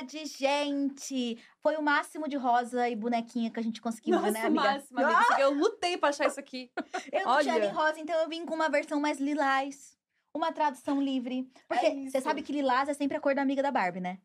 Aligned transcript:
tarde, 0.00 0.24
gente! 0.26 1.38
Foi 1.62 1.76
o 1.76 1.82
máximo 1.82 2.26
de 2.28 2.36
rosa 2.36 2.88
e 2.88 2.96
bonequinha 2.96 3.50
que 3.50 3.60
a 3.60 3.62
gente 3.62 3.80
conseguiu, 3.80 4.16
Nossa, 4.16 4.30
né, 4.30 4.46
amiga? 4.46 4.64
máximo, 4.64 4.98
amiga. 4.98 5.18
Aqui 5.20 5.42
Eu 5.42 5.52
lutei 5.52 5.96
pra 5.98 6.08
achar 6.08 6.26
isso 6.26 6.40
aqui. 6.40 6.70
Eu 7.12 7.26
não 7.26 7.38
tinha 7.40 7.54
Olha. 7.54 7.66
nem 7.66 7.70
rosa, 7.70 8.00
então 8.00 8.18
eu 8.20 8.28
vim 8.28 8.44
com 8.46 8.54
uma 8.54 8.68
versão 8.68 9.00
mais 9.00 9.18
lilás. 9.20 9.96
Uma 10.34 10.52
tradução 10.52 11.00
livre. 11.02 11.50
Porque 11.68 11.86
É 11.86 11.94
você 12.08 12.20
sabe 12.20 12.42
que 12.42 12.52
lilás 12.52 12.88
é 12.88 12.94
sempre 12.94 13.16
a 13.16 13.20
cor 13.20 13.34
da 13.34 13.42
amiga 13.42 13.62
da 13.62 13.70
Barbie, 13.72 14.00
né? 14.00 14.18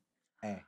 É. 0.43 0.61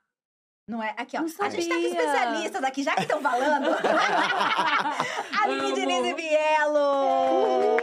Não 0.67 0.81
é? 0.81 0.93
Aqui, 0.97 1.15
ó. 1.15 1.21
Não 1.21 1.27
a 1.27 1.49
gente 1.49 1.69
tá 1.69 1.75
com 1.75 1.81
especialistas 1.81 2.63
aqui, 2.63 2.83
já 2.83 2.95
que 2.95 3.03
estão 3.03 3.21
falando. 3.21 3.67
Aline 5.41 5.67
Amo. 5.67 5.75
Diniz 5.75 6.05
e 6.05 6.13
Bielo! 6.15 7.76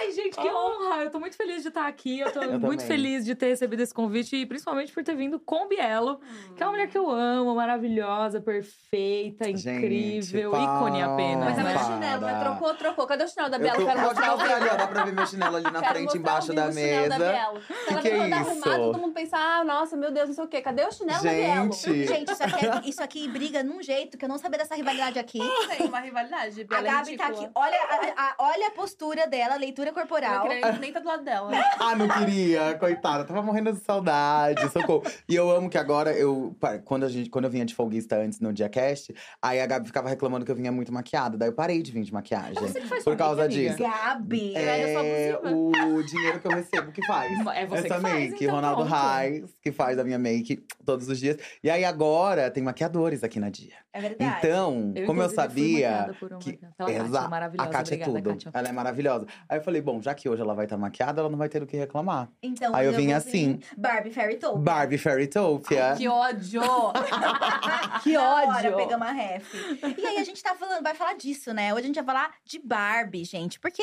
Ai, 0.00 0.12
gente, 0.12 0.34
que 0.36 0.48
honra! 0.48 1.02
Eu 1.04 1.10
tô 1.10 1.20
muito 1.20 1.36
feliz 1.36 1.62
de 1.62 1.68
estar 1.68 1.86
aqui. 1.86 2.20
Eu 2.20 2.32
tô 2.32 2.40
Eu 2.42 2.58
muito 2.58 2.80
também. 2.80 2.86
feliz 2.86 3.24
de 3.24 3.34
ter 3.34 3.48
recebido 3.48 3.80
esse 3.80 3.92
convite 3.92 4.34
e 4.34 4.46
principalmente 4.46 4.92
por 4.92 5.04
ter 5.04 5.14
vindo 5.14 5.38
com 5.38 5.68
Bielo, 5.68 6.20
que 6.56 6.62
é 6.62 6.66
uma 6.66 6.72
mulher 6.72 6.88
que 6.88 6.96
eu 6.96 7.10
amo, 7.10 7.54
maravilhosa, 7.54 8.40
perfeita, 8.40 9.44
Gente, 9.44 9.68
incrível, 9.68 10.52
palmas. 10.52 10.76
ícone 10.78 11.02
apenas. 11.02 11.44
Mas 11.44 11.58
é 11.58 11.62
né? 11.62 11.70
meu 11.74 11.84
chinelo, 11.84 12.22
mas 12.22 12.40
trocou, 12.42 12.74
trocou. 12.74 13.06
Cadê 13.06 13.24
o 13.24 13.28
chinelo 13.28 13.50
da 13.50 13.56
Eu 13.58 13.60
Bela? 13.62 13.74
tô, 13.76 13.84
Quero 13.84 14.00
pode 14.00 14.14
mostrar 14.14 14.34
o 14.34 14.38
mostrar 14.38 14.56
ali, 14.56 14.64
ó. 14.64 14.68
vivo. 14.70 14.76
Dá 14.78 14.86
pra 14.88 15.04
ver 15.04 15.12
meu 15.12 15.26
chinelo 15.26 15.56
ali 15.56 15.64
na 15.70 15.80
Quero 15.80 15.94
frente, 15.94 16.18
embaixo 16.18 16.52
da 16.54 16.72
chinelo 16.72 16.74
mesa. 16.74 17.18
Bielo. 17.18 17.60
Que 17.60 17.92
Ela 17.92 18.00
que 18.00 18.08
é 18.08 18.16
isso? 18.28 18.34
arrumada, 18.34 18.76
todo 18.78 18.98
mundo 18.98 19.12
pensa, 19.14 19.36
ah, 19.36 19.64
nossa, 19.64 19.96
meu 19.96 20.10
Deus, 20.10 20.28
não 20.28 20.34
sei 20.34 20.44
o 20.44 20.48
quê. 20.48 20.62
Cadê 20.62 20.84
o 20.86 20.92
chinelo 20.92 21.22
da 21.22 21.30
Bielo? 21.30 21.72
Gente, 21.72 22.06
Gente, 22.06 22.32
isso 22.32 22.42
aqui, 22.42 22.88
isso 22.90 23.02
aqui 23.02 23.28
briga 23.28 23.62
num 23.62 23.82
jeito 23.82 24.16
que 24.16 24.24
eu 24.24 24.28
não 24.28 24.38
sabia 24.38 24.58
dessa 24.58 24.74
rivalidade 24.74 25.18
aqui. 25.18 25.40
Tem 25.76 25.86
uma 25.86 26.00
rivalidade. 26.00 26.62
A 26.62 26.64
Bielo 26.64 26.86
é 26.86 26.90
Gabi 26.90 27.16
tá 27.18 27.26
ridícula. 27.26 27.46
aqui. 27.46 27.50
Olha 27.54 27.78
a, 28.16 28.22
a- 28.22 28.34
olha 28.38 28.68
a 28.68 28.70
postura 28.70 29.26
dela, 29.26 29.54
a 29.54 29.58
leitura 29.58 29.89
Corporal. 29.92 30.48
queria 30.48 30.72
nem 30.72 30.92
tá 30.92 31.00
do 31.00 31.06
lado 31.08 31.24
dela. 31.24 31.50
Ah, 31.80 31.96
não 31.96 32.08
queria, 32.08 32.74
coitada. 32.78 33.24
Tava 33.24 33.42
morrendo 33.42 33.72
de 33.72 33.80
saudade, 33.80 34.68
socorro. 34.70 35.02
E 35.28 35.34
eu 35.34 35.50
amo 35.50 35.68
que 35.70 35.78
agora, 35.78 36.12
eu, 36.12 36.54
quando, 36.84 37.04
a 37.04 37.08
gente, 37.08 37.30
quando 37.30 37.46
eu 37.46 37.50
vinha 37.50 37.64
de 37.64 37.74
folguista 37.74 38.16
antes 38.16 38.38
no 38.40 38.52
Diacast, 38.52 39.14
aí 39.42 39.60
a 39.60 39.66
Gabi 39.66 39.86
ficava 39.86 40.08
reclamando 40.08 40.44
que 40.44 40.50
eu 40.50 40.56
vinha 40.56 40.70
muito 40.70 40.92
maquiada. 40.92 41.36
Daí 41.38 41.48
eu 41.48 41.52
parei 41.52 41.82
de 41.82 41.90
vir 41.90 42.02
de 42.02 42.12
maquiagem. 42.12 42.54
Você 42.54 42.80
que 42.80 42.86
faz 42.86 43.02
Por 43.04 43.16
causa 43.16 43.42
make, 43.42 43.54
amiga. 43.54 43.74
disso. 43.76 43.90
Gabi. 43.90 44.56
É, 44.56 44.84
eu 44.84 45.40
sou 45.40 45.72
É 45.74 45.84
o 45.86 46.02
dinheiro 46.02 46.40
que 46.40 46.46
eu 46.46 46.52
recebo 46.52 46.92
que 46.92 47.06
faz. 47.06 47.32
É 47.32 47.66
você 47.66 47.86
Essa 47.86 47.94
que 47.96 48.00
faz, 48.00 48.02
make, 48.02 48.44
então 48.44 48.54
Ronaldo 48.56 48.86
pronto. 48.86 49.00
Reis, 49.16 49.56
que 49.62 49.72
faz 49.72 49.98
a 49.98 50.04
minha 50.04 50.18
make 50.18 50.62
todos 50.84 51.08
os 51.08 51.18
dias. 51.18 51.36
E 51.62 51.70
aí 51.70 51.84
agora 51.84 52.50
tem 52.50 52.62
maquiadores 52.62 53.24
aqui 53.24 53.40
na 53.40 53.50
Dia. 53.50 53.74
É 53.92 54.00
verdade. 54.00 54.46
Então, 54.46 54.72
como 55.06 55.20
eu 55.22 55.26
inclusive, 55.26 55.28
fui 55.28 55.34
sabia. 55.34 56.16
por 56.20 56.30
uma- 56.30 56.38
que- 56.38 56.52
pela 56.56 56.72
Kátia, 56.78 57.02
Exa- 57.02 57.28
maravilhosa. 57.28 57.68
a 57.68 57.72
Kátia 57.72 57.94
Obrigada, 57.96 58.10
é 58.18 58.22
tudo. 58.22 58.30
Kátia. 58.44 58.50
Ela 58.54 58.68
é 58.68 58.72
maravilhosa. 58.72 59.26
Aí 59.48 59.58
eu 59.58 59.62
falei, 59.62 59.82
bom, 59.82 60.00
já 60.00 60.14
que 60.14 60.28
hoje 60.28 60.40
ela 60.42 60.54
vai 60.54 60.66
estar 60.66 60.76
maquiada, 60.76 61.20
ela 61.20 61.28
não 61.28 61.36
vai 61.38 61.48
ter 61.48 61.60
o 61.62 61.66
que 61.66 61.76
reclamar. 61.76 62.28
Então, 62.40 62.74
Aí 62.74 62.86
eu 62.86 62.92
hoje 62.92 63.00
vim 63.00 63.12
assim. 63.12 63.58
Barbie 63.76 64.10
Fairy 64.12 64.36
Tale. 64.36 64.58
Barbie 64.60 64.98
Fairytopia. 64.98 65.94
Que 65.96 66.06
ódio! 66.08 66.62
que 68.04 68.12
Na 68.12 68.34
hora, 68.34 68.48
ódio! 68.58 68.76
pegamos 68.76 69.06
a 69.08 69.12
ref. 69.12 69.54
E 69.98 70.06
aí 70.06 70.18
a 70.18 70.24
gente 70.24 70.42
tá 70.42 70.54
falando, 70.54 70.82
vai 70.82 70.94
falar 70.94 71.14
disso, 71.14 71.52
né? 71.52 71.72
Hoje 71.74 71.82
a 71.84 71.86
gente 71.86 71.96
vai 71.96 72.04
falar 72.04 72.34
de 72.44 72.58
Barbie, 72.60 73.24
gente. 73.24 73.58
Porque 73.58 73.82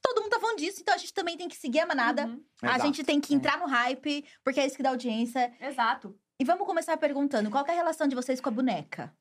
todo 0.00 0.22
mundo 0.22 0.30
tá 0.30 0.40
falando 0.40 0.58
disso, 0.58 0.78
então 0.80 0.94
a 0.94 0.98
gente 0.98 1.12
também 1.12 1.36
tem 1.36 1.48
que 1.48 1.56
seguir 1.56 1.80
a 1.80 1.86
manada. 1.86 2.26
Uhum, 2.26 2.40
A 2.62 2.66
Exato. 2.68 2.84
gente 2.86 3.04
tem 3.04 3.20
que 3.20 3.34
entrar 3.34 3.58
no 3.58 3.66
hype, 3.66 4.24
porque 4.44 4.60
é 4.60 4.66
isso 4.66 4.76
que 4.76 4.82
dá 4.82 4.90
audiência. 4.90 5.52
Exato. 5.60 6.14
E 6.40 6.44
vamos 6.44 6.66
começar 6.66 6.96
perguntando, 6.96 7.50
qual 7.50 7.64
que 7.64 7.70
é 7.70 7.74
a 7.74 7.76
relação 7.76 8.08
de 8.08 8.14
vocês 8.14 8.40
com 8.40 8.48
a 8.48 8.52
boneca? 8.52 9.12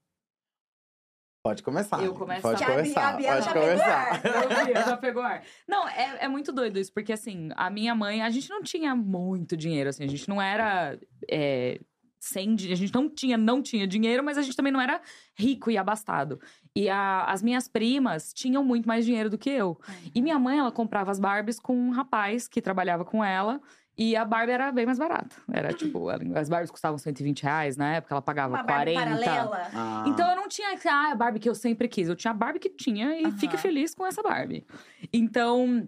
Pode 1.43 1.63
começar. 1.63 2.03
Eu 2.03 2.13
começo? 2.13 2.41
Pode 2.41 2.65
começar. 2.65 3.09
a 3.09 3.13
Bia 3.13 3.33
Pode 3.33 3.45
já 3.45 3.53
pegou 3.53 3.67
começar. 3.69 4.09
ar. 4.11 4.25
Eu 4.25 4.49
vi, 4.65 4.73
já 4.73 4.97
pegou 4.97 5.23
ar. 5.23 5.43
Não, 5.67 5.87
é, 5.87 6.25
é 6.25 6.27
muito 6.27 6.51
doido 6.51 6.79
isso, 6.79 6.93
porque 6.93 7.13
assim, 7.13 7.49
a 7.55 7.69
minha 7.69 7.95
mãe, 7.95 8.21
a 8.21 8.29
gente 8.29 8.49
não 8.49 8.61
tinha 8.61 8.95
muito 8.95 9.55
dinheiro, 9.58 9.89
assim, 9.89 10.03
a 10.03 10.08
gente 10.08 10.27
não 10.29 10.41
era. 10.41 10.99
é, 11.29 11.79
sem, 12.21 12.53
di- 12.53 12.71
a 12.73 12.75
gente 12.75 12.93
não 12.93 13.09
tinha, 13.09 13.37
não 13.37 13.61
tinha 13.61 13.87
dinheiro, 13.87 14.21
mas 14.21 14.37
a 14.37 14.41
gente 14.41 14.55
também 14.58 14.73
não 14.73 14.81
era 14.81 15.02
rico 15.37 15.71
e 15.71 15.77
abastado. 15.77 16.39
E 16.75 16.89
a- 16.89 17.23
as 17.23 17.41
minhas 17.41 17.69
primas 17.69 18.33
tinham 18.33 18.61
muito 18.63 18.85
mais 18.87 19.05
dinheiro 19.05 19.29
do 19.29 19.37
que 19.37 19.49
eu. 19.49 19.79
E 20.13 20.21
minha 20.21 20.37
mãe, 20.37 20.59
ela 20.59 20.71
comprava 20.71 21.09
as 21.11 21.19
Barbies 21.19 21.58
com 21.59 21.73
um 21.73 21.91
rapaz 21.91 22.45
que 22.49 22.61
trabalhava 22.61 23.05
com 23.05 23.23
ela. 23.23 23.61
E 23.99 24.15
a 24.15 24.23
Barbie 24.23 24.54
era 24.54 24.71
bem 24.71 24.86
mais 24.86 24.98
barata. 24.98 25.36
Era 25.52 25.73
tipo, 25.73 26.08
as 26.08 26.48
Barbies 26.48 26.71
custavam 26.71 26.98
120 26.98 27.43
reais 27.43 27.76
na 27.76 27.95
época, 27.95 28.14
ela 28.14 28.21
pagava 28.21 28.54
Uma 28.55 28.64
Barbie 28.64 28.93
40. 28.93 29.20
paralela? 29.26 29.70
Ah. 29.73 30.05
Então 30.08 30.30
eu 30.30 30.37
não 30.37 30.48
tinha 30.48 30.70
ah, 30.70 31.11
a 31.11 31.15
Barbie 31.15 31.37
que 31.37 31.49
eu 31.49 31.54
sempre 31.54 31.86
quis. 31.89 32.08
Eu 32.08 32.15
tinha 32.15 32.32
a 32.32 32.33
Barbie 32.33 32.59
que 32.59 32.70
tinha 32.70 33.20
e 33.20 33.30
fique 33.33 33.58
feliz 33.58 33.93
com 33.93 34.05
essa 34.05 34.23
Barbie. 34.23 34.65
Então. 35.11 35.86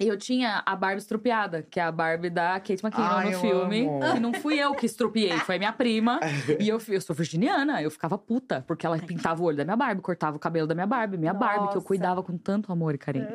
Eu 0.00 0.16
tinha 0.16 0.62
a 0.66 0.74
Barbie 0.74 0.98
estrupiada, 1.00 1.62
que 1.62 1.78
é 1.78 1.82
a 1.84 1.92
Barbie 1.92 2.28
da 2.30 2.54
Kate 2.58 2.84
McKinnon 2.84 3.06
Ai, 3.06 3.30
no 3.30 3.38
filme. 3.38 3.86
amo. 3.86 4.00
Que 4.14 4.20
não 4.20 4.32
fui 4.34 4.58
eu 4.58 4.74
que 4.74 4.84
estrupiei, 4.84 5.36
foi 5.38 5.58
minha 5.58 5.72
prima. 5.72 6.18
e 6.58 6.68
eu, 6.68 6.80
eu 6.88 7.00
sou 7.00 7.14
virginiana, 7.14 7.80
eu 7.80 7.90
ficava 7.90 8.18
puta, 8.18 8.64
porque 8.66 8.84
ela 8.84 8.98
pintava 8.98 9.40
o 9.40 9.44
olho 9.44 9.56
da 9.56 9.64
minha 9.64 9.76
Barbie, 9.76 10.00
cortava 10.02 10.36
o 10.36 10.40
cabelo 10.40 10.66
da 10.66 10.74
minha 10.74 10.86
Barbie, 10.86 11.16
minha 11.18 11.32
Barbie, 11.32 11.66
que 11.68 11.72
eu 11.72 11.74
Nossa. 11.76 11.86
cuidava 11.86 12.22
com 12.22 12.36
tanto 12.36 12.72
amor 12.72 12.94
e 12.94 12.98
carinho. 12.98 13.28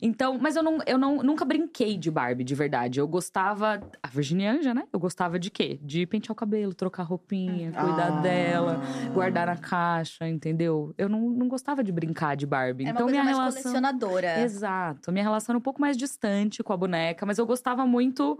Então, 0.00 0.38
mas 0.40 0.56
eu, 0.56 0.62
não, 0.62 0.78
eu 0.86 0.96
não, 0.96 1.18
nunca 1.22 1.44
brinquei 1.44 1.98
de 1.98 2.10
Barbie, 2.10 2.44
de 2.44 2.54
verdade. 2.54 2.98
Eu 3.00 3.06
gostava. 3.06 3.80
A 4.02 4.08
Virginianja, 4.08 4.72
né? 4.72 4.84
Eu 4.92 4.98
gostava 4.98 5.38
de 5.38 5.50
quê? 5.50 5.78
De 5.82 6.06
pentear 6.06 6.32
o 6.32 6.34
cabelo, 6.36 6.72
trocar 6.72 7.02
roupinha, 7.02 7.72
cuidar 7.72 8.18
Ah. 8.18 8.20
dela, 8.20 8.80
guardar 9.12 9.46
na 9.48 9.56
caixa, 9.56 10.26
entendeu? 10.26 10.94
Eu 10.96 11.08
não, 11.08 11.28
não 11.28 11.48
gostava 11.48 11.84
de 11.84 11.92
brincar 11.92 12.36
de 12.36 12.46
Barbie. 12.46 12.84
É 12.84 12.86
uma 12.86 12.90
então, 12.92 13.02
coisa 13.06 13.12
minha 13.12 13.24
mais 13.24 13.36
relação. 13.36 13.62
colecionadora. 13.62 14.40
Exato. 14.40 15.12
Minha 15.12 15.24
relação 15.24 15.52
era 15.52 15.58
um 15.58 15.62
pouco 15.62 15.79
mais 15.80 15.96
distante 15.96 16.62
com 16.62 16.72
a 16.72 16.76
boneca, 16.76 17.26
mas 17.26 17.38
eu 17.38 17.46
gostava 17.46 17.84
muito 17.86 18.38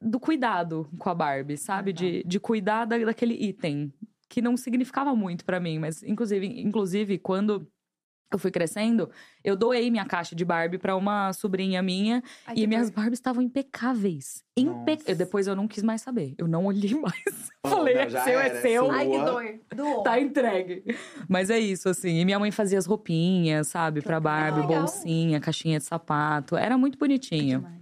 do 0.00 0.20
cuidado 0.20 0.88
com 0.98 1.10
a 1.10 1.14
Barbie, 1.14 1.56
sabe? 1.56 1.92
De, 1.92 2.22
de 2.24 2.38
cuidar 2.38 2.84
da- 2.84 2.98
daquele 2.98 3.34
item. 3.34 3.92
Que 4.28 4.42
não 4.42 4.56
significava 4.58 5.16
muito 5.16 5.42
pra 5.44 5.58
mim, 5.58 5.78
mas 5.78 6.02
inclusive, 6.02 6.46
inclusive 6.60 7.18
quando 7.18 7.66
eu 8.30 8.38
fui 8.38 8.50
crescendo, 8.50 9.08
eu 9.42 9.56
doei 9.56 9.90
minha 9.90 10.04
caixa 10.04 10.34
de 10.36 10.44
Barbie 10.44 10.76
pra 10.78 10.94
uma 10.96 11.32
sobrinha 11.32 11.82
minha 11.82 12.22
Ai, 12.46 12.54
e 12.58 12.66
minhas. 12.66 12.90
Barbies 12.90 13.18
estavam 13.18 13.42
impecáveis. 13.42 14.44
Impe... 14.56 14.98
Eu- 15.06 15.16
Depois 15.16 15.46
eu 15.46 15.56
não 15.56 15.66
quis 15.68 15.82
mais 15.82 16.02
saber. 16.02 16.34
Eu 16.36 16.46
não 16.48 16.66
olhei 16.66 16.92
mais. 17.00 17.50
Oh, 17.64 17.68
Falei, 17.70 17.94
não, 17.94 18.00
é 18.02 18.10
seu, 18.10 18.18
era, 18.38 18.54
é 18.54 18.58
é 18.58 18.60
seu. 18.60 18.84
sua. 18.84 18.94
Ai, 18.94 19.06
que 19.10 19.18
dor. 19.18 19.44
Do 19.74 20.02
Tá 20.02 20.20
entregue. 20.20 20.84
Mas 21.28 21.48
é 21.50 21.58
isso, 21.58 21.88
assim. 21.88 22.18
E 22.20 22.24
minha 22.24 22.38
mãe 22.38 22.50
fazia 22.50 22.78
as 22.78 22.86
roupinhas, 22.86 23.68
sabe? 23.68 24.02
Pra 24.02 24.18
Barbie, 24.20 24.66
bolsinha, 24.66 25.40
caixinha 25.40 25.78
de 25.78 25.84
sapato. 25.84 26.56
Era 26.56 26.76
muito 26.76 26.98
bonitinho. 26.98 27.60
Demais. 27.60 27.77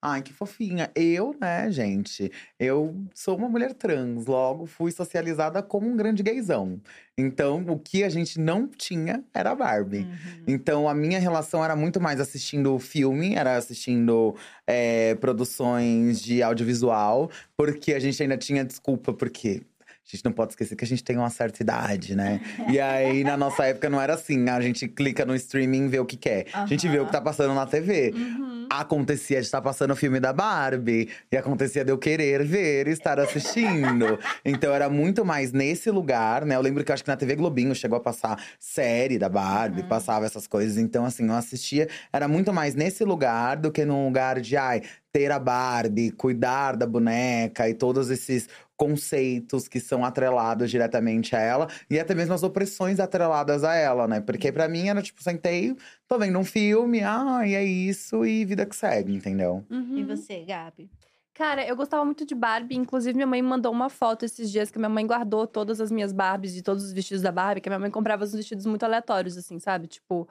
Ai, 0.00 0.22
que 0.22 0.32
fofinha. 0.32 0.90
Eu, 0.94 1.34
né, 1.40 1.68
gente, 1.72 2.30
eu 2.58 2.94
sou 3.12 3.36
uma 3.36 3.48
mulher 3.48 3.74
trans, 3.74 4.26
logo 4.26 4.64
fui 4.64 4.92
socializada 4.92 5.60
como 5.60 5.88
um 5.88 5.96
grande 5.96 6.22
gaysão. 6.22 6.80
Então, 7.16 7.64
o 7.68 7.76
que 7.76 8.04
a 8.04 8.08
gente 8.08 8.38
não 8.38 8.68
tinha 8.68 9.24
era 9.34 9.50
a 9.50 9.54
Barbie. 9.56 9.98
Uhum. 9.98 10.44
Então, 10.46 10.88
a 10.88 10.94
minha 10.94 11.18
relação 11.18 11.64
era 11.64 11.74
muito 11.74 12.00
mais 12.00 12.20
assistindo 12.20 12.78
filme, 12.78 13.34
era 13.34 13.56
assistindo 13.56 14.36
é, 14.64 15.16
produções 15.16 16.20
de 16.20 16.44
audiovisual, 16.44 17.28
porque 17.56 17.92
a 17.92 17.98
gente 17.98 18.22
ainda 18.22 18.36
tinha 18.36 18.64
desculpa, 18.64 19.12
porque. 19.12 19.62
A 20.10 20.16
gente 20.16 20.24
não 20.24 20.32
pode 20.32 20.52
esquecer 20.52 20.74
que 20.74 20.84
a 20.84 20.86
gente 20.86 21.04
tem 21.04 21.18
uma 21.18 21.28
certa 21.28 21.62
idade, 21.62 22.14
né? 22.16 22.40
E 22.70 22.80
aí, 22.80 23.22
na 23.22 23.36
nossa 23.36 23.66
época, 23.66 23.90
não 23.90 24.00
era 24.00 24.14
assim. 24.14 24.48
A 24.48 24.58
gente 24.58 24.88
clica 24.88 25.26
no 25.26 25.34
streaming 25.36 25.84
e 25.84 25.88
vê 25.88 25.98
o 26.00 26.06
que 26.06 26.16
quer. 26.16 26.46
A 26.54 26.64
gente 26.64 26.88
vê 26.88 26.98
o 26.98 27.04
que 27.04 27.12
tá 27.12 27.20
passando 27.20 27.54
na 27.54 27.66
TV. 27.66 28.14
Uhum. 28.16 28.66
Acontecia 28.70 29.38
de 29.38 29.44
estar 29.44 29.60
passando 29.60 29.90
o 29.90 29.96
filme 29.96 30.18
da 30.18 30.32
Barbie. 30.32 31.10
E 31.30 31.36
acontecia 31.36 31.84
de 31.84 31.92
eu 31.92 31.98
querer 31.98 32.42
ver 32.42 32.88
e 32.88 32.92
estar 32.92 33.20
assistindo. 33.20 34.18
então 34.42 34.72
era 34.72 34.88
muito 34.88 35.26
mais 35.26 35.52
nesse 35.52 35.90
lugar, 35.90 36.46
né? 36.46 36.54
Eu 36.56 36.62
lembro 36.62 36.82
que 36.82 36.90
eu 36.90 36.94
acho 36.94 37.04
que 37.04 37.10
na 37.10 37.16
TV 37.16 37.36
Globinho 37.36 37.74
chegou 37.74 37.98
a 37.98 38.00
passar 38.00 38.42
série 38.58 39.18
da 39.18 39.28
Barbie, 39.28 39.82
Uhum. 39.82 39.88
passava 39.88 40.24
essas 40.24 40.46
coisas. 40.46 40.78
Então, 40.78 41.04
assim, 41.04 41.26
eu 41.26 41.34
assistia. 41.34 41.86
Era 42.10 42.26
muito 42.26 42.50
mais 42.50 42.74
nesse 42.74 43.04
lugar 43.04 43.58
do 43.58 43.70
que 43.70 43.84
num 43.84 44.06
lugar 44.06 44.40
de, 44.40 44.56
ai, 44.56 44.80
ter 45.12 45.30
a 45.30 45.38
Barbie, 45.38 46.10
cuidar 46.12 46.76
da 46.76 46.86
boneca 46.86 47.68
e 47.68 47.74
todos 47.74 48.08
esses 48.10 48.48
conceitos 48.78 49.66
que 49.66 49.80
são 49.80 50.04
atrelados 50.04 50.70
diretamente 50.70 51.34
a 51.34 51.40
ela 51.40 51.68
e 51.90 51.98
até 51.98 52.14
mesmo 52.14 52.32
as 52.32 52.44
opressões 52.44 53.00
atreladas 53.00 53.64
a 53.64 53.74
ela, 53.74 54.06
né? 54.06 54.20
Porque 54.20 54.52
pra 54.52 54.68
mim 54.68 54.88
era 54.88 55.02
tipo, 55.02 55.22
sentei, 55.22 55.76
tô 56.06 56.16
vendo 56.16 56.38
um 56.38 56.44
filme, 56.44 57.02
ah, 57.02 57.40
e 57.44 57.54
é 57.54 57.64
isso, 57.64 58.24
e 58.24 58.44
vida 58.44 58.64
que 58.64 58.76
segue, 58.76 59.12
entendeu? 59.12 59.66
Uhum. 59.68 59.98
E 59.98 60.04
você, 60.04 60.44
Gabi? 60.44 60.88
Cara, 61.34 61.64
eu 61.64 61.76
gostava 61.76 62.04
muito 62.04 62.26
de 62.26 62.34
Barbie. 62.34 62.74
Inclusive, 62.74 63.14
minha 63.14 63.26
mãe 63.26 63.40
mandou 63.40 63.70
uma 63.70 63.88
foto 63.88 64.24
esses 64.24 64.50
dias 64.50 64.72
que 64.72 64.78
minha 64.78 64.88
mãe 64.88 65.06
guardou 65.06 65.46
todas 65.46 65.80
as 65.80 65.88
minhas 65.88 66.12
Barbies 66.12 66.56
e 66.56 66.62
todos 66.62 66.82
os 66.82 66.92
vestidos 66.92 67.22
da 67.22 67.30
Barbie, 67.30 67.60
que 67.60 67.68
a 67.68 67.70
minha 67.70 67.78
mãe 67.78 67.92
comprava 67.92 68.24
uns 68.24 68.32
vestidos 68.32 68.66
muito 68.66 68.82
aleatórios, 68.82 69.36
assim, 69.36 69.60
sabe? 69.60 69.86
Tipo, 69.86 70.28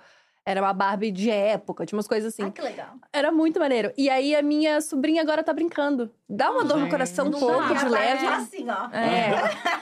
era 0.48 0.62
uma 0.62 0.72
Barbie 0.72 1.12
de 1.12 1.30
época, 1.30 1.86
tinha 1.86 1.98
umas 1.98 2.08
coisas 2.08 2.34
assim. 2.34 2.44
Ah, 2.44 2.52
que 2.52 2.62
legal. 2.62 2.94
Era 3.12 3.34
muito 3.34 3.60
maneiro. 3.60 3.92
E 3.98 4.10
aí, 4.10 4.34
a 4.34 4.42
minha 4.42 4.80
sobrinha 4.80 5.22
agora 5.22 5.44
tá 5.44 5.52
brincando. 5.52 6.10
Dá 6.30 6.50
uma 6.50 6.64
dor 6.64 6.78
no 6.78 6.88
coração 6.90 7.28
um 7.28 7.32
pouco 7.32 7.68
dá, 7.68 7.74
de 7.74 7.86
a 7.86 7.90
leve. 7.90 8.26
tá 8.26 8.38
assim, 8.38 8.66
ó. 8.70 8.90
É. 8.96 9.32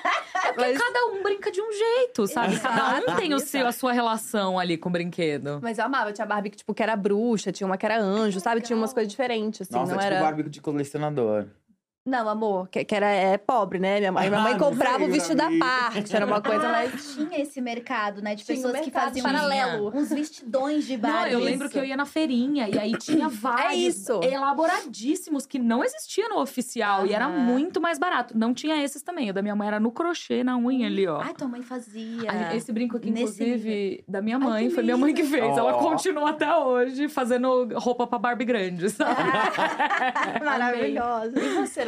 Porque 0.55 0.73
cada 0.73 1.05
um 1.05 1.21
brinca 1.21 1.51
de 1.51 1.61
um 1.61 1.71
jeito, 1.71 2.25
sabe? 2.25 2.59
Cada 2.59 2.97
um 2.97 3.15
tem 3.15 3.31
o 3.31 3.37
Exato. 3.37 3.51
seu, 3.51 3.67
a 3.67 3.71
sua 3.71 3.91
relação 3.91 4.57
ali 4.57 4.75
com 4.75 4.89
o 4.89 4.91
brinquedo. 4.91 5.59
Mas 5.61 5.77
eu 5.77 5.85
amava. 5.85 6.11
Tinha 6.11 6.25
Barbie 6.25 6.49
que, 6.49 6.57
tipo, 6.57 6.73
que 6.73 6.81
era 6.81 6.95
bruxa, 6.95 7.51
tinha 7.51 7.67
uma 7.67 7.77
que 7.77 7.85
era 7.85 7.99
anjo, 7.99 8.39
sabe? 8.39 8.61
Tinha 8.61 8.75
umas 8.75 8.91
coisas 8.91 9.11
diferentes, 9.11 9.61
assim. 9.61 9.73
Nossa, 9.75 9.91
não 9.91 9.99
tipo 9.99 10.13
era. 10.13 10.19
Barbie 10.19 10.49
de 10.49 10.61
colecionador. 10.61 11.45
Não, 12.07 12.29
amor, 12.29 12.67
que, 12.69 12.85
que 12.85 12.93
era 12.93 13.09
é 13.09 13.35
pobre, 13.35 13.79
né? 13.79 13.97
Minha 13.97 14.11
mãe, 14.11 14.29
minha 14.29 14.39
mãe 14.41 14.53
Ah, 14.53 14.59
comprava 14.59 14.99
não 14.99 15.07
o 15.07 15.09
sei, 15.09 15.19
vestido 15.19 15.37
Gabi. 15.41 15.57
parte. 15.57 16.15
Era 16.15 16.23
uma 16.27 16.39
coisa 16.39 16.67
Ah, 16.67 16.71
mais. 16.71 17.15
tinha 17.15 17.41
esse 17.41 17.59
mercado, 17.59 18.21
né? 18.21 18.35
De 18.35 18.43
Tinha 18.45 18.59
um 18.59 18.61
pessoas 18.61 18.79
que 18.79 18.85
mercado 18.91 19.05
faziam 19.07 19.23
paralelo. 19.25 19.91
uns 19.91 20.09
vestidões 20.09 20.85
de 20.85 20.97
Não, 20.97 21.09
Barbie. 21.11 21.33
eu 21.33 21.39
lembro 21.39 21.67
que 21.67 21.79
eu 21.79 21.83
ia 21.83 21.97
na 21.97 22.05
feirinha 22.05 22.69
e 22.69 22.77
aí 22.77 22.91
tinha 22.99 23.27
vários 23.33 23.71
É 23.71 23.75
isso. 23.75 24.19
elaboradíssimos 24.23 25.47
que 25.47 25.57
não 25.57 25.83
existia 25.83 26.29
no 26.29 26.39
oficial 26.39 27.07
e 27.07 27.13
era 27.13 27.27
muito 27.27 27.81
mais 27.81 27.97
barato. 27.97 28.37
Não 28.37 28.53
tinha 28.53 28.83
esses 28.83 29.01
também. 29.01 29.31
O 29.31 29.33
da 29.33 29.41
minha 29.41 29.55
mãe 29.55 29.67
era 29.67 29.79
no 29.79 29.91
crochê, 29.91 30.43
na 30.43 30.55
unha 30.57 30.85
ali, 30.85 31.07
ó. 31.07 31.21
Ai, 31.21 31.33
tua 31.33 31.47
mãe 31.47 31.63
fazia. 31.63 32.29
A- 32.31 32.55
Esse 32.55 32.71
brinco 32.71 32.97
aqui, 32.97 33.09
Nesse 33.09 33.23
inclusive, 33.43 34.03
da 34.07 34.21
minha 34.21 34.37
Ai, 34.37 34.43
mãe, 34.43 34.67
que 34.69 34.75
foi 34.75 34.83
minha 34.83 34.97
mãe 34.97 35.11
que 35.11 35.23
fez. 35.23 35.57
Ela 35.57 35.75
Ó. 35.75 35.79
continua 35.79 36.29
até 36.29 36.55
hoje 36.55 37.09
fazendo 37.09 37.67
roupa 37.79 38.05
pra 38.05 38.19
Barbie 38.19 38.45
grande, 38.45 38.91
sabe? 38.91 39.15
Maravilhosa. 40.45 41.39
E 41.39 41.49
você, 41.55 41.83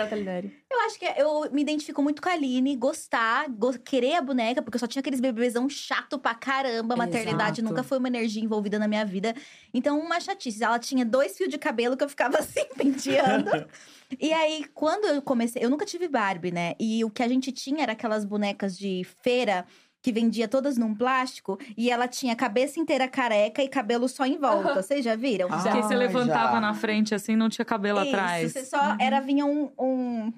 Eu 0.69 0.79
acho 0.85 0.99
que 0.99 1.05
eu 1.05 1.51
me 1.51 1.61
identifico 1.61 2.01
muito 2.01 2.21
com 2.21 2.29
a 2.29 2.33
Aline, 2.33 2.75
gostar, 2.75 3.49
go- 3.49 3.77
querer 3.79 4.15
a 4.15 4.21
boneca, 4.21 4.61
porque 4.61 4.75
eu 4.75 4.79
só 4.79 4.87
tinha 4.87 4.99
aqueles 4.99 5.19
bebezão 5.19 5.67
chato 5.69 6.17
pra 6.19 6.33
caramba. 6.35 6.93
A 6.93 6.97
maternidade 6.97 7.59
Exato. 7.59 7.63
nunca 7.63 7.83
foi 7.83 7.97
uma 7.97 8.07
energia 8.07 8.43
envolvida 8.43 8.77
na 8.77 8.87
minha 8.87 9.05
vida. 9.05 9.33
Então, 9.73 9.99
uma 9.99 10.19
chatice. 10.19 10.63
Ela 10.63 10.79
tinha 10.79 11.05
dois 11.05 11.37
fios 11.37 11.49
de 11.49 11.57
cabelo 11.57 11.95
que 11.97 12.03
eu 12.03 12.09
ficava 12.09 12.37
assim, 12.39 12.65
penteando. 12.75 13.49
e 14.19 14.31
aí, 14.33 14.65
quando 14.73 15.05
eu 15.05 15.21
comecei. 15.21 15.63
Eu 15.63 15.69
nunca 15.69 15.85
tive 15.85 16.07
Barbie, 16.07 16.51
né? 16.51 16.73
E 16.79 17.03
o 17.03 17.09
que 17.09 17.23
a 17.23 17.27
gente 17.27 17.51
tinha 17.51 17.83
era 17.83 17.93
aquelas 17.93 18.23
bonecas 18.25 18.77
de 18.77 19.05
feira. 19.23 19.65
Que 20.01 20.11
vendia 20.11 20.47
todas 20.47 20.77
num 20.77 20.93
plástico 20.95 21.57
e 21.75 21.89
ela 21.89 22.07
tinha 22.07 22.35
cabeça 22.35 22.79
inteira 22.79 23.07
careca 23.07 23.61
e 23.63 23.67
cabelo 23.67 24.07
só 24.07 24.25
em 24.25 24.37
volta. 24.37 24.81
Vocês 24.81 25.03
já 25.03 25.15
viram? 25.15 25.47
Ah, 25.51 25.57
Porque 25.57 25.81
você 25.81 25.95
levantava 25.95 26.53
já. 26.53 26.61
na 26.61 26.73
frente 26.73 27.13
assim, 27.15 27.35
não 27.35 27.49
tinha 27.49 27.65
cabelo 27.65 27.99
Isso, 28.01 28.09
atrás. 28.09 28.51
Você 28.53 28.65
só 28.65 28.95
era 28.99 29.19
vinha 29.19 29.45
um, 29.45 29.71
um, 29.77 30.33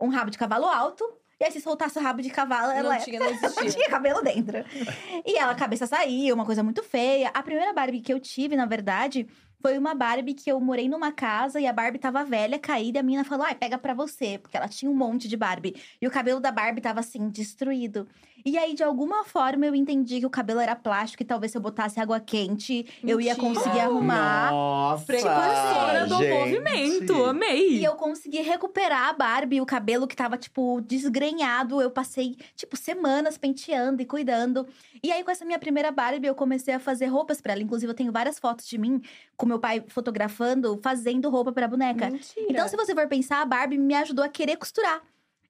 um 0.00 0.08
rabo 0.08 0.30
de 0.30 0.38
cavalo 0.38 0.66
alto. 0.66 1.04
E 1.38 1.44
aí, 1.44 1.50
se 1.52 1.60
soltasse 1.60 1.98
o 1.98 2.02
rabo 2.02 2.22
de 2.22 2.30
cavalo, 2.30 2.70
ela 2.70 2.94
Não 2.94 3.04
tinha, 3.04 3.20
não 3.20 3.26
não 3.42 3.66
tinha 3.66 3.88
cabelo 3.88 4.22
dentro. 4.22 4.64
E 5.26 5.36
ela, 5.36 5.52
a 5.52 5.54
cabeça 5.54 5.86
saía, 5.86 6.32
uma 6.32 6.46
coisa 6.46 6.62
muito 6.62 6.82
feia. 6.82 7.28
A 7.34 7.42
primeira 7.42 7.72
Barbie 7.72 8.00
que 8.00 8.12
eu 8.12 8.20
tive, 8.20 8.54
na 8.56 8.66
verdade, 8.66 9.26
foi 9.60 9.76
uma 9.76 9.94
Barbie 9.94 10.34
que 10.34 10.50
eu 10.50 10.60
morei 10.60 10.88
numa 10.88 11.10
casa 11.10 11.58
e 11.60 11.66
a 11.66 11.72
Barbie 11.72 11.98
tava 11.98 12.22
velha, 12.24 12.58
caída. 12.58 12.98
E 12.98 13.00
a 13.00 13.02
menina 13.02 13.24
falou: 13.24 13.46
ai, 13.46 13.54
pega 13.54 13.76
pra 13.78 13.94
você, 13.94 14.38
porque 14.38 14.56
ela 14.56 14.68
tinha 14.68 14.90
um 14.90 14.94
monte 14.94 15.26
de 15.26 15.36
Barbie. 15.36 15.74
E 16.00 16.06
o 16.06 16.10
cabelo 16.10 16.38
da 16.38 16.52
Barbie 16.52 16.80
tava 16.80 17.00
assim, 17.00 17.28
destruído. 17.28 18.06
E 18.46 18.58
aí, 18.58 18.74
de 18.74 18.82
alguma 18.82 19.24
forma, 19.24 19.64
eu 19.64 19.74
entendi 19.74 20.20
que 20.20 20.26
o 20.26 20.30
cabelo 20.30 20.60
era 20.60 20.76
plástico 20.76 21.22
e 21.22 21.26
talvez 21.26 21.50
se 21.50 21.56
eu 21.56 21.62
botasse 21.62 21.98
água 21.98 22.20
quente, 22.20 22.84
eu 23.02 23.18
ia 23.18 23.34
Mentira. 23.34 23.54
conseguir 23.54 23.80
arrumar. 23.80 24.50
Nossa, 24.50 25.06
Precursora 25.06 26.06
do 26.06 26.16
gente. 26.18 26.30
movimento, 26.30 27.24
amei. 27.24 27.78
E 27.78 27.84
eu 27.84 27.94
consegui 27.94 28.42
recuperar 28.42 29.08
a 29.08 29.12
Barbie, 29.14 29.62
o 29.62 29.66
cabelo 29.66 30.06
que 30.06 30.14
tava, 30.14 30.36
tipo, 30.36 30.82
desgrenhado. 30.82 31.80
Eu 31.80 31.90
passei, 31.90 32.36
tipo, 32.54 32.76
semanas 32.76 33.38
penteando 33.38 34.02
e 34.02 34.04
cuidando. 34.04 34.66
E 35.02 35.10
aí, 35.10 35.24
com 35.24 35.30
essa 35.30 35.46
minha 35.46 35.58
primeira 35.58 35.90
Barbie, 35.90 36.26
eu 36.26 36.34
comecei 36.34 36.74
a 36.74 36.78
fazer 36.78 37.06
roupas 37.06 37.40
pra 37.40 37.54
ela. 37.54 37.62
Inclusive, 37.62 37.90
eu 37.90 37.96
tenho 37.96 38.12
várias 38.12 38.38
fotos 38.38 38.66
de 38.68 38.76
mim, 38.76 39.00
com 39.38 39.46
meu 39.46 39.58
pai 39.58 39.82
fotografando, 39.88 40.78
fazendo 40.82 41.30
roupa 41.30 41.50
pra 41.50 41.66
boneca. 41.66 42.10
Mentira. 42.10 42.46
Então, 42.50 42.68
se 42.68 42.76
você 42.76 42.94
for 42.94 43.08
pensar, 43.08 43.40
a 43.40 43.46
Barbie 43.46 43.78
me 43.78 43.94
ajudou 43.94 44.22
a 44.22 44.28
querer 44.28 44.56
costurar. 44.56 45.00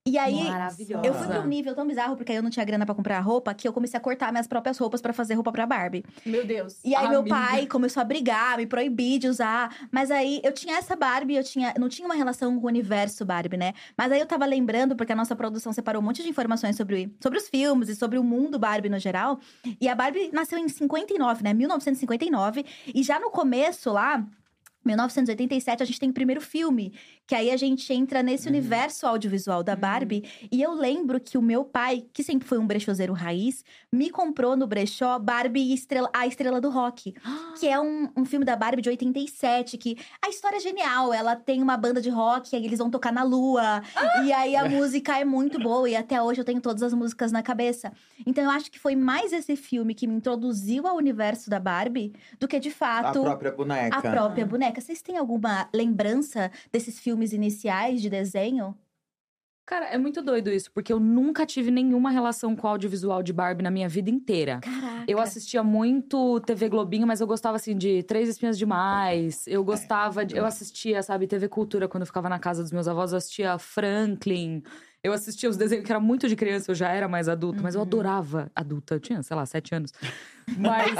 E 0.06 0.18
aí, 0.18 0.44
Maravilhosa. 0.50 1.06
eu 1.06 1.14
fui 1.14 1.26
pra 1.26 1.40
um 1.40 1.46
nível 1.46 1.74
tão 1.74 1.86
bizarro, 1.86 2.14
porque 2.14 2.30
aí 2.30 2.36
eu 2.36 2.42
não 2.42 2.50
tinha 2.50 2.62
grana 2.62 2.84
pra 2.84 2.94
comprar 2.94 3.18
roupa, 3.20 3.54
que 3.54 3.66
eu 3.66 3.72
comecei 3.72 3.96
a 3.96 4.00
cortar 4.00 4.30
minhas 4.30 4.46
próprias 4.46 4.76
roupas 4.76 5.00
pra 5.00 5.14
fazer 5.14 5.32
roupa 5.32 5.50
pra 5.50 5.64
Barbie. 5.64 6.04
Meu 6.26 6.46
Deus. 6.46 6.78
E 6.84 6.94
aí, 6.94 7.08
meu 7.08 7.20
Amiga. 7.20 7.34
pai 7.34 7.66
começou 7.66 8.02
a 8.02 8.04
brigar, 8.04 8.58
me 8.58 8.66
proibir 8.66 9.18
de 9.18 9.28
usar. 9.28 9.74
Mas 9.90 10.10
aí, 10.10 10.42
eu 10.44 10.52
tinha 10.52 10.76
essa 10.76 10.94
Barbie, 10.94 11.36
eu 11.36 11.42
tinha, 11.42 11.72
não 11.78 11.88
tinha 11.88 12.06
uma 12.06 12.14
relação 12.14 12.54
com 12.60 12.66
o 12.66 12.68
universo 12.68 13.24
Barbie, 13.24 13.56
né? 13.56 13.72
Mas 13.96 14.12
aí, 14.12 14.20
eu 14.20 14.26
tava 14.26 14.44
lembrando, 14.44 14.94
porque 14.94 15.14
a 15.14 15.16
nossa 15.16 15.34
produção 15.34 15.72
separou 15.72 16.02
um 16.02 16.04
monte 16.04 16.22
de 16.22 16.28
informações 16.28 16.76
sobre, 16.76 17.10
sobre 17.18 17.38
os 17.38 17.48
filmes 17.48 17.88
e 17.88 17.96
sobre 17.96 18.18
o 18.18 18.22
mundo 18.22 18.58
Barbie 18.58 18.90
no 18.90 18.98
geral. 18.98 19.40
E 19.80 19.88
a 19.88 19.94
Barbie 19.94 20.28
nasceu 20.34 20.58
em 20.58 20.68
59, 20.68 21.42
né? 21.42 21.54
1959. 21.54 22.62
E 22.94 23.02
já 23.02 23.18
no 23.18 23.30
começo 23.30 23.90
lá. 23.90 24.22
1987, 24.84 25.82
a 25.82 25.86
gente 25.86 25.98
tem 26.00 26.10
o 26.10 26.12
primeiro 26.12 26.40
filme, 26.40 26.92
que 27.26 27.34
aí 27.34 27.50
a 27.50 27.56
gente 27.56 27.92
entra 27.92 28.22
nesse 28.22 28.46
Uhum. 28.48 28.52
universo 28.54 29.06
audiovisual 29.06 29.62
da 29.62 29.74
Barbie. 29.74 30.24
E 30.52 30.62
eu 30.62 30.72
lembro 30.74 31.18
que 31.20 31.38
o 31.38 31.42
meu 31.42 31.64
pai, 31.64 32.04
que 32.12 32.22
sempre 32.22 32.46
foi 32.46 32.58
um 32.58 32.66
brechoseiro 32.66 33.12
raiz, 33.12 33.64
me 33.92 34.10
comprou 34.10 34.56
no 34.56 34.66
brechó 34.66 35.18
Barbie 35.18 35.60
e 35.70 35.74
Estrela- 35.74 36.10
A 36.12 36.26
Estrela 36.26 36.60
do 36.60 36.70
Rock. 36.70 37.14
Que 37.58 37.68
é 37.68 37.78
um, 37.80 38.08
um 38.16 38.24
filme 38.24 38.44
da 38.44 38.56
Barbie 38.56 38.82
de 38.82 38.88
87, 38.88 39.78
que 39.78 39.96
a 40.20 40.28
história 40.28 40.56
é 40.56 40.60
genial. 40.60 41.14
Ela 41.14 41.36
tem 41.36 41.62
uma 41.62 41.76
banda 41.76 42.00
de 42.00 42.10
rock, 42.10 42.54
aí 42.56 42.64
eles 42.64 42.78
vão 42.80 42.90
tocar 42.90 43.12
na 43.12 43.22
lua. 43.22 43.80
E 44.24 44.32
aí 44.32 44.56
a 44.56 44.64
música 44.68 45.18
é 45.18 45.24
muito 45.24 45.58
boa, 45.60 45.88
e 45.88 45.94
até 45.94 46.20
hoje 46.20 46.40
eu 46.40 46.44
tenho 46.44 46.60
todas 46.60 46.82
as 46.82 46.92
músicas 46.92 47.30
na 47.30 47.42
cabeça. 47.42 47.92
Então 48.26 48.42
eu 48.44 48.50
acho 48.50 48.70
que 48.70 48.78
foi 48.78 48.96
mais 48.96 49.32
esse 49.32 49.54
filme 49.56 49.94
que 49.94 50.06
me 50.06 50.14
introduziu 50.14 50.86
ao 50.86 50.96
universo 50.96 51.48
da 51.48 51.60
Barbie 51.60 52.12
do 52.40 52.48
que 52.48 52.58
de 52.58 52.68
A 52.70 52.72
fato 52.72 53.22
própria 53.22 53.52
boneca. 53.52 53.96
a 53.96 54.02
própria 54.02 54.44
boneca. 54.44 54.73
Vocês 54.80 55.02
têm 55.02 55.16
alguma 55.16 55.68
lembrança 55.74 56.50
desses 56.72 56.98
filmes 56.98 57.32
iniciais 57.32 58.00
de 58.02 58.08
desenho? 58.10 58.76
Cara, 59.66 59.86
é 59.86 59.96
muito 59.96 60.20
doido 60.20 60.50
isso, 60.50 60.70
porque 60.72 60.92
eu 60.92 61.00
nunca 61.00 61.46
tive 61.46 61.70
nenhuma 61.70 62.10
relação 62.10 62.54
com 62.54 62.66
o 62.66 62.70
audiovisual 62.70 63.22
de 63.22 63.32
Barbie 63.32 63.62
na 63.62 63.70
minha 63.70 63.88
vida 63.88 64.10
inteira. 64.10 64.60
Caraca. 64.60 65.06
Eu 65.10 65.18
assistia 65.18 65.62
muito 65.62 66.38
TV 66.40 66.68
Globinho, 66.68 67.06
mas 67.06 67.22
eu 67.22 67.26
gostava, 67.26 67.56
assim, 67.56 67.74
de 67.74 68.02
Três 68.02 68.28
Espinhas 68.28 68.58
Demais. 68.58 69.46
Eu 69.46 69.64
gostava 69.64 70.22
de... 70.26 70.36
Eu 70.36 70.44
assistia, 70.44 71.02
sabe, 71.02 71.26
TV 71.26 71.48
Cultura, 71.48 71.88
quando 71.88 72.02
eu 72.02 72.06
ficava 72.06 72.28
na 72.28 72.38
casa 72.38 72.62
dos 72.62 72.72
meus 72.72 72.86
avós. 72.86 73.12
Eu 73.12 73.16
assistia 73.18 73.56
Franklin. 73.58 74.62
Eu 75.02 75.14
assistia 75.14 75.48
os 75.48 75.56
desenhos 75.56 75.86
que 75.86 75.92
era 75.92 76.00
muito 76.00 76.28
de 76.28 76.36
criança, 76.36 76.70
eu 76.70 76.74
já 76.74 76.90
era 76.90 77.08
mais 77.08 77.26
adulta. 77.26 77.62
Mas 77.62 77.74
eu 77.74 77.80
Uhum. 77.80 77.86
adorava 77.86 78.50
adulta. 78.54 78.96
Eu 78.96 79.00
tinha, 79.00 79.22
sei 79.22 79.34
lá, 79.34 79.46
sete 79.46 79.74
anos. 79.74 79.92
Mas, 80.58 80.92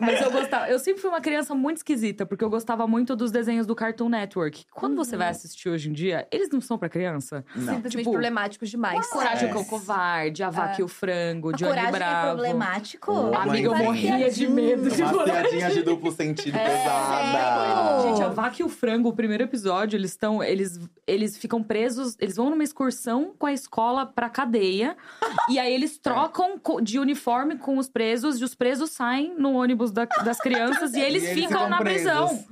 mas 0.00 0.20
eu 0.20 0.30
gostava. 0.30 0.68
Eu 0.68 0.78
sempre 0.78 1.00
fui 1.00 1.10
uma 1.10 1.20
criança 1.20 1.54
muito 1.54 1.78
esquisita, 1.78 2.24
porque 2.26 2.42
eu 2.44 2.50
gostava 2.50 2.86
muito 2.86 3.14
dos 3.14 3.30
desenhos 3.30 3.66
do 3.66 3.74
Cartoon 3.74 4.08
Network. 4.08 4.64
Quando 4.72 4.96
você 4.96 5.16
vai 5.16 5.28
assistir 5.28 5.68
hoje 5.68 5.88
em 5.90 5.92
dia, 5.92 6.26
eles 6.30 6.48
não 6.50 6.60
são 6.60 6.78
pra 6.78 6.88
criança. 6.88 7.44
Não. 7.54 7.74
Simplesmente 7.74 7.98
Tipo, 8.04 8.10
problemáticos 8.10 8.70
demais. 8.70 9.06
Coragem 9.08 9.48
É. 9.48 9.52
com 9.52 9.60
o 9.60 9.64
Covarde, 9.64 10.42
A 10.42 10.50
Vaca 10.50 10.80
e 10.80 10.84
o 10.84 10.88
Frango, 10.88 11.50
A 11.50 11.52
Johnny 11.52 11.70
coragem 11.70 11.88
é 11.88 11.92
Bravo. 11.98 12.34
problemático? 12.34 13.12
Ô, 13.12 13.34
Amiga, 13.34 13.68
eu 13.68 13.76
morria 13.76 14.30
de 14.30 14.46
medo 14.48 14.90
de 14.90 15.02
piadinhas 15.24 15.74
de 15.74 15.82
duplo 15.82 16.10
sentido 16.12 16.56
É, 16.56 16.64
pesada. 16.64 17.32
sério? 17.32 18.02
Gente, 18.08 18.22
a 18.22 18.28
vaca 18.28 18.56
e 18.60 18.64
o 18.64 18.68
frango, 18.68 19.08
o 19.08 19.12
primeiro 19.12 19.44
episódio, 19.44 19.96
eles 19.96 20.10
estão. 20.10 20.42
Eles, 20.42 20.80
eles 21.06 21.36
ficam 21.36 21.62
presos, 21.62 22.16
eles 22.20 22.36
vão 22.36 22.50
numa 22.50 22.62
excursão 22.64 23.34
com 23.38 23.46
a 23.46 23.52
escola 23.52 24.06
pra 24.06 24.28
cadeia. 24.28 24.96
e 25.50 25.58
aí 25.58 25.72
eles 25.72 25.98
trocam 25.98 26.60
de 26.82 26.98
uniforme 26.98 27.56
com 27.56 27.78
os 27.78 27.88
presos, 27.88 28.40
e 28.40 28.44
os 28.44 28.53
presos 28.54 28.90
saem 28.90 29.34
no 29.38 29.52
ônibus 29.54 29.90
da- 29.92 30.04
das 30.24 30.38
crianças 30.38 30.94
e 30.94 31.00
eles 31.00 31.22
E 31.22 31.26
eles 31.26 31.34
ficam 31.44 31.48
ficam 31.62 31.68
na 31.68 31.78
presos. 31.78 32.02
prisão. 32.12 32.44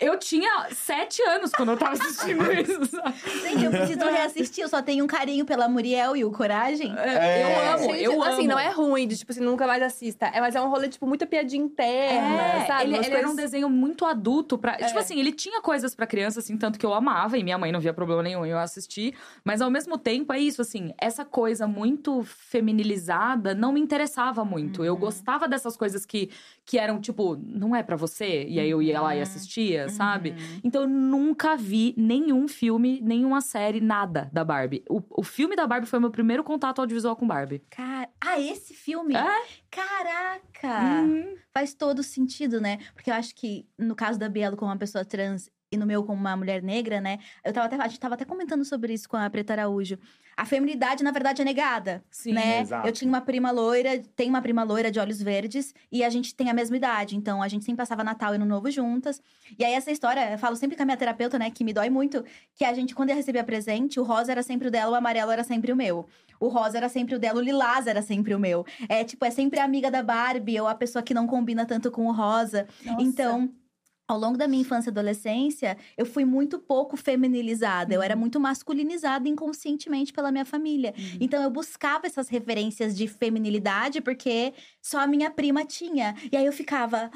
Eu 0.00 0.18
tinha 0.18 0.66
sete 0.70 1.22
anos 1.22 1.50
quando 1.52 1.72
eu 1.72 1.76
tava 1.76 1.92
assistindo 1.92 2.42
isso, 2.52 2.86
sabe? 2.86 3.14
Gente, 3.42 3.64
eu 3.64 3.70
preciso 3.70 4.04
reassistir. 4.06 4.64
Eu 4.64 4.68
só 4.68 4.80
tenho 4.80 5.04
um 5.04 5.06
carinho 5.06 5.44
pela 5.44 5.68
Muriel 5.68 6.16
e 6.16 6.24
o 6.24 6.30
Coragem. 6.30 6.94
É, 6.98 7.42
eu 7.42 7.74
amo, 7.74 7.92
Gente, 7.92 8.04
eu 8.04 8.22
assim, 8.22 8.40
amo. 8.42 8.48
não 8.48 8.58
é 8.58 8.70
ruim, 8.70 9.06
de, 9.06 9.18
tipo 9.18 9.30
assim, 9.30 9.40
nunca 9.42 9.66
mais 9.66 9.82
assista. 9.82 10.26
É, 10.26 10.40
mas 10.40 10.54
é 10.54 10.60
um 10.62 10.68
rolê, 10.70 10.88
tipo, 10.88 11.06
muita 11.06 11.26
piadinha 11.26 11.62
interna, 11.62 12.42
É, 12.62 12.66
sabe? 12.66 12.84
ele, 12.84 12.96
ele 12.96 13.14
era 13.14 13.28
um 13.28 13.34
desenho 13.36 13.68
muito 13.68 14.04
adulto 14.06 14.56
pra. 14.56 14.76
Tipo 14.76 14.98
É. 14.98 15.02
assim, 15.02 15.18
ele 15.20 15.32
tinha 15.32 15.60
coisas 15.60 15.94
pra 15.94 16.06
criança, 16.06 16.40
assim, 16.40 16.56
tanto 16.56 16.78
que 16.78 16.86
eu 16.86 16.94
amava, 16.94 17.36
e 17.36 17.44
minha 17.44 17.58
mãe 17.58 17.70
não 17.70 17.80
via 17.80 17.92
problema 17.92 18.22
nenhum 18.22 18.46
em 18.46 18.50
eu 18.50 18.58
assistir. 18.58 19.14
Mas 19.44 19.60
ao 19.60 19.70
mesmo 19.70 19.98
tempo, 19.98 20.32
é 20.32 20.38
isso, 20.38 20.62
assim, 20.62 20.94
essa 20.98 21.24
coisa 21.24 21.66
muito 21.66 22.22
feminilizada 22.24 23.54
não 23.54 23.72
me 23.72 23.80
interessava 23.80 24.44
muito. 24.44 24.84
Eu 24.84 24.96
gostava 24.96 25.46
dessas 25.48 25.76
coisas 25.76 26.06
que, 26.06 26.30
que 26.64 26.78
eram, 26.78 27.00
tipo, 27.00 27.36
não 27.42 27.74
é 27.74 27.82
pra 27.82 27.96
você, 27.96 28.44
e 28.48 28.58
aí 28.58 28.70
eu 28.70 28.80
ia 28.80 29.00
lá 29.00 29.14
e 29.14 29.20
assistia, 29.20 29.89
sabe? 29.90 30.34
Então 30.62 30.82
eu 30.82 30.88
nunca 30.88 31.56
vi 31.56 31.94
nenhum 31.96 32.48
filme, 32.48 33.00
nenhuma 33.00 33.40
série, 33.40 33.80
nada 33.80 34.30
da 34.32 34.44
Barbie. 34.44 34.84
O, 34.88 35.02
o 35.10 35.22
filme 35.22 35.56
da 35.56 35.66
Barbie 35.66 35.86
foi 35.86 35.98
meu 35.98 36.10
primeiro 36.10 36.44
contato 36.44 36.80
audiovisual 36.80 37.16
com 37.16 37.26
Barbie. 37.26 37.62
Cara... 37.70 38.08
Ah, 38.20 38.38
esse 38.38 38.74
filme? 38.74 39.14
É? 39.14 39.42
Caraca! 39.70 41.02
Uhum. 41.02 41.36
Faz 41.52 41.74
todo 41.74 42.02
sentido, 42.02 42.60
né? 42.60 42.78
Porque 42.94 43.10
eu 43.10 43.14
acho 43.14 43.34
que, 43.34 43.66
no 43.78 43.94
caso 43.94 44.18
da 44.18 44.28
Bielo 44.28 44.56
como 44.56 44.70
uma 44.70 44.76
pessoa 44.78 45.04
trans 45.04 45.50
e 45.72 45.76
no 45.76 45.86
meu 45.86 46.02
como 46.02 46.20
uma 46.20 46.36
mulher 46.36 46.62
negra, 46.62 47.00
né? 47.00 47.18
Eu 47.44 47.52
tava 47.52 47.66
até, 47.66 47.76
a 47.76 47.86
gente 47.86 48.00
tava 48.00 48.14
até 48.14 48.24
comentando 48.24 48.64
sobre 48.64 48.92
isso 48.92 49.08
com 49.08 49.16
a 49.16 49.30
Preta 49.30 49.52
Araújo. 49.52 49.98
A 50.36 50.44
feminilidade, 50.44 51.04
na 51.04 51.12
verdade, 51.12 51.42
é 51.42 51.44
negada. 51.44 52.02
Sim. 52.10 52.32
né? 52.32 52.60
Exato. 52.60 52.88
Eu 52.88 52.92
tinha 52.92 53.08
uma 53.08 53.20
prima 53.20 53.52
loira, 53.52 54.02
tem 54.16 54.28
uma 54.28 54.42
prima 54.42 54.64
loira 54.64 54.90
de 54.90 54.98
olhos 54.98 55.22
verdes, 55.22 55.72
e 55.92 56.02
a 56.02 56.10
gente 56.10 56.34
tem 56.34 56.50
a 56.50 56.54
mesma 56.54 56.76
idade. 56.76 57.16
Então, 57.16 57.40
a 57.40 57.46
gente 57.46 57.64
sempre 57.64 57.76
passava 57.76 58.02
Natal 58.02 58.32
e 58.32 58.36
Ano 58.36 58.46
Novo 58.46 58.68
juntas. 58.70 59.22
E 59.56 59.64
aí, 59.64 59.72
essa 59.74 59.92
história, 59.92 60.32
eu 60.32 60.38
falo 60.38 60.56
sempre 60.56 60.76
com 60.76 60.82
a 60.82 60.86
minha 60.86 60.96
terapeuta, 60.96 61.38
né, 61.38 61.50
que 61.50 61.62
me 61.62 61.72
dói 61.72 61.88
muito, 61.88 62.24
que 62.56 62.64
a 62.64 62.74
gente, 62.74 62.94
quando 62.94 63.10
ia 63.10 63.14
receber 63.14 63.44
presente, 63.44 64.00
o 64.00 64.02
rosa 64.02 64.32
era 64.32 64.42
sempre 64.42 64.68
o 64.68 64.70
dela, 64.70 64.92
o 64.92 64.94
amarelo 64.96 65.30
era 65.30 65.44
sempre 65.44 65.72
o 65.72 65.76
meu. 65.76 66.06
O 66.40 66.48
rosa 66.48 66.78
era 66.78 66.88
sempre 66.88 67.14
o 67.14 67.18
dela, 67.18 67.38
o 67.38 67.42
lilás 67.42 67.86
era 67.86 68.02
sempre 68.02 68.34
o 68.34 68.38
meu. 68.40 68.64
É, 68.88 69.04
tipo, 69.04 69.24
é 69.24 69.30
sempre 69.30 69.60
a 69.60 69.64
amiga 69.64 69.88
da 69.88 70.02
Barbie, 70.02 70.58
ou 70.60 70.66
a 70.66 70.74
pessoa 70.74 71.02
que 71.02 71.14
não 71.14 71.28
combina 71.28 71.64
tanto 71.64 71.92
com 71.92 72.06
o 72.06 72.12
rosa. 72.12 72.66
Nossa. 72.84 73.02
Então. 73.02 73.52
Ao 74.12 74.18
longo 74.18 74.36
da 74.36 74.48
minha 74.48 74.62
infância 74.62 74.90
e 74.90 74.92
adolescência, 74.92 75.76
eu 75.96 76.04
fui 76.04 76.24
muito 76.24 76.58
pouco 76.58 76.96
feminilizada. 76.96 77.94
Eu 77.94 78.02
era 78.02 78.16
muito 78.16 78.40
masculinizada 78.40 79.28
inconscientemente 79.28 80.12
pela 80.12 80.32
minha 80.32 80.44
família. 80.44 80.94
Então 81.20 81.42
eu 81.42 81.50
buscava 81.50 82.06
essas 82.06 82.28
referências 82.28 82.96
de 82.96 83.06
feminilidade 83.06 84.00
porque 84.00 84.52
só 84.82 85.00
a 85.00 85.06
minha 85.06 85.30
prima 85.30 85.64
tinha. 85.64 86.14
E 86.30 86.36
aí 86.36 86.44
eu 86.44 86.52
ficava, 86.52 87.10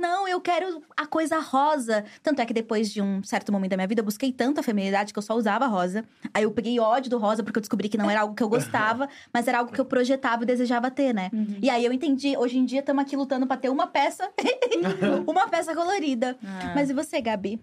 não, 0.00 0.26
eu 0.26 0.40
quero 0.40 0.82
a 0.96 1.06
coisa 1.06 1.38
rosa. 1.38 2.04
Tanto 2.22 2.40
é 2.40 2.46
que 2.46 2.52
depois 2.52 2.90
de 2.90 3.00
um 3.00 3.22
certo 3.22 3.52
momento 3.52 3.70
da 3.70 3.76
minha 3.76 3.88
vida, 3.88 4.00
eu 4.00 4.04
busquei 4.04 4.32
tanto 4.32 4.60
a 4.60 4.62
feminilidade 4.62 5.12
que 5.12 5.18
eu 5.18 5.22
só 5.22 5.34
usava 5.34 5.66
rosa. 5.66 6.04
Aí 6.34 6.42
eu 6.42 6.50
peguei 6.50 6.78
ódio 6.80 7.10
do 7.10 7.18
rosa 7.18 7.42
porque 7.42 7.58
eu 7.58 7.62
descobri 7.62 7.88
que 7.88 7.98
não 7.98 8.10
era 8.10 8.20
algo 8.22 8.34
que 8.34 8.42
eu 8.42 8.48
gostava, 8.48 9.08
mas 9.32 9.46
era 9.46 9.58
algo 9.58 9.72
que 9.72 9.80
eu 9.80 9.84
projetava 9.84 10.42
e 10.42 10.46
desejava 10.46 10.90
ter, 10.90 11.14
né? 11.14 11.30
E 11.62 11.70
aí 11.70 11.84
eu 11.84 11.92
entendi, 11.92 12.36
hoje 12.36 12.58
em 12.58 12.64
dia 12.64 12.80
estamos 12.80 13.02
aqui 13.02 13.16
lutando 13.16 13.46
pra 13.46 13.56
ter 13.56 13.68
uma 13.68 13.86
peça, 13.86 14.28
uma 15.26 15.46
peça 15.48 15.74
colorida. 15.74 16.31
Ah. 16.44 16.72
Mas 16.74 16.90
e 16.90 16.94
você, 16.94 17.20
Gabi? 17.20 17.60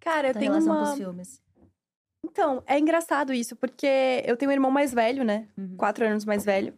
Cara, 0.00 0.28
eu 0.28 0.34
tenho 0.34 0.52
relação 0.52 0.74
com 0.74 0.80
uma. 0.82 0.92
os 0.92 0.98
filmes? 0.98 1.42
Então, 2.24 2.62
é 2.66 2.78
engraçado 2.78 3.32
isso, 3.32 3.56
porque 3.56 4.22
eu 4.26 4.36
tenho 4.36 4.50
um 4.50 4.54
irmão 4.54 4.70
mais 4.70 4.92
velho, 4.92 5.24
né? 5.24 5.48
Uhum. 5.56 5.76
Quatro 5.76 6.06
anos 6.06 6.24
mais 6.24 6.44
velho. 6.44 6.74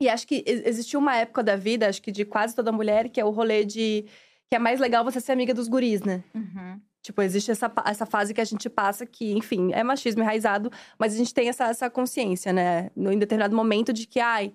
E 0.00 0.08
acho 0.08 0.26
que 0.26 0.42
ex- 0.46 0.66
existiu 0.66 1.00
uma 1.00 1.16
época 1.16 1.42
da 1.42 1.56
vida, 1.56 1.88
acho 1.88 2.02
que 2.02 2.12
de 2.12 2.24
quase 2.24 2.54
toda 2.54 2.70
mulher, 2.72 3.08
que 3.08 3.20
é 3.20 3.24
o 3.24 3.30
rolê 3.30 3.64
de. 3.64 4.04
que 4.48 4.56
é 4.56 4.58
mais 4.58 4.78
legal 4.80 5.04
você 5.04 5.20
ser 5.20 5.32
amiga 5.32 5.54
dos 5.54 5.68
guris, 5.68 6.02
né? 6.02 6.22
Uhum. 6.34 6.80
Tipo, 7.02 7.22
existe 7.22 7.50
essa, 7.50 7.72
essa 7.86 8.04
fase 8.04 8.34
que 8.34 8.40
a 8.40 8.44
gente 8.44 8.68
passa 8.68 9.06
que, 9.06 9.32
enfim, 9.32 9.72
é 9.72 9.82
machismo 9.82 10.22
enraizado, 10.22 10.70
mas 10.98 11.14
a 11.14 11.16
gente 11.16 11.32
tem 11.32 11.48
essa, 11.48 11.66
essa 11.68 11.88
consciência, 11.88 12.52
né? 12.52 12.90
No, 12.94 13.10
em 13.12 13.18
determinado 13.18 13.54
momento 13.56 13.92
de 13.92 14.06
que, 14.06 14.20
ai, 14.20 14.52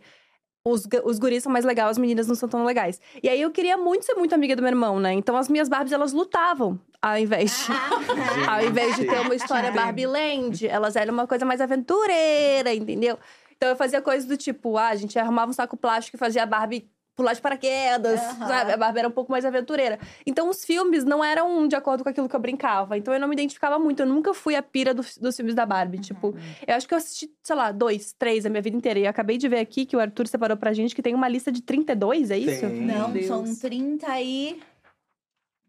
os, 0.65 0.87
os 1.03 1.19
guris 1.19 1.43
são 1.43 1.51
mais 1.51 1.65
legais, 1.65 1.91
as 1.91 1.97
meninas 1.97 2.27
não 2.27 2.35
são 2.35 2.47
tão 2.47 2.63
legais. 2.63 2.99
E 3.21 3.27
aí 3.27 3.41
eu 3.41 3.51
queria 3.51 3.77
muito 3.77 4.05
ser 4.05 4.15
muito 4.15 4.33
amiga 4.33 4.55
do 4.55 4.61
meu 4.61 4.71
irmão, 4.71 4.99
né? 4.99 5.11
Então 5.13 5.35
as 5.35 5.49
minhas 5.49 5.67
Barbies, 5.67 5.91
elas 5.91 6.13
lutavam 6.13 6.79
ao 7.01 7.17
invés 7.17 7.65
de. 7.65 7.73
Ao 8.49 8.63
invés 8.65 8.95
de 8.95 9.05
ter 9.05 9.19
uma 9.19 9.35
história 9.35 9.71
Barbie 9.71 10.05
Land, 10.05 10.65
elas 10.65 10.95
eram 10.95 11.13
uma 11.13 11.27
coisa 11.27 11.45
mais 11.45 11.59
aventureira, 11.59 12.73
entendeu? 12.73 13.17
Então 13.57 13.69
eu 13.69 13.75
fazia 13.75 14.01
coisas 14.01 14.25
do 14.25 14.37
tipo, 14.37 14.77
ah, 14.77 14.89
a 14.89 14.95
gente 14.95 15.17
arrumava 15.19 15.49
um 15.49 15.53
saco 15.53 15.75
plástico 15.75 16.15
e 16.15 16.19
fazia 16.19 16.43
a 16.43 16.45
Barbie 16.45 16.89
pular 17.15 17.33
de 17.33 17.41
paraquedas, 17.41 18.19
Aham. 18.19 18.47
sabe? 18.47 18.71
A 18.71 18.77
Barbie 18.77 18.99
era 18.99 19.07
um 19.07 19.11
pouco 19.11 19.31
mais 19.31 19.45
aventureira. 19.45 19.99
Então 20.25 20.49
os 20.49 20.63
filmes 20.65 21.03
não 21.03 21.23
eram 21.23 21.67
de 21.67 21.75
acordo 21.75 22.03
com 22.03 22.09
aquilo 22.09 22.27
que 22.27 22.35
eu 22.35 22.39
brincava. 22.39 22.97
Então 22.97 23.13
eu 23.13 23.19
não 23.19 23.27
me 23.27 23.35
identificava 23.35 23.77
muito. 23.77 24.01
Eu 24.01 24.07
nunca 24.07 24.33
fui 24.33 24.55
a 24.55 24.63
pira 24.63 24.93
do- 24.93 25.05
dos 25.21 25.35
filmes 25.35 25.53
da 25.55 25.65
Barbie. 25.65 25.99
Tipo, 25.99 26.35
eu 26.65 26.75
acho 26.75 26.87
que 26.87 26.93
eu 26.93 26.97
assisti, 26.97 27.29
sei 27.43 27.55
lá, 27.55 27.71
dois, 27.71 28.13
três 28.13 28.45
a 28.45 28.49
minha 28.49 28.61
vida 28.61 28.75
inteira. 28.75 28.99
E 28.99 29.03
eu 29.03 29.09
acabei 29.09 29.37
de 29.37 29.47
ver 29.47 29.59
aqui 29.59 29.85
que 29.85 29.95
o 29.95 29.99
Arthur 29.99 30.27
separou 30.27 30.57
pra 30.57 30.73
gente 30.73 30.95
que 30.95 31.01
tem 31.01 31.13
uma 31.13 31.27
lista 31.27 31.51
de 31.51 31.61
32, 31.61 32.31
é 32.31 32.37
isso? 32.37 32.61
Tem. 32.61 32.81
Não, 32.81 33.11
Deus. 33.11 33.25
são 33.27 33.43
30 33.55 34.19
e. 34.21 34.59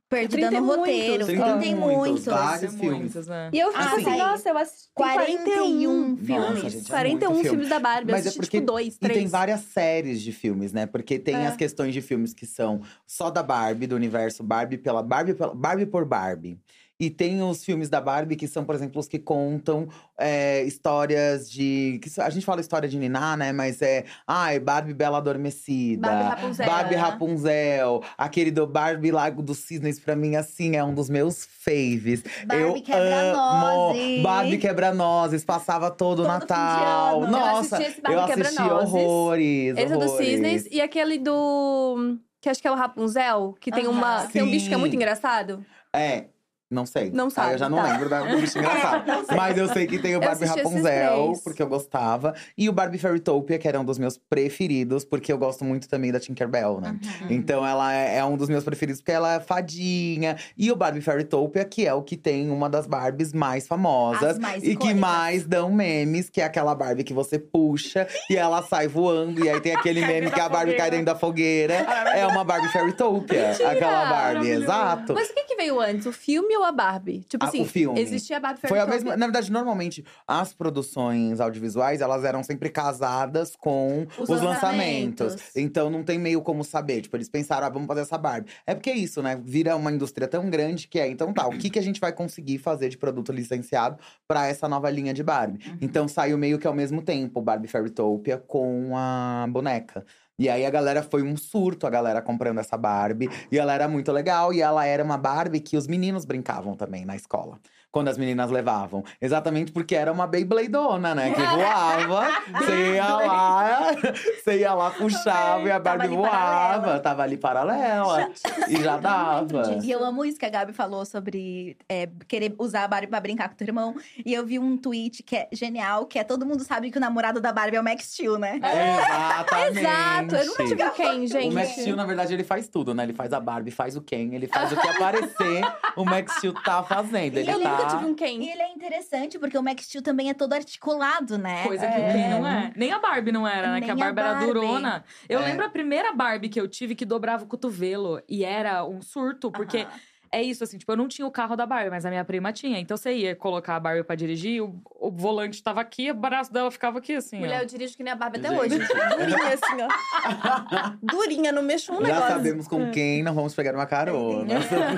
Perdida 0.09 0.49
30 0.49 0.61
no 0.61 0.67
e 0.67 0.77
roteiro. 0.77 1.27
muitos. 1.27 1.27
30 1.27 1.67
e 1.67 1.75
muitos. 1.75 2.25
vários 2.27 2.71
Tem 2.73 2.81
filmes. 2.81 2.99
muitos, 3.01 3.27
né? 3.27 3.51
E 3.53 3.59
eu 3.59 3.69
fico 3.73 3.83
Ah, 3.83 3.93
assim, 3.95 4.05
sim. 4.05 4.17
nossa, 4.19 4.49
eu 4.51 4.59
assisti. 4.59 4.85
tem 4.95 5.07
41 5.07 6.09
Nossa, 6.11 6.25
filmes. 6.25 6.73
gente, 6.73 6.87
é 6.87 6.91
41 6.91 7.31
muito 7.31 7.43
filme. 7.43 7.49
filmes 7.51 7.69
da 7.69 7.81
Barbie. 7.81 8.13
Mas 8.13 8.21
eu 8.21 8.27
é 8.27 8.29
assisti, 8.29 8.41
porque- 8.41 8.57
tipo, 8.59 8.67
dois, 8.67 8.95
E 8.95 8.99
três. 8.99 9.19
tem 9.19 9.27
várias 9.29 9.61
séries 9.63 10.23
de 10.23 10.31
filmes, 10.33 10.73
né? 10.73 10.87
Porque 10.87 11.19
tem 11.19 11.35
É. 11.37 11.47
as 11.47 11.57
questões 11.57 11.93
de 11.95 12.01
filmes 12.01 12.33
que 12.35 12.47
são 12.47 12.81
só 13.07 13.31
da 13.31 13.43
Barbie, 13.43 13.87
do 13.87 13.97
universo 13.97 14.43
Barbie 14.43 14.79
pela 14.79 15.03
Barbie, 15.03 15.35
pela, 15.35 15.55
Barbie 15.55 15.87
por 15.87 16.05
Barbie. 16.05 16.59
E 16.99 17.11
tem 17.11 17.43
os 17.43 17.65
filmes 17.65 17.89
da 17.89 18.01
Barbie 18.01 18.37
que 18.37 18.47
são, 18.47 18.65
por 18.65 18.75
exemplo, 18.75 19.01
os 19.01 19.09
que 19.09 19.19
contam 19.19 19.89
é, 20.19 20.63
histórias 20.63 21.51
de. 21.51 21.99
Que, 22.01 22.21
a 22.21 22.31
gente 22.31 22.47
fala 22.47 22.61
história 22.61 22.89
de 22.89 22.97
Niná, 22.97 23.37
né? 23.37 23.53
Mas 23.53 23.83
é. 23.83 24.05
Ai, 24.27 24.61
Barbie 24.61 24.95
Bela 24.95 25.19
Adormecida. 25.19 26.09
Barbie 26.09 26.29
Rapunzel. 26.29 26.67
Barbie 26.67 26.95
Rapunzel. 26.95 28.03
Aquele 28.17 28.51
do 28.53 28.65
Barbie 28.67 29.11
Lago 29.11 29.43
dos 29.43 29.59
Cisnes, 29.59 29.99
pra 29.99 30.15
mim, 30.15 30.37
assim, 30.37 30.77
é 30.77 30.85
um 30.85 30.95
dos 30.95 31.11
meus 31.11 31.45
faves. 31.45 32.23
Barbie 32.47 32.63
eu 32.63 32.75
quebra-nozes. 32.75 34.03
amo. 34.03 34.23
Barbie 34.23 34.59
quebra-nozes. 34.59 35.45
Passava 35.45 35.91
todo, 35.91 36.21
o 36.21 36.23
Todo 36.23 36.29
Natal. 36.29 37.21
fim 37.23 37.27
de 37.27 37.27
ano. 37.27 37.37
Eu 37.37 37.41
Nossa, 37.41 37.77
assisti 37.77 37.93
esse 37.93 38.01
Barbie 38.01 38.19
eu 38.19 38.43
assisti 38.43 38.63
horrores. 38.63 39.77
Esse 39.77 39.93
é 39.93 39.97
do 39.97 40.05
horrores. 40.05 40.27
Cisnes 40.27 40.69
e 40.71 40.81
aquele 40.81 41.19
do. 41.19 42.19
Que 42.41 42.49
acho 42.49 42.61
que 42.61 42.69
é 42.69 42.71
o 42.71 42.77
Rapunzel, 42.77 43.55
que 43.61 43.73
tem 43.73 43.87
Aham. 43.87 43.93
uma. 43.93 44.27
Tem 44.29 44.43
um 44.43 44.51
bicho 44.51 44.69
que 44.69 44.75
é 44.75 44.77
muito 44.77 44.95
engraçado. 44.95 45.65
É. 45.93 46.27
Não 46.71 46.87
sei. 46.87 47.11
Não 47.11 47.27
Ah, 47.27 47.31
sabe, 47.31 47.53
eu 47.55 47.59
já 47.59 47.69
não 47.69 47.79
tá. 47.79 47.85
lembro 47.85 48.09
da- 48.09 48.23
do 48.23 48.39
bicho 48.41 48.59
engraçado. 48.59 49.05
Mas 49.37 49.57
eu 49.57 49.69
sei 49.69 49.87
que 49.87 49.99
tem 49.99 50.17
o 50.17 50.21
Barbie 50.21 50.47
Rapunzel, 50.47 51.33
porque 51.45 51.63
eu 51.63 51.67
gostava. 51.69 52.35
E 52.57 52.69
o 52.69 52.73
Barbie 52.73 52.99
Fairytopia, 52.99 53.59
que 53.59 53.69
era 53.69 53.79
um 53.81 53.85
dos 53.85 53.99
meus 53.99 54.17
preferidos, 54.19 55.05
porque 55.05 55.33
eu 55.33 55.39
gosto 55.39 55.65
muito 55.65 55.89
também 55.89 56.11
da 56.11 56.19
Tinkerbell, 56.19 56.81
né? 56.81 56.97
Uhum. 57.23 57.27
Então 57.31 57.67
ela 57.67 57.95
é, 57.95 58.17
é 58.19 58.25
um 58.25 58.37
dos 58.37 58.49
meus 58.49 58.65
preferidos, 58.65 59.01
porque 59.01 59.13
ela 59.13 59.35
é 59.35 59.41
fadinha. 59.41 60.37
E 60.57 60.71
o 60.73 60.77
Barbie 60.77 61.01
Fairytopia, 61.01 61.65
que 61.65 61.87
é 61.87 61.95
o 61.95 62.03
que 62.03 62.17
tem 62.17 62.51
uma 62.51 62.69
das 62.69 62.87
Barbies 62.87 63.33
mais 63.33 63.67
famosas. 63.67 64.23
As 64.31 64.39
mais 64.39 64.63
e 64.63 64.69
que 64.69 64.73
icônicas. 64.73 65.01
mais 65.01 65.47
dão 65.47 65.73
memes, 65.73 66.29
que 66.31 66.41
é 66.41 66.45
aquela 66.45 66.75
Barbie 66.75 67.05
que 67.05 67.13
você 67.15 67.39
puxa 67.39 68.07
e 68.31 68.37
ela 68.37 68.63
sai 68.63 68.89
voando. 68.89 69.45
E 69.45 69.49
aí 69.51 69.61
tem 69.61 69.75
aquele 69.75 70.01
meme 70.07 70.31
que 70.31 70.41
a 70.41 70.49
Barbie 70.49 70.75
cai 70.75 70.91
dentro 70.91 71.07
da 71.07 71.15
fogueira. 71.15 71.75
É 72.15 72.27
uma 72.27 72.43
Barbie 72.45 72.69
Fairytopia, 72.69 73.51
aquela 73.53 74.07
Barbie, 74.07 74.49
exato. 74.51 75.15
Mas 75.15 75.29
o 75.31 75.35
que, 75.35 75.45
que 75.45 75.57
veio 75.57 75.81
antes? 75.81 76.07
O 76.07 76.13
filme 76.13 76.54
ou 76.57 76.65
a 76.65 76.73
Barbie? 76.73 77.21
Tipo 77.29 77.45
Ah, 77.45 77.49
assim, 77.49 77.63
o 77.63 77.65
filme. 77.65 78.01
existia 78.01 78.37
a 78.37 78.41
Barbie 78.41 78.61
Foi 78.67 78.79
a 78.79 78.87
mesma. 78.87 79.17
Na 79.17 79.27
verdade, 79.27 79.51
normalmente, 79.51 80.05
as 80.27 80.53
produções 80.53 81.41
audiovisuais, 81.41 82.01
elas 82.01 82.25
eram 82.25 82.43
sempre 82.43 82.69
casadas 82.71 83.55
com 83.57 84.07
Os 84.19 84.29
os, 84.29 84.41
lançamentos. 84.41 85.27
lançamentos. 85.33 85.57
Então 85.57 85.91
não 85.91 86.03
tem 86.03 86.19
meio 86.19 86.41
como 86.43 86.65
saber. 86.65 87.01
Tipo, 87.03 87.17
eles 87.17 87.29
pensaram, 87.29 87.67
ah, 87.67 87.71
vamos 87.71 87.87
fazer 87.89 88.01
essa 88.03 88.19
Barbie. 88.19 88.51
É 88.67 88.75
porque 88.75 88.91
é 88.91 88.97
isso, 88.97 89.23
né? 89.23 89.41
Vira 89.45 89.77
uma 89.77 89.91
indústria 89.93 90.27
tão 90.29 90.49
grande 90.51 90.89
que 90.89 90.99
é. 90.99 91.09
Então 91.09 91.33
tá, 91.33 91.47
o 91.47 91.57
que, 91.59 91.71
que 91.71 91.79
a 91.79 91.83
gente 91.83 92.01
vai 92.01 92.13
conseguir 92.13 92.59
fazer 92.59 92.89
de 92.89 92.97
produto 92.99 93.33
licenciado 93.33 93.99
pra 94.27 94.47
essa 94.47 94.69
nova 94.69 94.91
linha 94.91 95.13
de 95.15 95.23
Barbie? 95.23 95.65
Uhum. 95.69 95.79
Então 95.81 96.09
saiu 96.09 96.37
meio 96.39 96.59
que 96.59 96.67
ao 96.67 96.75
mesmo 96.75 97.03
tempo, 97.03 97.41
Barbie 97.41 97.69
Fairytopia 97.69 98.39
com 98.39 98.93
a 98.97 99.47
boneca. 99.51 100.05
E 100.39 100.49
aí 100.49 100.67
a 100.67 100.71
galera 100.71 101.03
foi 101.03 101.23
um 101.23 101.37
surto, 101.37 101.87
a 101.87 101.91
galera 101.91 102.21
comprando 102.21 102.59
essa 102.59 102.77
Barbie. 102.77 103.29
E 103.53 103.59
ela 103.59 103.73
era 103.73 103.87
muito 103.89 104.11
legal. 104.13 104.53
E 104.53 104.61
ela 104.61 104.85
era 104.85 105.03
uma 105.05 105.17
Barbie 105.17 105.61
que 105.61 105.77
os 105.77 105.87
meninos 105.87 106.25
brincavam 106.25 106.75
também 106.77 107.05
na 107.05 107.15
escola. 107.17 107.61
Quando 107.95 108.09
as 108.09 108.19
meninas 108.19 108.51
levavam. 108.51 109.05
Exatamente 109.23 109.71
porque 109.71 109.95
era 109.95 110.11
uma 110.11 110.27
Beybladeona, 110.27 111.15
né? 111.15 111.31
Que 111.33 111.41
voava. 111.41 112.27
Você 112.59 112.95
ia 112.95 113.07
lá, 113.07 113.81
você 114.43 114.59
ia 114.59 114.75
lá, 114.75 114.91
puxava 114.91 115.63
e 115.63 115.71
a 115.71 115.79
Tava 115.79 115.99
Barbie 115.99 116.07
ali 116.07 116.17
voava. 116.17 116.33
paralela. 116.33 117.01
Tava 117.01 117.23
ali 117.23 117.37
paralela. 117.37 118.31
e 118.69 118.83
já 118.83 118.97
dava. 118.97 119.79
E 119.85 119.91
eu 119.91 120.05
amo 120.05 120.25
isso 120.25 120.39
que 120.41 120.45
a 120.45 120.49
Gabi 120.49 120.73
falou 120.73 121.05
sobre 121.05 121.77
é, 121.89 122.09
querer 122.27 122.53
usar 122.59 122.83
a 122.83 122.89
Barbie 122.89 123.07
pra 123.07 123.21
brincar 123.21 123.49
com 123.49 123.55
o 123.55 123.57
teu 123.57 123.69
irmão. 123.69 123.95
E 124.27 124.35
eu 124.35 124.45
vi 124.45 124.59
um 124.59 124.77
tweet 124.77 125.23
que 125.23 125.37
é 125.37 125.49
genial, 125.53 126.07
que 126.07 126.19
é 126.19 126.25
todo 126.25 126.45
mundo 126.45 126.65
sabe 126.65 126.91
que 126.91 126.99
o 126.99 127.01
namorado 127.01 127.41
da 127.41 127.53
Barbie 127.53 127.77
é 127.77 127.81
o 127.81 127.85
Max 127.85 128.13
Steel, 128.13 128.39
né? 128.39 128.59
Exatamente. 128.59 129.79
Exato, 129.79 130.35
eu 130.35 130.47
nunca 130.47 130.65
tive 130.65 130.83
o 130.83 130.91
Ken, 130.91 131.27
gente. 131.29 131.53
O 131.53 131.55
Max 131.55 131.69
Steel, 131.71 131.97
na 131.97 132.05
verdade, 132.05 132.35
ele 132.35 132.45
faz 132.45 132.67
tudo, 132.67 132.93
né? 132.93 133.05
Ele 133.05 133.15
faz 133.15 133.33
a 133.33 133.39
Barbie, 133.39 133.71
faz 133.71 133.97
o 133.97 134.01
Ken, 134.03 134.35
ele 134.35 134.49
faz 134.49 134.73
o 134.73 134.77
que 134.77 134.89
aparecer, 134.89 135.63
o 135.97 136.05
Max 136.05 136.35
Steel 136.39 136.55
tá 136.55 136.83
fazendo. 136.83 137.37
Ele 137.37 137.53
tá. 137.63 137.84
Nunca 137.85 137.97
tive 137.97 138.11
um 138.11 138.13
E 138.13 138.15
Ken. 138.15 138.51
ele 138.53 138.63
é 138.63 138.69
interessante, 138.73 139.39
porque 139.39 139.57
o 139.59 139.63
Max 139.63 139.85
Steel 139.85 140.03
também 140.03 140.31
é 140.31 140.35
todo 140.35 140.53
articulado, 140.53 141.39
né? 141.39 141.63
Coisa 141.65 141.87
que 141.87 141.93
é. 142.01 142.09
o 142.09 142.13
Ken 142.13 142.29
não 142.31 142.47
é. 142.47 142.73
Nem 142.77 142.93
a 142.93 142.99
Barbie 142.99 143.33
não 143.33 143.47
era, 143.47 143.73
né? 143.73 143.81
que 143.81 143.91
a 143.91 143.95
Nem 143.95 144.03
a 144.05 144.07
Barbie 144.07 144.21
era 144.21 144.31
Barbie. 144.35 144.47
durona. 144.47 145.05
Eu 145.29 145.41
É. 145.41 145.45
lembro 145.45 145.65
a 145.67 145.69
primeira 145.69 146.13
Barbie 146.13 146.49
que 146.49 146.61
eu 146.61 146.69
tive 146.69 146.95
que 146.95 147.05
dobrava 147.05 147.45
o 147.45 147.47
cotovelo. 147.47 148.21
E 148.29 148.45
era 148.45 148.85
um 148.85 149.01
surto, 149.03 149.51
porque 149.51 149.79
Aham. 149.79 149.91
É 150.35 150.43
isso, 150.43 150.65
assim, 150.65 150.79
tipo, 150.79 150.91
eu 150.91 150.97
não 150.97 151.09
tinha 151.09 151.27
o 151.27 151.31
carro 151.31 151.57
da 151.57 151.65
Barbie, 151.67 151.91
mas 151.91 152.05
a 152.05 152.11
minha 152.11 152.25
prima 152.25 152.53
tinha. 152.53 152.79
Então 152.79 152.97
você 152.97 153.13
ia 153.13 153.37
colocar 153.37 153.77
a 153.77 153.81
Barbie 153.81 154.03
pra 154.05 154.17
dirigir, 154.17 154.63
o, 154.63 154.75
o 155.01 155.11
volante 155.11 155.63
tava 155.63 155.81
aqui, 155.81 156.11
o 156.11 156.15
braço 156.15 156.53
dela 156.53 156.71
ficava 156.71 156.99
aqui, 156.99 157.15
assim. 157.15 157.39
Mulher, 157.39 157.59
ó. 157.61 157.63
eu 157.63 157.67
dirijo 157.67 157.97
que 157.97 158.03
nem 158.03 158.13
a 158.13 158.17
Barbie 158.17 158.39
até 158.39 158.49
Gente. 158.49 158.59
hoje. 158.61 158.79
Durinha, 158.79 159.55
assim, 159.55 159.83
ó. 159.83 160.95
Durinha, 161.03 161.53
não 161.53 161.63
mexo 161.63 161.93
um 161.93 161.97
Já 161.97 162.15
negócio. 162.15 162.29
sabemos 162.29 162.69
com 162.69 162.91
quem 162.91 163.23
não 163.23 163.35
vamos 163.35 163.55
pegar 163.55 163.75
uma 163.75 163.87
carona. 163.87 164.55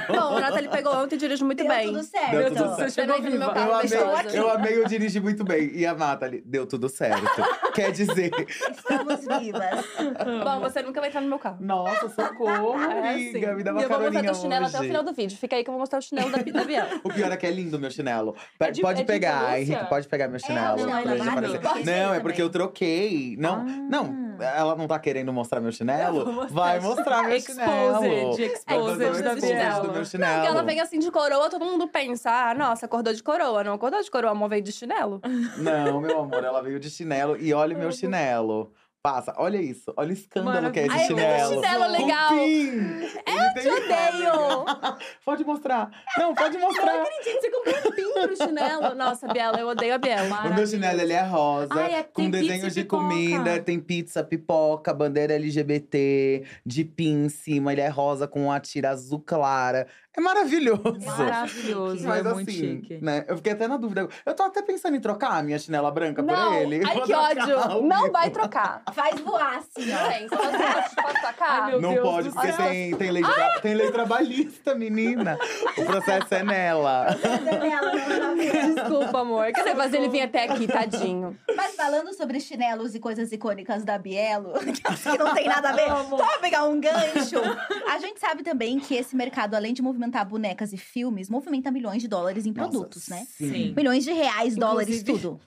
Bom, 0.08 0.34
o 0.36 0.40
Nathalie 0.40 0.68
pegou 0.68 0.94
ontem 0.96 1.16
e 1.16 1.18
dirijo 1.18 1.44
muito 1.44 1.58
Deu 1.58 1.68
bem. 1.68 1.86
tudo 1.88 2.02
certo. 2.02 2.30
Deu 2.30 2.46
tudo 2.48 2.58
certo. 2.76 2.76
Você 2.76 2.90
chegou 2.90 3.16
no 3.16 3.22
meu 3.22 3.32
viva. 3.32 3.52
carro 3.54 3.70
Eu 3.70 3.76
é 3.76 4.20
amei, 4.20 4.38
eu 4.40 4.50
amei 4.50 4.76
eu 4.78 4.86
dirigi 4.86 5.20
muito 5.20 5.44
bem. 5.44 5.70
E 5.74 5.84
a 5.86 5.94
Nathalie, 5.94 6.42
deu 6.46 6.66
tudo 6.66 6.88
certo. 6.88 7.22
Quer 7.74 7.92
dizer, 7.92 8.30
Estamos 8.70 9.20
vivas. 9.26 9.84
Bom, 10.44 10.60
você 10.60 10.82
nunca 10.82 11.00
vai 11.00 11.08
entrar 11.08 11.20
no 11.20 11.28
meu 11.28 11.38
carro. 11.38 11.58
nossa, 11.60 12.08
socorro, 12.08 12.80
É, 12.80 13.10
amiga. 13.12 13.50
assim. 13.50 13.56
Me 13.56 13.62
dá 13.62 13.70
E 13.70 13.74
uma 13.74 13.82
eu 13.82 13.88
vou 13.88 13.98
mostrar 13.98 13.98
caroninha 13.98 14.22
teu 14.22 14.34
chinelo 14.34 14.66
até 14.66 14.78
o 14.80 14.82
final 14.82 15.02
do 15.02 15.12
vídeo. 15.12 15.25
Fica 15.34 15.56
aí 15.56 15.64
que 15.64 15.70
eu 15.70 15.72
vou 15.72 15.80
mostrar 15.80 15.98
o 15.98 16.02
chinelo 16.02 16.30
da, 16.30 16.38
da 16.38 16.64
Biel. 16.64 16.86
O 17.02 17.08
pior 17.12 17.32
é 17.32 17.36
que 17.36 17.46
é 17.46 17.50
lindo 17.50 17.76
o 17.76 17.80
meu 17.80 17.90
chinelo. 17.90 18.36
É 18.60 18.70
de- 18.70 18.80
pode 18.82 19.02
é 19.02 19.04
pegar? 19.04 19.60
Henrique, 19.60 19.84
pode 19.86 20.06
pegar 20.06 20.28
meu 20.28 20.38
chinelo. 20.38 20.76
não, 20.76 21.02
pra 21.02 21.14
não, 21.16 21.24
não, 21.24 21.34
não, 21.40 21.84
Não, 21.84 22.14
é 22.14 22.20
porque 22.20 22.40
eu 22.42 22.50
troquei. 22.50 23.36
Não, 23.38 23.54
Ah. 23.56 23.64
não, 23.64 24.36
ela 24.40 24.76
não 24.76 24.86
tá 24.86 24.98
querendo 24.98 25.32
mostrar 25.32 25.60
meu 25.60 25.68
Eu 25.68 25.72
chinelo? 25.72 26.32
mostrar. 26.32 26.54
Vai 26.54 26.80
mostrar 26.80 27.22
meu 27.24 27.40
chinelo. 27.40 28.04
Exposed, 28.06 28.36
Vai 28.36 28.46
exposed 28.46 28.98
da 28.98 29.34
exposed 29.34 29.80
do 29.82 29.88
meu 29.88 29.98
Não, 29.98 30.04
chinelo. 30.04 30.34
porque 30.34 30.48
ela 30.48 30.62
vem 30.62 30.80
assim 30.80 30.98
de 30.98 31.10
coroa, 31.10 31.48
todo 31.50 31.64
mundo 31.64 31.88
pensa, 31.88 32.30
ah, 32.30 32.54
nossa, 32.54 32.86
acordou 32.86 33.12
de 33.12 33.22
coroa. 33.22 33.64
Não 33.64 33.74
acordou 33.74 34.02
de 34.02 34.10
coroa, 34.10 34.32
a 34.32 34.34
mão 34.34 34.48
veio 34.48 34.62
de 34.62 34.72
chinelo. 34.72 35.20
Não, 35.56 36.00
meu 36.00 36.20
amor, 36.20 36.44
ela 36.44 36.62
veio 36.62 36.78
de 36.78 36.90
chinelo. 36.90 37.36
E 37.38 37.52
olha 37.52 37.74
o 37.76 37.78
meu 37.78 37.90
chinelo. 37.92 38.72
Passa, 39.06 39.32
olha 39.36 39.58
isso. 39.58 39.92
Olha 39.96 40.10
o 40.10 40.12
escândalo 40.12 40.72
que 40.72 40.80
é 40.80 40.86
esse 40.86 40.92
Ai, 40.96 41.02
eu 41.02 41.06
chinelo. 41.06 41.54
chinelo 41.54 41.84
Com 41.84 41.92
legal. 41.92 42.28
pin. 42.30 42.70
Eu 43.24 43.62
te 43.62 43.68
odeio. 43.68 44.64
Pode 45.24 45.44
mostrar. 45.44 45.90
Não, 46.18 46.34
pode 46.34 46.58
mostrar. 46.58 47.04
Gente, 47.22 47.40
você 47.40 47.50
comprou 47.50 47.76
um 47.78 47.94
pin 47.94 48.12
pro 48.26 48.36
chinelo? 48.36 48.94
Nossa, 48.96 49.28
Biela, 49.28 49.60
eu 49.60 49.68
odeio 49.68 49.94
a 49.94 49.98
Biela. 49.98 50.40
O 50.46 50.54
meu 50.54 50.66
chinelo 50.66 51.00
ele 51.00 51.12
é 51.12 51.22
rosa, 51.22 51.68
Ai, 51.74 51.94
é- 51.94 52.02
com 52.02 52.28
desenhos 52.28 52.74
de 52.74 52.82
pipoca. 52.82 53.02
comida, 53.04 53.60
tem 53.60 53.78
pizza, 53.78 54.24
pipoca, 54.24 54.92
bandeira 54.92 55.34
LGBT, 55.34 56.42
de 56.64 56.84
pin 56.84 57.26
em 57.26 57.28
cima, 57.28 57.72
ele 57.72 57.82
é 57.82 57.88
rosa 57.88 58.26
com 58.26 58.46
uma 58.46 58.58
tira 58.58 58.90
azul 58.90 59.20
clara. 59.24 59.86
É 60.16 60.20
maravilhoso. 60.20 60.96
Maravilhoso, 61.04 62.06
Mas 62.08 62.24
é 62.26 62.32
muito 62.34 62.48
assim, 62.50 62.58
chique. 62.58 62.98
né? 63.02 63.24
Eu 63.28 63.36
fiquei 63.36 63.52
até 63.52 63.68
na 63.68 63.76
dúvida. 63.76 64.08
Eu 64.24 64.34
tô 64.34 64.44
até 64.44 64.62
pensando 64.62 64.96
em 64.96 65.00
trocar 65.00 65.32
a 65.38 65.42
minha 65.42 65.58
chinela 65.58 65.90
branca 65.90 66.22
Não, 66.22 66.52
por 66.52 66.54
ele. 66.62 66.82
ai 66.86 67.00
que 67.02 67.12
ódio. 67.12 67.82
Não 67.82 68.10
vai 68.10 68.30
trocar. 68.30 68.82
Faz 68.94 69.20
voar, 69.20 69.58
assim. 69.58 69.82
Gente? 69.86 70.34
Ai, 71.40 71.70
meu 71.70 71.80
Não 71.80 71.92
Deus 71.94 72.02
pode, 72.08 72.30
porque 72.30 72.52
céu. 72.52 72.66
tem, 72.68 72.96
tem, 72.96 73.10
lei, 73.10 73.22
tra- 73.22 73.60
tem 73.60 73.74
lei 73.74 73.90
trabalhista, 73.92 74.74
menina. 74.74 75.38
O 75.76 75.84
processo 75.84 76.34
é 76.34 76.42
nela. 76.42 77.06
Desculpa, 78.74 79.20
amor. 79.20 79.46
Quer 79.52 79.62
dizer, 79.64 79.76
fazer 79.76 79.96
ele 79.98 80.08
vir 80.08 80.22
até 80.22 80.44
aqui, 80.44 80.66
tadinho. 80.66 81.36
Mas 81.54 81.74
falando 81.74 82.12
sobre 82.14 82.40
chinelos 82.40 82.94
e 82.94 82.98
coisas 83.00 83.30
icônicas 83.32 83.84
da 83.84 83.98
Bielo, 83.98 84.52
que 85.02 85.18
não 85.18 85.34
tem 85.34 85.46
nada 85.46 85.70
a 85.70 85.72
ver, 85.72 85.88
só 85.88 86.38
pegar 86.40 86.64
um 86.64 86.80
gancho. 86.80 87.36
A 87.90 87.98
gente 87.98 88.18
sabe 88.20 88.42
também 88.42 88.78
que 88.78 88.94
esse 88.94 89.14
mercado, 89.14 89.54
além 89.54 89.72
de 89.72 89.82
movimentar 90.06 90.26
bonecas 90.28 90.72
e 90.72 90.76
filmes, 90.76 91.28
movimenta 91.28 91.70
milhões 91.70 92.00
de 92.00 92.08
dólares 92.08 92.46
em 92.46 92.52
produtos, 92.52 93.08
Nossa, 93.08 93.20
né? 93.22 93.26
Sim. 93.36 93.74
Milhões 93.76 94.04
de 94.04 94.12
reais, 94.12 94.54
dólares, 94.56 95.00
Inclusive- 95.02 95.12
tudo. 95.28 95.40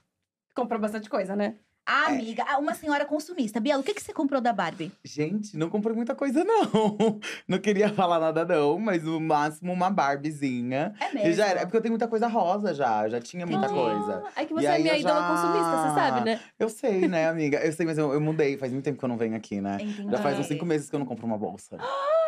Comprou 0.53 0.79
bastante 0.79 1.09
coisa, 1.09 1.35
né? 1.35 1.55
Ah, 1.85 2.07
amiga, 2.09 2.43
ah, 2.47 2.59
uma 2.59 2.75
senhora 2.75 3.03
consumista. 3.03 3.59
Bielo, 3.59 3.81
o 3.81 3.83
que, 3.83 3.95
que 3.95 4.01
você 4.01 4.13
comprou 4.13 4.39
da 4.39 4.53
Barbie? 4.53 4.91
Gente, 5.03 5.57
não 5.57 5.69
comprei 5.71 5.95
muita 5.95 6.13
coisa, 6.13 6.43
não. 6.43 6.69
Não 7.47 7.57
queria 7.57 7.89
falar 7.91 8.19
nada, 8.19 8.45
não, 8.45 8.77
mas 8.77 9.07
o 9.07 9.19
máximo 9.19 9.73
uma 9.73 9.89
Barbiezinha. 9.89 10.93
É 10.99 11.11
mesmo? 11.13 11.33
já 11.33 11.47
era, 11.47 11.61
é 11.61 11.65
porque 11.65 11.77
eu 11.77 11.81
tenho 11.81 11.93
muita 11.93 12.07
coisa 12.07 12.27
rosa 12.27 12.75
já, 12.75 13.05
eu 13.05 13.09
já 13.09 13.19
tinha 13.19 13.43
muita 13.45 13.65
Entendi. 13.65 13.79
coisa. 13.81 14.23
É 14.35 14.45
que 14.45 14.53
E 14.53 14.55
você 14.55 14.65
é 14.67 14.69
aí 14.69 14.83
minha 14.83 14.97
ídola 14.99 15.19
já- 15.21 15.27
consumista, 15.29 15.77
você 15.77 15.95
sabe, 15.95 16.25
né? 16.25 16.39
Eu 16.59 16.69
sei, 16.69 17.07
né, 17.07 17.27
amiga? 17.27 17.57
Eu 17.65 17.71
sei, 17.73 17.85
mas 17.87 17.97
eu, 17.97 18.13
eu 18.13 18.21
mudei, 18.21 18.55
faz 18.55 18.71
muito 18.71 18.83
tempo 18.85 18.99
que 18.99 19.05
eu 19.05 19.09
não 19.09 19.17
venho 19.17 19.35
aqui, 19.35 19.59
né? 19.59 19.77
Entendi. 19.81 20.11
Já 20.11 20.17
faz 20.19 20.37
uns 20.37 20.45
cinco 20.45 20.65
meses 20.67 20.89
que 20.91 20.95
eu 20.95 20.99
não 20.99 21.07
compro 21.07 21.25
uma 21.25 21.37
bolsa. 21.39 21.77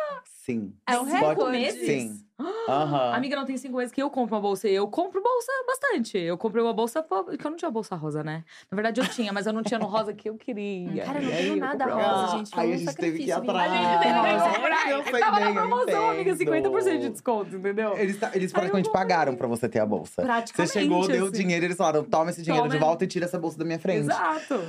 Sim. 0.44 0.72
É 0.88 0.98
um 0.98 1.04
Pode- 1.06 1.12
recorde. 1.12 1.50
meses? 1.58 1.86
Sim. 1.86 2.20
Aham. 2.68 3.12
Amiga, 3.14 3.36
não 3.36 3.44
tem 3.44 3.56
cinco 3.56 3.76
meses 3.76 3.92
que 3.92 4.02
eu 4.02 4.10
compro 4.10 4.34
uma 4.34 4.40
bolsa. 4.42 4.66
Eu 4.66 4.88
compro 4.88 5.22
bolsa 5.22 5.52
bastante. 5.64 6.18
Eu 6.18 6.36
comprei 6.36 6.60
uma 6.60 6.72
bolsa 6.72 7.00
que 7.38 7.46
eu 7.46 7.50
não 7.50 7.56
tinha 7.56 7.70
bolsa 7.70 7.94
rosa, 7.94 8.24
né? 8.24 8.42
Na 8.68 8.74
verdade, 8.74 9.00
eu 9.00 9.06
tinha, 9.06 9.32
mas 9.32 9.46
eu 9.46 9.52
não 9.52 9.62
tinha 9.62 9.78
no 9.78 9.86
rosa 9.86 10.12
que 10.12 10.28
eu 10.28 10.34
queria. 10.36 11.04
Cara, 11.04 11.20
eu 11.20 11.22
não 11.22 11.30
aí 11.32 11.36
tenho 11.44 11.56
nada 11.56 11.84
rosa, 11.84 12.06
uma- 12.08 12.28
gente. 12.38 12.50
Foi 12.50 12.60
Aí 12.64 12.70
um 12.70 12.74
a 12.74 12.76
gente 12.76 12.94
teve 12.96 13.18
que 13.18 13.24
ir 13.24 13.28
sacrifício, 13.28 13.50
atrás. 13.52 13.72
A 13.72 13.76
gente 13.76 14.02
teve 14.02 14.14
que 14.14 14.54
comprar. 14.56 14.90
eu 14.90 15.04
sei 15.04 15.20
Tava 15.20 15.40
na 15.40 15.46
eu 15.46 15.54
promoção, 15.54 16.10
amiga, 16.10 16.30
entendo. 16.32 16.38
50% 16.38 17.00
de 17.00 17.08
desconto, 17.10 17.56
entendeu? 17.56 17.96
Eles, 17.96 18.18
ta- 18.18 18.30
eles 18.34 18.52
praticamente 18.52 18.90
pagaram 18.90 19.36
pra 19.36 19.46
você 19.46 19.68
ter 19.68 19.78
a 19.78 19.86
bolsa. 19.86 20.14
Você 20.16 20.22
Praticamente, 20.22 20.72
chegou, 20.72 21.06
deu 21.06 21.24
o 21.26 21.28
assim. 21.28 21.36
dinheiro, 21.42 21.64
eles 21.66 21.76
falaram: 21.76 22.02
toma 22.02 22.30
esse 22.30 22.42
dinheiro 22.42 22.66
Toma. 22.66 22.74
de 22.76 22.84
volta 22.84 23.04
e 23.04 23.06
tira 23.06 23.26
essa 23.26 23.38
bolsa 23.38 23.56
da 23.58 23.64
minha 23.64 23.78
frente. 23.78 24.00
Exato. 24.00 24.60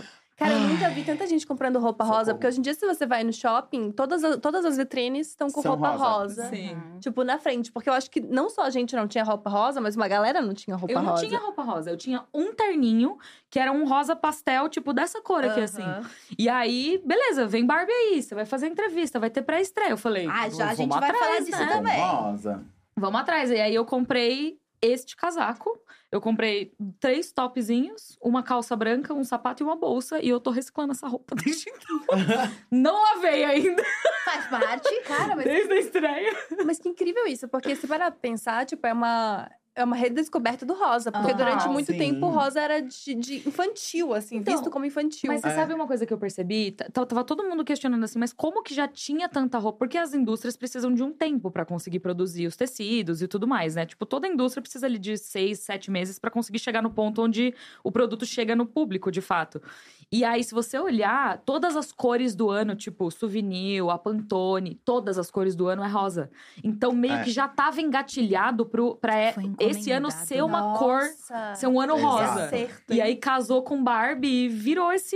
Cara, 0.43 0.53
eu 0.53 0.67
nunca 0.67 0.89
vi 0.89 1.03
tanta 1.03 1.25
gente 1.27 1.45
comprando 1.47 1.79
roupa 1.79 2.03
rosa, 2.03 2.17
Socorro. 2.19 2.33
porque 2.35 2.47
hoje 2.47 2.59
em 2.59 2.61
dia, 2.61 2.73
se 2.73 2.85
você 2.85 3.05
vai 3.05 3.23
no 3.23 3.31
shopping, 3.33 3.91
todas, 3.91 4.23
as- 4.23 4.37
todas 4.37 4.65
as 4.65 4.77
vitrines 4.77 5.29
estão 5.29 5.49
com 5.49 5.61
São 5.61 5.71
roupa 5.73 5.89
rosa. 5.91 6.03
rosa. 6.43 6.49
Sim. 6.49 6.77
Tipo, 6.99 7.23
na 7.23 7.37
frente. 7.37 7.71
Porque 7.71 7.89
eu 7.89 7.93
acho 7.93 8.09
que 8.11 8.19
não 8.21 8.49
só 8.49 8.63
a 8.63 8.69
gente 8.69 8.95
não 8.95 9.07
tinha 9.07 9.23
roupa 9.23 9.49
rosa, 9.49 9.79
mas 9.79 9.95
uma 9.95 10.07
galera 10.07 10.41
não 10.41 10.53
tinha 10.53 10.75
roupa 10.75 10.93
Eu 10.93 11.01
não 11.01 11.11
rosa. 11.11 11.25
tinha 11.27 11.39
roupa 11.39 11.63
rosa, 11.63 11.91
eu 11.91 11.97
tinha 11.97 12.23
um 12.33 12.53
terninho 12.53 13.17
que 13.49 13.57
era 13.59 13.71
um 13.71 13.87
rosa 13.87 14.15
pastel, 14.15 14.67
tipo 14.69 14.91
dessa 14.93 15.21
cor 15.21 15.43
aqui, 15.43 15.61
assim. 15.61 15.81
Aham. 15.81 16.09
E 16.37 16.49
aí, 16.49 17.01
beleza, 17.05 17.45
vem 17.47 17.65
Barbie 17.65 17.91
aí, 17.91 18.21
você 18.21 18.35
vai 18.35 18.45
fazer 18.45 18.67
entrevista, 18.67 19.19
vai 19.19 19.29
ter 19.29 19.41
pré-estreia. 19.43 19.91
Eu 19.91 19.97
falei, 19.97 20.27
Ah, 20.27 20.49
já 20.49 20.63
a 20.71 20.73
vamos 20.73 20.77
gente 20.77 20.89
vai 20.89 21.09
atrás, 21.09 21.19
falar 21.25 21.39
disso 21.39 21.59
né? 21.59 21.67
também. 21.67 21.99
Rosa. 22.01 22.63
Vamos 22.95 23.21
atrás. 23.21 23.49
E 23.49 23.55
aí 23.61 23.73
eu 23.73 23.85
comprei 23.85 24.59
este 24.81 25.15
casaco. 25.15 25.79
Eu 26.13 26.21
comprei 26.21 26.71
três 26.99 27.31
topzinhos, 27.31 28.19
uma 28.21 28.43
calça 28.43 28.75
branca, 28.75 29.15
um 29.15 29.23
sapato 29.23 29.63
e 29.63 29.65
uma 29.65 29.75
bolsa. 29.75 30.19
E 30.21 30.29
eu 30.29 30.39
tô 30.39 30.51
reciclando 30.51 30.91
essa 30.91 31.07
roupa 31.07 31.33
desde 31.43 31.71
então. 31.71 32.01
Não 32.69 33.01
lavei 33.01 33.43
ainda, 33.43 33.83
Faz 34.23 34.45
parte. 34.45 35.01
Cara, 35.01 35.35
mas, 35.35 35.43
desde 35.43 35.73
a 35.73 35.79
estreia. 35.79 36.37
mas 36.65 36.77
que 36.77 36.87
incrível 36.87 37.25
isso. 37.25 37.47
Porque 37.47 37.75
se 37.75 37.87
parar 37.87 38.11
pra 38.11 38.19
pensar, 38.19 38.63
tipo, 38.63 38.85
é 38.85 38.93
uma… 38.93 39.49
É 39.75 39.83
uma 39.83 39.95
redescoberta 39.95 40.65
do 40.65 40.73
rosa. 40.75 41.11
Porque 41.11 41.31
Ah, 41.31 41.33
durante 41.35 41.67
muito 41.67 41.91
sim. 41.91 41.97
tempo 41.97 42.27
o 42.27 42.29
rosa 42.29 42.59
era 42.61 42.79
de, 42.79 43.15
de 43.15 43.37
infantil, 43.47 44.13
assim. 44.13 44.37
Então, 44.37 44.53
visto 44.53 44.69
como 44.69 44.85
infantil. 44.85 45.27
Mas 45.31 45.41
você 45.41 45.47
É. 45.47 45.55
sabe 45.55 45.73
uma 45.73 45.87
coisa 45.87 46.05
que 46.05 46.13
eu 46.13 46.17
percebi? 46.17 46.71
Tava 46.71 47.23
todo 47.23 47.43
mundo 47.43 47.63
questionando 47.65 48.03
assim, 48.03 48.19
mas 48.19 48.31
como 48.31 48.61
que 48.61 48.73
já 48.73 48.87
tinha 48.87 49.27
tanta 49.27 49.57
roupa? 49.57 49.79
Porque 49.79 49.97
as 49.97 50.13
indústrias 50.13 50.55
precisam 50.55 50.93
de 50.93 51.01
um 51.01 51.11
tempo 51.11 51.49
pra 51.49 51.65
conseguir 51.65 51.99
produzir 51.99 52.45
os 52.45 52.55
tecidos 52.55 53.21
e 53.23 53.27
tudo 53.27 53.47
mais, 53.47 53.73
né? 53.75 53.85
Tipo, 53.85 54.05
toda 54.05 54.27
indústria 54.27 54.61
precisa 54.61 54.85
ali 54.85 54.99
de 54.99 55.17
seis, 55.17 55.59
sete 55.59 55.89
meses 55.89 56.19
pra 56.19 56.29
conseguir 56.29 56.59
chegar 56.59 56.83
no 56.83 56.91
ponto 56.91 57.21
onde 57.23 57.53
o 57.83 57.91
produto 57.91 58.25
chega 58.27 58.55
no 58.55 58.67
público, 58.67 59.11
de 59.11 59.21
fato. 59.21 59.59
E 60.15 60.23
aí, 60.23 60.43
se 60.43 60.53
você 60.53 60.77
olhar, 60.77 61.39
todas 61.39 61.75
as 61.75 61.91
cores 61.91 62.35
do 62.35 62.51
ano, 62.51 62.75
tipo, 62.75 63.09
Souvenir, 63.09 63.83
a 63.89 63.97
Pantone, 63.97 64.79
todas 64.85 65.17
as 65.17 65.31
cores 65.31 65.55
do 65.55 65.65
ano 65.67 65.83
é 65.83 65.87
rosa. 65.87 66.29
Então, 66.63 66.91
meio 66.91 67.15
É. 67.15 67.23
que 67.23 67.31
já 67.31 67.47
tava 67.47 67.81
engatilhado 67.81 68.63
pro, 68.63 68.95
pra 68.95 69.33
esse 69.59 69.91
ano 69.91 70.11
ser 70.11 70.43
uma 70.43 70.77
cor, 70.77 71.01
Nossa. 71.01 71.55
ser 71.55 71.65
um 71.65 71.81
ano 71.81 71.95
Exato. 71.97 72.07
rosa. 72.11 72.49
Certo. 72.49 72.93
E 72.93 73.01
aí 73.01 73.15
casou 73.15 73.63
com 73.63 73.83
Barbie 73.83 74.45
e 74.45 74.49
virou 74.49 74.93
esse, 74.93 75.15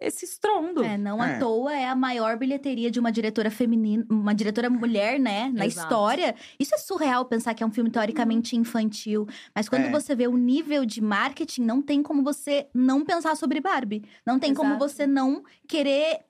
esse 0.00 0.24
estrondo. 0.24 0.84
É, 0.84 0.96
não 0.96 1.20
É. 1.22 1.34
à 1.34 1.38
toa 1.40 1.74
é 1.76 1.88
a 1.88 1.96
maior 1.96 2.36
bilheteria 2.38 2.88
de 2.88 3.00
uma 3.00 3.10
diretora 3.10 3.50
feminina, 3.50 4.06
uma 4.08 4.32
diretora 4.32 4.70
mulher, 4.70 5.18
né, 5.18 5.50
na 5.52 5.66
Exato. 5.66 5.86
história. 5.88 6.34
Isso 6.56 6.72
é 6.72 6.78
surreal 6.78 7.24
pensar 7.24 7.52
que 7.52 7.64
é 7.64 7.66
um 7.66 7.70
filme 7.72 7.90
teoricamente 7.90 8.54
infantil, 8.56 9.26
mas 9.52 9.68
quando 9.68 9.86
É. 9.86 9.90
você 9.90 10.14
vê 10.14 10.28
o 10.28 10.36
nível 10.36 10.86
de 10.86 11.00
marketing, 11.00 11.62
não 11.62 11.82
tem 11.82 12.00
como 12.00 12.22
você 12.22 12.68
não 12.72 13.04
pensar 13.04 13.34
sobre 13.36 13.60
Barbie. 13.60 14.04
Não 14.24 14.35
tem 14.38 14.54
como 14.54 14.70
Exato. 14.74 14.88
você 14.88 15.06
não 15.06 15.42
querer 15.68 16.20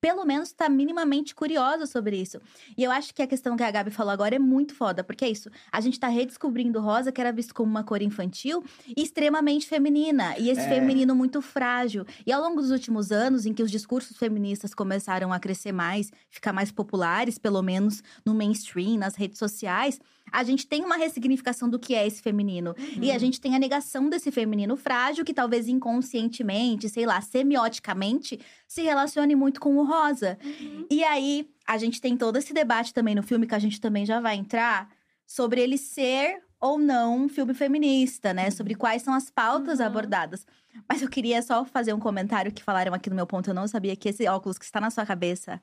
pelo 0.00 0.24
menos 0.24 0.48
estar 0.48 0.68
minimamente 0.68 1.32
curiosa 1.32 1.86
sobre 1.86 2.16
isso. 2.20 2.40
E 2.76 2.82
eu 2.82 2.90
acho 2.90 3.14
que 3.14 3.22
a 3.22 3.26
questão 3.26 3.56
que 3.56 3.62
a 3.62 3.70
Gabi 3.70 3.92
falou 3.92 4.10
agora 4.12 4.34
é 4.34 4.38
muito 4.38 4.74
foda, 4.74 5.04
porque 5.04 5.24
é 5.24 5.28
isso. 5.30 5.48
A 5.70 5.80
gente 5.80 6.00
tá 6.00 6.08
redescobrindo 6.08 6.80
rosa, 6.80 7.12
que 7.12 7.20
era 7.20 7.30
visto 7.30 7.54
como 7.54 7.70
uma 7.70 7.84
cor 7.84 8.02
infantil, 8.02 8.64
e 8.96 9.00
extremamente 9.00 9.64
feminina. 9.64 10.36
E 10.38 10.50
esse 10.50 10.62
É. 10.62 10.68
feminino 10.68 11.14
muito 11.14 11.40
frágil. 11.40 12.04
E 12.26 12.32
ao 12.32 12.42
longo 12.42 12.60
dos 12.60 12.72
últimos 12.72 13.12
anos, 13.12 13.46
em 13.46 13.54
que 13.54 13.62
os 13.62 13.70
discursos 13.70 14.16
feministas 14.16 14.74
começaram 14.74 15.32
a 15.32 15.38
crescer 15.38 15.70
mais, 15.70 16.10
ficar 16.28 16.52
mais 16.52 16.72
populares, 16.72 17.38
pelo 17.38 17.62
menos 17.62 18.02
no 18.26 18.34
mainstream, 18.34 18.98
nas 18.98 19.14
redes 19.14 19.38
sociais, 19.38 20.00
a 20.32 20.42
gente 20.42 20.66
tem 20.66 20.82
uma 20.84 20.96
ressignificação 20.96 21.68
do 21.68 21.78
que 21.78 21.94
é 21.94 22.06
esse 22.06 22.22
feminino. 22.22 22.74
E 23.00 23.08
Uhum. 23.10 23.14
a 23.14 23.18
gente 23.18 23.40
tem 23.40 23.54
a 23.54 23.58
negação 23.58 24.08
desse 24.08 24.30
feminino 24.30 24.76
frágil, 24.76 25.24
que 25.24 25.34
talvez 25.34 25.68
inconscientemente, 25.68 26.88
sei 26.88 27.04
lá, 27.06 27.20
semioticamente, 27.20 28.40
se 28.66 28.82
relacione 28.82 29.34
muito 29.36 29.60
com 29.60 29.76
o 29.76 29.84
rosa. 29.84 30.38
Uhum. 30.42 30.86
E 30.90 31.04
aí, 31.04 31.48
a 31.66 31.76
gente 31.78 32.00
tem 32.00 32.16
todo 32.16 32.36
esse 32.38 32.52
debate 32.52 32.92
também 32.94 33.14
no 33.14 33.22
filme, 33.22 33.46
que 33.46 33.54
a 33.54 33.58
gente 33.58 33.80
também 33.80 34.04
já 34.06 34.20
vai 34.20 34.36
entrar, 34.36 34.88
sobre 35.26 35.60
ele 35.60 35.78
ser 35.78 36.42
ou 36.60 36.78
não 36.78 37.24
um 37.24 37.28
filme 37.28 37.54
feminista, 37.54 38.32
né? 38.32 38.50
Sobre 38.50 38.74
quais 38.74 39.02
são 39.02 39.12
as 39.14 39.30
pautas 39.30 39.80
Uhum. 39.80 39.86
abordadas. 39.86 40.46
Mas 40.88 41.02
eu 41.02 41.08
queria 41.08 41.42
só 41.42 41.64
fazer 41.64 41.92
um 41.92 41.98
comentário 41.98 42.52
que 42.52 42.62
falaram 42.62 42.94
aqui 42.94 43.10
no 43.10 43.16
meu 43.16 43.26
ponto. 43.26 43.50
Eu 43.50 43.54
não 43.54 43.66
sabia 43.66 43.94
que 43.96 44.08
esse 44.08 44.26
óculos 44.28 44.58
que 44.58 44.64
está 44.64 44.80
na 44.80 44.90
sua 44.90 45.04
cabeça. 45.04 45.60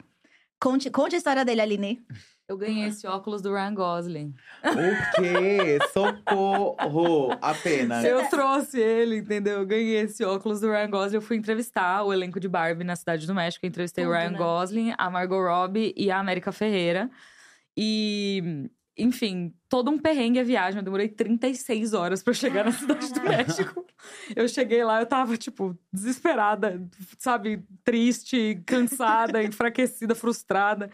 Conte, 0.59 0.89
conte 0.89 1.15
a 1.15 1.17
história 1.17 1.45
dele, 1.45 1.61
Aline. 1.61 2.01
Eu 2.49 2.57
ganhei 2.57 2.85
esse 2.85 3.05
óculos 3.05 3.43
do 3.43 3.53
Ryan 3.53 3.75
Gosling. 3.75 4.33
O 4.63 5.21
quê? 5.21 5.77
Socorro! 5.93 7.37
Apenas. 7.39 8.03
Eu 8.03 8.27
trouxe 8.27 8.79
ele, 8.79 9.17
entendeu? 9.17 9.59
Eu 9.59 9.67
ganhei 9.67 9.97
esse 9.97 10.25
óculos 10.25 10.59
do 10.59 10.71
Ryan 10.71 10.89
Gosling. 10.89 11.17
Eu 11.17 11.21
fui 11.21 11.37
entrevistar 11.37 12.03
o 12.03 12.11
elenco 12.11 12.39
de 12.39 12.47
Barbie 12.49 12.83
na 12.83 12.95
Cidade 12.95 13.27
do 13.27 13.35
México. 13.35 13.63
Eu 13.63 13.69
entrevistei 13.69 14.03
Tudo, 14.03 14.13
o 14.13 14.17
Ryan 14.17 14.31
né? 14.31 14.37
Gosling, 14.39 14.93
a 14.97 15.11
Margot 15.11 15.39
Robbie 15.39 15.93
e 15.95 16.09
a 16.09 16.17
América 16.17 16.51
Ferreira. 16.51 17.11
E, 17.77 18.67
enfim, 18.97 19.53
todo 19.69 19.91
um 19.91 19.99
perrengue 19.99 20.39
a 20.39 20.43
viagem. 20.43 20.79
Eu 20.79 20.83
demorei 20.83 21.07
36 21.07 21.93
horas 21.93 22.23
pra 22.23 22.33
chegar 22.33 22.65
na 22.65 22.71
Cidade 22.71 23.13
do 23.13 23.21
México. 23.21 23.85
Eu 24.35 24.47
cheguei 24.47 24.83
lá, 24.83 24.99
eu 24.99 25.05
tava, 25.05 25.37
tipo, 25.37 25.77
desesperada, 25.93 26.81
sabe? 27.19 27.63
Triste, 27.83 28.59
cansada, 28.65 29.43
enfraquecida, 29.43 30.15
frustrada. 30.15 30.89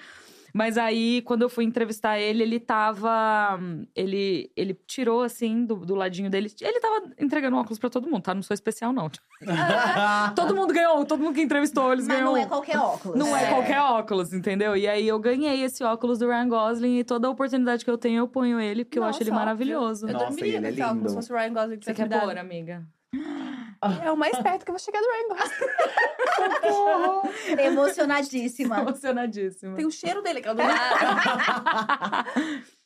Mas 0.57 0.77
aí, 0.77 1.21
quando 1.23 1.41
eu 1.41 1.49
fui 1.49 1.65
entrevistar 1.65 2.17
ele, 2.17 2.41
ele 2.41 2.61
tava. 2.61 3.59
Ele, 3.93 4.49
ele 4.55 4.73
tirou, 4.87 5.21
assim, 5.21 5.65
do, 5.65 5.75
do 5.75 5.93
ladinho 5.95 6.29
dele. 6.29 6.49
Ele 6.61 6.79
tava 6.79 7.11
entregando 7.19 7.57
óculos 7.57 7.77
pra 7.77 7.89
todo 7.89 8.09
mundo, 8.09 8.21
tá? 8.21 8.33
Não 8.33 8.41
sou 8.41 8.53
especial, 8.53 8.93
não. 8.93 9.11
todo 10.33 10.55
mundo 10.55 10.73
ganhou, 10.73 11.03
todo 11.03 11.21
mundo 11.21 11.35
que 11.35 11.41
entrevistou, 11.41 11.91
eles 11.91 12.07
Mas 12.07 12.15
ganhou. 12.15 12.35
não 12.35 12.41
é 12.41 12.45
qualquer 12.45 12.77
óculos. 12.77 13.19
Não 13.19 13.35
é. 13.35 13.43
É. 13.43 13.49
qualquer 13.49 13.81
óculos, 13.81 14.31
entendeu? 14.31 14.77
E 14.77 14.87
aí 14.87 15.05
eu 15.05 15.19
ganhei 15.19 15.61
esse 15.61 15.83
óculos 15.83 16.19
do 16.19 16.27
Ryan 16.27 16.47
Gosling 16.47 16.99
e 16.99 17.03
toda 17.03 17.27
a 17.27 17.31
oportunidade 17.31 17.83
que 17.83 17.91
eu 17.91 17.97
tenho, 17.97 18.19
eu 18.19 18.27
ponho 18.29 18.57
ele, 18.57 18.85
porque 18.85 18.97
eu 18.97 19.03
acho 19.03 19.21
ele 19.21 19.31
Nossa, 19.31 19.43
maravilhoso. 19.43 20.07
Eu 20.07 20.13
Nossa, 20.13 20.25
dormiria 20.27 20.55
ele 20.55 20.67
é 20.67 20.69
nesse 20.69 20.81
óculos 20.81 20.97
lindo. 20.99 21.09
se 21.09 21.15
fosse 21.15 21.33
o 21.33 21.35
Ryan 21.35 21.53
Gosling 21.53 21.79
que 21.79 21.85
Você 21.85 21.93
tivesse 21.93 22.09
quer 22.09 22.21
pôr, 22.21 22.37
amiga? 22.37 22.87
É 24.03 24.11
o 24.11 24.17
mais 24.17 24.37
perto 24.39 24.65
que 24.65 24.71
eu 24.71 24.73
vou 24.73 24.79
chegar 24.79 24.99
do 25.01 25.07
Ryan 25.07 25.27
Gosling. 25.29 25.67
Emocionadíssima. 27.65 28.79
Emocionadíssima. 28.79 29.75
Tem 29.75 29.85
o 29.85 29.91
cheiro 29.91 30.21
dele, 30.21 30.39
aquela 30.39 30.55
do 30.55 30.63
nada. 30.63 32.25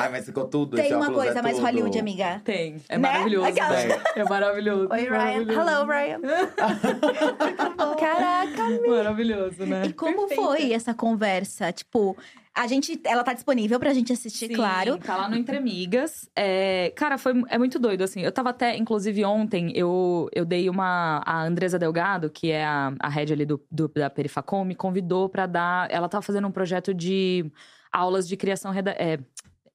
Ai, 0.00 0.08
mas 0.10 0.24
ficou 0.24 0.44
tudo. 0.46 0.76
Tem 0.76 0.84
esse 0.86 0.94
uma 0.94 1.06
óculos 1.06 1.24
coisa 1.24 1.38
é 1.40 1.42
mais 1.42 1.56
tudo. 1.56 1.66
Hollywood, 1.66 1.98
amiga. 1.98 2.40
Tem. 2.44 2.76
É 2.88 2.96
Né? 2.96 3.08
maravilhoso. 3.08 3.46
Aquela- 3.48 3.70
né? 3.84 4.00
É 4.14 4.24
maravilhoso. 4.24 4.88
Oi, 4.92 5.00
Ryan. 5.00 5.10
maravilhoso. 5.10 5.60
Hello, 5.60 5.86
Ryan. 5.86 6.20
Caraca, 7.98 8.88
Maravilhoso, 8.88 9.66
né? 9.66 9.82
E 9.86 9.92
como 9.92 10.26
Perfeita. 10.28 10.42
foi 10.42 10.72
essa 10.72 10.94
conversa? 10.94 11.72
Tipo, 11.72 12.16
a 12.54 12.66
gente, 12.66 13.00
ela 13.04 13.22
tá 13.24 13.32
disponível 13.32 13.78
pra 13.78 13.92
gente 13.92 14.12
assistir, 14.12 14.48
Sim, 14.48 14.54
claro. 14.54 14.98
Tá 14.98 15.16
lá 15.16 15.28
no 15.28 15.36
Entre 15.36 15.56
Amigas. 15.56 16.28
É, 16.36 16.92
cara, 16.96 17.18
foi, 17.18 17.32
é 17.48 17.58
muito 17.58 17.78
doido, 17.78 18.02
assim. 18.02 18.20
Eu 18.22 18.30
tava 18.32 18.50
até, 18.50 18.76
inclusive, 18.76 19.24
ontem, 19.24 19.72
eu, 19.74 20.28
eu 20.32 20.44
dei 20.44 20.68
uma. 20.70 21.22
A 21.26 21.42
Andresa 21.44 21.78
Delgado, 21.78 22.30
que 22.30 22.50
é 22.50 22.64
a, 22.64 22.92
a 23.00 23.08
head 23.08 23.32
ali 23.32 23.44
do, 23.44 23.60
do- 23.70 23.88
da 23.88 24.08
Perifacom, 24.10 24.64
me 24.64 24.74
convidou 24.74 25.28
pra 25.28 25.46
dar. 25.46 25.90
Ela 25.90 26.08
tava 26.08 26.22
fazendo 26.22 26.46
um 26.46 26.52
projeto 26.52 26.94
de 26.94 27.50
aulas 27.90 28.28
de 28.28 28.36
criação. 28.36 28.72
É, 28.96 29.18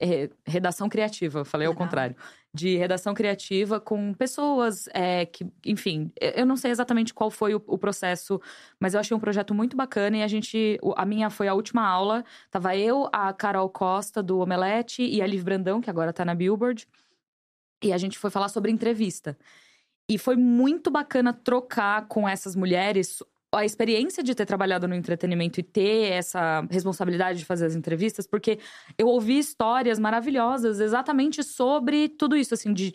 é, 0.03 0.29
redação 0.45 0.89
criativa, 0.89 1.45
falei 1.45 1.65
ao 1.65 1.71
Legal. 1.71 1.87
contrário. 1.87 2.15
De 2.53 2.75
redação 2.75 3.13
criativa 3.13 3.79
com 3.79 4.13
pessoas 4.13 4.87
é, 4.93 5.25
que, 5.25 5.47
enfim, 5.65 6.11
eu 6.19 6.45
não 6.45 6.57
sei 6.57 6.71
exatamente 6.71 7.13
qual 7.13 7.31
foi 7.31 7.55
o, 7.55 7.63
o 7.65 7.77
processo, 7.77 8.39
mas 8.77 8.93
eu 8.93 8.99
achei 8.99 9.15
um 9.15 9.19
projeto 9.19 9.55
muito 9.55 9.77
bacana 9.77 10.17
e 10.17 10.21
a 10.21 10.27
gente. 10.27 10.77
A 10.97 11.05
minha 11.05 11.29
foi 11.29 11.47
a 11.47 11.53
última 11.53 11.87
aula. 11.87 12.23
Tava 12.51 12.75
eu, 12.75 13.07
a 13.13 13.31
Carol 13.31 13.69
Costa, 13.69 14.21
do 14.21 14.39
Omelete, 14.39 15.01
e 15.01 15.21
a 15.21 15.25
Liv 15.25 15.43
Brandão, 15.43 15.79
que 15.79 15.89
agora 15.89 16.11
tá 16.11 16.25
na 16.25 16.35
Billboard. 16.35 16.85
E 17.81 17.93
a 17.93 17.97
gente 17.97 18.19
foi 18.19 18.29
falar 18.29 18.49
sobre 18.49 18.71
entrevista. 18.71 19.37
E 20.07 20.17
foi 20.17 20.35
muito 20.35 20.91
bacana 20.91 21.33
trocar 21.33 22.07
com 22.07 22.27
essas 22.27 22.55
mulheres 22.55 23.23
a 23.55 23.65
experiência 23.65 24.23
de 24.23 24.33
ter 24.33 24.45
trabalhado 24.45 24.87
no 24.87 24.95
entretenimento 24.95 25.59
e 25.59 25.63
ter 25.63 26.11
essa 26.11 26.65
responsabilidade 26.69 27.39
de 27.39 27.45
fazer 27.45 27.65
as 27.65 27.75
entrevistas, 27.75 28.27
porque 28.27 28.59
eu 28.97 29.07
ouvi 29.07 29.37
histórias 29.37 29.99
maravilhosas 29.99 30.79
exatamente 30.79 31.43
sobre 31.43 32.09
tudo 32.09 32.35
isso, 32.35 32.53
assim, 32.53 32.73
de, 32.73 32.93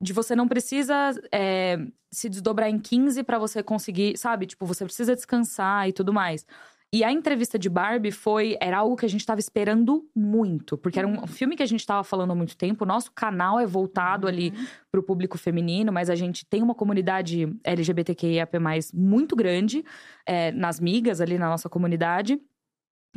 de 0.00 0.12
você 0.12 0.36
não 0.36 0.46
precisa 0.48 1.10
é, 1.32 1.78
se 2.10 2.28
desdobrar 2.28 2.68
em 2.68 2.78
15 2.78 3.22
pra 3.24 3.38
você 3.38 3.62
conseguir, 3.62 4.16
sabe? 4.16 4.46
Tipo, 4.46 4.66
você 4.66 4.84
precisa 4.84 5.14
descansar 5.14 5.88
e 5.88 5.92
tudo 5.92 6.12
mais. 6.12 6.46
E 6.90 7.04
a 7.04 7.12
entrevista 7.12 7.58
de 7.58 7.68
Barbie 7.68 8.10
foi 8.10 8.56
era 8.62 8.78
algo 8.78 8.96
que 8.96 9.04
a 9.04 9.08
gente 9.08 9.24
tava 9.24 9.38
esperando 9.38 10.08
muito, 10.16 10.78
porque 10.78 10.98
era 10.98 11.06
um 11.06 11.26
filme 11.26 11.54
que 11.54 11.62
a 11.62 11.66
gente 11.66 11.84
tava 11.84 12.02
falando 12.02 12.30
há 12.30 12.34
muito 12.34 12.56
tempo. 12.56 12.84
O 12.84 12.86
nosso 12.86 13.12
canal 13.12 13.60
é 13.60 13.66
voltado 13.66 14.26
ali 14.26 14.54
pro 14.90 15.02
público 15.02 15.36
feminino, 15.36 15.92
mas 15.92 16.08
a 16.08 16.14
gente 16.14 16.46
tem 16.46 16.62
uma 16.62 16.74
comunidade 16.74 17.54
LGBTQIAP+, 17.62 18.58
muito 18.94 19.36
grande 19.36 19.84
é, 20.24 20.50
nas 20.52 20.80
migas 20.80 21.20
ali 21.20 21.36
na 21.36 21.50
nossa 21.50 21.68
comunidade. 21.68 22.40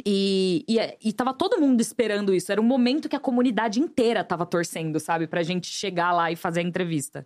E, 0.05 0.65
e, 0.67 1.09
e 1.09 1.13
tava 1.13 1.33
todo 1.33 1.59
mundo 1.59 1.79
esperando 1.79 2.33
isso. 2.33 2.51
Era 2.51 2.59
um 2.59 2.65
momento 2.65 3.07
que 3.07 3.15
a 3.15 3.19
comunidade 3.19 3.79
inteira 3.79 4.23
tava 4.23 4.45
torcendo, 4.45 4.99
sabe? 4.99 5.27
Pra 5.27 5.43
gente 5.43 5.67
chegar 5.67 6.11
lá 6.11 6.29
e 6.29 6.35
fazer 6.35 6.59
a 6.59 6.63
entrevista. 6.63 7.25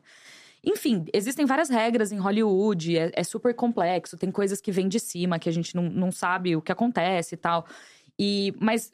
Enfim, 0.65 1.05
existem 1.13 1.45
várias 1.45 1.69
regras 1.69 2.11
em 2.11 2.17
Hollywood, 2.17 2.97
é, 2.97 3.11
é 3.13 3.23
super 3.23 3.53
complexo, 3.53 4.17
tem 4.17 4.31
coisas 4.31 4.59
que 4.59 4.71
vêm 4.71 4.87
de 4.87 4.99
cima, 4.99 5.37
que 5.37 5.47
a 5.47 5.51
gente 5.51 5.75
não, 5.75 5.83
não 5.83 6.11
sabe 6.11 6.55
o 6.55 6.61
que 6.61 6.71
acontece 6.71 7.35
e 7.35 7.37
tal. 7.37 7.67
E, 8.17 8.53
mas 8.59 8.91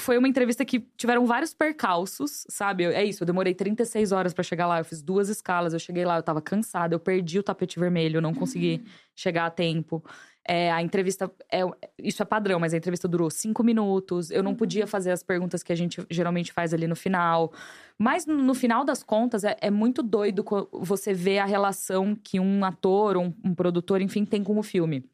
foi 0.00 0.18
uma 0.18 0.26
entrevista 0.26 0.64
que 0.64 0.80
tiveram 0.96 1.24
vários 1.26 1.54
percalços, 1.54 2.44
sabe? 2.50 2.84
É 2.84 3.04
isso, 3.04 3.22
eu 3.22 3.26
demorei 3.26 3.54
36 3.54 4.10
horas 4.10 4.34
pra 4.34 4.42
chegar 4.42 4.66
lá, 4.66 4.80
eu 4.80 4.84
fiz 4.84 5.00
duas 5.00 5.28
escalas, 5.28 5.72
eu 5.72 5.78
cheguei 5.78 6.04
lá, 6.04 6.16
eu 6.16 6.22
tava 6.22 6.42
cansada, 6.42 6.94
eu 6.94 6.98
perdi 6.98 7.38
o 7.38 7.42
tapete 7.42 7.78
vermelho, 7.78 8.18
eu 8.18 8.22
não 8.22 8.34
consegui 8.34 8.82
chegar 9.14 9.46
a 9.46 9.50
tempo. 9.50 10.04
É, 10.46 10.70
a 10.70 10.82
entrevista, 10.82 11.30
é, 11.50 11.60
isso 11.98 12.22
é 12.22 12.26
padrão, 12.26 12.60
mas 12.60 12.74
a 12.74 12.76
entrevista 12.76 13.08
durou 13.08 13.30
cinco 13.30 13.62
minutos. 13.64 14.30
Eu 14.30 14.42
não 14.42 14.54
podia 14.54 14.86
fazer 14.86 15.10
as 15.10 15.22
perguntas 15.22 15.62
que 15.62 15.72
a 15.72 15.76
gente 15.76 16.04
geralmente 16.10 16.52
faz 16.52 16.74
ali 16.74 16.86
no 16.86 16.94
final. 16.96 17.52
Mas 17.98 18.26
no, 18.26 18.54
final 18.54 18.84
das 18.84 19.02
contas, 19.02 19.44
é, 19.44 19.56
é 19.60 19.70
muito 19.70 20.02
doido 20.02 20.44
você 20.72 21.14
ver 21.14 21.38
a 21.38 21.44
relação 21.46 22.14
que 22.14 22.38
um 22.38 22.64
ator, 22.64 23.16
um, 23.16 23.32
um 23.42 23.54
produtor, 23.54 24.00
enfim, 24.02 24.24
tem 24.24 24.44
com 24.44 24.58
o 24.58 24.62
filme. 24.62 25.04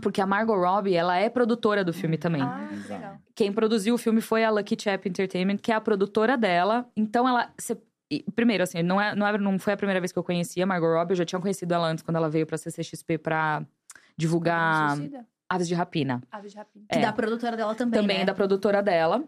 Porque 0.00 0.20
a 0.20 0.26
Margot 0.26 0.56
Robbie, 0.56 0.94
ela 0.94 1.16
é 1.18 1.28
produtora 1.28 1.84
do 1.84 1.92
filme 1.92 2.16
também. 2.16 2.40
Ah, 2.42 2.68
que 2.70 2.92
legal. 2.92 3.18
Quem 3.34 3.52
produziu 3.52 3.94
o 3.94 3.98
filme 3.98 4.20
foi 4.22 4.42
a 4.42 4.50
Lucky 4.50 4.76
Chap 4.80 5.06
Entertainment, 5.06 5.58
que 5.58 5.70
é 5.70 5.74
a 5.74 5.80
produtora 5.80 6.36
dela. 6.36 6.88
Então 6.96 7.28
ela. 7.28 7.52
cê- 7.58 7.76
primeiro, 8.34 8.62
assim, 8.62 8.82
não, 8.82 8.98
é, 8.98 9.14
não, 9.14 9.26
é- 9.26 9.36
não 9.36 9.58
foi 9.58 9.74
a 9.74 9.76
primeira 9.76 10.00
vez 10.00 10.10
que 10.10 10.18
eu 10.18 10.24
conhecia 10.24 10.64
a 10.64 10.66
Margot 10.66 10.86
Robbie, 10.94 11.12
eu 11.12 11.16
já 11.16 11.24
tinha 11.26 11.38
conhecido 11.40 11.74
ela 11.74 11.86
antes, 11.86 12.02
quando 12.02 12.16
ela 12.16 12.30
veio 12.30 12.46
pra 12.46 12.56
CCXP 12.56 13.18
pra 13.18 13.66
divulgar 14.18 14.96
Suicida? 14.96 15.26
Aves 15.48 15.68
de 15.68 15.74
Rapina. 15.74 16.22
Aves 16.30 16.52
de 16.52 16.58
rapina. 16.58 16.84
Que 16.90 16.98
É. 16.98 17.00
da 17.02 17.12
produtora 17.12 17.56
dela 17.56 17.74
também, 17.74 18.00
Também 18.00 18.16
né? 18.18 18.22
é 18.24 18.26
da 18.26 18.34
produtora 18.34 18.82
dela. 18.82 19.24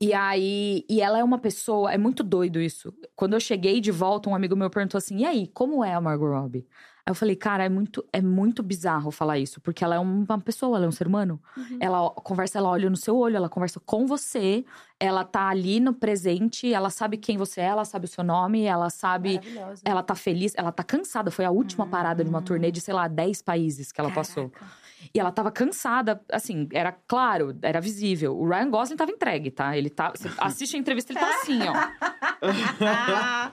E 0.00 0.14
aí, 0.14 0.84
e 0.88 1.00
ela 1.00 1.18
é 1.18 1.24
uma 1.24 1.38
pessoa, 1.38 1.92
é 1.92 1.98
muito 1.98 2.22
doido 2.22 2.60
isso. 2.60 2.94
Quando 3.16 3.32
eu 3.34 3.40
cheguei 3.40 3.80
de 3.80 3.90
volta, 3.90 4.30
um 4.30 4.34
amigo 4.34 4.54
meu 4.54 4.70
perguntou 4.70 4.96
assim: 4.98 5.18
"E 5.18 5.24
aí, 5.24 5.48
como 5.48 5.84
é 5.84 5.92
a 5.92 6.00
Margot 6.00 6.28
Robbie?" 6.30 6.66
Aí 7.04 7.10
eu 7.10 7.14
falei: 7.14 7.36
"Cara, 7.36 7.64
é 7.64 7.68
muito 7.68 8.04
é 8.12 8.20
muito 8.20 8.62
bizarro 8.62 9.10
falar 9.10 9.38
isso, 9.38 9.60
porque 9.60 9.84
ela 9.84 9.96
é 9.96 9.98
uma 9.98 10.38
pessoa, 10.40 10.76
ela 10.76 10.86
é 10.86 10.88
um 10.88 10.92
ser 10.92 11.06
humano. 11.06 11.40
Uhum. 11.56 11.78
Ela 11.80 12.10
conversa, 12.10 12.58
ela 12.58 12.68
olha 12.68 12.88
no 12.90 12.96
seu 12.96 13.16
olho, 13.16 13.36
ela 13.36 13.48
conversa 13.48 13.80
com 13.80 14.06
você, 14.06 14.64
ela 14.98 15.24
tá 15.24 15.48
ali 15.48 15.80
no 15.80 15.94
presente, 15.94 16.72
ela 16.72 16.90
sabe 16.90 17.16
quem 17.16 17.36
você 17.36 17.60
é, 17.60 17.64
ela 17.66 17.84
sabe 17.84 18.04
o 18.04 18.08
seu 18.08 18.22
nome, 18.22 18.64
ela 18.64 18.90
sabe 18.90 19.40
ela 19.84 20.02
tá 20.02 20.14
feliz, 20.14 20.52
ela 20.56 20.72
tá 20.72 20.82
cansada. 20.82 21.30
Foi 21.30 21.44
a 21.44 21.50
última 21.50 21.86
parada 21.86 22.22
de 22.22 22.30
uma 22.30 22.42
turnê 22.42 22.70
de, 22.70 22.80
sei 22.80 22.94
lá, 22.94 23.08
10 23.08 23.42
países 23.42 23.92
que 23.92 24.00
ela 24.00 24.10
passou. 24.10 24.50
Caraca. 24.50 24.80
E 25.14 25.18
ela 25.18 25.32
tava 25.32 25.50
cansada, 25.50 26.20
assim, 26.30 26.68
era 26.72 26.92
claro, 26.92 27.56
era 27.62 27.80
visível. 27.80 28.36
O 28.36 28.46
Ryan 28.46 28.70
Gosling 28.70 28.96
tava 28.96 29.10
entregue, 29.10 29.50
tá? 29.50 29.76
Ele 29.76 29.88
tá. 29.88 30.12
Assiste 30.38 30.76
a 30.76 30.78
entrevista, 30.78 31.12
ele 31.12 31.20
tá 31.20 31.28
assim, 31.40 31.58
ó. 31.62 31.72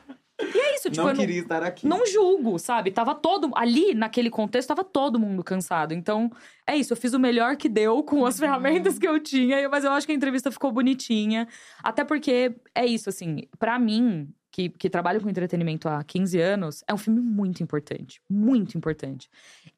E 0.40 0.60
é 0.60 0.76
isso, 0.76 0.90
tipo, 0.90 1.02
não 1.02 1.10
eu 1.10 1.16
não, 1.16 1.22
queria 1.22 1.42
estar 1.42 1.64
aqui. 1.64 1.88
não 1.88 2.06
julgo, 2.06 2.60
sabe? 2.60 2.92
Tava 2.92 3.16
todo. 3.16 3.52
Ali, 3.56 3.96
naquele 3.96 4.30
contexto, 4.30 4.68
tava 4.68 4.84
todo 4.84 5.20
mundo 5.20 5.44
cansado. 5.44 5.94
Então, 5.94 6.32
é 6.66 6.76
isso. 6.76 6.94
Eu 6.94 6.98
fiz 6.98 7.14
o 7.14 7.20
melhor 7.20 7.56
que 7.58 7.68
deu 7.68 8.04
com 8.04 8.24
as 8.26 8.40
ferramentas 8.40 9.00
que 9.00 9.08
eu 9.08 9.20
tinha, 9.20 9.68
mas 9.68 9.84
eu 9.84 9.92
acho 9.92 10.06
que 10.06 10.12
a 10.12 10.16
entrevista 10.16 10.52
ficou 10.52 10.72
bonitinha. 10.72 11.48
Até 11.84 12.04
porque 12.04 12.56
é 12.76 12.86
isso, 12.86 13.10
assim, 13.10 13.48
pra 13.58 13.80
mim, 13.80 14.32
que, 14.58 14.70
que 14.70 14.90
trabalho 14.90 15.22
com 15.22 15.30
entretenimento 15.30 15.88
há 15.88 16.04
15 16.04 16.40
anos, 16.40 16.84
é 16.88 16.94
um 16.94 16.98
filme 16.98 17.22
muito 17.22 17.62
importante. 17.62 18.20
Muito 18.28 18.76
importante. 18.76 19.30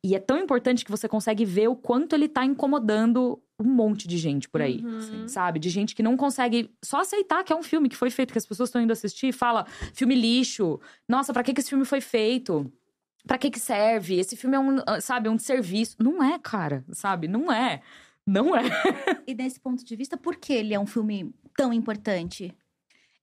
E 0.01 0.15
é 0.15 0.19
tão 0.19 0.37
importante 0.37 0.85
que 0.85 0.91
você 0.91 1.05
consegue 1.05 1.43
ver 1.43 1.67
o 1.67 1.75
quanto 1.75 2.15
ele 2.15 2.29
tá 2.29 2.45
incomodando 2.45 3.43
um 3.59 3.65
monte 3.65 4.07
de 4.07 4.17
gente 4.17 4.47
por 4.47 4.61
aí. 4.61 4.81
Uhum. 4.81 5.27
Sabe? 5.27 5.59
De 5.59 5.69
gente 5.69 5.93
que 5.93 6.01
não 6.01 6.15
consegue 6.15 6.71
só 6.81 7.01
aceitar 7.01 7.43
que 7.43 7.51
é 7.51 7.55
um 7.57 7.61
filme 7.61 7.89
que 7.89 7.95
foi 7.97 8.09
feito, 8.09 8.31
que 8.31 8.37
as 8.37 8.45
pessoas 8.45 8.69
estão 8.69 8.81
indo 8.81 8.93
assistir 8.93 9.27
e 9.27 9.33
fala: 9.33 9.65
filme 9.93 10.15
lixo. 10.15 10.79
Nossa, 11.09 11.33
pra 11.33 11.43
que, 11.43 11.53
que 11.53 11.59
esse 11.59 11.69
filme 11.69 11.83
foi 11.83 11.99
feito? 11.99 12.71
Pra 13.27 13.37
que, 13.37 13.51
que 13.51 13.59
serve? 13.59 14.17
Esse 14.17 14.37
filme 14.37 14.55
é 14.55 14.59
um, 14.61 14.77
ah, 14.87 15.01
sabe, 15.01 15.27
um 15.27 15.37
serviço. 15.37 15.97
Não 15.99 16.23
é, 16.23 16.39
cara, 16.39 16.85
sabe? 16.93 17.27
Não 17.27 17.51
é. 17.51 17.81
Não 18.25 18.55
é. 18.55 18.61
E 19.27 19.35
nesse 19.35 19.59
ponto 19.59 19.83
de 19.83 19.95
vista, 19.97 20.15
por 20.15 20.37
que 20.37 20.53
ele 20.53 20.73
é 20.73 20.79
um 20.79 20.87
filme 20.87 21.33
tão 21.57 21.73
importante? 21.73 22.55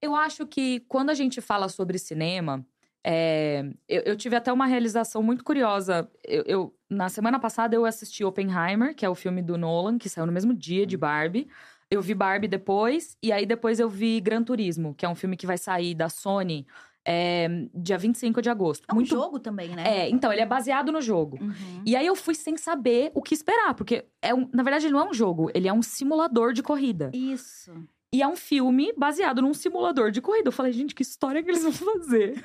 Eu 0.01 0.15
acho 0.15 0.45
que 0.45 0.81
quando 0.87 1.09
a 1.09 1.13
gente 1.13 1.41
fala 1.41 1.67
sobre 1.69 1.97
cinema, 1.97 2.65
é, 3.03 3.63
eu, 3.87 4.01
eu 4.01 4.15
tive 4.17 4.35
até 4.35 4.51
uma 4.51 4.65
realização 4.65 5.23
muito 5.23 5.43
curiosa. 5.43 6.09
Eu, 6.23 6.43
eu- 6.45 6.73
na 6.89 7.09
semana 7.09 7.39
passada 7.39 7.75
eu 7.75 7.85
assisti 7.85 8.23
Oppenheimer, 8.23 8.95
que 8.95 9.05
é 9.05 9.09
o 9.09 9.15
filme 9.15 9.41
do 9.41 9.57
Nolan, 9.57 9.97
que 9.97 10.07
saiu 10.09 10.25
no 10.25 10.31
mesmo 10.31 10.53
dia 10.53 10.85
de 10.85 10.95
Barbie. 10.97 11.47
Eu 11.89 12.01
vi 12.01 12.13
Barbie 12.13 12.47
depois, 12.47 13.17
e 13.23 13.31
aí 13.31 13.45
depois 13.45 13.79
eu 13.79 13.89
vi 13.89 14.19
Gran 14.19 14.43
Turismo, 14.43 14.93
que 14.93 15.05
é 15.05 15.09
um 15.09 15.15
filme 15.15 15.37
que 15.37 15.47
vai 15.47 15.57
sair 15.57 15.95
da 15.95 16.09
Sony 16.09 16.67
é, 17.05 17.47
dia 17.73 17.97
25 17.97 18.41
de 18.41 18.49
agosto. 18.49 18.85
É 18.89 18.91
um 18.91 18.95
muito 18.95 19.09
jogo 19.09 19.39
também, 19.39 19.69
né? 19.69 19.83
É, 20.01 20.09
então, 20.09 20.31
ele 20.31 20.41
é 20.41 20.45
baseado 20.45 20.91
no 20.91 20.99
jogo. 20.99 21.37
Uhum. 21.41 21.81
E 21.85 21.95
aí 21.95 22.05
eu 22.05 22.15
fui 22.17 22.35
sem 22.35 22.57
saber 22.57 23.11
o 23.15 23.21
que 23.21 23.33
esperar, 23.33 23.73
porque 23.73 24.05
é 24.21 24.35
um, 24.35 24.49
na 24.53 24.61
verdade 24.63 24.85
ele 24.87 24.93
não 24.93 24.99
é 25.05 25.09
um 25.09 25.13
jogo, 25.13 25.49
ele 25.55 25.69
é 25.69 25.73
um 25.73 25.81
simulador 25.81 26.51
de 26.51 26.61
corrida. 26.61 27.09
Isso. 27.13 27.71
E 28.13 28.21
é 28.21 28.27
um 28.27 28.35
filme 28.35 28.93
baseado 28.97 29.41
num 29.41 29.53
simulador 29.53 30.11
de 30.11 30.21
corrida. 30.21 30.47
Eu 30.47 30.53
falei, 30.53 30.71
gente, 30.71 30.95
que 30.95 31.01
história 31.01 31.43
que 31.43 31.49
eles 31.49 31.63
vão 31.63 31.73
fazer? 31.73 32.43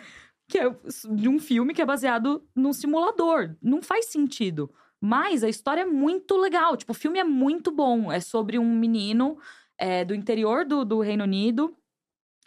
Que 0.49 0.59
é 0.59 0.71
de 1.15 1.29
um 1.29 1.39
filme 1.39 1.73
que 1.73 1.81
é 1.81 1.87
baseado 1.87 2.47
num 2.55 2.73
simulador. 2.73 3.57
Não 3.63 3.81
faz 3.81 4.07
sentido. 4.07 4.73
Mas 5.01 5.43
a 5.43 5.49
história 5.49 5.83
é 5.83 5.87
muito 5.87 6.37
legal. 6.37 6.77
Tipo, 6.77 6.93
o 6.93 6.95
filme 6.95 7.19
é 7.19 7.25
muito 7.25 7.71
bom. 7.71 8.11
É 8.11 8.21
sobre 8.21 8.59
um 8.59 8.77
menino 8.77 9.39
é, 9.79 10.05
do 10.05 10.15
interior 10.15 10.65
do, 10.65 10.85
do 10.85 11.01
Reino 11.01 11.25
Unido 11.25 11.77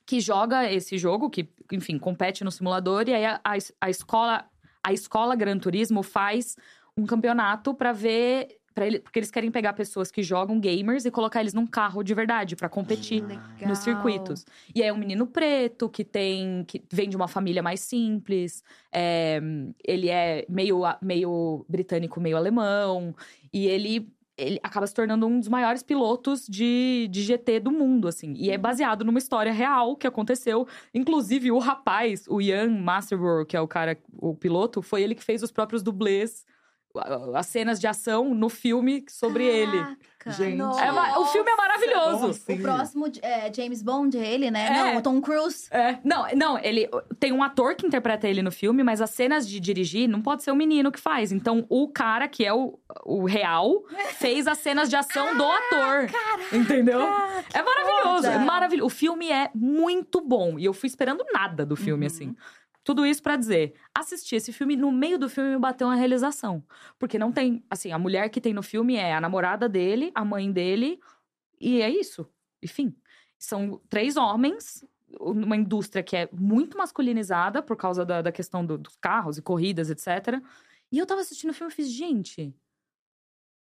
que 0.05 0.19
joga 0.19 0.71
esse 0.71 0.97
jogo, 0.97 1.29
que, 1.29 1.49
enfim, 1.71 1.97
compete 1.97 2.43
no 2.43 2.51
simulador. 2.51 3.05
E 3.07 3.13
aí 3.13 3.25
a, 3.25 3.41
a, 3.43 3.53
a 3.81 3.89
escola, 3.89 4.45
a 4.83 4.93
escola 4.93 5.35
Gran 5.35 5.57
Turismo 5.57 6.03
faz 6.03 6.55
um 6.95 7.05
campeonato 7.05 7.73
pra 7.73 7.91
ver 7.91 8.59
Pra 8.75 8.85
ele, 8.85 8.99
porque 8.99 9.19
eles 9.19 9.31
querem 9.31 9.49
pegar 9.49 9.71
pessoas 9.71 10.11
que 10.11 10.21
jogam 10.21 10.59
gamers 10.59 11.05
e 11.05 11.09
colocar 11.11 11.39
eles 11.39 11.53
num 11.53 11.65
carro 11.65 12.03
de 12.03 12.13
verdade 12.13 12.57
pra 12.57 12.67
competir 12.67 13.23
Legal. 13.23 13.69
nos 13.69 13.77
circuitos. 13.79 14.45
E 14.75 14.83
aí 14.83 14.89
é 14.89 14.93
um 14.93 14.97
menino 14.97 15.25
preto 15.25 15.87
que 15.87 16.03
tem 16.03 16.65
que 16.65 16.83
vem 16.91 17.07
de 17.07 17.15
uma 17.15 17.29
família 17.29 17.63
mais 17.63 17.79
simples. 17.79 18.61
é, 18.91 19.39
ele 19.81 20.09
é 20.09 20.45
meio, 20.49 20.81
meio 21.01 21.65
britânico, 21.69 22.19
meio 22.19 22.35
alemão. 22.35 23.15
E 23.53 23.65
ele, 23.65 24.11
ele 24.37 24.59
acaba 24.61 24.85
se 24.85 24.93
tornando 24.93 25.25
um 25.25 25.39
dos 25.39 25.47
maiores 25.47 25.81
pilotos 25.81 26.45
de, 26.45 27.07
de 27.09 27.21
GT 27.23 27.61
do 27.61 27.71
mundo, 27.71 28.09
assim. 28.09 28.33
E 28.33 28.51
é 28.51 28.57
baseado 28.57 29.05
numa 29.05 29.19
história 29.19 29.53
real 29.53 29.95
que 29.95 30.05
aconteceu. 30.05 30.67
Inclusive, 30.93 31.49
o 31.49 31.59
rapaz, 31.59 32.25
o 32.27 32.41
Ian 32.41 32.77
Masterborough, 32.81 33.45
que 33.45 33.55
é 33.55 33.61
o 33.61 33.67
cara, 33.69 33.97
o 34.17 34.35
piloto, 34.35 34.81
foi 34.81 35.01
ele 35.01 35.15
que 35.15 35.23
fez 35.23 35.41
os 35.41 35.51
próprios 35.51 35.81
dublês, 35.81 36.45
as 37.33 37.47
cenas 37.47 37.79
de 37.79 37.87
ação 37.87 38.33
no 38.33 38.49
filme 38.49 39.05
sobre 39.09 39.45
ele. 39.45 39.77
Caraca. 39.79 40.15
Gente. 40.27 40.59
É 40.59 41.19
o 41.19 41.25
filme 41.27 41.51
é 41.51 41.55
maravilhoso. 41.55 42.27
Assim? 42.29 42.55
O 42.55 42.61
próximo 42.63 43.05
é, 43.21 43.53
James 43.53 43.83
Bond, 43.83 44.17
ele, 44.17 44.49
né? 44.49 44.65
É. 44.65 44.73
Não, 44.73 44.97
o 44.97 45.01
Tom 45.03 45.21
Cruise. 45.21 45.67
É, 45.69 45.99
não, 46.03 46.25
não, 46.35 46.57
ele 46.57 46.89
tem 47.19 47.31
um 47.31 47.43
ator 47.43 47.75
que 47.75 47.85
interpreta 47.85 48.27
ele 48.27 48.41
no 48.41 48.51
filme, 48.51 48.81
mas 48.81 49.01
as 49.01 49.11
cenas 49.11 49.47
de 49.47 49.59
dirigir 49.59 50.09
não 50.09 50.23
pode 50.23 50.41
ser 50.43 50.49
o 50.49 50.55
menino 50.55 50.91
que 50.91 50.99
faz. 50.99 51.31
Então, 51.31 51.63
o 51.69 51.87
cara 51.89 52.27
que 52.27 52.43
é 52.43 52.51
o, 52.51 52.79
o 53.05 53.23
real 53.25 53.83
fez 54.17 54.47
as 54.47 54.57
cenas 54.57 54.89
de 54.89 54.95
ação 54.95 55.37
do 55.37 55.43
ator. 55.43 56.09
entendeu? 56.51 57.01
é 57.53 57.61
maravilhoso, 57.61 58.27
é 58.27 58.39
maravilhoso. 58.39 58.87
O 58.87 58.89
filme 58.89 59.31
é 59.31 59.51
muito 59.53 60.21
bom 60.21 60.57
e 60.57 60.65
eu 60.65 60.73
fui 60.73 60.87
esperando 60.87 61.23
nada 61.31 61.63
do 61.63 61.75
filme 61.75 62.05
Uhum. 62.05 62.07
assim. 62.07 62.35
Tudo 62.85 63.03
isso 63.03 63.21
pra 63.23 63.35
dizer, 63.35 63.73
assisti 63.93 64.35
esse 64.35 64.53
filme, 64.53 64.75
no 64.75 64.91
meio 64.91 65.17
do 65.17 65.27
filme 65.27 65.49
me 65.49 65.59
bateu 65.59 65.87
uma 65.87 65.95
realização. 65.95 66.63
Porque 66.99 67.17
não 67.17 67.31
tem, 67.31 67.65
assim, 67.67 67.91
a 67.91 67.97
mulher 67.97 68.29
que 68.29 68.39
tem 68.39 68.53
no 68.53 68.61
filme 68.61 68.95
é 68.95 69.13
a 69.15 69.19
namorada 69.19 69.67
dele, 69.67 70.11
a 70.13 70.23
mãe 70.23 70.51
dele, 70.51 70.99
e 71.59 71.81
é 71.81 71.89
isso. 71.89 72.29
Enfim, 72.61 72.95
são 73.39 73.81
três 73.89 74.17
homens, 74.17 74.85
uma 75.19 75.55
indústria 75.57 76.03
que 76.03 76.15
é 76.15 76.29
muito 76.31 76.77
masculinizada 76.77 77.63
por 77.63 77.75
causa 77.75 78.05
da, 78.05 78.21
da 78.21 78.31
questão 78.31 78.63
do- 78.63 78.77
dos 78.77 78.95
carros 78.97 79.39
e 79.39 79.41
corridas, 79.41 79.89
etc. 79.89 80.39
E 80.91 80.99
eu 80.99 81.07
tava 81.07 81.21
assistindo 81.21 81.49
o 81.49 81.53
filme 81.53 81.73
e 81.73 81.75
fiz, 81.75 81.89
gente, 81.91 82.53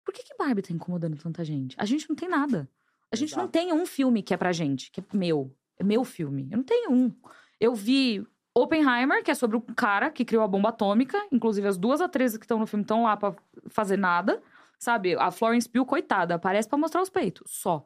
por 0.04 0.12
que, 0.12 0.23
que 0.23 0.36
Barbie 0.38 0.63
tá 0.63 0.73
incomodando 0.73 1.17
tanta 1.17 1.45
gente? 1.45 1.76
A 1.80 1.86
gente 1.86 2.10
não 2.10 2.15
tem 2.15 2.28
nada. 2.28 2.67
A 3.12 3.15
gente 3.15 3.36
não 3.36 3.43
Exato. 3.43 3.52
tem 3.52 3.71
um 3.71 3.86
filme 3.86 4.23
que 4.23 4.34
é 4.34 4.38
pra 4.38 4.52
gente, 4.52 4.89
que 4.91 4.99
é 5.02 5.04
meu. 5.13 5.56
É 5.78 5.84
meu 5.84 6.04
filme. 6.04 6.47
Eu 6.52 6.58
não 6.58 6.63
tenho 6.63 6.91
um. 6.91 7.15
Eu 7.60 7.76
vi 7.76 8.26
Oppenheimer, 8.56 9.24
que 9.24 9.32
é 9.32 9.36
sobre 9.36 9.58
o 9.58 9.62
cara 9.62 10.12
que 10.12 10.24
criou 10.24 10.44
a 10.44 10.48
bomba 10.48 10.70
atômica. 10.70 11.18
Inclusive, 11.32 11.68
as 11.68 11.78
duas 11.78 12.02
atrizes 12.02 12.38
que 12.38 12.46
estão 12.46 12.60
no 12.60 12.68
filme 12.68 12.84
estão 12.84 13.04
lá 13.04 13.18
pra 13.18 13.36
fazer 13.68 13.98
nada. 13.98 14.42
Sabe? 14.78 15.16
A 15.16 15.32
Florence 15.32 15.68
Pugh, 15.68 15.86
coitada, 15.86 16.36
aparece 16.36 16.68
pra 16.68 16.78
mostrar 16.78 17.02
os 17.02 17.10
peitos. 17.10 17.52
Só. 17.52 17.86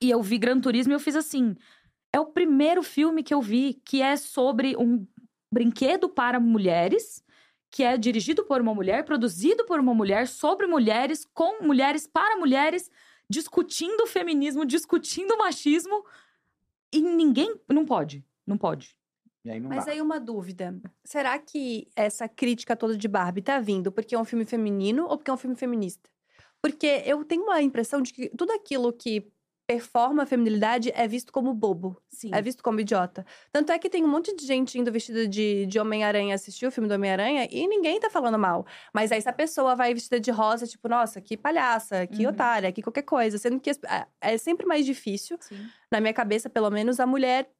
E 0.00 0.10
eu 0.10 0.22
vi 0.22 0.38
Gran 0.38 0.60
Turismo 0.60 0.92
e 0.92 0.94
eu 0.94 1.00
fiz 1.00 1.16
assim. 1.16 1.56
É 2.12 2.20
o 2.20 2.26
primeiro 2.26 2.82
filme 2.82 3.22
que 3.22 3.34
eu 3.34 3.42
vi 3.42 3.74
que 3.84 4.00
é 4.00 4.16
sobre 4.16 4.76
um 4.76 5.06
brinquedo 5.52 6.08
para 6.08 6.40
mulheres, 6.40 7.24
que 7.70 7.82
é 7.82 7.96
dirigido 7.96 8.44
por 8.44 8.60
uma 8.60 8.74
mulher, 8.74 9.04
produzido 9.04 9.64
por 9.66 9.80
uma 9.80 9.92
mulher, 9.92 10.28
sobre 10.28 10.66
mulheres, 10.66 11.24
com 11.34 11.62
mulheres, 11.62 12.06
para 12.06 12.36
mulheres, 12.36 12.90
discutindo 13.28 14.04
o 14.04 14.06
feminismo, 14.06 14.64
discutindo 14.64 15.32
o 15.32 15.38
machismo. 15.38 16.04
E 16.92 17.00
ninguém. 17.00 17.60
Não 17.68 17.84
pode. 17.84 18.24
Não 18.46 18.56
pode. 18.56 18.96
E 19.44 19.50
aí 19.50 19.60
não 19.60 19.68
Mas 19.68 19.84
dá. 19.86 19.92
aí 19.92 20.00
uma 20.00 20.18
dúvida. 20.18 20.74
Será 21.04 21.38
que 21.38 21.86
essa 21.94 22.26
crítica 22.28 22.74
toda 22.74 22.96
de 22.96 23.06
Barbie 23.08 23.42
tá 23.42 23.58
vindo 23.60 23.92
porque 23.92 24.14
é 24.14 24.18
um 24.18 24.24
filme 24.24 24.44
feminino 24.44 25.04
ou 25.06 25.16
porque 25.18 25.30
é 25.30 25.34
um 25.34 25.38
filme 25.38 25.56
feminista? 25.56 26.08
Porque 26.62 27.02
eu 27.04 27.24
tenho 27.24 27.42
uma 27.42 27.60
impressão 27.60 28.00
de 28.00 28.12
que 28.12 28.30
tudo 28.30 28.52
aquilo 28.52 28.90
que 28.92 29.30
performa 29.66 30.24
a 30.24 30.26
feminilidade 30.26 30.90
é 30.94 31.08
visto 31.08 31.32
como 31.32 31.52
bobo, 31.54 31.96
Sim. 32.10 32.30
é 32.34 32.40
visto 32.42 32.62
como 32.62 32.80
idiota. 32.80 33.24
Tanto 33.50 33.72
é 33.72 33.78
que 33.78 33.88
tem 33.88 34.04
um 34.04 34.08
monte 34.08 34.34
de 34.36 34.44
gente 34.46 34.78
indo 34.78 34.92
vestida 34.92 35.26
de, 35.26 35.64
de 35.64 35.78
Homem-Aranha 35.78 36.34
assistir 36.34 36.66
o 36.66 36.70
filme 36.70 36.86
do 36.86 36.94
Homem-Aranha 36.94 37.48
e 37.50 37.66
ninguém 37.66 37.98
tá 37.98 38.10
falando 38.10 38.38
mal. 38.38 38.66
Mas 38.92 39.10
aí 39.10 39.20
se 39.22 39.28
a 39.28 39.32
pessoa 39.32 39.74
vai 39.74 39.94
vestida 39.94 40.20
de 40.20 40.30
rosa, 40.30 40.66
tipo, 40.66 40.86
nossa, 40.86 41.18
que 41.20 41.34
palhaça, 41.36 42.06
que 42.06 42.24
Uhum. 42.24 42.30
otária, 42.32 42.70
que 42.72 42.82
qualquer 42.82 43.02
coisa. 43.02 43.38
Sendo 43.38 43.58
que 43.58 43.70
é- 43.70 44.06
é 44.20 44.36
sempre 44.38 44.66
mais 44.66 44.84
difícil 44.84 45.38
Sim. 45.40 45.66
na 45.90 45.98
minha 45.98 46.12
cabeça, 46.12 46.50
pelo 46.50 46.70
menos, 46.70 47.00
a 47.00 47.06
mulher 47.06 47.50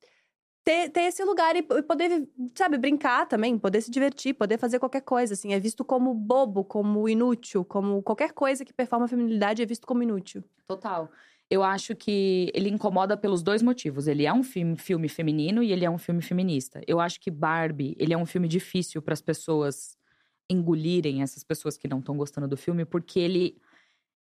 ter, 0.65 0.89
ter 0.89 1.03
esse 1.03 1.23
lugar 1.23 1.55
e 1.55 1.63
poder, 1.63 2.27
sabe, 2.55 2.79
brincar 2.79 3.27
também, 3.27 3.59
poder 3.59 3.83
se 3.83 3.91
divertir, 3.91 4.35
poder 4.35 4.59
fazer 4.59 4.79
qualquer 4.79 5.03
coisa, 5.03 5.35
assim. 5.35 5.53
É 5.53 5.61
visto 5.61 5.85
como 5.85 6.15
bobo, 6.15 6.65
como 6.65 7.07
inútil, 7.09 7.65
como 7.65 8.03
qualquer 8.03 8.33
coisa 8.33 8.65
que 8.65 8.73
performa 8.73 9.05
a 9.05 9.09
feminilidade 9.09 9.63
é 9.63 9.67
visto 9.67 9.87
como 9.87 10.03
inútil. 10.03 10.43
Total. 10.67 11.11
Eu 11.51 11.63
acho 11.63 11.95
que 11.95 12.51
ele 12.55 12.71
incomoda 12.71 13.17
pelos 13.17 13.43
dois 13.43 13.63
motivos. 13.63 14.07
Ele 14.07 14.25
é 14.25 14.33
um 14.33 14.43
filme, 14.43 14.77
filme 14.79 15.09
feminino 15.09 15.63
e 15.63 15.71
ele 15.71 15.85
é 15.85 15.91
um 15.91 15.99
filme 15.99 16.23
feminista. 16.23 16.81
Eu 16.87 16.99
acho 16.99 17.21
que 17.21 17.31
Barbie, 17.31 17.95
ele 17.99 18.15
é 18.15 18.17
um 18.17 18.25
filme 18.25 18.49
difícil 18.49 19.03
para 19.03 19.13
as 19.13 19.21
pessoas 19.21 19.99
engolirem 20.49 21.23
essas 21.23 21.45
pessoas 21.45 21.77
que 21.77 21.87
não 21.87 21.99
estão 21.99 22.17
gostando 22.17 22.49
do 22.49 22.57
filme, 22.57 22.85
porque 22.85 23.21
ele 23.21 23.59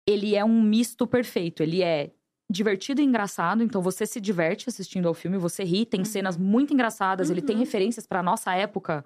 ele 0.08 0.36
é 0.36 0.44
um 0.44 0.62
misto 0.62 1.06
perfeito. 1.06 1.62
Ele 1.62 1.84
é 1.84 2.12
divertido 2.52 3.02
e 3.02 3.06
engraçado, 3.06 3.64
então 3.64 3.82
você 3.82 4.06
se 4.06 4.22
diverte 4.22 4.70
assistindo 4.70 5.08
ao 5.08 5.14
filme, 5.14 5.38
você 5.38 5.64
ri, 5.64 5.86
tem 5.86 6.02
Uhum. 6.02 6.06
cenas 6.06 6.38
muito 6.38 6.74
engraçadas, 6.74 7.30
ele 7.30 7.42
tem 7.42 7.58
Uhum. 7.58 7.64
referências 7.64 8.06
para 8.08 8.22
nossa 8.24 8.54
época 8.56 9.04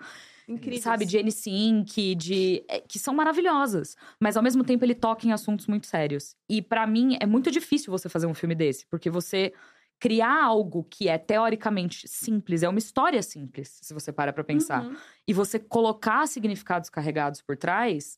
Incrível. 0.48 0.82
sabe, 0.82 1.06
de 1.06 1.18
N5, 1.18 2.16
de 2.16 2.64
é, 2.70 2.80
que 2.82 3.00
são 3.00 3.14
maravilhosas, 3.14 3.96
mas 4.20 4.38
ao 4.38 4.44
mesmo 4.44 4.64
tempo 4.64 4.84
ele 4.86 4.96
toca 4.96 5.28
em 5.28 5.32
assuntos 5.32 5.68
muito 5.68 5.88
sérios. 5.88 6.36
E 6.50 6.62
pra 6.62 6.86
mim 6.88 7.18
é 7.20 7.26
muito 7.26 7.52
difícil 7.52 7.92
você 7.92 8.10
fazer 8.10 8.28
um 8.28 8.34
filme 8.34 8.56
desse, 8.56 8.86
porque 8.88 9.10
você 9.10 9.54
criar 10.00 10.44
algo 10.44 10.84
que 10.84 11.08
é 11.08 11.18
teoricamente 11.18 12.08
simples, 12.08 12.64
é 12.64 12.70
uma 12.70 12.80
história 12.80 13.22
simples, 13.24 13.80
se 13.82 13.94
você 13.94 14.12
para 14.12 14.34
pra 14.34 14.44
pensar, 14.44 14.82
Uhum. 14.82 14.96
e 15.28 15.34
você 15.34 15.58
colocar 15.60 16.28
significados 16.28 16.90
carregados 16.90 17.42
por 17.42 17.56
trás, 17.58 18.18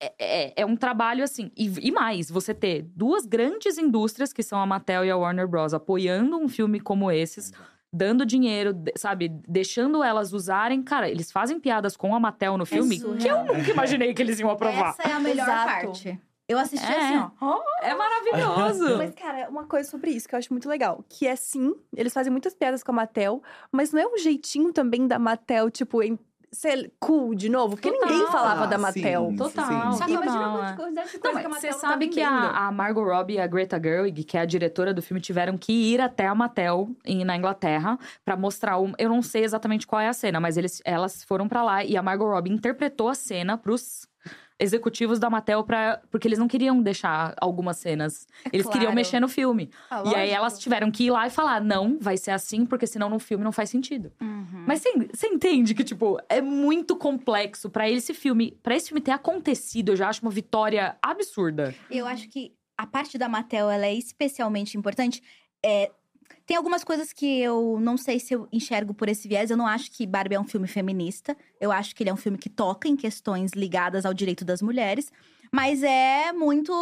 é, 0.00 0.12
é- 0.18 0.52
é 0.56 0.66
um 0.66 0.76
trabalho 0.76 1.22
assim. 1.24 1.50
E, 1.56 1.88
e 1.88 1.90
mais, 1.92 2.30
você 2.30 2.52
ter 2.54 2.82
duas 2.94 3.26
grandes 3.26 3.78
indústrias, 3.78 4.32
que 4.32 4.42
são 4.42 4.60
a 4.60 4.66
Mattel 4.66 5.04
e 5.04 5.10
a 5.10 5.16
Warner 5.16 5.48
Bros., 5.48 5.72
apoiando 5.74 6.36
um 6.38 6.48
filme 6.48 6.80
como 6.80 7.10
esses, 7.10 7.52
dando 7.92 8.26
dinheiro, 8.26 8.72
sabe? 8.96 9.28
Deixando 9.48 10.02
elas 10.02 10.32
usarem. 10.32 10.82
Cara, 10.82 11.08
eles 11.08 11.30
fazem 11.30 11.60
piadas 11.60 11.96
com 11.96 12.14
a 12.14 12.20
Mattel 12.20 12.58
no 12.58 12.66
filme 12.66 12.98
que 12.98 13.26
eu 13.28 13.44
nunca 13.44 13.70
imaginei 13.70 14.12
que 14.12 14.20
eles 14.20 14.40
iam 14.40 14.50
aprovar. 14.50 14.90
Essa 14.98 15.08
é 15.08 15.12
a 15.12 15.20
melhor 15.20 15.44
Exato. 15.46 15.64
parte. 15.86 16.20
Eu 16.46 16.58
assisti 16.58 16.84
É. 16.92 16.98
assim, 16.98 17.30
ó. 17.40 17.60
É 17.80 17.94
maravilhoso. 17.94 18.98
Mas, 18.98 19.14
cara, 19.14 19.48
uma 19.48 19.64
coisa 19.64 19.88
sobre 19.90 20.10
isso 20.10 20.28
que 20.28 20.34
eu 20.34 20.38
acho 20.38 20.52
muito 20.52 20.68
legal. 20.68 21.02
Que 21.08 21.26
é 21.26 21.34
sim, 21.36 21.74
eles 21.96 22.12
fazem 22.12 22.30
muitas 22.30 22.54
piadas 22.54 22.82
com 22.82 22.92
a 22.92 22.94
Mattel, 22.96 23.42
mas 23.72 23.92
não 23.92 24.00
é 24.02 24.06
um 24.06 24.18
jeitinho 24.18 24.70
também 24.70 25.06
da 25.06 25.18
Mattel, 25.18 25.70
tipo, 25.70 26.02
em 26.02 26.18
ser 26.54 26.92
cool 27.00 27.34
de 27.34 27.48
novo? 27.48 27.76
Porque 27.76 27.90
Total. 27.90 28.08
ninguém 28.08 28.26
falava 28.28 28.64
Ah, 28.64 28.66
da 28.66 28.76
sim, 28.76 28.82
Mattel. 28.82 29.28
sim. 29.30 29.36
Total. 29.36 29.92
Sabe, 29.92 30.12
imagina 30.12 30.70
é. 30.70 30.76
quantidade 30.76 31.08
de 31.10 31.14
Não, 31.14 31.20
coisa 31.20 31.34
mas 31.34 31.40
que 31.42 31.46
a 31.46 31.48
você 31.48 31.66
Mattel 31.66 31.70
não 31.72 31.78
sabe 31.80 32.06
tá 32.08 32.12
que 32.14 32.22
a, 32.22 32.50
a 32.66 32.72
Margot 32.72 33.04
Robbie 33.04 33.34
e 33.34 33.40
a 33.40 33.46
Greta 33.46 33.80
Gerwig, 33.82 34.24
que 34.24 34.36
é 34.36 34.40
a 34.40 34.44
diretora 34.44 34.94
do 34.94 35.02
filme, 35.02 35.20
tiveram 35.20 35.58
que 35.58 35.72
ir 35.72 36.00
até 36.00 36.26
a 36.26 36.34
Mattel 36.34 36.88
em- 37.04 37.24
na 37.24 37.36
Inglaterra 37.36 37.98
pra 38.24 38.36
mostrar 38.36 38.78
um, 38.78 38.92
eu 38.98 39.08
não 39.08 39.22
sei 39.22 39.44
exatamente 39.44 39.86
qual 39.86 40.00
é 40.00 40.08
a 40.08 40.12
cena, 40.12 40.38
mas 40.40 40.56
eles, 40.56 40.80
elas 40.84 41.24
foram 41.24 41.48
pra 41.48 41.62
lá 41.62 41.84
e 41.84 41.96
a 41.96 42.02
Margot 42.02 42.28
Robbie 42.30 42.52
interpretou 42.52 43.08
a 43.08 43.14
cena 43.14 43.58
pros 43.58 44.06
executivos 44.58 45.18
da 45.18 45.28
Mattel 45.28 45.64
para 45.64 46.00
porque 46.10 46.28
eles 46.28 46.38
não 46.38 46.46
queriam 46.48 46.80
deixar 46.80 47.34
algumas 47.40 47.76
cenas. 47.78 48.26
eles 48.52 48.66
queriam 48.66 48.82
claro. 48.84 48.94
mexer 48.94 49.20
no 49.20 49.28
filme. 49.28 49.70
Ah, 49.90 50.02
E 50.06 50.14
aí 50.14 50.30
elas 50.30 50.58
tiveram 50.58 50.90
que 50.90 51.04
ir 51.04 51.10
lá 51.10 51.26
e 51.26 51.30
falar: 51.30 51.60
"Não, 51.60 51.98
vai 52.00 52.16
ser 52.16 52.30
assim, 52.30 52.64
porque 52.64 52.86
senão 52.86 53.08
no 53.08 53.18
filme 53.18 53.42
não 53.42 53.52
faz 53.52 53.70
sentido". 53.70 54.12
Uhum. 54.20 54.64
Mas 54.66 54.82
você, 55.12 55.26
entende 55.26 55.74
que, 55.74 55.84
tipo, 55.84 56.18
é 56.28 56.40
muito 56.40 56.96
complexo 56.96 57.68
pra 57.68 57.88
esse 57.90 58.14
filme. 58.14 58.56
Pra 58.62 58.76
esse 58.76 58.88
filme 58.88 59.00
ter 59.00 59.10
acontecido, 59.12 59.90
eu 59.92 59.96
já 59.96 60.08
acho 60.08 60.22
uma 60.22 60.30
vitória 60.30 60.96
absurda. 61.02 61.74
Eu 61.90 62.06
acho 62.06 62.28
que 62.28 62.52
a 62.76 62.86
parte 62.86 63.18
da 63.18 63.28
Mattel, 63.28 63.70
ela 63.70 63.86
é 63.86 63.94
especialmente 63.94 64.76
importante. 64.76 65.22
É, 65.64 65.90
tem 66.46 66.56
algumas 66.56 66.84
coisas 66.84 67.12
que 67.12 67.40
eu 67.40 67.78
não 67.80 67.96
sei 67.96 68.20
se 68.20 68.34
eu 68.34 68.46
enxergo 68.52 68.92
por 68.92 69.08
esse 69.08 69.26
viés. 69.26 69.50
Eu 69.50 69.56
não 69.56 69.66
acho 69.66 69.90
que 69.90 70.06
Barbie 70.06 70.34
é 70.34 70.40
um 70.40 70.44
filme 70.44 70.66
feminista. 70.66 71.36
Eu 71.58 71.72
acho 71.72 71.94
que 71.94 72.02
ele 72.02 72.10
é 72.10 72.12
um 72.12 72.18
filme 72.18 72.36
que 72.36 72.50
toca 72.50 72.86
em 72.86 72.96
questões 72.96 73.52
ligadas 73.52 74.04
ao 74.04 74.12
direito 74.12 74.44
das 74.44 74.60
mulheres. 74.60 75.10
Mas 75.50 75.82
é 75.82 76.32
muito 76.32 76.72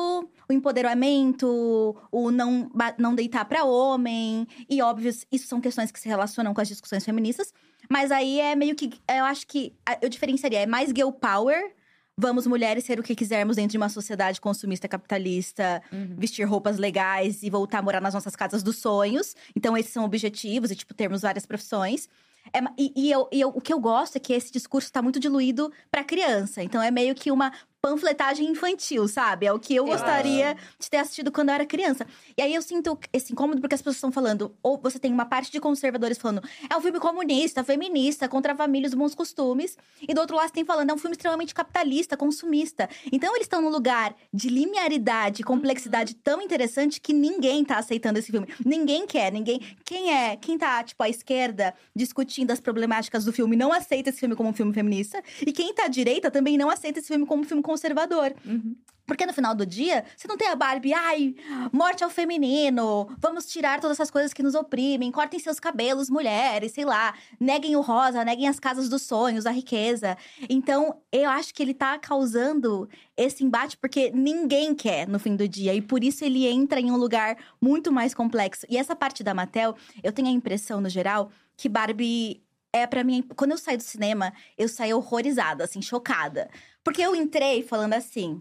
o 0.49 0.53
empoderamento, 0.53 1.95
o 2.11 2.31
não, 2.31 2.71
não 2.99 3.15
deitar 3.15 3.45
pra 3.45 3.65
homem. 3.65 4.49
E, 4.69 4.83
óbvio, 4.83 5.11
isso 5.31 5.47
são 5.47 5.61
questões 5.61 5.93
que 5.93 6.01
se 6.01 6.09
relacionam 6.09 6.53
com 6.55 6.61
as 6.61 6.69
discussões 6.69 7.05
feministas. 7.05 7.53
Mas 7.89 8.11
aí 8.11 8.41
é 8.41 8.57
meio 8.57 8.75
que. 8.75 8.91
Eu 9.09 9.25
acho 9.27 9.47
que. 9.47 9.75
Eu 10.01 10.09
diferenciaria. 10.09 10.61
É 10.61 10.67
mais 10.67 10.89
girl 10.89 11.11
power. 11.11 11.73
Vamos, 12.19 12.47
mulheres, 12.47 12.85
ser 12.85 13.01
o 13.01 13.03
que 13.03 13.15
quisermos 13.15 13.57
dentro 13.57 13.73
de 13.73 13.79
uma 13.79 13.89
sociedade 13.89 14.41
consumista 14.41 14.87
capitalista, 14.87 15.83
vestir 16.19 16.45
roupas 16.45 16.77
legais 16.79 17.43
e 17.43 17.49
voltar 17.49 17.79
a 17.79 17.83
morar 17.83 18.01
nas 18.03 18.13
nossas 18.13 18.37
casas 18.37 18.63
dos 18.63 18.77
sonhos. 18.77 19.35
Então, 19.57 19.77
esses 19.77 19.93
são 19.93 20.05
objetivos 20.05 20.71
e, 20.71 20.77
tipo, 20.77 20.93
termos 20.93 21.23
várias 21.23 21.47
profissões. 21.47 22.09
É 22.53 22.59
e 22.79 22.93
e 22.97 23.11
eu, 23.11 23.29
e 23.33 23.41
eu- 23.41 23.49
o 23.49 23.61
que 23.61 23.73
eu 23.73 23.81
gosto 23.81 24.17
é 24.17 24.21
que 24.21 24.33
esse 24.33 24.53
discurso 24.53 24.89
está 24.89 25.01
muito 25.01 25.19
diluído 25.19 25.73
para 25.91 26.05
criança. 26.05 26.63
Então, 26.63 26.83
é 26.83 26.91
meio 26.91 27.15
que 27.15 27.31
uma 27.31 27.51
panfletagem 27.83 28.49
infantil, 28.49 29.09
sabe? 29.09 29.45
É 29.45 29.53
o 29.53 29.59
que 29.59 29.75
eu 29.75 29.85
gostaria 29.85 30.57
de 30.79 30.89
ter 30.89 30.99
assistido 30.99 31.33
quando 31.33 31.49
eu 31.49 31.57
era 31.57 31.67
criança. 31.67 32.07
E 32.39 32.41
aí 32.41 32.55
eu 32.55 32.63
sinto 32.63 32.97
esse 33.13 33.33
incômodo 33.33 33.61
porque 33.61 33.75
as 33.75 33.81
pessoas 33.81 33.97
estão 33.97 34.13
falando, 34.13 34.55
ou 34.63 34.79
você 34.79 35.01
tem 35.01 35.13
uma 35.13 35.27
parte 35.27 35.51
de 35.51 35.59
conservadores 35.59 36.17
falando, 36.17 36.41
é 36.71 36.77
um 36.77 36.81
filme 36.81 37.01
comunista, 37.01 37.65
feminista, 37.65 38.29
contra 38.29 38.53
a 38.53 38.57
família 38.57 38.87
e 38.87 38.89
os 38.89 38.95
bons 38.95 39.17
costumes. 39.17 39.77
E 40.01 40.15
do 40.15 40.21
outro 40.21 40.37
lado 40.37 40.47
você 40.47 40.55
tem 40.55 40.65
falando, 40.65 40.91
é 40.91 40.95
um 40.95 40.97
filme 40.97 41.17
extremamente 41.17 41.53
capitalista, 41.53 42.17
consumista. 42.17 42.89
Então 43.11 43.35
eles 43.35 43.47
estão 43.47 43.61
num 43.61 43.69
lugar 43.69 44.15
de 44.33 44.49
linearidade 44.49 45.43
e 45.43 45.45
complexidade 45.45 46.15
tão 46.15 46.41
interessante 46.41 47.01
que 47.01 47.13
ninguém 47.13 47.65
tá 47.65 47.79
aceitando 47.79 48.17
esse 48.21 48.31
filme. 48.31 48.47
Ninguém 48.65 49.09
quer, 49.09 49.33
ninguém. 49.33 49.61
Quem 49.85 50.15
é? 50.15 50.37
Quem 50.37 50.57
tá, 50.57 50.85
tipo, 50.85 51.03
à 51.03 51.09
esquerda 51.09 51.75
discutindo 51.97 52.53
as 52.53 52.61
problemáticas 52.61 53.25
do 53.25 53.33
filme 53.33 53.57
não 53.57 53.73
aceita 53.73 54.11
esse 54.11 54.21
filme 54.21 54.37
como 54.37 54.51
um 54.51 54.53
filme 54.53 54.73
feminista. 54.73 55.21
E 55.45 55.51
quem 55.51 55.75
tá 55.75 55.87
à 55.87 55.89
direita 55.89 56.31
também 56.31 56.57
não 56.57 56.71
aceita 56.71 57.01
esse 57.01 57.09
filme 57.09 57.27
como 57.27 57.43
um 57.43 57.45
filme 57.45 57.63
conservador. 57.73 58.35
Uhum. 58.45 58.77
Porque 59.05 59.27
no 59.27 59.33
final 59.33 59.55
do 59.55 59.67
dia, 59.67 60.05
você 60.17 60.29
não 60.29 60.37
tem 60.37 60.49
a 60.49 60.55
Barbie, 60.55 60.95
ai, 60.95 61.35
morte 61.73 62.05
ao 62.05 62.09
feminino, 62.09 63.09
vamos 63.19 63.47
tirar 63.47 63.81
todas 63.81 63.97
essas 63.97 64.13
coisas 64.13 64.33
que 64.33 64.45
nos 64.45 64.55
oprimem, 64.55 65.11
cortem 65.11 65.41
seus 65.41 65.59
cabelos, 65.59 66.09
mulheres, 66.09 66.73
sei 66.73 66.85
lá, 66.85 67.13
neguem 67.39 67.75
o 67.75 67.81
rosa, 67.81 68.25
neguem 68.25 68.49
as 68.49 68.61
casas 68.61 68.89
dos 68.89 69.03
sonhos, 69.03 69.45
a 69.45 69.51
riqueza. 69.51 70.17
Então, 70.49 71.01
eu 71.11 71.29
acho 71.29 71.53
que 71.53 71.63
ele 71.63 71.75
tá 71.75 71.99
causando 71.99 72.89
esse 73.17 73.45
embate 73.45 73.77
porque 73.77 74.13
ninguém 74.15 74.73
quer 74.73 75.09
no 75.09 75.19
fim 75.19 75.35
do 75.35 75.49
dia. 75.49 75.75
E 75.75 75.83
por 75.83 76.05
isso 76.05 76.25
ele 76.25 76.47
entra 76.47 76.81
em 76.81 76.91
um 76.91 76.97
lugar 76.97 77.37
muito 77.61 77.91
mais 77.91 78.15
complexo. 78.15 78.65
E 78.71 78.77
essa 78.77 78.95
parte 78.95 79.25
da 79.25 79.35
Mattel, 79.35 79.75
eu 80.03 80.13
tenho 80.13 80.29
a 80.29 80.33
impressão, 80.33 80.81
no 80.81 80.89
geral, 80.89 81.31
que 81.57 81.69
Barbie 81.69 82.41
é 82.73 82.87
para 82.87 83.05
mim. 83.05 83.23
Quando 83.37 83.51
eu 83.51 83.59
saí 83.59 83.77
do 83.77 83.83
cinema, 83.83 84.33
eu 84.57 84.69
saí 84.69 84.95
horrorizada, 84.95 85.65
assim, 85.65 85.83
chocada. 85.83 86.49
Porque 86.85 87.03
eu 87.03 87.15
entrei 87.15 87.63
falando 87.63 87.95
assim: 87.95 88.41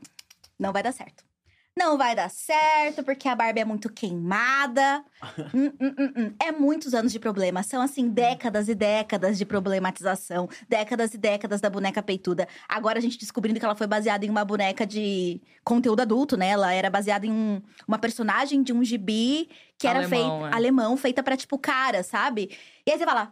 não 0.59 0.71
vai 0.73 0.83
dar 0.83 0.91
certo. 0.91 1.23
Não 1.77 1.97
vai 1.97 2.13
dar 2.13 2.29
certo, 2.29 3.01
porque 3.01 3.29
a 3.29 3.35
Barbie 3.35 3.61
é 3.61 3.65
muito 3.65 3.89
queimada. 3.91 5.03
Hum, 5.53 5.71
hum, 5.79 5.95
hum, 5.99 6.13
hum. 6.17 6.35
É 6.41 6.51
muitos 6.51 6.93
anos 6.93 7.11
de 7.11 7.19
problema. 7.19 7.61
São, 7.63 7.81
assim, 7.81 8.09
décadas 8.09 8.67
e 8.69 8.75
décadas 8.75 9.37
de 9.37 9.45
problematização. 9.45 10.49
Décadas 10.67 11.13
e 11.13 11.17
décadas 11.17 11.59
da 11.61 11.69
boneca 11.69 12.01
peituda. 12.01 12.47
Agora 12.67 12.97
a 12.99 13.01
gente 13.01 13.17
descobrindo 13.17 13.59
que 13.59 13.65
ela 13.65 13.75
foi 13.75 13.87
baseada 13.87 14.25
em 14.25 14.29
uma 14.29 14.43
boneca 14.45 14.85
de 14.85 15.41
conteúdo 15.63 16.01
adulto, 16.01 16.35
né? 16.37 16.49
Ela 16.49 16.73
era 16.73 16.89
baseada 16.89 17.25
em 17.25 17.31
um- 17.31 17.61
uma 17.87 17.99
personagem 17.99 18.63
de 18.63 18.71
um 18.73 18.83
gibi 18.83 19.49
que 19.77 19.87
era 19.87 19.99
Alemão, 19.99 20.39
feita 20.41 20.55
é. 20.55 20.57
alemão, 20.57 20.97
feita 20.97 21.23
pra, 21.23 21.35
tipo, 21.37 21.57
cara, 21.57 22.03
sabe? 22.03 22.55
E 22.85 22.91
aí 22.91 22.97
você 22.97 23.05
fala, 23.05 23.23
"É 23.23 23.27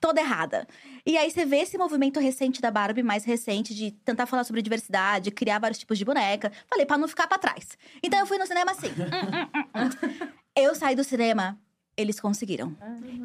toda 0.00 0.20
errada. 0.20 0.66
E 1.06 1.16
aí 1.16 1.30
você 1.30 1.44
vê 1.44 1.58
esse 1.58 1.76
movimento 1.78 2.20
recente 2.20 2.60
da 2.60 2.70
Barbie, 2.70 3.02
mais 3.02 3.24
recente, 3.24 3.74
de 3.74 3.90
tentar 3.90 4.26
falar 4.26 4.44
sobre 4.44 4.62
diversidade, 4.62 5.30
criar 5.30 5.58
vários 5.58 5.78
tipos 5.78 5.98
de 5.98 6.04
boneca. 6.04 6.52
Falei, 6.68 6.84
pra 6.86 6.98
não 6.98 7.08
ficar 7.08 7.26
pra 7.26 7.38
trás. 7.38 7.76
Então 8.02 8.18
eu 8.18 8.26
fui 8.26 8.38
no 8.38 8.46
cinema 8.46 8.72
assim. 8.72 8.88
Hum, 8.98 9.82
hum, 9.82 9.90
hum. 10.22 10.28
Eu 10.56 10.74
saí 10.74 10.94
do 10.96 11.04
cinema. 11.04 11.58
Eles 11.96 12.20
conseguiram. 12.20 12.76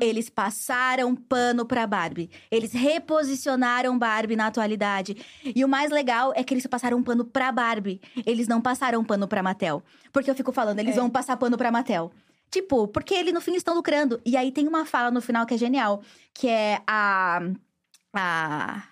Eles 0.02 0.30
passaram 0.32 1.16
pano 1.16 1.64
pra 1.66 1.86
Barbie. 1.86 2.30
Eles 2.50 2.74
reposicionaram 2.74 3.98
Barbie 4.00 4.36
na 4.36 4.48
atualidade. 4.48 5.16
E 5.44 5.64
o 5.64 5.68
mais 5.68 5.92
legal 5.92 6.34
é 6.36 6.44
que 6.44 6.54
eles 6.54 6.66
passaram 6.66 7.02
pano 7.04 7.24
pra 7.24 7.52
Barbie. 7.52 8.02
Eles 8.26 8.48
não 8.48 8.60
passaram 8.62 9.04
pano 9.04 9.28
pra 9.28 9.44
Mattel. 9.44 9.84
Porque 10.12 10.30
eu 10.30 10.34
fico 10.36 10.52
falando, 10.52 10.80
eles 10.80 10.96
É. 10.98 11.00
vão 11.00 11.10
passar 11.10 11.38
pano 11.38 11.56
pra 11.58 11.72
Mattel. 11.72 12.12
Tipo, 12.54 12.88
porque 12.88 13.16
eles 13.16 13.34
no 13.34 13.42
fim 13.42 13.56
estão 13.56 13.74
lucrando. 13.74 14.22
E 14.24 14.38
aí 14.38 14.52
tem 14.52 14.68
uma 14.68 14.86
fala 14.86 15.10
no 15.10 15.20
final 15.22 15.44
que 15.44 15.56
é 15.56 15.58
genial, 15.58 16.04
que 16.34 16.48
é 16.48 16.82
a. 16.86 17.40
A. 18.16 18.84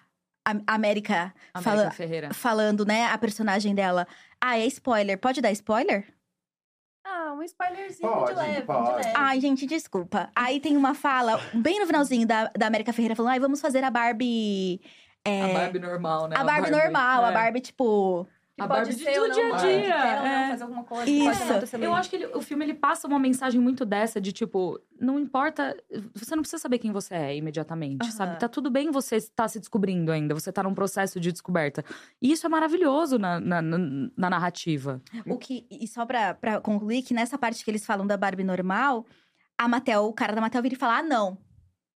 a 0.47 0.52
América, 0.74 1.32
América 1.54 1.62
fala- 1.62 1.91
Ferreira. 1.91 2.34
falando, 2.34 2.84
né, 2.86 3.06
a 3.06 3.17
personagem 3.19 3.76
dela. 3.76 4.08
Ah, 4.43 4.58
é 4.58 4.65
spoiler. 4.65 5.15
Pode 5.19 5.41
dar 5.41 5.52
spoiler? 5.52 6.12
Ah, 7.06 7.34
um 7.34 7.43
spoilerzinho 7.43 8.10
Pode, 8.12 8.32
de 8.34 8.39
leve, 8.39 8.62
pode. 8.63 8.89
de 8.89 8.95
leve. 8.95 9.13
Ai, 9.15 9.39
gente, 9.39 9.65
desculpa. 9.67 10.32
Aí 10.36 10.60
tem 10.60 10.76
uma 10.76 10.95
fala, 10.95 11.39
bem 11.54 11.80
no 11.80 11.86
finalzinho 11.86 12.26
da, 12.26 12.45
da 12.58 12.65
América 12.67 12.91
Ferreira, 12.93 13.15
falando: 13.15 13.32
ai, 13.34 13.39
vamos 13.39 13.62
fazer 13.62 13.84
a 13.84 13.91
Barbie. 13.91 14.82
é, 15.24 15.41
A 15.43 15.54
Barbie 15.54 15.80
normal, 15.80 16.28
né? 16.28 16.36
a 16.36 16.43
Barbie 16.43 16.71
normal, 16.71 17.26
a 17.26 17.30
é. 17.30 17.34
Barbie, 17.34 17.62
tipo. 17.62 18.28
Que 18.54 18.62
A 18.64 18.68
pode 18.68 18.90
Barbie 18.90 18.94
ser 19.04 19.18
do 19.20 19.32
dia 19.32 19.54
a 19.54 19.58
dia, 19.58 19.96
é. 19.96 20.50
fazer 20.50 20.64
alguma 20.64 20.84
coisa, 20.84 21.06
pode 21.06 21.66
Isso. 21.66 21.76
Eu 21.78 21.96
acho 21.96 22.10
que 22.10 22.16
ele- 22.18 22.26
o 22.36 22.42
filme 22.42 22.66
ele 22.66 22.74
passa 22.74 23.08
uma 23.08 23.18
mensagem 23.18 23.62
muito 23.62 23.86
dessa 23.86 24.20
de 24.20 24.34
tipo, 24.34 24.78
não 25.00 25.18
importa, 25.18 25.76
você 26.14 26.36
não 26.36 26.44
precisa 26.44 26.62
saber 26.62 26.78
quem 26.78 26.92
você 26.92 27.14
é 27.16 27.36
imediatamente, 27.38 28.06
sabe? 28.12 28.34
Tá 28.40 28.50
tudo 28.50 28.70
bem 28.70 28.92
você 28.92 29.16
estar 29.16 29.48
se 29.48 29.58
descobrindo 29.58 30.12
ainda, 30.12 30.34
você 30.34 30.52
tá 30.52 30.62
num 30.64 30.74
processo 30.76 31.18
de 31.18 31.32
descoberta. 31.32 31.82
E 32.22 32.30
isso 32.32 32.46
é 32.46 32.50
maravilhoso 32.50 33.18
na, 33.18 33.40
na, 33.40 33.62
na- 33.62 34.10
na 34.18 34.30
narrativa. 34.30 35.02
O 35.26 35.38
que. 35.38 35.66
E 35.72 35.88
só 35.88 36.06
pra, 36.06 36.34
pra 36.34 36.60
concluir, 36.60 37.04
que 37.04 37.14
nessa 37.14 37.38
parte 37.38 37.64
que 37.64 37.72
eles 37.72 37.86
falam 37.86 38.06
da 38.06 38.18
Barbie 38.18 38.44
normal, 38.44 39.06
a 39.58 39.66
Mattel, 39.68 40.04
o 40.06 40.14
cara 40.14 40.36
da 40.36 40.42
Mattel 40.42 40.62
vira 40.62 40.76
e 40.76 40.78
fala: 40.78 40.98
ah, 40.98 41.04
não. 41.04 41.38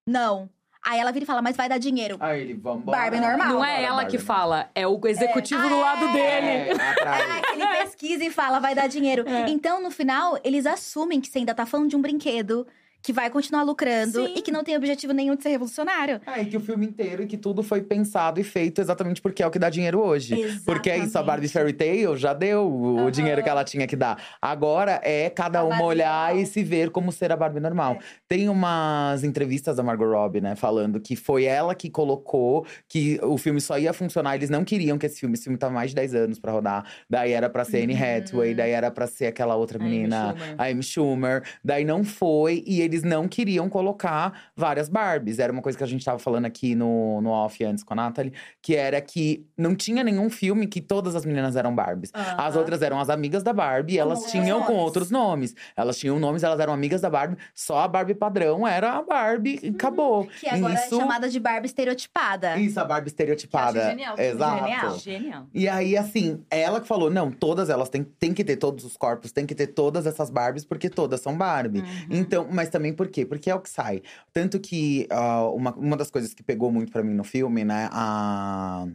Não. 0.08 0.50
Aí 0.86 1.00
ela 1.00 1.12
vira 1.12 1.24
e 1.24 1.26
fala, 1.26 1.42
mas 1.42 1.58
vai 1.58 1.68
dar 1.68 1.80
dinheiro. 1.80 2.18
Aí 2.20 2.42
ele, 2.42 2.54
vamos 2.54 2.86
Barbie 2.86 3.20
normal. 3.20 3.48
Não 3.48 3.66
é 3.66 3.84
ela 3.84 4.06
que 4.06 4.20
fala, 4.20 4.70
é 4.76 4.88
o 4.88 5.00
executivo 5.08 5.68
do 5.68 5.80
lado 5.80 6.14
dele. 6.14 6.70
É, 6.70 6.90
atrás. 6.92 7.38
É, 7.38 7.42
que 7.42 7.54
ele 7.54 7.68
pesquisa 7.78 8.24
e 8.24 8.30
fala, 8.30 8.60
vai 8.60 8.76
dar 8.76 8.88
dinheiro. 8.88 9.28
É. 9.28 9.50
Então, 9.50 9.82
no 9.82 9.90
final, 9.90 10.40
eles 10.44 10.68
assumem 10.68 11.20
que 11.20 11.28
você 11.28 11.40
ainda 11.40 11.56
tá 11.56 11.66
falando 11.66 11.90
de 11.90 11.96
um 11.96 12.02
brinquedo 12.02 12.68
que 13.06 13.14
vai 13.14 13.30
continuar 13.30 13.62
lucrando 13.64 14.26
Sim. 14.26 14.34
e 14.36 14.42
que 14.42 14.52
não 14.52 14.64
tem 14.64 14.76
objetivo 14.76 15.14
nenhum 15.14 15.36
de 15.36 15.44
ser 15.44 15.50
revolucionário. 15.50 16.20
É, 16.26 16.42
e 16.42 16.46
que 16.48 16.58
o 16.58 16.60
filme 16.60 16.88
inteiro 16.88 17.22
e 17.24 17.28
que 17.28 17.38
tudo 17.38 17.62
foi 17.62 17.82
pensado 17.82 18.40
e 18.40 18.44
feito 18.44 18.82
exatamente 18.82 19.22
porque 19.22 19.44
é 19.44 19.48
o 19.48 19.52
que 19.52 19.60
dá 19.60 19.70
dinheiro 19.70 20.00
hoje. 20.00 20.60
Porque 20.66 20.90
é 20.90 20.98
isso, 20.98 21.18
a 21.18 21.22
Barbie 21.24 21.48
Fairy 21.48 21.74
Tale 21.74 22.18
já 22.18 22.34
deu 22.34 22.68
o 22.68 22.98
Aham. 23.00 23.12
dinheiro 23.12 23.44
que 23.44 23.50
ela 23.50 23.64
tinha 23.64 23.86
que 23.86 23.96
dar. 23.96 24.22
Agora 24.42 25.00
é 25.04 25.30
cada 25.30 25.60
A 25.60 25.64
uma 25.64 25.70
Barbie 25.70 25.86
olhar 25.86 26.28
normal. 26.30 26.42
e 26.44 26.46
se 26.48 26.64
ver 26.64 26.90
como 26.90 27.12
ser 27.12 27.32
a 27.32 27.36
Barbie 27.36 27.60
normal. 27.60 28.00
Tem 28.28 28.50
umas 28.50 29.24
entrevistas 29.24 29.78
da 29.78 29.84
Margot 29.84 30.06
Robbie, 30.12 30.42
né, 30.42 30.56
falando 30.56 31.00
que 31.00 31.16
foi 31.16 31.44
ela 31.46 31.76
que 31.76 31.90
colocou 31.90 32.66
que 32.90 33.20
o 33.22 33.38
filme 33.38 33.62
só 33.62 33.78
ia 33.78 33.94
funcionar. 33.94 34.36
Eles 34.36 34.50
não 34.50 34.64
queriam 34.64 34.98
que 34.98 35.06
esse 35.06 35.20
filme, 35.20 35.36
esse 35.36 35.44
filme 35.44 35.58
tava 35.60 35.74
mais 35.74 35.92
de 35.92 35.96
10 35.96 36.16
anos 36.16 36.40
pra 36.40 36.52
rodar. 36.52 36.84
Daí 37.10 37.32
era 37.34 37.50
pra 37.50 37.64
ser 37.64 37.84
Anne 37.84 37.94
Hathaway, 37.96 38.56
daí 38.56 38.72
era 38.72 38.90
pra 38.90 39.06
ser 39.06 39.28
aquela 39.28 39.56
outra 39.56 39.78
A 39.78 39.82
Amy 39.82 39.90
menina, 39.92 40.34
Schumer. 40.36 40.56
a 40.58 40.64
Amy 40.66 40.84
Schumer. 40.84 41.44
Daí 41.64 41.86
não 41.86 42.04
foi, 42.04 42.64
e 42.66 42.82
eles 42.82 42.95
não 43.04 43.28
queriam 43.28 43.70
colocar 43.70 44.34
várias 44.56 44.90
Barbies. 44.90 45.40
Era 45.40 45.52
uma 45.52 45.62
coisa 45.62 45.78
que 45.78 45.84
a 45.84 45.88
gente 45.88 46.04
tava 46.04 46.20
falando 46.20 46.46
aqui 46.46 46.76
no, 46.76 47.22
no 47.22 47.30
off 47.30 47.64
antes 47.64 47.84
com 47.84 47.94
a 47.94 47.96
Natalie, 47.96 48.34
que 48.62 48.76
era 48.76 49.00
que 49.02 49.46
não 49.58 49.76
tinha 49.76 50.04
nenhum 50.04 50.30
filme 50.30 50.68
que 50.68 50.82
todas 50.82 51.16
as 51.16 51.26
meninas 51.26 51.56
eram 51.56 51.74
Barbies. 51.74 52.12
As 52.14 52.56
outras 52.56 52.82
eram 52.82 53.00
as 53.00 53.10
amigas 53.10 53.44
da 53.44 53.54
Barbie, 53.54 53.94
e 53.94 54.00
elas 54.00 54.32
tinham 54.32 54.64
com 54.64 54.74
outros 54.74 55.10
nomes. 55.12 55.56
Elas 55.76 55.98
tinham 55.98 56.20
nomes, 56.20 56.44
elas 56.44 56.60
eram 56.60 56.74
amigas 56.74 57.02
da 57.02 57.10
Barbie. 57.10 57.38
Só 57.54 57.80
a 57.80 57.88
Barbie 57.88 58.16
padrão 58.16 58.68
era 58.68 58.94
a 58.94 59.02
Barbie 59.02 59.60
e 59.62 59.70
acabou. 59.70 60.28
Que 60.40 60.48
agora 60.50 60.74
Isso- 60.74 60.96
é 60.96 61.00
chamada 61.00 61.30
de 61.30 61.40
Barbie 61.40 61.68
estereotipada. 61.68 62.58
Isso, 62.58 62.80
a 62.80 62.84
Barbie 62.86 63.08
estereotipada. 63.10 63.80
Que 63.80 63.90
genial, 63.90 64.20
Exato. 64.20 64.64
genial. 64.66 65.00
Genial. 65.00 65.48
E 65.54 65.68
aí, 65.68 65.98
assim, 65.98 66.44
ela 66.50 66.80
que 66.82 66.88
falou: 66.88 67.10
não, 67.10 67.32
todas 67.32 67.70
elas 67.70 67.90
têm, 67.90 68.04
têm 68.04 68.34
que 68.34 68.44
ter 68.44 68.58
todos 68.58 68.84
os 68.86 68.98
corpos, 68.98 69.32
tem 69.32 69.46
que 69.46 69.56
ter 69.56 69.68
todas 69.68 70.06
essas 70.06 70.30
Barbies, 70.30 70.66
porque 70.66 70.90
todas 70.90 71.22
são 71.22 71.38
Barbie. 71.38 71.80
Uhum. 71.80 71.86
Então, 72.10 72.48
mas 72.52 72.70
também 72.76 72.94
por 72.94 73.08
quê? 73.08 73.26
Porque 73.26 73.50
é 73.50 73.56
o 73.56 73.62
que 73.62 73.70
sai. 73.70 74.02
Tanto 74.34 74.60
que 74.60 75.08
ah, 75.10 75.48
uma, 75.50 75.74
uma 75.76 75.96
das 75.96 76.12
coisas 76.12 76.34
que 76.34 76.44
pegou 76.44 76.70
muito 76.72 76.92
pra 76.92 77.02
mim 77.02 77.14
no 77.14 77.24
filme, 77.24 77.64
né? 77.64 77.88
A... 77.92 78.86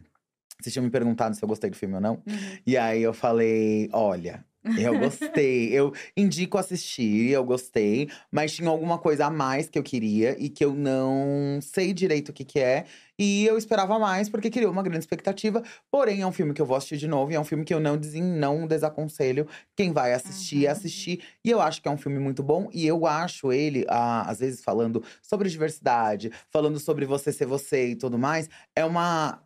Vocês 0.59 0.71
tinham 0.71 0.83
me 0.85 0.91
perguntado 0.91 1.35
se 1.35 1.43
eu 1.43 1.47
gostei 1.47 1.71
do 1.71 1.75
filme 1.75 1.95
ou 1.95 2.01
não. 2.01 2.21
E 2.65 2.77
aí 2.77 3.01
eu 3.01 3.13
falei: 3.13 3.89
olha. 3.91 4.45
Eu 4.77 4.95
gostei, 4.97 5.69
eu 5.73 5.91
indico 6.15 6.57
assistir, 6.57 7.29
eu 7.29 7.43
gostei, 7.43 8.09
mas 8.31 8.53
tinha 8.53 8.69
alguma 8.69 8.97
coisa 8.97 9.25
a 9.25 9.29
mais 9.29 9.69
que 9.69 9.77
eu 9.77 9.83
queria 9.83 10.35
e 10.39 10.49
que 10.49 10.63
eu 10.63 10.73
não 10.73 11.59
sei 11.61 11.93
direito 11.93 12.29
o 12.29 12.33
que, 12.33 12.45
que 12.45 12.59
é. 12.59 12.85
E 13.19 13.45
eu 13.45 13.57
esperava 13.57 13.99
mais, 13.99 14.29
porque 14.29 14.49
criou 14.49 14.71
uma 14.71 14.81
grande 14.81 14.99
expectativa. 14.99 15.61
Porém, 15.91 16.21
é 16.21 16.25
um 16.27 16.31
filme 16.31 16.53
que 16.53 16.61
eu 16.61 16.65
vou 16.65 16.77
assistir 16.77 16.97
de 16.97 17.07
novo 17.07 17.31
e 17.31 17.35
é 17.35 17.39
um 17.39 17.43
filme 17.43 17.65
que 17.65 17.73
eu 17.73 17.79
não, 17.79 17.97
desen, 17.97 18.23
não 18.23 18.65
desaconselho 18.65 19.47
quem 19.75 19.91
vai 19.91 20.13
assistir, 20.13 20.65
Uhum. 20.65 20.71
assistir. 20.71 21.21
E 21.43 21.49
eu 21.51 21.61
acho 21.61 21.81
que 21.81 21.87
é 21.87 21.91
um 21.91 21.97
filme 21.97 22.17
muito 22.17 22.41
bom. 22.41 22.69
E 22.73 22.87
eu 22.87 23.05
acho 23.05 23.51
ele, 23.51 23.85
ah, 23.89 24.21
às 24.29 24.39
vezes, 24.39 24.63
falando 24.63 25.03
sobre 25.21 25.49
diversidade, 25.49 26.31
falando 26.49 26.79
sobre 26.79 27.05
você 27.05 27.31
ser 27.31 27.45
você 27.45 27.89
e 27.89 27.95
tudo 27.95 28.17
mais, 28.17 28.49
é 28.75 28.85
uma. 28.85 29.43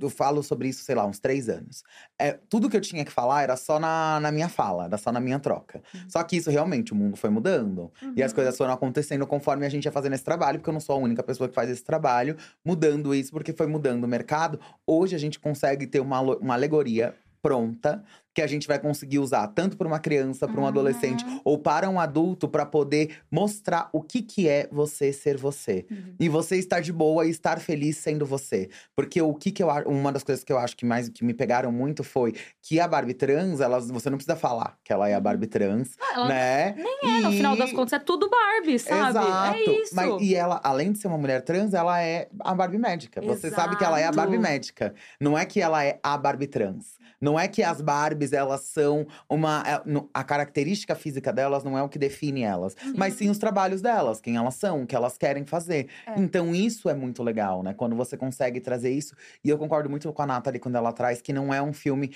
Eu 0.00 0.10
falo 0.10 0.42
sobre 0.42 0.68
isso, 0.68 0.82
sei 0.82 0.96
lá, 0.96 1.06
uns 1.06 1.20
três 1.20 1.48
anos. 1.48 1.84
É, 2.18 2.32
tudo 2.48 2.68
que 2.68 2.76
eu 2.76 2.80
tinha 2.80 3.04
que 3.04 3.12
falar 3.12 3.42
era 3.42 3.56
só 3.56 3.78
na, 3.78 4.18
na 4.18 4.32
minha 4.32 4.48
fala, 4.48 4.86
era 4.86 4.98
só 4.98 5.12
na 5.12 5.20
minha 5.20 5.38
troca. 5.38 5.80
Só 6.08 6.22
que 6.24 6.36
isso 6.36 6.50
realmente, 6.50 6.92
o 6.92 6.96
mundo 6.96 7.16
foi 7.16 7.30
mudando. 7.30 7.92
E 8.16 8.22
as 8.22 8.32
coisas 8.32 8.56
foram 8.56 8.72
acontecendo 8.72 9.24
conforme 9.28 9.64
a 9.64 9.68
gente 9.68 9.84
ia 9.84 9.92
fazendo 9.92 10.14
esse 10.14 10.24
trabalho, 10.24 10.58
porque 10.58 10.70
eu 10.70 10.74
não 10.74 10.80
sou 10.80 10.96
a 10.96 10.98
única 10.98 11.22
pessoa 11.22 11.48
que 11.48 11.54
faz 11.54 11.70
esse 11.70 11.84
trabalho, 11.84 12.36
mudando 12.64 13.14
isso, 13.14 13.30
porque 13.30 13.52
foi 13.52 13.68
mudando 13.68 14.02
o 14.02 14.08
mercado. 14.08 14.58
Hoje 14.84 15.14
a 15.14 15.18
gente 15.18 15.38
consegue 15.38 15.86
ter 15.86 16.00
uma, 16.00 16.20
uma 16.20 16.54
alegoria 16.54 17.14
pronta 17.40 18.02
que 18.34 18.40
a 18.40 18.46
gente 18.46 18.66
vai 18.68 18.78
conseguir 18.78 19.18
usar 19.18 19.46
tanto 19.48 19.76
para 19.76 19.86
uma 19.86 19.98
criança, 19.98 20.46
para 20.46 20.56
um 20.56 20.62
Uhum. 20.62 20.68
adolescente 20.68 21.24
ou 21.44 21.58
para 21.58 21.88
um 21.90 21.98
adulto 21.98 22.48
para 22.48 22.64
poder 22.64 23.18
mostrar 23.30 23.88
o 23.92 24.00
que 24.02 24.22
que 24.22 24.48
é 24.48 24.68
você 24.70 25.12
ser 25.12 25.36
você. 25.36 25.84
Uhum. 25.90 26.14
E 26.20 26.28
você 26.28 26.56
estar 26.56 26.80
de 26.80 26.92
boa 26.92 27.26
e 27.26 27.30
estar 27.30 27.58
feliz 27.58 27.96
sendo 27.96 28.24
você. 28.24 28.68
Porque 28.94 29.20
o 29.20 29.34
que 29.34 29.50
que 29.50 29.62
eu 29.62 29.68
uma 29.86 30.12
das 30.12 30.22
coisas 30.22 30.44
que 30.44 30.52
eu 30.52 30.58
acho 30.58 30.76
que 30.76 30.84
mais 30.84 31.08
que 31.08 31.24
me 31.24 31.34
pegaram 31.34 31.72
muito 31.72 32.04
foi 32.04 32.34
que 32.62 32.78
a 32.78 32.86
Barbie 32.86 33.14
trans, 33.14 33.60
ela, 33.60 33.80
você 33.80 34.08
não 34.10 34.16
precisa 34.16 34.36
falar 34.36 34.76
que 34.84 34.92
ela 34.92 35.08
é 35.08 35.14
a 35.14 35.20
Barbie 35.20 35.46
trans, 35.46 35.96
Ela 36.14 36.28
né? 36.28 36.74
nem 36.76 37.18
é, 37.18 37.20
no 37.20 37.32
final 37.32 37.56
das 37.56 37.72
contas, 37.72 37.94
é 37.94 37.98
tudo 37.98 38.28
Barbie, 38.30 38.78
sabe? 38.78 39.10
Exato. 39.10 39.56
É 39.56 39.62
isso. 39.82 39.94
Mas, 39.96 40.22
e 40.22 40.34
ela, 40.34 40.60
além 40.62 40.92
de 40.92 40.98
ser 40.98 41.08
uma 41.08 41.18
mulher 41.18 41.42
trans, 41.42 41.74
ela 41.74 42.00
é 42.02 42.28
a 42.40 42.54
Barbie 42.54 42.78
médica. 42.78 43.20
Você 43.22 43.50
sabe 43.50 43.76
que 43.76 43.84
ela 43.84 43.98
é 43.98 44.04
a 44.04 44.12
Barbie 44.12 44.36
Exato. 44.36 44.52
médica. 44.52 44.94
Não 45.20 45.36
é 45.36 45.44
que 45.44 45.60
ela 45.60 45.84
é 45.84 45.98
a 46.02 46.16
Barbie 46.16 46.46
trans. 46.46 46.98
Não 47.20 47.38
é 47.38 47.46
que 47.46 47.62
as 47.62 47.80
Barbies, 47.80 48.32
elas 48.32 48.62
são 48.62 49.06
uma. 49.28 49.62
é, 49.66 49.82
A 50.14 50.24
característica 50.24 50.94
física 50.94 51.32
delas 51.32 51.62
não 51.62 51.76
é 51.76 51.82
o 51.82 51.88
que 51.88 51.98
define 51.98 52.42
elas. 52.42 52.74
Mas 52.96 53.14
sim 53.14 53.28
os 53.28 53.38
trabalhos 53.38 53.82
delas, 53.82 54.20
quem 54.20 54.36
elas 54.36 54.54
são, 54.54 54.82
o 54.82 54.86
que 54.86 54.96
elas 54.96 55.18
querem 55.18 55.44
fazer. 55.44 55.88
É. 56.06 56.18
Então 56.18 56.54
isso 56.54 56.88
é 56.88 56.94
muito 56.94 57.22
legal, 57.22 57.62
né? 57.62 57.74
Quando 57.74 57.94
você 57.94 58.16
consegue 58.16 58.60
trazer 58.60 58.90
isso. 58.90 59.14
E 59.44 59.48
eu 59.50 59.58
concordo 59.58 59.90
muito 59.90 60.10
com 60.12 60.22
a 60.22 60.26
Nathalie 60.26 60.58
quando 60.60 60.76
ela 60.76 60.92
traz 60.92 61.20
que 61.20 61.32
não 61.32 61.52
é 61.52 61.60
um 61.62 61.72
filme. 61.72 62.12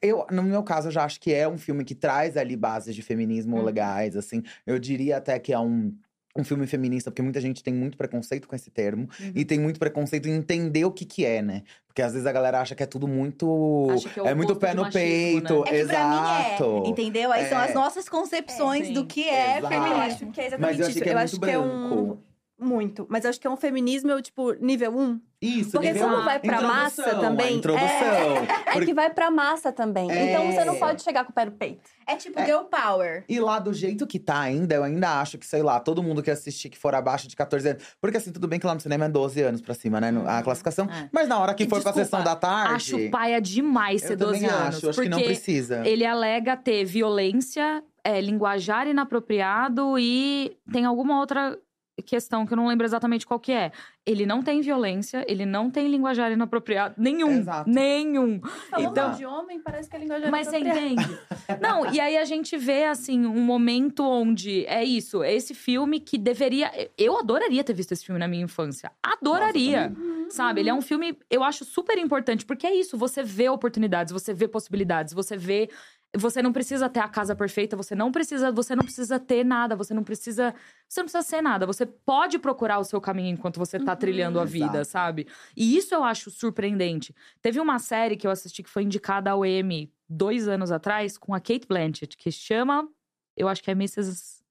Eu, 0.00 0.26
no 0.30 0.42
meu 0.42 0.62
caso, 0.62 0.88
eu 0.88 0.92
já 0.92 1.04
acho 1.04 1.20
que 1.20 1.32
é 1.32 1.48
um 1.48 1.58
filme 1.58 1.84
que 1.84 1.94
traz 1.94 2.36
ali 2.36 2.56
bases 2.56 2.94
de 2.94 3.02
feminismo 3.02 3.56
Uhum. 3.56 3.64
legais, 3.64 4.16
assim. 4.16 4.42
Eu 4.66 4.78
diria 4.78 5.18
até 5.18 5.38
que 5.38 5.52
é 5.52 5.58
um. 5.58 5.94
Um 6.34 6.42
filme 6.44 6.66
feminista, 6.66 7.10
porque 7.10 7.20
muita 7.20 7.40
gente 7.42 7.62
tem 7.62 7.74
muito 7.74 7.96
preconceito 7.98 8.48
com 8.48 8.56
esse 8.56 8.70
termo. 8.70 9.06
Uhum. 9.20 9.32
E 9.34 9.44
tem 9.44 9.60
muito 9.60 9.78
preconceito 9.78 10.26
em 10.28 10.32
entender 10.32 10.82
o 10.84 10.90
que 10.90 11.04
que 11.04 11.26
é, 11.26 11.42
né? 11.42 11.62
Porque 11.86 12.00
às 12.00 12.12
vezes 12.12 12.26
a 12.26 12.32
galera 12.32 12.58
acha 12.58 12.74
que 12.74 12.82
é 12.82 12.86
tudo 12.86 13.06
muito… 13.06 13.88
É 14.24 14.30
é 14.30 14.34
muito 14.34 14.56
pé 14.56 14.72
no 14.72 14.82
machismo, 14.82 14.98
peito, 14.98 15.54
né? 15.54 15.60
É 15.60 15.62
que 15.64 15.68
pra 15.68 15.78
exato. 15.78 16.64
mim 16.80 16.86
é, 16.86 16.88
entendeu? 16.88 17.30
Aí 17.32 17.48
são 17.50 17.60
É. 17.60 17.64
as 17.66 17.74
nossas 17.74 18.08
concepções 18.08 18.88
É, 18.88 18.92
do 18.92 19.00
sim. 19.00 19.06
que 19.06 19.28
é 19.28 19.58
Exato. 19.58 19.74
Eu 19.74 19.80
acho 19.80 19.90
feminismo. 20.18 20.32
que 20.32 20.40
é 20.40 20.44
Mas 20.44 20.52
exatamente 20.54 20.80
eu 20.80 20.88
isso. 20.88 21.00
que 21.02 21.08
é 21.08 21.12
eu 21.12 21.16
muito 21.16 21.24
acho 21.24 21.40
que 21.40 21.50
é 21.50 21.58
um. 21.58 22.18
Muito. 22.62 23.06
Mas 23.10 23.24
acho 23.26 23.40
que 23.40 23.46
é 23.46 23.50
um 23.50 23.56
feminismo, 23.56 24.20
tipo, 24.22 24.52
nível 24.60 24.96
1. 24.96 25.20
Isso, 25.40 25.72
Porque 25.72 25.92
nível 25.92 26.08
como 26.08 26.22
um. 26.22 26.24
vai 26.24 26.38
pra 26.38 26.60
massa 26.62 27.02
também. 27.16 27.58
É 27.58 28.70
Porque- 28.72 28.86
que 28.86 28.94
vai 28.94 29.10
pra 29.10 29.28
massa 29.28 29.72
também. 29.72 30.08
Então 30.08 30.52
você 30.52 30.64
não 30.64 30.74
É. 30.74 30.78
pode 30.78 31.02
chegar 31.02 31.24
com 31.24 31.32
o 31.32 31.34
pé 31.34 31.46
no 31.46 31.50
peito. 31.50 31.90
É 32.06 32.14
tipo 32.14 32.38
É. 32.38 32.46
girl 32.46 32.60
power. 32.60 33.24
E 33.28 33.40
lá 33.40 33.58
do 33.58 33.74
jeito 33.74 34.06
que 34.06 34.20
tá 34.20 34.38
ainda, 34.38 34.76
eu 34.76 34.84
ainda 34.84 35.20
acho 35.20 35.36
que, 35.38 35.44
sei 35.44 35.60
lá, 35.60 35.80
todo 35.80 36.00
mundo 36.00 36.22
que 36.22 36.30
assistir 36.30 36.68
que 36.68 36.78
for 36.78 36.94
abaixo 36.94 37.26
de 37.26 37.34
14 37.34 37.68
anos. 37.70 37.82
Porque 38.00 38.18
assim, 38.18 38.30
tudo 38.30 38.46
bem 38.46 38.60
que 38.60 38.66
lá 38.66 38.74
no 38.74 38.80
cinema 38.80 39.06
é 39.06 39.08
12 39.08 39.42
anos 39.42 39.60
pra 39.60 39.74
cima, 39.74 40.00
né? 40.00 40.10
A 40.10 40.36
Uhum. 40.36 40.42
classificação. 40.44 40.84
É. 40.88 41.08
Mas 41.10 41.26
na 41.26 41.40
hora 41.40 41.54
que 41.54 41.64
E 41.64 41.66
for 41.66 41.82
pra 41.82 41.90
desculpa, 41.90 42.04
sessão 42.04 42.22
da 42.22 42.36
tarde. 42.36 42.74
Acho 42.74 43.10
paia 43.10 43.40
demais 43.40 44.02
ser 44.02 44.12
eu 44.12 44.16
12 44.18 44.40
também 44.42 44.48
anos. 44.48 44.76
acho, 44.76 44.88
acho 44.90 44.96
porque 44.96 45.02
que 45.02 45.08
não 45.16 45.22
precisa. 45.24 45.82
ele 45.84 46.06
alega 46.06 46.56
ter 46.56 46.84
violência, 46.84 47.82
é, 48.04 48.20
linguajar 48.20 48.86
inapropriado 48.86 49.98
e 49.98 50.56
tem 50.72 50.84
alguma 50.84 51.18
outra 51.18 51.58
questão 52.00 52.46
que 52.46 52.52
eu 52.52 52.56
não 52.56 52.66
lembro 52.68 52.86
exatamente 52.86 53.26
qual 53.26 53.38
que 53.38 53.52
é. 53.52 53.70
Ele 54.06 54.24
não 54.24 54.42
tem 54.42 54.60
violência, 54.62 55.24
ele 55.28 55.44
não 55.44 55.70
tem 55.70 55.88
linguajar 55.88 56.32
inapropriado. 56.32 56.94
Nenhum. 56.96 57.38
Exato. 57.38 57.68
Nenhum. 57.68 58.40
Falando 58.70 58.90
Então- 58.90 59.12
de 59.14 59.26
homem, 59.26 59.60
parece 59.60 59.90
que 59.90 59.96
a 59.96 59.98
linguagem 59.98 60.30
Mas 60.30 60.46
você 60.48 60.58
entende? 60.58 61.18
Não, 61.60 61.92
e 61.92 62.00
aí 62.00 62.16
a 62.16 62.24
gente 62.24 62.56
vê, 62.56 62.86
assim, 62.86 63.26
um 63.26 63.42
momento 63.42 64.02
onde 64.04 64.64
é 64.66 64.82
isso, 64.82 65.22
é 65.22 65.34
esse 65.34 65.54
filme 65.54 66.00
que 66.00 66.16
deveria. 66.16 66.70
Eu 66.96 67.18
adoraria 67.18 67.62
ter 67.62 67.74
visto 67.74 67.92
esse 67.92 68.04
filme 68.04 68.18
na 68.18 68.26
minha 68.26 68.44
infância. 68.44 68.90
Adoraria. 69.02 69.90
Nossa, 69.90 70.30
sabe? 70.30 70.60
Ele 70.60 70.70
é 70.70 70.74
um 70.74 70.82
filme, 70.82 71.18
eu 71.30 71.44
acho 71.44 71.64
super 71.64 71.98
importante, 71.98 72.44
porque 72.46 72.66
é 72.66 72.74
isso, 72.74 72.96
você 72.96 73.22
vê 73.22 73.48
oportunidades, 73.48 74.12
você 74.12 74.32
vê 74.32 74.48
possibilidades, 74.48 75.12
você 75.14 75.36
vê. 75.36 75.68
Você 76.14 76.42
não 76.42 76.52
precisa 76.52 76.90
ter 76.90 77.00
a 77.00 77.08
casa 77.08 77.34
perfeita, 77.34 77.74
você 77.74 77.94
não 77.94 78.12
precisa, 78.12 78.52
você 78.52 78.76
não 78.76 78.84
precisa 78.84 79.18
ter 79.18 79.42
nada, 79.44 79.74
você 79.74 79.94
não 79.94 80.04
precisa, 80.04 80.54
você 80.86 81.00
não 81.00 81.06
precisa 81.06 81.22
ser 81.22 81.40
nada. 81.40 81.64
Você 81.66 81.86
pode 81.86 82.38
procurar 82.38 82.78
o 82.80 82.84
seu 82.84 83.00
caminho 83.00 83.30
enquanto 83.32 83.58
você 83.58 83.80
tá 83.80 83.92
Uhum, 83.92 83.96
trilhando 83.96 84.38
a 84.38 84.44
vida, 84.44 84.80
exato. 84.80 84.84
sabe? 84.84 85.26
E 85.56 85.74
isso 85.74 85.94
eu 85.94 86.04
acho 86.04 86.30
surpreendente. 86.30 87.14
Teve 87.40 87.58
uma 87.60 87.78
série 87.78 88.16
que 88.16 88.26
eu 88.26 88.30
assisti 88.30 88.62
que 88.62 88.68
foi 88.68 88.82
indicada 88.82 89.30
ao 89.30 89.44
Emmy 89.46 89.90
dois 90.06 90.48
anos 90.48 90.70
atrás 90.70 91.16
com 91.16 91.34
a 91.34 91.40
Kate 91.40 91.66
Blanchett, 91.66 92.14
que 92.18 92.30
chama, 92.30 92.86
eu 93.34 93.48
acho 93.48 93.62
que 93.62 93.70
é 93.70 93.72
Mrs. 93.74 94.42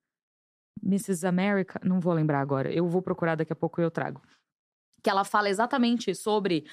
Mrs. 0.84 1.28
America, 1.28 1.80
não 1.84 2.00
vou 2.00 2.12
lembrar 2.14 2.42
agora. 2.42 2.72
Eu 2.74 2.88
vou 2.88 3.04
procurar 3.04 3.36
daqui 3.36 3.54
a 3.54 3.56
pouco 3.56 3.80
e 3.80 3.84
eu 3.84 3.92
trago. 3.92 4.20
Que 5.04 5.10
ela 5.10 5.24
fala 5.24 5.50
exatamente 5.50 6.14
sobre 6.16 6.66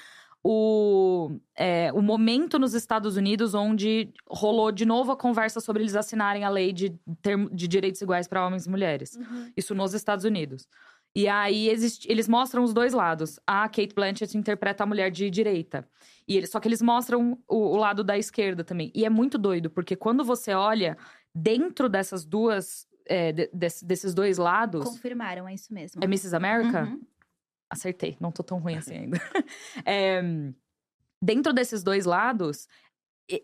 o, 0.43 1.31
é, 1.55 1.91
o 1.93 2.01
momento 2.01 2.57
nos 2.57 2.73
Estados 2.73 3.17
Unidos 3.17 3.53
onde 3.53 4.11
rolou 4.27 4.71
de 4.71 4.85
novo 4.85 5.11
a 5.11 5.17
conversa 5.17 5.59
sobre 5.59 5.83
eles 5.83 5.95
assinarem 5.95 6.43
a 6.43 6.49
lei 6.49 6.71
de, 6.73 6.95
termo- 7.21 7.49
de 7.49 7.67
direitos 7.67 8.01
iguais 8.01 8.27
para 8.27 8.45
homens 8.45 8.65
e 8.65 8.69
mulheres. 8.69 9.15
Uhum. 9.15 9.51
Isso 9.55 9.75
nos 9.75 9.93
Estados 9.93 10.25
Unidos. 10.25 10.67
E 11.15 11.27
aí 11.27 11.69
existe- 11.69 12.09
eles 12.09 12.27
mostram 12.27 12.63
os 12.63 12.73
dois 12.73 12.93
lados. 12.93 13.39
A 13.45 13.67
Kate 13.67 13.93
Blanchett 13.95 14.37
interpreta 14.37 14.83
a 14.83 14.87
mulher 14.87 15.09
de 15.11 15.29
direita. 15.29 15.87
E 16.27 16.37
eles, 16.37 16.51
só 16.51 16.59
que 16.59 16.67
eles 16.67 16.81
mostram 16.81 17.37
o, 17.47 17.57
o 17.73 17.75
lado 17.75 18.03
da 18.03 18.17
esquerda 18.17 18.63
também. 18.63 18.91
E 18.95 19.03
é 19.05 19.09
muito 19.09 19.37
doido, 19.37 19.69
porque 19.69 19.95
quando 19.95 20.23
você 20.23 20.53
olha 20.53 20.97
dentro 21.33 21.89
dessas 21.89 22.25
duas. 22.25 22.87
é, 23.11 23.31
de- 23.31 23.49
desse- 23.51 23.83
desses 23.83 24.13
dois 24.13 24.37
lados. 24.37 24.83
Confirmaram, 24.85 25.47
é 25.47 25.53
isso 25.55 25.73
mesmo. 25.73 25.99
É 25.99 26.05
Mrs. 26.05 26.35
America? 26.35 26.83
Uhum. 26.83 27.01
Acertei, 27.69 28.17
não 28.19 28.31
tô 28.31 28.43
tão 28.43 28.59
ruim 28.59 28.75
assim 28.75 28.95
ainda. 28.95 29.17
É, 29.85 30.21
dentro 31.21 31.53
desses 31.53 31.83
dois 31.83 32.05
lados, 32.05 32.67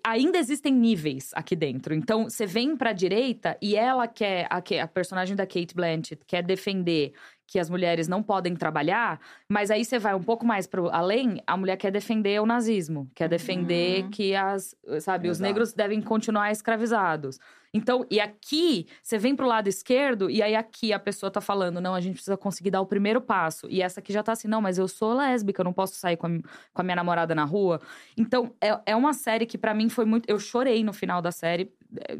ainda 0.03 0.37
existem 0.37 0.73
níveis 0.73 1.31
aqui 1.33 1.55
dentro. 1.55 1.93
Então, 1.93 2.23
você 2.23 2.45
vem 2.45 2.75
pra 2.75 2.93
direita 2.93 3.57
e 3.61 3.75
ela 3.75 4.07
quer, 4.07 4.47
a, 4.49 4.57
a 4.81 4.87
personagem 4.87 5.35
da 5.35 5.45
Kate 5.45 5.75
Blanchett 5.75 6.23
quer 6.25 6.41
defender 6.41 7.13
que 7.47 7.59
as 7.59 7.69
mulheres 7.69 8.07
não 8.07 8.23
podem 8.23 8.55
trabalhar, 8.55 9.19
mas 9.47 9.69
aí 9.69 9.85
você 9.85 9.99
vai 9.99 10.15
um 10.15 10.23
pouco 10.23 10.45
mais 10.45 10.65
pro 10.65 10.89
além, 10.89 11.41
a 11.45 11.55
mulher 11.55 11.77
quer 11.77 11.91
defender 11.91 12.41
o 12.41 12.45
nazismo, 12.45 13.09
quer 13.13 13.29
defender 13.29 14.03
Uhum. 14.03 14.09
que 14.09 14.35
as, 14.35 14.75
sabe, 14.99 15.29
os 15.29 15.37
Exato. 15.37 15.43
negros 15.47 15.73
devem 15.73 16.01
continuar 16.01 16.51
escravizados. 16.51 17.39
Então, 17.73 18.05
e 18.09 18.21
aqui, 18.21 18.87
você 19.03 19.17
vem 19.17 19.35
pro 19.35 19.45
lado 19.45 19.67
esquerdo, 19.67 20.29
e 20.29 20.41
aí 20.41 20.55
aqui 20.55 20.93
a 20.93 20.99
pessoa 20.99 21.29
tá 21.29 21.41
falando, 21.41 21.81
não, 21.81 21.93
a 21.93 21.99
gente 21.99 22.13
precisa 22.13 22.37
conseguir 22.37 22.71
dar 22.71 22.79
o 22.79 22.85
primeiro 22.85 23.19
passo. 23.19 23.67
E 23.69 23.81
essa 23.81 23.99
aqui 23.99 24.13
já 24.13 24.23
tá 24.23 24.31
assim, 24.31 24.47
não, 24.47 24.61
mas 24.61 24.77
eu 24.77 24.87
sou 24.87 25.13
lésbica, 25.13 25.59
eu 25.61 25.65
não 25.65 25.73
posso 25.73 25.95
sair 25.95 26.15
com 26.15 26.25
a, 26.27 26.29
com 26.73 26.81
a 26.81 26.83
minha 26.83 26.95
namorada 26.95 27.35
na 27.35 27.43
rua. 27.43 27.81
Então, 28.17 28.53
é, 28.61 28.79
é 28.85 28.95
uma 28.95 29.13
série 29.13 29.45
que 29.45 29.57
pra 29.57 29.73
mim 29.73 29.89
foi 29.89 30.05
muito. 30.05 30.25
Eu 30.29 30.39
chorei 30.39 30.85
no 30.85 30.93
final 30.93 31.21
da 31.21 31.33
série. 31.33 31.69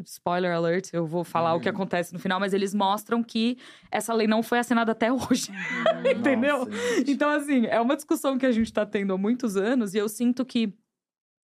Spoiler 0.04 0.52
alert, 0.54 0.90
eu 0.92 1.06
vou 1.06 1.24
falar 1.24 1.54
o 1.54 1.60
que 1.60 1.68
Uhum. 1.68 1.74
acontece 1.74 2.12
no 2.12 2.18
final, 2.18 2.38
mas 2.40 2.52
eles 2.52 2.74
mostram 2.74 3.22
que 3.22 3.58
essa 3.90 4.12
lei 4.14 4.26
não 4.26 4.42
foi 4.42 4.58
assinada 4.58 4.92
até 4.92 5.12
hoje. 5.12 5.48
Entendeu? 6.16 6.66
Nossa. 6.66 6.70
Então, 7.06 7.30
assim, 7.30 7.66
é 7.66 7.80
uma 7.80 7.96
discussão 7.96 8.38
que 8.38 8.46
a 8.46 8.52
gente 8.52 8.72
tá 8.72 8.84
tendo 8.86 9.12
há 9.12 9.18
muitos 9.18 9.56
anos 9.56 9.94
e 9.94 9.98
eu 9.98 10.08
sinto 10.08 10.44
que, 10.44 10.72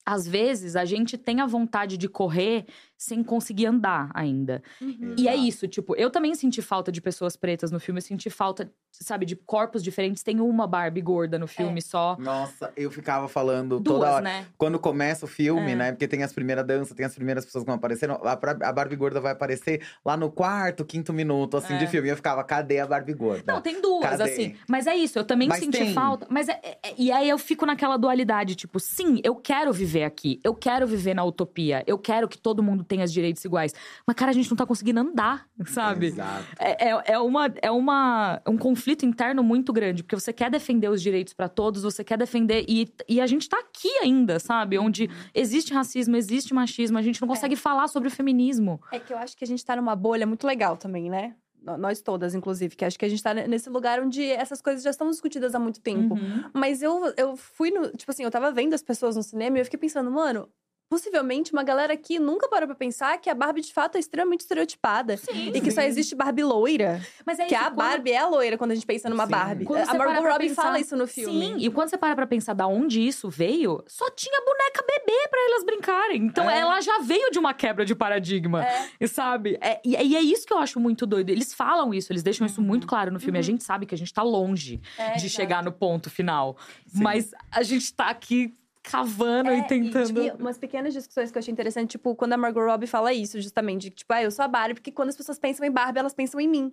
às 0.05 0.27
vezes, 0.27 0.75
a 0.77 0.85
gente 0.85 1.17
tem 1.17 1.41
a 1.41 1.47
vontade 1.47 1.97
de 1.97 2.09
correr 2.09 2.67
sem 3.03 3.23
conseguir 3.23 3.67
andar 3.67 4.11
ainda. 4.15 4.63
Uhum. 4.81 5.15
E 5.19 5.27
é 5.29 5.35
isso, 5.35 5.67
tipo, 5.67 5.95
eu 5.97 6.11
também 6.11 6.35
senti 6.35 6.63
falta 6.63 6.93
de 6.93 7.01
pessoas 7.01 7.37
pretas 7.37 7.71
no 7.71 7.81
filme, 7.81 7.99
eu 7.99 8.03
senti 8.03 8.31
falta, 8.31 8.71
sabe, 8.93 9.27
de 9.27 9.35
corpos 9.35 9.83
diferentes. 9.83 10.23
Tem 10.23 10.41
uma 10.41 10.67
Barbie 10.67 11.01
gorda 11.01 11.39
no 11.39 11.47
filme 11.49 11.83
só. 11.83 12.17
Nossa, 12.21 12.73
eu 12.77 12.91
ficava 12.91 13.27
falando 13.29 13.81
Duas, 13.81 13.99
toda 13.99 14.13
hora. 14.15 14.21
né? 14.23 14.47
Quando 14.57 14.79
começa 14.79 15.25
o 15.25 15.29
filme, 15.29 15.73
É. 15.73 15.77
né? 15.77 15.93
Porque 15.93 16.07
tem 16.07 16.23
as 16.23 16.33
primeiras 16.33 16.65
danças, 16.67 16.95
tem 16.97 17.05
as 17.05 17.15
primeiras 17.15 17.45
pessoas 17.45 17.65
que 17.65 17.67
vão 17.67 17.75
aparecendo. 17.77 18.13
A, 18.23 18.73
Barbie 18.73 18.97
gorda 18.97 19.21
vai 19.21 19.33
aparecer 19.33 19.83
lá 20.05 20.17
no 20.17 20.31
quarto, 20.31 20.85
quinto 20.85 21.13
minuto, 21.13 21.57
assim, 21.57 21.75
É. 21.75 21.79
de 21.79 21.87
filme. 21.89 22.09
E 22.09 22.11
eu 22.13 22.17
ficava, 22.17 22.45
cadê 22.45 22.79
a 22.81 22.87
Barbie 22.87 23.15
gorda? 23.15 23.53
Não, 23.53 23.61
tem 23.61 23.81
duas, 23.81 24.03
Cadê? 24.11 24.23
assim. 24.25 24.55
Mas 24.69 24.87
é 24.87 24.95
isso, 24.95 25.19
eu 25.19 25.25
também 25.25 25.49
Mas 25.49 25.59
senti 25.61 25.79
tem. 25.79 25.93
falta. 25.93 26.27
Mas 26.31 26.49
é, 26.49 26.61
é- 26.63 26.79
é- 26.91 26.95
e 26.97 27.11
aí 27.11 27.29
eu 27.29 27.39
fico 27.39 27.67
naquela 27.67 27.97
dualidade, 27.97 28.55
tipo, 28.55 28.79
sim, 28.79 29.21
eu 29.25 29.35
quero 29.35 29.73
viver 29.73 30.05
aqui. 30.05 30.39
Eu 30.45 30.55
quero 30.55 30.87
viver 30.87 31.15
na 31.15 31.25
utopia. 31.25 31.83
Eu 31.87 31.99
quero 31.99 32.29
que 32.29 32.39
todo 32.39 32.63
mundo 32.63 32.85
tenha 32.93 33.05
os 33.05 33.13
direitos 33.13 33.43
iguais. 33.45 33.73
Mas, 34.07 34.15
cara, 34.17 34.31
a 34.31 34.35
gente 34.35 34.51
não 34.51 34.57
tá 34.57 34.67
conseguindo 34.67 35.01
andar, 35.01 35.49
sabe? 35.67 36.07
Exato. 36.07 36.45
É, 36.59 36.91
é, 36.91 37.03
é 37.15 37.19
uma, 37.19 37.53
é 37.63 37.71
uma, 37.71 38.43
um 38.47 38.59
conflito 38.59 39.07
interno 39.07 39.43
muito 39.43 39.73
grande, 39.73 40.03
porque 40.03 40.15
você 40.15 40.33
quer 40.33 40.51
defender 40.51 40.89
os 40.91 41.01
direitos 41.01 41.33
pra 41.33 41.49
todos, 41.49 41.83
você 41.83 42.05
quer 42.05 42.19
defender. 42.19 42.67
E, 42.69 42.93
e 43.09 43.21
a 43.21 43.27
gente 43.27 43.49
tá 43.49 43.59
aqui 43.59 43.89
ainda, 44.03 44.39
sabe? 44.39 44.79
Onde 44.79 45.09
existe 45.35 45.73
racismo, 45.73 46.17
existe 46.17 46.53
machismo, 46.53 46.99
a 46.99 47.03
gente 47.03 47.21
não 47.21 47.29
consegue 47.29 47.57
falar 47.57 47.89
sobre 47.89 48.09
o 48.09 48.11
feminismo. 48.11 48.81
É 48.93 48.99
que 48.99 49.13
eu 49.13 49.17
acho 49.19 49.37
que 49.37 49.45
a 49.45 49.47
gente 49.47 49.65
tá 49.65 49.75
numa 49.75 49.97
bolha 49.97 50.27
muito 50.27 50.47
legal 50.47 50.77
também, 50.77 51.09
né? 51.09 51.35
Nós 51.79 52.01
todas, 52.01 52.35
inclusive, 52.35 52.75
que 52.75 52.85
acho 52.85 52.99
que 52.99 53.05
a 53.05 53.09
gente 53.09 53.23
tá 53.23 53.33
ne- 53.33 53.47
nesse 53.47 53.71
lugar 53.71 54.01
onde 54.03 54.21
essas 54.25 54.61
coisas 54.61 54.83
já 54.83 54.91
estão 54.91 55.09
discutidas 55.09 55.55
há 55.55 55.61
muito 55.61 55.81
tempo. 55.81 56.15
Uhum. 56.15 56.45
Mas 56.53 56.83
eu, 56.83 57.13
eu 57.17 57.37
fui 57.37 57.71
no. 57.71 57.89
Tipo 57.97 58.11
assim, 58.11 58.25
eu 58.25 58.31
tava 58.33 58.51
vendo 58.51 58.75
as 58.75 58.83
pessoas 58.83 59.15
no 59.15 59.23
cinema 59.23 59.57
e 59.57 59.61
eu 59.61 59.65
fiquei 59.65 59.79
pensando, 59.79 60.11
mano, 60.11 60.49
possivelmente 60.93 61.55
uma 61.55 61.63
galera 61.65 61.95
aqui 61.95 62.19
nunca 62.19 62.47
parou 62.51 62.67
pra 62.67 62.77
pensar 62.77 63.17
que 63.17 63.31
a 63.31 63.35
Barbie 63.35 63.63
de 63.63 63.73
fato 63.73 63.97
é 63.97 63.99
extremamente 63.99 64.41
estereotipada. 64.41 65.17
Sim. 65.17 65.51
E 65.55 65.59
que 65.59 65.71
só 65.71 65.81
existe 65.81 66.15
Barbie 66.15 66.45
loira. 66.45 67.01
Mas 67.25 67.39
é 67.39 67.47
que 67.47 67.55
isso, 67.55 67.65
a 67.65 67.71
quando- 67.71 67.77
Barbie 67.77 68.11
é 68.13 68.19
a 68.19 68.29
loira 68.29 68.59
quando 68.59 68.73
a 68.73 68.75
gente 68.75 68.85
pensa 68.85 69.09
numa 69.09 69.25
Sim. 69.25 69.31
Barbie. 69.31 69.65
Quando 69.65 69.81
a 69.81 69.87
para 69.87 69.99
Margot 70.13 70.29
Robbie 70.29 70.49
pensar- 70.49 70.63
fala 70.65 70.79
isso 70.79 70.95
no 70.95 71.07
filme. 71.07 71.47
Sim, 71.47 71.57
e 71.61 71.71
quando 71.71 71.89
você 71.89 71.97
para 71.97 72.15
pra 72.15 72.27
pensar 72.27 72.53
da 72.53 72.67
onde 72.67 73.01
isso 73.01 73.31
veio, 73.31 73.83
só 73.87 74.11
tinha 74.11 74.39
boneca 74.45 74.85
bebê 74.87 75.29
pra 75.31 75.41
elas 75.49 75.65
brincarem. 75.65 76.23
Então 76.27 76.51
É. 76.51 76.61
ela 76.61 76.79
já 76.83 76.99
veio 76.99 77.31
de 77.31 77.39
uma 77.39 77.55
quebra 77.55 77.87
de 77.87 77.95
paradigma, 77.95 78.63
É. 78.63 78.89
e 79.01 79.09
sabe? 79.09 79.57
É, 79.63 79.81
e, 79.83 79.93
e 79.97 80.15
é 80.15 80.21
isso 80.21 80.47
que 80.47 80.53
eu 80.53 80.59
acho 80.59 80.79
muito 80.79 81.07
doido. 81.07 81.31
Eles 81.31 81.55
falam 81.55 81.95
isso, 81.95 82.13
eles 82.13 82.23
deixam 82.23 82.47
isso 82.47 82.61
Uhum. 82.61 82.67
muito 82.67 82.87
claro 82.87 83.11
no 83.11 83.19
filme. 83.19 83.39
A 83.39 83.43
gente 83.43 83.65
sabe 83.65 83.87
que 83.87 83.95
a 83.95 83.99
gente 83.99 84.13
tá 84.13 84.23
longe 84.23 84.79
É, 84.99 85.13
de 85.13 85.25
exato. 85.25 85.31
chegar 85.31 85.63
no 85.65 85.73
ponto 85.73 86.11
final. 86.11 86.55
Sim. 86.87 87.03
Mas 87.03 87.31
a 87.51 87.63
gente 87.63 87.95
tá 87.95 88.09
aqui 88.11 88.55
cavando 88.83 89.51
É, 89.51 89.59
e 89.59 89.67
tentando. 89.67 90.21
E, 90.23 90.31
tipo, 90.31 90.43
umas 90.43 90.59
pequenas 90.59 90.93
discussões 90.93 91.31
que 91.31 91.39
eu 91.39 91.41
achei 91.41 91.53
interessante, 91.53 91.91
tipo, 91.93 92.15
quando 92.17 92.33
a 92.33 92.37
Margot 92.37 92.65
Robbie 92.65 92.87
fala 92.87 93.13
isso, 93.13 93.41
justamente, 93.41 93.83
de, 93.83 93.91
tipo, 93.91 94.13
ah, 94.13 94.23
eu 94.23 94.31
sou 94.31 94.45
a 94.45 94.49
Barbie, 94.49 94.75
porque 94.75 94.91
quando 94.91 95.11
as 95.11 95.17
pessoas 95.17 95.39
pensam 95.39 95.65
em 95.65 95.71
Barbie, 95.71 96.01
elas 96.01 96.15
pensam 96.15 96.41
em 96.41 96.49
mim. 96.49 96.73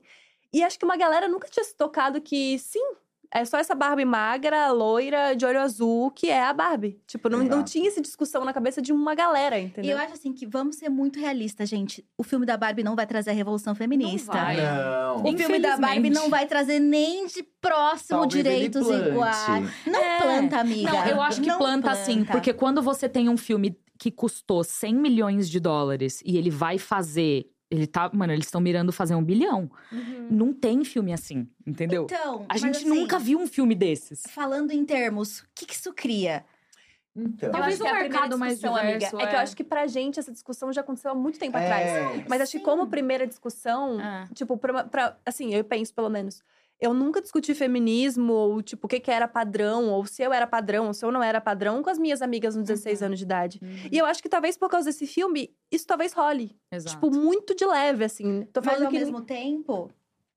E 0.51 0.64
acho 0.64 0.80
que 0.80 0.86
uma 0.86 0.97
galera 0.97 1.28
nunca 1.28 1.47
tinha 1.47 1.64
se 1.64 1.76
tocado 1.76 2.20
que, 2.20 2.57
sim, 2.57 2.93
é 3.34 3.45
só 3.45 3.57
essa 3.57 3.75
Barbie 3.75 4.05
magra, 4.05 4.71
loira, 4.71 5.36
de 5.36 5.45
olho 5.45 5.59
azul, 5.59 6.09
que 6.11 6.30
é 6.30 6.43
a 6.43 6.51
Barbie. 6.53 6.99
Tipo, 7.05 7.30
não, 7.30 7.43
não 7.43 7.63
tinha 7.63 7.88
essa 7.88 8.01
discussão 8.01 8.43
na 8.43 8.51
cabeça 8.53 8.82
de 8.82 8.91
uma 8.91 9.13
galera, 9.13 9.59
E 9.59 9.65
entendeu? 9.65 9.91
eu 9.91 9.97
acho 9.97 10.13
assim 10.13 10.34
que 10.34 10.45
vamos 10.47 10.77
ser 10.77 10.89
muito 10.89 11.19
realistas, 11.19 11.69
gente. 11.69 12.03
O 12.17 12.23
filme 12.23 12.45
da 12.45 12.57
Barbie 12.57 12.84
não 12.84 12.95
vai 12.95 13.05
trazer 13.05 13.30
a 13.30 13.34
revolução 13.34 13.75
feminista. 13.75 14.32
vai. 14.32 14.57
Não. 14.57 15.23
O 15.23 15.38
filme 15.38 15.59
da 15.59 15.77
Barbie 15.77 16.09
não 16.09 16.30
vai 16.30 16.45
trazer 16.47 16.80
nem 16.80 17.27
de 17.27 17.43
próximo 17.61 18.19
Talvez 18.21 18.34
direitos 18.43 18.88
iguais. 18.88 19.69
Não 19.86 19.99
É. 19.99 20.17
planta, 20.21 20.59
amiga. 20.59 20.91
Não, 20.91 21.05
eu 21.07 21.21
acho 21.21 21.41
que 21.41 21.47
Não 21.47 21.57
planta, 21.57 21.93
sim, 21.95 22.23
porque 22.23 22.53
quando 22.53 22.82
você 22.82 23.07
tem 23.07 23.30
um 23.30 23.38
filme 23.38 23.77
que 23.99 24.09
custou 24.09 24.63
100 24.63 24.95
milhões 24.95 25.49
de 25.49 25.59
dólares 25.59 26.21
e 26.25 26.38
ele 26.38 26.49
vai 26.49 26.77
fazer. 26.77 27.45
Ele 27.72 27.86
tá. 27.86 28.09
Mano, 28.13 28.34
eles 28.34 28.45
estão 28.45 28.59
mirando 28.59 28.91
fazer 28.91 29.13
um 29.15 29.24
bilhão. 29.24 29.70
Uhum. 29.91 30.28
Não 30.32 30.53
tem 30.53 30.84
filme 30.84 31.13
assim, 31.13 31.47
entendeu? 31.65 32.03
Então, 32.05 32.45
A 32.49 32.57
gente 32.57 32.78
assim, 32.78 32.89
nunca 32.89 33.20
viu 33.20 33.39
um 33.39 33.47
filme 33.47 33.76
desses. 33.76 34.24
Falando 34.30 34.72
em 34.72 34.84
termos, 34.84 35.41
o 35.41 35.45
que, 35.53 35.65
que 35.67 35.74
isso 35.76 35.93
cria? 35.93 36.43
Então. 37.15 37.51
Talvez 37.51 37.80
um 37.82 37.86
é 37.88 37.93
mercado 37.93 38.38
mais 38.38 38.53
discussão, 38.59 38.76
diverso, 38.80 39.07
amiga. 39.07 39.24
É. 39.24 39.28
que 39.30 39.36
eu 39.36 39.39
é. 39.39 39.43
acho 39.43 39.55
que 39.55 39.63
pra 39.63 39.88
gente 39.88 40.20
essa 40.20 40.32
discussão 40.32 40.72
já 40.72 40.82
aconteceu 40.82 41.11
há 41.11 41.15
muito 41.15 41.38
tempo 41.38 41.57
É. 41.57 41.63
atrás. 41.65 42.26
Mas 42.30 42.41
acho 42.41 42.51
que 42.53 42.59
como 42.63 42.88
primeira 42.88 43.28
discussão, 43.28 43.99
É. 43.99 44.28
tipo, 44.34 44.57
pra, 44.57 44.84
pra- 44.86 45.17
assim, 45.26 45.53
eu 45.53 45.63
penso 45.63 45.93
pelo 45.93 46.09
menos. 46.09 46.43
Eu 46.80 46.93
nunca 46.93 47.21
discuti 47.21 47.53
feminismo, 47.53 48.32
ou 48.32 48.61
tipo, 48.61 48.88
o 48.88 48.89
que, 48.89 48.99
que 49.01 49.11
era 49.11 49.27
padrão, 49.27 49.89
ou 49.89 50.05
se 50.05 50.21
eu 50.23 50.32
era 50.32 50.47
padrão, 50.47 50.88
ou 50.88 50.93
se 50.93 51.03
eu 51.05 51.11
não 51.11 51.21
era 51.21 51.41
padrão, 51.41 51.84
com 51.84 51.89
as 51.89 51.97
minhas 51.99 52.21
amigas 52.21 52.55
nos 52.55 52.63
16 52.65 53.01
Uhum. 53.01 53.05
anos 53.07 53.19
de 53.19 53.25
idade. 53.25 53.59
E 53.91 53.97
eu 53.97 54.05
acho 54.05 54.21
que 54.21 54.30
talvez 54.30 54.57
por 54.57 54.69
causa 54.69 54.86
desse 54.89 55.05
filme, 55.05 55.53
isso 55.71 55.86
talvez 55.86 56.13
role. 56.13 56.55
Exato. 56.71 56.95
Tipo, 56.95 57.11
muito 57.13 57.53
de 57.53 57.65
leve, 57.65 58.05
assim. 58.05 58.47
Tô 58.53 58.61
Mas 58.63 58.65
falando 58.73 58.86
ao 58.86 58.91
que. 58.91 58.99
mesmo 58.99 59.21
tempo. 59.21 59.91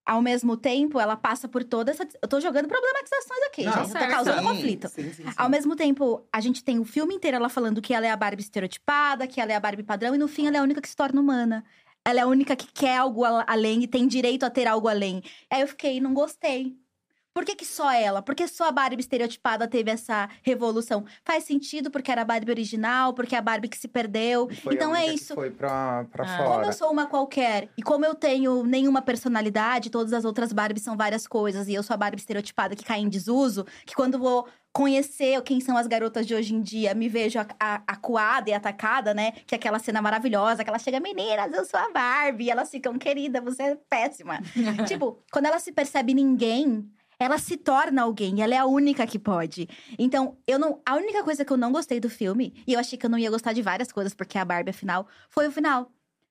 Ao 0.04 0.20
mesmo 0.20 0.56
tempo, 0.56 0.98
ela 0.98 1.14
passa 1.14 1.46
por 1.46 1.62
toda 1.62 1.92
essa. 1.92 2.04
Eu 2.20 2.26
tô 2.26 2.40
jogando 2.40 2.66
problematizações 2.66 3.40
aqui, 3.46 3.62
Não, 3.62 3.72
gente. 3.72 3.82
Tô 3.92 3.98
certo. 3.98 4.10
causando 4.10 4.40
sim, 4.40 4.44
conflito. 4.48 4.88
sim, 4.88 5.02
sim, 5.12 5.22
sim. 5.22 5.32
Ao 5.36 5.48
mesmo 5.48 5.76
tempo, 5.76 6.26
a 6.32 6.40
gente 6.40 6.64
tem 6.64 6.80
o 6.80 6.84
filme 6.84 7.14
inteiro 7.14 7.36
ela 7.36 7.48
falando 7.48 7.80
que 7.80 7.94
ela 7.94 8.04
é 8.04 8.10
a 8.10 8.16
Barbie 8.16 8.42
estereotipada, 8.42 9.28
que 9.28 9.40
ela 9.40 9.52
é 9.52 9.54
a 9.54 9.60
Barbie 9.60 9.84
padrão, 9.84 10.12
e 10.12 10.18
no 10.18 10.26
fim 10.26 10.48
ela 10.48 10.56
é 10.56 10.58
a 10.60 10.62
única 10.64 10.80
que 10.80 10.88
se 10.88 10.96
torna 10.96 11.20
humana. 11.20 11.64
Ela 12.06 12.20
é 12.20 12.22
a 12.22 12.26
única 12.26 12.56
que 12.56 12.66
quer 12.66 12.96
algo 12.98 13.24
além 13.24 13.84
e 13.84 13.86
tem 13.86 14.08
direito 14.08 14.44
a 14.44 14.50
ter 14.50 14.66
algo 14.66 14.88
além. 14.88 15.22
Aí 15.48 15.60
eu 15.60 15.68
fiquei, 15.68 16.00
não 16.00 16.12
gostei. 16.12 16.76
Por 17.34 17.46
que, 17.46 17.54
que 17.56 17.64
só 17.64 17.90
ela? 17.90 18.20
Por 18.20 18.34
que 18.34 18.46
só 18.46 18.68
a 18.68 18.72
Barbie 18.72 19.00
estereotipada 19.00 19.66
teve 19.66 19.90
essa 19.90 20.28
revolução? 20.42 21.06
Faz 21.24 21.44
sentido 21.44 21.90
porque 21.90 22.12
era 22.12 22.20
a 22.20 22.24
Barbie 22.26 22.50
original, 22.50 23.14
porque 23.14 23.34
é 23.34 23.38
a 23.38 23.42
Barbie 23.42 23.68
que 23.68 23.78
se 23.78 23.88
perdeu. 23.88 24.50
Foi 24.62 24.74
então 24.74 24.94
é 24.94 25.06
isso. 25.06 25.34
Foi 25.34 25.50
pra, 25.50 26.04
pra 26.10 26.24
Ah. 26.26 26.36
Como 26.38 26.48
fora. 26.50 26.66
eu 26.66 26.72
sou 26.74 26.90
uma 26.90 27.06
qualquer 27.06 27.70
e 27.78 27.82
como 27.82 28.04
eu 28.04 28.14
tenho 28.14 28.64
nenhuma 28.64 29.00
personalidade, 29.00 29.88
todas 29.88 30.12
as 30.12 30.26
outras 30.26 30.52
Barbies 30.52 30.82
são 30.82 30.94
várias 30.94 31.26
coisas 31.26 31.68
e 31.68 31.74
eu 31.74 31.82
sou 31.82 31.94
a 31.94 31.96
Barbie 31.96 32.18
estereotipada 32.18 32.76
que 32.76 32.84
cai 32.84 33.00
em 33.00 33.08
desuso, 33.08 33.64
que 33.86 33.94
quando 33.94 34.18
vou 34.18 34.46
conhecer 34.72 35.40
quem 35.42 35.60
são 35.60 35.76
as 35.76 35.86
garotas 35.86 36.26
de 36.26 36.34
hoje 36.34 36.54
em 36.54 36.62
dia, 36.62 36.94
me 36.94 37.08
vejo 37.08 37.38
acuada 37.58 38.48
e 38.48 38.54
atacada, 38.54 39.12
né? 39.12 39.32
Que 39.46 39.54
é 39.54 39.56
aquela 39.56 39.78
cena 39.78 40.00
maravilhosa, 40.00 40.64
que 40.64 40.70
ela 40.70 40.78
chega, 40.78 40.98
meninas, 40.98 41.52
eu 41.52 41.64
sou 41.64 41.78
a 41.78 41.90
Barbie, 41.90 42.44
e 42.44 42.50
elas 42.50 42.70
ficam, 42.70 42.98
querida, 42.98 43.40
você 43.40 43.62
é 43.62 43.78
péssima. 43.88 44.40
tipo, 44.88 45.18
quando 45.30 45.46
ela 45.46 45.58
se 45.58 45.72
percebe 45.72 46.14
ninguém, 46.14 46.90
ela 47.18 47.38
se 47.38 47.56
torna 47.56 48.02
alguém, 48.02 48.42
ela 48.42 48.54
é 48.54 48.58
a 48.58 48.66
única 48.66 49.06
que 49.06 49.18
pode. 49.18 49.68
Então, 49.98 50.36
eu 50.46 50.58
não. 50.58 50.80
A 50.84 50.96
única 50.96 51.22
coisa 51.22 51.44
que 51.44 51.52
eu 51.52 51.56
não 51.56 51.70
gostei 51.70 52.00
do 52.00 52.08
filme, 52.08 52.54
e 52.66 52.72
eu 52.72 52.80
achei 52.80 52.98
que 52.98 53.04
eu 53.04 53.10
não 53.10 53.18
ia 53.18 53.30
gostar 53.30 53.52
de 53.52 53.62
várias 53.62 53.92
coisas, 53.92 54.14
porque 54.14 54.38
a 54.38 54.44
Barbie, 54.44 54.70
afinal, 54.70 55.06
foi 55.28 55.46
o 55.46 55.52
final. 55.52 55.90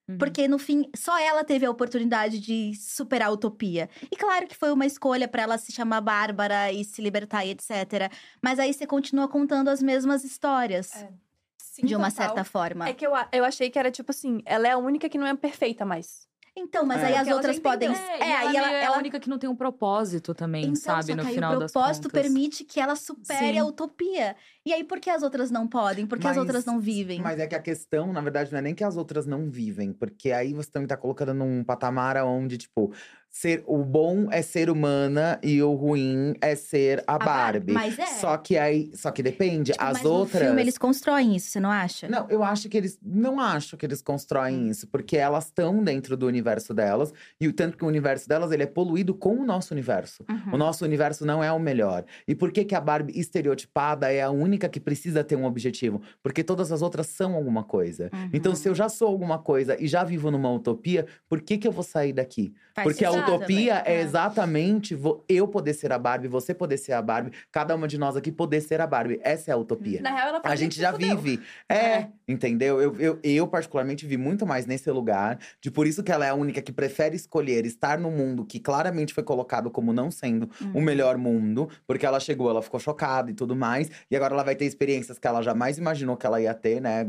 Uhum. 0.09 0.17
Porque 0.17 0.47
no 0.47 0.57
fim, 0.57 0.89
só 0.95 1.17
ela 1.19 1.43
teve 1.43 1.65
a 1.65 1.71
oportunidade 1.71 2.39
de 2.39 2.73
superar 2.75 3.29
a 3.29 3.31
utopia. 3.31 3.89
E 4.11 4.15
claro 4.15 4.47
que 4.47 4.55
foi 4.55 4.71
uma 4.71 4.85
escolha 4.85 5.27
pra 5.27 5.43
ela 5.43 5.57
se 5.57 5.71
chamar 5.71 6.01
Bárbara 6.01 6.71
e 6.71 6.83
se 6.83 7.01
libertar 7.01 7.45
e 7.45 7.51
etc. 7.51 8.11
Mas 8.41 8.59
aí 8.59 8.73
você 8.73 8.85
continua 8.85 9.27
contando 9.27 9.69
as 9.69 9.81
mesmas 9.81 10.23
histórias. 10.23 10.95
É. 10.95 11.09
Sim, 11.57 11.85
de 11.85 11.95
uma 11.95 12.11
total. 12.11 12.27
certa 12.27 12.43
forma. 12.43 12.89
É 12.89 12.93
que 12.93 13.05
eu, 13.05 13.11
eu 13.31 13.45
achei 13.45 13.69
que 13.69 13.79
era 13.79 13.89
tipo 13.89 14.11
assim, 14.11 14.41
ela 14.45 14.67
é 14.67 14.71
a 14.71 14.77
única 14.77 15.07
que 15.07 15.17
não 15.17 15.25
é 15.25 15.35
perfeita 15.35 15.85
mais. 15.85 16.27
Então, 16.55 16.85
mas 16.85 17.01
É. 17.01 17.05
aí 17.05 17.13
as 17.13 17.19
Porque 17.19 17.33
outras 17.33 17.59
podem. 17.59 17.89
É, 17.89 18.19
e 18.19 18.23
aí 18.23 18.55
ela, 18.57 18.67
ela, 18.67 18.71
é 18.71 18.83
ela- 18.83 18.95
a 18.97 18.99
única 18.99 19.19
que 19.21 19.29
não 19.29 19.37
tem 19.39 19.49
um 19.49 19.55
propósito 19.55 20.33
também, 20.35 20.63
Então, 20.63 20.75
sabe? 20.75 21.05
só 21.05 21.15
No 21.15 21.21
que 21.21 21.27
aí 21.29 21.33
final 21.35 21.55
o 21.55 21.59
das 21.59 21.71
propósito 21.71 22.09
contas. 22.09 22.21
permite 22.21 22.63
que 22.65 22.79
ela 22.79 22.95
supere 22.97 23.53
Sim. 23.53 23.59
a 23.59 23.65
utopia. 23.65 24.35
E 24.65 24.73
aí, 24.73 24.83
por 24.83 24.99
que 24.99 25.09
as 25.09 25.23
outras 25.23 25.49
não 25.49 25.65
podem? 25.65 26.05
Por 26.05 26.19
que 26.19 26.27
as 26.27 26.35
Mas- 26.35 26.45
outras 26.45 26.65
não 26.65 26.77
vivem? 26.79 27.21
Mas 27.21 27.39
é 27.39 27.47
que 27.47 27.55
a 27.55 27.61
questão, 27.61 28.11
na 28.11 28.19
verdade, 28.19 28.51
não 28.51 28.59
é 28.59 28.61
nem 28.61 28.75
que 28.75 28.83
as 28.83 28.97
outras 28.97 29.25
não 29.25 29.49
vivem, 29.49 29.93
porque 29.93 30.31
aí 30.33 30.53
você 30.53 30.69
também 30.69 30.87
tá 30.87 30.97
colocando 30.97 31.33
num 31.33 31.63
patamar 31.63 32.17
onde, 32.17 32.57
tipo, 32.57 32.91
ser, 33.31 33.63
o 33.65 33.77
bom 33.83 34.27
é 34.29 34.41
ser 34.41 34.69
humana 34.69 35.39
e 35.41 35.63
o 35.63 35.73
ruim 35.73 36.35
é 36.41 36.53
ser 36.55 37.01
a, 37.07 37.17
Barbie. 37.17 37.71
Mas 37.71 37.97
é. 37.97 38.05
Só 38.05 38.35
que 38.37 38.57
aí, 38.57 38.91
só 38.93 39.09
que 39.09 39.23
depende, 39.23 39.71
Tipo, 39.71 39.83
as 39.83 40.03
outras. 40.03 40.41
no 40.41 40.47
filme 40.47 40.61
eles 40.61 40.77
constroem 40.77 41.35
isso, 41.35 41.49
você 41.49 41.59
não 41.59 41.71
acha? 41.71 42.09
Não, 42.09 42.27
eu 42.29 42.43
acho 42.43 42.67
que 42.67 42.77
eles. 42.77 42.99
Não 43.01 43.39
acho 43.39 43.77
que 43.77 43.85
eles 43.85 44.01
constroem 44.01 44.55
Hum. 44.65 44.69
isso, 44.69 44.87
porque 44.87 45.15
elas 45.15 45.45
estão 45.45 45.81
dentro 45.83 46.17
do 46.17 46.27
universo 46.27 46.73
delas. 46.73 47.13
E 47.39 47.47
o 47.47 47.53
tanto 47.53 47.77
que 47.77 47.85
o 47.85 47.87
universo 47.87 48.27
delas 48.27 48.51
ele 48.51 48.63
é 48.63 48.67
poluído 48.67 49.13
com 49.13 49.35
o 49.39 49.45
nosso 49.45 49.73
universo. 49.73 50.25
Uhum. 50.29 50.55
O 50.55 50.57
nosso 50.57 50.83
universo 50.83 51.25
não 51.25 51.43
é 51.43 51.51
o 51.51 51.59
melhor. 51.59 52.03
E 52.27 52.35
por 52.35 52.51
que, 52.51 52.65
que 52.65 52.75
a 52.75 52.81
Barbie 52.81 53.17
estereotipada 53.17 54.11
é 54.11 54.21
a 54.21 54.29
única 54.29 54.67
que 54.67 54.79
precisa 54.79 55.23
ter 55.23 55.35
um 55.35 55.45
objetivo? 55.45 56.01
Porque 56.21 56.43
todas 56.43 56.71
as 56.71 56.81
outras 56.81 57.07
são 57.07 57.33
alguma 57.35 57.63
coisa. 57.63 58.09
Uhum. 58.13 58.29
Então, 58.33 58.55
se 58.55 58.67
eu 58.67 58.75
já 58.75 58.89
sou 58.89 59.07
alguma 59.07 59.39
coisa 59.39 59.77
e 59.79 59.87
já 59.87 60.03
vivo 60.03 60.29
numa 60.31 60.51
utopia, 60.51 61.05
por 61.29 61.41
que, 61.41 61.57
que 61.57 61.67
eu 61.67 61.71
vou 61.71 61.83
sair 61.83 62.13
daqui? 62.13 62.53
Faz 62.73 62.87
Porque 62.87 63.05
a 63.05 63.11
utopia 63.21 63.77
também. 63.77 63.93
é 63.93 64.01
exatamente 64.01 64.95
vo- 64.95 65.23
eu 65.27 65.47
poder 65.47 65.73
ser 65.73 65.91
a 65.91 65.97
Barbie, 65.99 66.27
você 66.27 66.53
poder 66.53 66.77
ser 66.77 66.93
a 66.93 67.01
Barbie, 67.01 67.31
cada 67.51 67.75
uma 67.75 67.87
de 67.87 67.97
nós 67.97 68.15
aqui 68.15 68.31
poder 68.31 68.61
ser 68.61 68.81
a 68.81 68.87
Barbie. 68.87 69.19
Essa 69.23 69.51
é 69.51 69.53
a 69.53 69.57
utopia. 69.57 70.01
Na 70.01 70.13
real, 70.15 70.27
ela 70.29 70.41
A 70.43 70.55
gente 70.55 70.79
já 70.79 70.91
fudeu. 70.91 71.17
vive. 71.17 71.43
É, 71.69 71.75
É. 71.75 72.07
entendeu? 72.27 72.81
Eu, 72.81 72.95
eu, 72.99 73.19
eu, 73.23 73.47
particularmente, 73.47 74.05
vi 74.05 74.17
muito 74.17 74.45
mais 74.45 74.65
nesse 74.65 74.89
lugar. 74.91 75.37
De 75.61 75.69
por 75.71 75.85
isso 75.87 76.03
que 76.03 76.11
ela 76.11 76.25
é 76.25 76.29
a 76.29 76.35
única 76.35 76.61
que 76.61 76.71
prefere 76.71 77.15
escolher 77.15 77.65
estar 77.65 77.97
no 77.99 78.09
mundo 78.11 78.45
que 78.45 78.59
claramente 78.59 79.13
foi 79.13 79.23
colocado 79.23 79.69
como 79.69 79.91
não 79.93 80.09
sendo 80.11 80.49
Uhum. 80.61 80.71
o 80.75 80.81
melhor 80.81 81.17
mundo. 81.17 81.69
Porque 81.87 82.05
ela 82.05 82.19
chegou, 82.19 82.49
ela 82.49 82.61
ficou 82.61 82.79
chocada 82.79 83.31
e 83.31 83.33
tudo 83.33 83.55
mais. 83.55 83.89
E 84.09 84.15
agora 84.15 84.33
ela 84.33 84.43
vai 84.43 84.55
ter 84.55 84.65
experiências 84.65 85.17
que 85.19 85.27
ela 85.27 85.41
jamais 85.41 85.77
imaginou 85.77 86.15
que 86.17 86.25
ela 86.25 86.41
ia 86.41 86.53
ter, 86.53 86.81
né? 86.81 87.05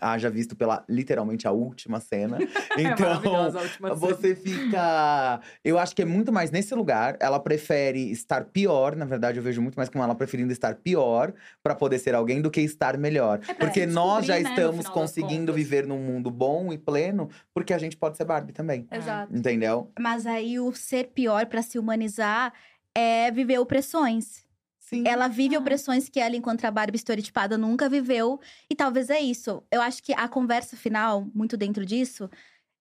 Haja 0.00 0.28
visto 0.30 0.56
pela, 0.56 0.84
literalmente, 0.88 1.46
a 1.46 1.52
última 1.52 2.00
cena. 2.00 2.38
É 2.78 2.82
Então, 2.82 3.06
maravilhosa 3.08 3.58
a 3.58 3.62
última 3.62 3.88
cena. 3.88 4.00
você 4.00 4.34
Eu 5.64 5.78
acho 5.78 5.94
que 5.94 6.02
é 6.02 6.04
muito 6.04 6.32
mais 6.32 6.50
nesse 6.50 6.74
lugar. 6.74 7.16
Ela 7.20 7.38
prefere 7.40 8.10
estar 8.10 8.44
pior. 8.46 8.94
Na 8.96 9.04
verdade, 9.04 9.38
eu 9.38 9.42
vejo 9.42 9.60
muito 9.62 9.76
mais 9.76 9.88
como 9.88 10.02
ela 10.04 10.14
preferindo 10.14 10.52
estar 10.52 10.74
pior 10.76 11.32
pra 11.62 11.74
poder 11.74 11.98
ser 11.98 12.14
alguém 12.14 12.40
do 12.40 12.50
que 12.50 12.60
estar 12.60 12.96
melhor. 12.96 13.40
É 13.48 13.54
porque 13.54 13.86
nós 13.86 14.26
já 14.26 14.34
né, 14.34 14.42
estamos 14.42 14.88
conseguindo 14.88 15.52
viver 15.52 15.86
num 15.86 15.98
mundo 15.98 16.30
bom 16.30 16.72
e 16.72 16.78
pleno, 16.78 17.28
porque 17.54 17.72
a 17.74 17.78
gente 17.78 17.96
pode 17.96 18.16
ser 18.16 18.24
Barbie 18.24 18.52
também. 18.52 18.86
Exato. 18.90 19.34
Entendeu? 19.36 19.90
Mas 19.98 20.26
aí 20.26 20.58
o 20.60 20.72
ser 20.74 21.08
pior 21.14 21.46
pra 21.46 21.62
se 21.62 21.78
humanizar 21.78 22.52
é 22.96 23.30
viver 23.30 23.58
opressões. 23.58 24.46
Sim. 24.80 25.04
Ela 25.06 25.28
vive 25.28 25.54
Ah. 25.54 25.58
opressões 25.58 26.08
que 26.08 26.18
ela, 26.18 26.34
enquanto 26.34 26.64
a 26.64 26.70
Barbie 26.70 26.96
estereotipada, 26.96 27.58
nunca 27.58 27.88
viveu. 27.90 28.40
E 28.70 28.74
talvez 28.74 29.10
é 29.10 29.20
isso. 29.20 29.62
Eu 29.70 29.82
acho 29.82 30.02
que 30.02 30.14
a 30.14 30.26
conversa 30.26 30.76
final, 30.76 31.26
muito 31.34 31.58
dentro 31.58 31.84
disso, 31.84 32.30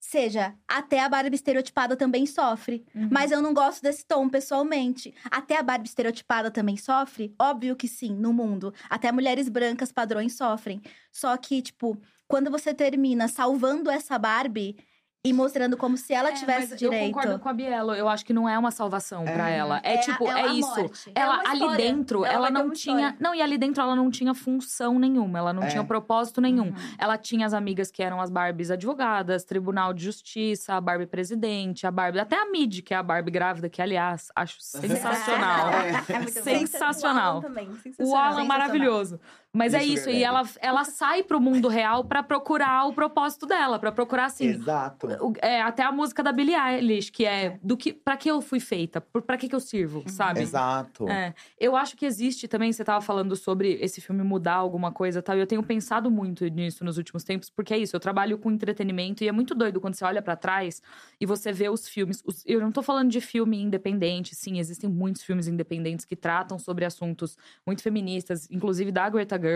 seja 0.07 0.55
até 0.65 1.01
a 1.01 1.09
Barbie 1.09 1.35
estereotipada 1.35 1.97
também 1.97 2.25
sofre. 2.25 2.85
Uhum. 2.95 3.09
Mas 3.11 3.29
eu 3.29 3.41
não 3.41 3.53
gosto 3.53 3.81
desse 3.81 4.05
tom, 4.05 4.29
pessoalmente. 4.29 5.13
Até 5.29 5.57
a 5.57 5.63
Barbie 5.63 5.89
estereotipada 5.89 6.49
também 6.49 6.77
sofre? 6.77 7.35
Óbvio 7.37 7.75
que 7.75 7.89
sim, 7.89 8.15
no 8.15 8.31
mundo. 8.31 8.73
Até 8.89 9.11
mulheres 9.11 9.49
brancas 9.49 9.91
padrões 9.91 10.37
sofrem. 10.37 10.81
Só 11.11 11.35
que, 11.35 11.61
tipo, 11.61 11.99
quando 12.25 12.49
você 12.49 12.73
termina 12.73 13.27
salvando 13.27 13.89
essa 13.89 14.17
Barbie. 14.17 14.77
E 15.25 15.33
mostrando 15.33 15.75
como 15.75 15.97
se 15.97 16.13
ela 16.13 16.29
É, 16.29 16.33
tivesse 16.33 16.69
mas 16.69 16.79
direito. 16.79 17.03
Eu 17.03 17.13
concordo 17.13 17.39
com 17.39 17.49
a 17.49 17.53
Bielo. 17.53 17.93
Eu 17.93 18.07
acho 18.07 18.23
que 18.25 18.31
não 18.31 18.47
é 18.47 18.57
uma 18.57 18.71
salvação 18.71 19.25
pra 19.25 19.49
É. 19.49 19.57
ela. 19.57 19.81
É, 19.83 19.95
a- 19.95 19.99
tipo, 19.99 20.25
é, 20.27 20.41
a 20.41 20.47
isso. 20.47 20.69
morte. 20.79 21.11
É 21.13 21.19
Ela 21.19 21.41
ali 21.45 21.75
dentro, 21.75 22.23
Ela 22.23 22.33
ela, 22.35 22.47
ter 22.47 22.53
não 22.53 22.71
tinha. 22.71 22.95
história. 22.95 23.17
Não, 23.19 23.35
e 23.35 23.41
ali 23.41 23.57
dentro 23.57 23.81
ela 23.83 23.93
não 23.95 24.09
tinha 24.09 24.33
função 24.33 24.97
nenhuma. 24.97 25.39
Ela 25.39 25.51
não 25.51 25.63
É. 25.63 25.67
tinha 25.67 25.83
propósito 25.83 26.39
nenhum. 26.39 26.67
Uhum. 26.67 26.75
Ela 26.97 27.17
tinha 27.17 27.45
as 27.45 27.53
amigas 27.53 27.91
que 27.91 28.01
eram 28.01 28.21
as 28.21 28.29
Barbies 28.29 28.71
advogadas, 28.71 29.43
Tribunal 29.43 29.91
de 29.93 30.05
Justiça, 30.05 30.75
a 30.75 30.79
Barbie 30.81 31.07
presidente, 31.07 31.85
a 31.85 31.91
Barbie. 31.91 32.19
Até 32.19 32.39
a 32.39 32.45
Mid, 32.49 32.81
que 32.81 32.93
é 32.93 32.97
a 32.97 33.03
Barbie 33.03 33.31
grávida, 33.31 33.67
que, 33.69 33.81
aliás, 33.81 34.29
acho 34.35 34.57
sensacional. 34.61 35.71
É 36.07 36.19
muito. 36.19 36.31
Sensacional. 36.41 37.35
O 37.35 37.39
Alan 37.39 37.41
também, 37.41 37.69
O 37.69 37.75
sensacional. 37.75 38.15
Alan 38.15 38.27
é 38.27 38.29
Sensacional. 38.29 38.45
maravilhoso. 38.47 39.19
Mas 39.57 39.73
é 39.73 39.83
Isso, 39.83 39.93
isso, 39.93 40.09
e 40.09 40.23
ela, 40.23 40.43
ela 40.61 40.83
sai 40.83 41.23
pro 41.23 41.41
mundo 41.41 41.67
real 41.67 42.03
pra 42.05 42.21
procurar 42.21 42.85
o 42.87 42.93
propósito 42.93 43.45
dela, 43.45 43.79
pra 43.79 43.91
procurar 43.91 44.25
assim. 44.25 44.47
Exato. 44.49 45.07
é, 45.41 45.61
até 45.61 45.83
a 45.83 45.91
música 45.91 46.21
da 46.21 46.31
Billie 46.31 46.55
Eilish, 46.55 47.11
que 47.11 47.25
é 47.25 47.57
do 47.63 47.75
que 47.75 47.91
para 47.91 48.15
que 48.15 48.29
eu 48.29 48.41
fui 48.41 48.59
feita, 48.59 49.01
pra 49.01 49.35
que 49.37 49.49
que 49.49 49.55
eu 49.55 49.59
sirvo, 49.59 50.03
sabe? 50.07 50.41
Exato. 50.41 51.09
É, 51.09 51.33
eu 51.59 51.75
acho 51.75 51.97
que 51.97 52.05
existe 52.05 52.47
também, 52.47 52.71
você 52.71 52.83
tava 52.83 53.01
falando 53.01 53.35
sobre 53.35 53.73
esse 53.81 53.99
filme 53.99 54.23
mudar 54.23 54.53
alguma 54.55 54.91
coisa 54.91 55.19
e 55.19 55.21
tal, 55.21 55.35
e 55.35 55.39
eu 55.39 55.47
tenho 55.47 55.63
pensado 55.63 56.11
muito 56.11 56.45
nisso 56.47 56.83
nos 56.85 56.97
últimos 56.97 57.23
tempos, 57.23 57.49
porque 57.49 57.73
é 57.73 57.77
isso, 57.77 57.95
eu 57.95 57.99
trabalho 57.99 58.37
com 58.37 58.51
entretenimento 58.51 59.23
e 59.23 59.27
é 59.27 59.31
muito 59.31 59.55
doido 59.55 59.81
quando 59.81 59.95
você 59.95 60.05
olha 60.05 60.21
pra 60.21 60.35
trás 60.35 60.81
e 61.19 61.25
você 61.25 61.51
vê 61.51 61.67
os 61.69 61.87
filmes. 61.87 62.21
os- 62.25 62.43
eu 62.45 62.59
não 62.59 62.71
tô 62.71 62.81
falando 62.83 63.09
de 63.09 63.19
filme 63.21 63.59
independente, 63.61 64.35
sim, 64.35 64.59
existem 64.59 64.89
muitos 64.89 65.23
filmes 65.23 65.47
independentes 65.47 66.05
que 66.05 66.15
tratam 66.15 66.59
sobre 66.59 66.85
assuntos 66.85 67.37
muito 67.65 67.81
feministas, 67.81 68.47
inclusive 68.51 68.91
da 68.91 69.09
Greta 69.09 69.39
Gerwig, 69.39 69.46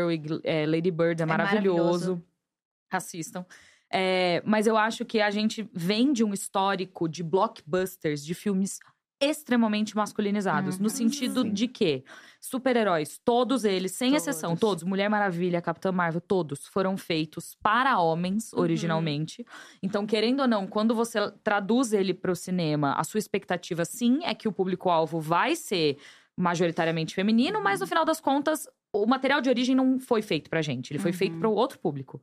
é, 0.43 0.65
Lady 0.65 0.91
Bird 0.91 1.21
é, 1.21 1.23
É 1.23 1.25
maravilhoso. 1.25 1.81
maravilhoso. 1.81 2.23
Assistam. 2.91 3.45
É, 3.93 4.41
mas 4.45 4.67
eu 4.67 4.77
acho 4.77 5.03
que 5.05 5.19
a 5.21 5.29
gente 5.29 5.69
vem 5.73 6.13
de 6.13 6.23
um 6.23 6.33
histórico 6.33 7.07
de 7.09 7.23
blockbusters, 7.23 8.23
de 8.25 8.33
filmes 8.33 8.79
extremamente 9.23 9.95
masculinizados. 9.95 10.77
Uhum. 10.77 10.83
No 10.83 10.89
sentido 10.89 11.43
Sim. 11.43 11.53
de 11.53 11.67
que 11.67 12.03
super-heróis, 12.39 13.19
todos 13.23 13.63
eles, 13.63 13.91
sem 13.91 14.15
exceção, 14.15 14.51
Todos. 14.55 14.59
todos, 14.81 14.83
Mulher 14.83 15.09
Maravilha, 15.09 15.61
Capitã 15.61 15.91
Marvel, 15.91 16.19
todos 16.21 16.65
foram 16.65 16.97
feitos 16.97 17.55
para 17.61 17.99
homens, 17.99 18.51
Uhum. 18.51 18.61
originalmente. 18.61 19.45
Então, 19.83 20.07
querendo 20.07 20.39
ou 20.39 20.47
não, 20.47 20.65
quando 20.65 20.95
você 20.95 21.19
traduz 21.43 21.93
ele 21.93 22.15
para 22.15 22.31
o 22.31 22.35
cinema, 22.35 22.93
a 22.97 23.03
sua 23.03 23.19
expectativa, 23.19 23.85
sim, 23.85 24.21
é 24.23 24.33
que 24.33 24.47
o 24.47 24.51
público-alvo 24.51 25.19
vai 25.19 25.55
ser 25.55 25.97
majoritariamente 26.35 27.13
feminino, 27.13 27.61
mas 27.61 27.79
no 27.81 27.85
final 27.85 28.03
das 28.03 28.19
contas, 28.19 28.67
o 28.93 29.05
material 29.05 29.41
de 29.41 29.49
origem 29.49 29.75
não 29.75 29.99
foi 29.99 30.21
feito 30.21 30.49
pra 30.49 30.61
gente, 30.61 30.91
ele 30.91 30.99
foi 30.99 31.11
Uhum. 31.11 31.17
feito 31.17 31.37
para 31.39 31.47
o 31.49 31.53
outro 31.53 31.79
público. 31.79 32.21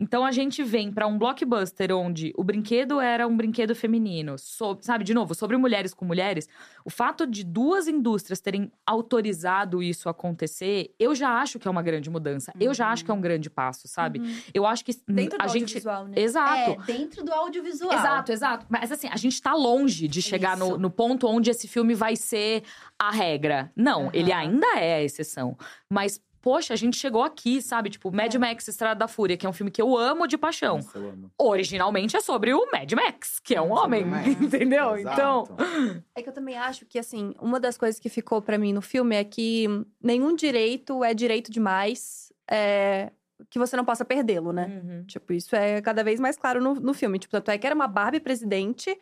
Então 0.00 0.24
a 0.24 0.32
gente 0.32 0.62
vem 0.62 0.90
pra 0.92 1.06
um 1.06 1.16
blockbuster 1.16 1.92
onde 1.92 2.32
o 2.36 2.42
brinquedo 2.42 3.00
era 3.00 3.26
um 3.28 3.36
brinquedo 3.36 3.74
feminino, 3.76 4.36
sabe, 4.80 5.04
de 5.04 5.14
novo, 5.14 5.34
sobre 5.34 5.56
mulheres 5.56 5.94
com 5.94 6.04
mulheres. 6.04 6.48
O 6.84 6.90
fato 6.90 7.26
de 7.26 7.44
duas 7.44 7.86
indústrias 7.86 8.40
terem 8.40 8.72
autorizado 8.84 9.82
isso 9.82 10.08
acontecer, 10.08 10.92
eu 10.98 11.14
já 11.14 11.40
acho 11.40 11.58
que 11.58 11.68
é 11.68 11.70
uma 11.70 11.82
grande 11.82 12.10
mudança. 12.10 12.52
Eu 12.58 12.74
já 12.74 12.88
acho 12.88 13.04
que 13.04 13.10
é 13.10 13.14
um 13.14 13.20
grande 13.20 13.48
passo, 13.48 13.86
sabe? 13.86 14.20
Eu 14.52 14.66
acho 14.66 14.84
que 14.84 14.92
Uhum. 15.08 15.14
Dentro 15.14 15.38
a 15.40 15.46
do 15.46 15.52
gente 15.52 15.62
audiovisual, 15.62 16.06
né? 16.06 16.14
Exato. 16.16 16.70
É, 16.70 16.76
dentro 16.86 17.24
do 17.24 17.32
audiovisual. 17.32 17.92
Exato, 17.92 18.32
exato. 18.32 18.66
Mas 18.68 18.90
assim, 18.90 19.08
a 19.10 19.16
gente 19.16 19.40
tá 19.40 19.54
longe 19.54 20.08
de 20.08 20.20
chegar 20.22 20.56
no, 20.56 20.76
no 20.78 20.90
ponto 20.90 21.26
onde 21.26 21.50
esse 21.50 21.68
filme 21.68 21.94
vai 21.94 22.16
ser 22.16 22.62
a 22.98 23.10
regra. 23.10 23.70
Não, 23.76 24.02
Aham. 24.04 24.10
ele 24.14 24.32
ainda 24.32 24.66
é 24.78 24.96
a 24.96 25.02
exceção. 25.02 25.56
Mas, 25.90 26.20
poxa, 26.44 26.74
a 26.74 26.76
gente 26.76 26.98
chegou 26.98 27.22
aqui, 27.22 27.62
sabe? 27.62 27.88
Tipo, 27.88 28.14
Mad 28.14 28.34
Max 28.34 28.68
Estrada 28.68 28.98
da 28.98 29.08
Fúria, 29.08 29.34
que 29.34 29.46
é 29.46 29.48
um 29.48 29.52
filme 29.54 29.70
que 29.70 29.80
eu 29.80 29.96
amo 29.96 30.26
de 30.26 30.36
paixão. 30.36 30.76
Nossa, 30.76 30.98
eu 30.98 31.08
amo. 31.08 31.30
Originalmente 31.38 32.18
é 32.18 32.20
sobre 32.20 32.52
o 32.52 32.70
Mad 32.70 32.92
Max, 32.92 33.40
que 33.40 33.54
é 33.54 33.62
um 33.62 33.72
homem, 33.72 34.04
entendeu? 34.38 34.94
Exato. 34.94 35.14
Então, 35.14 36.04
É 36.14 36.22
que 36.22 36.28
eu 36.28 36.34
também 36.34 36.58
acho 36.58 36.84
que, 36.84 36.98
assim, 36.98 37.32
uma 37.40 37.58
das 37.58 37.78
coisas 37.78 37.98
que 37.98 38.10
ficou 38.10 38.42
pra 38.42 38.58
mim 38.58 38.74
no 38.74 38.82
filme 38.82 39.16
é 39.16 39.24
que 39.24 39.66
nenhum 40.02 40.36
direito 40.36 41.02
é 41.02 41.14
direito 41.14 41.50
demais 41.50 42.30
é, 42.50 43.10
que 43.48 43.58
você 43.58 43.74
não 43.74 43.84
possa 43.86 44.04
perdê-lo, 44.04 44.52
né? 44.52 44.82
Uhum. 44.84 45.04
Tipo, 45.06 45.32
isso 45.32 45.56
é 45.56 45.80
cada 45.80 46.04
vez 46.04 46.20
mais 46.20 46.36
claro 46.36 46.60
no, 46.60 46.74
no 46.74 46.92
filme. 46.92 47.18
Tipo, 47.18 47.32
tanto 47.32 47.50
é 47.52 47.56
que 47.56 47.66
era 47.66 47.74
uma 47.74 47.88
Barbie 47.88 48.20
presidente 48.20 48.94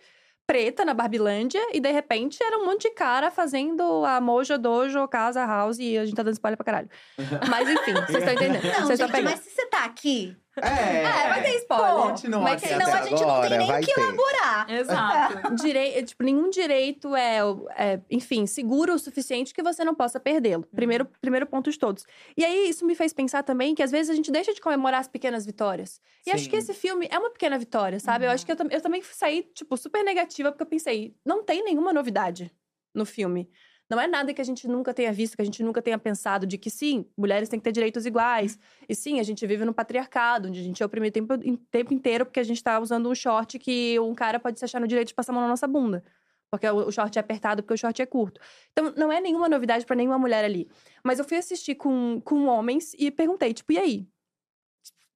preta 0.52 0.84
na 0.84 0.92
Barbilândia 0.92 1.62
e 1.72 1.80
de 1.80 1.90
repente 1.90 2.42
era 2.42 2.58
um 2.58 2.66
monte 2.66 2.82
de 2.82 2.90
cara 2.90 3.30
fazendo 3.30 4.04
a 4.04 4.20
Mojo 4.20 4.58
Dojo, 4.58 5.08
Casa 5.08 5.42
House 5.46 5.78
e 5.78 5.96
a 5.96 6.04
gente 6.04 6.14
tá 6.14 6.22
dando 6.22 6.34
spoiler 6.34 6.58
pra 6.58 6.64
caralho. 6.66 6.90
Mas 7.48 7.66
enfim, 7.70 7.94
vocês 7.94 8.18
estão 8.18 8.34
entendendo. 8.34 8.62
Não, 8.62 8.94
gente, 8.94 9.22
mas 9.22 9.40
se 9.40 9.50
você 9.50 9.66
tá 9.68 9.86
aqui, 9.86 10.36
É, 10.56 11.02
É, 11.02 11.28
vai 11.28 11.42
ter 11.42 11.56
spoiler. 11.56 12.10
Continua 12.10 12.40
Mas 12.42 12.60
senão 12.60 12.92
a 12.92 13.02
gente 13.02 13.10
não 13.10 13.18
tem 13.18 13.24
agora, 13.24 13.58
nem 13.58 13.80
que 13.80 13.94
ter. 13.94 14.00
elaborar. 14.00 14.70
Exato. 14.70 15.54
Direi 15.62 16.02
tipo, 16.02 16.22
nenhum 16.22 16.50
direito 16.50 17.14
é, 17.16 17.38
é, 17.76 18.00
enfim, 18.10 18.46
seguro 18.46 18.94
o 18.94 18.98
suficiente 18.98 19.54
que 19.54 19.62
você 19.62 19.84
não 19.84 19.94
possa 19.94 20.20
perdê-lo. 20.20 20.66
Primeiro, 20.74 21.06
primeiro 21.20 21.46
ponto 21.46 21.70
de 21.70 21.78
todos. 21.78 22.04
E 22.36 22.44
aí, 22.44 22.68
isso 22.68 22.84
me 22.84 22.94
fez 22.94 23.12
pensar 23.12 23.42
também 23.42 23.74
que 23.74 23.82
às 23.82 23.90
vezes 23.90 24.10
a 24.10 24.14
gente 24.14 24.30
deixa 24.30 24.52
de 24.52 24.60
comemorar 24.60 25.00
as 25.00 25.08
pequenas 25.08 25.46
vitórias. 25.46 26.00
E 26.26 26.30
acho 26.30 26.44
Sim. 26.44 26.50
que 26.50 26.56
esse 26.56 26.74
filme 26.74 27.08
é 27.10 27.18
uma 27.18 27.30
pequena 27.30 27.58
vitória, 27.58 27.98
sabe? 27.98 28.26
Eu 28.26 28.30
acho 28.30 28.44
que 28.44 28.52
eu, 28.52 28.56
eu 28.70 28.80
também 28.80 29.02
saí, 29.02 29.42
tipo, 29.54 29.76
super 29.76 30.04
negativa, 30.04 30.50
porque 30.52 30.62
eu 30.62 30.66
pensei, 30.68 31.16
não 31.24 31.42
tem 31.42 31.64
nenhuma 31.64 31.92
novidade 31.92 32.52
no 32.94 33.06
filme. 33.06 33.48
Não 33.92 34.00
é 34.00 34.06
nada 34.06 34.32
que 34.32 34.40
a 34.40 34.44
gente 34.44 34.66
nunca 34.66 34.94
tenha 34.94 35.12
visto, 35.12 35.36
que 35.36 35.42
a 35.42 35.44
gente 35.44 35.62
nunca 35.62 35.82
tenha 35.82 35.98
pensado 35.98 36.46
de 36.46 36.56
que 36.56 36.70
sim, 36.70 37.04
mulheres 37.14 37.50
têm 37.50 37.60
que 37.60 37.64
ter 37.64 37.72
direitos 37.72 38.06
iguais. 38.06 38.58
E 38.88 38.94
sim, 38.94 39.20
a 39.20 39.22
gente 39.22 39.46
vive 39.46 39.66
no 39.66 39.74
patriarcado, 39.74 40.48
onde 40.48 40.60
a 40.60 40.62
gente 40.62 40.82
é 40.82 40.86
oprimido 40.86 41.10
o 41.10 41.12
tempo, 41.12 41.58
tempo 41.70 41.92
inteiro 41.92 42.24
porque 42.24 42.40
a 42.40 42.42
gente 42.42 42.64
tá 42.64 42.80
usando 42.80 43.10
um 43.10 43.14
short 43.14 43.58
que 43.58 44.00
um 44.00 44.14
cara 44.14 44.40
pode 44.40 44.58
se 44.58 44.64
achar 44.64 44.80
no 44.80 44.88
direito 44.88 45.08
de 45.08 45.14
passar 45.14 45.32
a 45.32 45.34
mão 45.34 45.42
na 45.42 45.48
nossa 45.50 45.66
bunda. 45.66 46.02
Porque 46.50 46.66
o 46.66 46.90
short 46.90 47.18
é 47.18 47.20
apertado, 47.20 47.62
porque 47.62 47.74
o 47.74 47.76
short 47.76 48.00
é 48.00 48.06
curto. 48.06 48.40
Então, 48.72 48.94
não 48.96 49.12
é 49.12 49.20
nenhuma 49.20 49.46
novidade 49.46 49.84
pra 49.84 49.94
nenhuma 49.94 50.18
mulher 50.18 50.42
ali. 50.42 50.70
Mas 51.04 51.18
eu 51.18 51.24
fui 51.26 51.36
assistir 51.36 51.74
com, 51.74 52.18
com 52.24 52.46
homens 52.46 52.94
e 52.98 53.10
perguntei, 53.10 53.52
tipo, 53.52 53.72
e 53.72 53.78
aí? 53.78 54.08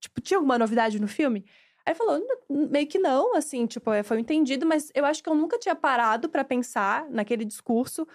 Tipo, 0.01 0.21
tinha 0.21 0.37
alguma 0.37 0.59
novidade 0.59 1.01
no 1.01 1.09
filme? 1.09 1.47
Aí 1.87 1.93
ele 1.93 1.95
falou, 1.95 2.19
"N- 2.19 2.67
meio 2.69 2.87
que 2.87 2.99
não, 2.99 3.35
assim, 3.37 3.65
tipo, 3.67 3.91
é, 3.91 4.03
foi 4.03 4.21
entendido, 4.21 4.67
mas 4.67 4.91
eu 4.95 5.07
acho 5.07 5.23
que 5.23 5.31
eu 5.31 5.35
nunca 5.35 5.59
tinha 5.59 5.75
parado 5.75 6.29
pra 6.29 6.45
pensar 6.45 7.09
naquele 7.09 7.45
discurso 7.45 8.07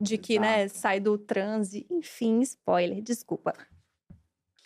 de 0.00 0.18
que, 0.18 0.38
né, 0.38 0.64
Exato. 0.64 0.80
sai 0.80 1.00
do 1.00 1.16
transe, 1.18 1.86
enfim, 1.90 2.40
spoiler, 2.40 3.00
desculpa. 3.02 3.54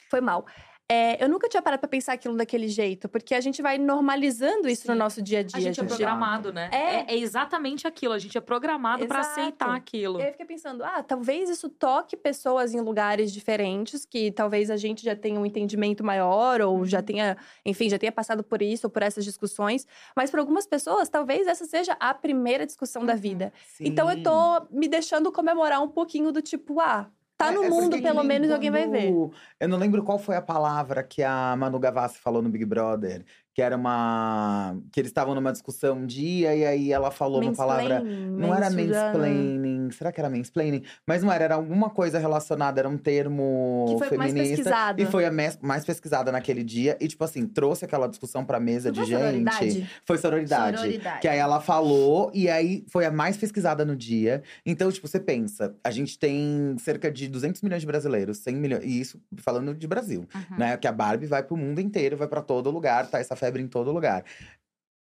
Foi 0.09 0.21
mal. 0.21 0.45
É, 0.93 1.23
eu 1.23 1.29
nunca 1.29 1.49
tinha 1.49 1.63
parado 1.63 1.79
pra 1.81 1.89
pensar 1.89 2.15
aquilo 2.15 2.37
daquele 2.37 2.67
jeito, 2.67 3.09
porque 3.09 3.33
a 3.33 3.41
gente 3.41 3.63
vai 3.63 3.79
normalizando 3.79 4.69
isso 4.69 4.89
no 4.89 4.95
Sim. 4.95 4.99
nosso 4.99 5.23
dia 5.23 5.39
a 5.39 5.43
dia. 5.45 5.57
A 5.57 5.61
gente 5.61 5.79
é 5.79 5.85
de- 5.85 5.89
programado, 5.89 6.53
né? 6.53 6.69
É. 6.73 6.77
É, 6.77 7.07
é 7.15 7.17
exatamente 7.17 7.87
aquilo. 7.87 8.13
A 8.13 8.19
gente 8.19 8.37
é 8.37 8.41
programado 8.41 9.07
pra 9.07 9.21
Exato. 9.21 9.39
aceitar 9.41 9.75
aquilo. 9.77 10.19
E 10.19 10.23
aí 10.23 10.29
eu 10.29 10.33
fiquei 10.33 10.47
pensando, 10.47 10.83
ah, 10.83 11.01
talvez 11.03 11.49
isso 11.49 11.69
toque 11.69 12.17
pessoas 12.17 12.75
em 12.75 12.81
lugares 12.81 13.33
diferentes, 13.33 14.05
que 14.05 14.33
talvez 14.33 14.69
a 14.69 14.77
gente 14.77 15.05
já 15.05 15.15
tenha 15.15 15.39
um 15.39 15.47
entendimento 15.47 16.03
maior, 16.03 16.61
ou 16.61 16.79
Uhum. 16.79 16.85
já 16.85 17.01
tenha, 17.01 17.37
enfim, 17.65 17.89
já 17.89 17.97
tenha 17.99 18.11
passado 18.11 18.43
por 18.43 18.61
isso, 18.61 18.89
ou 18.89 18.91
por 18.91 19.03
essas 19.03 19.25
discussões. 19.25 19.87
Mas 20.17 20.29
para 20.29 20.41
algumas 20.41 20.67
pessoas, 20.67 21.09
talvez 21.09 21.47
essa 21.47 21.67
seja 21.67 21.97
a 22.01 22.13
primeira 22.13 22.67
discussão 22.67 23.03
Uhum. 23.03 23.07
da 23.07 23.15
vida. 23.15 23.53
Então 23.81 24.11
eu 24.11 24.17
Sim. 24.17 24.23
tô 24.25 24.67
me 24.73 24.89
deixando 24.89 25.31
comemorar 25.31 25.81
um 25.81 25.89
pouquinho 25.89 26.33
do 26.33 26.43
tipo, 26.43 26.81
ah, 26.81 27.09
tá 27.41 27.49
É- 27.49 27.53
no 27.53 27.65
é 27.65 27.71
mundo, 27.71 28.03
pelo 28.03 28.23
menos 28.23 28.51
alguém 28.51 28.71
vai 28.71 28.87
ver. 28.87 29.11
Eu 29.59 29.69
não 29.69 29.79
lembro 29.79 30.05
qual 30.05 30.19
foi 30.19 30.37
a 30.37 30.43
palavra 30.43 31.03
que 31.03 31.23
a 31.23 31.57
Manu 31.57 31.79
Gavassi 31.79 32.19
falou 32.19 32.43
no 32.43 32.51
Big 32.51 32.67
Brother. 32.67 33.25
Que 33.61 33.65
era 33.65 33.77
uma. 33.77 34.75
Que 34.91 35.01
eles 35.01 35.11
estavam 35.11 35.35
numa 35.35 35.53
discussão 35.53 35.99
um 35.99 36.07
dia 36.07 36.55
e 36.57 36.65
aí 36.65 36.93
ela 36.93 37.11
falou 37.11 37.43
uma 37.43 37.53
palavra. 37.53 38.01
Não 38.01 38.55
era 38.55 38.71
mansplaining. 38.71 39.91
Será 39.91 40.11
que 40.13 40.19
era 40.21 40.31
mansplaining? 40.31 40.83
Mas 41.07 41.23
não 41.23 41.31
era, 41.31 41.45
era 41.45 41.55
alguma 41.57 41.91
coisa 41.91 42.19
relacionada, 42.19 42.81
era 42.81 42.89
um 42.89 42.97
termo 42.97 43.87
Que 44.01 44.09
foi 44.09 44.17
mais 44.17 44.33
feminista. 44.33 44.57
pesquisado. 44.57 45.03
E 45.03 45.07
foi 45.07 45.25
a 45.27 45.31
mais 45.61 45.85
pesquisada 45.85 46.33
naquele 46.33 46.63
dia. 46.63 46.97
E, 47.01 47.09
tipo 47.09 47.23
assim, 47.25 47.47
trouxe 47.47 47.85
aquela 47.85 48.07
discussão 48.07 48.45
pra 48.45 48.59
mesa 48.61 48.89
Não 48.91 48.95
de 49.03 49.09
gente. 49.11 49.19
sororidade? 49.21 49.91
Foi 50.07 50.17
sororidade. 50.19 50.77
Sororidade. 50.79 51.21
Que 51.21 51.29
aí 51.29 51.39
ela 51.39 51.61
falou, 51.61 52.31
e 52.33 52.49
aí 52.49 52.85
foi 52.89 53.05
a 53.05 53.11
mais 53.11 53.37
pesquisada 53.37 53.85
no 53.85 53.97
dia. 53.97 54.43
Então, 54.65 54.91
tipo, 54.91 55.07
você 55.09 55.19
pensa, 55.21 55.75
a 55.85 55.91
gente 55.91 56.19
tem 56.19 56.77
cerca 56.79 57.11
de 57.11 57.29
200 57.29 57.61
milhões 57.63 57.81
de 57.83 57.87
brasileiros, 57.87 58.39
100 58.39 58.55
milhões. 58.57 58.85
E 58.85 59.01
isso 59.01 59.21
falando 59.39 59.75
de 59.75 59.87
Brasil, 59.87 60.27
Uhum. 60.35 60.57
né? 60.59 60.77
Que 60.77 60.87
a 60.87 60.93
Barbie 60.93 61.27
vai 61.27 61.43
pro 61.43 61.57
mundo 61.57 61.81
inteiro, 61.81 62.17
vai 62.17 62.29
pra 62.29 62.41
todo 62.41 62.71
lugar, 62.71 63.07
tá 63.09 63.19
essa 63.19 63.35
febre 63.37 63.50
em 63.59 63.67
todo 63.69 63.91
lugar. 63.93 64.25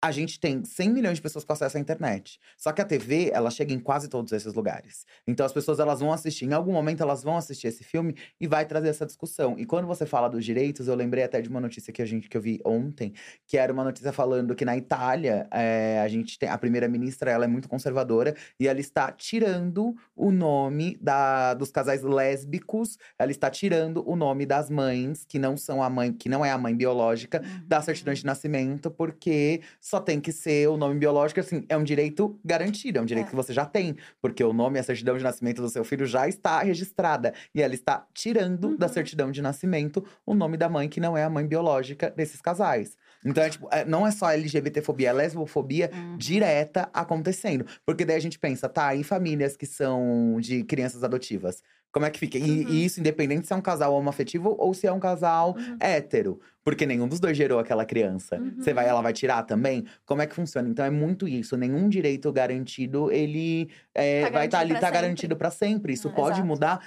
A 0.02 0.12
gente 0.12 0.40
tem 0.40 0.64
100 0.64 0.90
milhões 0.92 1.18
de 1.18 1.22
pessoas 1.22 1.44
com 1.44 1.52
acesso 1.52 1.76
à 1.76 1.80
internet. 1.80 2.40
Só 2.58 2.72
que 2.72 2.82
a 2.82 2.86
TV, 2.86 3.32
ela 3.34 3.52
chega 3.52 3.74
em 3.74 3.80
quase 3.80 4.08
todos 4.08 4.32
esses 4.32 4.54
lugares. 4.54 5.06
Então 5.28 5.46
as 5.46 5.52
pessoas 5.52 5.78
elas 5.78 6.00
vão 6.00 6.14
assistir, 6.14 6.46
em 6.46 6.54
algum 6.54 6.72
momento 6.72 7.04
elas 7.04 7.22
vão 7.22 7.36
assistir 7.36 7.68
esse 7.68 7.84
filme 7.84 8.16
e 8.40 8.48
vai 8.48 8.66
trazer 8.66 8.88
essa 8.88 9.06
discussão. 9.06 9.60
E 9.60 9.66
quando 9.66 9.88
você 9.88 10.06
fala 10.06 10.30
dos 10.30 10.46
direitos, 10.46 10.88
eu 10.88 10.96
lembrei 10.96 11.26
até 11.26 11.42
de 11.42 11.50
uma 11.50 11.60
notícia 11.60 11.92
que 11.92 12.02
a 12.02 12.06
gente 12.06 12.30
que 12.30 12.38
eu 12.38 12.42
vi 12.42 12.62
ontem, 12.64 13.14
que 13.46 13.58
era 13.58 13.74
uma 13.74 13.84
notícia 13.84 14.14
falando 14.14 14.56
que 14.56 14.64
na 14.64 14.78
Itália, 14.78 15.48
é, 15.52 16.00
a 16.00 16.08
gente 16.08 16.40
tem 16.40 16.48
a 16.48 16.58
primeira-ministra, 16.58 17.30
ela 17.30 17.44
é 17.44 17.48
muito 17.48 17.68
conservadora 17.68 18.34
e 18.58 18.70
ela 18.70 18.80
está 18.80 19.12
tirando 19.12 19.94
o 20.16 20.32
nome 20.32 20.98
da, 21.02 21.54
dos 21.54 21.72
casais 21.72 22.04
lésbicos, 22.04 22.98
ela 23.18 23.32
está 23.32 23.50
tirando 23.50 24.02
o 24.10 24.16
nome 24.16 24.46
das 24.46 24.70
mães 24.70 25.26
que 25.26 25.38
não 25.38 25.58
são 25.58 25.84
a 25.84 25.90
mãe, 25.90 26.14
que 26.14 26.30
não 26.30 26.46
é 26.46 26.52
a 26.52 26.58
mãe 26.58 26.74
biológica 26.74 27.42
da 27.66 27.82
certidão 27.82 28.14
de 28.14 28.26
nascimento, 28.26 28.90
porque 28.90 29.62
só 29.90 30.00
tem 30.00 30.20
que 30.22 30.32
ser 30.32 30.70
o 30.70 30.78
nome 30.78 31.00
biológico, 31.00 31.40
assim, 31.40 31.66
é 31.68 31.76
um 31.76 31.84
direito 31.84 32.40
garantido, 32.46 33.00
é 33.00 33.02
um 33.02 33.06
direito 33.06 33.28
É. 33.28 33.30
que 33.32 33.36
você 33.36 33.52
já 33.52 33.66
tem. 33.66 33.96
Porque 34.22 34.44
o 34.44 34.54
nome 34.54 34.78
e 34.78 34.80
a 34.80 34.84
certidão 34.84 35.18
de 35.18 35.24
nascimento 35.24 35.62
do 35.62 35.70
seu 35.70 35.84
filho 35.84 36.06
já 36.06 36.28
está 36.28 36.62
registrada. 36.62 37.34
E 37.56 37.62
ela 37.62 37.74
está 37.74 38.06
tirando 38.14 38.78
da 38.78 38.86
Uhum. 38.88 38.94
certidão 38.94 39.32
de 39.32 39.42
nascimento 39.42 40.06
o 40.26 40.36
nome 40.36 40.58
da 40.58 40.70
mãe, 40.70 40.88
que 40.88 41.00
não 41.00 41.18
é 41.18 41.24
a 41.24 41.30
mãe 41.30 41.46
biológica 41.48 42.12
desses 42.12 42.40
casais. 42.40 42.96
Então, 43.26 43.44
é, 43.44 43.50
tipo, 43.50 43.68
é, 43.72 43.84
não 43.84 44.06
é 44.08 44.12
só 44.12 44.30
LGBTfobia, 44.32 45.10
é 45.10 45.14
lesbofobia 45.14 45.90
Uhum. 45.94 46.18
direta 46.18 46.90
acontecendo. 46.94 47.66
Porque 47.86 48.06
daí 48.06 48.16
a 48.16 48.22
gente 48.22 48.38
pensa, 48.40 48.70
tá, 48.70 48.94
e 48.96 49.04
famílias 49.04 49.58
que 49.58 49.66
são 49.66 50.38
de 50.40 50.64
crianças 50.64 51.04
adotivas? 51.04 51.62
Como 51.92 52.06
é 52.06 52.10
que 52.12 52.20
fica? 52.20 52.38
E, 52.38 52.42
Uhum. 52.42 52.70
e 52.70 52.86
isso 52.86 53.00
independente 53.00 53.48
se 53.48 53.54
é 53.54 53.56
um 53.56 53.62
casal 53.62 53.94
homoafetivo 53.94 54.56
ou 54.60 54.74
se 54.74 54.86
é 54.86 54.92
um 54.92 55.00
casal 55.00 55.56
Uhum. 55.58 55.78
hétero. 55.80 56.40
Porque 56.64 56.86
nenhum 56.86 57.08
dos 57.08 57.20
dois 57.20 57.36
gerou 57.36 57.58
aquela 57.58 57.84
criança. 57.84 58.38
Uhum. 58.38 58.56
Você 58.60 58.74
vai, 58.74 58.88
ela 58.88 59.02
vai 59.02 59.12
tirar 59.12 59.42
também? 59.44 59.86
Como 60.06 60.22
é 60.22 60.28
que 60.28 60.36
funciona? 60.36 60.70
Então 60.70 60.86
é 60.86 60.90
muito 60.92 61.28
isso. 61.28 61.58
Nenhum 61.58 61.90
direito 61.90 62.32
garantido, 62.32 63.12
ele 63.12 63.70
é, 63.96 64.26
Tá 64.26 64.30
vai 64.30 64.46
estar 64.46 64.60
ali, 64.60 64.74
garantido 64.74 64.76
pra 64.76 64.80
tá 64.80 64.88
sempre. 64.88 65.02
garantido 65.02 65.36
para 65.38 65.50
sempre. 65.52 65.94
Isso 65.94 66.10
Hum, 66.10 66.14
pode 66.14 66.34
exato. 66.36 66.48
mudar 66.48 66.86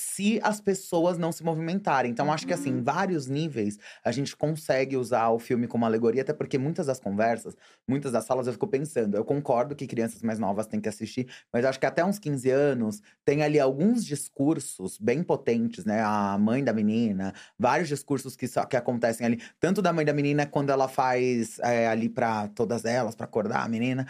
se 0.00 0.40
as 0.42 0.60
pessoas 0.60 1.18
não 1.18 1.30
se 1.32 1.44
movimentarem. 1.44 2.10
Então, 2.10 2.32
acho 2.32 2.46
que 2.46 2.52
assim, 2.52 2.70
Uhum. 2.70 2.78
em 2.78 2.82
vários 2.82 3.26
níveis, 3.26 3.78
a 4.04 4.10
gente 4.12 4.36
consegue 4.36 4.96
usar 4.96 5.28
o 5.30 5.38
filme 5.38 5.66
como 5.66 5.84
alegoria, 5.84 6.22
até 6.22 6.32
porque 6.32 6.58
muitas 6.58 6.86
das 6.86 6.98
conversas, 7.00 7.56
muitas 7.86 8.12
das 8.12 8.24
salas 8.24 8.46
eu 8.46 8.52
fico 8.52 8.66
pensando. 8.66 9.16
Eu 9.16 9.24
concordo 9.24 9.74
que 9.76 9.86
crianças 9.86 10.22
mais 10.22 10.38
novas 10.38 10.66
têm 10.66 10.80
que 10.80 10.88
assistir, 10.88 11.28
mas 11.52 11.64
acho 11.64 11.78
que 11.78 11.86
até 11.86 12.04
uns 12.04 12.18
15 12.18 12.50
anos 12.50 13.00
tem 13.24 13.42
ali 13.42 13.60
alguns 13.60 14.04
discursos 14.04 14.98
bem 14.98 15.22
potentes, 15.22 15.84
né? 15.84 16.02
A 16.02 16.36
mãe 16.38 16.64
da 16.64 16.72
menina, 16.72 17.32
vários 17.58 17.88
discursos 17.88 18.36
que, 18.36 18.46
que 18.68 18.76
acontecem 18.76 19.26
ali, 19.26 19.40
tanto 19.58 19.82
da 19.82 19.92
mãe 19.92 20.04
da 20.04 20.12
menina 20.12 20.46
quando 20.46 20.70
ela 20.70 20.88
faz 20.88 21.58
é, 21.60 21.86
ali 21.88 22.08
pra 22.08 22.48
todas 22.48 22.84
elas, 22.84 23.14
pra 23.14 23.24
acordar 23.26 23.64
a 23.64 23.68
menina. 23.68 24.06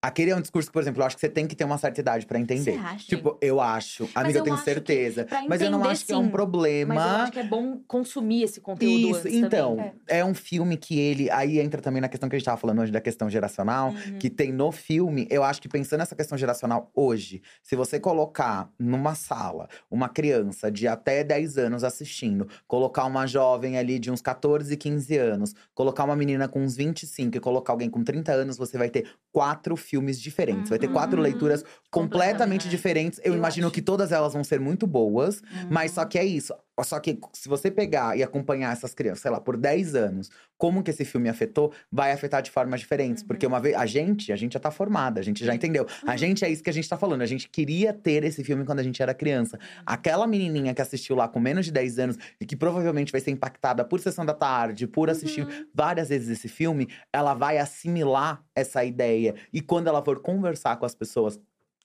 Aquele 0.00 0.30
é 0.30 0.36
um 0.36 0.40
discurso 0.40 0.68
que, 0.68 0.72
por 0.72 0.80
exemplo, 0.80 1.02
eu 1.02 1.06
acho 1.06 1.16
que 1.16 1.20
você 1.20 1.28
tem 1.28 1.44
que 1.44 1.56
ter 1.56 1.64
uma 1.64 1.76
certa 1.76 2.00
idade 2.00 2.24
pra 2.24 2.38
entender. 2.38 2.74
Você 2.74 2.78
acha? 2.78 3.06
Tipo, 3.06 3.36
eu 3.40 3.60
acho. 3.60 4.08
Amiga, 4.14 4.38
eu 4.38 4.40
eu 4.42 4.44
tenho 4.44 4.56
certeza. 4.58 5.26
Mas 5.48 5.60
eu 5.60 5.72
não 5.72 5.82
acho 5.82 6.06
que 6.06 6.12
é 6.12 6.16
um 6.16 6.26
sim. 6.26 6.30
problema. 6.30 6.94
Mas 6.94 7.04
eu 7.04 7.16
acho 7.22 7.32
que 7.32 7.38
é 7.40 7.44
bom 7.44 7.80
consumir 7.84 8.44
esse 8.44 8.60
conteúdo 8.60 9.10
Isso, 9.10 9.26
então, 9.26 9.74
também. 9.74 9.92
é. 10.06 10.24
um 10.24 10.34
filme 10.34 10.76
que 10.76 10.96
ele. 11.00 11.28
Aí 11.32 11.58
entra 11.58 11.82
também 11.82 12.00
na 12.00 12.08
questão 12.08 12.28
que 12.28 12.36
a 12.36 12.38
gente 12.38 12.46
tava 12.46 12.56
falando 12.56 12.80
hoje 12.80 12.92
da 12.92 13.00
questão 13.00 13.28
geracional, 13.28 13.88
Uhum. 13.90 14.18
que 14.20 14.30
tem 14.30 14.52
no 14.52 14.70
filme. 14.70 15.26
Eu 15.28 15.42
acho 15.42 15.60
que 15.60 15.68
pensando 15.68 15.98
nessa 15.98 16.14
questão 16.14 16.38
geracional 16.38 16.92
hoje, 16.94 17.42
se 17.60 17.74
você 17.74 17.98
colocar 17.98 18.70
numa 18.78 19.16
sala 19.16 19.68
uma 19.90 20.08
criança 20.08 20.70
de 20.70 20.86
até 20.86 21.24
10 21.24 21.58
anos 21.58 21.82
assistindo, 21.82 22.46
colocar 22.68 23.04
uma 23.04 23.26
jovem 23.26 23.76
ali 23.76 23.98
de 23.98 24.12
uns 24.12 24.22
14, 24.22 24.76
15 24.76 25.16
anos, 25.16 25.54
colocar 25.74 26.04
uma 26.04 26.14
menina 26.14 26.46
com 26.46 26.62
uns 26.62 26.76
25 26.76 27.36
e 27.36 27.40
colocar 27.40 27.72
alguém 27.72 27.90
com 27.90 28.04
30 28.04 28.30
anos, 28.30 28.56
você 28.56 28.78
vai 28.78 28.88
ter 28.88 29.08
quatro 29.32 29.74
filmes 29.74 29.87
diferentes. 30.20 30.70
Vai 30.70 30.78
ter 30.78 30.88
quatro 30.88 31.16
Uhum. 31.18 31.22
leituras 31.22 31.62
completamente 31.62 31.88
Completamente. 31.90 32.68
diferentes. 32.68 33.20
Eu, 33.24 33.32
Eu 33.32 33.38
imagino 33.38 33.66
acho. 33.68 33.74
que 33.74 33.82
todas 33.82 34.12
elas 34.12 34.32
vão 34.32 34.44
ser 34.44 34.60
muito 34.60 34.86
boas. 34.86 35.40
Uhum. 35.40 35.68
Mas 35.70 35.92
só 35.92 36.04
que 36.04 36.18
é 36.18 36.24
isso. 36.24 36.52
Só 36.84 36.98
que 37.00 37.18
se 37.32 37.48
você 37.48 37.70
pegar 37.70 38.16
e 38.16 38.22
acompanhar 38.22 38.72
essas 38.72 38.94
crianças, 38.94 39.20
sei 39.20 39.30
lá, 39.30 39.40
por 39.40 39.56
10 39.56 39.94
anos, 39.94 40.30
como 40.56 40.82
que 40.82 40.90
esse 40.90 41.04
filme 41.04 41.28
afetou, 41.28 41.72
vai 41.90 42.12
afetar 42.12 42.42
de 42.42 42.50
formas 42.50 42.80
diferentes. 42.80 43.22
Porque 43.22 43.46
uma 43.46 43.60
vez. 43.60 43.74
A 43.76 43.86
gente, 43.86 44.32
a 44.32 44.36
gente 44.36 44.52
já 44.54 44.60
tá 44.60 44.70
formada, 44.70 45.20
a 45.20 45.22
gente 45.22 45.44
já 45.44 45.54
entendeu. 45.54 45.86
A 46.06 46.16
gente 46.16 46.44
é 46.44 46.50
isso 46.50 46.62
que 46.62 46.70
a 46.70 46.72
gente 46.72 46.88
tá 46.88 46.96
falando. 46.96 47.22
A 47.22 47.26
gente 47.26 47.48
queria 47.48 47.92
ter 47.92 48.24
esse 48.24 48.42
filme 48.44 48.64
quando 48.64 48.80
a 48.80 48.82
gente 48.82 49.02
era 49.02 49.14
criança. 49.14 49.58
Aquela 49.86 50.26
menininha 50.26 50.74
que 50.74 50.82
assistiu 50.82 51.16
lá 51.16 51.28
com 51.28 51.40
menos 51.40 51.66
de 51.66 51.72
10 51.72 51.98
anos 51.98 52.16
e 52.40 52.46
que 52.46 52.56
provavelmente 52.56 53.12
vai 53.12 53.20
ser 53.20 53.30
impactada 53.30 53.84
por 53.84 54.00
sessão 54.00 54.24
da 54.26 54.34
tarde, 54.34 54.86
por 54.86 55.08
assistir 55.10 55.38
Uhum. 55.38 55.66
várias 55.74 56.08
vezes 56.08 56.28
esse 56.28 56.48
filme, 56.48 56.88
ela 57.12 57.34
vai 57.34 57.58
assimilar 57.58 58.42
essa 58.54 58.84
ideia. 58.84 59.34
E 59.52 59.60
quando 59.60 59.86
ela 59.88 60.02
for 60.02 60.20
conversar 60.20 60.76
com 60.76 60.84
as 60.86 60.94
pessoas 60.94 61.38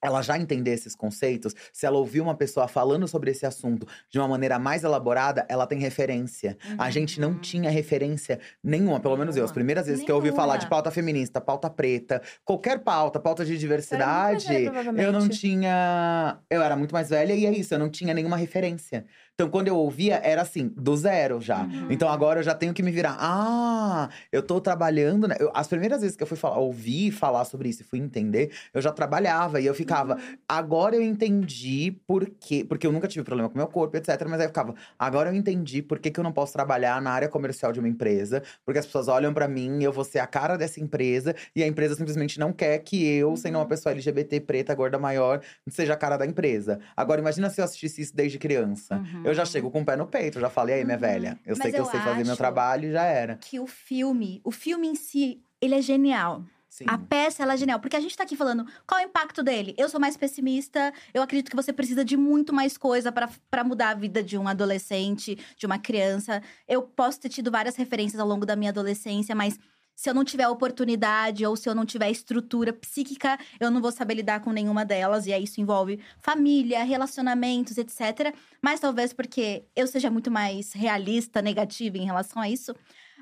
ela 0.04 0.22
já 0.22 0.38
entender 0.38 0.72
esses 0.72 0.94
conceitos, 0.96 1.56
se 1.72 1.86
ela 1.86 1.98
ouvir 1.98 2.22
uma 2.22 2.36
pessoa 2.36 2.68
falando 2.68 3.08
sobre 3.08 3.32
esse 3.32 3.46
assunto 3.46 3.88
de 4.10 4.20
uma 4.20 4.28
maneira 4.28 4.60
mais 4.60 4.84
elaborada, 4.84 5.46
ela 5.50 5.66
tem 5.66 5.80
referência. 5.80 6.58
A 6.78 6.90
gente 6.92 7.20
não 7.20 7.30
Uhum. 7.30 7.40
tinha 7.40 7.70
referência 7.70 8.40
nenhuma, 8.64 9.00
pelo 9.00 9.16
menos 9.18 9.36
eu. 9.36 9.44
As 9.44 9.50
Nenhuma. 9.50 9.54
primeiras 9.54 9.88
vezes 9.88 10.04
que 10.04 10.12
eu 10.12 10.16
ouvi 10.16 10.32
falar 10.32 10.58
de 10.58 10.64
Nenhuma. 10.64 10.70
pauta 10.70 10.92
feminista, 10.92 11.40
pauta 11.42 11.70
preta, 11.70 12.22
qualquer 12.44 12.80
pauta, 12.80 13.20
pauta 13.20 13.46
de 13.46 13.58
diversidade, 13.58 14.48
velha, 14.48 15.02
eu 15.02 15.12
não 15.12 15.28
tinha. 15.30 16.38
Eu 16.50 16.62
era 16.62 16.76
muito 16.76 16.92
mais 16.94 17.10
velha 17.10 17.34
e 17.34 17.46
é 17.46 17.52
isso, 17.52 17.74
eu 17.74 17.80
não 17.80 17.90
tinha 17.90 18.14
nenhuma 18.14 18.36
referência. 18.38 19.06
Então, 19.36 19.50
quando 19.50 19.68
eu 19.68 19.76
ouvia, 19.76 20.22
era 20.24 20.44
assim, 20.44 20.72
do 20.78 20.96
zero 20.96 21.42
já. 21.42 21.64
Uhum. 21.64 21.88
Então 21.90 22.08
agora 22.08 22.40
eu 22.42 22.44
já 22.44 22.54
tenho 22.54 22.72
que 22.72 22.84
me 22.84 22.92
virar. 22.92 23.18
Ah, 23.20 24.08
eu 24.32 24.44
tô 24.44 24.62
trabalhando. 24.62 25.28
Né? 25.28 25.36
Eu- 25.40 25.50
as 25.56 25.68
primeiras 25.68 26.02
vezes 26.02 26.16
que 26.16 26.22
eu 26.22 26.28
fui 26.28 26.38
falar, 26.38 26.60
ouvir 26.60 27.10
falar 27.10 27.44
sobre 27.46 27.68
isso 27.68 27.82
e 27.82 27.84
fui 27.84 27.98
entender, 27.98 28.52
eu 28.72 28.80
já 28.80 28.92
trabalhava 28.92 29.60
e 29.60 29.66
eu 29.66 29.74
ficava. 29.74 30.16
Uhum. 30.18 30.38
Agora 30.48 30.96
eu 30.96 31.02
entendi 31.02 31.98
por 32.06 32.30
quê. 32.30 32.64
Porque 32.64 32.86
eu 32.86 32.92
nunca 32.92 33.08
tive 33.08 33.26
problema 33.26 33.50
com 33.50 33.58
meu 33.58 33.66
corpo, 33.66 33.98
etc. 33.98 34.10
Mas 34.30 34.40
aí 34.40 34.46
eu 34.46 34.50
ficava. 34.50 34.76
Agora 35.00 35.32
eu 35.32 35.36
entendi 35.36 35.82
por 35.82 35.98
que, 35.98 36.12
que 36.12 36.20
eu 36.20 36.24
não 36.24 36.32
posso 36.32 36.54
trabalhar 36.54 37.02
na 37.02 37.10
área 37.10 37.28
comercial 37.28 37.72
de 37.74 37.80
uma 37.80 37.90
empresa. 37.90 38.44
Porque 38.64 38.78
as 38.78 38.86
pessoas 38.86 39.08
olham 39.08 39.34
pra 39.34 39.48
mim, 39.48 39.82
eu 39.82 39.92
vou 39.92 40.04
ser 40.04 40.20
a 40.20 40.28
cara 40.28 40.58
dessa 40.58 40.80
empresa. 40.80 41.34
E 41.56 41.64
a 41.64 41.68
empresa 41.68 41.96
simplesmente 41.96 42.40
não 42.40 42.54
quer 42.54 42.78
que 42.80 43.04
eu, 43.04 43.36
sendo 43.36 43.58
uma 43.58 43.66
pessoa 43.66 43.94
LGBT, 43.94 44.42
preta, 44.42 44.76
gorda 44.76 45.00
maior, 45.00 45.42
seja 45.72 45.94
a 45.94 45.98
cara 45.98 46.18
da 46.18 46.26
empresa. 46.28 46.80
Agora 46.96 47.20
imagina 47.20 47.50
se 47.50 47.60
eu 47.60 47.66
assistisse 47.66 48.00
isso 48.04 48.16
desde 48.16 48.38
criança. 48.38 48.98
Uhum. 48.98 49.23
Eu 49.26 49.34
já 49.34 49.46
chego 49.46 49.70
com 49.72 49.82
o 49.82 49.86
pé 49.86 49.96
no 49.96 50.08
peito, 50.08 50.40
já 50.40 50.50
falei, 50.50 50.76
aí, 50.76 50.86
minha 50.86 50.96
Uhum. 50.96 51.02
velha. 51.02 51.40
Eu 51.46 51.56
Mas 51.56 51.64
sei 51.64 51.72
que 51.72 51.78
eu 51.80 51.84
eu 51.86 51.92
sei 51.92 52.00
fazer 52.02 52.26
meu 52.26 52.38
trabalho 52.38 52.90
e 52.90 52.92
já 52.92 53.04
era. 53.06 53.38
Que 53.38 53.60
o 53.60 53.68
filme, 53.68 54.42
o 54.44 54.52
filme 54.52 54.88
em 54.88 54.96
si, 54.96 55.42
ele 55.62 55.76
é 55.76 55.82
genial. 55.82 56.44
Sim. 56.70 56.86
A 56.88 56.98
peça, 56.98 57.44
ela 57.44 57.54
é 57.54 57.58
genial. 57.58 57.80
Porque 57.80 57.96
a 57.96 58.00
gente 58.00 58.18
tá 58.18 58.24
aqui 58.24 58.36
falando, 58.36 58.66
qual 58.88 59.00
é 59.00 59.04
o 59.04 59.08
impacto 59.08 59.44
dele? 59.44 59.76
Eu 59.78 59.88
sou 59.88 60.00
mais 60.00 60.18
pessimista, 60.18 60.92
eu 61.14 61.22
acredito 61.22 61.52
que 61.52 61.56
você 61.56 61.72
precisa 61.72 62.04
de 62.04 62.18
muito 62.18 62.52
mais 62.52 62.80
coisa 62.80 63.12
pra 63.12 63.64
mudar 63.64 63.90
a 63.90 63.94
vida 63.94 64.24
de 64.24 64.40
um 64.40 64.48
adolescente, 64.48 65.38
de 65.56 65.66
uma 65.68 65.78
criança. 65.78 66.42
Eu 66.68 66.82
posso 66.82 67.20
ter 67.20 67.30
tido 67.30 67.52
várias 67.52 67.76
referências 67.76 68.20
ao 68.20 68.28
longo 68.28 68.44
da 68.44 68.56
minha 68.56 68.72
adolescência, 68.72 69.36
mas 69.36 69.60
se 69.96 70.10
eu 70.10 70.14
não 70.14 70.24
tiver 70.24 70.48
oportunidade 70.48 71.46
ou 71.46 71.56
se 71.56 71.70
eu 71.70 71.76
não 71.76 71.86
tiver 71.86 72.10
estrutura 72.10 72.74
psíquica, 72.74 73.38
eu 73.60 73.70
não 73.70 73.82
vou 73.82 73.92
saber 73.92 74.16
lidar 74.16 74.42
com 74.42 74.52
nenhuma 74.52 74.84
delas. 74.84 75.26
E 75.26 75.34
aí 75.34 75.44
isso 75.44 75.62
envolve 75.62 76.00
família, 76.20 76.84
relacionamentos, 76.84 77.78
etc. 77.78 78.34
Mas 78.62 78.80
talvez 78.80 79.14
porque 79.14 79.66
eu 79.76 79.88
seja 79.88 80.10
muito 80.10 80.32
mais 80.32 80.74
realista, 80.74 81.42
negativa 81.42 81.98
em 81.98 82.06
relação 82.06 82.42
a 82.42 82.50
isso. 82.50 82.76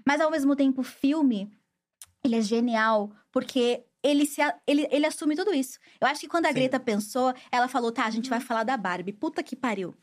Mas 0.05 0.22
ao 0.22 0.32
mesmo 0.32 0.55
tempo, 0.55 0.82
o 0.82 0.84
filme, 0.84 1.51
ele 2.24 2.36
é 2.36 2.41
genial 2.41 3.11
porque 3.32 3.84
ele, 4.03 4.26
se, 4.26 4.41
ele, 4.65 4.88
ele 4.91 5.05
assume 5.05 5.36
tudo 5.36 5.53
isso. 5.53 5.78
Eu 5.99 6.07
acho 6.07 6.22
que 6.22 6.28
quando 6.28 6.45
a 6.45 6.49
Sim. 6.49 6.55
Greta 6.55 6.80
pensou, 6.80 7.34
ela 7.51 7.67
falou: 7.67 7.91
tá, 7.91 8.05
a 8.05 8.09
gente 8.09 8.30
vai 8.30 8.39
falar 8.39 8.63
da 8.63 8.78
Barbie. 8.78 9.13
Puta 9.13 9.43
que 9.43 9.55
pariu. 9.55 9.95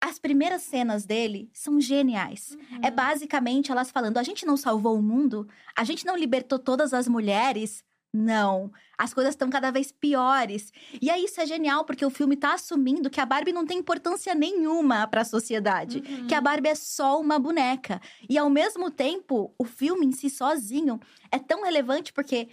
As 0.00 0.18
primeiras 0.18 0.62
cenas 0.62 1.04
dele 1.04 1.50
são 1.52 1.80
geniais. 1.80 2.52
Uhum. 2.52 2.80
É 2.82 2.90
basicamente 2.90 3.70
elas 3.70 3.90
falando: 3.90 4.16
a 4.18 4.22
gente 4.22 4.46
não 4.46 4.56
salvou 4.56 4.96
o 4.96 5.02
mundo? 5.02 5.46
A 5.76 5.84
gente 5.84 6.06
não 6.06 6.16
libertou 6.16 6.58
todas 6.58 6.94
as 6.94 7.06
mulheres? 7.06 7.84
Não. 8.12 8.72
As 8.98 9.14
coisas 9.14 9.32
estão 9.32 9.48
cada 9.48 9.70
vez 9.70 9.92
piores. 9.92 10.72
E 11.00 11.08
aí 11.08 11.24
isso 11.24 11.40
é 11.40 11.46
genial, 11.46 11.84
porque 11.84 12.04
o 12.04 12.10
filme 12.10 12.36
tá 12.36 12.54
assumindo 12.54 13.08
que 13.08 13.20
a 13.20 13.26
Barbie 13.26 13.52
não 13.52 13.64
tem 13.64 13.78
importância 13.78 14.34
nenhuma 14.34 15.06
pra 15.06 15.24
sociedade. 15.24 16.02
Uhum. 16.06 16.26
Que 16.26 16.34
a 16.34 16.40
Barbie 16.40 16.70
é 16.70 16.74
só 16.74 17.20
uma 17.20 17.38
boneca. 17.38 18.00
E 18.28 18.36
ao 18.36 18.50
mesmo 18.50 18.90
tempo, 18.90 19.54
o 19.56 19.64
filme 19.64 20.06
em 20.06 20.12
si 20.12 20.28
sozinho 20.28 20.98
é 21.30 21.38
tão 21.38 21.62
relevante 21.62 22.12
porque 22.12 22.48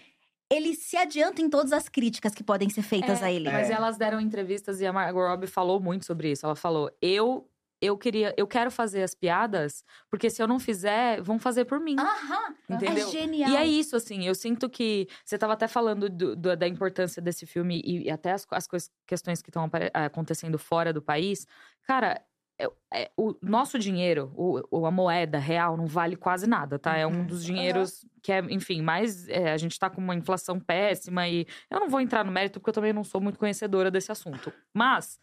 ele 0.51 0.73
se 0.75 0.95
adianta 0.97 1.41
em 1.41 1.49
todas 1.49 1.73
as 1.73 1.89
críticas 1.89 2.33
que 2.33 2.43
podem 2.43 2.69
ser 2.69 2.81
feitas 2.81 3.21
É, 3.21 3.25
a 3.25 3.31
ele. 3.31 3.49
Mas 3.51 3.69
É. 3.69 3.73
elas 3.73 3.97
deram 3.97 4.19
entrevistas 4.19 4.79
e 4.81 4.85
a 4.85 4.93
Margot 4.93 5.19
Robbie 5.27 5.47
falou 5.47 5.79
muito 5.79 6.05
sobre 6.05 6.31
isso. 6.31 6.45
Ela 6.45 6.55
falou: 6.55 6.89
eu. 7.01 7.49
Eu 7.79 7.95
queria, 7.95 8.33
eu 8.35 8.47
quero 8.47 8.71
fazer 8.71 9.03
as 9.03 9.13
piadas, 9.13 9.85
porque 10.09 10.31
se 10.31 10.41
eu 10.41 10.47
não 10.47 10.57
fizer, 10.59 11.21
vão 11.21 11.37
fazer 11.37 11.63
por 11.65 11.79
mim. 11.79 11.95
Aham! 11.99 12.55
Entendeu? 12.67 13.07
É 13.07 13.11
genial. 13.11 13.51
E 13.51 13.55
é 13.55 13.67
isso, 13.67 13.95
assim, 13.95 14.25
eu 14.25 14.33
sinto 14.33 14.67
que 14.67 15.07
você 15.23 15.37
tava 15.37 15.53
até 15.53 15.67
falando 15.67 16.09
do- 16.09 16.35
do- 16.35 16.57
da 16.57 16.67
importância 16.67 17.21
desse 17.21 17.45
filme 17.45 17.79
e, 17.85 18.05
e 18.05 18.09
até 18.09 18.31
as, 18.31 18.47
as 18.49 18.65
cois- 18.65 18.89
questões 19.05 19.43
que 19.43 19.51
estão 19.51 19.69
acontecendo 19.93 20.57
fora 20.57 20.91
do 20.91 21.03
país. 21.03 21.45
Cara, 21.83 22.19
é- 22.59 22.69
é- 22.93 23.11
o 23.15 23.35
nosso 23.41 23.77
dinheiro, 23.77 24.31
o, 24.35 24.85
a 24.85 24.91
moeda 24.91 25.37
real, 25.37 25.77
não 25.77 25.85
vale 25.87 26.15
quase 26.15 26.47
nada, 26.47 26.79
tá? 26.79 26.95
É 26.97 27.05
um 27.05 27.11
Uhum. 27.19 27.25
dos 27.27 27.43
dinheiros 27.43 28.05
que 28.23 28.31
é, 28.31 28.39
enfim, 28.49 28.81
mais. 28.81 29.27
é, 29.29 29.51
a 29.51 29.57
gente 29.57 29.77
tá 29.79 29.89
com 29.89 30.01
uma 30.01 30.15
inflação 30.15 30.59
péssima 30.59 31.27
e 31.27 31.45
eu 31.69 31.79
não 31.79 31.87
vou 31.89 32.01
entrar 32.01 32.23
no 32.25 32.31
mérito 32.31 32.59
porque 32.59 32.69
eu 32.69 32.73
também 32.73 32.93
não 32.93 33.03
sou 33.03 33.21
muito 33.21 33.37
conhecedora 33.39 33.91
desse 33.91 34.11
assunto. 34.11 34.51
Mas. 34.73 35.19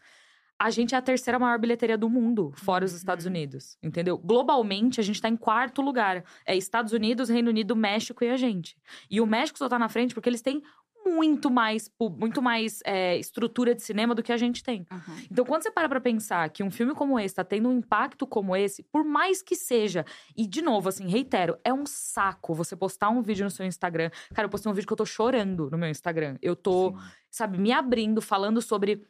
A 0.57 0.69
gente 0.69 0.95
é 0.95 0.97
a 0.97 1.01
terceira 1.01 1.37
maior 1.37 1.59
bilheteria 1.59 1.97
do 1.97 2.09
mundo, 2.09 2.53
fora 2.55 2.85
os 2.85 2.93
Estados 2.93 3.25
Uhum. 3.25 3.31
Unidos, 3.31 3.77
entendeu? 3.83 4.17
Globalmente, 4.17 5.01
a 5.01 5.03
gente 5.03 5.21
tá 5.21 5.27
em 5.27 5.35
quarto 5.35 5.81
lugar. 5.81 6.23
É 6.45 6.55
Estados 6.55 6.93
Unidos, 6.93 7.27
Reino 7.27 7.49
Unido, 7.49 7.75
México 7.75 8.23
e 8.23 8.29
a 8.29 8.37
gente. 8.37 8.77
E 9.11 9.19
o 9.19 9.25
México 9.25 9.57
só 9.59 9.67
tá 9.67 9.77
na 9.77 9.89
frente 9.89 10.13
porque 10.13 10.29
eles 10.29 10.41
têm 10.41 10.63
muito 11.05 11.51
mais, 11.51 11.89
muito 12.17 12.41
mais 12.41 12.79
é, 12.85 13.17
estrutura 13.17 13.75
de 13.75 13.81
cinema 13.81 14.15
do 14.15 14.23
que 14.23 14.31
a 14.31 14.37
gente 14.37 14.63
tem. 14.63 14.85
Uhum. 14.91 15.15
Então, 15.31 15.45
quando 15.45 15.63
você 15.63 15.71
para 15.71 15.87
pra 15.87 16.01
pensar 16.01 16.49
que 16.49 16.63
um 16.63 16.71
filme 16.71 16.93
como 16.93 17.19
esse 17.19 17.35
tá 17.35 17.43
tendo 17.43 17.69
um 17.69 17.77
impacto 17.77 18.25
como 18.25 18.55
esse, 18.55 18.83
por 18.83 19.03
mais 19.03 19.41
que 19.41 19.55
seja, 19.55 20.05
e 20.35 20.45
de 20.45 20.61
novo, 20.61 20.89
assim, 20.89 21.07
reitero, 21.07 21.57
é 21.63 21.73
um 21.73 21.85
saco 21.85 22.53
você 22.53 22.75
postar 22.75 23.09
um 23.09 23.21
vídeo 23.21 23.43
no 23.43 23.51
seu 23.51 23.65
Instagram. 23.65 24.09
Cara, 24.33 24.45
eu 24.45 24.49
postei 24.49 24.71
um 24.71 24.75
vídeo 24.75 24.87
que 24.87 24.93
eu 24.93 24.97
tô 24.97 25.05
chorando 25.05 25.69
no 25.69 25.77
meu 25.77 25.89
Instagram. 25.89 26.37
Eu 26.41 26.55
tô, 26.55 26.91
Sim. 26.91 26.97
sabe, 27.29 27.57
me 27.57 27.71
abrindo, 27.71 28.21
falando 28.21 28.61
sobre 28.61 29.05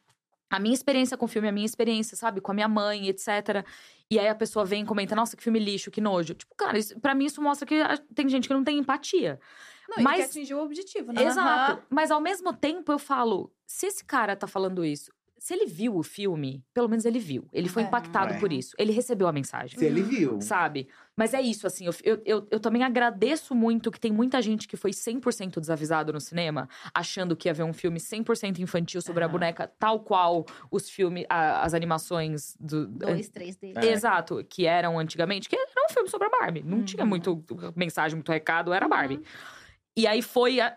a 0.50 0.60
minha 0.60 0.74
experiência 0.74 1.18
com 1.18 1.26
o 1.26 1.28
filme, 1.28 1.48
a 1.48 1.52
minha 1.52 1.66
experiência, 1.66 2.16
sabe, 2.16 2.40
com 2.40 2.52
a 2.52 2.56
minha 2.56 2.68
mãe, 2.68 3.08
etc. 3.08 3.66
E 4.10 4.20
aí 4.20 4.28
a 4.28 4.36
pessoa 4.36 4.64
vem 4.64 4.84
e 4.84 4.86
comenta, 4.86 5.16
nossa, 5.16 5.36
que 5.36 5.44
filme 5.44 5.60
lixo, 5.60 5.90
que 5.90 6.00
nojo. 6.00 6.34
Tipo, 6.34 6.56
cara, 6.56 6.78
isso, 6.78 7.00
pra 7.00 7.16
mim 7.16 7.26
isso 7.26 7.42
mostra 7.42 7.66
que 7.66 7.76
tem 8.14 8.30
gente 8.30 8.48
que 8.48 8.54
não 8.54 8.64
tem 8.64 8.78
empatia. 8.78 9.40
Não, 9.90 10.04
Mas- 10.04 10.20
e 10.20 10.24
que 10.24 10.30
atingiu 10.30 10.58
o 10.60 10.64
objetivo, 10.64 11.12
né? 11.14 11.24
Exato. 11.24 11.84
Mas 11.90 12.12
ao 12.12 12.22
mesmo 12.22 12.52
tempo 12.54 12.92
eu 12.92 13.00
falo, 13.00 13.52
se 13.66 13.88
esse 13.88 14.04
cara 14.04 14.36
tá 14.36 14.48
falando 14.48 14.84
isso, 14.84 15.12
se 15.38 15.54
ele 15.54 15.68
viu 15.68 15.96
o 15.96 16.02
filme, 16.02 16.64
pelo 16.74 16.90
menos 16.90 17.06
ele 17.06 17.20
viu. 17.20 17.48
Ele 17.54 17.70
foi 17.70 17.84
É. 17.84 17.86
impactado 17.86 18.34
É. 18.34 18.40
por 18.40 18.52
isso. 18.52 18.74
Ele 18.80 18.92
recebeu 18.92 19.28
a 19.28 19.32
mensagem. 19.32 19.78
Se 19.78 19.86
ele 19.86 20.02
viu. 20.02 20.42
Sabe? 20.42 20.88
Mas 21.16 21.36
é 21.36 21.42
isso, 21.42 21.68
assim, 21.68 21.86
eu, 21.86 21.94
eu, 22.04 22.22
eu, 22.26 22.48
eu 22.50 22.60
também 22.60 22.84
agradeço 22.84 23.54
muito 23.54 23.92
que 23.92 24.00
tem 24.00 24.12
muita 24.12 24.42
gente 24.42 24.68
que 24.68 24.76
foi 24.76 24.90
100% 24.92 25.60
desavisado 25.60 26.12
no 26.12 26.20
cinema, 26.20 26.68
achando 26.94 27.36
que 27.36 27.48
ia 27.48 27.54
ver 27.54 27.62
um 27.64 27.74
filme 27.74 28.00
100% 28.00 28.58
infantil 28.60 29.02
sobre 29.04 29.24
a 29.24 29.28
Aham. 29.28 29.34
boneca, 29.34 29.72
tal 29.78 30.00
qual 30.00 30.46
os 30.72 30.90
filmes, 30.90 31.26
a- 31.30 31.62
as 31.64 31.76
animações 31.76 32.58
do. 32.60 32.88
Dois, 32.88 33.30
três 33.30 33.56
deles. 33.56 33.78
É. 33.78 33.92
Exato, 33.92 34.44
que 34.50 34.66
eram 34.66 34.98
antigamente, 34.98 35.48
que 35.48 35.56
era 35.56 35.86
um 35.88 35.94
filme 35.94 36.10
sobre 36.10 36.28
a 36.28 36.32
Barbie. 36.32 36.64
Não 36.64 36.82
tinha 36.84 37.04
Uhum. 37.04 37.10
muito 37.10 37.44
mensagem, 37.76 38.16
muito 38.16 38.32
recado, 38.32 38.74
era 38.74 38.88
Barbie. 38.88 39.22
E 39.98 40.06
aí 40.08 40.22
foi 40.22 40.60
a- 40.60 40.76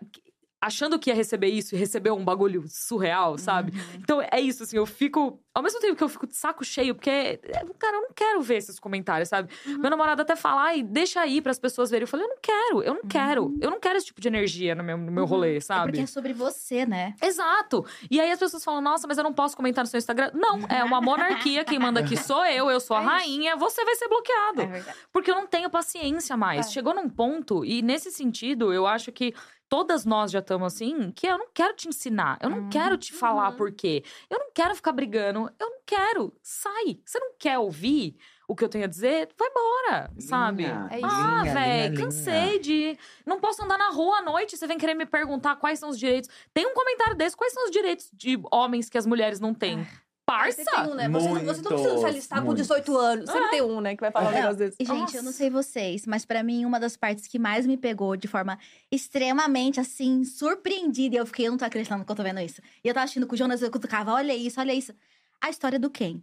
achando 0.61 0.99
que 0.99 1.11
ia 1.11 1.15
receber 1.15 1.49
isso 1.49 1.75
e 1.75 1.79
recebeu 1.79 2.15
um 2.17 2.25
bagulho 2.25 2.65
surreal, 2.69 3.39
sabe? 3.39 3.73
Uhum. 3.73 3.85
Então 4.01 4.23
é 4.31 4.41
isso, 4.41 4.63
assim, 4.63 4.77
eu 4.77 4.87
fico. 4.87 5.41
Ao 5.55 5.63
mesmo 5.63 5.81
tempo 5.81 5.97
que 5.97 6.05
eu 6.05 6.09
fico 6.09 6.25
de 6.27 6.37
saco 6.37 6.65
cheio, 6.65 6.95
porque, 6.95 7.11
é, 7.11 7.37
cara, 7.81 7.97
eu 7.97 8.03
não 8.03 8.11
quero 8.15 8.41
ver 8.41 8.57
esses 8.59 8.79
comentários, 8.79 9.29
sabe? 9.29 9.53
Uhum. 9.67 9.79
Meu 9.79 9.91
namorado 9.91 10.23
até 10.23 10.37
fala, 10.37 10.63
ai, 10.63 10.85
deixa 10.85 11.21
aí 11.21 11.41
para 11.43 11.51
as 11.51 11.59
pessoas 11.59 11.91
verem. 11.91 12.05
Eu 12.05 12.09
falei, 12.09 12.27
eu 12.27 12.31
não 12.31 12.37
quero, 12.41 12.83
eu 12.83 12.95
não 12.95 13.01
Uhum. 13.03 13.09
quero. 13.09 13.57
Eu 13.61 13.71
não 13.71 13.81
quero 13.81 13.97
esse 13.99 14.07
tipo 14.07 14.21
de 14.21 14.29
energia 14.29 14.75
no 14.77 14.85
meu, 14.85 14.97
no 14.97 15.11
meu 15.11 15.25
rolê, 15.25 15.57
É 15.57 15.61
sabe? 15.61 15.91
porque 15.91 16.03
é 16.03 16.07
sobre 16.07 16.33
você, 16.33 16.87
né? 16.87 17.15
Exato. 17.21 17.85
E 18.09 18.21
aí 18.21 18.31
as 18.31 18.39
pessoas 18.39 18.63
falam, 18.63 18.81
nossa, 18.81 19.09
mas 19.09 19.19
eu 19.19 19.25
não 19.25 19.33
posso 19.33 19.57
comentar 19.57 19.83
no 19.83 19.89
seu 19.91 19.99
Instagram. 19.99 20.31
Não, 20.33 20.61
é 20.69 20.85
uma 20.85 21.01
monarquia, 21.01 21.65
quem 21.65 21.79
manda 21.79 21.99
aqui 22.01 22.17
sou 22.17 22.45
eu, 22.47 22.71
eu 22.71 22.79
sou 22.79 22.97
a 22.97 23.01
É 23.03 23.05
rainha, 23.07 23.57
você 23.57 23.85
vai 23.85 23.97
ser 23.97 24.07
bloqueado. 24.09 24.63
É. 24.63 24.85
Porque 25.13 25.31
eu 25.31 25.35
não 25.35 25.47
tenho 25.47 25.69
paciência 25.71 26.37
mais. 26.37 26.67
É. 26.69 26.71
Chegou 26.71 26.95
num 26.95 27.09
ponto, 27.09 27.65
e 27.65 27.83
nesse 27.83 28.13
sentido, 28.13 28.73
eu 28.73 28.87
acho 28.87 29.11
que 29.11 29.35
todas 29.69 30.05
nós 30.05 30.31
já 30.31 30.39
estamos 30.39 30.73
assim, 30.75 31.11
que 31.13 31.27
eu 31.27 31.37
não 31.39 31.49
quero 31.53 31.75
te 31.75 31.89
ensinar, 31.89 32.39
eu 32.43 32.49
não 32.51 32.59
Uhum. 32.61 32.71
quero 32.71 32.97
te 32.97 33.13
falar 33.13 33.51
Uhum. 33.51 33.57
por 33.57 33.73
quê. 33.73 34.03
Eu 34.31 34.39
não 34.39 34.51
quero 34.53 34.75
ficar 34.75 34.93
brigando, 34.93 35.51
eu 35.59 35.71
não 35.71 35.79
quero. 35.87 36.33
Sai. 36.43 36.99
Você 37.05 37.19
não 37.19 37.33
quer 37.39 37.59
ouvir 37.59 38.17
o 38.47 38.57
que 38.57 38.65
eu 38.65 38.69
tenho 38.69 38.85
a 38.85 38.89
dizer? 38.89 39.29
Vai 39.39 39.49
embora, 39.49 40.11
sabe? 40.19 40.63
Linha, 40.65 40.89
É 40.91 40.97
isso. 40.99 41.07
Ah, 41.11 41.41
linha, 41.43 41.55
velho, 41.55 41.95
linha, 41.95 42.05
cansei 42.05 42.59
de. 42.59 42.99
Não 43.27 43.39
posso 43.41 43.63
andar 43.63 43.77
na 43.79 43.91
rua 43.91 44.19
à 44.19 44.23
noite, 44.23 44.57
você 44.57 44.67
vem 44.67 44.79
querer 44.79 44.95
me 44.95 45.05
perguntar 45.07 45.57
quais 45.57 45.79
são 45.79 45.91
os 45.91 45.99
direitos. 45.99 46.31
Tem 46.55 46.67
um 46.67 46.75
comentário 46.75 47.15
desse, 47.17 47.37
quais 47.37 47.53
são 47.53 47.65
os 47.65 47.71
direitos 47.71 48.11
de 48.13 48.41
homens 48.51 48.89
que 48.89 48.97
as 48.99 49.05
mulheres 49.07 49.39
não 49.39 49.53
têm? 49.53 49.87
Você 50.29 50.57
tem 50.57 50.65
Parça! 50.67 50.91
um, 50.91 50.95
né? 50.95 51.09
Você, 51.09 51.29
você 51.29 51.63
não 51.63 51.73
precisa 51.73 51.99
se 51.99 52.05
alistar 52.05 52.39
com 52.41 52.47
muitos. 52.47 52.67
18 52.67 52.97
anos. 52.99 53.31
Sempre 53.31 53.51
tem 53.51 53.63
um, 53.63 53.81
né, 53.81 53.95
que 53.97 54.01
vai 54.01 54.11
falar 54.11 54.27
um 54.29 54.31
Não, 54.31 54.39
negócio 54.39 54.59
desse. 54.59 54.77
E, 54.79 54.85
gente, 54.85 55.17
eu 55.17 55.23
não 55.23 55.31
Nossa. 55.31 55.39
sei 55.39 55.51
vocês, 55.51 56.07
mas 56.07 56.25
pra 56.25 56.43
mim, 56.43 56.65
uma 56.65 56.79
das 56.79 56.97
partes 56.97 57.27
que 57.27 57.39
mais 57.39 57.67
me 57.67 57.77
pegou 57.77 58.17
de 58.17 58.29
forma 58.29 58.59
extremamente, 58.91 59.81
assim, 59.81 60.25
surpreendida. 60.25 61.17
E 61.17 61.19
eu 61.19 61.27
fiquei, 61.27 61.47
eu 61.47 61.51
não 61.51 61.59
tô 61.59 61.65
acreditando 61.65 62.05
que 62.05 62.13
eu 62.13 62.17
tô 62.17 62.23
vendo 62.23 62.41
isso. 62.41 62.61
E 62.85 62.89
eu 62.89 62.95
tava 62.95 63.05
assistindo 63.05 63.27
com 63.27 63.35
o 63.35 63.39
Jonas, 63.39 63.63
eu 63.63 63.71
cutucava, 63.71 64.13
olha 64.13 64.35
isso, 64.35 64.61
olha 64.61 64.75
isso. 64.75 64.93
A 65.41 65.49
história 65.51 65.79
do 65.79 65.89
Ken. 65.89 66.21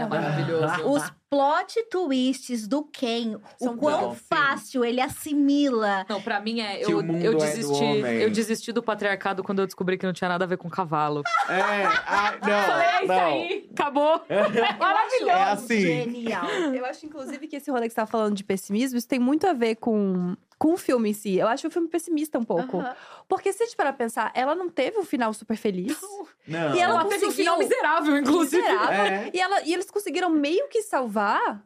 É 0.00 0.06
maravilhoso. 0.06 0.88
Os 0.88 1.12
plot 1.28 1.82
twists 1.90 2.66
do 2.66 2.84
Ken. 2.84 3.36
São 3.58 3.74
o 3.74 3.76
quão 3.76 4.14
sim. 4.14 4.20
fácil 4.28 4.84
ele 4.84 5.00
assimila. 5.00 6.06
Não, 6.08 6.20
pra 6.22 6.40
mim 6.40 6.60
é. 6.60 6.82
Eu, 6.82 7.02
eu 7.02 7.32
é 7.32 7.36
desisti. 7.36 7.84
homem. 7.84 8.16
eu 8.16 8.30
desisti 8.30 8.72
do 8.72 8.82
patriarcado 8.82 9.42
quando 9.42 9.60
eu 9.60 9.66
descobri 9.66 9.98
que 9.98 10.06
não 10.06 10.12
tinha 10.12 10.28
nada 10.28 10.44
a 10.44 10.48
ver 10.48 10.56
com 10.56 10.68
cavalo. 10.68 11.22
É, 11.48 11.84
ah, 12.06 12.34
não, 12.42 12.66
Falei, 12.66 12.86
é 12.86 12.98
isso 12.98 13.06
não. 13.06 13.26
aí. 13.26 13.68
Acabou. 13.72 14.24
Maravilhoso. 14.78 15.30
É 15.30 15.42
assim. 15.42 15.80
Genial. 15.80 16.46
Eu 16.46 16.84
acho, 16.86 17.06
inclusive, 17.06 17.46
que 17.46 17.56
esse 17.56 17.70
rolê 17.70 17.88
que 17.88 17.90
você 17.90 17.96
tá 17.96 18.06
falando 18.06 18.34
de 18.34 18.44
pessimismo, 18.44 18.98
isso 18.98 19.08
tem 19.08 19.18
muito 19.18 19.46
a 19.46 19.52
ver 19.52 19.76
com, 19.76 20.36
com 20.58 20.72
o 20.72 20.76
filme 20.76 21.10
em 21.10 21.12
si. 21.12 21.36
Eu 21.36 21.46
acho 21.48 21.66
o 21.66 21.70
filme 21.70 21.88
pessimista 21.88 22.38
um 22.38 22.44
pouco. 22.44 22.82
Porque 23.28 23.52
se 23.52 23.62
a 23.62 23.66
gente 23.66 23.76
parar 23.76 23.92
pra 23.92 24.04
pensar, 24.04 24.30
ela 24.34 24.54
não 24.54 24.68
teve 24.68 24.98
um 24.98 25.04
final 25.04 25.32
super 25.34 25.56
feliz. 25.56 25.98
Não. 26.46 26.74
E 26.74 26.80
ela 26.80 27.00
Ela 27.00 27.04
teve 27.04 27.24
um 27.24 27.28
conseguiu- 27.28 27.32
final 27.32 27.58
miserável, 27.58 28.16
inclusive. 28.16 28.62
Miserável. 28.62 29.04
É. 29.04 29.30
E, 29.34 29.40
ela, 29.40 29.62
e 29.62 29.72
eles 29.74 29.90
conseguiram 29.90 30.30
meio 30.30 30.68
que 30.68 30.82
salvar 30.82 31.62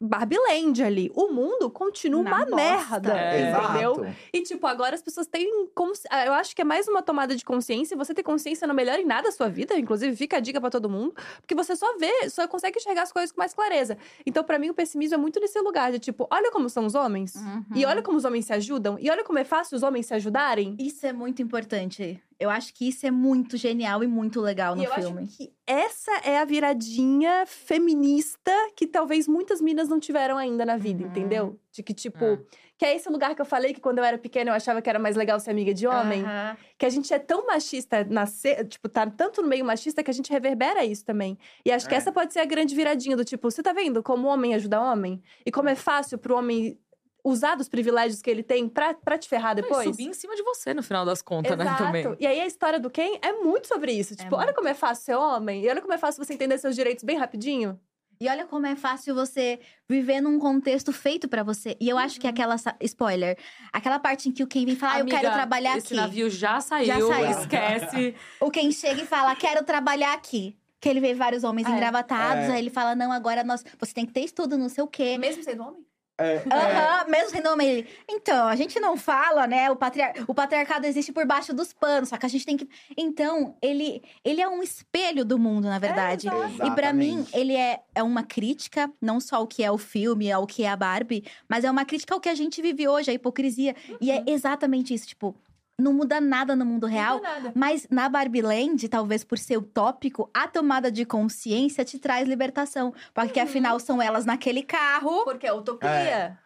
Barbie 0.00 0.36
Land 0.38 0.82
ali. 0.82 1.10
O 1.14 1.28
mundo 1.28 1.70
continua 1.70 2.22
Na 2.22 2.30
uma 2.30 2.38
bosta. 2.46 2.56
merda, 2.56 3.12
É. 3.18 3.50
entendeu? 3.50 3.92
Exato. 4.04 4.16
E, 4.32 4.42
tipo, 4.42 4.66
agora 4.66 4.94
as 4.94 5.02
pessoas 5.02 5.26
têm. 5.26 5.68
cons- 5.74 6.02
ah, 6.10 6.26
Eu 6.26 6.32
acho 6.34 6.54
que 6.54 6.62
é 6.62 6.64
mais 6.64 6.86
uma 6.88 7.02
tomada 7.02 7.34
de 7.34 7.44
consciência. 7.44 7.96
Você 7.96 8.12
ter 8.14 8.22
consciência 8.22 8.66
não 8.66 8.74
melhora 8.74 9.00
em 9.00 9.06
nada 9.06 9.28
a 9.28 9.32
sua 9.32 9.48
vida. 9.48 9.78
Inclusive, 9.78 10.14
fica 10.16 10.36
a 10.36 10.40
dica 10.40 10.60
pra 10.60 10.70
todo 10.70 10.88
mundo. 10.90 11.14
Porque 11.40 11.54
você 11.54 11.74
só 11.76 11.96
vê, 11.98 12.28
só 12.30 12.46
consegue 12.46 12.78
enxergar 12.78 13.02
as 13.02 13.12
coisas 13.12 13.32
com 13.32 13.40
mais 13.40 13.54
clareza. 13.54 13.96
Então, 14.26 14.44
pra 14.44 14.58
mim, 14.58 14.70
o 14.70 14.74
pessimismo 14.74 15.14
é 15.14 15.18
muito 15.18 15.40
nesse 15.40 15.58
lugar 15.60 15.90
de 15.92 15.98
tipo, 15.98 16.26
olha 16.30 16.50
como 16.50 16.68
são 16.68 16.84
os 16.86 16.94
homens. 16.94 17.34
Uhum. 17.36 17.64
E 17.74 17.84
olha 17.86 18.02
como 18.02 18.16
os 18.18 18.24
homens 18.24 18.44
se 18.46 18.52
ajudam. 18.52 18.96
E 19.00 19.10
olha 19.10 19.24
como 19.24 19.38
é 19.38 19.44
fácil 19.44 19.76
os 19.76 19.82
homens 19.82 20.06
se 20.06 20.14
ajudarem. 20.14 20.76
Isso 20.78 21.06
é 21.06 21.12
muito 21.12 21.40
importante. 21.42 22.22
Eu 22.40 22.48
acho 22.50 22.72
que 22.72 22.88
isso 22.88 23.06
é 23.06 23.10
muito 23.10 23.56
genial 23.58 24.02
e 24.02 24.06
muito 24.06 24.40
legal 24.40 24.74
no 24.74 24.82
e 24.82 24.86
eu 24.86 24.92
filme. 24.94 25.24
acho 25.24 25.36
que 25.36 25.52
essa 25.66 26.10
é 26.24 26.38
a 26.38 26.44
viradinha 26.46 27.44
feminista 27.46 28.50
que 28.74 28.86
talvez 28.86 29.28
muitas 29.28 29.60
minas 29.60 29.88
não 29.88 30.00
tiveram 30.00 30.38
ainda 30.38 30.64
na 30.64 30.76
vida, 30.78 31.04
Uhum. 31.04 31.10
entendeu? 31.10 31.60
De 31.70 31.82
que, 31.82 31.92
tipo, 31.94 32.24
É. 32.24 32.38
que 32.78 32.84
é 32.86 32.96
esse 32.96 33.08
lugar 33.10 33.34
que 33.34 33.42
eu 33.42 33.44
falei 33.44 33.74
que 33.74 33.80
quando 33.80 33.98
eu 33.98 34.04
era 34.04 34.16
pequena 34.16 34.50
eu 34.50 34.54
achava 34.54 34.80
que 34.80 34.88
era 34.88 34.98
mais 34.98 35.16
legal 35.16 35.38
ser 35.38 35.50
amiga 35.50 35.74
de 35.74 35.86
homem. 35.86 36.22
Aham. 36.22 36.56
Que 36.78 36.86
a 36.86 36.88
gente 36.88 37.12
é 37.12 37.18
tão 37.18 37.46
machista, 37.46 38.04
nascer, 38.04 38.66
tipo, 38.66 38.88
tá 38.88 39.06
tanto 39.08 39.42
no 39.42 39.48
meio 39.48 39.64
machista 39.64 40.02
que 40.02 40.10
a 40.10 40.14
gente 40.14 40.30
reverbera 40.32 40.82
isso 40.84 41.04
também. 41.04 41.38
E 41.64 41.70
acho 41.70 41.86
que 41.88 41.94
É. 41.94 41.98
essa 41.98 42.10
pode 42.10 42.32
ser 42.32 42.40
a 42.40 42.44
grande 42.46 42.74
viradinha 42.74 43.16
do 43.16 43.24
tipo, 43.24 43.50
você 43.50 43.62
tá 43.62 43.72
vendo 43.72 44.02
como 44.02 44.26
o 44.28 44.30
homem 44.30 44.54
ajuda 44.54 44.80
homem? 44.80 45.22
E 45.44 45.50
como 45.52 45.68
é 45.68 45.74
fácil 45.74 46.16
pro 46.18 46.36
homem 46.36 46.78
usar 47.24 47.54
dos 47.54 47.68
privilégios 47.68 48.20
que 48.22 48.30
ele 48.30 48.42
tem 48.42 48.68
pra, 48.68 48.94
pra 48.94 49.16
te 49.18 49.28
ferrar 49.28 49.54
depois? 49.54 49.84
subir 49.88 50.04
em 50.08 50.12
cima 50.14 50.34
de 50.36 50.42
você 50.42 50.72
no 50.74 50.82
final 50.82 51.04
das 51.04 51.20
contas, 51.22 51.56
né? 51.56 51.64
Exato. 51.64 51.84
Também. 51.84 52.16
E 52.18 52.26
aí 52.26 52.40
a 52.40 52.46
história 52.46 52.78
do 52.80 52.90
Ken 52.90 53.18
é 53.22 53.32
muito 53.32 53.66
sobre 53.68 53.92
isso. 53.92 54.14
Tipo, 54.16 54.34
olha 54.36 54.46
muito. 54.46 54.56
como 54.56 54.68
é 54.68 54.74
fácil 54.74 55.04
ser 55.04 55.14
homem. 55.16 55.64
E 55.64 55.68
olha 55.68 55.80
como 55.80 55.92
é 55.92 55.98
fácil 55.98 56.24
você 56.24 56.34
entender 56.34 56.58
seus 56.58 56.74
direitos 56.74 57.04
bem 57.04 57.16
rapidinho. 57.16 57.78
E 58.22 58.28
olha 58.28 58.44
como 58.44 58.66
é 58.66 58.76
fácil 58.76 59.14
você 59.14 59.58
viver 59.88 60.20
num 60.20 60.38
contexto 60.38 60.92
feito 60.92 61.26
pra 61.26 61.42
você. 61.42 61.74
E 61.80 61.88
eu 61.88 61.96
acho 61.96 62.20
que 62.20 62.26
aquela. 62.28 62.58
sa- 62.58 62.76
Spoiler. 62.82 63.38
Aquela 63.72 63.98
parte 63.98 64.28
em 64.28 64.32
que 64.32 64.42
o 64.42 64.46
Ken 64.46 64.66
vem 64.66 64.76
falar, 64.76 64.96
ah, 64.96 65.00
eu 65.00 65.06
quero 65.06 65.32
trabalhar 65.32 65.78
esse 65.78 65.86
aqui. 65.86 65.96
navio 65.96 66.28
já 66.28 66.60
saiu, 66.60 66.86
Já 66.86 67.00
saiu. 67.00 67.30
esquece. 67.40 68.14
O 68.38 68.50
Ken 68.50 68.70
chega 68.72 69.00
e 69.02 69.06
fala, 69.06 69.34
quero 69.34 69.64
trabalhar 69.64 70.12
aqui. 70.12 70.54
Que 70.78 70.88
ele 70.88 71.00
vê 71.00 71.14
vários 71.14 71.44
homens 71.44 71.66
É. 71.66 71.70
engravatados. 71.70 72.44
É. 72.44 72.52
Aí 72.52 72.58
ele 72.58 72.70
fala, 72.70 72.94
não, 72.94 73.10
agora 73.10 73.42
nós. 73.42 73.64
Você 73.78 73.94
tem 73.94 74.04
que 74.04 74.12
ter 74.12 74.20
estudo, 74.20 74.58
não 74.58 74.68
sei 74.68 74.84
o 74.84 74.86
quê. 74.86 75.16
Mesmo 75.16 75.42
sendo 75.42 75.62
homem? 75.62 75.84
É, 76.20 76.34
é. 76.34 76.42
Aham, 76.54 77.08
mesmo 77.08 77.30
sendo 77.30 77.48
homem. 77.48 77.68
Ele, 77.68 77.88
então, 78.08 78.46
a 78.46 78.54
gente 78.54 78.78
não 78.78 78.96
fala, 78.96 79.46
né? 79.46 79.70
O, 79.70 79.76
patriar... 79.76 80.12
o 80.28 80.34
patriarcado 80.34 80.86
existe 80.86 81.12
por 81.12 81.26
baixo 81.26 81.54
dos 81.54 81.72
panos, 81.72 82.10
só 82.10 82.16
que 82.18 82.26
a 82.26 82.28
gente 82.28 82.44
tem 82.44 82.56
que. 82.56 82.68
Então, 82.96 83.56
ele, 83.62 84.02
ele 84.22 84.40
é 84.40 84.48
um 84.48 84.62
espelho 84.62 85.24
do 85.24 85.38
mundo, 85.38 85.64
na 85.64 85.78
verdade. 85.78 86.28
exato. 86.28 86.66
E 86.66 86.70
pra 86.72 86.92
mim, 86.92 87.26
ele 87.32 87.56
é, 87.56 87.80
é 87.94 88.02
uma 88.02 88.22
crítica, 88.22 88.90
não 89.00 89.18
só 89.18 89.36
ao 89.36 89.46
que 89.46 89.64
é 89.64 89.70
o 89.70 89.78
filme, 89.78 90.30
ao 90.30 90.46
que 90.46 90.62
é 90.62 90.68
a 90.68 90.76
Barbie, 90.76 91.24
mas 91.48 91.64
é 91.64 91.70
uma 91.70 91.84
crítica 91.84 92.14
ao 92.14 92.20
que 92.20 92.28
a 92.28 92.34
gente 92.34 92.60
vive 92.60 92.86
hoje, 92.86 93.10
a 93.10 93.14
hipocrisia. 93.14 93.74
E 94.00 94.10
é 94.10 94.22
exatamente 94.26 94.92
isso, 94.92 95.06
tipo, 95.06 95.34
não 95.80 95.92
muda 95.92 96.20
nada 96.20 96.54
no 96.54 96.64
mundo 96.64 96.86
real. 96.86 97.18
Não 97.18 97.26
é 97.26 97.34
nada. 97.34 97.52
Mas 97.54 97.86
na 97.90 98.08
Barbie 98.08 98.42
Land, 98.42 98.88
talvez 98.88 99.24
por 99.24 99.38
ser 99.38 99.56
utópico, 99.56 100.28
a 100.32 100.46
tomada 100.46 100.90
de 100.90 101.04
consciência 101.04 101.84
te 101.84 101.98
traz 101.98 102.28
libertação. 102.28 102.92
Porque 103.14 103.40
afinal 103.40 103.80
são 103.80 104.00
elas 104.00 104.24
naquele 104.24 104.62
carro, 104.62 105.24
Porque 105.24 105.46
é 105.46 105.52
utopia. 105.52 106.38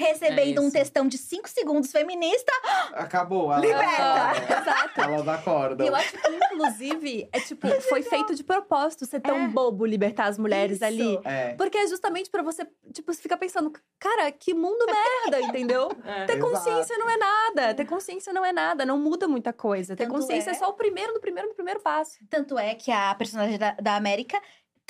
Recebendo 0.00 0.58
É 0.58 0.60
um 0.64 0.70
textão 0.70 1.06
de 1.06 1.18
5 1.18 1.48
segundos 1.48 1.92
feminista. 1.92 2.52
Acabou. 2.94 3.52
Ela, 3.52 3.60
Liberta! 3.60 4.32
Exato. 4.60 5.00
Elas 5.00 5.28
acordam. 5.28 5.86
E 5.86 5.88
eu 5.90 5.94
acho 5.94 6.12
que, 6.12 6.28
inclusive, 6.28 7.28
é 7.32 7.40
tipo, 7.40 7.68
foi 7.82 8.02
feito 8.02 8.34
de 8.34 8.42
propósito 8.42 9.04
ser 9.06 9.20
tão 9.20 9.36
É. 9.44 9.48
bobo 9.48 9.84
libertar 9.84 10.24
as 10.26 10.38
mulheres 10.38 10.76
Isso. 10.76 10.84
ali. 10.84 11.18
É. 11.24 11.54
Porque 11.54 11.78
é 11.78 11.86
justamente 11.86 12.30
pra 12.30 12.42
você, 12.42 12.66
tipo, 12.92 13.12
você 13.12 13.20
ficar 13.20 13.36
pensando, 13.36 13.72
cara, 13.98 14.30
que 14.32 14.54
mundo 14.54 14.84
merda, 14.86 15.40
entendeu? 15.46 15.90
É. 16.04 16.24
Ter 16.26 16.36
Exato. 16.38 16.50
consciência 16.50 16.98
não 16.98 17.10
é 17.10 17.16
nada. 17.16 17.74
Ter 17.74 17.84
consciência 17.84 18.32
não 18.32 18.44
é 18.44 18.52
nada. 18.52 18.86
Não 18.86 18.98
muda 18.98 19.28
muita 19.28 19.52
coisa. 19.52 19.94
Ter 19.94 20.04
Tanto 20.06 20.16
consciência 20.16 20.50
é... 20.50 20.52
é- 20.52 20.58
só 20.58 20.68
o 20.68 20.74
primeiro 20.74 21.12
do 21.12 21.20
primeiro 21.20 21.48
do 21.48 21.54
primeiro 21.54 21.80
passo. 21.80 22.18
Tanto 22.28 22.58
é 22.58 22.74
que 22.74 22.90
a 22.90 23.14
personagem 23.14 23.58
da, 23.58 23.72
da 23.72 23.96
América 23.96 24.40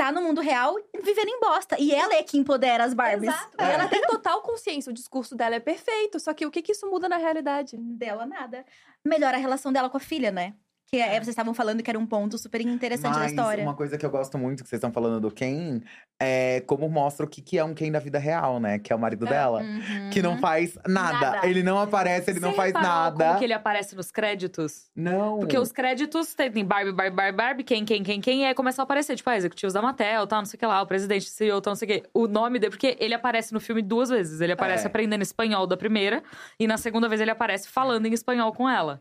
tá 0.00 0.10
no 0.10 0.22
mundo 0.22 0.40
real 0.40 0.76
vivendo 1.02 1.28
em 1.28 1.38
bosta. 1.38 1.76
E 1.78 1.94
ela 1.94 2.14
é 2.14 2.22
que 2.22 2.38
empodera 2.38 2.84
as 2.84 2.94
Barbies. 2.94 3.30
Exato. 3.34 3.56
E 3.58 3.62
ela 3.62 3.86
tem 3.86 4.00
total 4.06 4.40
consciência, 4.40 4.90
o 4.90 4.94
discurso 4.94 5.36
dela 5.36 5.56
é 5.56 5.60
perfeito. 5.60 6.18
Só 6.18 6.32
que 6.32 6.46
o 6.46 6.50
que, 6.50 6.62
que 6.62 6.72
isso 6.72 6.88
muda 6.90 7.06
na 7.06 7.18
realidade? 7.18 7.76
Dela 7.76 8.24
nada. 8.24 8.64
Melhora 9.04 9.36
a 9.36 9.40
relação 9.40 9.70
dela 9.70 9.90
com 9.90 9.98
a 9.98 10.00
filha, 10.00 10.30
né? 10.30 10.54
Que 10.92 11.00
é, 11.00 11.10
vocês 11.12 11.28
estavam 11.28 11.54
falando 11.54 11.84
que 11.84 11.88
era 11.88 11.96
um 11.96 12.04
ponto 12.04 12.36
super 12.36 12.60
interessante 12.60 13.12
da 13.12 13.20
Mas 13.20 13.30
história. 13.30 13.62
uma 13.62 13.74
coisa 13.74 13.96
que 13.96 14.04
eu 14.04 14.10
gosto 14.10 14.36
muito, 14.36 14.64
que 14.64 14.68
vocês 14.68 14.78
estão 14.78 14.90
falando 14.92 15.20
do 15.20 15.30
Ken, 15.30 15.80
é 16.18 16.62
como 16.66 16.88
mostra 16.88 17.24
o 17.24 17.28
que, 17.28 17.40
que 17.40 17.56
é 17.56 17.62
um 17.62 17.72
Ken 17.72 17.92
da 17.92 18.00
vida 18.00 18.18
real, 18.18 18.58
né? 18.58 18.76
Que 18.76 18.92
é 18.92 18.96
o 18.96 18.98
marido 18.98 19.24
dela. 19.24 19.62
Uhum. 19.62 20.10
Que 20.10 20.20
não 20.20 20.38
faz 20.38 20.76
nada. 20.88 21.30
Nada. 21.30 21.46
Ele 21.46 21.62
não 21.62 21.78
aparece, 21.78 22.32
ele 22.32 22.40
não 22.40 22.50
Você 22.50 22.56
faz 22.56 22.72
reparou 22.72 22.88
nada. 22.88 23.24
Como 23.24 23.38
que 23.38 23.44
ele 23.44 23.52
aparece 23.52 23.94
nos 23.94 24.10
créditos? 24.10 24.90
Não. 24.96 25.38
Porque 25.38 25.56
os 25.56 25.70
créditos 25.70 26.34
tem 26.34 26.64
Barbie, 26.64 26.90
Barbie, 26.90 27.14
Barbie, 27.14 27.36
Barbie, 27.36 27.62
quem, 27.62 27.84
quem, 27.84 28.02
quem, 28.02 28.20
quem, 28.20 28.42
e 28.42 28.46
aí 28.46 28.54
começam 28.54 28.82
a 28.82 28.84
aparecer, 28.84 29.14
tipo, 29.14 29.30
ah, 29.30 29.36
executivos 29.36 29.72
da 29.72 29.80
Mattel, 29.80 30.26
tal, 30.26 30.40
não 30.40 30.46
sei 30.46 30.56
o 30.56 30.58
que 30.58 30.66
lá, 30.66 30.82
o 30.82 30.86
presidente, 30.86 31.30
CEO, 31.30 31.60
tal, 31.60 31.70
não 31.70 31.76
sei 31.76 31.86
o 31.88 31.92
que. 32.02 32.08
O 32.12 32.26
nome 32.26 32.58
dele, 32.58 32.70
porque 32.70 32.96
ele 32.98 33.14
aparece 33.14 33.52
no 33.54 33.60
filme 33.60 33.80
duas 33.80 34.08
vezes. 34.08 34.40
Ele 34.40 34.52
aparece 34.52 34.84
É. 34.84 34.86
aprendendo 34.88 35.22
espanhol 35.22 35.68
da 35.68 35.76
primeira, 35.76 36.20
e 36.58 36.66
na 36.66 36.76
segunda 36.76 37.08
vez 37.08 37.20
ele 37.20 37.30
aparece 37.30 37.68
falando 37.68 38.06
em 38.06 38.12
espanhol 38.12 38.52
com 38.52 38.68
ela. 38.68 39.00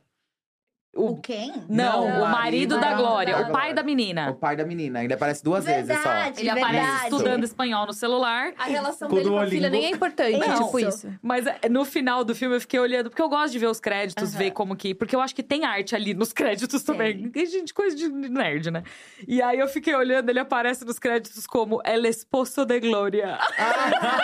O 0.95 1.11
O, 1.11 1.17
quem? 1.21 1.53
não, 1.69 2.07
Não, 2.09 2.23
o 2.23 2.29
marido 2.29 2.79
da 2.79 2.89
da 2.89 2.95
Glória, 2.95 3.37
o 3.47 3.51
pai 3.51 3.73
da 3.75 3.81
O 3.83 3.85
menina. 3.85 4.33
pai 4.33 4.55
da 4.55 4.65
menina. 4.65 5.03
Ele 5.03 5.13
aparece 5.13 5.43
duas 5.43 5.63
vezes 5.63 5.85
Verdade, 5.87 6.41
Ele 6.41 6.51
verdade. 6.51 6.77
aparece 6.77 7.03
estudando 7.03 7.43
espanhol 7.43 7.85
no 7.85 7.93
celular. 7.93 8.53
A 8.57 8.63
relação 8.65 9.07
Com 9.07 9.15
dele 9.15 9.29
o 9.29 9.31
com 9.33 9.39
a 9.39 9.45
filha 9.47 9.69
nem 9.69 9.85
é 9.85 9.89
importante, 9.91 10.37
Não. 10.39 10.63
tipo 10.65 10.79
isso. 10.79 11.07
Mas 11.21 11.45
é, 11.45 11.69
no 11.69 11.85
final 11.85 12.23
do 12.23 12.33
filme 12.33 12.55
eu 12.55 12.61
fiquei 12.61 12.79
olhando, 12.79 13.09
porque 13.11 13.21
eu 13.21 13.29
gosto 13.29 13.51
de 13.53 13.59
ver 13.59 13.67
os 13.67 13.79
créditos, 13.79 14.33
ver 14.33 14.49
como 14.51 14.75
que. 14.75 14.95
Porque 14.95 15.15
eu 15.15 15.21
acho 15.21 15.35
que 15.35 15.43
tem 15.43 15.63
arte 15.63 15.95
ali 15.95 16.13
nos 16.15 16.33
créditos 16.33 16.81
também. 16.83 17.29
Tem 17.29 17.45
gente, 17.45 17.71
coisa 17.73 17.95
de 17.95 18.09
nerd, 18.09 18.71
né? 18.71 18.83
E 19.27 19.41
aí 19.43 19.59
eu 19.59 19.67
fiquei 19.67 19.93
olhando, 19.93 20.27
ele 20.29 20.39
aparece 20.39 20.83
nos 20.85 20.97
créditos 20.97 21.45
como 21.45 21.81
El 21.85 22.05
Esposo 22.07 22.65
de 22.65 22.79
Glória. 22.79 23.37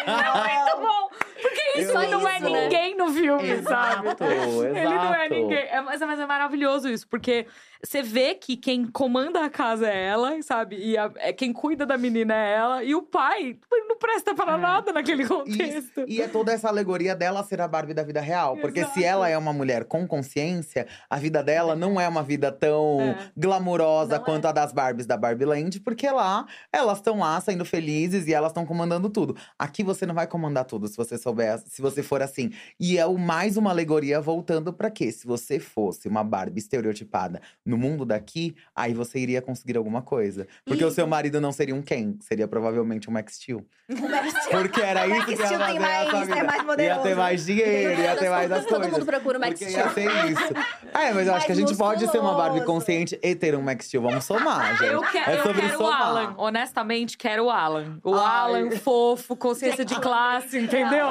Muito 0.08 0.78
bom! 0.82 1.10
Porque 1.42 1.80
isso 1.80 1.92
Eu 1.92 2.10
não 2.12 2.28
é 2.28 2.38
amo. 2.38 2.50
ninguém 2.50 2.98
no 2.98 3.08
filme, 3.14 3.62
sabe? 3.62 4.08
Exato, 4.08 4.24
Ele 4.24 4.84
não 4.96 5.14
é 5.14 5.26
exato. 5.26 5.34
ninguém. 5.34 5.58
É, 5.58 5.82
mas, 5.82 6.00
mas 6.02 6.20
é 6.20 6.26
maravilhoso 6.26 6.55
isso, 6.90 7.08
porque 7.08 7.48
você 7.86 8.02
vê 8.02 8.36
que 8.36 8.58
quem 8.58 8.86
comanda 8.86 9.44
a 9.46 9.50
casa 9.50 9.88
é 9.90 10.06
ela, 10.08 10.42
sabe? 10.42 10.78
E 10.78 10.98
a- 10.98 11.12
é, 11.18 11.32
quem 11.32 11.54
cuida 11.54 11.86
da 11.86 11.98
menina 11.98 12.34
é 12.34 12.54
ela. 12.56 12.84
E 12.84 12.96
o 12.96 13.02
pai 13.02 13.54
tipo, 13.54 13.68
não 13.88 13.98
presta 13.98 14.34
pra 14.36 14.54
É. 14.54 14.58
nada 14.58 14.92
naquele 14.92 15.26
contexto. 15.28 16.04
e 16.08 16.22
é 16.22 16.28
toda 16.28 16.52
essa 16.52 16.68
alegoria 16.68 17.16
dela 17.16 17.44
ser 17.44 17.62
a 17.62 17.68
Barbie 17.68 17.94
da 17.94 18.04
vida 18.04 18.20
real. 18.22 18.58
Porque 18.58 18.80
Exato. 18.82 18.94
se 18.96 19.04
ela 19.04 19.30
é 19.30 19.38
uma 19.38 19.54
mulher 19.54 19.86
com 19.86 20.08
consciência, 20.08 20.88
a 21.10 21.18
vida 21.18 21.42
dela 21.44 21.76
não 21.76 22.00
é 22.00 22.08
uma 22.08 22.24
vida 22.24 22.52
tão 22.52 23.00
É. 23.02 23.32
glamurosa 23.38 24.18
Não 24.18 24.24
quanto 24.24 24.46
a 24.46 24.52
das 24.52 24.72
Barbies 24.74 25.06
da 25.06 25.16
Barbie 25.18 25.46
Land, 25.46 25.80
porque 25.82 26.10
lá 26.10 26.46
elas 26.72 26.98
estão 26.98 27.20
lá 27.20 27.40
sendo 27.40 27.64
felizes 27.66 28.28
e 28.28 28.34
elas 28.34 28.52
estão 28.52 28.66
comandando 28.66 29.10
tudo. 29.10 29.36
Aqui 29.58 29.84
você 29.84 30.06
não 30.06 30.14
vai 30.16 30.28
comandar 30.28 30.66
tudo 30.66 30.88
se 30.88 30.98
você 30.98 31.18
souber, 31.18 31.60
se 31.66 31.82
você 31.82 32.02
for 32.04 32.22
assim. 32.22 32.52
E 32.80 32.98
é 32.98 33.06
o 33.06 33.18
mais 33.18 33.58
uma 33.58 33.70
alegoria 33.70 34.20
voltando 34.20 34.74
pra 34.74 34.90
quê? 34.92 35.12
Se 35.12 35.26
você 35.26 35.60
fosse 35.60 36.08
uma 36.08 36.24
Barbie 36.24 36.60
estereotipada 36.60 37.42
no 37.66 37.75
mundo 37.78 38.06
daqui, 38.06 38.56
aí 38.76 38.94
você 38.94 39.20
iria 39.20 39.42
conseguir 39.42 39.78
alguma 39.78 40.02
coisa. 40.02 40.48
Porque 40.66 40.84
o 40.84 40.92
seu 40.92 41.06
marido 41.08 41.40
não 41.42 41.52
seria 41.52 41.76
um 41.76 41.82
Ken, 41.82 42.16
seria 42.20 42.48
provavelmente 42.48 43.10
um 43.10 43.14
Max 43.14 43.36
Steel. 43.36 43.66
Porque 44.52 44.82
era 44.82 45.02
O 45.02 45.06
isso 45.12 45.16
Max 45.18 45.26
que 45.26 45.32
ia 45.32 45.38
Steel 45.46 45.60
fazer 45.60 45.72
tem 45.72 45.80
na 45.80 45.88
mais- 45.88 46.10
sua 46.10 46.20
é 46.40 46.44
mais 46.44 46.80
Ia 46.80 46.98
ter 47.00 47.16
mais 47.16 47.46
dinheiro, 47.46 48.02
ia 48.02 48.16
ter 48.16 48.30
mais 48.30 48.52
as 48.52 48.66
Todo 48.66 48.76
coisas. 48.76 48.92
mundo 48.94 49.06
procura 49.06 49.38
o 49.38 49.42
Max 49.42 49.60
Steel. 49.60 49.72
ia 49.72 49.90
ser 49.90 50.10
isso. 50.32 50.54
É, 50.96 51.12
mas 51.12 51.28
eu 51.28 51.34
acho 51.36 51.46
que 51.46 51.52
a 51.52 51.56
Mais 51.56 51.68
gente 51.70 51.78
pode 51.78 52.10
ser 52.10 52.20
uma 52.20 52.36
Barbie 52.36 52.56
musculoso. 52.60 52.80
consciente 52.80 53.20
e 53.22 53.36
ter 53.36 53.54
um 53.54 53.62
Max 53.62 53.86
Steel. 53.88 54.02
Vamos 54.02 54.24
somar, 54.24 54.78
gente. 54.78 54.94
Eu, 54.94 55.02
quero, 55.02 55.30
é 55.32 55.40
eu 55.40 55.44
sobre 55.44 55.62
quero 55.62 55.74
o 55.74 55.78
somar. 55.78 56.02
Alan. 56.02 56.36
Honestamente, 56.38 57.18
quero 57.18 57.44
o 57.46 57.50
Alan. 57.50 58.00
O 58.02 58.16
Ai. 58.16 58.26
Alan 58.26 58.72
fofo, 58.72 59.36
consciência 59.36 59.84
de 59.84 59.94
classe, 60.00 60.58
entendeu? 60.58 61.08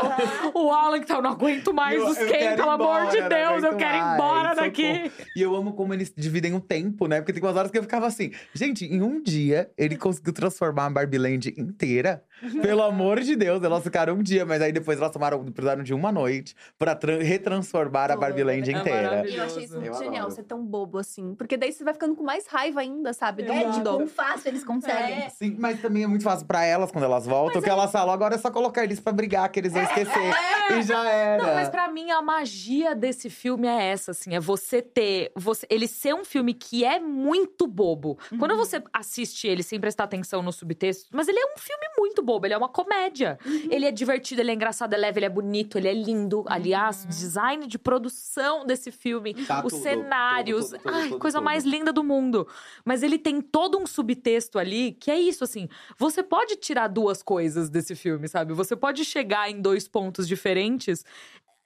O 0.55 0.71
Alan 0.73 1.01
que 1.01 1.07
tá, 1.07 1.17
eu 1.17 1.23
não 1.23 1.33
aguento 1.33 1.75
mais 1.75 1.97
Eu- 2.01 2.07
os 2.09 2.17
eu 2.17 2.27
Ken, 2.27 2.39
quero 2.39 2.57
pelo 2.57 2.71
amor 2.71 2.85
embora, 2.87 3.11
de 3.11 3.21
não 3.21 3.29
Deus. 3.29 3.63
Eu 3.63 3.77
quero 3.77 3.97
ir 3.97 4.01
mais, 4.01 4.15
embora 4.15 4.55
daqui. 4.55 5.13
E 5.37 5.43
eu 5.43 5.55
amo 5.55 5.75
como 5.75 5.93
eles 5.93 6.11
dividem 6.17 6.54
o 6.57 6.61
tempo, 6.61 7.07
né? 7.07 7.21
Porque 7.21 7.33
tem 7.33 7.43
umas 7.43 7.57
horas 7.57 7.71
que 7.71 7.79
eu 7.79 7.83
ficava 7.83 8.07
assim, 8.07 8.31
gente, 8.55 8.85
em 8.85 9.03
um 9.03 9.23
dia 9.23 9.71
ele 9.77 9.97
conseguiu 9.97 10.33
transformar 10.33 10.87
a 10.87 10.91
Barbie 10.91 11.19
Land 11.19 11.55
inteira. 11.57 12.23
Pelo 12.61 12.83
amor 12.83 13.21
de 13.21 13.37
Deus, 13.37 13.63
elas 13.63 13.83
ficaram 13.83 14.15
um 14.15 14.23
dia, 14.23 14.45
mas 14.45 14.61
aí 14.61 14.73
depois 14.73 14.99
elas 14.99 15.11
tomaram, 15.13 15.43
precisaram 15.45 15.83
de 15.83 15.95
uma 15.95 16.11
noite 16.13 16.55
pra 16.79 16.95
tran- 16.95 17.23
retransformar 17.23 18.11
a 18.11 18.17
Barbie 18.17 18.43
Land 18.43 18.71
É 18.71 18.79
inteira. 18.79 19.29
E 19.29 19.37
eu 19.37 19.45
achei 19.45 19.65
isso 19.65 19.79
muito 19.81 19.97
genial, 19.99 20.31
ser 20.31 20.43
tão 20.43 20.65
bobo 20.65 20.99
assim. 20.99 21.35
Porque 21.35 21.57
daí 21.57 21.73
você 21.73 21.85
vai 21.85 21.95
ficando 21.95 22.15
com 22.17 22.23
mais 22.25 22.47
raiva 22.47 22.81
ainda, 22.81 23.13
sabe? 23.13 23.45
Do 23.45 23.53
É, 23.53 23.65
mundo. 23.65 23.75
de 23.75 23.81
quão 23.83 24.07
fácil 24.09 24.49
eles 24.49 24.65
conseguem. 24.65 25.15
É. 25.25 25.29
Sim, 25.31 25.57
mas 25.59 25.81
também 25.81 26.03
é 26.03 26.07
muito 26.07 26.25
fácil 26.25 26.47
pra 26.47 26.65
elas 26.65 26.91
quando 26.91 27.05
elas 27.05 27.25
voltam, 27.27 27.63
que 27.63 27.71
elas 27.71 27.91
falam, 27.91 28.13
agora 28.13 28.35
é 28.35 28.39
só 28.39 28.51
colocar 28.51 28.83
eles 28.85 29.01
pra 29.01 29.13
brigar, 29.13 29.49
que 29.51 29.61
eles 29.61 29.73
vão 29.73 29.83
esquecer. 29.83 30.35
E 30.79 30.83
já 30.83 31.09
era. 31.09 31.43
Não, 31.47 31.55
mas 31.55 31.69
pra 31.69 31.89
mim 31.91 32.11
a 32.11 32.21
magia 32.21 32.95
desse 32.95 33.31
filme 33.31 33.67
é 33.69 33.91
essa, 33.93 34.11
assim, 34.11 34.35
é 34.35 34.41
você 34.41 34.83
ter, 34.83 35.31
você, 35.37 35.67
ele 35.71 35.87
ser 35.87 36.15
um 36.15 36.25
filme 36.25 36.34
que 36.55 36.85
é 36.85 36.99
muito 36.99 37.67
bobo. 37.67 38.19
Quando 38.39 38.57
você 38.57 38.83
assiste 38.93 39.47
ele 39.47 39.63
sem 39.63 39.79
prestar 39.79 40.05
atenção 40.05 40.43
no 40.43 40.51
subtexto, 40.53 41.09
mas 41.13 41.29
ele 41.29 41.39
é 41.39 41.47
um 41.55 41.59
filme 41.59 41.87
muito 41.99 42.23
bobo, 42.23 42.47
ele 42.47 42.55
é 42.55 42.59
uma 42.59 42.69
comédia. 42.69 43.39
Ele 43.71 43.85
é 43.85 43.93
divertido, 43.93 44.41
ele 44.41 44.51
é 44.51 44.55
engraçado, 44.55 44.95
é 44.95 44.97
leve, 44.97 45.19
ele 45.19 45.27
é 45.27 45.31
bonito, 45.31 45.79
ele 45.79 45.89
é 45.89 45.95
lindo. 45.95 46.45
Aliás, 46.49 47.05
o 47.05 47.09
design 47.09 47.67
de 47.67 47.79
produção 47.79 48.67
desse 48.67 48.91
filme, 48.91 49.35
Tá 49.47 49.65
os 49.65 49.73
tudo, 49.73 49.83
cenários, 49.83 50.71
tudo, 50.71 50.79
tudo, 50.79 50.95
ai, 50.95 51.11
coisa 51.11 51.41
mais 51.41 51.65
linda 51.65 51.93
do 51.93 52.03
mundo. 52.03 52.49
Mas 52.85 53.03
ele 53.03 53.19
tem 53.19 53.41
todo 53.41 53.79
um 53.79 53.87
subtexto 53.87 54.59
ali 54.59 54.93
que 54.93 55.11
é 55.11 55.19
isso, 55.19 55.45
assim. 55.45 55.69
Você 55.99 56.23
pode 56.23 56.57
tirar 56.57 56.89
duas 56.89 57.23
coisas 57.23 57.69
desse 57.69 57.95
filme, 57.95 58.27
sabe? 58.29 58.53
Você 58.55 58.75
pode 58.75 59.05
chegar 59.05 59.51
em 59.51 59.61
dois 59.61 59.87
pontos 59.87 60.27
diferentes. 60.27 61.05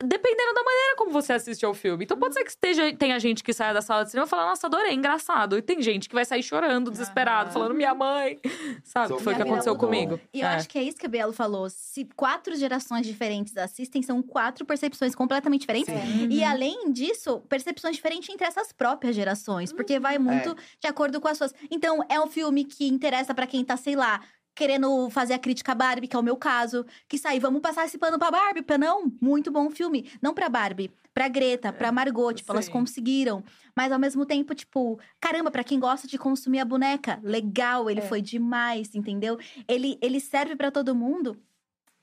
Dependendo 0.01 0.55
da 0.55 0.63
maneira 0.63 0.95
como 0.97 1.11
você 1.11 1.33
assiste 1.33 1.65
ao 1.67 1.75
filme. 1.75 2.05
Então 2.05 2.17
pode 2.17 2.35
ser 2.35 2.45
que 2.45 2.51
esteja, 2.51 2.95
tenha 2.97 3.19
gente 3.19 3.43
que 3.43 3.53
saia 3.53 3.75
da 3.75 3.83
sala 3.83 4.05
de 4.05 4.11
cinema 4.11 4.27
e 4.27 4.31
fala, 4.31 4.47
nossa, 4.47 4.69
adorei, 4.69 4.95
engraçado. 4.95 5.59
E 5.59 5.63
tem 5.63 5.83
gente 5.83 6.09
que 6.09 6.15
vai 6.15 6.25
sair 6.25 6.43
chorando, 6.43 6.89
desesperado, 6.89 7.51
falando, 7.53 7.75
minha 7.75 7.93
mãe. 7.95 8.39
Sabe? 8.85 9.17
Que 9.17 9.23
foi 9.25 9.33
o 9.33 9.37
que 9.37 9.43
aconteceu 9.43 9.75
mudou. 9.75 9.89
comigo. 9.89 10.21
E 10.33 10.41
eu 10.41 10.47
É. 10.47 10.55
acho 10.55 10.69
que 10.69 10.79
é 10.79 10.83
isso 10.85 10.97
que 10.99 11.07
a 11.07 11.09
Belo 11.09 11.33
falou. 11.33 11.69
Se 11.69 12.05
quatro 12.15 12.55
gerações 12.55 13.05
diferentes 13.05 13.57
assistem, 13.57 14.01
são 14.01 14.23
quatro 14.23 14.65
percepções 14.65 15.17
completamente 15.17 15.63
diferentes. 15.63 15.93
E 16.31 16.45
além 16.45 16.93
disso, 16.93 17.41
percepções 17.49 17.97
diferentes 17.97 18.29
entre 18.29 18.47
essas 18.47 18.73
próprias 18.73 19.17
gerações. 19.17 19.73
Porque 19.73 19.99
vai 19.99 20.17
muito 20.17 20.57
de 20.81 20.87
acordo 20.87 21.21
com 21.21 21.27
as 21.27 21.37
suas. 21.39 21.53
Então, 21.73 22.05
é 22.09 22.21
um 22.21 22.29
filme 22.29 22.65
que 22.65 22.87
interessa 22.87 23.35
pra 23.35 23.49
quem 23.49 23.65
tá, 23.65 23.77
sei 23.77 23.97
lá. 23.97 24.21
Querendo 24.59 25.09
fazer 25.11 25.35
a 25.35 25.39
crítica 25.39 25.71
à 25.71 25.75
Barbie, 25.77 26.09
que 26.09 26.17
é 26.17 26.19
o 26.19 26.23
meu 26.23 26.37
caso. 26.37 26.85
Que 27.07 27.17
sai, 27.17 27.39
vamos 27.39 27.61
passar 27.61 27.85
esse 27.87 27.97
pano 27.97 28.19
pra 28.19 28.29
Barbie, 28.29 28.61
pra 28.61 28.77
não? 28.77 29.05
Muito 29.23 29.53
bom 29.53 29.71
filme. 29.71 30.11
Não 30.21 30.35
pra 30.35 30.49
Barbie, 30.49 30.91
pra 31.15 31.29
Greta, 31.29 31.73
pra 31.73 31.93
Margot. 31.93 32.33
Tipo, 32.33 32.51
elas 32.51 32.65
sim. 32.65 32.73
conseguiram. 32.73 33.45
Mas 33.77 33.93
ao 33.93 34.01
mesmo 34.01 34.27
tempo, 34.27 34.57
tipo, 34.57 34.99
caramba, 35.21 35.49
pra 35.53 35.63
quem 35.63 35.79
gosta 35.79 36.09
de 36.09 36.19
consumir 36.19 36.59
a 36.59 36.65
boneca, 36.65 37.21
legal, 37.23 37.89
ele 37.89 38.01
É. 38.01 38.03
foi 38.03 38.21
demais, 38.21 38.93
entendeu? 38.97 39.39
Ele, 39.69 39.97
ele 40.03 40.19
serve 40.19 40.57
pra 40.57 40.73
todo 40.73 40.93
mundo. 40.93 41.37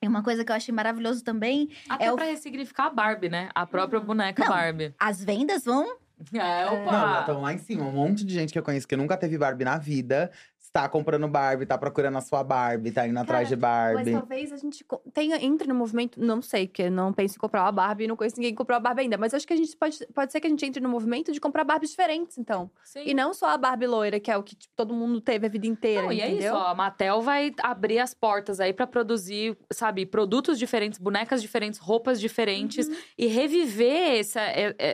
E 0.01 0.07
uma 0.07 0.23
coisa 0.23 0.45
que 0.45 0.51
eu 0.51 0.55
achei 0.55 0.73
maravilhoso 0.73 1.25
também, 1.25 1.69
Até 1.89 2.05
é 2.05 2.11
o- 2.13 2.15
pra 2.15 2.23
ressignificar 2.23 2.85
a 2.85 2.89
Barbie, 2.89 3.27
né? 3.27 3.49
A 3.53 3.65
própria 3.65 3.99
boneca 3.99 4.41
Não. 4.45 4.49
Barbie. 4.49 4.93
as 4.97 5.21
vendas 5.21 5.65
vão 5.65 5.97
É, 6.33 6.63
Não, 6.65 6.85
já 6.85 7.19
estão 7.19 7.41
lá 7.41 7.51
em 7.53 7.57
cima. 7.57 7.83
Um 7.83 7.91
monte 7.91 8.23
de 8.25 8.33
gente 8.33 8.53
que 8.53 8.57
eu 8.57 8.63
conheço 8.63 8.87
que 8.87 8.95
nunca 8.95 9.17
teve 9.17 9.37
Barbie 9.37 9.65
na 9.65 9.77
vida 9.77 10.31
está 10.75 10.89
comprando 10.89 11.25
Barbie, 11.29 11.65
tá 11.65 11.77
procurando 11.77 12.17
a 12.17 12.21
sua 12.21 12.43
Barbie, 12.43 12.91
tá 12.91 13.07
indo 13.07 13.17
atrás 13.17 13.47
de 13.47 13.55
Mas 13.55 13.61
Barbie. 13.95 14.11
talvez 14.11 14.51
a 14.51 14.57
gente 14.57 14.85
tenha, 15.13 15.37
entre 15.41 15.69
no 15.69 15.73
movimento, 15.75 16.19
não 16.21 16.41
sei, 16.41 16.67
porque 16.67 16.83
eu 16.83 16.91
não 16.91 17.13
penso 17.13 17.35
em 17.35 17.39
comprar 17.39 17.61
uma 17.63 17.71
Barbie, 17.71 18.07
não 18.07 18.17
conheço 18.17 18.35
ninguém 18.35 18.51
que 18.51 18.57
comprou 18.57 18.75
a 18.75 18.79
Barbie 18.79 19.03
ainda, 19.03 19.17
mas 19.17 19.33
acho 19.33 19.47
que 19.47 19.53
a 19.53 19.55
gente 19.55 19.75
pode, 19.77 20.05
pode 20.13 20.33
ser 20.33 20.41
que 20.41 20.47
a 20.47 20.49
gente 20.49 20.65
entre 20.65 20.81
no 20.83 20.89
movimento 20.89 21.31
de 21.31 21.39
comprar 21.39 21.63
Barbies 21.63 21.91
diferentes, 21.91 22.37
então. 22.37 22.69
Sim. 22.83 23.03
E 23.05 23.13
não 23.13 23.33
só 23.33 23.47
a 23.51 23.57
Barbie 23.57 23.87
loira, 23.87 24.19
que 24.19 24.29
é 24.29 24.37
o 24.37 24.43
que 24.43 24.55
tipo, 24.55 24.73
todo 24.75 24.93
mundo 24.93 25.21
teve 25.21 25.45
a 25.47 25.49
vida 25.49 25.65
inteira, 25.65 26.03
Não, 26.03 26.11
e 26.11 26.19
é 26.19 26.27
entendeu? 26.29 26.53
isso, 26.53 26.61
ó, 26.61 26.67
a 26.67 26.75
Mattel 26.75 27.21
vai 27.21 27.53
abrir 27.63 27.99
as 27.99 28.13
portas 28.13 28.59
aí 28.59 28.73
pra 28.73 28.85
produzir, 28.85 29.57
sabe, 29.71 30.05
produtos 30.05 30.59
diferentes, 30.59 30.99
bonecas 30.99 31.41
diferentes, 31.41 31.79
roupas 31.79 32.19
diferentes 32.19 32.87
Uhum. 32.87 32.95
e 33.17 33.27
reviver 33.27 34.19
essa, 34.19 34.41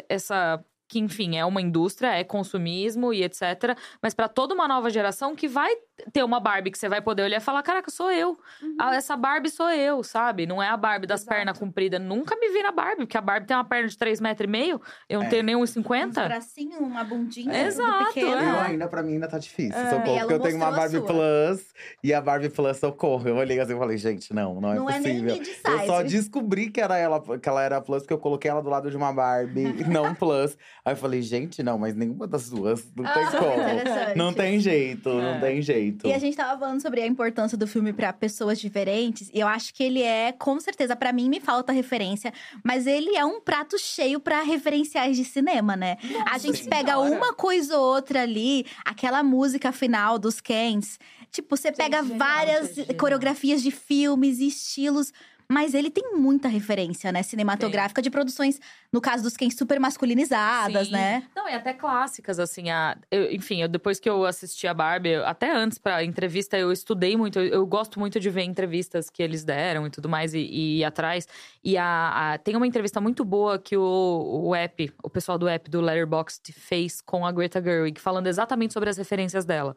essa 0.08 0.64
que 0.92 1.00
enfim 1.00 1.38
é 1.38 1.46
uma 1.46 1.62
indústria, 1.62 2.10
é 2.18 2.22
consumismo 2.22 3.14
e 3.14 3.24
etc. 3.24 3.78
Mas 4.02 4.14
pra 4.14 4.28
toda 4.28 4.54
uma 4.54 4.68
nova 4.68 4.90
geração 4.90 5.34
que 5.34 5.48
vai 5.48 5.74
ter 6.12 6.22
uma 6.22 6.38
Barbie 6.40 6.70
que 6.70 6.78
você 6.78 6.90
vai 6.90 7.02
poder 7.02 7.24
olhar 7.24 7.38
e 7.38 7.40
falar, 7.40 7.64
caraca, 7.64 7.90
sou 7.90 8.12
eu. 8.12 8.38
Uhum. 8.62 8.76
Ah, 8.78 8.94
essa 8.96 9.16
Barbie 9.16 9.50
sou 9.50 9.70
eu, 9.70 10.04
sabe? 10.04 10.46
Não 10.46 10.62
é 10.62 10.68
a 10.68 10.76
Barbie 10.76 11.08
das 11.08 11.22
Exato. 11.22 11.34
pernas 11.38 11.58
compridas. 11.58 12.02
Nunca 12.02 12.36
me 12.36 12.50
vi 12.50 12.62
na 12.62 12.74
Barbie, 12.74 12.98
porque 13.06 13.18
a 13.18 13.22
Barbie 13.22 13.48
tem 13.48 13.56
uma 13.56 13.64
perna 13.64 13.88
de 13.88 13.96
3,5 13.96 14.22
metros 14.22 14.48
e 14.48 14.52
meio. 14.52 14.82
Eu 15.08 15.20
não 15.20 15.28
É. 15.28 15.30
tenho 15.30 15.44
nem 15.44 15.56
uns 15.56 15.74
1,50. 15.78 16.26
bracinhos, 16.28 16.80
uma 16.82 17.04
bundinha 17.06 17.66
Exato, 17.68 18.06
pequena. 18.14 18.42
Eu 18.42 18.56
é. 18.58 18.62
ainda, 18.68 18.88
pra 18.90 19.02
mim, 19.02 19.14
ainda 19.14 19.30
tá 19.30 19.38
difícil. 19.38 19.80
É. 19.80 19.90
Socorro, 19.92 20.20
porque 20.20 20.34
eu 20.34 20.40
tenho 20.42 20.58
uma 20.58 20.72
Barbie. 20.72 21.00
Plus 21.02 21.74
e 22.04 22.14
a 22.14 22.20
Barbie 22.20 22.50
Plus 22.50 22.78
socorro. 22.78 23.30
Eu 23.30 23.36
olhei 23.38 23.60
assim 23.62 23.76
e 23.76 23.78
falei, 23.80 23.98
gente, 23.98 24.34
não, 24.34 24.60
não 24.60 24.74
é 24.74 24.76
Não 24.76 24.90
é 24.90 25.00
nem 25.00 25.24
possível. 25.26 25.72
eu 25.80 25.86
só 25.86 26.02
descobri 26.02 26.70
que, 26.70 26.82
era 26.82 26.98
ela, 26.98 27.22
que 27.40 27.48
ela 27.48 27.62
era 27.64 27.80
Plus 27.80 28.02
porque 28.04 28.14
eu 28.14 28.18
coloquei 28.20 28.50
ela 28.52 28.62
do 28.62 28.70
lado 28.70 28.90
de 28.92 28.98
uma 28.98 29.14
Barbie, 29.14 29.62
não 29.88 30.14
Plus. 30.16 30.58
Aí 30.84 30.94
eu 30.94 30.98
falei, 30.98 31.22
gente, 31.22 31.62
não, 31.62 31.78
mas 31.78 31.94
nenhuma 31.96 32.26
das 32.26 32.50
duas. 32.50 32.84
Não 32.96 33.06
Ah, 33.06 33.14
tem 33.14 33.26
como. 33.40 34.16
Não 34.16 34.34
tem 34.34 34.60
jeito, 34.60 35.10
É. 35.10 35.14
não 35.34 35.40
tem 35.40 35.62
jeito. 35.62 36.08
E 36.08 36.14
a 36.14 36.18
gente 36.18 36.36
tava 36.36 36.60
falando 36.60 36.82
sobre 36.82 37.02
a 37.02 37.06
importância 37.08 37.56
do 37.58 37.68
filme 37.68 37.94
pra 37.94 38.12
pessoas 38.12 38.60
diferentes. 38.60 39.30
E 39.34 39.40
eu 39.40 39.48
acho 39.48 39.74
que 39.74 39.84
ele 39.84 40.02
é, 40.02 40.32
com 40.32 40.60
certeza, 40.60 40.96
pra 40.96 41.14
mim 41.14 41.30
me 41.30 41.40
falta 41.40 41.72
referência, 41.72 42.34
mas 42.64 42.88
ele 42.88 43.16
é 43.16 43.24
um 43.24 43.40
prato 43.40 43.78
cheio 43.78 44.20
pra 44.20 44.42
referenciais 44.42 45.16
de 45.18 45.24
cinema, 45.26 45.76
né? 45.76 45.98
a 46.30 46.38
gente 46.40 46.68
pega 46.68 46.94
Senhora. 46.94 47.16
uma 47.16 47.34
coisa 47.34 47.78
ou 47.78 47.94
outra 47.94 48.24
ali, 48.24 48.66
aquela 48.84 49.22
música 49.22 49.72
final 49.72 50.18
dos 50.18 50.42
Kens. 50.42 50.98
Tipo, 51.32 51.56
você 51.56 51.72
pega 51.72 52.02
genial, 52.02 52.18
várias 52.18 52.76
genial. 52.76 52.96
coreografias 52.98 53.62
de 53.62 53.70
filmes 53.72 54.40
e 54.40 54.48
estilos. 54.48 55.14
Mas 55.52 55.74
ele 55.74 55.92
tem 55.92 56.14
muita 56.16 56.48
referência, 56.48 57.12
né? 57.12 57.22
Cinematográfica 57.24 58.02
de 58.02 58.10
produções, 58.10 58.58
no 58.90 59.02
caso 59.02 59.22
dos 59.22 59.36
Kens, 59.36 59.54
super 59.58 59.82
masculinizadas, 59.82 60.88
Sim. 60.88 60.94
né? 60.94 61.24
Não, 61.36 61.50
e 61.50 61.54
até 61.54 61.74
clássicas, 61.74 62.40
assim. 62.40 62.70
A, 62.70 62.98
eu- 63.12 63.30
enfim, 63.34 63.62
eu, 63.62 63.68
depois 63.68 64.00
que 64.00 64.10
eu 64.10 64.24
assisti 64.26 64.66
a 64.66 64.74
Barbie, 64.74 65.16
até 65.16 65.54
antes 65.54 65.78
pra 65.78 66.06
entrevista, 66.06 66.58
eu 66.58 66.72
estudei 66.72 67.18
muito. 67.18 67.38
Eu, 67.38 67.46
eu 67.48 67.66
gosto 67.66 68.00
muito 68.00 68.18
de 68.18 68.30
ver 68.30 68.44
entrevistas 68.44 69.10
que 69.10 69.22
eles 69.22 69.44
deram 69.44 69.86
e 69.86 69.90
tudo 69.90 70.08
mais, 70.08 70.34
e, 70.34 70.40
e 70.40 70.78
ir 70.80 70.84
atrás. 70.86 71.28
E 71.62 71.78
a, 71.78 72.34
a- 72.34 72.38
tem 72.38 72.56
uma 72.56 72.66
entrevista 72.66 73.02
muito 73.02 73.26
boa 73.26 73.60
que 73.60 73.76
o, 73.76 74.46
o 74.48 74.56
app, 74.56 74.94
o 75.04 75.10
pessoal 75.10 75.38
do 75.38 75.50
app 75.50 75.70
do 75.70 75.82
Letterboxd 75.82 76.54
fez 76.54 77.02
com 77.02 77.26
a 77.26 77.32
Greta 77.34 77.62
Gerwig, 77.62 78.00
falando 78.00 78.28
exatamente 78.28 78.72
sobre 78.74 78.90
as 78.90 78.96
referências 78.98 79.44
dela. 79.44 79.76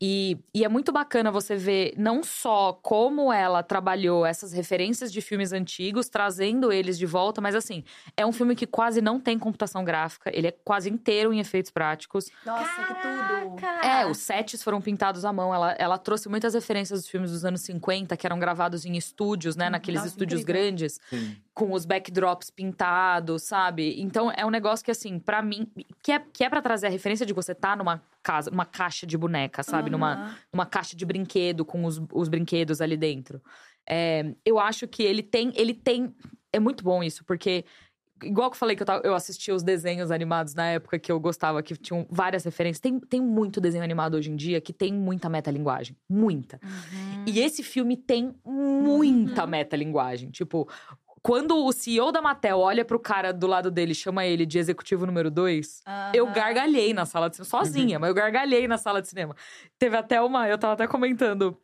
E, 0.00 0.38
e 0.54 0.64
é 0.64 0.68
muito 0.68 0.92
bacana 0.92 1.30
você 1.30 1.56
ver 1.56 1.94
não 1.96 2.22
só 2.22 2.72
como 2.82 3.32
ela 3.32 3.62
trabalhou 3.62 4.24
essas 4.26 4.52
referências 4.52 5.12
de 5.12 5.20
filmes 5.20 5.52
antigos, 5.52 6.08
trazendo 6.08 6.72
eles 6.72 6.98
de 6.98 7.06
volta, 7.06 7.40
mas 7.40 7.54
assim, 7.54 7.84
é 8.16 8.24
um 8.24 8.32
filme 8.32 8.54
que 8.54 8.66
quase 8.66 9.00
não 9.00 9.20
tem 9.20 9.38
computação 9.38 9.84
gráfica, 9.84 10.30
ele 10.34 10.48
é 10.48 10.54
quase 10.64 10.90
inteiro 10.90 11.32
em 11.32 11.40
efeitos 11.40 11.70
práticos. 11.70 12.30
Nossa, 12.44 12.84
que 12.84 12.94
tudo. 12.94 13.56
Caraca! 13.56 13.86
É, 13.86 14.06
os 14.06 14.18
sets 14.18 14.62
foram 14.62 14.80
pintados 14.80 15.24
à 15.24 15.32
mão. 15.32 15.54
Ela, 15.54 15.72
ela 15.78 15.98
trouxe 15.98 16.28
muitas 16.28 16.54
referências 16.54 17.00
dos 17.00 17.08
filmes 17.08 17.30
dos 17.30 17.44
anos 17.44 17.60
50, 17.62 18.16
que 18.16 18.26
eram 18.26 18.38
gravados 18.38 18.84
em 18.84 18.96
estúdios, 18.96 19.56
né? 19.56 19.68
Naqueles 19.70 20.00
Nossa, 20.00 20.12
estúdios 20.12 20.42
incrível. 20.42 20.62
grandes 20.62 21.00
Sim. 21.08 21.36
Com 21.54 21.72
os 21.72 21.84
backdrops 21.84 22.50
pintados, 22.50 23.42
sabe? 23.42 24.00
Então 24.00 24.30
é 24.30 24.44
um 24.44 24.50
negócio 24.50 24.84
que, 24.84 24.90
assim, 24.90 25.18
pra 25.18 25.42
mim, 25.42 25.70
que 26.02 26.12
é, 26.12 26.18
que 26.18 26.44
é 26.44 26.48
pra 26.48 26.62
trazer 26.62 26.86
a 26.86 26.90
referência 26.90 27.26
de 27.26 27.32
você 27.32 27.54
tá 27.54 27.76
numa 27.76 28.02
casa, 28.22 28.50
numa 28.50 28.64
caixa 28.64 29.06
de 29.06 29.18
boneca, 29.18 29.62
sabe? 29.62 29.90
Numa, 29.90 30.14
Aham. 30.14 30.36
numa 30.52 30.66
caixa 30.66 30.96
de 30.96 31.04
brinquedo 31.04 31.64
com 31.64 31.84
os, 31.84 32.00
os 32.12 32.28
brinquedos 32.28 32.80
ali 32.80 32.96
dentro. 32.96 33.42
É, 33.88 34.34
eu 34.44 34.58
acho 34.58 34.88
que 34.88 35.02
ele 35.02 35.22
tem. 35.22 35.52
Ele 35.54 35.74
tem. 35.74 36.14
É 36.52 36.58
muito 36.58 36.82
bom 36.82 37.02
isso, 37.02 37.24
porque. 37.24 37.64
Igual 38.24 38.48
que 38.50 38.54
eu 38.54 38.58
falei 38.60 38.76
que 38.76 38.82
eu, 38.82 38.86
tava, 38.86 39.04
eu 39.04 39.16
assistia 39.16 39.52
os 39.52 39.64
desenhos 39.64 40.12
animados 40.12 40.54
na 40.54 40.68
época 40.68 40.96
que 40.96 41.10
eu 41.10 41.18
gostava, 41.18 41.60
que 41.60 41.76
tinham 41.76 42.06
várias 42.08 42.44
referências. 42.44 42.78
Tem, 42.78 43.00
tem 43.00 43.20
muito 43.20 43.60
desenho 43.60 43.82
animado 43.82 44.14
hoje 44.14 44.30
em 44.30 44.36
dia 44.36 44.60
que 44.60 44.72
tem 44.72 44.94
muita 44.94 45.28
metalinguagem. 45.28 45.96
Muita. 46.08 46.60
Uhum. 46.62 47.24
E 47.26 47.40
esse 47.40 47.64
filme 47.64 47.96
tem 47.96 48.32
muita 48.46 49.44
metalinguagem. 49.44 50.30
Tipo, 50.30 50.68
quando 51.22 51.64
o 51.64 51.72
CEO 51.72 52.10
da 52.10 52.20
Mattel 52.20 52.58
olha 52.58 52.84
pro 52.84 52.98
cara 52.98 53.32
do 53.32 53.46
lado 53.46 53.70
dele 53.70 53.92
e 53.92 53.94
chama 53.94 54.24
ele 54.26 54.44
de 54.44 54.58
executivo 54.58 55.06
número 55.06 55.30
2, 55.30 55.82
eu 56.12 56.26
gargalhei 56.32 56.92
na 56.92 57.06
sala 57.06 57.30
de 57.30 57.36
cinema, 57.36 57.48
sozinha, 57.50 57.98
mas 57.98 58.08
eu 58.08 58.14
gargalhei 58.14 58.66
na 58.66 58.76
sala 58.76 59.00
de 59.00 59.08
cinema. 59.08 59.36
Teve 59.78 59.96
até 59.96 60.20
uma, 60.20 60.48
eu 60.48 60.58
tava 60.58 60.72
até 60.72 60.86
comentando 60.86 61.56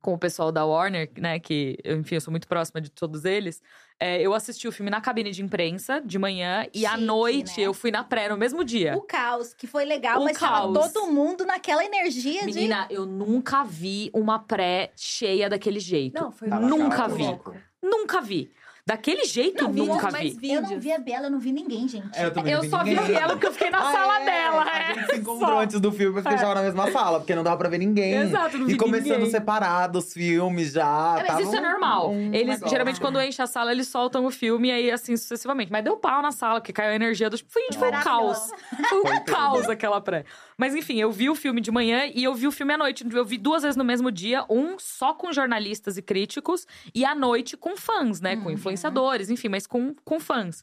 com 0.00 0.14
o 0.14 0.18
pessoal 0.18 0.50
da 0.50 0.64
Warner, 0.64 1.10
né, 1.16 1.38
que, 1.38 1.78
enfim, 1.84 2.16
eu 2.16 2.20
sou 2.20 2.30
muito 2.32 2.48
próxima 2.48 2.80
de 2.80 2.90
todos 2.90 3.24
eles. 3.24 3.62
É, 4.00 4.20
eu 4.20 4.34
assisti 4.34 4.66
o 4.66 4.72
filme 4.72 4.90
na 4.90 5.00
cabine 5.00 5.30
de 5.30 5.42
imprensa 5.44 6.00
de 6.00 6.18
manhã 6.18 6.66
e 6.74 6.84
à 6.84 6.90
Chique, 6.92 7.04
noite 7.04 7.60
né? 7.60 7.66
eu 7.68 7.72
fui 7.72 7.92
na 7.92 8.02
pré 8.02 8.28
no 8.28 8.36
mesmo 8.36 8.64
dia. 8.64 8.96
O 8.96 9.02
caos, 9.02 9.54
que 9.54 9.64
foi 9.64 9.84
legal, 9.84 10.20
O 10.20 10.24
mas 10.24 10.36
tava 10.38 10.72
caos. 10.74 10.92
todo 10.92 11.06
mundo 11.12 11.44
naquela 11.46 11.84
energia 11.84 12.40
de. 12.40 12.46
Menina, 12.46 12.86
eu 12.90 13.06
nunca 13.06 13.62
vi 13.62 14.10
uma 14.12 14.40
pré 14.40 14.90
cheia 14.96 15.48
daquele 15.48 15.78
jeito. 15.78 16.20
Não, 16.20 16.32
foi 16.32 16.48
Tava 16.48 16.66
Nunca 16.66 17.06
vi. 17.06 17.22
louco. 17.22 17.54
Nunca 17.80 18.20
vi. 18.20 18.50
Daquele 18.84 19.24
jeito, 19.26 19.62
Não, 19.62 19.72
nunca 19.72 20.10
mais 20.10 20.34
vi. 20.34 20.40
vídeos. 20.40 20.64
Eu 20.64 20.70
não 20.76 20.80
vi 20.80 20.92
a 20.92 20.98
Bela, 20.98 21.26
eu 21.26 21.30
não 21.30 21.38
vi 21.38 21.52
ninguém, 21.52 21.86
gente. 21.86 22.18
É, 22.18 22.24
eu 22.26 22.32
Eu 22.44 22.60
vi 22.62 22.68
só 22.68 22.82
vi 22.82 22.96
ninguém. 22.96 23.14
ela 23.14 23.28
porque 23.34 23.46
eu 23.46 23.52
fiquei 23.52 23.70
na 23.70 23.78
Ah, 23.78 23.92
sala 23.92 24.20
é? 24.20 24.24
dela. 24.24 24.64
A 24.64 24.78
é. 24.82 24.94
gente 24.94 25.06
se 25.06 25.16
encontrou 25.22 25.48
Só. 25.50 25.60
antes 25.60 25.80
do 25.80 25.92
filme, 25.92 26.14
porque 26.20 26.34
estava 26.34 26.54
na 26.56 26.62
mesma 26.62 26.90
sala, 26.90 27.20
porque 27.20 27.32
não 27.32 27.44
dava 27.44 27.56
pra 27.58 27.68
ver 27.68 27.78
ninguém. 27.78 28.14
Exato, 28.14 28.58
não 28.58 28.66
vi 28.66 28.72
E 28.72 28.76
começando 28.76 29.12
ninguém. 29.18 29.30
separado 29.30 30.00
os 30.00 30.12
filmes 30.12 30.72
já. 30.72 31.16
É, 31.20 31.32
mas 31.32 31.46
isso 31.46 31.54
é 31.54 31.60
normal. 31.60 32.10
um 32.10 32.34
eles, 32.34 32.46
negócio. 32.48 32.68
geralmente, 32.70 33.00
quando 33.00 33.20
enche 33.22 33.40
a 33.40 33.46
sala, 33.46 33.70
eles 33.70 33.86
soltam 33.86 34.24
o 34.26 34.32
filme 34.32 34.66
e 34.68 34.72
aí, 34.72 34.90
assim, 34.90 35.16
sucessivamente. 35.16 35.70
Mas 35.70 35.84
deu 35.84 35.96
pau 35.96 36.20
na 36.20 36.32
sala, 36.32 36.60
porque 36.60 36.72
caiu 36.72 36.90
a 36.90 36.94
energia 36.96 37.30
dos. 37.30 37.44
Foi, 37.48 37.62
gente, 37.62 37.78
foi 37.78 37.88
um 37.88 38.00
caos. 38.00 38.50
Foi 38.88 38.98
um 39.00 39.24
caos 39.24 39.68
aquela 39.68 40.00
pré. 40.00 40.24
Mas 40.58 40.74
enfim, 40.74 41.00
eu 41.00 41.10
vi 41.12 41.30
o 41.30 41.36
filme 41.36 41.60
de 41.60 41.70
manhã 41.70 42.02
e 42.12 42.24
eu 42.24 42.34
vi 42.34 42.48
o 42.48 42.52
filme 42.52 42.72
à 42.74 42.78
noite. 42.78 43.04
Eu 43.12 43.24
vi 43.24 43.38
duas 43.38 43.62
vezes 43.62 43.76
no 43.76 43.84
mesmo 43.84 44.10
dia, 44.10 44.44
um 44.50 44.76
só 44.76 45.14
com 45.14 45.32
jornalistas 45.32 45.96
e 45.96 46.02
críticos, 46.02 46.66
e 46.92 47.04
à 47.04 47.14
noite 47.14 47.56
com 47.56 47.76
fãs, 47.76 48.20
né? 48.20 48.34
Com 48.36 48.48
Uhum. 48.48 48.56
Influenciadores, 48.72 49.30
enfim, 49.30 49.48
mas 49.48 49.66
com, 49.66 49.94
com 50.04 50.18
fãs. 50.20 50.62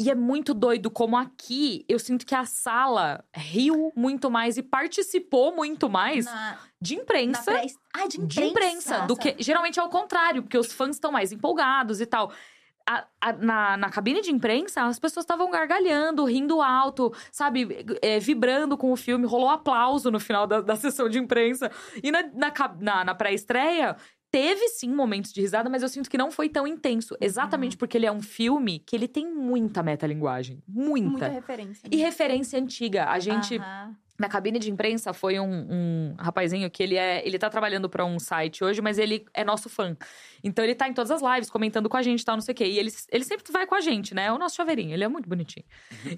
E 0.00 0.10
é 0.10 0.14
muito 0.14 0.52
doido 0.54 0.90
como 0.90 1.16
aqui 1.16 1.84
eu 1.88 1.98
sinto 1.98 2.26
que 2.26 2.34
a 2.34 2.44
sala 2.44 3.24
riu 3.34 3.92
muito 3.94 4.30
mais 4.30 4.56
e 4.56 4.62
participou 4.62 5.54
muito 5.54 5.88
mais 5.88 6.24
Na, 6.24 6.58
de 6.80 6.94
imprensa 6.96 7.44
pré... 7.52 7.66
Ah, 7.94 8.08
de 8.08 8.16
imprensa. 8.20 8.40
de 8.40 8.42
imprensa, 8.48 9.00
do 9.06 9.14
que 9.16 9.36
geralmente 9.38 9.78
é 9.78 9.82
o 9.82 9.88
contrário, 9.88 10.42
porque 10.42 10.58
os 10.58 10.72
fãs 10.72 10.96
estão 10.96 11.12
mais 11.12 11.30
empolgados 11.30 12.00
e 12.00 12.06
tal. 12.06 12.32
A- 12.88 13.06
a- 13.20 13.32
na, 13.34 13.76
na 13.76 13.90
cabine 13.90 14.20
de 14.22 14.32
imprensa, 14.32 14.82
as 14.82 14.98
pessoas 14.98 15.22
estavam 15.22 15.48
gargalhando, 15.52 16.24
rindo 16.24 16.60
alto, 16.60 17.14
sabe, 17.30 17.86
é, 18.02 18.18
vibrando 18.18 18.76
com 18.76 18.90
o 18.90 18.96
filme. 18.96 19.24
Rolou 19.24 19.50
aplauso 19.50 20.10
no 20.10 20.18
final 20.18 20.48
da, 20.48 20.60
da 20.60 20.74
sessão 20.74 21.08
de 21.08 21.16
imprensa. 21.18 21.70
E 22.02 22.10
na, 22.10 22.24
na- 22.80 23.04
na 23.04 23.14
pré-estreia, 23.14 23.96
teve 24.32 24.68
sim 24.70 24.88
momentos 24.88 25.30
de 25.30 25.42
risada, 25.42 25.68
mas 25.68 25.82
eu 25.82 25.88
sinto 25.90 26.08
que 26.08 26.16
não 26.16 26.30
foi 26.30 26.48
tão 26.48 26.66
intenso. 26.66 27.14
Exatamente 27.20 27.76
porque 27.76 27.98
ele 27.98 28.06
é 28.06 28.10
um 28.10 28.22
filme 28.22 28.78
que 28.78 28.96
ele 28.96 29.06
tem 29.06 29.30
muita 29.30 29.82
metalinguagem. 29.82 30.62
Muita. 30.66 31.10
Muita 31.10 31.28
referência. 31.28 31.88
E 31.90 31.96
referência 31.96 32.58
antiga. 32.58 33.10
A 33.10 33.18
gente 33.18 33.60
na 34.18 34.28
cabine 34.28 34.58
de 34.58 34.70
imprensa 34.70 35.12
foi 35.12 35.38
um, 35.38 35.66
um 35.70 36.14
rapazinho 36.18 36.70
que 36.70 36.82
ele 36.82 36.96
é. 36.96 37.26
Ele 37.26 37.38
tá 37.38 37.50
trabalhando 37.50 37.90
pra 37.90 38.06
um 38.06 38.18
site 38.18 38.64
hoje, 38.64 38.80
mas 38.80 38.96
ele 38.98 39.26
é 39.34 39.44
nosso 39.44 39.68
fã. 39.68 39.94
Então 40.42 40.64
ele 40.64 40.74
tá 40.74 40.88
em 40.88 40.94
todas 40.94 41.10
as 41.10 41.20
lives, 41.20 41.50
comentando 41.50 41.88
com 41.88 41.96
a 41.98 42.02
gente 42.02 42.22
e 42.22 42.24
tal, 42.24 42.36
não 42.36 42.40
sei 42.42 42.52
o 42.52 42.54
quê. 42.54 42.64
E 42.64 42.78
ele, 42.78 42.90
ele 43.10 43.24
sempre 43.24 43.44
vai 43.52 43.66
com 43.66 43.74
a 43.74 43.80
gente, 43.80 44.14
né? 44.14 44.26
É 44.26 44.32
o 44.32 44.38
nosso 44.38 44.56
chaveirinho, 44.56 44.94
ele 44.94 45.04
é 45.04 45.08
muito 45.08 45.28
bonitinho. 45.28 45.66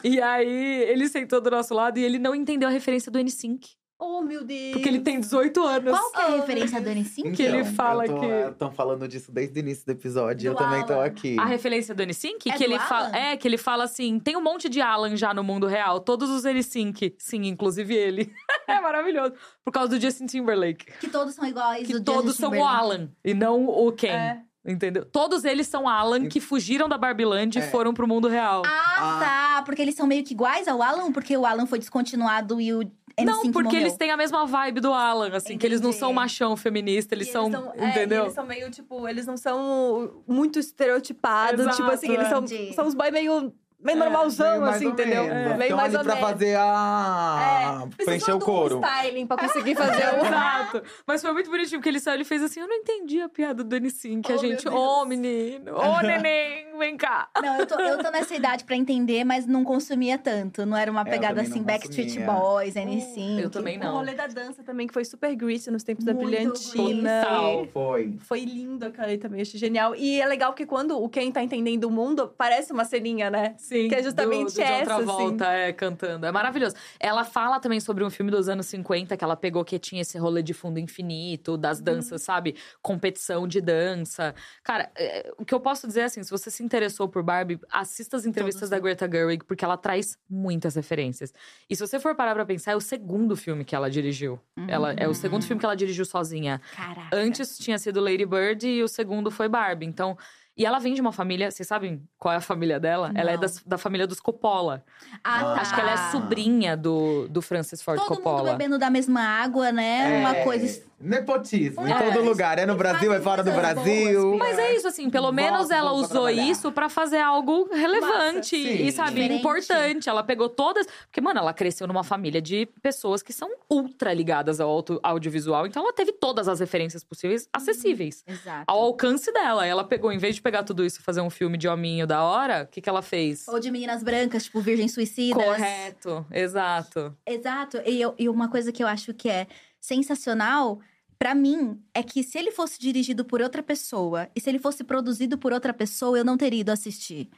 e 0.05 0.21
aí 0.21 0.83
ele 0.85 1.09
sentou 1.09 1.41
do 1.41 1.51
nosso 1.51 1.75
lado 1.75 1.99
e 1.99 2.05
ele 2.05 2.19
não 2.19 2.35
entendeu 2.35 2.69
a 2.69 2.73
referência 2.73 3.11
do 3.11 3.19
N5. 3.19 3.75
Oh, 3.99 4.23
meu 4.23 4.45
Deus. 4.45 4.73
Porque 4.73 4.89
ele 4.89 5.01
tem 5.01 5.21
18 5.21 5.63
anos. 5.65 5.91
Qual 5.99 6.13
que 6.13 6.21
é 6.21 6.25
a 6.25 6.29
Oh, 6.29 6.37
referência 6.41 6.81
do 6.81 6.91
N5? 6.91 7.33
que 7.35 7.43
ele 7.43 7.65
fala 7.65 8.05
eu 8.05 8.15
tô, 8.15 8.21
que- 8.21 8.27
Estão 8.51 8.73
falando 8.73 9.07
disso 9.07 9.31
desde 9.33 9.59
o 9.59 9.61
início 9.61 9.87
do 9.87 9.93
episódio. 9.93 10.51
Do 10.53 10.55
eu 10.55 10.59
também 10.59 10.85
tô 10.85 10.95
Alan. 10.95 11.05
aqui. 11.05 11.37
A 11.39 11.45
referência 11.45 11.95
do 11.95 12.03
N5, 12.03 12.35
É 12.47 12.53
que 12.53 12.59
do 12.59 12.65
ele 12.65 12.75
Alan? 12.75 12.85
fala. 12.87 13.17
É, 13.17 13.37
que 13.37 13.47
ele 13.47 13.57
fala 13.57 13.85
assim: 13.85 14.19
tem 14.19 14.37
um 14.37 14.43
monte 14.43 14.69
de 14.69 14.81
Alan 14.81 15.17
já 15.17 15.33
no 15.33 15.45
mundo 15.45 15.67
real. 15.67 16.01
Todos 16.01 16.29
os 16.29 16.45
N5. 16.45 17.15
Sim, 17.19 17.47
inclusive 17.47 17.95
ele. 17.95 18.33
é 18.69 18.81
maravilhoso. 18.81 19.35
Por 19.65 19.71
causa 19.73 19.89
do 19.91 20.01
Justin 20.01 20.27
Timberlake. 20.27 20.87
Que 21.01 21.09
todos 21.09 21.35
são 21.35 21.47
iguais. 21.47 21.87
Que 21.87 21.95
o 21.95 22.03
todos 22.03 22.25
Justin 22.37 22.41
são 22.41 22.51
o 22.51 22.53
Timberlake. 22.53 22.79
Alan 22.85 23.09
e 23.25 23.33
não 23.33 23.65
o 23.69 23.93
Ken. 23.93 24.09
É. 24.09 24.41
Entendeu? 24.67 25.05
Todos 25.05 25.45
eles 25.45 25.67
são 25.67 25.87
Alan 25.87 26.27
que 26.27 26.41
fugiram 26.41 26.89
da 26.89 26.97
Barbiland 26.97 27.59
e 27.59 27.61
É. 27.61 27.71
foram 27.71 27.93
pro 27.93 28.09
mundo 28.09 28.29
real. 28.29 28.63
Ah, 28.67 29.19
tá. 29.59 29.63
Porque 29.65 29.81
eles 29.83 29.95
são 29.95 30.07
meio 30.07 30.25
que 30.25 30.33
iguais 30.33 30.67
ao 30.67 30.83
Alan? 30.83 31.13
Porque 31.13 31.37
o 31.37 31.45
Alan 31.45 31.67
foi 31.67 31.79
descontinuado 31.79 32.59
e 32.61 32.73
o 32.73 32.83
N5 33.19 33.25
não, 33.25 33.41
porque 33.53 33.63
morreu. 33.69 33.81
eles 33.81 33.97
têm 33.97 34.11
a 34.11 34.17
mesma 34.17 34.45
vibe 34.47 34.81
do 34.81 34.93
Alan, 34.93 35.31
assim, 35.35 35.57
que 35.57 35.65
eles 35.67 35.81
não 35.81 35.91
Entendi. 35.91 36.01
são 36.01 36.13
machão 36.13 36.57
feminista, 36.57 37.15
eles 37.15 37.29
E 37.29 37.33
são. 37.33 37.47
é, 37.77 37.89
entendeu? 37.91 38.23
e 38.23 38.25
eles 38.27 38.35
são 38.35 38.45
meio, 38.47 38.71
tipo, 38.71 39.07
eles 39.09 39.27
não 39.27 39.37
são 39.37 40.23
muito 40.27 40.59
estereotipados. 40.59 41.61
Exato, 41.61 41.77
tipo 41.77 41.91
assim, 41.91 42.13
eles 42.13 42.29
são, 42.29 42.43
entendi. 42.45 42.75
são 42.75 42.87
os 42.87 42.95
boys 42.95 43.13
meio, 43.13 43.53
meio 43.81 43.97
É, 43.97 44.01
normalzão, 44.01 44.61
Meio 44.63 44.73
assim, 44.73 44.87
entendeu? 44.87 45.25
menos. 45.25 45.57
Meio 45.59 45.63
Estão 45.63 45.77
mais 45.77 45.95
ali 45.95 45.97
ou 45.99 46.05
pra 46.05 46.15
menos. 46.15 46.31
fazer 46.31 46.57
a. 46.59 47.85
É, 48.01 48.05
preencher 48.05 48.33
o 48.33 48.39
de 48.39 48.43
um 48.43 48.47
couro. 48.47 48.81
styling 48.83 49.27
pra 49.27 49.37
conseguir 49.37 49.75
fazer 49.77 50.05
o... 50.21 50.25
Exato. 50.27 50.83
Mas 51.07 51.21
foi 51.23 51.33
muito 51.33 51.51
bonitinho, 51.51 51.79
porque 51.81 51.89
ele 51.91 52.01
saiu 52.01 52.21
e 52.21 52.25
fez 52.25 52.43
assim: 52.43 52.61
eu 52.61 52.67
não 52.69 52.75
entendi 52.77 53.21
a 53.21 53.29
piada 53.29 53.63
do 53.63 53.77
N5. 53.77 54.23
Que 54.25 54.33
a 54.33 54.35
Oh, 54.35 54.39
gente, 54.39 54.69
ô 54.69 54.71
Deus. 54.73 55.09
menino, 55.09 55.73
ô 55.77 56.01
neném, 56.01 56.74
vem 56.79 56.97
cá. 56.97 57.29
Não, 57.43 57.59
eu 57.59 57.67
tô, 57.67 57.75
eu 57.81 57.99
tô 57.99 58.11
nessa 58.11 58.35
idade 58.35 58.65
pra 58.65 58.77
entender, 58.77 59.25
mas 59.25 59.47
não 59.47 59.65
consumia 59.65 60.19
tanto. 60.19 60.65
Não 60.67 60.77
era 60.77 60.91
uma 60.91 61.03
É, 61.03 61.05
pegada 61.05 61.41
assim, 61.43 61.63
Backstreet. 61.63 62.19
Boys, 62.21 62.75
N5. 62.75 63.41
Eu 63.41 63.51
também 63.51 63.77
O 63.79 63.81
não. 63.81 63.93
rolê 63.93 64.15
da 64.15 64.27
dança 64.27 64.63
também, 64.63 64.87
que 64.87 64.93
foi 64.95 65.05
super 65.05 65.35
greasy 65.35 65.71
nos 65.71 65.83
tempos 65.83 66.05
da 66.05 66.13
Muito 66.15 66.29
brilhantina. 66.29 67.23
Total. 67.25 67.67
Foi. 67.73 68.17
Foi 68.21 68.41
lindo 68.45 68.87
aquela 68.87 69.09
aí 69.09 69.19
também, 69.19 69.41
achei 69.43 69.59
genial. 69.59 69.95
E 69.95 70.21
é 70.21 70.27
legal 70.27 70.53
porque 70.53 70.67
quando 70.67 71.01
o 71.03 71.09
quem 71.09 71.31
tá 71.31 71.43
entendendo 71.43 71.85
o 71.85 71.91
mundo, 71.91 72.33
parece 72.37 72.73
uma 72.73 72.85
ceninha, 72.85 73.31
né? 73.31 73.55
Sim. 73.59 73.89
Que 73.89 73.95
é 73.97 74.03
justamente 74.03 74.53
do, 74.53 74.57
do 74.57 74.63
essa, 74.63 74.79
John 74.79 74.85
Travolta, 75.05 75.47
é, 75.47 75.73
cantando. 75.73 76.27
É 76.27 76.33
maravilhoso. 76.33 76.75
Ela 76.99 77.25
fala 77.25 77.61
também 77.61 77.81
sobre 77.81 78.03
um 78.05 78.11
filme 78.11 78.31
dos 78.31 78.49
anos 78.49 78.67
50 78.67 79.17
que 79.17 79.25
ela 79.25 79.37
pegou 79.37 79.65
que 79.65 79.79
tinha 79.79 80.03
esse 80.03 80.19
rolê 80.19 80.43
de 80.43 80.55
fundo 80.55 80.79
infinito, 80.79 81.57
das 81.57 81.81
danças, 81.81 82.23
sabe? 82.23 82.57
Competição 82.83 83.47
de 83.47 83.61
dança. 83.61 84.35
Cara, 84.63 84.91
é, 84.97 85.33
o 85.39 85.45
que 85.45 85.55
eu 85.55 85.61
posso 85.61 85.87
dizer 85.87 86.01
é 86.01 86.05
assim, 86.05 86.23
se 86.23 86.31
você 86.31 86.51
se 86.51 86.63
se 86.65 86.67
interessou 86.67 87.09
por 87.09 87.23
Barbie, 87.23 87.61
assista 87.71 88.17
as 88.17 88.25
entrevistas 88.25 88.71
da 88.71 88.77
né? 88.77 88.83
Greta 88.83 89.09
Gerwig, 89.11 89.45
porque 89.45 89.65
ela 89.65 89.77
traz 89.77 90.17
muitas 90.29 90.75
referências. 90.75 91.33
E 91.69 91.77
se 91.77 91.87
você 91.87 92.01
for 92.01 92.15
parar 92.15 92.35
pra 92.35 92.47
pensar, 92.47 92.73
é 92.73 92.77
o 92.77 92.81
segundo 92.81 93.37
filme 93.37 93.65
que 93.65 93.77
ela 93.77 93.91
dirigiu. 93.91 94.41
Ela, 94.67 94.93
é 94.95 95.07
o 95.07 95.15
segundo 95.15 95.45
filme 95.45 95.61
que 95.61 95.67
ela 95.67 95.77
dirigiu 95.77 96.05
sozinha. 96.05 96.61
Caraca. 96.75 97.15
Antes 97.15 97.59
tinha 97.59 97.79
sido 97.79 98.01
Lady 98.01 98.25
Bird 98.25 98.67
e 98.67 98.83
o 98.83 98.89
segundo 98.89 99.31
foi 99.31 99.49
Barbie. 99.49 99.87
Então. 99.87 100.17
E 100.57 100.65
ela 100.65 100.79
vem 100.79 100.95
de 100.95 101.01
uma 101.01 101.13
família. 101.13 101.51
Vocês 101.51 101.67
sabem 101.67 102.01
qual 102.19 102.33
é 102.33 102.37
a 102.37 102.41
família 102.41 102.79
dela? 102.79 103.11
Ela 103.15 103.31
é 103.33 103.35
Não. 103.35 103.41
das- 103.41 103.63
da 103.65 103.77
família 103.77 104.07
dos 104.07 104.21
Coppola. 104.21 104.85
Ah, 105.23 105.41
tá. 105.41 105.53
Acho 105.61 105.75
que 105.75 105.81
ela 105.81 105.93
é 105.93 105.97
sobrinha 106.13 106.77
do, 106.77 107.27
do 107.29 107.43
Francis 107.43 107.83
Ford 107.83 107.99
Todo 107.99 108.09
Coppola. 108.17 108.39
mundo 108.45 108.51
bebendo 108.53 108.79
da 108.79 108.89
mesma 108.89 109.21
água, 109.21 109.73
né? 109.73 110.21
Uma 110.21 110.37
É, 110.37 110.45
coisa. 110.45 110.83
Nepotismo, 111.01 111.87
em 111.87 111.93
É, 111.93 111.99
todo 111.99 112.15
eles- 112.19 112.25
lugar. 112.29 112.59
É 112.59 112.65
no 112.65 112.77
Brasil, 112.77 113.13
é 113.13 113.21
fora 113.21 113.43
do 113.43 113.53
Brasil. 113.53 114.23
boas, 114.23 114.39
Mas 114.39 114.59
é 114.59 114.75
isso, 114.75 114.89
assim, 114.89 115.11
pelo 115.11 115.31
menos 115.33 115.71
ela 115.71 115.93
usou 115.93 116.09
trabalhar. 116.09 116.43
isso 116.45 116.73
pra 116.73 116.89
fazer 116.89 117.19
algo 117.21 117.69
relevante 117.71 118.57
Sim. 118.57 118.87
e, 118.87 118.91
sabe, 118.93 119.11
Diferente. 119.21 119.41
importante. 119.41 120.09
Ela 120.09 120.23
pegou 120.23 120.49
todas. 120.49 120.87
Porque, 121.07 121.21
mano, 121.21 121.41
ela 121.41 121.53
cresceu 121.53 121.87
numa 121.87 122.03
família 122.05 122.41
de 122.41 122.67
pessoas 122.81 123.23
que 123.23 123.33
são 123.35 123.51
ultra 123.71 124.15
ligadas 124.15 124.61
ao 124.61 124.71
auto- 124.71 124.99
audiovisual. 125.03 125.67
Então, 125.67 125.83
ela 125.83 125.93
teve 125.93 126.13
todas 126.13 126.49
as 126.49 126.61
referências 126.61 127.05
possíveis 127.05 127.49
acessíveis. 127.53 128.25
Exato. 128.27 128.65
Ao 128.67 128.81
alcance 128.81 129.31
dela. 129.33 129.67
Ela 129.67 129.85
pegou, 129.85 130.11
em 130.11 130.19
vez 130.19 130.37
de 130.37 130.41
pegar 130.45 130.63
tudo 130.63 130.85
isso 130.85 131.01
e 131.01 131.03
fazer 131.03 131.21
um 131.23 131.31
filme 131.31 131.59
de 131.59 131.67
hominho 131.67 132.07
da 132.07 132.23
hora, 132.23 132.63
o 132.63 132.67
que, 132.69 132.81
que 132.81 132.89
ela 132.89 133.03
fez? 133.03 133.49
Ou 133.49 133.59
de 133.59 133.71
meninas 133.71 134.03
brancas, 134.05 134.45
tipo 134.45 134.61
Virgem 134.61 134.87
Suicidas. 134.87 135.43
Correto, 135.43 136.25
exato. 136.31 137.17
Exato. 137.27 137.79
E, 137.85 138.01
eu- 138.01 138.15
e 138.19 138.29
uma 138.29 138.49
coisa 138.49 138.71
que 138.71 138.83
eu 138.83 138.87
acho 138.87 139.13
que 139.15 139.29
é 139.29 139.47
sensacional, 139.81 140.79
pra 141.19 141.35
mim, 141.35 141.81
é 141.95 142.03
que 142.03 142.23
se 142.23 142.37
ele 142.39 142.51
fosse 142.51 142.79
dirigido 142.79 143.25
por 143.25 143.41
outra 143.41 143.63
pessoa 143.63 144.29
e 144.37 144.41
se 144.41 144.49
ele 144.51 144.59
fosse 144.59 144.85
produzido 144.85 145.39
por 145.39 145.53
outra 145.53 145.73
pessoa, 145.73 146.19
eu 146.19 146.25
não 146.25 146.37
teria 146.37 146.61
ido 146.61 146.71
assistir. 146.73 147.31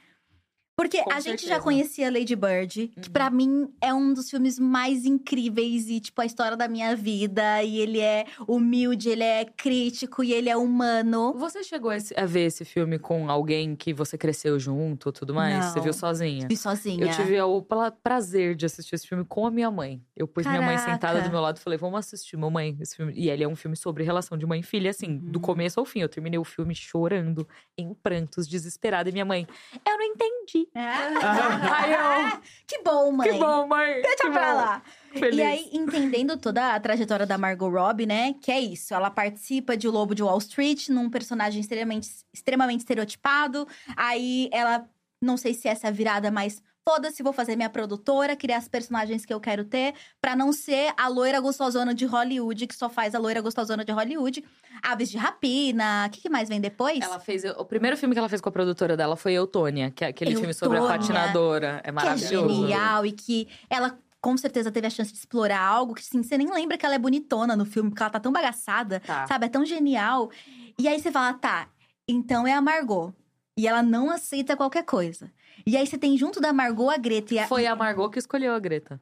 Porque 0.77 1.01
Com 1.03 1.11
a 1.11 1.19
gente 1.19 1.41
já 1.41 1.55
certeza. 1.55 1.61
conhecia 1.61 2.11
Lady 2.11 2.35
Bird, 2.35 2.87
que 2.89 3.07
Uhum. 3.07 3.11
pra 3.11 3.31
mim 3.31 3.67
é 3.81 3.91
um 3.91 4.13
dos 4.13 4.29
filmes 4.29 4.59
mais 4.59 5.05
incríveis 5.05 5.89
e, 5.89 5.99
tipo, 5.99 6.21
a 6.21 6.25
história 6.25 6.55
da 6.55 6.67
minha 6.67 6.95
vida. 6.95 7.63
E 7.63 7.79
ele 7.79 7.99
é 7.99 8.25
humilde, 8.47 9.09
ele 9.09 9.23
é 9.23 9.43
crítico 9.43 10.23
e 10.23 10.31
ele 10.31 10.49
é 10.51 10.55
humano. 10.55 11.33
Você 11.33 11.63
chegou 11.63 11.89
a 11.91 12.25
ver 12.27 12.41
esse 12.45 12.63
filme 12.63 12.99
com 12.99 13.27
alguém 13.27 13.75
que 13.75 13.91
você 13.91 14.19
cresceu 14.19 14.59
junto 14.59 15.11
tudo 15.11 15.33
mais? 15.33 15.65
Você 15.65 15.77
Não. 15.77 15.83
viu 15.83 15.93
sozinha? 15.93 16.47
Vi 16.47 16.55
sozinha. 16.55 17.05
Eu 17.07 17.11
tive 17.11 17.41
o 17.41 17.59
pra- 17.63 17.89
prazer 17.89 18.53
de 18.55 18.67
assistir 18.67 18.93
esse 18.93 19.07
filme 19.07 19.25
com 19.25 19.47
a 19.47 19.51
minha 19.51 19.71
mãe. 19.71 19.99
Eu 20.15 20.27
pus 20.27 20.45
minha 20.45 20.61
mãe 20.61 20.75
Caraca. 20.75 20.91
sentada 20.93 21.21
do 21.23 21.29
meu 21.31 21.41
lado 21.41 21.57
e 21.57 21.59
falei: 21.59 21.79
Vamos 21.79 21.97
assistir, 21.97 22.37
mamãe, 22.37 22.77
esse 22.79 22.95
filme. 22.95 23.13
E 23.15 23.31
ele 23.31 23.43
é 23.43 23.47
um 23.47 23.55
filme 23.55 23.75
sobre 23.75 24.03
relação 24.03 24.37
de 24.37 24.45
mãe 24.45 24.59
e 24.59 24.63
filha, 24.63 24.91
assim, 24.91 25.17
do 25.17 25.39
começo 25.39 25.79
ao 25.79 25.85
fim. 25.87 26.01
Eu 26.01 26.09
terminei 26.09 26.37
o 26.37 26.43
filme 26.43 26.75
chorando, 26.75 27.47
em 27.75 27.95
prantos, 27.95 28.47
desesperada. 28.47 29.09
E 29.09 29.11
minha 29.11 29.25
mãe, 29.25 29.47
eu 29.83 29.97
não 29.97 30.05
entendi. 30.05 30.66
Aí 30.75 31.93
eu, 31.93 32.41
que 32.67 32.81
bom, 32.83 33.11
mãe. 33.11 33.31
que 33.31 33.37
bom, 33.37 33.67
mãe. 33.67 34.01
Deixa 34.01 34.23
que 34.23 34.29
pra 34.29 34.51
bom." 34.51 34.57
lá. 34.57 34.81
Feliz. 35.13 35.39
E 35.39 35.41
aí, 35.41 35.69
entendendo 35.73 36.37
toda 36.37 36.75
a 36.75 36.79
trajetória 36.79 37.25
da 37.25 37.37
Margot 37.37 37.69
Robbie, 37.69 38.05
né? 38.05 38.33
Que 38.41 38.51
é 38.51 38.59
isso. 38.59 38.93
Ela 38.93 39.09
participa 39.09 39.75
de 39.75 39.87
O 39.87 39.91
Lobo 39.91 40.13
de 40.13 40.23
Wall 40.23 40.37
Street, 40.37 40.89
num 40.89 41.09
personagem 41.09 41.59
extremamente, 41.59 42.09
extremamente 42.33 42.81
estereotipado. 42.81 43.67
Aí 43.95 44.49
ela, 44.51 44.87
não 45.21 45.37
sei 45.37 45.53
se 45.53 45.67
essa 45.67 45.87
é 45.87 45.91
virada, 45.91 46.29
mas 46.29 46.61
foda-se, 46.87 47.21
vou 47.21 47.33
fazer 47.33 47.57
minha 47.57 47.69
produtora, 47.69 48.33
criar 48.33 48.57
as 48.59 48.67
personagens 48.69 49.25
que 49.25 49.33
eu 49.33 49.41
quero 49.41 49.65
ter, 49.65 49.93
pra 50.21 50.37
não 50.37 50.53
ser 50.53 50.93
a 50.97 51.09
loira 51.09 51.37
gostosona 51.41 51.93
de 51.93 52.05
Hollywood, 52.05 52.65
que 52.65 52.73
só 52.73 52.87
faz 52.89 53.13
a 53.13 53.19
loira 53.19 53.41
gostosona 53.41 53.83
de 53.83 53.91
Hollywood. 53.91 54.41
Aves 54.81 55.09
de 55.11 55.17
Rapina. 55.17 56.05
O 56.07 56.09
que, 56.09 56.21
que 56.21 56.29
mais 56.29 56.47
vem 56.47 56.61
depois? 56.61 57.01
Ela 57.01 57.19
fez. 57.19 57.43
O 57.43 57.65
primeiro 57.65 57.97
filme 57.97 58.15
que 58.15 58.19
ela 58.19 58.29
fez 58.29 58.39
com 58.39 58.47
a 58.47 58.51
produtora 58.53 58.95
dela 58.95 59.17
foi 59.17 59.33
Eutônia, 59.33 59.91
que 59.91 60.05
é 60.05 60.07
aquele 60.07 60.33
filme 60.33 60.53
sobre 60.53 60.77
a 60.77 60.81
Eutônia, 60.81 60.99
patinadora. 60.99 61.67
É 61.79 61.81
que 61.81 61.89
é 61.89 61.91
maravilhoso. 61.91 62.55
genial 62.61 63.05
e 63.05 63.11
que 63.11 63.49
ela 63.69 63.99
com 64.21 64.37
certeza 64.37 64.71
teve 64.71 64.87
a 64.87 64.89
chance 64.89 65.11
de 65.11 65.17
explorar 65.19 65.59
algo 65.59 65.93
que 65.93 66.01
assim, 66.01 66.23
você 66.23 66.37
nem 66.37 66.49
lembra 66.51 66.77
que 66.77 66.85
ela 66.85 66.95
é 66.95 66.99
bonitona 66.99 67.53
no 67.55 67.65
filme, 67.65 67.89
porque 67.89 68.01
ela 68.01 68.09
tá 68.11 68.19
tão 68.19 68.31
bagaçada, 68.31 69.01
Tá. 69.01 69.27
sabe? 69.27 69.45
É 69.45 69.49
tão 69.49 69.65
genial. 69.65 70.31
E 70.79 70.87
aí 70.87 70.99
você 71.01 71.11
fala, 71.11 71.33
tá, 71.33 71.67
então 72.07 72.47
é 72.47 72.53
a 72.53 72.61
Margot. 72.61 73.13
E 73.57 73.67
ela 73.67 73.81
não 73.81 74.09
aceita 74.09 74.55
qualquer 74.55 74.83
coisa. 74.83 75.31
E 75.65 75.75
aí 75.75 75.85
você 75.85 75.97
tem 75.97 76.15
junto 76.17 76.39
da 76.39 76.53
Margot 76.53 76.89
a 76.89 76.97
Greta 76.97 77.33
e 77.33 77.39
a 77.39 77.47
Foi 77.47 77.65
a 77.65 77.75
Margot 77.75 78.09
que 78.09 78.19
escolheu 78.19 78.53
a 78.53 78.59
Greta. 78.59 79.01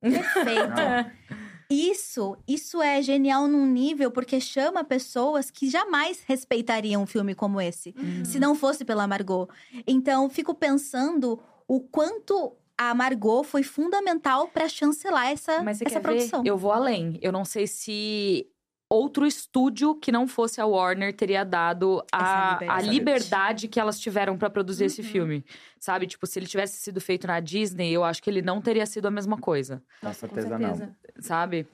perfeito. 0.00 1.12
Isso, 1.70 2.36
isso 2.46 2.82
é 2.82 3.00
genial 3.00 3.48
num 3.48 3.66
nível 3.66 4.10
porque 4.10 4.40
chama 4.40 4.84
pessoas 4.84 5.50
que 5.50 5.68
jamais 5.68 6.22
respeitariam 6.26 7.02
um 7.02 7.06
filme 7.06 7.34
como 7.34 7.60
esse. 7.60 7.94
Uhum. 7.96 8.24
se 8.24 8.38
não 8.38 8.54
fosse 8.54 8.84
pela 8.84 9.06
Margot. 9.06 9.48
Então, 9.86 10.28
fico 10.28 10.54
pensando 10.54 11.40
o 11.66 11.80
quanto 11.80 12.54
a 12.76 12.94
Margot 12.94 13.44
foi 13.44 13.62
fundamental 13.62 14.48
pra 14.48 14.68
chancelar 14.68 15.28
essa, 15.28 15.64
essa 15.84 16.00
produção. 16.00 16.42
ver? 16.42 16.48
Eu 16.48 16.58
vou 16.58 16.72
além. 16.72 17.18
Eu 17.22 17.32
não 17.32 17.44
sei 17.44 17.66
se 17.66 18.46
outro 18.94 19.26
estúdio 19.26 19.94
que 19.94 20.10
não 20.12 20.26
fosse 20.26 20.60
a 20.60 20.66
Warner 20.66 21.14
teria 21.14 21.44
dado 21.44 22.04
a, 22.12 22.52
a 22.52 22.52
liberdade. 22.60 22.88
liberdade 22.88 23.68
que 23.68 23.80
elas 23.80 23.98
tiveram 24.00 24.38
pra 24.38 24.48
produzir 24.48 24.84
esse 24.84 25.00
Uhum. 25.02 25.06
filme. 25.08 25.44
Sabe? 25.78 26.06
Tipo, 26.06 26.26
se 26.26 26.38
ele 26.38 26.46
tivesse 26.46 26.76
sido 26.80 27.00
feito 27.00 27.26
na 27.26 27.40
Disney, 27.40 27.92
eu 27.92 28.04
acho 28.04 28.22
que 28.22 28.30
ele 28.30 28.40
não 28.42 28.60
teria 28.60 28.86
sido 28.86 29.06
a 29.06 29.10
mesma 29.10 29.36
coisa. 29.38 29.82
Com 30.00 30.06
Nossa, 30.08 30.20
certeza 30.20 30.58
não. 30.58 30.94
Sabe? 31.20 31.66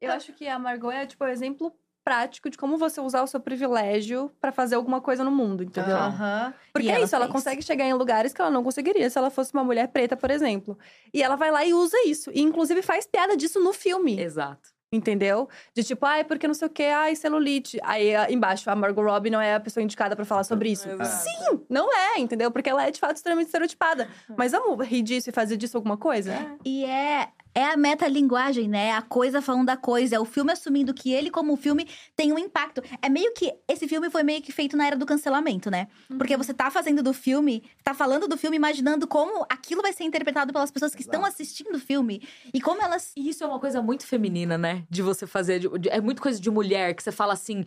Eu 0.00 0.12
acho 0.12 0.32
que 0.32 0.46
a 0.48 0.58
Margot 0.58 0.90
é, 0.90 1.06
tipo, 1.06 1.24
o 1.24 1.28
exemplo 1.28 1.72
prático 2.04 2.50
de 2.50 2.58
como 2.58 2.76
você 2.76 3.00
usar 3.00 3.22
o 3.22 3.26
seu 3.26 3.40
privilégio 3.40 4.30
pra 4.38 4.52
fazer 4.52 4.74
alguma 4.74 5.00
coisa 5.00 5.24
no 5.24 5.30
mundo, 5.30 5.62
entendeu? 5.64 5.96
Aham. 5.96 6.52
Porque 6.70 6.88
E 6.88 6.90
é 6.90 7.00
isso, 7.00 7.14
ela 7.16 7.24
fez. 7.24 7.32
consegue 7.32 7.62
chegar 7.62 7.86
em 7.86 7.94
lugares 7.94 8.34
que 8.34 8.42
ela 8.42 8.50
não 8.50 8.62
conseguiria 8.62 9.08
se 9.08 9.16
ela 9.16 9.30
fosse 9.30 9.54
uma 9.54 9.64
mulher 9.64 9.88
preta, 9.88 10.14
por 10.14 10.30
exemplo. 10.30 10.78
E 11.14 11.22
ela 11.22 11.34
vai 11.34 11.50
lá 11.50 11.64
e 11.64 11.72
usa 11.72 11.96
isso. 12.06 12.30
E, 12.34 12.42
inclusive, 12.42 12.82
faz 12.82 13.06
piada 13.06 13.34
disso 13.38 13.58
no 13.58 13.72
filme. 13.72 14.20
Exato. 14.20 14.73
Entendeu? 14.94 15.48
De 15.74 15.82
tipo, 15.82 16.06
ai, 16.06 16.22
porque 16.22 16.46
não 16.46 16.54
sei 16.54 16.68
o 16.68 16.70
quê, 16.70 16.84
ai, 16.84 17.16
celulite. 17.16 17.80
Aí 17.82 18.14
ah, 18.14 18.30
embaixo, 18.30 18.70
a 18.70 18.76
Margot 18.76 19.02
Robbie 19.02 19.28
não 19.28 19.40
é 19.40 19.54
a 19.54 19.60
pessoa 19.60 19.82
indicada 19.82 20.14
pra 20.14 20.24
falar 20.24 20.44
sobre 20.44 20.70
isso. 20.70 20.88
Exato. 20.88 21.10
Sim, 21.10 21.60
não 21.68 21.92
é, 21.92 22.20
entendeu? 22.20 22.50
Porque 22.50 22.70
ela 22.70 22.86
é 22.86 22.90
de 22.92 23.00
fato 23.00 23.16
extremamente 23.16 23.46
estereotipada. 23.46 24.08
Mas 24.36 24.52
vamos 24.52 24.86
rir 24.86 25.02
disso 25.02 25.30
e 25.30 25.32
fazer 25.32 25.56
disso 25.56 25.76
alguma 25.76 25.96
coisa? 25.96 26.56
E 26.64 26.84
é, 26.84 27.28
é 27.54 27.64
a 27.64 27.76
metalinguagem, 27.76 28.68
né? 28.68 28.92
A 28.92 29.02
coisa 29.02 29.40
falando 29.40 29.66
da 29.66 29.76
coisa. 29.76 30.16
É 30.16 30.20
o 30.20 30.24
filme 30.24 30.52
assumindo 30.52 30.92
que 30.92 31.12
ele, 31.12 31.30
como 31.30 31.56
filme, 31.56 31.88
tem 32.16 32.32
um 32.32 32.38
impacto. 32.38 32.82
É 33.00 33.08
meio 33.08 33.32
que. 33.34 33.52
Esse 33.68 33.86
filme 33.86 34.10
foi 34.10 34.22
meio 34.22 34.42
que 34.42 34.50
feito 34.52 34.76
na 34.76 34.86
era 34.86 34.96
do 34.96 35.06
cancelamento, 35.06 35.70
né? 35.70 35.88
Porque 36.18 36.36
você 36.36 36.52
tá 36.52 36.70
fazendo 36.70 37.02
do 37.02 37.12
filme, 37.14 37.62
tá 37.82 37.94
falando 37.94 38.26
do 38.26 38.36
filme, 38.36 38.56
imaginando 38.56 39.06
como 39.06 39.46
aquilo 39.48 39.82
vai 39.82 39.92
ser 39.92 40.04
interpretado 40.04 40.52
pelas 40.52 40.70
pessoas 40.70 40.94
que 40.94 41.02
estão 41.02 41.20
Exato. 41.20 41.32
assistindo 41.34 41.76
o 41.76 41.80
filme. 41.80 42.26
E 42.52 42.60
como 42.60 42.82
elas. 42.82 43.12
E 43.16 43.28
isso 43.28 43.44
é 43.44 43.46
uma 43.46 43.60
coisa 43.60 43.80
muito 43.80 44.06
feminina, 44.06 44.58
né? 44.58 44.84
De 44.90 45.02
você 45.02 45.26
fazer. 45.26 45.60
de- 45.60 45.78
de- 45.78 45.88
é 45.88 46.00
muito 46.00 46.20
coisa 46.20 46.40
de 46.40 46.50
mulher 46.50 46.94
que 46.94 47.02
você 47.02 47.12
fala 47.12 47.32
assim. 47.32 47.64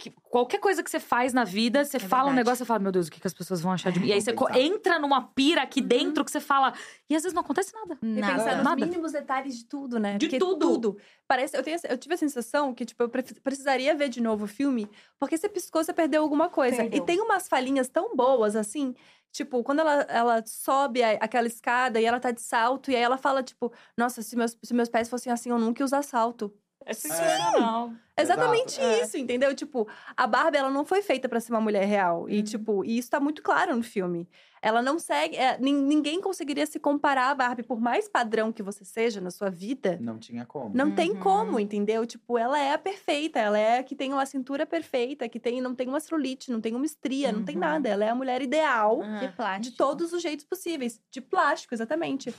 Que 0.00 0.10
qualquer 0.22 0.58
coisa 0.58 0.82
que 0.82 0.90
você 0.90 0.98
faz 0.98 1.32
na 1.32 1.44
vida, 1.44 1.84
você 1.84 1.98
fala 1.98 2.22
um 2.24 2.26
verdade. 2.26 2.36
negócio 2.46 2.62
e 2.62 2.66
fala, 2.66 2.80
meu 2.80 2.90
Deus, 2.90 3.06
o 3.08 3.10
que, 3.10 3.20
que 3.20 3.26
as 3.26 3.34
pessoas 3.34 3.60
vão 3.60 3.70
achar 3.72 3.92
de 3.92 4.00
mim? 4.00 4.06
E 4.06 4.12
aí 4.12 4.20
você 4.20 4.32
pensar. 4.32 4.58
entra 4.58 4.98
numa 4.98 5.22
pira 5.28 5.62
aqui 5.62 5.80
dentro 5.80 6.24
que 6.24 6.30
você 6.30 6.40
fala. 6.40 6.72
E 7.08 7.14
às 7.14 7.22
vezes 7.22 7.34
não 7.34 7.42
acontece 7.42 7.72
nada. 7.74 7.98
E 8.02 8.06
Nada. 8.06 8.32
pensar 8.34 8.54
nos 8.56 8.64
Nada. 8.64 8.84
mínimos 8.86 9.12
detalhes 9.12 9.58
de 9.58 9.66
tudo, 9.66 9.98
né? 10.00 10.16
De 10.18 10.26
Porque 10.26 10.38
tudo. 10.38 10.96
Parece, 11.28 11.56
eu, 11.56 11.62
tenho, 11.62 11.78
eu 11.88 11.98
tive 11.98 12.14
a 12.14 12.18
sensação 12.18 12.74
que, 12.74 12.84
tipo, 12.84 13.02
eu 13.02 13.08
pre- 13.08 13.22
precisaria 13.22 13.94
ver 13.94 14.08
de 14.08 14.20
novo 14.20 14.44
o 14.44 14.48
filme, 14.48 14.88
porque 15.18 15.36
você 15.36 15.48
piscou, 15.48 15.84
você 15.84 15.92
perdeu 15.92 16.22
alguma 16.22 16.48
coisa. 16.48 16.78
Perdeu. 16.78 17.02
E 17.02 17.06
tem 17.06 17.20
umas 17.20 17.46
falhinhas 17.46 17.88
tão 17.88 18.16
boas, 18.16 18.56
assim. 18.56 18.94
Tipo, 19.32 19.62
quando 19.62 19.78
ela, 19.78 20.00
ela 20.08 20.44
sobe 20.44 21.04
a- 21.04 21.12
aquela 21.20 21.46
escada 21.46 22.00
e 22.00 22.04
ela 22.04 22.18
tá 22.18 22.32
de 22.32 22.40
salto, 22.40 22.90
e 22.90 22.96
aí 22.96 23.02
ela 23.02 23.16
fala, 23.16 23.42
tipo, 23.44 23.72
nossa, 23.96 24.22
se 24.22 24.34
meus, 24.34 24.56
se 24.60 24.74
meus 24.74 24.88
pés 24.88 25.08
fossem 25.08 25.32
assim, 25.32 25.50
eu 25.50 25.58
nunca 25.58 25.82
ia 25.82 25.84
usar 25.84 26.02
salto. 26.02 26.52
É 26.86 26.92
sensacional. 26.94 27.92
Exatamente 28.18 28.80
Exato, 28.80 28.86
é. 28.86 29.02
isso, 29.02 29.16
entendeu? 29.16 29.54
Tipo, 29.54 29.86
a 30.16 30.26
Barbie, 30.26 30.58
ela 30.58 30.70
não 30.70 30.84
foi 30.84 31.00
feita 31.02 31.28
pra 31.28 31.40
ser 31.40 31.52
uma 31.52 31.60
mulher 31.60 31.84
real. 31.86 32.28
E, 32.28 32.38
Uhum. 32.38 32.44
tipo, 32.44 32.84
e 32.84 32.98
isso 32.98 33.10
tá 33.10 33.18
muito 33.20 33.42
claro 33.42 33.74
no 33.76 33.82
filme. 33.82 34.28
Ela 34.62 34.82
não 34.82 34.98
segue. 34.98 35.36
é, 35.36 35.56
nin- 35.58 35.82
ninguém 35.86 36.20
conseguiria 36.20 36.66
se 36.66 36.78
comparar 36.78 37.30
à 37.30 37.34
Barbie, 37.34 37.62
por 37.62 37.80
mais 37.80 38.08
padrão 38.08 38.52
que 38.52 38.62
você 38.62 38.84
seja 38.84 39.20
na 39.20 39.30
sua 39.30 39.48
vida. 39.50 39.96
Não 40.00 40.18
tinha 40.18 40.44
como. 40.44 40.74
Não 40.76 40.90
tem 40.94 41.12
Uhum. 41.12 41.20
como, 41.20 41.60
entendeu? 41.60 42.04
Tipo, 42.04 42.36
ela 42.36 42.58
é 42.58 42.72
a 42.74 42.78
perfeita, 42.78 43.38
ela 43.38 43.58
é 43.58 43.78
a 43.78 43.82
que 43.82 43.94
tem 43.94 44.12
uma 44.12 44.26
cintura 44.26 44.66
perfeita, 44.66 45.28
que 45.28 45.40
tem, 45.40 45.60
não 45.62 45.74
tem 45.74 45.88
uma 45.88 46.00
celulite, 46.00 46.50
não 46.50 46.60
tem 46.60 46.74
uma 46.74 46.84
estria, 46.84 47.32
não 47.32 47.42
tem 47.44 47.54
Uhum. 47.54 47.60
nada. 47.60 47.88
Ela 47.88 48.04
é 48.04 48.08
a 48.10 48.14
mulher 48.14 48.42
ideal 48.42 49.00
De 49.18 49.28
plástico. 49.28 49.62
de 49.70 49.76
todos 49.78 50.12
os 50.12 50.20
jeitos 50.20 50.44
possíveis. 50.44 51.00
De 51.10 51.20
plástico, 51.22 51.72
exatamente. 51.74 52.34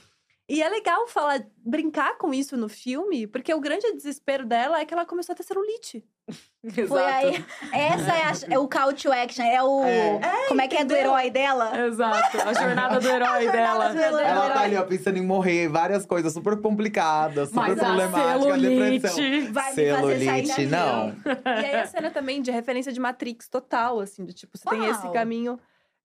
E 0.50 0.62
é 0.62 0.68
legal 0.68 1.08
falar, 1.08 1.42
brincar 1.58 2.18
com 2.18 2.34
isso 2.34 2.58
no 2.58 2.68
filme, 2.68 3.26
porque 3.26 3.54
o 3.54 3.60
grande 3.62 3.90
desespero 3.94 4.46
dela 4.46 4.80
é 4.82 4.86
que 4.86 4.94
ela 4.94 5.06
começou 5.06 5.32
a 5.32 5.36
ter 5.36 5.44
celulite. 5.44 6.04
Foi 6.88 7.04
aí. 7.04 7.46
Essa 7.74 8.12
é, 8.14 8.24
a- 8.24 8.54
é 8.56 8.60
o 8.60 8.68
call 8.68 8.94
to 8.94 9.12
action, 9.12 9.44
é 9.44 9.64
o. 9.64 9.84
É. 9.84 10.48
como 10.48 10.62
é 10.62 10.68
que 10.68 10.76
é 10.78 10.84
do 10.86 10.94
herói 10.94 11.30
dela? 11.30 11.86
Exato. 11.88 12.38
A 12.42 12.54
jornada 12.54 13.00
do 13.00 13.08
herói 13.10 13.50
dela. 13.52 13.90
do 13.94 14.00
herói. 14.00 14.24
Ela 14.24 14.50
tá 14.52 14.62
ali, 14.62 14.76
ó, 14.78 14.84
pensando 14.84 15.18
em 15.18 15.26
morrer, 15.26 15.68
várias 15.70 16.06
coisas 16.06 16.32
super 16.34 16.60
complicadas, 16.62 17.50
super 17.50 17.62
Mas 17.62 17.80
a 17.80 17.86
problemáticas, 17.86 18.62
depressão. 18.62 19.10
celulite. 19.16 19.52
Vai 19.52 19.74
me 19.76 19.90
fazer 19.92 20.26
sair 20.26 20.46
Celulite, 20.48 20.66
não. 20.68 21.16
E 21.62 21.66
aí 21.66 21.76
a 21.76 21.88
cena 21.88 22.12
também 22.12 22.42
de 22.42 22.52
referência 22.52 22.92
de 22.92 23.00
Matrix 23.00 23.48
total, 23.48 24.00
assim, 24.00 24.26
de 24.26 24.34
tipo, 24.34 24.58
você 24.58 24.70
tem 24.70 24.86
esse 24.88 25.10
caminho 25.12 25.58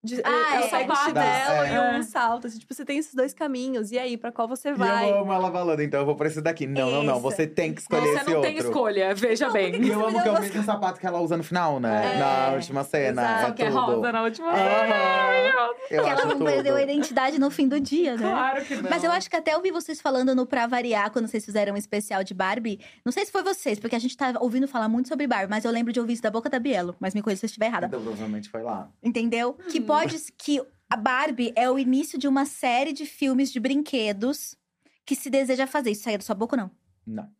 De, 0.06 0.22
Ah, 0.24 0.56
eu 0.60 0.60
é. 0.64 0.68
saio 0.68 0.86
de 0.86 0.94
Sapato. 0.94 1.04
chinelo 1.08 1.64
É. 1.64 1.96
e 1.96 1.98
um 1.98 2.02
salto. 2.02 2.46
Assim, 2.46 2.58
tipo, 2.58 2.72
você 2.72 2.84
tem 2.84 2.98
esses 2.98 3.14
dois 3.14 3.34
caminhos. 3.34 3.90
E 3.92 3.98
aí, 3.98 4.16
pra 4.16 4.30
qual 4.32 4.46
você 4.48 4.68
E 4.70 4.72
vai? 4.72 5.10
eu 5.10 5.18
amo 5.20 5.32
ela 5.32 5.50
falando, 5.50 5.80
então 5.82 6.00
eu 6.00 6.06
vou 6.06 6.14
pra 6.16 6.28
esse 6.28 6.40
daqui. 6.40 6.66
Não, 6.66 6.90
não, 6.90 7.02
não. 7.02 7.14
Esse. 7.14 7.22
Você 7.22 7.46
tem 7.46 7.74
que 7.74 7.80
escolher 7.80 8.02
Você 8.02 8.14
esse 8.20 8.26
não 8.30 8.36
outro. 8.36 8.50
tem 8.50 8.58
escolha, 8.58 9.14
veja 9.14 9.50
bem. 9.50 9.74
E 9.82 9.88
eu 9.88 10.06
amo 10.06 10.22
que 10.22 10.28
é 10.28 10.30
o 10.32 10.40
mesmo 10.40 10.62
sapato 10.62 11.00
que 11.00 11.06
ela 11.06 11.20
usa 11.20 11.36
no 11.36 11.42
final, 11.42 11.78
né? 11.80 12.14
É. 12.14 12.18
Na 12.18 12.54
última 12.54 12.84
cena. 12.84 13.22
Exato. 13.22 13.42
É 13.42 13.46
Só 13.46 13.52
que 13.52 13.62
é 13.62 13.66
tudo. 13.70 13.80
rosa 13.80 14.12
na 14.12 14.22
última 14.22 14.48
Aham. 14.50 15.70
Eu 15.90 16.02
que 16.04 16.10
ela 16.10 16.12
acho 16.20 16.28
não 16.28 16.38
perdeu 16.46 16.74
tudo. 16.74 16.76
a 16.76 16.82
identidade 16.82 17.38
no 17.38 17.50
fim 17.50 17.68
do 17.68 17.80
dia, 17.80 18.16
né? 18.16 18.28
Claro 18.30 18.64
que 18.64 18.74
não. 18.76 18.90
Mas 18.90 19.04
eu 19.04 19.10
acho 19.12 19.28
que 19.30 19.36
até 19.36 19.56
ouvi 19.56 19.70
vocês 19.70 20.00
falando 20.00 20.34
no 20.34 20.46
Pra 20.46 20.66
Variar, 20.66 21.10
quando 21.10 21.26
vocês 21.28 21.44
fizeram 21.44 21.74
um 21.74 21.76
especial 21.76 22.22
de 22.24 22.34
Barbie. 22.34 22.80
Não 23.04 23.12
sei 23.12 23.24
se 23.24 23.32
foi 23.32 23.42
vocês, 23.42 23.78
porque 23.78 23.94
a 23.96 23.98
gente 23.98 24.16
tá 24.16 24.32
ouvindo 24.40 24.66
falar 24.68 24.88
muito 24.88 25.08
sobre 25.08 25.26
Barbie, 25.26 25.50
mas 25.50 25.64
eu 25.64 25.70
lembro 25.70 25.92
de 25.92 26.00
ouvir 26.00 26.14
isso 26.14 26.22
da 26.22 26.30
boca 26.30 26.48
da 26.50 26.58
Bielo. 26.58 26.94
Mas 27.00 27.14
me 27.14 27.22
corrija 27.22 27.40
se 27.40 27.46
eu 27.46 27.48
estiver 27.48 27.66
errada. 27.66 27.86
Então 27.86 28.00
provavelmente 28.00 28.48
foi 28.48 28.62
lá. 28.62 28.88
Entendeu? 29.02 29.54
Que 29.70 29.80
Hum. 29.80 29.82
Pode. 30.00 30.32
Que 30.38 30.60
a 30.90 30.96
Barbie 30.96 31.52
é 31.56 31.70
o 31.70 31.78
início 31.78 32.18
de 32.18 32.28
uma 32.28 32.44
série 32.44 32.92
de 32.92 33.04
filmes 33.06 33.52
de 33.52 33.58
brinquedos 33.60 34.56
que 35.04 35.14
se 35.16 35.28
deseja 35.30 35.66
fazer. 35.66 35.90
Isso 35.90 36.02
saiu 36.04 36.18
da 36.18 36.24
sua 36.24 36.34
boca 36.34 36.56
ou 36.56 36.62
não? 36.62 36.70
Não. 37.06 37.30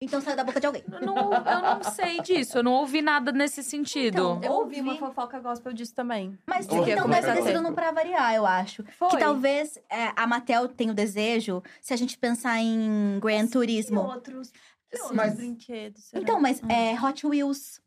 Então 0.00 0.20
saiu 0.20 0.36
da 0.36 0.44
boca 0.44 0.60
de 0.60 0.66
alguém. 0.66 0.84
Eu 0.92 1.00
não, 1.06 1.32
eu 1.32 1.40
não 1.42 1.82
sei 1.84 2.20
disso, 2.20 2.58
eu 2.58 2.62
não 2.62 2.72
ouvi 2.74 3.00
nada 3.00 3.32
nesse 3.32 3.62
sentido. 3.62 4.36
Então, 4.36 4.40
Eu 4.42 4.52
ouvi 4.52 4.80
uma 4.82 4.96
fofoca 4.98 5.40
gospel 5.40 5.72
disso 5.72 5.94
também. 5.94 6.38
Mas 6.46 6.66
De 6.66 6.74
que 6.84 6.90
então 6.90 7.08
deve 7.08 7.32
ter 7.32 7.42
sido 7.42 7.62
no 7.62 7.72
Pra 7.72 7.90
Variar, 7.92 8.34
eu 8.34 8.44
acho. 8.44 8.84
Foi. 8.98 9.08
Que 9.08 9.16
talvez 9.18 9.78
é, 9.90 10.12
a 10.14 10.26
Mattel 10.26 10.68
tenha 10.68 10.92
o 10.92 10.94
desejo, 10.94 11.62
se 11.80 11.94
a 11.94 11.96
gente 11.96 12.18
pensar 12.18 12.58
em 12.60 13.18
Gran 13.22 13.44
E 13.44 13.48
Turismo. 13.48 14.00
outros, 14.02 14.52
e 14.92 14.98
outros 15.00 15.16
Mas- 15.16 15.34
brinquedos. 15.36 16.04
será? 16.04 16.22
Então, 16.22 16.38
mas 16.38 16.62
Hum. 16.62 16.70
é, 16.70 17.00
Hot 17.02 17.26
Wheels, 17.26 17.80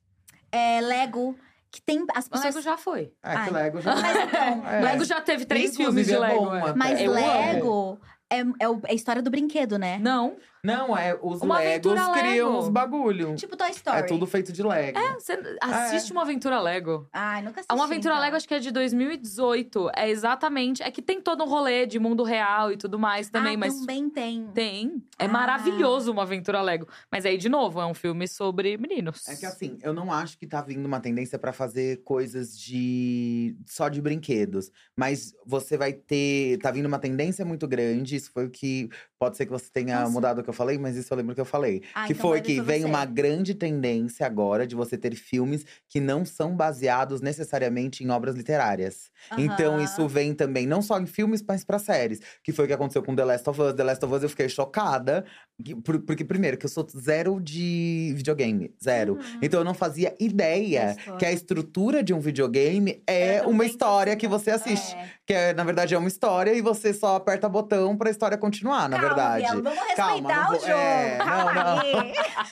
é, 0.51 0.81
Lego, 0.81 1.37
que 1.71 1.81
tem 1.81 2.05
as 2.15 2.25
O 2.25 2.29
pessoas. 2.31 2.55
Lego 2.55 2.63
já 2.65 2.77
foi. 2.77 3.13
É 3.23 3.31
que 3.31 3.37
Ai. 3.37 3.49
Lego 3.51 3.81
já. 3.81 3.95
Mas 3.95 4.17
então, 4.17 4.67
É. 4.69 4.81
Lego 4.81 5.05
já 5.05 5.21
teve 5.21 5.45
três 5.45 5.73
Inclusive, 5.73 5.85
filmes 5.85 6.07
de 6.07 6.13
é 6.13 6.19
Lego. 6.19 6.45
bom 6.45 6.55
é. 6.55 6.61
até. 6.61 6.73
Mas. 6.73 6.99
Lego 6.99 7.99
é, 8.29 8.39
é, 8.39 8.41
é 8.41 8.91
a 8.91 8.93
história 8.93 9.21
do 9.21 9.29
brinquedo, 9.31 9.77
né? 9.77 9.97
Não. 9.99 10.35
Não, 10.63 10.97
é 10.97 11.17
os 11.21 11.41
Uma 11.41 11.59
Legos 11.59 11.93
criam 12.13 12.49
Lego. 12.49 12.57
os 12.59 12.69
bagulho. 12.69 13.35
Tipo 13.35 13.55
Toy 13.55 13.69
Story. 13.71 13.97
É 13.99 14.03
tudo 14.03 14.25
feito 14.27 14.51
de 14.51 14.61
Lego. 14.61 14.99
Você 15.19 15.39
assiste 15.61 16.11
uma 16.11 16.21
aventura 16.23 16.59
Lego. 16.59 17.07
Ai, 17.13 17.41
nunca 17.41 17.61
assisti. 17.61 17.73
Uma 17.73 17.85
aventura 17.85 18.13
então. 18.15 18.23
Lego, 18.25 18.35
acho 18.35 18.47
que 18.47 18.53
é 18.53 18.59
de 18.59 18.71
2018. 18.71 19.89
É 19.95 20.09
exatamente. 20.09 20.83
É 20.83 20.91
que 20.91 21.01
tem 21.01 21.21
todo 21.21 21.43
um 21.43 21.47
rolê 21.47 21.85
de 21.85 21.99
mundo 21.99 22.23
real 22.23 22.71
e 22.71 22.77
tudo 22.77 22.99
mais 22.99 23.29
também, 23.29 23.55
ah, 23.55 23.57
mas. 23.57 23.79
também 23.79 24.09
tem. 24.09 24.47
Tem. 24.53 25.03
É 25.17 25.25
Ah. 25.25 25.27
maravilhoso 25.29 26.11
uma 26.11 26.23
aventura 26.23 26.61
Lego. 26.61 26.87
Mas 27.11 27.25
aí, 27.25 27.37
de 27.37 27.49
novo, 27.49 27.79
é 27.79 27.85
um 27.85 27.93
filme 27.93 28.27
sobre 28.27 28.77
meninos. 28.77 29.27
É 29.27 29.35
que 29.35 29.45
assim, 29.45 29.77
eu 29.81 29.93
não 29.93 30.11
acho 30.11 30.37
que 30.37 30.45
tá 30.47 30.61
vindo 30.61 30.85
uma 30.85 30.99
tendência 30.99 31.39
pra 31.39 31.53
fazer 31.53 32.01
coisas 32.03 32.57
de 32.59 33.55
só 33.65 33.87
de 33.89 34.01
brinquedos, 34.01 34.71
mas 34.95 35.33
você 35.45 35.77
vai 35.77 35.93
ter, 35.93 36.57
tá 36.59 36.71
vindo 36.71 36.85
uma 36.85 36.99
tendência 36.99 37.45
muito 37.45 37.67
grande, 37.67 38.15
isso 38.15 38.31
foi 38.31 38.45
o 38.45 38.49
que 38.49 38.89
pode 39.17 39.37
ser 39.37 39.45
que 39.45 39.51
você 39.51 39.69
tenha 39.71 39.99
Nossa. 40.01 40.11
mudado 40.11 40.39
o 40.39 40.43
que 40.49 40.51
eu 40.51 40.57
falei, 40.57 40.77
mas 40.77 40.95
isso 40.95 41.13
eu 41.13 41.17
lembro 41.17 41.35
que 41.35 41.41
eu 41.41 41.45
falei, 41.45 41.83
Ah, 41.93 42.05
que 42.07 42.13
então 42.13 42.29
foi 42.29 42.41
que 42.41 42.59
vem 42.61 42.81
você. 42.81 42.85
uma 42.87 43.05
grande 43.05 43.53
tendência 43.53 44.25
agora 44.25 44.65
de 44.65 44.75
você 44.75 44.97
ter 44.97 45.15
filmes 45.15 45.65
que 45.87 45.99
não 45.99 46.25
são 46.25 46.55
baseados 46.55 47.21
necessariamente 47.21 48.03
em 48.03 48.09
obras 48.09 48.35
literárias. 48.35 49.09
Então 49.37 49.75
Aham. 49.75 49.83
isso 49.83 50.07
vem 50.07 50.33
também 50.33 50.65
não 50.65 50.81
só 50.81 50.99
em 50.99 51.05
filmes, 51.05 51.43
mas 51.47 51.63
pra 51.63 51.77
séries, 51.77 52.19
que 52.43 52.51
foi 52.51 52.65
o 52.65 52.67
que 52.67 52.73
aconteceu 52.73 53.03
com 53.03 53.15
The 53.15 53.23
Last 53.25 53.49
of 53.49 53.61
Us. 53.61 53.73
The 53.73 53.83
Last 53.83 54.05
of 54.05 54.13
Us 54.15 54.23
eu 54.23 54.29
fiquei 54.29 54.49
chocada, 54.49 55.25
que- 55.63 55.75
por- 55.75 55.99
porque 55.99 56.23
primeiro 56.25 56.57
que 56.57 56.65
eu 56.65 56.69
sou 56.69 56.87
zero 56.97 57.39
de 57.39 58.13
videogame, 58.15 58.73
zero. 58.83 59.13
Uhum. 59.15 59.39
Então 59.41 59.59
eu 59.59 59.63
não 59.63 59.73
fazia 59.73 60.15
ideia 60.19 60.95
que 61.17 61.25
a 61.25 61.31
estrutura 61.31 62.01
de 62.03 62.13
um 62.13 62.19
videogame 62.19 63.03
é 63.07 63.41
uma 63.43 63.65
história 63.65 64.15
que 64.15 64.27
você 64.27 64.51
assiste. 64.51 64.95
É. 64.95 65.09
Que 65.25 65.33
é, 65.33 65.53
na 65.53 65.63
verdade 65.63 65.93
é 65.93 65.97
uma 65.97 66.07
história 66.07 66.53
e 66.53 66.61
você 66.61 66.93
só 66.93 67.15
aperta 67.15 67.47
botão 67.47 67.95
pra 67.95 68.09
história 68.09 68.37
continuar, 68.37 68.89
na 68.89 68.97
Calma, 68.99 69.07
verdade. 69.15 69.45
Vamos 69.61 69.73
respeitar 69.73 69.95
Calma, 69.95 70.29
não 70.39 70.45
o 70.45 70.51
vou- 70.51 70.59
jogo. 70.59 70.71
é, 70.79 71.17
não, 71.17 71.53
não. 71.53 71.75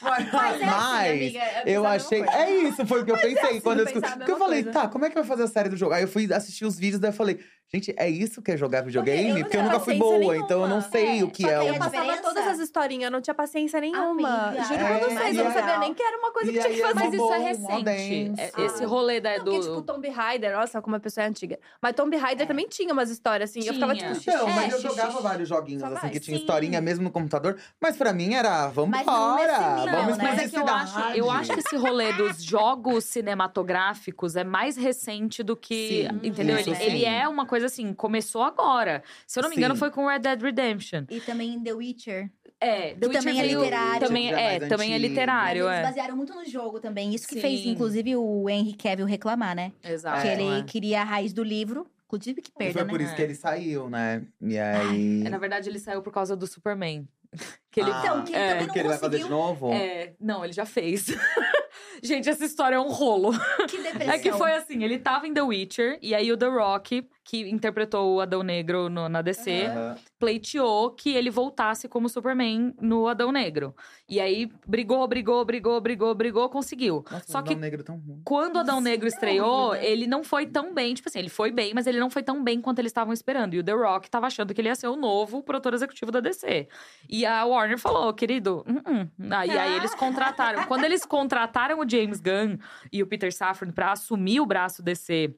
Mas, 0.01 0.31
Mas 0.33 0.61
é 0.61 0.65
assim, 0.65 1.09
amiga, 1.09 1.39
é 1.39 1.63
eu 1.65 1.85
achei. 1.85 2.21
É 2.23 2.51
isso, 2.51 2.85
foi 2.85 3.01
o 3.01 3.05
que 3.05 3.11
eu 3.11 3.15
pensei 3.17 3.37
assim, 3.49 3.59
quando 3.61 3.79
eu 3.79 3.85
pensar 3.85 3.97
a 3.97 4.09
escutei. 4.09 4.17
Porque 4.19 4.31
eu 4.31 4.37
falei, 4.37 4.63
coisa. 4.63 4.79
tá, 4.79 4.87
como 4.87 5.05
é 5.05 5.09
que 5.09 5.15
vai 5.15 5.23
fazer 5.23 5.43
a 5.43 5.47
série 5.47 5.69
do 5.69 5.77
jogo? 5.77 5.93
Aí 5.93 6.03
eu 6.03 6.07
fui 6.07 6.31
assistir 6.33 6.65
os 6.65 6.77
vídeos, 6.77 6.99
daí 6.99 7.09
eu 7.09 7.13
falei, 7.15 7.39
gente, 7.71 7.93
é 7.97 8.09
isso 8.09 8.41
que 8.41 8.51
é 8.51 8.57
jogar 8.57 8.81
videogame? 8.81 9.29
eu 9.39 9.45
Porque 9.45 9.57
eu, 9.57 9.63
nunca 9.63 9.79
fui 9.79 9.95
boa, 9.95 10.13
paciência 10.19 10.37
então 10.43 10.61
eu 10.61 10.67
não 10.67 10.77
nenhuma. 10.77 10.91
sei 10.91 11.19
É, 11.19 11.23
o 11.23 11.29
que 11.29 11.45
é 11.47 11.69
Eu 11.69 11.73
passava 11.75 11.89
diferença- 11.89 12.21
todas 12.21 12.47
as 12.47 12.59
historinhas, 12.59 13.03
eu 13.05 13.11
não 13.11 13.21
tinha 13.21 13.33
paciência 13.33 13.79
nenhuma. 13.81 14.09
Amiga, 14.47 14.63
Juro 14.63 14.73
é, 14.79 14.97
pra 14.99 15.07
vocês, 15.07 15.37
eu 15.37 15.43
não 15.43 15.51
sabia 15.53 15.77
nem 15.79 15.93
que 15.93 16.01
era 16.03 16.17
uma 16.17 16.31
coisa 16.31 16.49
e 16.49 16.53
que 16.53 16.59
tinha 16.59 16.73
que 16.73 16.81
é 16.81 16.83
fazer. 16.87 16.95
Mas 16.95 17.13
isso 17.13 17.33
é 17.33 17.37
recente. 17.39 18.41
É- 18.41 18.65
Esse 18.65 18.85
rolê 18.85 19.19
da, 19.19 19.37
Não, 19.37 19.43
porque, 19.45 19.59
tipo, 19.59 19.75
do. 19.75 19.81
Tomb 19.81 20.09
Raider, 20.09 20.55
nossa, 20.57 20.81
como 20.81 20.95
a 20.95 20.99
pessoa 20.99 21.23
é 21.25 21.27
antiga. 21.27 21.59
Mas 21.81 21.93
Tomb 21.93 22.15
Raider 22.17 22.47
também 22.47 22.67
tinha 22.67 22.91
umas 22.93 23.09
histórias, 23.09 23.49
assim. 23.49 23.59
Eu 23.67 23.73
ficava 23.73 23.93
Tinha. 23.95 24.13
tipo, 24.13 24.29
Então, 24.31 24.49
mas 24.49 24.73
eu 24.73 24.81
jogava 24.81 25.11
xixi. 25.11 25.23
vários 25.23 25.49
joguinhos 25.49 25.81
Só 25.81 25.87
assim 25.87 25.95
vai. 26.01 26.09
que 26.11 26.19
tinha 26.19 26.35
Sim. 26.37 26.41
historinha 26.43 26.81
mesmo 26.81 27.03
no 27.03 27.11
computador, 27.11 27.57
mas 27.81 27.95
pra 27.97 28.13
mim 28.13 28.33
era 28.33 28.67
vamos 28.67 28.99
embora, 28.99 29.57
vamos 29.91 30.17
né? 30.17 30.23
Mas 30.23 30.39
é 30.39 30.45
explodir 30.45 30.49
que 30.51 30.57
eu 30.57 30.75
acho, 30.75 30.93
cidade. 30.93 31.17
eu 31.19 31.31
acho 31.31 31.53
que 31.53 31.59
esse 31.59 31.75
rolê 31.77 32.13
dos 32.13 32.43
jogos 32.43 33.03
cinematográficos 33.05 34.35
é 34.35 34.43
mais 34.43 34.75
recente 34.77 35.41
do 35.43 35.55
que. 35.55 36.07
Sim, 36.09 36.19
entendeu? 36.27 36.57
ele 36.79 37.05
é 37.05 37.27
uma 37.27 37.45
coisa 37.45 37.56
assim, 37.63 37.93
começou 37.93 38.41
agora. 38.43 39.03
Se 39.25 39.39
eu 39.39 39.43
não 39.43 39.49
me 39.49 39.55
engano, 39.55 39.75
Sim. 39.75 39.79
foi 39.79 39.91
com 39.91 40.07
Red 40.07 40.19
Dead 40.19 40.41
Redemption. 40.41 41.03
E 41.09 41.19
também 41.21 41.59
The 41.61 41.73
Witcher. 41.73 42.29
É, 42.59 42.95
The 42.95 43.07
Que 43.07 43.13
também 43.13 43.17
Witcher 43.17 43.37
é 43.37 43.47
veio- 43.47 43.59
literário. 43.59 44.07
Também, 44.07 44.33
é 44.33 44.55
é, 44.55 44.59
também 44.67 44.93
é 44.93 44.97
literário, 44.97 45.65
eles 45.67 45.77
é. 45.79 45.83
basearam 45.83 46.15
muito 46.15 46.33
no 46.33 46.43
jogo 46.45 46.79
também. 46.79 47.13
Isso 47.13 47.27
que 47.27 47.39
fez, 47.39 47.61
Sim. 47.61 47.69
inclusive, 47.69 48.15
o 48.15 48.49
Henry 48.49 48.73
Cavill 48.73 49.05
reclamar, 49.05 49.55
né? 49.55 49.71
Exato. 49.83 50.21
que 50.21 50.27
É, 50.27 50.33
ele 50.33 50.59
é. 50.59 50.63
queria 50.63 51.01
a 51.01 51.03
raiz 51.03 51.33
do 51.33 51.43
livro. 51.43 51.85
Inclusive, 52.05 52.41
que 52.41 52.49
E 52.49 52.53
perda, 52.57 52.73
foi 52.73 52.83
né? 52.85 52.89
por 52.89 53.01
isso 53.01 53.11
É. 53.11 53.15
que 53.15 53.21
ele 53.21 53.35
saiu, 53.35 53.89
né? 53.89 54.23
E 54.41 54.57
aí. 54.57 55.23
É, 55.25 55.29
Na 55.29 55.37
verdade, 55.37 55.69
ele 55.69 55.77
saiu 55.77 56.01
por 56.01 56.11
causa 56.13 56.35
do 56.37 56.47
Superman. 56.47 57.05
que 57.69 57.81
ele 57.81 57.91
Ah, 57.91 57.99
Então, 58.01 58.23
que 58.23 58.31
ele 58.33 58.41
é, 58.41 58.49
também 58.51 58.65
não 58.67 58.73
que 58.73 58.79
ele 58.79 58.87
vai 58.87 58.97
fazer 58.97 59.17
de 59.17 59.23
conseguiu. 59.23 59.37
novo? 59.37 59.73
É, 59.73 60.13
não, 60.19 60.43
ele 60.43 60.53
já 60.53 60.65
fez. 60.65 61.07
Gente, 62.03 62.29
essa 62.29 62.45
história 62.45 62.75
é 62.75 62.79
um 62.79 62.89
rolo. 62.89 63.31
Que 63.67 63.77
depressão. 63.77 64.07
É 64.17 64.19
que 64.19 64.31
foi 64.31 64.53
assim, 64.53 64.83
ele 64.83 64.97
tava 64.99 65.27
em 65.27 65.33
The 65.33 65.41
Witcher, 65.41 65.97
e 66.01 66.13
aí 66.15 66.31
o 66.31 66.37
The 66.37 66.47
Rock, 66.47 67.07
que 67.23 67.49
interpretou 67.49 68.15
o 68.15 68.21
Adão 68.21 68.41
Negro 68.41 68.89
no- 68.89 69.09
na 69.09 69.21
DC, 69.21 69.65
Aham. 69.65 69.95
pleiteou 70.19 70.91
que 70.91 71.13
ele 71.13 71.29
voltasse 71.29 71.87
como 71.87 72.07
Superman 72.09 72.73
no 72.81 73.07
Adão 73.07 73.31
Negro. 73.31 73.75
E 74.09 74.19
aí, 74.21 74.49
brigou, 74.65 75.05
brigou, 75.07 75.43
brigou, 75.43 75.81
brigou, 75.81 76.15
brigou, 76.15 76.49
conseguiu. 76.49 77.03
Nossa, 77.11 77.25
Só 77.27 77.41
que 77.41 77.53
negro 77.55 77.83
tão 77.83 77.97
ruim. 77.97 78.21
quando 78.23 78.55
o 78.55 78.59
Adão 78.59 78.75
Nossa, 78.75 78.89
Negro 78.89 79.05
é 79.07 79.09
estreou, 79.09 79.69
horrível. 79.69 79.89
ele 79.89 80.07
não 80.07 80.23
foi 80.23 80.45
tão 80.45 80.73
bem. 80.73 80.93
Tipo 80.93 81.09
assim, 81.09 81.19
ele 81.19 81.29
foi 81.29 81.51
bem, 81.51 81.73
mas 81.73 81.85
ele 81.87 81.99
não 81.99 82.09
foi 82.09 82.23
tão 82.23 82.41
bem 82.43 82.61
quanto 82.61 82.79
eles 82.79 82.89
estavam 82.91 83.13
esperando. 83.13 83.53
E 83.53 83.59
o 83.59 83.63
The 83.63 83.73
Rock 83.73 84.09
tava 84.09 84.27
achando 84.27 84.53
que 84.53 84.61
ele 84.61 84.69
ia 84.69 84.75
ser 84.75 84.87
o 84.87 84.95
novo 84.95 85.43
produtor 85.43 85.73
executivo 85.73 86.11
da 86.11 86.19
DC. 86.21 86.67
E 87.09 87.25
a 87.25 87.43
Warner 87.45 87.77
falou, 87.77 88.13
querido, 88.13 88.65
uh 88.67 89.07
aí, 89.31 89.49
aí 89.57 89.75
eles 89.75 89.93
contrataram. 89.95 90.63
Quando 90.65 90.85
eles 90.85 91.05
contrataram 91.05 91.79
o 91.79 91.85
James 91.89 92.19
Gunn 92.19 92.57
e 92.91 93.01
o 93.01 93.07
Peter 93.07 93.33
Safran 93.33 93.71
pra 93.71 93.91
assumir 93.91 94.39
o 94.39 94.45
braço 94.45 94.83
DC 94.83 95.35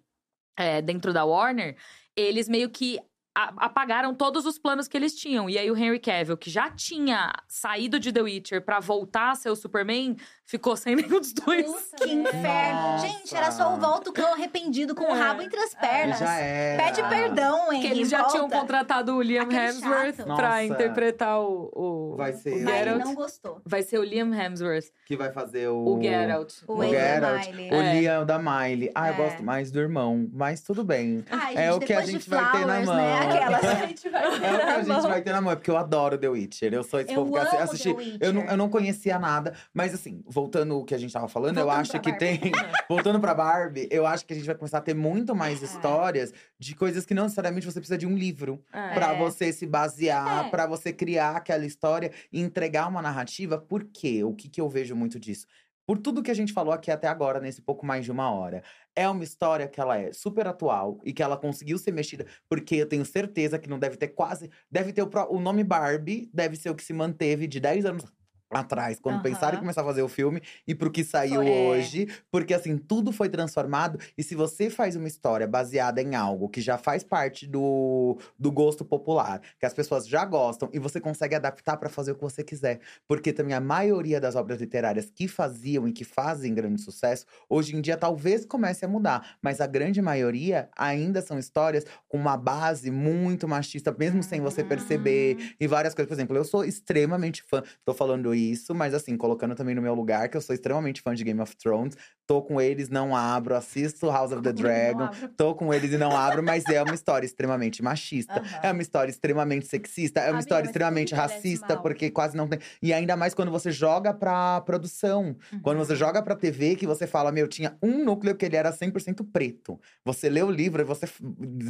é, 0.58 0.82
dentro 0.82 1.14
da 1.14 1.24
Warner, 1.24 1.78
eles 2.16 2.50
meio 2.50 2.70
que 2.70 3.00
a- 3.48 3.66
apagaram 3.66 4.14
todos 4.14 4.46
os 4.46 4.58
planos 4.58 4.88
que 4.88 4.98
eles 4.98 5.16
tinham. 5.16 5.50
E 5.50 5.58
aí 5.58 5.70
o 5.72 5.78
Henry 5.78 6.00
Cavill, 6.00 6.38
que 6.38 6.50
já 6.50 6.70
tinha 6.70 7.32
saído 7.48 8.00
de 8.00 8.12
The 8.12 8.22
Witcher 8.22 8.62
pra 8.62 8.80
voltar 8.80 9.32
a 9.32 9.36
ser 9.36 9.50
o 9.50 9.56
Superman, 9.56 10.16
ficou 10.46 10.76
sem 10.76 10.96
nenhum 10.98 11.20
dos 11.20 11.34
dois. 11.34 11.66
Que 11.98 12.12
inferno. 12.12 12.82
Nossa. 12.82 13.08
Gente, 13.08 13.36
era 13.36 13.52
só 13.52 13.74
o 13.74 13.78
volta 13.78 14.10
o 14.10 14.14
cão 14.14 14.34
arrependido 14.34 14.94
com 14.96 15.04
o 15.04 15.16
É. 15.16 15.20
rabo 15.20 15.42
entre 15.42 15.60
as 15.60 15.74
pernas. 15.76 16.20
Já 16.20 16.34
era. 16.36 16.84
Pede 16.84 17.04
perdão, 17.10 17.72
Henry. 17.72 17.82
Que 17.88 17.94
eles 17.94 18.10
já 18.10 18.20
volta. 18.20 18.32
tinham 18.34 18.50
contratado 18.50 19.16
o 19.16 19.22
Liam 19.22 19.44
Aquele 19.44 19.60
Hemsworth 19.68 20.20
Nossa. 20.26 20.64
interpretar 20.64 21.40
o, 21.40 21.72
o. 21.74 22.16
Vai 22.18 22.32
o 22.32 22.38
ser. 22.38 22.64
Mas 22.64 22.76
ele 22.76 22.84
Geralt. 22.84 23.06
não 23.06 23.14
gostou. 23.16 23.62
Vai 23.66 23.82
ser 23.84 24.00
o 24.00 24.04
Liam 24.04 24.34
Hemsworth, 24.34 24.86
Que 25.06 25.16
vai 25.16 25.32
fazer 25.32 25.68
o. 25.70 25.98
o 25.98 26.02
Geralt. 26.02 26.54
O 26.68 26.80
O 26.80 26.84
Geralt. 26.90 27.46
Miley. 27.48 27.70
O 27.72 27.76
É. 27.76 27.94
Liam 28.00 28.26
da 28.26 28.38
Miley. 28.40 28.92
Ah, 28.96 29.08
eu 29.10 29.14
É. 29.14 29.18
gosto 29.18 29.44
mais 29.44 29.72
do 29.72 29.80
irmão, 29.80 30.28
mas 30.34 30.62
tudo 30.62 30.84
bem. 30.84 31.24
Ai, 31.30 31.56
É 31.56 31.72
gente, 31.72 31.84
o 31.84 31.86
que 31.88 31.94
a 31.94 32.02
gente 32.02 32.30
vai 32.30 32.40
ter 32.52 32.66
na 32.66 32.82
Flowers, 32.82 32.86
mão. 32.88 32.96
né? 32.96 33.29
Aquelas. 33.30 33.64
A 33.66 33.86
gente 33.86 34.10
vai 34.10 34.24
É 34.24 34.28
o 34.28 34.40
que 34.40 34.46
a 34.46 34.84
gente 34.84 35.02
vai 35.08 35.22
ter 35.22 35.32
na 35.32 35.42
mão, 35.42 35.52
é 35.52 35.56
porque 35.56 35.70
eu 35.72 35.78
adoro 35.78 36.18
The 36.18 36.28
Witcher. 36.30 36.74
Eu 36.74 36.84
sou 36.84 37.00
esse 37.00 37.12
Eu 37.12 37.16
povo 37.16 37.34
que 37.34 37.40
assi- 37.40 37.56
amo 37.56 37.64
assisti. 37.64 37.94
The 37.94 37.98
Witcher. 38.00 38.18
Eu 38.22 38.34
não, 38.34 38.42
eu 38.44 38.58
não 38.58 38.70
conhecia 38.70 39.18
nada, 39.20 39.54
mas 39.74 39.94
assim, 39.94 40.22
voltando 40.28 40.74
ao 40.76 40.84
que 40.86 40.94
a 40.96 40.98
gente 40.98 41.14
tava 41.14 41.28
falando, 41.28 41.58
eu 41.58 41.64
Voltando 41.66 41.82
acho 41.82 41.92
pra 41.92 42.00
que 42.00 42.12
Barbie. 42.12 42.40
tem. 42.40 42.52
voltando 42.90 43.20
pra 43.20 43.34
Barbie, 43.34 43.88
eu 43.92 44.06
acho 44.06 44.26
que 44.26 44.34
a 44.34 44.36
gente 44.36 44.46
vai 44.46 44.56
começar 44.56 44.78
a 44.80 44.82
ter 44.82 44.94
muito 44.96 45.36
mais 45.36 45.62
É. 45.62 45.66
histórias 45.66 46.34
de 46.60 46.76
coisas 46.76 47.06
que 47.06 47.14
não 47.14 47.24
necessariamente 47.24 47.66
você 47.66 47.80
precisa 47.80 47.98
de 47.98 48.06
um 48.08 48.16
livro. 48.16 48.64
É. 48.74 48.94
Pra 48.94 49.14
você 49.14 49.52
se 49.54 49.66
basear, 49.66 50.48
É. 50.48 50.50
pra 50.50 50.66
você 50.68 50.92
criar 50.94 51.36
aquela 51.36 51.66
história 51.66 52.12
e 52.32 52.42
entregar 52.42 52.88
uma 52.88 53.02
narrativa. 53.02 53.58
Por 53.58 53.84
quê? 53.86 54.24
O 54.24 54.34
que, 54.34 54.50
que 54.50 54.60
eu 54.62 54.70
vejo 54.70 54.96
muito 54.96 55.20
disso? 55.20 55.46
Por 55.86 55.98
tudo 55.98 56.22
que 56.22 56.30
a 56.30 56.36
gente 56.36 56.54
falou 56.54 56.72
aqui 56.72 56.92
até 56.92 57.08
agora, 57.08 57.40
nesse 57.40 57.64
pouco 57.64 57.84
mais 57.84 58.06
de 58.06 58.12
uma 58.12 58.30
hora. 58.32 58.62
É 58.96 59.08
uma 59.08 59.24
história 59.24 59.68
que 59.68 59.80
ela 59.80 59.98
é 59.98 60.12
super 60.12 60.48
atual 60.48 61.00
e 61.04 61.14
que 61.14 61.24
ela 61.24 61.38
conseguiu 61.38 61.78
ser 61.78 61.92
mexida, 61.92 62.26
porque 62.50 62.76
eu 62.76 62.88
tenho 62.88 63.06
certeza 63.06 63.58
que 63.58 63.70
não 63.70 63.80
deve 63.80 63.98
ter 63.98 64.10
quase. 64.10 64.50
Deve 64.70 64.92
ter 64.92 65.04
o, 65.04 65.10
o 65.30 65.40
nome 65.40 65.64
Barbie, 65.64 66.30
deve 66.34 66.56
ser 66.56 66.70
o 66.70 66.76
que 66.76 66.84
se 66.84 66.94
manteve 66.94 67.48
de 67.48 67.60
10 67.60 67.86
anos 67.86 68.06
atrás, 68.50 69.00
quando 69.00 69.20
Aham. 69.20 69.22
pensaram 69.22 69.58
em 69.58 69.60
começar 69.60 69.82
a 69.82 69.86
fazer 69.86 70.02
o 70.02 70.08
filme 70.08 70.42
e 70.68 70.74
pro 70.74 70.92
que 70.92 71.04
saiu 71.04 71.48
é. 71.48 71.52
hoje, 71.52 72.08
porque 72.32 72.54
assim, 72.54 72.78
tudo 72.78 73.12
foi 73.12 73.30
transformado. 73.30 74.00
E 74.18 74.24
se 74.24 74.36
você 74.36 74.70
faz 74.70 74.96
uma 74.96 75.08
história 75.08 75.48
baseada 75.48 76.02
em 76.02 76.16
algo 76.16 76.50
que 76.50 76.62
já 76.62 76.78
faz 76.78 77.04
parte 77.04 77.46
do, 77.48 78.18
do 78.38 78.52
gosto 78.52 78.84
popular, 78.84 79.42
que 79.60 79.66
as 79.66 79.74
pessoas 79.74 80.08
já 80.08 80.26
gostam, 80.26 80.70
e 80.74 80.80
você 80.80 81.00
consegue 81.00 81.36
adaptar 81.36 81.78
pra 81.78 81.90
fazer 81.90 82.12
o 82.12 82.16
que 82.16 82.22
você 82.22 82.44
quiser. 82.44 82.80
Porque 83.08 83.32
também 83.32 83.54
a 83.56 83.62
maioria 83.62 84.20
das 84.20 84.36
obras 84.36 84.60
literárias 84.60 85.12
que 85.14 85.28
faziam 85.28 85.88
e 85.88 85.92
que 85.94 86.04
fazem 86.04 86.54
grande 86.54 86.82
sucesso, 86.82 87.26
hoje 87.50 87.76
em 87.76 87.82
dia 87.82 87.98
talvez 87.98 88.46
comece 88.46 88.86
a 88.86 88.88
mudar, 88.88 89.38
mas 89.42 89.62
a 89.62 89.68
grande 89.68 90.02
maioria 90.02 90.70
ainda 90.78 91.22
são 91.22 91.38
histórias 91.38 91.86
com 92.08 92.18
uma 92.18 92.38
base 92.38 92.90
muito 92.92 93.48
machista, 93.48 93.96
mesmo 93.98 94.24
sem 94.24 94.42
você 94.42 94.64
perceber, 94.64 95.56
e 95.60 95.68
várias 95.68 95.94
coisas. 95.94 96.08
Por 96.08 96.14
exemplo, 96.16 96.38
eu 96.38 96.46
sou 96.46 96.64
extremamente 96.64 97.44
fã, 97.44 97.62
tô 97.86 97.94
falando 97.94 98.34
isso, 98.40 98.74
mas 98.74 98.94
assim, 98.94 99.16
colocando 99.18 99.56
também 99.56 99.76
no 99.76 99.82
meu 99.82 99.94
lugar, 99.94 100.30
que 100.30 100.38
eu 100.38 100.42
sou 100.42 100.54
extremamente 100.56 101.02
fã 101.02 101.14
de 101.14 101.24
Game 101.24 101.40
of 101.42 101.56
Thrones. 101.58 101.96
Tô 102.28 102.44
com 102.44 102.62
eles, 102.62 102.90
não 102.90 103.16
abro, 103.16 103.56
assisto 103.56 104.06
House 104.08 104.32
of 104.32 104.44
the 104.44 104.54
Dragon, 104.54 105.10
tô 105.36 105.56
com 105.56 105.74
eles 105.74 105.92
e 105.92 105.98
não 105.98 106.16
abro, 106.16 106.44
mas 106.44 106.70
é 106.70 106.82
uma 106.84 106.94
história 106.94 107.26
extremamente 107.26 107.82
machista. 107.82 108.40
Aham. 108.40 108.60
É 108.62 108.72
uma 108.72 108.82
história 108.84 109.10
extremamente 109.10 109.66
sexista, 109.66 110.20
é 110.20 110.24
uma 110.26 110.30
Amiga, 110.30 110.40
história 110.42 110.68
extremamente 110.68 111.16
racista, 111.16 111.76
porque 111.76 112.12
quase 112.12 112.38
não 112.38 112.48
tem. 112.48 112.60
E 112.84 112.94
ainda 112.94 113.16
mais 113.18 113.34
quando 113.34 113.52
você 113.52 113.72
joga 113.72 114.14
pra 114.14 114.62
produção. 114.62 115.36
Quando 115.64 115.78
Uhum. 115.80 115.86
você 115.86 115.96
joga 115.96 116.22
pra 116.22 116.36
TV, 116.36 116.76
que 116.76 116.86
você 116.86 117.08
fala, 117.08 117.32
meu, 117.32 117.48
tinha 117.48 117.76
um 117.82 118.04
núcleo 118.06 118.36
que 118.36 118.46
ele 118.46 118.56
era 118.56 118.72
100% 118.72 119.24
preto. 119.24 119.80
Você 120.06 120.30
lê 120.30 120.44
o 120.44 120.52
livro 120.52 120.82
e 120.82 120.86
você 120.86 121.08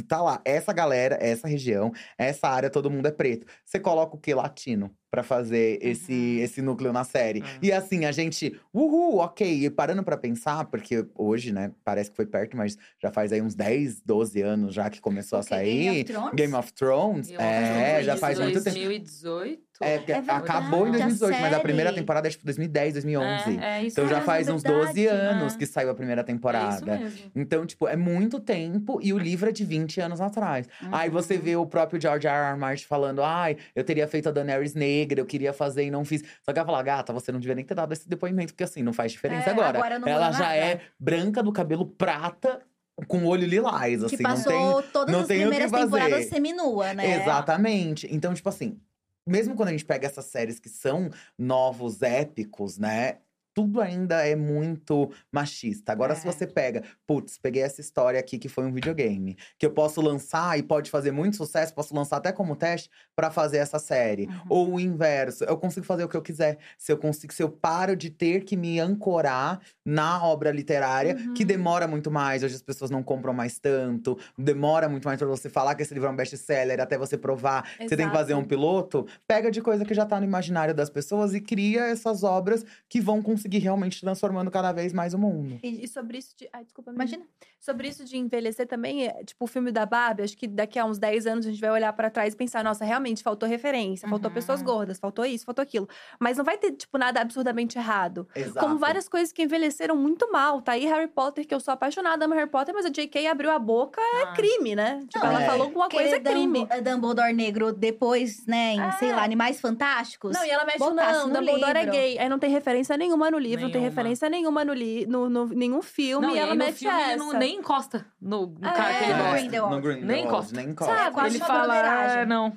tá 0.08 0.20
lá, 0.22 0.40
essa 0.44 0.72
galera, 0.72 1.16
essa 1.20 1.48
região, 1.48 1.90
essa 2.18 2.48
área, 2.48 2.70
todo 2.70 2.90
mundo 2.90 3.06
é 3.06 3.10
preto. 3.12 3.46
Você 3.64 3.78
coloca 3.80 4.16
o 4.16 4.18
que? 4.20 4.34
Latino. 4.34 4.90
Pra 5.10 5.24
fazer 5.24 5.78
esse, 5.82 6.12
Uhum. 6.12 6.38
esse 6.44 6.62
núcleo 6.62 6.92
na 6.92 7.02
série. 7.02 7.40
É. 7.40 7.44
E 7.60 7.72
assim, 7.72 8.04
a 8.04 8.12
gente, 8.12 8.56
uhul, 8.72 9.16
ok. 9.18 9.64
E 9.66 9.68
parando 9.68 10.04
pra 10.04 10.16
pensar, 10.16 10.64
porque 10.66 11.04
hoje, 11.16 11.52
né, 11.52 11.72
parece 11.84 12.10
que 12.10 12.16
foi 12.16 12.26
perto, 12.26 12.56
mas 12.56 12.78
já 13.02 13.10
faz 13.10 13.32
aí 13.32 13.42
uns 13.42 13.56
10, 13.56 14.00
12 14.02 14.40
anos 14.40 14.72
já 14.72 14.88
que 14.88 15.00
começou 15.00 15.38
a 15.38 15.42
O 15.42 15.44
quê? 15.44 15.54
Game 15.56 15.84
sair. 15.84 15.90
of 16.00 16.04
Thrones? 16.04 16.34
Game 16.36 16.54
of 16.54 16.72
Thrones, 16.72 17.28
of 17.30 17.42
é, 17.42 18.02
já 18.04 18.16
faz 18.16 18.38
muito 18.38 18.62
tempo. 18.62 18.76
2018. 18.76 19.69
É, 19.82 19.96
porque 19.96 20.12
É 20.12 20.16
acabou 20.18 20.86
em 20.86 20.92
verdade, 20.92 21.02
a 21.04 21.06
2018, 21.16 21.40
mas 21.40 21.52
a 21.54 21.60
primeira 21.60 21.92
temporada 21.92 22.28
é 22.28 22.30
tipo 22.30 22.44
2010, 22.44 22.92
2011. 22.94 23.58
É, 23.58 23.64
é 23.78 23.82
isso 23.84 23.98
Então 23.98 24.06
já 24.08 24.20
faz 24.20 24.46
é 24.46 24.52
uns 24.52 24.62
12 24.62 24.92
verdade. 24.92 25.06
anos 25.06 25.54
É. 25.54 25.56
que 25.56 25.64
saiu 25.64 25.88
a 25.90 25.94
primeira 25.94 26.20
É 26.20 26.22
isso 26.22 26.26
temporada. 26.26 26.98
mesmo. 26.98 27.32
Então, 27.34 27.64
tipo, 27.64 27.88
é 27.88 27.96
muito 27.96 28.38
tempo 28.40 29.00
e 29.02 29.12
o 29.14 29.18
livro 29.18 29.48
é 29.48 29.52
de 29.52 29.64
20 29.64 29.98
anos 30.00 30.20
atrás. 30.20 30.68
Aí 30.92 31.08
você 31.08 31.36
Uhum. 31.36 31.40
vê 31.40 31.56
o 31.56 31.64
próprio 31.66 31.98
George 32.00 32.26
R. 32.28 32.50
R. 32.52 32.58
Martin 32.58 32.84
falando: 32.84 33.22
ai, 33.22 33.56
eu 33.74 33.82
teria 33.82 34.06
feito 34.06 34.28
a 34.28 34.32
Daenerys 34.32 34.74
negra, 34.74 35.18
eu 35.20 35.24
queria 35.26 35.52
fazer 35.54 35.84
e 35.84 35.90
não 35.90 36.04
fiz. 36.04 36.22
Só 36.44 36.52
que 36.52 36.58
ela 36.58 36.66
fala: 36.66 36.82
gata, 36.82 37.12
você 37.12 37.32
não 37.32 37.40
devia 37.40 37.54
nem 37.54 37.64
ter 37.64 37.74
dado 37.74 37.92
esse 37.92 38.06
depoimento, 38.06 38.52
porque 38.52 38.64
assim, 38.64 38.82
não 38.82 38.92
faz 38.92 39.12
diferença 39.12 39.48
É, 39.48 39.52
agora. 39.52 39.78
agora 39.78 39.98
não 39.98 40.06
ela 40.08 40.30
já 40.32 40.40
nada. 40.40 40.56
é 40.56 40.80
branca 40.98 41.42
do 41.42 41.52
cabelo 41.52 41.86
prata 41.86 42.60
com 43.08 43.24
olho 43.24 43.46
lilás, 43.46 44.04
assim, 44.04 44.18
que 44.18 44.22
não 44.22 44.34
tem. 44.34 44.44
passou 44.44 44.82
todas 44.82 45.10
não 45.14 45.22
as 45.22 45.26
tem 45.26 45.38
que 45.38 45.42
primeiras 45.46 45.70
temporadas 45.72 46.26
seminua, 46.26 46.92
né? 46.92 47.16
Exatamente. 47.22 48.06
Então, 48.14 48.34
tipo 48.34 48.46
assim, 48.50 48.78
mesmo 49.26 49.54
quando 49.54 49.68
a 49.68 49.72
gente 49.72 49.84
pega 49.84 50.06
essas 50.06 50.26
séries 50.26 50.58
que 50.60 50.68
são 50.68 51.10
novos 51.38 52.02
épicos, 52.02 52.78
né? 52.78 53.18
Tudo 53.54 53.80
ainda 53.80 54.26
é 54.26 54.36
muito 54.36 55.10
machista. 55.32 55.92
Agora, 55.92 56.14
se 56.14 56.26
É. 56.26 56.32
você 56.32 56.46
pega, 56.46 56.82
putz, 57.06 57.36
peguei 57.38 57.62
essa 57.62 57.80
história 57.80 58.18
aqui 58.20 58.38
que 58.38 58.48
foi 58.48 58.64
um 58.64 58.72
videogame, 58.72 59.36
que 59.58 59.66
eu 59.66 59.72
posso 59.72 60.00
lançar 60.00 60.58
e 60.58 60.62
pode 60.62 60.90
fazer 60.90 61.10
muito 61.10 61.36
sucesso, 61.36 61.74
posso 61.74 61.94
lançar 61.94 62.16
até 62.18 62.32
como 62.32 62.54
teste 62.56 62.88
pra 63.16 63.30
fazer 63.30 63.58
essa 63.58 63.78
série. 63.78 64.26
Uhum. 64.26 64.40
Ou 64.48 64.74
o 64.74 64.80
inverso, 64.80 65.44
eu 65.44 65.56
consigo 65.56 65.84
fazer 65.84 66.04
o 66.04 66.08
que 66.08 66.16
eu 66.16 66.22
quiser. 66.22 66.58
Se 66.78 66.92
eu 66.92 66.98
consigo, 66.98 67.32
se 67.32 67.42
eu 67.42 67.50
paro 67.50 67.96
de 67.96 68.08
ter 68.10 68.44
que 68.44 68.56
me 68.56 68.78
ancorar 68.78 69.60
na 69.84 70.22
obra 70.24 70.50
literária, 70.52 71.14
que 71.34 71.42
Uhum. 71.42 71.46
demora 71.48 71.86
muito 71.88 72.10
mais, 72.10 72.42
hoje 72.42 72.54
as 72.54 72.62
pessoas 72.62 72.90
não 72.90 73.02
compram 73.02 73.32
mais 73.34 73.58
tanto, 73.58 74.16
demora 74.38 74.88
muito 74.88 75.04
mais 75.06 75.18
pra 75.18 75.26
você 75.26 75.48
falar 75.50 75.74
que 75.74 75.82
esse 75.82 75.92
livro 75.92 76.08
é 76.08 76.12
um 76.12 76.16
best-seller, 76.16 76.80
até 76.80 76.96
você 76.96 77.18
provar 77.18 77.62
que 77.76 77.88
você 77.88 77.96
tem 77.96 78.06
que 78.08 78.14
fazer 78.14 78.34
um 78.34 78.38
Exato. 78.38 78.48
piloto, 78.48 79.06
pega 79.26 79.50
de 79.50 79.60
coisa 79.60 79.84
que 79.84 79.94
já 79.94 80.06
tá 80.06 80.18
no 80.20 80.24
imaginário 80.26 80.74
das 80.74 80.88
pessoas 80.88 81.34
e 81.34 81.40
cria 81.40 81.86
essas 81.86 82.22
obras 82.22 82.64
que 82.88 83.00
vão 83.00 83.20
conseguir 83.40 83.58
realmente 83.58 84.00
transformando 84.00 84.50
cada 84.50 84.70
vez 84.72 84.92
mais 84.92 85.14
o 85.14 85.18
mundo. 85.18 85.58
E, 85.62 85.84
e 85.84 85.88
sobre 85.88 86.18
isso 86.18 86.36
de. 86.36 86.48
Ai, 86.52 86.64
desculpa. 86.64 86.92
Imagina. 86.92 87.24
Sobre 87.60 87.88
isso 87.88 88.04
de 88.04 88.16
envelhecer 88.16 88.66
também, 88.66 89.06
é, 89.06 89.22
tipo, 89.22 89.44
o 89.44 89.46
filme 89.46 89.70
da 89.70 89.84
Barbie, 89.84 90.22
acho 90.22 90.34
que 90.36 90.48
daqui 90.48 90.78
a 90.78 90.84
uns 90.86 90.98
10 90.98 91.26
anos 91.26 91.46
a 91.46 91.50
gente 91.50 91.60
vai 91.60 91.70
olhar 91.70 91.92
pra 91.92 92.08
trás 92.08 92.32
e 92.32 92.36
pensar, 92.36 92.64
nossa, 92.64 92.84
realmente 92.86 93.22
faltou 93.22 93.46
referência, 93.46 94.08
faltou 94.08 94.28
Uhum. 94.30 94.34
pessoas 94.34 94.62
gordas, 94.62 94.98
faltou 94.98 95.26
isso, 95.26 95.44
faltou 95.44 95.62
aquilo. 95.62 95.86
Mas 96.18 96.38
não 96.38 96.44
vai 96.44 96.56
ter, 96.56 96.72
tipo, 96.72 96.96
nada 96.96 97.20
absurdamente 97.20 97.76
errado. 97.76 98.26
Exato. 98.34 98.58
Como 98.58 98.78
várias 98.78 99.08
coisas 99.10 99.30
que 99.30 99.42
envelheceram 99.42 99.94
muito 99.94 100.32
mal. 100.32 100.62
Tá 100.62 100.72
aí 100.72 100.86
Harry 100.86 101.06
Potter, 101.08 101.46
que 101.46 101.54
eu 101.54 101.60
sou 101.60 101.72
apaixonada, 101.74 102.24
amo 102.24 102.34
Harry 102.34 102.48
Potter, 102.48 102.74
mas 102.74 102.86
a 102.86 102.88
J.K. 102.88 103.26
abriu 103.26 103.50
a 103.50 103.58
boca, 103.58 104.00
é 104.00 104.22
Ah. 104.22 104.32
crime, 104.32 104.74
né? 104.74 105.04
Tipo, 105.10 105.24
Não, 105.26 105.32
ela 105.32 105.42
é. 105.42 105.46
falou 105.46 105.66
alguma 105.66 105.88
coisa, 105.90 106.16
é 106.16 106.20
crime. 106.20 106.60
Dumbo- 106.66 106.82
Dumbledore 106.82 107.32
negro 107.34 107.72
depois, 107.74 108.46
né, 108.46 108.72
em, 108.74 108.92
sei 108.92 109.10
É. 109.10 109.16
lá, 109.16 109.22
Animais 109.22 109.60
Fantásticos. 109.60 110.32
Não, 110.34 110.44
e 110.46 110.50
ela 110.50 110.64
mexe, 110.64 110.78
não, 110.78 111.28
no 111.28 111.34
Dumbledore 111.34 111.76
é 111.76 111.80
livro. 111.80 111.92
gay. 111.92 112.18
Aí 112.18 112.28
não 112.28 112.38
tem 112.38 112.50
referência 112.50 112.96
nenhuma 112.96 113.30
no 113.30 113.38
livro, 113.38 113.64
não 113.64 113.70
tem 113.70 113.80
Nenhuma. 113.82 113.90
referência 114.00 114.28
nenhuma 114.30 114.64
no, 114.64 114.72
li, 114.72 115.06
no, 115.06 115.28
no 115.28 115.46
nenhum 115.46 115.82
filme, 115.82 116.26
Não, 116.26 116.34
e 116.34 116.38
e 116.38 116.40
ela 116.40 116.54
mete 116.54 116.78
filme 116.78 117.00
essa. 117.02 117.16
não, 117.16 117.32
nem 117.50 117.58
encosta 117.58 118.06
no, 118.20 118.46
no 118.46 118.68
É, 118.68 118.72
cara 118.72 118.94
que 118.98 119.04
ele 119.04 119.12
gosta. 119.14 119.32
Grindelwald. 119.38 119.76
No 119.76 119.82
Grindelwald, 119.82 120.06
Nem 120.12 120.24
encosta. 120.24 120.56
Nem 120.56 120.68
encosta. 120.70 121.10
Quase 121.10 121.36
ele 121.36 121.44
uma 121.44 121.46
fala. 121.46 122.20
"Ah, 122.20 122.26
não. 122.26 122.56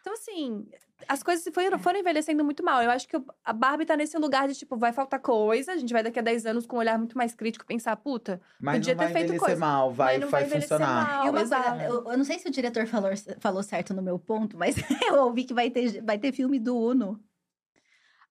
Então, 0.00 0.12
assim, 0.14 0.64
as 1.08 1.22
coisas 1.22 1.44
foram, 1.52 1.78
foram 1.78 1.98
envelhecendo 1.98 2.44
muito 2.44 2.62
mal. 2.64 2.80
Eu 2.82 2.90
acho 2.90 3.08
que 3.08 3.16
a 3.44 3.52
Barbie 3.52 3.84
tá 3.84 3.96
nesse 3.96 4.16
lugar 4.18 4.46
de, 4.46 4.54
tipo, 4.54 4.76
vai 4.76 4.92
faltar 4.92 5.18
coisa, 5.20 5.72
a 5.72 5.76
gente 5.76 5.92
vai 5.92 6.02
daqui 6.02 6.18
a 6.18 6.22
10 6.22 6.46
anos 6.46 6.64
com 6.66 6.76
um 6.76 6.78
olhar 6.78 6.96
muito 6.96 7.16
mais 7.18 7.34
crítico 7.34 7.66
pensar, 7.66 7.96
puta, 7.96 8.40
Mas 8.60 8.76
Podia 8.78 8.94
ter 8.94 9.04
feito 9.06 9.16
envelhecer 9.24 9.40
coisa. 9.40 9.60
mal, 9.60 9.92
vai, 9.92 10.14
mas 10.14 10.20
não 10.22 10.28
vai, 10.30 10.44
vai 10.44 10.60
funcionar. 10.60 11.08
mal. 11.08 11.26
E 11.26 11.30
coisa, 11.30 11.56
eu, 11.84 12.04
eu 12.12 12.16
não 12.16 12.24
sei 12.24 12.38
se 12.38 12.46
o 12.48 12.50
diretor 12.52 12.86
falou, 12.86 13.10
falou 13.40 13.62
certo 13.62 13.92
no 13.92 14.00
meu 14.02 14.18
ponto, 14.18 14.56
mas 14.56 14.76
eu 15.08 15.24
ouvi 15.24 15.44
que 15.44 15.52
vai 15.54 15.70
ter, 15.70 16.00
vai 16.02 16.18
ter 16.18 16.32
filme 16.32 16.58
do 16.60 16.76
Uno. 16.78 17.20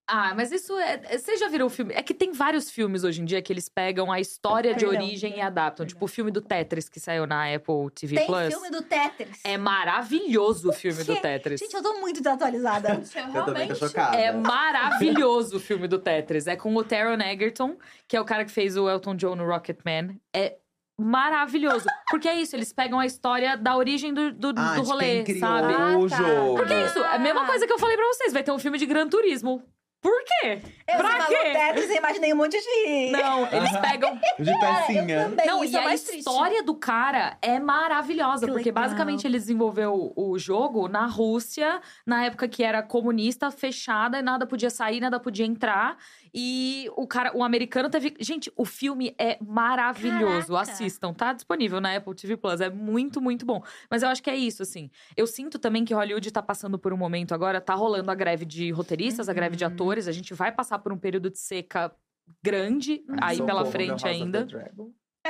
Ah, 0.07 0.34
mas 0.36 0.52
isso 0.52 0.77
é. 0.77 1.02
é- 1.10 1.18
Vocês 1.18 1.40
já 1.40 1.48
viram 1.48 1.65
o 1.65 1.69
filme? 1.69 1.94
É 1.95 2.03
que 2.03 2.14
tem 2.14 2.32
vários 2.32 2.69
filmes 2.69 3.03
hoje 3.03 3.22
em 3.22 3.26
dia 3.26 3.41
que 3.41 3.52
eles 3.52 3.68
pegam 3.68 4.11
a 4.11 4.19
história 4.19 4.76
de 4.76 4.86
origem 4.86 5.38
e 5.38 5.41
adaptam. 5.41 5.84
perdão. 5.84 5.88
Tipo 5.88 6.06
o 6.06 6.07
filme 6.07 6.30
do 6.30 6.41
Tetris 6.41 6.88
que 6.88 6.99
saiu 6.99 7.26
na 7.26 7.52
Apple 7.53 7.90
TV 7.94 8.18
Tem 8.18 8.27
Plus. 8.27 8.48
filme 8.53 8.69
do 8.69 8.82
Tetris. 8.84 9.40
É 9.44 9.57
maravilhoso 9.57 10.69
o 10.69 10.73
filme 10.73 11.03
do? 11.03 11.15
Tetris. 11.19 11.60
Gente, 11.60 11.73
eu 11.73 11.82
tô 11.82 11.99
muito 11.99 12.18
desatualizada. 12.22 13.02
Eu 13.34 13.45
também 13.45 13.68
tô 13.68 13.76
chocada. 13.76 14.15
É 14.15 14.32
maravilhoso 14.32 15.57
o 15.57 15.60
filme 15.60 15.88
do 15.88 15.98
Tetris. 15.98 16.45
É 16.48 16.56
com 16.56 16.76
o 16.76 16.84
Taron 16.84 17.19
Egerton, 17.22 17.77
que 18.07 18.15
é 18.15 18.22
o 18.22 18.26
cara 18.26 18.45
que 18.45 18.52
fez 18.52 18.77
o 18.77 18.88
Elton 18.90 19.15
John 19.15 19.36
no 19.36 19.45
Rocketman. 19.45 20.19
É 20.36 20.56
maravilhoso. 20.99 21.86
Porque 22.10 22.27
é 22.27 22.36
isso, 22.40 22.56
eles 22.56 22.72
pegam 22.72 22.99
a 22.99 23.06
história 23.06 23.57
da 23.57 23.76
origem 23.76 24.14
do, 24.14 24.32
do, 24.32 24.53
Ah, 24.56 24.76
do 24.76 24.84
rolê, 24.84 25.23
quem 25.23 25.23
criou 25.23 25.40
sabe? 25.40 25.73
Ah, 25.73 25.98
o 25.98 26.07
tá. 26.10 26.15
jogo. 26.18 26.56
Porque 26.57 26.73
é 26.73 26.86
isso, 26.86 26.99
é 26.99 27.15
a 27.15 27.19
mesma 27.19 27.45
coisa 27.45 27.65
que 27.68 27.73
eu 27.73 27.80
falei 27.80 27.98
pra 27.98 28.07
vocês. 28.07 28.32
Vai 28.34 28.44
ter 28.44 28.52
um 28.52 28.60
filme 28.60 28.77
de 28.77 28.86
Gran 28.86 29.07
Turismo. 29.07 29.61
Por 30.06 30.23
quê? 30.23 30.60
Eu 30.88 30.98
Pra 30.98 31.10
falou 31.10 31.27
quê? 31.27 31.52
Tetris 31.52 31.90
e 31.90 31.98
imaginei 31.98 32.32
um 32.32 32.36
monte 32.38 32.57
de. 32.61 33.11
Não, 33.11 33.48
eles 33.52 33.72
pegam 33.77 34.15
De 34.38 34.60
pecinha. 34.60 35.15
eu 35.15 35.30
também. 35.30 35.45
Não, 35.48 35.64
isso 35.64 35.73
e 35.73 35.77
é 35.77 35.80
a 35.80 35.84
mais 35.84 36.02
triste. 36.03 36.19
história 36.19 36.61
do 36.61 36.76
cara 36.76 37.38
é 37.41 37.57
maravilhosa, 37.60 38.45
Que 38.45 38.52
porque 38.52 38.69
legal. 38.69 38.84
basicamente 38.84 39.26
ele 39.26 39.40
desenvolveu 39.40 40.14
o 40.15 40.38
jogo 40.38 40.88
na 40.88 41.07
Rússia, 41.07 41.82
na 42.06 42.23
época 42.26 42.48
que 42.48 42.64
era 42.64 42.84
comunista, 42.84 43.49
fechada, 43.49 44.19
e 44.19 44.22
nada 44.22 44.45
podia 44.45 44.69
sair, 44.69 44.99
nada 44.99 45.19
podia 45.19 45.45
entrar. 45.45 45.98
E 46.37 46.91
o 46.97 47.07
cara, 47.07 47.31
o 47.33 47.41
americano 47.41 47.89
teve. 47.89 48.13
Gente, 48.19 48.51
o 48.57 48.65
filme 48.65 49.15
é 49.17 49.37
maravilhoso. 49.41 50.51
Caraca. 50.53 50.71
Assistam, 50.73 51.13
tá 51.13 51.31
disponível 51.31 51.79
na 51.79 51.95
Apple 51.95 52.13
TV 52.13 52.35
Plus. 52.35 52.59
É 52.59 52.69
muito, 52.69 53.21
muito 53.21 53.45
bom. 53.45 53.63
Mas 53.89 54.03
eu 54.03 54.09
acho 54.09 54.21
que 54.21 54.29
é 54.29 54.35
isso, 54.35 54.61
assim. 54.61 54.91
Eu 55.15 55.27
sinto 55.27 55.57
também 55.57 55.85
que 55.85 55.93
Hollywood 55.93 56.29
tá 56.31 56.41
passando 56.41 56.77
por 56.77 56.91
um 56.91 56.97
momento 56.97 57.33
agora, 57.33 57.61
tá 57.61 57.73
rolando 57.73 58.11
a 58.11 58.15
greve 58.15 58.43
de 58.43 58.69
roteiristas, 58.71 59.29
a 59.29 59.33
greve 59.33 59.55
de 59.55 59.63
Uhum. 59.63 59.71
atores. 59.71 60.09
A 60.09 60.11
gente 60.11 60.33
vai 60.33 60.51
passar 60.51 60.79
por 60.79 60.91
um 60.91 60.97
período 60.97 61.29
de 61.29 61.39
seca 61.39 61.95
grande 62.43 63.01
aí 63.21 63.37
Socorro, 63.37 63.45
pela 63.47 63.61
meu 63.63 63.71
frente 63.71 64.05
ainda. 64.07 64.45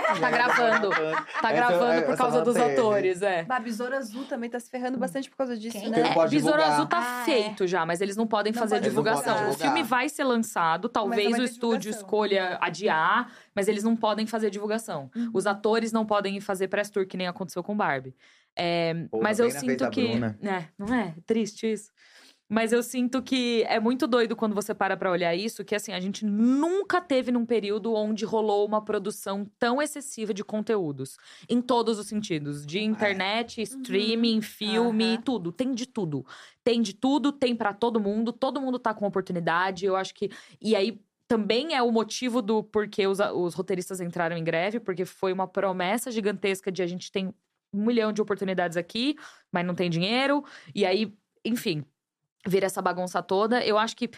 Dragon. 0.02 0.20
Tá 0.20 0.30
gravando. 0.32 0.90
Tá 0.90 1.26
Essa- 1.40 1.52
gravando 1.54 2.02
por 2.04 2.14
essa 2.14 2.18
causa 2.18 2.38
não 2.38 2.44
dos 2.44 2.54
teve. 2.56 2.72
atores, 2.74 3.22
é. 3.22 3.44
Bah, 3.44 3.60
Besouro 3.60 3.96
Azul 3.96 4.26
também 4.26 4.50
tá 4.50 4.60
se 4.60 4.70
ferrando 4.70 4.98
bastante 4.98 5.30
por 5.30 5.38
causa 5.38 5.58
disso, 5.58 5.80
Quem? 5.80 5.90
né? 5.90 6.02
É, 6.10 6.14
pode 6.14 6.36
Besouro. 6.36 6.62
Azul 6.62 6.86
tá 6.86 7.00
Ah, 7.00 7.22
é. 7.22 7.26
feito 7.26 7.66
já, 7.66 7.86
mas 7.86 8.02
eles 8.02 8.18
não 8.18 8.28
podem 8.28 8.52
Não 8.52 8.60
fazer 8.60 8.76
podem 8.76 8.90
divulgação. 8.90 9.34
divulgar. 9.34 9.50
O 9.52 9.58
filme 9.58 9.84
vai 9.84 10.10
ser 10.10 10.24
lançado, 10.26 10.90
talvez 10.90 11.38
o 11.40 11.44
estúdio 11.44 11.90
escolha 11.90 12.58
adiar, 12.62 13.32
mas 13.56 13.68
eles 13.68 13.84
não 13.84 13.96
podem 13.96 14.26
fazer 14.28 14.50
divulgação. 14.50 15.10
Uhum. 15.16 15.32
Os 15.34 15.48
atores 15.48 15.92
não 15.92 16.06
podem 16.06 16.40
fazer 16.42 16.68
press 16.68 16.90
tour, 16.90 17.06
que 17.08 17.16
nem 17.18 17.28
aconteceu 17.28 17.64
com 17.64 17.76
Barbie. 17.76 18.14
É, 18.58 18.94
Pô, 19.12 19.22
mas 19.22 19.38
eu 19.40 19.50
sinto 19.52 19.90
que. 19.90 20.08
Bruna. 20.08 20.38
É, 20.42 20.64
não 20.78 20.94
é? 20.96 21.14
Triste 21.26 21.72
isso. 21.72 21.92
Mas 22.48 22.72
eu 22.72 22.84
sinto 22.84 23.24
que 23.24 23.64
é 23.68 23.80
muito 23.80 24.06
doido 24.06 24.36
quando 24.36 24.54
você 24.54 24.74
para 24.74 24.96
pra 24.96 25.10
olhar 25.10 25.36
isso, 25.36 25.66
que 25.66 25.74
assim, 25.74 25.92
a 25.92 26.00
gente 26.00 26.24
nunca 26.24 27.02
teve 27.02 27.32
num 27.32 27.46
período 27.46 27.94
onde 27.94 28.24
rolou 28.24 28.68
uma 28.68 28.84
produção 28.84 29.50
tão 29.58 29.82
excessiva 29.82 30.34
de 30.34 30.44
conteúdos. 30.44 31.18
Em 31.50 31.60
todos 31.60 31.98
os 31.98 32.08
sentidos. 32.08 32.66
De 32.66 32.80
internet, 32.80 33.62
streaming, 33.62 34.42
filme, 34.42 35.14
Aham. 35.14 35.22
tudo. 35.22 35.52
Tem 35.52 35.74
de 35.74 35.88
tudo. 35.88 36.26
Tem 36.64 36.82
de 36.82 36.94
tudo, 36.94 37.32
tem 37.32 37.56
pra 37.56 37.74
todo 37.74 38.00
mundo. 38.00 38.32
Todo 38.32 38.62
mundo 38.62 38.78
tá 38.78 38.94
com 38.94 39.08
oportunidade. 39.08 39.86
Eu 39.86 39.96
acho 39.96 40.14
que. 40.14 40.30
E 40.62 40.76
aí. 40.76 41.00
Também 41.28 41.74
é 41.74 41.82
o 41.82 41.92
motivo 41.92 42.40
do 42.40 42.64
porquê 42.64 43.08
os, 43.08 43.18
os 43.20 43.56
roteiristas 43.56 44.00
entraram 44.00 44.38
em 44.38 44.44
greve, 44.44 44.80
porque 44.80 45.06
foi 45.06 45.34
uma 45.34 45.48
promessa 45.48 46.12
gigantesca 46.12 46.72
de 46.72 46.84
a 46.84 46.86
gente 46.86 47.12
tem 47.12 47.34
um 47.74 47.84
milhão 47.84 48.14
de 48.14 48.22
oportunidades 48.22 48.78
aqui, 48.78 49.16
mas 49.52 49.66
não 49.66 49.74
tem 49.74 49.90
dinheiro. 49.90 50.46
E 50.76 50.86
aí, 50.86 51.12
enfim, 51.44 51.84
vira 52.48 52.66
essa 52.66 52.82
bagunça 52.82 53.22
toda. 53.22 53.64
Eu 53.66 53.78
acho 53.78 53.96
que 53.96 54.10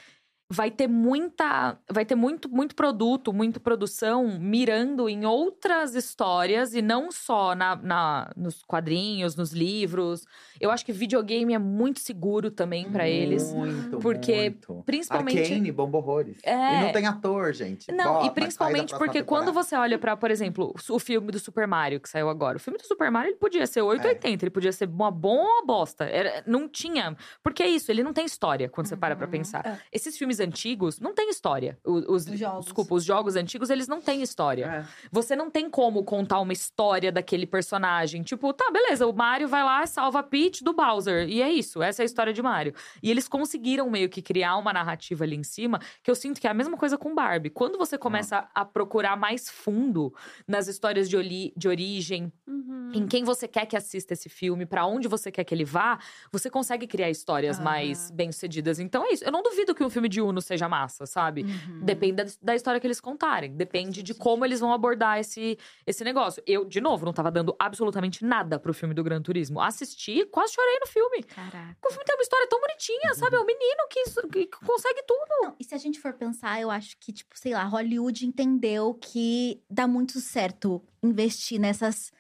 vai 0.50 0.72
ter 0.72 0.88
muita. 0.88 1.78
Vai 1.92 2.06
ter 2.06 2.16
muito, 2.16 2.50
muito 2.50 2.76
produto, 2.76 3.34
muita 3.34 3.60
produção 3.60 4.40
mirando 4.40 5.10
em 5.10 5.26
outras 5.26 5.94
histórias 5.96 6.74
e 6.74 6.82
não 6.82 7.12
só 7.12 7.54
na, 7.54 7.76
na- 7.76 8.32
nos 8.36 8.64
quadrinhos, 8.64 9.36
nos 9.36 9.52
livros. 9.52 10.26
Eu 10.60 10.72
acho 10.72 10.86
que 10.86 10.92
videogame 10.94 11.54
é 11.54 11.60
muito 11.60 12.00
seguro 12.00 12.50
também 12.50 12.90
pra 12.90 13.08
eles. 13.08 13.52
Muito, 13.54 14.00
porque, 14.00 14.50
muito. 14.52 14.84
principalmente- 14.86 15.40
Arcane, 15.40 15.72
bomba 15.72 15.98
horrores. 15.98 16.38
É. 16.44 16.54
E 16.54 16.82
não 16.86 16.92
tem 16.94 17.06
ator, 17.06 17.54
gente. 17.54 17.92
Não, 17.92 18.14
Bota, 18.14 18.28
e 18.28 18.32
principalmente 18.32 18.98
porque 18.98 19.22
quando 19.24 19.46
temporada. 19.48 19.68
você 19.68 19.76
olha 19.76 19.98
pra, 20.00 20.16
por 20.16 20.32
exemplo, 20.32 20.74
o 20.90 21.00
filme 21.00 21.32
do 21.32 21.40
Super 21.40 21.68
Mario 21.68 22.00
que 22.00 22.10
saiu 22.10 22.30
agora. 22.30 22.58
O 22.58 22.60
filme 22.60 22.78
do 22.80 22.86
Super 22.86 23.12
Mario 23.12 23.30
ele 23.32 23.38
podia 23.38 23.68
ser 23.68 23.82
880, 23.82 24.46
ele 24.46 24.50
podia 24.52 24.72
ser 24.72 24.88
uma 24.88 25.12
boa 25.12 25.38
ou 25.38 25.48
uma 25.58 25.66
bosta. 25.66 26.06
Era, 26.06 26.44
não 26.48 26.68
tinha. 26.68 27.16
Porque 27.44 27.62
é 27.64 27.68
isso, 27.68 27.92
ele 27.92 28.04
não 28.04 28.14
tem 28.14 28.26
história 28.26 28.70
quando 28.70 28.88
você 28.88 28.96
para 28.96 29.16
pra 29.16 29.26
Uhum. 29.26 29.32
pensar. 29.32 29.66
É. 29.66 29.78
Esses 29.92 30.18
filmes 30.18 30.37
antigos 30.40 31.00
não 31.00 31.14
tem 31.14 31.30
história. 31.30 31.78
Os, 31.86 32.28
Os 32.28 32.40
jogos. 32.40 32.66
Desculpa, 32.66 32.96
os 32.96 33.04
jogos 33.04 33.36
antigos, 33.36 33.70
eles 33.70 33.88
não 33.88 34.02
têm 34.02 34.22
história. 34.22 34.66
É. 34.66 35.08
Você 35.12 35.36
não 35.36 35.50
tem 35.50 35.70
como 35.70 36.04
contar 36.04 36.40
uma 36.40 36.54
história 36.54 37.12
daquele 37.12 37.46
personagem. 37.46 38.24
Tipo, 38.24 38.54
tá, 38.54 38.70
beleza, 38.72 39.08
o 39.08 39.14
Mario 39.14 39.48
vai 39.48 39.64
lá 39.64 39.84
e 39.84 39.88
salva 39.88 40.20
a 40.20 40.24
Peach 40.24 40.64
do 40.64 40.74
Bowser. 40.74 41.28
E 41.30 41.42
é 41.42 41.52
isso, 41.52 41.82
essa 41.82 42.02
é 42.02 42.04
a 42.04 42.06
história 42.06 42.34
de 42.34 42.42
Mario. 42.42 42.74
E 43.02 43.10
eles 43.12 43.28
conseguiram 43.28 43.90
meio 43.90 44.10
que 44.10 44.22
criar 44.22 44.58
uma 44.58 44.74
narrativa 44.74 45.24
ali 45.24 45.36
em 45.36 45.44
cima, 45.44 45.80
que 46.04 46.10
eu 46.12 46.16
sinto 46.16 46.40
que 46.42 46.48
é 46.48 46.50
a 46.50 46.54
mesma 46.54 46.78
coisa 46.78 46.98
com 46.98 47.14
Barbie. 47.16 47.50
Quando 47.50 47.78
você 47.78 47.98
começa 47.98 48.48
a 48.54 48.66
procurar 48.66 49.16
mais 49.18 49.50
fundo 49.50 50.14
nas 50.48 50.68
histórias 50.68 51.10
de, 51.10 51.18
oli- 51.18 51.54
de 51.56 51.68
origem, 51.68 52.32
Uhum. 52.48 52.92
em 52.94 53.08
quem 53.08 53.24
você 53.24 53.48
quer 53.48 53.66
que 53.66 53.76
assista 53.76 54.14
esse 54.14 54.30
filme, 54.30 54.66
pra 54.66 54.86
onde 54.86 55.08
você 55.08 55.32
quer 55.32 55.44
que 55.44 55.54
ele 55.54 55.66
vá, 55.66 56.00
você 56.32 56.50
consegue 56.50 56.88
criar 56.88 57.10
histórias 57.10 57.58
Aham. 57.58 57.64
mais 57.66 58.12
bem-sucedidas. 58.12 58.80
Então 58.80 59.06
é 59.06 59.14
isso. 59.14 59.24
Eu 59.24 59.32
não 59.32 59.42
duvido 59.44 59.74
que 59.76 59.84
um 59.84 59.90
filme 59.90 60.08
de 60.10 60.22
Uno 60.28 60.42
seja 60.42 60.68
massa, 60.68 61.06
sabe? 61.06 61.44
Uhum. 61.44 61.80
Depende 61.84 62.24
da, 62.24 62.26
da 62.42 62.56
história 62.56 62.80
que 62.80 62.88
eles 62.88 63.00
contarem. 63.00 63.56
Depende 63.56 64.04
de 64.04 64.14
como 64.14 64.46
eles 64.46 64.60
vão 64.60 64.74
abordar 64.74 65.20
esse, 65.20 65.58
esse 65.86 66.04
negócio. 66.04 66.42
Eu, 66.46 66.66
de 66.66 66.82
novo, 66.82 67.06
não 67.06 67.14
tava 67.14 67.32
dando 67.32 67.56
absolutamente 67.60 68.24
nada 68.24 68.60
pro 68.60 68.74
filme 68.74 68.94
do 68.94 69.04
Gran 69.04 69.22
Turismo. 69.22 69.62
Assisti, 69.62 70.26
quase 70.26 70.54
chorei 70.54 70.80
no 70.80 70.88
filme. 70.88 71.24
Caraca. 71.24 71.78
O 71.86 71.90
filme 71.90 72.06
tem 72.06 72.16
uma 72.16 72.22
história 72.22 72.48
tão 72.48 72.60
bonitinha, 72.60 73.14
sabe? 73.16 73.36
É 73.36 73.40
um 73.40 73.46
menino 73.46 73.88
que, 73.90 74.04
que 74.46 74.66
consegue 74.66 75.04
tudo. 75.04 75.28
Não, 75.42 75.56
e 75.60 75.64
se 75.64 75.76
a 75.76 75.78
gente 75.78 76.00
for 76.00 76.14
pensar, 76.14 76.60
eu 76.62 76.70
acho 76.72 76.98
que, 77.00 77.12
tipo, 77.12 77.38
sei 77.38 77.54
lá, 77.54 77.64
Hollywood 77.64 78.26
entendeu 78.26 78.94
que 78.94 79.62
dá 79.70 79.88
muito 79.88 80.20
certo 80.20 80.82
investir 81.04 81.60
nessas 81.60 82.12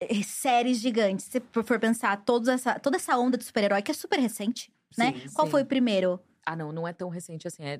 eh, 0.00 0.22
séries 0.22 0.78
gigantes. 0.78 1.26
Se 1.26 1.40
for 1.52 1.64
for 1.64 1.78
pensar, 1.78 2.24
toda 2.24 2.52
essa, 2.52 2.78
toda 2.78 2.96
essa 2.96 3.16
onda 3.16 3.36
de 3.36 3.44
super-herói, 3.44 3.82
que 3.82 3.90
é 3.90 3.94
super 3.94 4.18
recente, 4.18 4.72
né? 4.96 5.12
Sim, 5.12 5.34
Qual 5.34 5.46
sim. 5.46 5.50
foi 5.50 5.62
o 5.62 5.66
primeiro? 5.66 6.20
Ah, 6.46 6.56
não, 6.56 6.72
não 6.72 6.88
é 6.88 6.92
tão 6.92 7.08
recente 7.08 7.46
assim. 7.46 7.62
É 7.64 7.76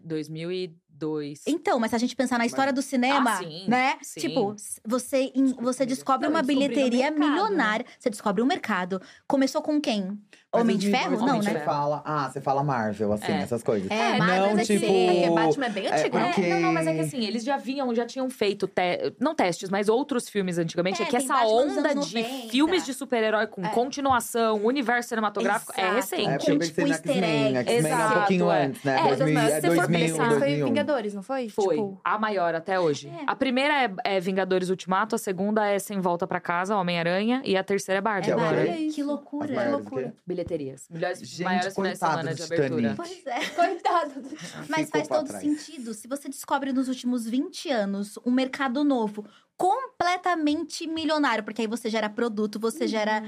2002. 0.99 1.43
Então, 1.47 1.79
mas 1.79 1.91
se 1.91 1.97
a 1.97 1.99
gente 1.99 2.15
pensar 2.15 2.39
na 2.39 2.47
história 2.47 2.73
do 2.73 2.83
cinema, 2.83 3.33
Ah, 3.33 3.37
sim, 3.39 3.65
né? 3.69 3.95
sim. 4.03 4.21
Tipo, 4.21 4.55
você, 4.87 5.33
em- 5.35 5.55
você 5.61 5.87
descobre 5.87 6.27
Não, 6.29 6.35
uma 6.35 6.43
bilheteria 6.43 7.11
né? 7.11 7.19
milionária. 7.19 7.85
Você 7.99 8.11
descobre 8.11 8.43
um 8.43 8.47
mercado. 8.47 9.01
Começou 9.27 9.63
com 9.63 9.81
quem? 9.81 10.19
Mas 10.53 10.63
Homem 10.63 10.77
de 10.77 10.91
Ferro? 10.91 11.25
Não, 11.25 11.39
né? 11.41 11.61
Fala, 11.61 12.03
ah, 12.05 12.29
você 12.29 12.41
fala 12.41 12.65
Marvel, 12.65 13.13
assim, 13.13 13.31
É. 13.31 13.43
essas 13.43 13.63
coisas. 13.63 13.89
É, 13.89 14.17
É, 14.17 14.19
Marvel 14.19 14.51
não, 14.57 14.59
é 14.59 14.65
tipo. 14.65 14.85
É 14.85 15.23
que 15.23 15.31
Batman 15.31 15.67
é 15.67 15.69
bem 15.71 15.87
é, 15.87 15.95
antigo, 15.95 16.19
né? 16.19 16.25
porque- 16.33 16.41
É, 16.43 16.55
não, 16.55 16.61
não, 16.61 16.73
mas 16.73 16.87
é 16.89 16.95
que 16.95 17.01
assim, 17.01 17.25
eles 17.25 17.45
já 17.45 17.57
vinham, 17.57 17.95
já 17.95 18.05
tinham 18.05 18.29
feito, 18.29 18.67
te- 18.67 19.15
não 19.21 19.33
testes, 19.33 19.71
mas 19.71 19.89
outros 19.89 20.29
filmes 20.29 20.59
antigamente. 20.59 21.01
É, 21.01 21.05
É, 21.05 21.09
que 21.09 21.17
essa 21.17 21.37
onda 21.47 21.91
de 21.91 21.95
90. 21.95 22.49
filmes 22.51 22.85
de 22.85 22.93
super-herói 22.93 23.47
com 23.47 23.65
É. 23.65 23.69
continuação, 23.69 24.57
universo 24.65 25.11
cinematográfico, 25.11 25.73
é 25.77 25.83
Exato. 25.83 25.95
recente. 25.97 26.29
É, 26.29 26.37
porque 26.39 26.51
eu 26.51 26.59
pensei 26.59 26.75
tipo, 26.85 26.89
easter 26.89 27.13
X-Men. 27.13 27.57
egg. 27.57 27.71
X-Men 27.71 27.93
é 27.93 27.95
um 27.95 27.99
Exato, 28.01 28.15
pouquinho 28.19 28.51
é. 28.51 28.65
antes, 28.67 28.83
né? 28.83 28.99
É, 28.99 29.03
2000, 29.17 29.35
mas 29.35 29.53
é 29.53 29.61
se 29.61 29.67
for 29.69 29.77
2000, 29.77 30.01
pensar, 30.01 30.29
Foi 30.31 30.39
2001. 30.41 30.67
Vingadores, 30.81 31.15
não 31.15 31.23
foi? 31.23 31.49
Foi. 31.49 31.77
Tipo, 31.77 32.01
A 32.05 32.19
maior 32.19 32.55
até 32.55 32.79
hoje. 32.79 33.09
É. 33.09 33.25
A 33.27 33.35
primeira 33.37 33.85
é, 33.85 34.17
é 34.17 34.21
Vingadores 34.21 34.71
Ultimato, 34.71 35.15
a 35.15 35.19
segunda 35.19 35.67
é 35.67 35.79
Sem 35.79 36.01
Volta 36.01 36.27
pra 36.27 36.41
Casa, 36.41 36.77
Homem-Aranha, 36.77 37.43
e 37.45 37.57
a 37.57 37.63
terceira 37.65 37.99
é 37.99 38.01
Barbie 38.01 38.27
Que 38.27 38.33
é. 38.33 38.37
Olha 38.37 38.79
isso. 38.79 38.97
Que 38.97 39.03
loucura. 39.03 39.55
maiores 39.55 39.73
loucura. 39.73 40.15
Bilheterias. 40.27 40.89
Gente, 40.91 41.43
maiores 41.45 41.75
finais 41.75 41.93
de 41.95 41.99
semana 41.99 42.31
do 42.31 42.35
de 42.37 42.43
abertura. 42.43 42.95
Pois 42.97 43.27
é. 43.27 43.41
Coitado 43.55 44.21
do 44.21 44.29
Mas 44.69 44.87
Ficou 44.87 44.91
faz 44.91 45.09
todo 45.09 45.27
trás. 45.29 45.43
sentido. 45.43 45.95
Se 45.95 46.09
você 46.09 46.29
descobre 46.29 46.73
nos 46.73 46.89
últimos 46.89 47.27
20 47.29 47.71
anos 47.71 48.19
um 48.25 48.31
mercado 48.31 48.83
novo, 48.85 49.25
completamente 49.61 50.87
milionário, 50.87 51.45
porque 51.45 51.61
aí 51.63 51.69
você 51.69 51.91
gera 51.91 52.09
produto, 52.09 52.59
você 52.59 52.89
gera 52.89 53.23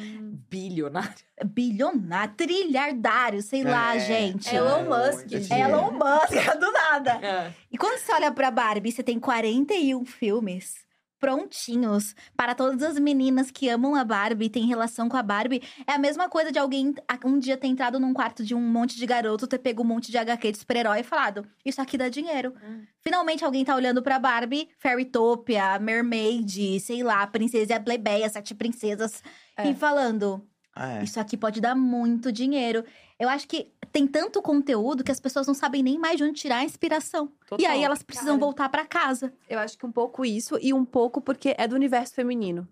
Bilionário. 0.48 1.12
bilionário, 1.44 2.34
trilhardário, 2.34 3.42
sei 3.42 3.62
lá, 3.62 3.96
É, 3.96 4.00
gente. 4.00 4.48
É 4.48 4.56
Elon 4.56 4.84
Musk, 4.84 5.28
gente. 5.28 5.48
dinheiro. 5.48 5.70
Elon 5.70 5.90
Musk, 5.92 6.32
do 6.58 6.72
nada. 6.72 7.10
É. 7.26 7.52
E 7.70 7.76
quando 7.76 7.98
você 7.98 8.12
olha 8.12 8.32
pra 8.32 8.50
Barbie, 8.50 8.90
você 8.90 9.02
tem 9.02 9.20
41 9.20 10.04
filmes 10.06 10.76
prontinhos 11.22 12.16
para 12.36 12.52
todas 12.52 12.82
as 12.82 12.98
meninas 12.98 13.48
que 13.48 13.68
amam 13.68 13.94
a 13.94 14.02
Barbie, 14.04 14.50
têm 14.50 14.66
relação 14.66 15.08
com 15.08 15.16
a 15.16 15.22
Barbie. 15.22 15.62
É 15.86 15.92
a 15.92 15.98
mesma 15.98 16.28
coisa 16.28 16.50
de 16.50 16.58
alguém 16.58 16.92
um 17.24 17.38
dia 17.38 17.56
ter 17.56 17.68
entrado 17.68 18.00
num 18.00 18.12
quarto 18.12 18.44
de 18.44 18.56
um 18.56 18.60
monte 18.60 18.96
de 18.96 19.06
garoto, 19.06 19.46
ter 19.46 19.58
pego 19.58 19.82
um 19.82 19.86
monte 19.86 20.10
de 20.10 20.18
HQ 20.18 20.50
de 20.50 20.58
super-herói 20.58 20.98
e 21.00 21.04
falado: 21.04 21.46
Isso 21.64 21.80
aqui 21.80 21.96
dá 21.96 22.08
dinheiro. 22.08 22.52
Hum. 22.62 22.82
Finalmente 23.00 23.44
alguém 23.44 23.64
tá 23.64 23.74
olhando 23.76 24.02
pra 24.02 24.18
Barbie, 24.18 24.68
Fairytopia, 24.80 25.78
Mermaid, 25.78 26.80
sei 26.80 27.04
lá, 27.04 27.24
Princesa 27.26 27.72
e 27.72 27.76
a 27.76 27.80
Plebeia, 27.80 28.28
Sete 28.28 28.52
Princesas, 28.54 29.22
É. 29.56 29.70
e 29.70 29.74
falando: 29.74 30.44
É. 30.74 31.04
Isso 31.04 31.20
aqui 31.20 31.36
pode 31.36 31.60
dar 31.60 31.74
muito 31.74 32.32
dinheiro. 32.32 32.84
Eu 33.18 33.28
acho 33.28 33.46
que 33.46 33.70
tem 33.92 34.06
tanto 34.06 34.40
conteúdo 34.40 35.04
que 35.04 35.12
as 35.12 35.20
pessoas 35.20 35.46
não 35.46 35.54
sabem 35.54 35.82
nem 35.82 35.98
mais 35.98 36.16
de 36.16 36.24
onde 36.24 36.40
tirar 36.40 36.58
a 36.58 36.64
inspiração. 36.64 37.30
E 37.58 37.66
aí 37.66 37.74
Total. 37.74 37.84
elas 37.84 38.02
precisam 38.02 38.34
Cara. 38.34 38.40
voltar 38.40 38.68
pra 38.70 38.86
casa. 38.86 39.32
Eu 39.48 39.58
acho 39.58 39.76
que 39.76 39.84
um 39.84 39.92
pouco 39.92 40.24
isso 40.24 40.58
e 40.60 40.72
um 40.72 40.84
pouco 40.84 41.20
porque 41.20 41.54
é 41.58 41.68
do 41.68 41.74
universo 41.74 42.14
feminino. 42.14 42.66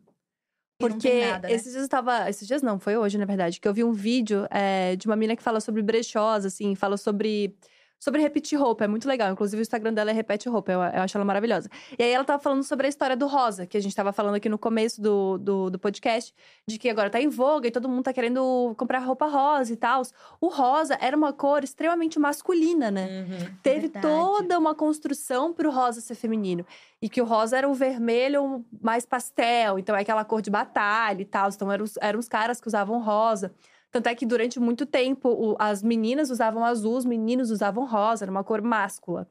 Porque 0.81 1.27
nada, 1.27 1.47
né? 1.47 1.55
esses 1.55 1.73
dias 1.73 1.83
eu 1.83 1.89
tava. 1.89 2.29
Esses 2.31 2.49
dias 2.49 2.63
não, 2.63 2.81
foi 2.81 2.97
hoje, 2.97 3.19
na 3.19 3.27
verdade, 3.27 3.61
que 3.61 3.69
eu 3.69 3.75
vi 3.75 3.85
um 3.85 3.93
vídeo 3.93 4.47
é, 4.51 4.97
de 4.97 5.07
uma 5.07 5.15
menina 5.15 5.37
que 5.37 5.43
fala 5.43 5.61
sobre 5.61 5.83
brechós, 5.83 6.47
assim, 6.47 6.75
fala 6.75 6.97
sobre. 6.97 7.55
Sobre 8.01 8.23
repetir 8.23 8.59
roupa, 8.59 8.85
é 8.85 8.89
muito 8.89 9.07
legal. 9.07 9.31
Inclusive, 9.31 9.61
o 9.61 9.63
Instagram 9.63 9.93
dela 9.93 10.11
é 10.11 10.15
Repete 10.15 10.49
Roupa, 10.49 10.73
eu, 10.73 10.81
eu 10.81 11.03
acho 11.03 11.19
ela 11.19 11.25
maravilhosa. 11.25 11.69
E 11.99 12.03
aí, 12.03 12.11
ela 12.11 12.25
tava 12.25 12.43
falando 12.43 12.63
sobre 12.63 12.87
a 12.87 12.89
história 12.89 13.15
do 13.15 13.27
rosa, 13.27 13.67
que 13.67 13.77
a 13.77 13.81
gente 13.81 13.95
tava 13.95 14.11
falando 14.11 14.37
aqui 14.37 14.49
no 14.49 14.57
começo 14.57 15.03
do, 15.03 15.37
do, 15.37 15.69
do 15.69 15.79
podcast, 15.79 16.35
de 16.67 16.79
que 16.79 16.89
agora 16.89 17.11
tá 17.11 17.21
em 17.21 17.29
voga 17.29 17.69
e 17.69 17.71
todo 17.71 17.91
mundo 17.91 18.05
tá 18.05 18.13
querendo 18.15 18.75
comprar 18.79 19.01
roupa 19.01 19.27
rosa 19.27 19.75
e 19.75 19.77
tal. 19.77 20.01
O 20.41 20.49
rosa 20.49 20.97
era 20.99 21.15
uma 21.15 21.31
cor 21.31 21.63
extremamente 21.63 22.19
masculina, 22.19 22.91
né? 22.91 23.07
Uhum. 23.21 23.55
teve 23.63 23.81
Verdade. 23.81 24.07
toda 24.07 24.59
uma 24.59 24.75
construção 24.75 25.53
pro 25.53 25.71
rosa 25.71 26.01
ser 26.01 26.15
feminino. 26.15 26.65
E 27.03 27.09
que 27.09 27.21
o 27.21 27.25
rosa 27.27 27.59
era 27.59 27.69
o 27.69 27.75
vermelho 27.75 28.65
mais 28.81 29.05
pastel, 29.05 29.79
então 29.79 29.95
é 29.95 30.01
aquela 30.01 30.25
cor 30.25 30.41
de 30.41 30.51
batalha 30.51 31.21
e 31.21 31.27
tal. 31.27 31.51
Então 31.51 31.71
eram 31.71 31.85
eram 32.01 32.19
os 32.19 32.29
caras 32.29 32.63
que 32.63 32.67
usavam 32.67 32.99
rosa. 33.03 33.53
Tanto 33.91 34.07
é 34.09 34.15
que 34.15 34.25
durante 34.25 34.61
muito 34.61 34.87
tempo 34.87 35.29
o- 35.29 35.57
as 35.59 35.83
meninas 35.83 36.31
usavam 36.31 36.65
azul, 36.65 36.97
os 36.97 37.05
meninos 37.05 37.51
usavam 37.51 37.85
rosa, 37.87 38.25
era 38.25 38.31
uma 38.31 38.45
cor 38.45 38.63
máscula. 38.63 39.29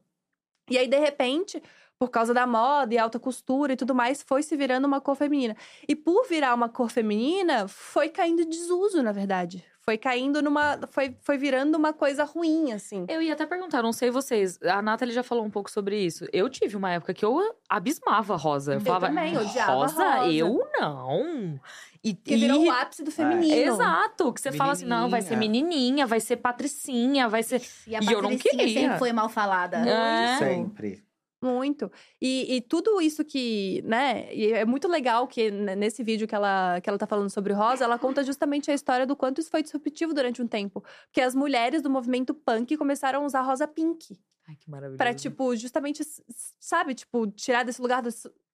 E 0.70 0.78
aí, 0.78 0.88
de 0.88 1.00
repente, 1.00 1.62
por 1.98 2.10
causa 2.10 2.34
da 2.34 2.46
moda 2.46 2.94
e 2.94 2.98
alta 2.98 3.20
costura 3.20 3.74
e 3.74 3.76
tudo 3.76 3.96
mais, 3.96 4.22
foi 4.22 4.44
se 4.44 4.56
virando 4.56 4.86
uma 4.86 5.02
cor 5.02 5.16
feminina. 5.16 5.56
E 5.88 5.96
por 5.96 6.28
virar 6.28 6.54
uma 6.54 6.70
cor 6.70 6.90
feminina, 6.90 7.68
foi 7.68 8.10
caindo 8.10 8.46
desuso, 8.46 9.02
na 9.02 9.12
verdade. 9.12 9.64
Foi 9.82 9.98
caindo 9.98 10.40
numa. 10.44 10.78
Foi, 10.92 11.18
foi 11.22 11.36
virando 11.38 11.76
uma 11.76 11.92
coisa 11.92 12.24
ruim, 12.24 12.72
assim. 12.74 13.06
Eu 13.10 13.24
ia 13.24 13.34
até 13.34 13.44
perguntar, 13.48 13.82
não 13.82 13.92
sei 13.92 14.12
vocês. 14.12 14.60
A 14.62 14.84
Nathalie 14.84 15.16
já 15.16 15.24
falou 15.24 15.44
um 15.44 15.50
pouco 15.50 15.72
sobre 15.72 16.00
isso. 16.00 16.28
Eu 16.32 16.48
tive 16.48 16.78
uma 16.78 16.92
época 16.92 17.12
que 17.12 17.26
eu 17.26 17.42
abismava 17.68 18.36
rosa. 18.36 18.74
Eu, 18.74 18.76
Eu 18.76 18.82
falava, 18.82 19.08
também, 19.08 19.36
odiava 19.36 19.72
rosa? 19.74 20.04
rosa." 20.20 20.32
Eu 20.32 20.64
não. 20.80 21.60
E, 22.04 22.14
Que 22.14 22.38
virou 22.38 22.64
e- 22.64 22.68
o 22.68 22.72
ápice 22.72 23.04
do 23.04 23.12
feminino. 23.12 23.54
Exato, 23.74 24.32
que 24.34 24.40
você 24.40 24.52
fala 24.54 24.72
assim, 24.74 24.86
não, 24.86 25.10
vai 25.10 25.22
ser 25.22 25.36
menininha, 25.36 26.08
vai 26.08 26.20
ser 26.20 26.38
patricinha, 26.38 27.28
vai 27.28 27.44
ser... 27.44 27.62
E 27.86 27.96
a 27.96 28.00
E 28.00 28.06
eu 28.06 28.22
não 28.22 28.30
Patricinha 28.32 28.58
queria. 28.66 28.82
sempre 28.82 29.00
foi 29.00 29.12
mal 29.12 29.28
falada. 29.30 29.78
É. 29.78 30.38
Sempre. 30.38 31.04
Muito. 31.42 31.90
E, 32.22 32.56
e 32.58 32.62
tudo 32.62 33.00
isso 33.02 33.24
que, 33.24 33.82
né? 33.86 34.28
E 34.34 34.52
é 34.52 34.66
muito 34.66 34.88
legal 34.90 35.26
que 35.26 35.50
né, 35.50 35.74
nesse 35.74 36.04
vídeo 36.04 36.28
que 36.28 36.36
ela, 36.36 36.82
que 36.82 36.90
ela 36.90 36.98
tá 36.98 37.08
falando 37.08 37.30
sobre 37.30 37.54
rosa, 37.54 37.86
ela 37.86 37.98
conta 37.98 38.24
justamente 38.26 38.70
a 38.70 38.74
história 38.74 39.06
do 39.08 39.16
quanto 39.16 39.40
isso 39.40 39.50
foi 39.50 39.64
disruptivo 39.64 40.14
durante 40.14 40.42
um 40.42 40.48
tempo. 40.48 40.84
Porque 41.08 41.22
as 41.22 41.34
mulheres 41.34 41.82
do 41.82 41.90
movimento 41.90 42.34
punk 42.34 42.76
começaram 42.76 43.24
a 43.24 43.26
usar 43.26 43.42
rosa 43.42 43.66
pink. 43.68 44.20
Ai, 44.50 44.56
que 44.58 44.70
maravilhoso. 44.70 44.98
Pra, 44.98 45.14
tipo, 45.14 45.56
justamente, 45.56 46.04
sabe? 46.60 46.94
Tipo, 46.94 47.28
tirar 47.28 47.64
desse 47.64 47.82
lugar 47.82 48.02
do. 48.02 48.10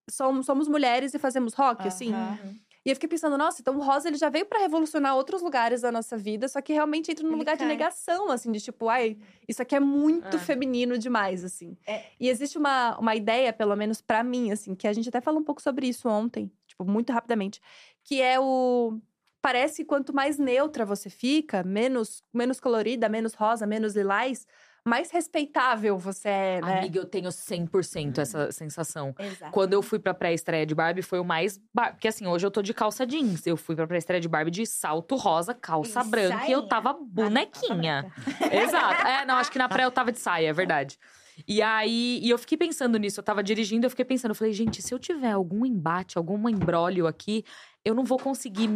Somos, 0.07 0.45
somos 0.45 0.67
mulheres 0.67 1.15
e 1.15 1.17
fazemos 1.17 1.55
rock, 1.55 1.87
assim. 1.87 2.13
Aham. 2.13 2.37
E 2.85 2.89
eu 2.91 2.95
fiquei 2.95 3.09
pensando, 3.09 3.35
nossa, 3.37 3.61
então 3.61 3.75
o 3.77 3.81
rosa 3.81 4.07
ele 4.07 4.17
já 4.17 4.29
veio 4.29 4.45
pra 4.45 4.59
revolucionar 4.59 5.15
outros 5.15 5.41
lugares 5.41 5.81
da 5.81 5.91
nossa 5.91 6.15
vida, 6.17 6.47
só 6.47 6.61
que 6.61 6.71
realmente 6.71 7.11
entra 7.11 7.23
num 7.23 7.31
Ele 7.31 7.39
lugar 7.39 7.57
cai. 7.57 7.65
de 7.65 7.73
negação, 7.73 8.29
assim, 8.29 8.51
de 8.51 8.61
tipo, 8.61 8.87
ai, 8.89 9.17
isso 9.47 9.61
aqui 9.61 9.75
é 9.75 9.79
muito 9.79 10.37
É. 10.37 10.39
feminino 10.39 10.97
demais, 10.97 11.43
assim. 11.43 11.75
É. 11.87 12.03
E 12.19 12.29
existe 12.29 12.57
uma, 12.57 12.97
uma 12.99 13.15
ideia, 13.15 13.51
pelo 13.51 13.75
menos 13.75 14.01
pra 14.01 14.23
mim, 14.23 14.51
assim, 14.51 14.75
que 14.75 14.87
a 14.87 14.93
gente 14.93 15.09
até 15.09 15.19
falou 15.19 15.39
um 15.41 15.43
pouco 15.43 15.61
sobre 15.61 15.87
isso 15.87 16.07
ontem, 16.07 16.51
tipo, 16.67 16.85
muito 16.85 17.11
rapidamente, 17.11 17.59
que 18.03 18.21
é 18.21 18.39
o. 18.39 18.99
Parece 19.41 19.77
que 19.83 19.85
quanto 19.85 20.13
mais 20.13 20.37
neutra 20.39 20.85
você 20.85 21.09
fica, 21.09 21.63
menos, 21.63 22.23
menos 22.33 22.59
colorida, 22.59 23.07
menos 23.09 23.33
rosa, 23.35 23.65
menos 23.67 23.95
lilás, 23.95 24.45
mais 24.87 25.09
respeitável 25.09 25.97
você 25.97 26.29
é, 26.29 26.61
né? 26.61 26.77
Amiga, 26.79 26.99
eu 26.99 27.05
tenho 27.05 27.29
100% 27.29 28.19
essa 28.19 28.51
sensação. 28.51 29.15
Exato. 29.17 29.51
Quando 29.51 29.73
eu 29.73 29.81
fui 29.81 29.97
pra 29.97 30.13
pré-estreia 30.13 30.65
de 30.65 30.75
Barbie, 30.75 31.01
foi 31.01 31.19
o 31.19 31.25
mais. 31.25 31.59
bar- 31.73 31.93
Porque 31.93 32.07
assim, 32.07 32.27
hoje 32.27 32.45
eu 32.45 32.51
tô 32.51 32.61
de 32.61 32.73
calça 32.73 33.05
jeans. 33.05 33.47
Eu 33.47 33.57
fui 33.57 33.75
pra 33.75 33.87
pré-estreia 33.87 34.21
de 34.21 34.27
Barbie 34.29 34.51
de 34.51 34.65
salto 34.65 35.15
rosa, 35.15 35.55
calça 35.55 36.01
E 36.01 36.07
branca 36.07 36.47
e 36.47 36.51
eu 36.51 36.67
tava 36.67 36.93
bonequinha. 36.93 38.11
Exato. 38.51 39.07
É, 39.07 39.25
não, 39.25 39.35
acho 39.35 39.51
que 39.51 39.57
na 39.57 39.67
pré 39.67 39.85
eu 39.85 39.91
tava 39.91 40.11
de 40.11 40.19
saia, 40.19 40.49
é 40.49 40.53
verdade. 40.53 40.99
E 41.47 41.61
aí, 41.61 42.19
e 42.23 42.29
eu 42.29 42.37
fiquei 42.37 42.57
pensando 42.57 42.97
nisso, 42.97 43.19
eu 43.19 43.23
tava 43.23 43.43
dirigindo, 43.43 43.85
eu 43.85 43.89
fiquei 43.89 44.05
pensando, 44.05 44.31
eu 44.31 44.35
falei, 44.35 44.53
gente, 44.53 44.81
se 44.81 44.93
eu 44.93 44.99
tiver 44.99 45.31
algum 45.31 45.65
embate, 45.65 46.17
algum 46.17 46.47
embrólio 46.47 47.07
aqui, 47.07 47.43
eu 47.83 47.93
não 47.93 48.05
vou 48.05 48.17
conseguir 48.17 48.69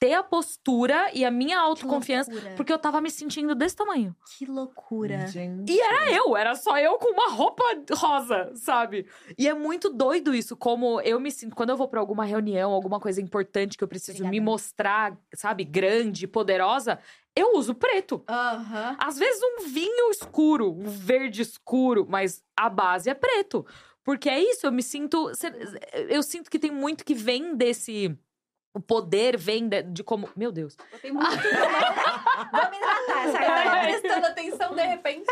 ter 0.00 0.14
a 0.14 0.22
postura 0.22 1.10
e 1.12 1.26
a 1.26 1.30
minha 1.30 1.60
autoconfiança, 1.60 2.32
porque 2.56 2.72
eu 2.72 2.78
tava 2.78 3.02
me 3.02 3.10
sentindo 3.10 3.54
desse 3.54 3.76
tamanho. 3.76 4.16
Que 4.38 4.46
loucura. 4.46 5.26
Gente. 5.26 5.70
E 5.70 5.78
era 5.78 6.10
eu, 6.10 6.34
era 6.34 6.54
só 6.54 6.78
eu 6.78 6.96
com 6.96 7.12
uma 7.12 7.30
roupa 7.30 7.62
rosa, 7.92 8.50
sabe? 8.54 9.06
E 9.38 9.46
é 9.46 9.52
muito 9.52 9.90
doido 9.90 10.34
isso, 10.34 10.56
como 10.56 11.02
eu 11.02 11.20
me 11.20 11.30
sinto. 11.30 11.54
Quando 11.54 11.68
eu 11.68 11.76
vou 11.76 11.86
pra 11.86 12.00
alguma 12.00 12.24
reunião, 12.24 12.72
alguma 12.72 12.98
coisa 12.98 13.20
importante 13.20 13.76
que 13.76 13.84
eu 13.84 13.88
preciso 13.88 14.20
me 14.22 14.28
Obrigada. 14.28 14.50
mostrar, 14.50 15.18
sabe, 15.34 15.64
grande, 15.64 16.26
poderosa, 16.26 16.98
eu 17.36 17.54
uso 17.56 17.74
preto. 17.74 18.24
Aham. 18.26 18.96
Às 18.98 19.18
vezes 19.18 19.42
um 19.42 19.68
vinho 19.68 20.10
escuro, 20.10 20.72
um 20.72 20.88
verde 20.88 21.42
escuro, 21.42 22.06
mas 22.08 22.42
a 22.56 22.70
base 22.70 23.10
é 23.10 23.14
preto. 23.14 23.66
Porque 24.02 24.30
é 24.30 24.40
isso, 24.40 24.66
eu 24.66 24.72
me 24.72 24.82
sinto. 24.82 25.30
Eu 26.08 26.22
sinto 26.22 26.50
que 26.50 26.58
tem 26.58 26.70
muito 26.70 27.04
que 27.04 27.14
vem 27.14 27.54
desse. 27.54 28.18
O 28.72 28.78
poder 28.80 29.36
vem 29.36 29.68
de, 29.68 29.82
de 29.82 30.04
como. 30.04 30.28
Meu 30.36 30.52
Deus. 30.52 30.76
Botei 30.92 31.10
muito 31.10 31.26
Vamos 31.28 32.76
hidratar 32.76 33.24
essa 33.24 33.38
Eu 33.38 33.46
tava 33.46 33.64
galera. 33.64 33.98
prestando 33.98 34.26
atenção 34.26 34.74
de 34.76 34.82
repente. 34.82 35.26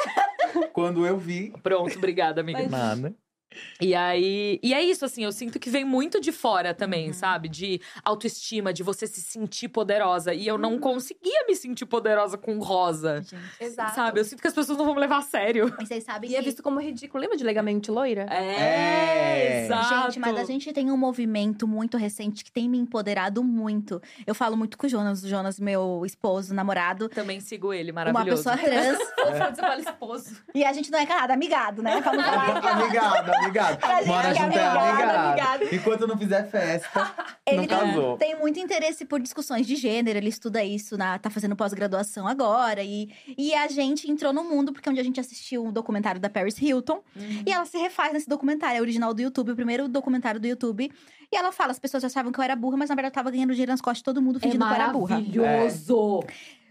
Quando 0.73 1.07
eu 1.07 1.17
vi. 1.19 1.53
Pronto, 1.63 1.97
obrigada, 1.97 2.41
amiga. 2.41 2.59
Mas- 2.63 2.71
Nada. 2.71 3.15
E 3.81 3.95
aí, 3.95 4.59
e 4.63 4.75
é 4.75 4.83
isso, 4.83 5.05
assim, 5.05 5.25
eu 5.25 5.33
sinto 5.33 5.59
que 5.59 5.71
vem 5.71 5.85
muito 5.85 6.21
de 6.21 6.33
fora 6.33 6.75
também, 6.75 7.09
Uhum. 7.09 7.13
sabe? 7.13 7.49
De 7.49 7.81
autoestima, 8.05 8.73
de 8.73 8.83
você 8.83 9.07
se 9.07 9.21
sentir 9.21 9.69
poderosa. 9.69 10.35
E 10.35 10.47
eu 10.47 10.55
Uhum. 10.57 10.61
não 10.61 10.79
conseguia 10.79 11.45
me 11.47 11.55
sentir 11.55 11.87
poderosa 11.87 12.37
com 12.37 12.59
rosa. 12.59 13.23
Gente, 13.23 13.37
Exato. 13.61 13.95
Sabe? 13.95 14.21
Eu 14.21 14.25
sinto 14.25 14.41
que 14.43 14.49
as 14.49 14.55
pessoas 14.55 14.77
não 14.79 14.85
vão 14.85 14.95
me 14.95 15.01
levar 15.01 15.19
a 15.19 15.23
sério. 15.23 15.73
E 15.81 15.87
vocês 15.87 16.05
sabem 16.05 16.31
E 16.31 16.37
é 16.37 16.43
visto 16.43 16.63
como 16.63 16.81
ridículo. 16.81 17.21
Lembra 17.21 17.37
de 17.37 17.45
Legamente 17.45 17.91
Loira? 17.91 18.27
É. 18.31 19.65
exato. 19.65 20.13
Gente, 20.13 20.19
mas 20.21 20.37
a 20.39 20.45
gente 20.45 20.73
tem 20.73 20.91
um 20.91 20.97
movimento 20.97 21.67
muito 21.67 21.97
recente 21.97 22.45
que 22.45 22.51
tem 22.53 22.69
me 22.69 22.79
empoderado 22.79 23.43
muito. 23.45 24.01
Eu 24.27 24.35
falo 24.35 24.57
muito 24.57 24.77
com 24.77 24.87
o 24.87 24.89
Jonas, 24.91 25.23
o 25.23 25.29
Jonas, 25.29 25.59
meu 25.61 26.03
esposo, 26.05 26.55
namorado. 26.55 27.09
Também 27.09 27.41
sigo 27.41 27.73
ele, 27.73 27.91
Uma 27.93 28.05
maravilhoso. 28.05 28.45
pessoa 28.45 28.57
trans. 28.57 28.99
Fofo, 29.19 29.55
você 29.55 29.61
fala 29.61 29.81
esposo. 29.81 30.37
e 30.55 30.65
a 30.65 30.73
gente 30.73 30.91
não 30.91 30.99
é 30.99 31.07
casado, 31.07 31.31
amigado, 31.33 31.83
né? 31.83 32.01
Falar. 32.03 32.57
Amigado, 32.57 33.31
amigado. 33.31 33.48
A 33.83 33.97
gente 33.99 34.07
Mora 34.07 34.29
é 34.29 34.35
junto 34.35 34.59
é 34.59 34.65
amigado, 34.67 35.27
amigado. 35.27 35.75
Enquanto 35.75 36.07
não 36.07 36.19
fizer 36.19 36.49
festa, 36.51 37.15
Ele 37.47 37.57
não 37.59 37.67
tem, 37.67 37.79
casou. 37.79 38.17
tem 38.19 38.39
muito 38.39 38.61
interesse 38.61 39.05
por 39.05 39.21
discussões 39.21 39.67
de 39.67 39.77
gênero, 39.77 40.19
ele 40.19 40.29
estuda 40.29 40.63
isso, 40.63 40.97
na, 40.99 41.19
tá 41.19 41.31
fazendo 41.31 41.57
pós-graduação 41.57 42.27
agora. 42.27 42.83
E, 42.83 43.11
e 43.37 43.55
a 43.55 43.69
gente 43.69 44.11
entrou 44.11 44.33
no 44.33 44.45
mundo, 44.45 44.73
porque 44.73 44.89
um 44.89 44.93
dia 44.93 45.03
a 45.03 45.05
gente 45.05 45.21
assistiu 45.21 45.65
um 45.65 45.73
documentário 45.73 46.21
da 46.21 46.29
Paris 46.29 46.61
Hilton. 46.61 47.03
Uhum. 47.17 47.43
E 47.47 47.51
ela 47.53 47.65
se 47.65 47.79
refaz 47.79 48.13
nesse 48.13 48.29
documentário, 48.29 48.79
é 48.79 48.81
original 48.81 49.15
do 49.15 49.23
YouTube, 49.23 49.53
o 49.53 49.57
primeiro 49.57 49.89
documentário 49.89 50.39
do 50.41 50.47
YouTube. 50.47 50.91
E 51.31 51.37
ela 51.37 51.53
fala: 51.53 51.71
as 51.73 51.79
pessoas 51.79 52.05
achavam 52.05 52.33
que 52.33 52.39
eu 52.39 52.45
era 52.45 52.57
burra, 52.57 52.77
mas 52.77 52.89
na 52.89 52.95
verdade 52.95 53.13
eu 53.13 53.15
tava 53.15 53.31
ganhando 53.31 53.51
dinheiro 53.53 53.73
nas 53.73 53.81
costas 53.81 53.99
de 53.99 54.05
todo 54.05 54.21
mundo, 54.23 54.37
É 54.39 54.41
fingindo 54.41 54.65
que 54.65 54.71
eu 54.71 54.75
era 54.75 54.89
burra. 54.89 55.17
maravilhoso. 55.17 56.25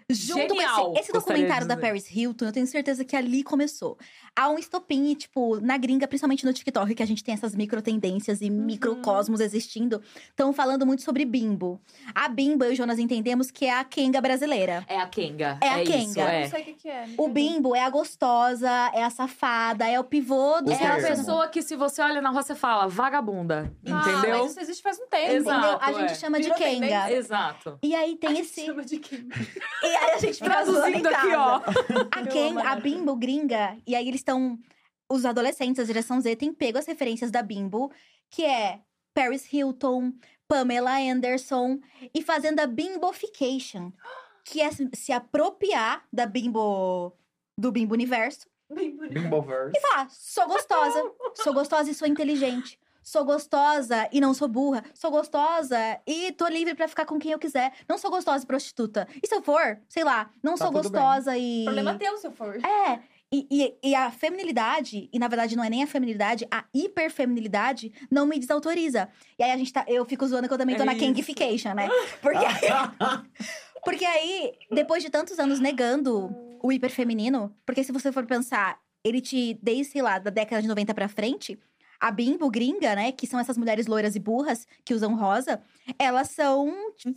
Junto 0.10 0.56
Genial, 0.56 0.86
com 0.86 0.92
esse, 0.94 1.02
esse 1.02 1.12
documentário 1.12 1.68
da. 1.68 1.76
Paris 1.76 2.10
Hilton, 2.10 2.46
eu 2.46 2.52
tenho 2.54 2.66
certeza 2.66 3.04
que 3.04 3.14
ali 3.14 3.44
começou. 3.44 3.98
Há 4.34 4.50
um 4.50 4.58
estopim, 4.58 5.14
tipo, 5.14 5.60
na 5.60 5.78
gringa, 5.78 6.08
principalmente 6.08 6.46
no 6.46 6.54
TikTok, 6.54 6.96
que 6.96 7.04
a 7.04 7.06
gente 7.06 7.22
tem 7.24 7.34
essas 7.34 7.54
micro 7.54 7.82
tendências 7.82 8.40
e 8.42 8.50
microcosmos 8.50 9.42
existindo, 9.42 10.02
estão 10.30 10.54
falando 10.54 10.86
muito 10.86 11.02
sobre 11.02 11.26
bimbo. 11.26 11.82
A 12.16 12.30
bimbo, 12.30 12.64
eu 12.64 12.72
e 12.72 12.74
o 12.74 12.76
Jonas 12.76 13.00
entendemos 13.00 13.52
que 13.52 13.66
é 13.66 13.78
a 13.78 13.84
Kenga 13.84 14.22
brasileira. 14.22 14.86
É 14.88 14.98
a 14.98 15.08
Kenga. 15.08 15.58
É 15.60 15.70
a 15.70 15.84
isso, 15.84 15.92
Kenga. 15.92 16.22
Eu 16.22 16.28
é. 16.28 16.42
não 16.44 16.50
sei 16.52 16.62
o 16.62 16.66
que, 16.66 16.74
que 16.74 16.90
é. 16.90 17.06
O 17.18 17.28
bimbo 17.28 17.76
é 17.76 17.84
a 17.84 17.90
gostosa, 17.90 18.70
é 18.94 19.04
a 19.04 19.10
safada, 19.10 19.88
é 19.90 20.00
o 20.00 20.06
pivô 20.06 20.62
do 20.62 20.72
É 20.72 20.88
a 20.88 20.96
pessoa 20.96 21.50
que, 21.50 21.62
se 21.62 21.76
você 21.76 22.02
olha 22.02 22.22
na 22.22 22.30
rua, 22.30 22.44
você 22.44 22.56
fala 22.56 22.88
vagabunda. 22.88 23.74
Ah, 23.86 24.10
entendeu? 24.10 24.40
mas 24.40 24.52
isso 24.52 24.60
existe 24.62 24.82
faz 24.82 24.98
um 25.00 25.08
tempo. 25.08 25.34
Exato. 25.34 25.60
Entendeu? 25.60 25.80
A 25.82 25.92
gente 25.92 26.12
é. 26.12 26.16
chama 26.16 26.40
de 26.40 26.50
Kenga. 26.54 26.64
tendência. 26.64 27.14
Exato. 27.14 27.80
E 27.84 27.94
aí 27.94 28.16
tem 28.16 28.30
A 28.30 28.34
gente 28.36 28.46
esse. 28.46 28.66
chama 28.66 28.86
de 28.86 29.00
quem? 29.00 29.28
E 29.84 29.97
aí 29.98 30.12
a 30.12 30.18
gente 30.20 30.40
Traduzindo 30.40 31.08
aqui, 31.08 31.36
ó. 31.36 31.62
A 32.12 32.28
Ken, 32.28 32.60
a. 32.60 32.76
Bimbo 32.76 33.16
gringa, 33.16 33.78
e 33.86 33.96
aí 33.96 34.08
eles 34.08 34.22
estão. 34.22 34.58
Os 35.10 35.26
adolescentes, 35.26 35.80
a 35.80 35.86
geração 35.86 36.20
Z, 36.20 36.36
tem 36.36 36.54
pego 36.54 36.78
as 36.78 36.86
referências 36.86 37.32
da 37.32 37.42
Bimbo, 37.42 37.92
que 38.30 38.44
é 38.44 38.82
Paris 39.14 39.52
Hilton, 39.52 40.12
Pamela 40.48 40.98
Anderson, 41.00 41.80
e 42.14 42.22
fazendo 42.22 42.60
a 42.60 42.68
bimbofication, 42.68 43.92
que 44.44 44.62
é 44.62 44.70
se 44.94 45.12
apropriar 45.14 46.06
da 46.12 46.26
Bimbo. 46.26 47.14
do 47.58 47.72
Bimbo 47.72 47.94
Universo. 47.94 48.48
Bimboverse. 48.70 49.78
E 49.78 49.82
falar: 49.82 50.10
sou 50.10 50.46
gostosa, 50.46 51.12
sou 51.36 51.54
gostosa 51.54 51.90
e 51.90 51.94
sou 51.94 52.08
inteligente. 52.08 52.78
Sou 53.08 53.24
gostosa 53.24 54.10
e 54.12 54.20
não 54.20 54.34
sou 54.34 54.50
burra. 54.50 54.84
Sou 54.94 55.10
gostosa 55.10 55.78
e 56.06 56.34
tô 56.34 56.46
livre 56.50 56.76
pra 56.76 56.90
ficar 56.90 57.06
com 57.06 57.18
quem 57.18 57.32
eu 57.32 57.40
quiser. 57.40 57.72
Não 57.88 57.98
sou 57.98 58.12
gostosa 58.12 58.44
e 58.44 58.46
prostituta. 58.46 59.08
E 59.24 59.26
se 59.26 59.34
eu 59.34 59.42
for, 59.42 59.80
sei 59.88 60.04
lá, 60.04 60.30
não 60.44 60.56
Tá 60.56 60.66
sou 60.66 60.74
tudo 60.74 60.90
bem. 60.90 61.02
gostosa 61.02 61.38
e. 61.38 61.64
Problema 61.64 61.96
teu, 61.96 62.18
se 62.18 62.28
eu 62.28 62.34
for. 62.34 62.58
É. 62.58 63.00
E, 63.32 63.48
e, 63.50 63.92
e 63.92 63.96
a 63.96 64.12
feminilidade, 64.12 65.10
e 65.14 65.18
na 65.20 65.30
verdade 65.30 65.56
não 65.56 65.64
é 65.64 65.70
nem 65.70 65.84
a 65.84 65.88
feminilidade, 65.88 66.46
a 66.52 66.66
hiperfeminilidade 66.74 67.94
não 68.12 68.26
me 68.26 68.38
desautoriza. 68.38 69.08
E 69.40 69.44
aí 69.44 69.52
a 69.52 69.58
gente 69.58 69.72
tá. 69.72 69.86
Eu 69.88 70.04
fico 70.04 70.28
zoando 70.28 70.50
que 70.50 70.54
eu 70.54 70.58
também 70.58 70.76
tô 70.76 70.84
É 70.84 70.86
na 70.86 70.92
isso. 70.94 71.00
Kengification, 71.06 71.76
né? 71.76 71.88
Porque, 72.22 72.46
porque 73.86 74.04
aí, 74.06 74.52
depois 74.70 75.02
de 75.02 75.10
tantos 75.10 75.40
anos 75.40 75.62
negando 75.62 76.30
o 76.62 76.70
hiperfeminino, 76.74 77.56
porque 77.66 77.86
se 77.86 77.92
você 77.94 78.12
for 78.12 78.26
pensar, 78.26 78.78
ele 79.02 79.22
te, 79.22 79.58
desde, 79.64 79.94
sei 79.94 80.02
lá, 80.02 80.20
da 80.20 80.30
década 80.30 80.62
de 80.62 80.68
90 80.68 80.94
pra 80.94 81.08
frente, 81.08 81.58
a 82.00 82.12
bimbo 82.12 82.50
gringa, 82.50 82.96
né, 82.96 83.12
que 83.12 83.26
são 83.28 83.40
essas 83.40 83.58
mulheres 83.58 83.88
loiras 83.88 84.16
e 84.16 84.20
burras 84.20 84.68
que 84.86 84.94
usam 84.94 85.16
rosa, 85.16 85.62
elas 85.98 86.30
são 86.30 86.74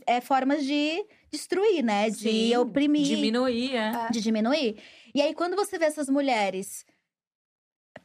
é, 0.07 0.21
formas 0.21 0.65
de 0.65 1.05
destruir, 1.31 1.83
né? 1.83 2.09
De 2.11 2.17
Sim, 2.17 2.57
oprimir 2.57 3.05
Diminuir, 3.07 3.75
é. 3.77 4.09
de 4.11 4.21
diminuir. 4.21 4.77
E 5.15 5.21
aí, 5.23 5.35
quando 5.35 5.55
você 5.57 5.79
vê 5.79 5.85
essas 5.87 6.09
mulheres 6.09 6.85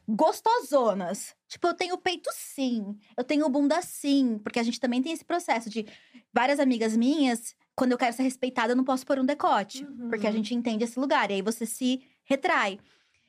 gostosonas, 0.08 1.34
tipo, 1.48 1.66
eu 1.66 1.74
tenho 1.74 1.98
peito 1.98 2.30
sim, 2.32 2.96
eu 3.16 3.24
tenho 3.24 3.48
bunda 3.48 3.80
sim, 3.82 4.38
porque 4.42 4.58
a 4.60 4.62
gente 4.62 4.78
também 4.80 5.02
tem 5.02 5.12
esse 5.12 5.24
processo 5.24 5.68
de 5.68 5.86
várias 6.32 6.60
amigas 6.60 6.96
minhas, 6.96 7.54
quando 7.74 7.92
eu 7.92 7.98
quero 7.98 8.14
ser 8.14 8.22
respeitada, 8.22 8.72
eu 8.72 8.76
não 8.76 8.84
posso 8.84 9.04
pôr 9.04 9.18
um 9.18 9.24
decote, 9.24 9.84
Uhum. 9.84 10.08
porque 10.08 10.26
a 10.26 10.30
gente 10.32 10.54
entende 10.54 10.84
esse 10.84 10.98
lugar, 10.98 11.30
e 11.30 11.34
aí 11.34 11.42
você 11.42 11.66
se 11.66 12.02
retrai. 12.24 12.78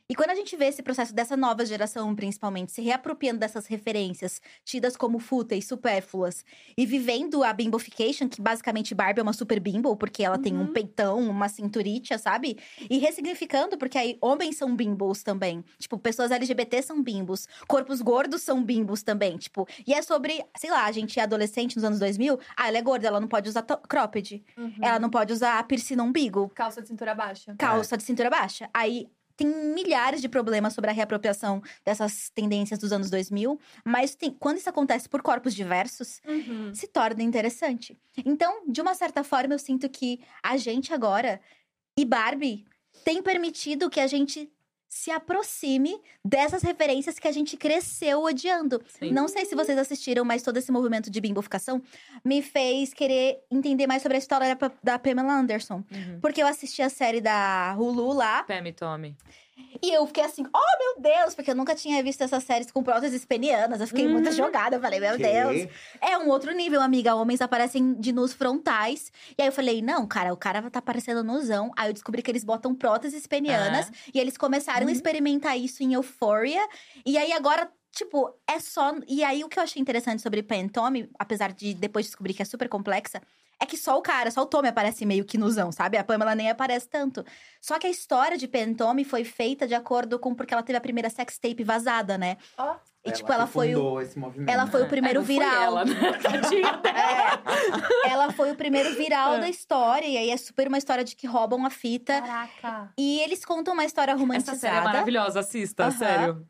E 0.10 0.16
quando 0.16 0.30
a 0.30 0.36
gente 0.36 0.56
vê 0.56 0.68
esse 0.68 0.82
processo 0.82 1.14
dessa 1.14 1.36
nova 1.36 1.66
geração, 1.66 2.16
principalmente, 2.16 2.72
se 2.72 2.82
reapropriando 2.82 3.40
dessas 3.40 3.66
referências 3.68 4.42
tidas 4.64 4.96
como 4.96 5.20
fúteis, 5.20 5.68
supérfluas, 5.68 6.46
e 6.78 6.86
vivendo 6.86 7.44
a 7.44 7.52
bimbofication, 7.52 8.30
que 8.30 8.42
basicamente 8.42 8.96
Barbie 8.96 9.20
é 9.20 9.24
uma 9.24 9.34
super 9.34 9.60
bimbo, 9.60 9.98
porque 9.98 10.24
ela 10.24 10.38
tem 10.38 10.56
um 10.56 10.62
Uhum. 10.62 10.74
peitão, 10.74 11.20
uma 11.30 11.50
cinturita, 11.50 12.18
sabe? 12.18 12.58
E 12.90 12.98
ressignificando, 13.00 13.78
porque 13.78 13.98
aí 13.98 14.18
homens 14.22 14.56
são 14.58 14.74
bimbos 14.74 15.24
também. 15.24 15.62
Tipo, 15.78 15.98
pessoas 15.98 16.32
LGBT 16.32 16.82
são 16.82 17.04
bimbos. 17.04 17.46
Corpos 17.68 18.02
gordos 18.02 18.42
são 18.44 18.64
bimbos 18.64 19.04
também, 19.04 19.38
tipo. 19.38 19.68
E 19.86 19.94
é 19.94 20.02
sobre, 20.02 20.42
sei 20.58 20.70
lá, 20.72 20.86
a 20.86 20.92
gente 20.94 21.20
é 21.20 21.24
adolescente 21.24 21.76
nos 21.76 21.84
anos 21.84 22.00
2000. 22.00 22.40
Ah, 22.56 22.70
ela 22.70 22.78
é 22.78 22.82
gorda, 22.82 23.08
ela 23.08 23.20
não 23.20 23.28
pode 23.28 23.50
usar 23.50 23.62
cropped. 23.64 24.42
Uhum. 24.58 24.74
Ela 24.82 25.00
não 25.00 25.10
pode 25.10 25.34
usar 25.34 25.62
piercing 25.68 25.98
no 25.98 26.04
umbigo. 26.06 26.50
Calça 26.56 26.82
de 26.82 26.88
cintura 26.88 27.14
baixa. 27.14 27.54
Calça 27.58 27.98
de 27.98 28.04
cintura 28.04 28.30
baixa. 28.30 28.70
Aí, 28.74 29.10
tem 29.38 29.48
milhares 29.48 30.20
de 30.20 30.28
problemas 30.28 30.74
sobre 30.74 30.90
a 30.90 30.94
reapropriação 30.94 31.62
dessas 31.86 32.30
tendências 32.32 32.80
dos 32.80 32.92
anos 32.92 33.10
2000, 33.10 33.60
mas 33.86 34.16
tem, 34.16 34.32
quando 34.32 34.58
isso 34.58 34.70
acontece 34.70 35.08
por 35.08 35.22
corpos 35.22 35.54
diversos, 35.54 36.20
Uhum. 36.28 36.74
se 36.74 36.88
torna 36.88 37.22
interessante. 37.24 37.96
Então, 38.26 38.64
de 38.68 38.82
uma 38.82 38.96
certa 38.96 39.24
forma, 39.24 39.54
eu 39.54 39.60
sinto 39.60 39.88
que 39.88 40.20
a 40.44 40.58
gente 40.58 40.92
agora 40.94 41.40
e 41.98 42.04
Barbie 42.04 42.66
tem 43.06 43.22
permitido 43.22 43.90
que 43.90 44.00
a 44.00 44.08
gente 44.08 44.52
se 44.90 45.12
aproxime 45.12 46.00
dessas 46.24 46.62
referências 46.62 47.20
que 47.20 47.28
a 47.28 47.32
gente 47.32 47.58
cresceu 47.58 48.24
odiando. 48.24 48.82
Sim. 48.88 49.12
Não 49.12 49.28
sei 49.28 49.46
se 49.46 49.56
vocês 49.56 49.78
assistiram, 49.78 50.24
mas 50.24 50.44
todo 50.44 50.58
esse 50.58 50.72
movimento 50.72 51.10
de 51.10 51.20
bimboficação 51.20 51.82
me 52.24 52.42
fez 52.42 52.94
querer 52.94 53.40
entender 53.52 53.88
mais 53.88 54.02
sobre 54.02 54.16
a 54.16 54.20
história 54.20 54.56
da, 54.56 54.72
da 54.84 55.00
Pamela 55.00 55.34
Anderson. 55.34 55.84
Uhum. 55.92 56.20
Porque 56.22 56.42
eu 56.42 56.48
assisti 56.48 56.82
a 56.82 56.90
série 56.90 57.22
da 57.22 57.76
Hulu 57.78 58.14
lá, 58.14 58.44
Pam 58.44 58.68
e 58.68 58.74
Tommy. 58.74 59.16
E 59.82 59.92
eu 59.92 60.06
fiquei 60.08 60.24
assim, 60.24 60.44
oh 60.46 60.78
meu 61.04 61.12
Deus, 61.14 61.36
porque 61.36 61.52
eu 61.52 61.56
nunca 61.56 61.76
tinha 61.76 62.02
visto 62.04 62.22
essas 62.22 62.44
séries 62.44 62.72
com 62.72 62.84
próteses 62.84 63.26
penianas. 63.26 63.80
Eu 63.82 63.88
fiquei 63.88 64.08
muito 64.08 64.28
Uhum. 64.28 64.32
jogada, 64.32 64.76
eu 64.76 64.82
falei, 64.82 65.00
meu 65.00 65.16
Que? 65.16 65.24
Deus. 65.24 65.68
É 66.02 66.18
um 66.18 66.30
outro 66.30 66.52
nível, 66.54 66.82
amiga. 66.82 67.16
Homens 67.16 67.42
aparecem 67.42 67.94
de 67.96 68.12
nus 68.12 68.34
frontais. 68.34 69.12
E 69.38 69.42
aí 69.42 69.48
eu 69.48 69.52
falei, 69.52 69.82
não, 69.82 70.08
cara, 70.08 70.34
o 70.34 70.38
cara 70.38 70.70
tá 70.70 70.80
aparecendo 70.80 71.24
nusão. 71.24 71.72
Aí 71.78 71.90
eu 71.90 71.94
descobri 71.94 72.22
que 72.22 72.32
eles 72.32 72.44
botam 72.44 72.74
próteses 72.76 73.26
penianas. 73.28 73.92
E 74.14 74.20
eles 74.20 74.38
começaram 74.38 74.82
a 74.82 74.86
Uhum. 74.86 74.92
experimentar 74.92 75.58
isso 75.58 75.84
em 75.84 75.94
Euphoria. 75.94 76.66
E 77.06 77.18
aí 77.18 77.32
agora, 77.32 77.70
tipo, 77.92 78.34
é 78.48 78.60
só. 78.60 78.94
E 79.08 79.24
aí 79.24 79.44
o 79.44 79.50
que 79.50 79.60
eu 79.60 79.64
achei 79.64 79.82
interessante 79.82 80.22
sobre 80.22 80.42
Pen 80.44 80.66
e 80.66 80.70
Tommy, 80.70 81.10
apesar 81.20 81.52
de 81.54 81.74
depois 81.74 82.06
descobrir 82.06 82.34
que 82.34 82.42
é 82.42 82.46
super 82.46 82.68
complexa, 82.70 83.22
é 83.60 83.66
que 83.66 83.76
só 83.78 83.98
o 83.98 84.02
cara, 84.02 84.30
só 84.32 84.42
o 84.42 84.46
Tommy 84.46 84.68
aparece 84.70 85.06
meio 85.06 85.26
que 85.26 85.38
nusão, 85.38 85.72
sabe? 85.72 85.98
A 85.98 86.04
Pamela 86.04 86.36
nem 86.36 86.50
aparece 86.50 86.88
tanto. 86.88 87.24
Só 87.62 87.80
que 87.80 87.88
a 87.88 87.90
história 87.90 88.38
de 88.38 88.48
Pen 88.48 88.72
e 88.72 88.76
Tommy 88.76 89.04
foi 89.04 89.24
feita 89.24 89.68
de 89.68 89.74
acordo 89.74 90.20
com 90.20 90.36
porque 90.36 90.54
ela 90.54 90.62
teve 90.64 90.78
a 90.78 90.82
primeira 90.82 91.10
sex 91.10 91.38
tape 91.40 91.64
vazada, 91.64 92.18
né? 92.18 92.38
Ó. 92.58 92.76
E 93.06 93.12
tipo, 93.12 93.32
ela 93.32 93.46
que 93.48 93.54
foi 93.54 93.74
o. 93.74 93.78
fundou 93.78 94.02
esse 94.02 94.20
movimento. 94.20 94.50
Ela 94.50 94.68
foi 94.68 94.84
o 94.84 94.88
primeiro 94.90 95.20
É, 95.20 95.22
não 95.22 95.26
foi 95.26 95.36
viral. 95.36 95.64
Ela, 95.64 95.86
né? 95.86 95.96
Tadinha 96.22 96.74
dela. 96.74 97.44
É, 98.06 98.10
ela 98.10 98.32
foi 98.34 98.52
o 98.52 98.56
primeiro 98.56 98.94
viral 98.96 99.36
É. 99.36 99.40
da 99.40 99.50
história. 99.50 100.06
E 100.08 100.18
aí 100.18 100.30
é 100.30 100.36
super 100.38 100.68
uma 100.68 100.78
história 100.78 101.04
de 101.06 101.16
que 101.16 101.26
roubam 101.26 101.66
a 101.66 101.70
fita. 101.70 102.22
Caraca. 102.22 102.92
E 102.98 103.20
eles 103.22 103.46
contam 103.46 103.74
uma 103.74 103.86
história 103.86 104.12
Essa 104.12 104.20
romantizada. 104.20 104.58
série 104.60 104.76
é 104.78 104.82
maravilhosa, 104.82 105.40
assista, 105.40 105.84
Aham. 105.84 105.92
sério. 105.92 106.48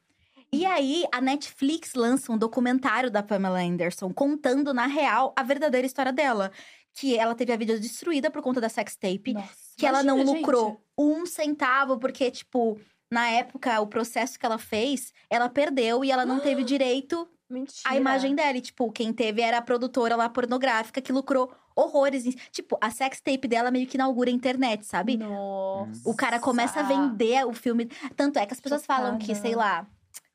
E 0.51 0.65
aí, 0.65 1.03
a 1.13 1.19
Netflix 1.21 1.93
lança 1.93 2.31
um 2.31 2.37
documentário 2.37 3.11
da 3.11 3.21
Pamela 3.21 3.59
Anderson 3.59 4.11
contando, 4.13 4.73
na 4.73 4.87
real, 4.87 5.33
a 5.37 5.43
verdadeira 5.43 5.85
história 5.85 6.11
dela. 6.13 6.51
Que 6.99 7.17
ela 7.17 7.35
teve 7.35 7.53
a 7.53 7.57
vida 7.57 7.79
destruída 7.79 8.31
por 8.31 8.41
conta 8.41 8.59
da 8.61 8.69
sex 8.69 8.95
tape. 8.95 9.33
Nossa. 9.33 9.49
que 9.77 9.85
ela 9.85 10.01
não 10.01 10.15
Imagina, 10.19 10.37
lucrou 10.39 10.69
gente. 10.69 10.79
um 10.97 11.25
centavo, 11.25 11.99
porque, 11.99 12.31
tipo, 12.31 12.79
na 13.11 13.29
época, 13.29 13.79
o 13.79 13.85
processo 13.87 14.39
que 14.39 14.45
ela 14.45 14.57
fez, 14.57 15.13
ela 15.29 15.47
perdeu 15.47 16.03
e 16.03 16.11
ela 16.11 16.25
não 16.25 16.39
teve 16.39 16.63
direito 16.65 17.27
Mentira. 17.49 17.81
à 17.85 17.95
imagem 17.95 18.33
dela. 18.33 18.57
E, 18.57 18.61
tipo, 18.61 18.91
quem 18.91 19.13
teve 19.13 19.41
era 19.41 19.59
a 19.59 19.61
produtora 19.61 20.15
lá 20.15 20.27
pornográfica 20.27 20.99
que 20.99 21.11
lucrou 21.11 21.51
horrores. 21.75 22.23
Tipo, 22.51 22.75
a 22.81 22.89
sex 22.89 23.21
tape 23.21 23.47
dela 23.47 23.69
meio 23.69 23.85
que 23.85 23.95
inaugura 23.97 24.31
a 24.31 24.33
internet, 24.33 24.83
sabe? 24.83 25.15
Nossa. 25.17 26.01
O 26.03 26.15
cara 26.15 26.39
começa 26.39 26.79
a 26.79 26.83
vender 26.83 27.45
o 27.45 27.53
filme. 27.53 27.85
Tanto 28.15 28.39
é 28.39 28.45
que 28.47 28.53
as 28.53 28.59
pessoas 28.59 28.83
falam 28.85 29.19
que, 29.19 29.27
Chocada. 29.27 29.41
sei 29.41 29.55
lá, 29.55 29.87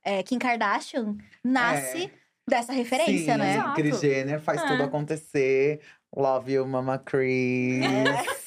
é, 0.05 0.23
Kim 0.23 0.39
Kardashian 0.39 1.17
nasce 1.43 2.05
É. 2.05 2.11
dessa 2.49 2.73
referência, 2.73 3.33
Sim, 3.35 3.39
né? 3.41 3.55
Exato. 3.55 3.75
Kris 3.75 4.01
Jenner 4.01 4.41
faz 4.41 4.63
É. 4.63 4.67
tudo 4.69 4.85
acontecer. 4.85 5.81
Love 6.17 6.53
you, 6.53 6.67
Mama 6.67 6.99
Chris. 6.99 7.83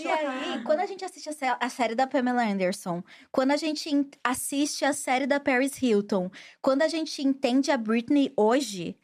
E 0.00 0.08
aí, 0.08 0.62
quando 0.64 0.80
a 0.80 0.86
gente 0.86 1.04
assiste 1.04 1.28
a, 1.28 1.32
sé- 1.32 1.56
a 1.60 1.68
série 1.68 1.94
da 1.94 2.08
Pamela 2.08 2.42
Anderson, 2.42 3.04
quando 3.30 3.52
a 3.52 3.56
gente 3.56 3.88
assiste 4.24 4.84
a 4.84 4.92
série 4.92 5.28
da 5.28 5.38
Paris 5.38 5.80
Hilton, 5.80 6.28
quando 6.60 6.82
a 6.82 6.88
gente 6.88 7.22
entende 7.22 7.70
a 7.70 7.76
Britney 7.76 8.32
hoje, 8.36 8.96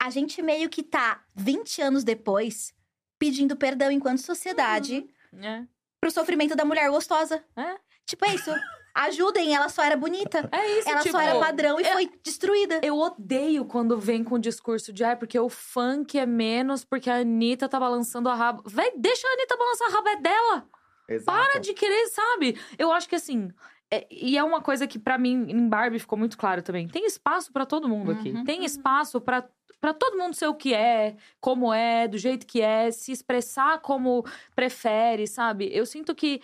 a 0.00 0.08
gente 0.08 0.40
meio 0.42 0.68
que 0.70 0.84
tá 0.84 1.24
20 1.34 1.82
anos 1.82 2.04
depois 2.04 2.72
pedindo 3.18 3.56
perdão 3.56 3.90
enquanto 3.90 4.18
sociedade 4.20 5.04
É. 5.42 5.64
pro 6.00 6.10
sofrimento 6.12 6.54
da 6.54 6.64
mulher 6.64 6.88
gostosa. 6.88 7.42
É. 7.56 7.74
Tipo, 8.06 8.26
é 8.26 8.34
isso. 8.36 8.52
Ajudem, 8.96 9.54
ela 9.54 9.68
só 9.68 9.82
era 9.82 9.96
bonita. 9.96 10.48
É 10.50 10.78
isso, 10.78 10.88
Ela 10.88 11.00
tipo, 11.00 11.16
só 11.16 11.20
era 11.20 11.38
padrão 11.38 11.78
e 11.78 11.84
é- 11.84 11.92
foi 11.92 12.10
destruída. 12.22 12.80
Eu 12.82 12.96
odeio 12.98 13.64
quando 13.64 13.98
vem 13.98 14.24
com 14.24 14.36
o 14.36 14.38
discurso 14.38 14.92
de 14.92 15.04
ai, 15.04 15.16
porque 15.16 15.38
o 15.38 15.48
funk 15.48 16.18
é 16.18 16.24
menos, 16.24 16.84
porque 16.84 17.10
a 17.10 17.16
Anitta 17.16 17.68
tá 17.68 17.78
balançando 17.78 18.28
a 18.28 18.34
raba. 18.34 18.62
Véi, 18.66 18.92
deixa 18.96 19.26
a 19.28 19.32
Anitta 19.32 19.56
balançar 19.56 19.88
a 19.88 19.92
raba 19.92 20.10
é 20.10 20.16
dela. 20.16 20.68
Exato. 21.08 21.24
Para 21.38 21.60
de 21.60 21.74
querer, 21.74 22.06
sabe? 22.08 22.58
Eu 22.78 22.90
acho 22.92 23.08
que 23.08 23.14
assim. 23.16 23.50
é- 23.88 24.04
e 24.10 24.36
é 24.36 24.42
uma 24.42 24.60
coisa 24.60 24.84
que 24.86 24.98
pra 24.98 25.16
mim 25.16 25.46
em 25.48 25.68
Barbie 25.68 26.00
ficou 26.00 26.18
muito 26.18 26.36
claro 26.36 26.60
também. 26.62 26.88
Tem 26.88 27.06
espaço 27.06 27.52
pra 27.52 27.64
todo 27.64 27.88
mundo 27.88 28.10
aqui. 28.10 28.30
Uhum. 28.32 28.44
Tem 28.44 28.64
espaço 28.64 29.20
pra 29.20 29.44
para 29.78 29.92
todo 29.92 30.16
mundo 30.16 30.34
ser 30.34 30.46
o 30.48 30.54
que 30.54 30.72
é, 30.74 31.16
como 31.38 31.72
é, 31.72 32.08
do 32.08 32.16
jeito 32.16 32.46
que 32.46 32.62
é, 32.62 32.90
se 32.90 33.12
expressar 33.12 33.78
como 33.80 34.24
prefere, 34.54 35.26
sabe? 35.26 35.68
Eu 35.72 35.84
sinto 35.84 36.14
que, 36.14 36.40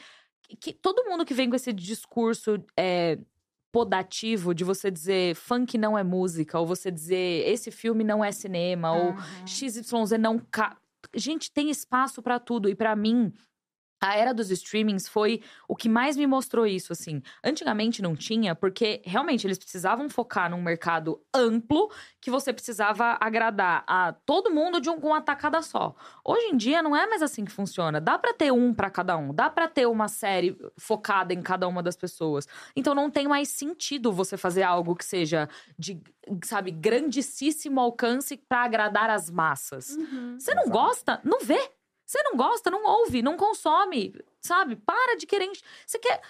que 0.56 0.72
todo 0.72 1.04
mundo 1.04 1.24
que 1.24 1.34
vem 1.34 1.48
com 1.50 1.56
esse 1.56 1.72
discurso 1.72 2.62
é, 2.78 3.18
podativo 3.72 4.54
de 4.54 4.64
você 4.64 4.90
dizer 4.90 5.34
funk 5.34 5.78
não 5.78 5.96
é 5.96 6.04
música, 6.04 6.58
ou 6.58 6.66
você 6.66 6.90
dizer 6.90 7.48
esse 7.48 7.70
filme 7.70 8.04
não 8.04 8.24
é 8.24 8.30
cinema, 8.30 8.92
ou 8.92 9.12
Uhum. 9.12 9.46
XYZ 9.46 10.18
não. 10.20 10.38
Ca... 10.50 10.76
Gente, 11.14 11.50
tem 11.50 11.70
espaço 11.70 12.22
pra 12.22 12.38
tudo. 12.38 12.68
E 12.68 12.74
pra 12.74 12.94
mim, 12.94 13.32
a 14.02 14.16
era 14.16 14.34
dos 14.34 14.50
streamings 14.50 15.06
foi 15.06 15.40
o 15.68 15.76
que 15.76 15.88
mais 15.88 16.16
me 16.16 16.26
mostrou 16.26 16.66
isso, 16.66 16.92
assim. 16.92 17.22
Antigamente 17.42 18.02
não 18.02 18.16
tinha, 18.16 18.52
porque 18.52 19.00
realmente 19.04 19.46
eles 19.46 19.58
precisavam 19.58 20.08
focar 20.10 20.50
num 20.50 20.60
mercado 20.60 21.22
amplo 21.32 21.88
que 22.20 22.30
você 22.30 22.52
precisava 22.52 23.16
agradar 23.20 23.84
a 23.86 24.12
todo 24.26 24.50
mundo 24.52 24.80
de 24.80 24.90
um, 24.90 24.96
uma 24.96 25.20
tacada 25.22 25.62
só. 25.62 25.94
Hoje 26.24 26.46
em 26.46 26.56
dia 26.56 26.82
não 26.82 26.96
é 26.96 27.06
mais 27.06 27.22
assim 27.22 27.44
que 27.44 27.52
funciona. 27.52 28.00
Dá 28.00 28.18
pra 28.18 28.34
ter 28.34 28.52
um 28.52 28.74
pra 28.74 28.90
cada 28.90 29.16
um, 29.16 29.32
dá 29.32 29.48
pra 29.48 29.68
ter 29.68 29.86
uma 29.86 30.08
série 30.08 30.58
focada 30.76 31.32
em 31.32 31.40
cada 31.40 31.68
uma 31.68 31.82
das 31.82 31.94
pessoas. 31.96 32.48
Então 32.74 32.94
não 32.96 33.08
tem 33.08 33.28
mais 33.28 33.50
sentido 33.50 34.12
você 34.12 34.36
fazer 34.36 34.64
algo 34.64 34.96
que 34.96 35.04
seja 35.04 35.48
de, 35.78 36.02
sabe, 36.44 36.72
grandíssimo 36.72 37.80
alcance 37.80 38.36
pra 38.36 38.64
agradar 38.64 39.10
as 39.10 39.30
massas. 39.30 39.90
Uhum. 39.90 40.36
Você 40.40 40.52
não 40.54 40.64
Exato. 40.64 40.78
gosta? 40.78 41.20
Não 41.22 41.38
vê. 41.40 41.70
Você 42.12 42.22
não 42.24 42.36
gosta, 42.36 42.70
não 42.70 42.84
ouve, 42.84 43.22
não 43.22 43.38
consome, 43.38 44.14
sabe? 44.42 44.76
Para 44.76 45.16
de 45.16 45.26
querer. 45.26 45.50
Você 45.86 45.98
quer. 45.98 46.20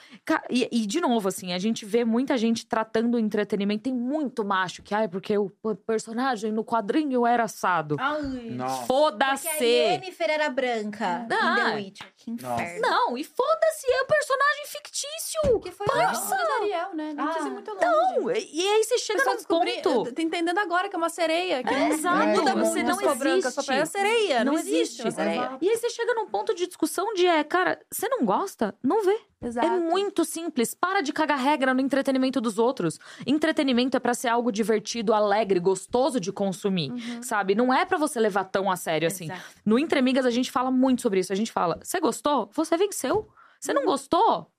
E, 0.50 0.68
e, 0.70 0.86
de 0.86 1.00
novo, 1.00 1.28
assim, 1.28 1.52
a 1.52 1.58
gente 1.58 1.84
vê 1.84 2.04
muita 2.04 2.36
gente 2.36 2.66
tratando 2.66 3.14
o 3.14 3.18
entretenimento. 3.18 3.84
Tem 3.84 3.92
muito 3.94 4.44
macho 4.44 4.82
que, 4.82 4.94
ai, 4.94 5.08
porque 5.08 5.36
o 5.36 5.50
personagem 5.86 6.52
no 6.52 6.64
quadrinho 6.64 7.26
era 7.26 7.44
assado. 7.44 7.96
Ai. 7.98 8.50
Nossa. 8.50 8.74
Porque 8.74 8.82
a 8.82 8.86
Foda-se! 8.86 9.64
Yennefer 9.64 10.30
era 10.30 10.50
branca 10.50 11.26
Ah. 11.30 11.54
The 11.56 11.74
Witcher. 11.76 12.06
Que 12.16 12.30
inferno. 12.30 12.80
Não, 12.82 13.16
e 13.18 13.24
foda-se, 13.24 13.86
é 13.90 14.02
o 14.02 14.06
personagem 14.06 14.66
fictício. 14.66 15.60
Que 15.60 15.70
foi 15.72 15.86
Parça! 15.86 16.36
o 16.36 16.62
Ariel, 16.62 16.94
né? 16.94 17.12
Não 17.14 17.24
precisa 17.26 17.48
ir 17.48 17.50
Ah. 17.50 17.54
muito 17.54 17.70
longe. 17.72 17.84
Não, 17.84 18.30
e 18.30 18.52
e 18.62 18.68
aí 18.68 18.84
você 18.84 18.98
chega 18.98 19.24
num 19.24 19.36
descobri- 19.36 19.82
ponto. 19.82 20.12
tô 20.12 20.22
entendendo 20.22 20.58
agora 20.58 20.88
que 20.88 20.94
é 20.94 20.98
uma 20.98 21.08
sereia. 21.08 21.62
Que 21.64 21.72
É, 21.72 21.78
não- 21.78 21.88
exato, 21.88 22.26
muda 22.28 22.54
você 22.54 22.82
não 22.82 22.90
a 22.92 22.94
sua 22.94 23.14
branca, 23.14 23.38
existe. 23.38 23.54
sua 23.54 23.64
pele 23.64 23.80
é 23.80 23.84
sereia. 23.86 24.44
Não, 24.44 24.52
Não 24.52 24.58
existe. 24.60 25.00
existe. 25.02 25.10
sereia. 25.12 25.56
E 25.60 25.68
aí 25.68 25.76
você 25.76 25.90
chega 25.90 26.14
num 26.14 26.26
ponto 26.26 26.54
de 26.54 26.66
discussão 26.66 27.12
de 27.14 27.26
é, 27.26 27.42
cara, 27.42 27.80
você 28.02 28.08
não 28.08 28.24
gosta? 28.24 28.74
Não 28.82 29.04
vê. 29.04 29.20
Exato. 29.40 29.66
É 29.66 29.70
muito 29.70 30.24
simples. 30.24 30.74
Para 30.74 31.00
de 31.00 31.12
cagar 31.12 31.38
regra 31.38 31.72
no 31.72 31.80
entretenimento 31.80 32.40
dos 32.40 32.58
outros. 32.58 32.98
Entretenimento 33.26 33.96
é 33.96 34.00
pra 34.00 34.14
ser 34.14 34.28
algo 34.28 34.50
divertido, 34.52 35.14
alegre, 35.14 35.58
gostoso 35.60 36.18
de 36.20 36.32
consumir, 36.32 36.90
Uhum. 36.92 37.22
sabe? 37.22 37.54
Não 37.54 37.72
é 37.72 37.84
pra 37.84 37.96
você 37.98 38.18
levar 38.20 38.44
tão 38.44 38.70
a 38.70 38.76
sério 38.76 39.06
assim. 39.08 39.24
Exato. 39.24 39.42
No 39.64 39.78
Entre 39.78 39.98
Amigas 39.98 40.26
a 40.26 40.30
gente 40.30 40.50
fala 40.50 40.70
muito 40.70 41.02
sobre 41.02 41.20
isso. 41.20 41.32
A 41.32 41.36
gente 41.36 41.52
fala: 41.52 41.78
"Você 41.82 42.00
gostou? 42.00 42.48
Você 42.52 42.76
venceu. 42.76 43.28
Você 43.60 43.72
não 43.72 43.84
gostou? 43.84 44.50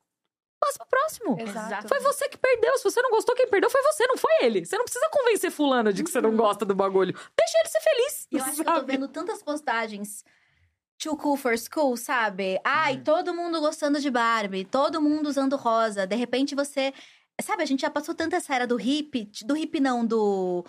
Passa 0.60 0.80
pro 0.80 0.88
próximo." 0.88 1.38
Exato. 1.40 1.88
Foi 1.90 2.00
você 2.00 2.30
que 2.30 2.38
perdeu. 2.38 2.78
Se 2.78 2.84
você 2.86 3.02
não 3.02 3.10
gostou, 3.12 3.36
quem 3.36 3.48
perdeu 3.50 3.70
foi 3.70 3.82
você, 3.84 4.08
não 4.08 4.18
foi 4.18 4.32
ele. 4.42 4.66
Você 4.66 4.78
não 4.78 4.86
precisa 4.86 5.10
convencer 5.12 5.52
fulano 5.52 5.92
de 5.94 6.04
que 6.04 6.10
você 6.10 6.22
não 6.22 6.36
gosta 6.36 6.66
do 6.66 6.74
bagulho. 6.76 7.14
Deixa 7.38 7.58
ele 7.60 7.70
ser 7.70 7.82
feliz. 7.82 8.28
Eu 8.32 8.40
acho 8.44 8.56
que 8.56 8.62
eu 8.62 8.66
tô 8.66 8.72
sabe? 8.74 8.92
vendo 8.92 9.08
tantas 9.08 9.44
postagens. 9.44 10.24
Too 10.98 11.18
cool 11.18 11.38
for 11.38 11.58
school, 11.58 11.98
sabe? 11.98 12.60
Ai, 12.64 13.02
todo 13.02 13.34
mundo 13.34 13.60
gostando 13.60 14.00
de 14.00 14.10
Barbie, 14.10 14.64
todo 14.64 15.02
mundo 15.02 15.28
usando 15.28 15.56
rosa. 15.56 16.08
De 16.08 16.16
repente 16.16 16.56
você. 16.56 16.94
Sabe, 17.42 17.64
a 17.64 17.66
gente 17.66 17.82
já 17.82 17.90
passou 17.90 18.14
tanta 18.14 18.36
essa 18.36 18.54
era 18.56 18.68
do 18.68 18.80
hip. 18.80 19.30
Do 19.46 19.58
hip 19.58 19.80
não, 19.80 20.06
do. 20.06 20.64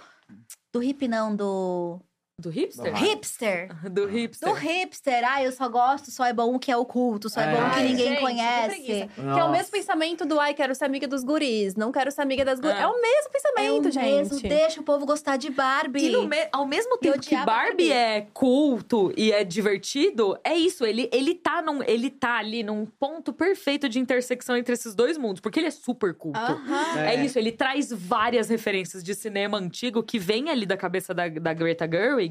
Do 0.73 0.83
hip 0.83 1.07
não, 1.07 1.35
do. 1.37 2.01
Do 2.37 2.51
hipster? 2.51 2.93
Do 2.93 2.99
Hipster. 2.99 3.91
Do 3.93 4.07
hipster. 4.07 4.49
Do 4.49 4.55
hipster. 4.57 5.23
Ah, 5.25 5.45
eu 5.45 5.53
só 5.53 5.69
gosto, 5.69 6.11
só 6.11 6.25
é 6.27 6.33
bom 6.33 6.59
que 6.59 6.69
é 6.69 6.77
oculto, 6.77 7.31
só 7.31 7.41
é, 7.41 7.45
É. 7.45 7.53
bom 7.55 7.71
que 7.71 7.77
Ai, 7.77 7.85
ninguém 7.85 8.09
gente, 8.09 8.21
conhece. 8.21 8.81
Que 8.83 9.39
é 9.39 9.45
o 9.45 9.53
mesmo 9.53 9.71
pensamento 9.71 10.27
do 10.27 10.41
ai, 10.41 10.53
quero 10.53 10.75
ser 10.75 10.85
amiga 10.85 11.07
dos 11.07 11.23
guris, 11.23 11.77
não 11.77 11.93
quero 11.93 12.11
ser 12.11 12.23
amiga 12.23 12.45
das 12.45 12.59
guris. 12.59 12.75
É. 12.77 12.83
É, 12.83 12.87
o 12.89 13.01
mesmo 13.01 13.29
É 13.29 13.31
pensamento, 13.31 13.89
o 13.89 13.95
mesmo, 14.03 14.39
gente. 14.41 14.49
deixa 14.49 14.81
o 14.81 14.83
povo 14.83 15.07
gostar 15.07 15.37
de 15.37 15.49
Barbie. 15.49 16.07
E 16.07 16.11
no 16.11 16.27
me- 16.27 16.49
ao 16.53 16.67
mesmo 16.67 16.99
tempo 16.99 17.21
que 17.21 17.37
Barbie 17.37 17.47
Barbie. 17.47 17.93
é 17.93 18.27
culto 18.35 19.13
e 19.17 19.31
é 19.31 19.45
divertido, 19.45 20.37
é 20.43 20.57
isso. 20.57 20.85
Ele, 20.85 21.09
ele, 21.13 21.37
tá 21.37 21.63
num, 21.63 21.85
ele 21.85 22.11
tá 22.11 22.39
ali 22.39 22.65
num 22.65 22.85
ponto 22.85 23.33
perfeito 23.33 23.89
de 23.89 24.01
intersecção 24.01 24.57
entre 24.57 24.75
esses 24.75 24.93
dois 24.93 25.17
mundos. 25.17 25.41
Porque 25.41 25.61
ele 25.61 25.69
é 25.69 25.71
super 25.71 26.13
culto. 26.15 26.39
Aham. 26.41 26.99
É. 26.99 27.15
É. 27.15 27.25
isso, 27.25 27.39
ele 27.39 27.53
traz 27.53 27.93
várias 27.93 28.49
referências 28.49 29.05
de 29.05 29.15
cinema 29.15 29.57
antigo 29.57 30.03
que 30.03 30.19
vem 30.19 30.51
ali 30.51 30.67
da 30.67 30.77
cabeça 30.77 31.15
da, 31.15 31.29
da 31.29 31.55
Greta 31.55 31.89
Gerwig. 31.89 32.24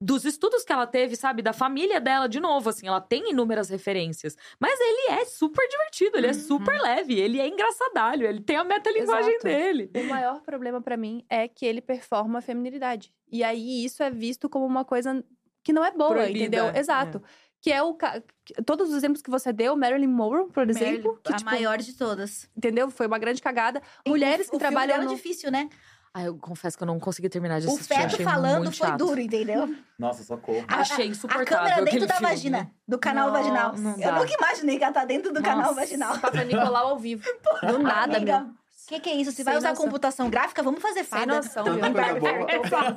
Dos 0.00 0.24
estudos 0.24 0.64
que 0.64 0.72
ela 0.72 0.86
teve, 0.86 1.16
sabe? 1.16 1.40
Da 1.40 1.52
família 1.52 2.00
dela, 2.00 2.28
de 2.28 2.38
novo, 2.40 2.68
assim, 2.68 2.86
ela 2.86 3.00
tem 3.00 3.30
inúmeras 3.30 3.70
referências. 3.70 4.36
Mas 4.60 4.78
ele 4.78 5.20
é 5.20 5.24
super 5.24 5.66
divertido, 5.68 6.18
ele 6.18 6.26
é 6.26 6.32
super 6.32 6.78
leve, 6.80 7.18
ele 7.18 7.40
é 7.40 7.46
engraçadalho, 7.46 8.26
ele 8.26 8.40
tem 8.40 8.56
a 8.56 8.64
metalinguagem 8.64 9.30
Exato. 9.30 9.44
dele. 9.44 9.90
O 9.96 10.04
maior 10.04 10.42
problema 10.42 10.82
pra 10.82 10.96
mim 10.96 11.24
é 11.30 11.48
que 11.48 11.64
ele 11.64 11.80
performa 11.80 12.40
a 12.40 12.42
feminilidade. 12.42 13.14
E 13.30 13.42
aí 13.42 13.84
isso 13.84 14.02
é 14.02 14.10
visto 14.10 14.48
como 14.48 14.66
uma 14.66 14.84
coisa 14.84 15.24
que 15.62 15.72
não 15.72 15.82
é 15.84 15.90
boa, 15.92 16.10
Proibida, 16.10 16.38
entendeu? 16.38 16.64
é. 16.66 16.78
Exato. 16.78 17.22
Que 17.62 17.72
é 17.72 17.82
o 17.82 17.94
ca- 17.94 18.22
todos 18.66 18.90
os 18.90 18.96
exemplos 18.96 19.22
que 19.22 19.30
você 19.30 19.50
deu, 19.54 19.74
Marilyn 19.74 20.06
Monroe, 20.08 20.50
por 20.52 20.68
exemplo, 20.68 21.18
que 21.24 21.32
a 21.32 21.36
tipo, 21.36 21.50
maior 21.50 21.78
de 21.78 21.94
todas. 21.96 22.46
entendeu? 22.54 22.90
Foi 22.90 23.06
uma 23.06 23.16
grande 23.18 23.40
cagada. 23.40 23.80
Mulheres 24.06 24.50
que 24.50 24.56
o 24.56 24.58
filme 24.58 24.70
trabalham 24.74 24.96
dela 24.98 25.04
no 25.04 25.12
é 25.12 25.14
difícil, 25.14 25.50
né? 25.50 25.70
Ah, 26.16 26.22
eu 26.22 26.38
confesso 26.38 26.76
que 26.78 26.82
eu 26.84 26.86
não 26.86 27.00
consegui 27.00 27.28
terminar 27.28 27.60
de 27.60 27.66
O 27.66 27.70
assistir. 27.70 27.92
feto 27.94 28.06
achei 28.06 28.24
falando 28.24 28.58
muito 28.62 28.76
foi 28.78 28.86
chato. 28.86 28.98
duro, 28.98 29.20
entendeu? 29.20 29.74
Nossa, 29.98 30.22
socorro. 30.22 30.64
A- 30.68 30.76
Achei 30.76 31.06
A 31.06 31.08
insuportável 31.08 31.44
câmera 31.46 31.74
dentro 31.76 31.88
aquele 31.88 32.06
da 32.06 32.14
filme. 32.14 32.28
vagina, 32.30 32.70
do 32.86 32.98
canal 33.00 33.26
Não, 33.26 33.32
vaginal. 33.34 33.76
não 33.76 33.98
Eu 34.00 34.12
nunca 34.14 34.32
imaginei 34.32 34.78
que 34.78 34.84
ela 34.84 34.92
tá 34.92 35.04
dentro 35.04 35.32
do 35.32 35.42
canal 35.42 35.62
Nossa. 35.62 35.74
vaginal. 35.74 36.16
Papa 36.20 36.44
Nicolau 36.44 36.86
ao 36.90 36.98
vivo. 37.00 37.24
Do 37.66 37.78
nada, 37.80 38.16
Amiga, 38.18 38.40
meu. 38.40 38.48
O 38.50 38.54
que, 38.86 39.00
que 39.00 39.10
é 39.10 39.14
isso? 39.14 39.30
Se 39.30 39.36
Sem 39.38 39.44
vai 39.46 39.56
usar 39.56 39.70
noção. 39.70 39.84
computação 39.86 40.30
gráfica, 40.30 40.62
vamos 40.62 40.80
fazer 40.80 41.00
Sem 41.04 41.18
fada. 41.18 41.34
noção, 41.36 41.64
meu. 41.64 41.80
coisa 41.80 42.14
boa. 42.20 42.92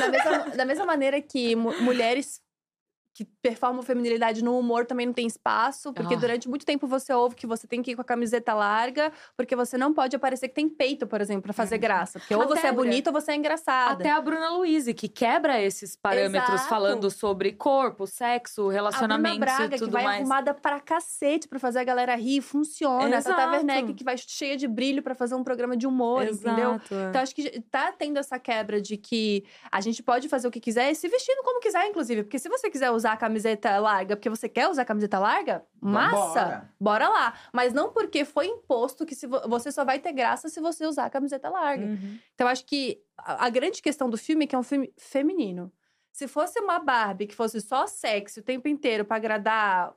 Da 0.00 0.08
mesma, 0.08 0.38
da 0.56 0.64
mesma 0.64 0.86
maneira 0.86 1.20
que 1.20 1.54
mu- 1.56 1.74
mulheres 1.82 2.40
que 3.14 3.24
performam 3.24 3.80
feminilidade 3.80 4.42
no 4.42 4.58
humor 4.58 4.84
também 4.84 5.06
não 5.06 5.12
tem 5.12 5.24
espaço, 5.26 5.92
porque 5.92 6.14
Ah. 6.14 6.18
durante 6.18 6.48
muito 6.48 6.66
tempo 6.66 6.84
você 6.88 7.12
ouve 7.12 7.36
que 7.36 7.46
você 7.46 7.64
tem 7.66 7.80
que 7.80 7.92
ir 7.92 7.94
com 7.94 8.02
a 8.02 8.04
camiseta 8.04 8.52
larga, 8.52 9.12
porque 9.36 9.54
você 9.54 9.78
não 9.78 9.94
pode 9.94 10.16
aparecer 10.16 10.48
que 10.48 10.54
tem 10.54 10.68
peito, 10.68 11.06
por 11.06 11.20
exemplo, 11.20 11.42
pra 11.44 11.52
fazer 11.52 11.78
graça. 11.78 12.18
Porque 12.18 12.34
ou 12.34 12.42
Até 12.42 12.54
você 12.56 12.66
é 12.66 12.72
bonita 12.72 13.10
ou 13.10 13.14
você 13.14 13.30
é 13.30 13.36
engraçada. 13.36 13.92
Até 13.92 14.10
a 14.10 14.20
Bruna 14.20 14.50
Luiz, 14.50 14.86
que 14.96 15.08
quebra 15.08 15.62
esses 15.62 15.94
parâmetros 15.94 16.54
Exato. 16.54 16.68
falando 16.68 17.08
sobre 17.08 17.52
corpo, 17.52 18.04
sexo, 18.04 18.66
relacionamentos 18.68 19.38
Braga, 19.38 19.76
e 19.76 19.78
tudo 19.78 19.86
que 19.86 19.92
vai 19.92 20.02
mais. 20.04 20.18
arrumada 20.20 20.52
pra 20.52 20.80
cacete 20.80 21.46
pra 21.46 21.60
fazer 21.60 21.78
a 21.78 21.84
galera 21.84 22.16
rir, 22.16 22.40
funciona. 22.40 23.16
Exato. 23.16 23.40
Werneck, 23.52 23.94
que 23.94 24.02
vai 24.02 24.16
cheia 24.18 24.56
de 24.56 24.66
brilho 24.66 25.02
pra 25.04 25.14
fazer 25.14 25.36
um 25.36 25.44
programa 25.44 25.76
de 25.76 25.86
humor, 25.86 26.24
entendeu? 26.24 26.72
Exato, 26.74 26.94
é. 26.96 27.08
Então, 27.10 27.22
acho 27.22 27.34
que 27.34 27.60
tá 27.70 27.92
tendo 27.92 28.18
essa 28.18 28.40
quebra 28.40 28.80
de 28.80 28.96
que 28.96 29.44
a 29.70 29.80
gente 29.80 30.02
pode 30.02 30.28
fazer 30.28 30.48
o 30.48 30.50
que 30.50 30.58
quiser 30.58 30.90
e 30.90 30.94
se 30.96 31.06
vestindo 31.06 31.44
como 31.44 31.60
quiser, 31.60 31.86
inclusive. 31.86 32.24
Porque 32.24 32.40
se 32.40 32.48
você 32.48 32.68
quiser 32.68 32.90
usar 32.90 33.03
a 33.12 33.16
camiseta 33.16 33.78
larga 33.78 34.16
porque 34.16 34.28
você 34.30 34.48
quer 34.48 34.68
usar 34.68 34.82
a 34.82 34.84
camiseta 34.84 35.18
larga, 35.18 35.64
massa, 35.80 36.70
bora 36.80 37.08
lá. 37.08 37.34
Mas 37.52 37.72
não 37.72 37.92
porque 37.92 38.24
foi 38.24 38.46
imposto 38.46 39.04
que 39.06 39.14
se 39.14 39.26
vo- 39.26 39.48
você 39.48 39.70
só 39.70 39.84
vai 39.84 39.98
ter 39.98 40.12
graça 40.12 40.48
se 40.48 40.60
você 40.60 40.86
usar 40.86 41.04
a 41.06 41.10
camiseta 41.10 41.48
larga. 41.48 41.84
Uhum. 41.86 42.18
Então, 42.34 42.48
acho 42.48 42.64
que 42.66 43.00
a, 43.16 43.46
a 43.46 43.48
grande 43.50 43.80
questão 43.82 44.08
do 44.10 44.16
filme 44.16 44.44
é 44.44 44.48
que 44.48 44.54
é 44.54 44.58
um 44.58 44.62
filme 44.62 44.92
feminino. 44.98 45.72
Se 46.12 46.26
fosse 46.28 46.60
uma 46.60 46.78
Barbie 46.78 47.26
que 47.26 47.34
fosse 47.34 47.60
só 47.60 47.86
sexy 47.86 48.40
o 48.40 48.42
tempo 48.42 48.68
inteiro 48.68 49.04
pra 49.04 49.16
agradar 49.16 49.92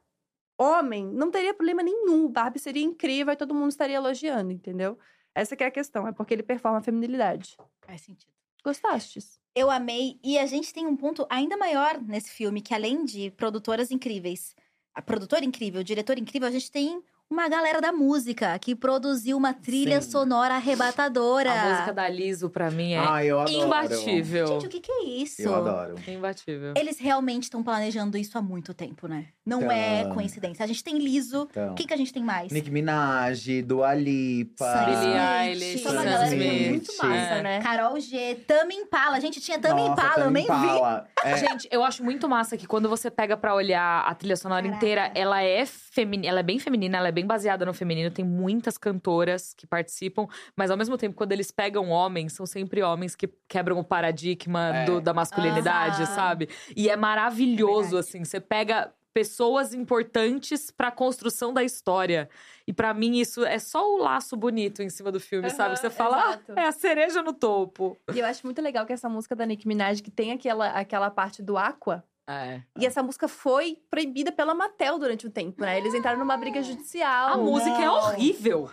homem, 0.58 1.06
não 1.06 1.30
teria 1.30 1.54
problema 1.54 1.84
nenhum. 1.84 2.28
Barbie 2.28 2.60
seria 2.60 2.84
incrível 2.84 3.34
e 3.34 3.38
todo 3.38 3.54
mundo 3.54 3.70
estaria 3.70 3.96
elogiando, 3.98 4.52
entendeu? 4.52 4.98
Essa 5.36 5.56
que 5.56 5.64
é 5.64 5.68
a 5.68 5.72
questão, 5.72 6.08
é 6.08 6.12
porque 6.12 6.34
ele 6.34 6.42
performa 6.44 6.80
a 6.80 6.82
feminilidade. 6.82 7.56
Faz 7.86 8.02
sentido. 8.02 8.32
Gostastes? 8.64 9.40
Eu 9.58 9.72
amei. 9.72 10.20
E 10.24 10.38
a 10.38 10.46
gente 10.46 10.72
tem 10.72 10.86
um 10.86 10.96
ponto 10.96 11.26
ainda 11.32 11.58
maior 11.58 12.00
nesse 12.00 12.30
filme, 12.30 12.62
que 12.62 12.76
além 12.76 13.04
de 13.04 13.32
produtoras 13.32 13.90
incríveis, 13.90 14.56
a 14.94 15.02
produtora 15.02 15.44
incrível, 15.44 15.82
o 15.82 15.84
diretor 15.84 16.20
incrível, 16.20 16.48
a 16.48 16.52
gente 16.52 16.70
tem 16.70 17.02
uma 17.30 17.50
galera 17.50 17.82
da 17.82 17.92
música 17.92 18.58
que 18.58 18.74
produziu 18.76 19.36
uma 19.38 19.54
trilha 19.54 20.02
Sim. 20.02 20.12
sonora 20.12 20.56
arrebatadora. 20.56 21.52
A 21.52 21.70
música 21.70 21.94
da 21.94 22.08
Liso, 22.08 22.50
pra 22.50 22.72
mim, 22.72 22.94
é 22.94 23.00
Ai, 23.00 23.28
eu 23.28 23.40
adoro. 23.42 23.58
imbatível. 23.66 24.48
Gente, 24.48 24.66
o 24.66 24.70
que, 24.70 24.80
que 24.80 24.92
é 24.92 25.04
isso? 25.04 25.42
Eu 25.42 25.56
adoro. 25.56 25.96
Imbatível. 26.08 26.74
Eles 26.78 26.98
realmente 27.00 27.44
estão 27.44 27.62
planejando 27.62 28.18
isso 28.18 28.38
há 28.38 28.42
muito 28.42 28.74
tempo, 28.74 29.08
né? 29.08 29.26
Não 29.46 29.70
é 29.70 30.02
Então. 30.02 30.14
coincidência. 30.14 30.64
A 30.64 30.68
gente 30.68 30.84
tem 30.84 30.98
Liso. 30.98 31.48
Então, 31.52 31.72
O 31.72 31.76
que, 31.76 31.86
que 31.86 31.94
a 31.94 31.98
gente 31.98 32.14
tem 32.14 32.24
mais? 32.24 32.52
Nicki 32.52 32.72
Minaj, 32.72 33.62
Dua 33.62 33.94
Lipa. 33.94 34.66
Billie. 34.86 35.18
Eilish, 35.50 35.84
Só 35.84 35.92
uma 35.92 36.04
galera 36.04 36.28
Smith. 36.28 36.70
muito 36.70 36.92
massa, 36.98 37.34
É. 37.36 37.42
né? 37.44 37.62
Carol 37.62 38.00
G, 38.00 38.36
Tami 38.48 38.76
Impala. 38.76 39.20
Gente, 39.20 39.40
tinha 39.42 39.60
Tami 39.60 39.82
Nossa, 39.82 39.92
Impala, 40.02 40.24
eu 40.26 40.32
nem 40.32 40.44
vi. 40.46 40.52
Impala. 40.52 41.08
É, 41.24 41.38
Gente, 41.38 41.68
eu 41.72 41.84
acho 41.84 42.04
muito 42.04 42.28
massa 42.30 42.56
que 42.58 42.66
quando 42.68 42.88
você 42.90 43.12
pega 43.12 43.36
pra 43.36 43.54
olhar 43.54 44.02
a 44.06 44.16
trilha 44.16 44.36
sonora 44.38 44.62
Caraca. 44.64 44.78
inteira, 44.78 45.12
ela 45.14 45.42
é 45.44 45.66
feminina, 45.66 46.28
ela 46.30 46.40
é 46.40 46.44
bem 46.44 46.60
feminina, 46.60 46.98
ela 46.98 47.08
é 47.08 47.12
bem 47.18 47.26
baseada 47.26 47.66
no 47.66 47.74
feminino, 47.74 48.12
tem 48.12 48.24
muitas 48.24 48.78
cantoras 48.78 49.52
que 49.56 49.66
participam, 49.66 50.28
mas 50.56 50.70
ao 50.70 50.78
mesmo 50.78 50.96
tempo 51.00 51.16
quando 51.16 51.32
eles 51.32 51.50
pegam 51.50 51.90
homens, 51.90 52.34
são 52.34 52.46
sempre 52.46 52.84
homens 52.84 53.16
que 53.16 53.28
quebram 53.48 53.80
o 53.80 53.84
paradigma 53.84 54.70
É. 54.76 54.86
do- 54.86 55.02
da 55.02 55.16
masculinidade, 55.16 56.04
Aham. 56.04 56.16
sabe? 56.16 56.48
E 56.76 56.90
é 56.90 56.96
maravilhoso 56.96 57.90
Verdade. 57.96 57.98
assim, 58.10 58.24
você 58.24 58.40
pega 58.40 58.94
pessoas 59.12 59.74
importantes 59.74 60.70
pra 60.70 60.92
construção 60.92 61.52
da 61.52 61.64
história. 61.64 62.30
E 62.68 62.72
pra 62.74 62.94
mim 62.94 63.18
isso 63.18 63.44
é 63.44 63.58
só 63.58 63.96
o 63.96 63.98
laço 63.98 64.38
bonito 64.38 64.84
em 64.84 64.90
cima 64.92 65.12
do 65.12 65.20
filme, 65.20 65.50
sabe? 65.50 65.70
Aham, 65.74 65.76
Você 65.76 65.90
fala, 65.90 66.40
ah, 66.48 66.54
é 66.56 66.68
a 66.68 66.72
cereja 66.72 67.24
no 67.24 67.34
topo. 67.34 67.98
E 68.14 68.20
eu 68.20 68.26
acho 68.28 68.46
muito 68.46 68.62
legal 68.62 68.86
que 68.86 68.94
essa 68.94 69.10
música 69.10 69.36
da 69.36 69.44
Nicki 69.44 69.68
Minaj, 69.68 70.02
que 70.04 70.12
tem 70.12 70.32
aquela, 70.34 70.68
aquela 70.70 71.10
parte 71.10 71.42
do 71.42 71.58
Aqua, 71.58 72.04
É. 72.28 72.62
e 72.78 72.86
essa 72.86 73.02
música 73.02 73.28
foi 73.28 73.78
proibida 73.90 74.32
pela 74.32 74.54
Mattel 74.54 75.00
durante 75.00 75.26
um 75.26 75.30
tempo, 75.30 75.62
né? 75.62 75.78
Eles 75.78 75.94
entraram 75.94 76.20
numa 76.20 76.36
briga 76.36 76.62
judicial. 76.62 77.34
A 77.34 77.38
música 77.38 77.82
é 77.82 77.90
horrível. 77.90 78.70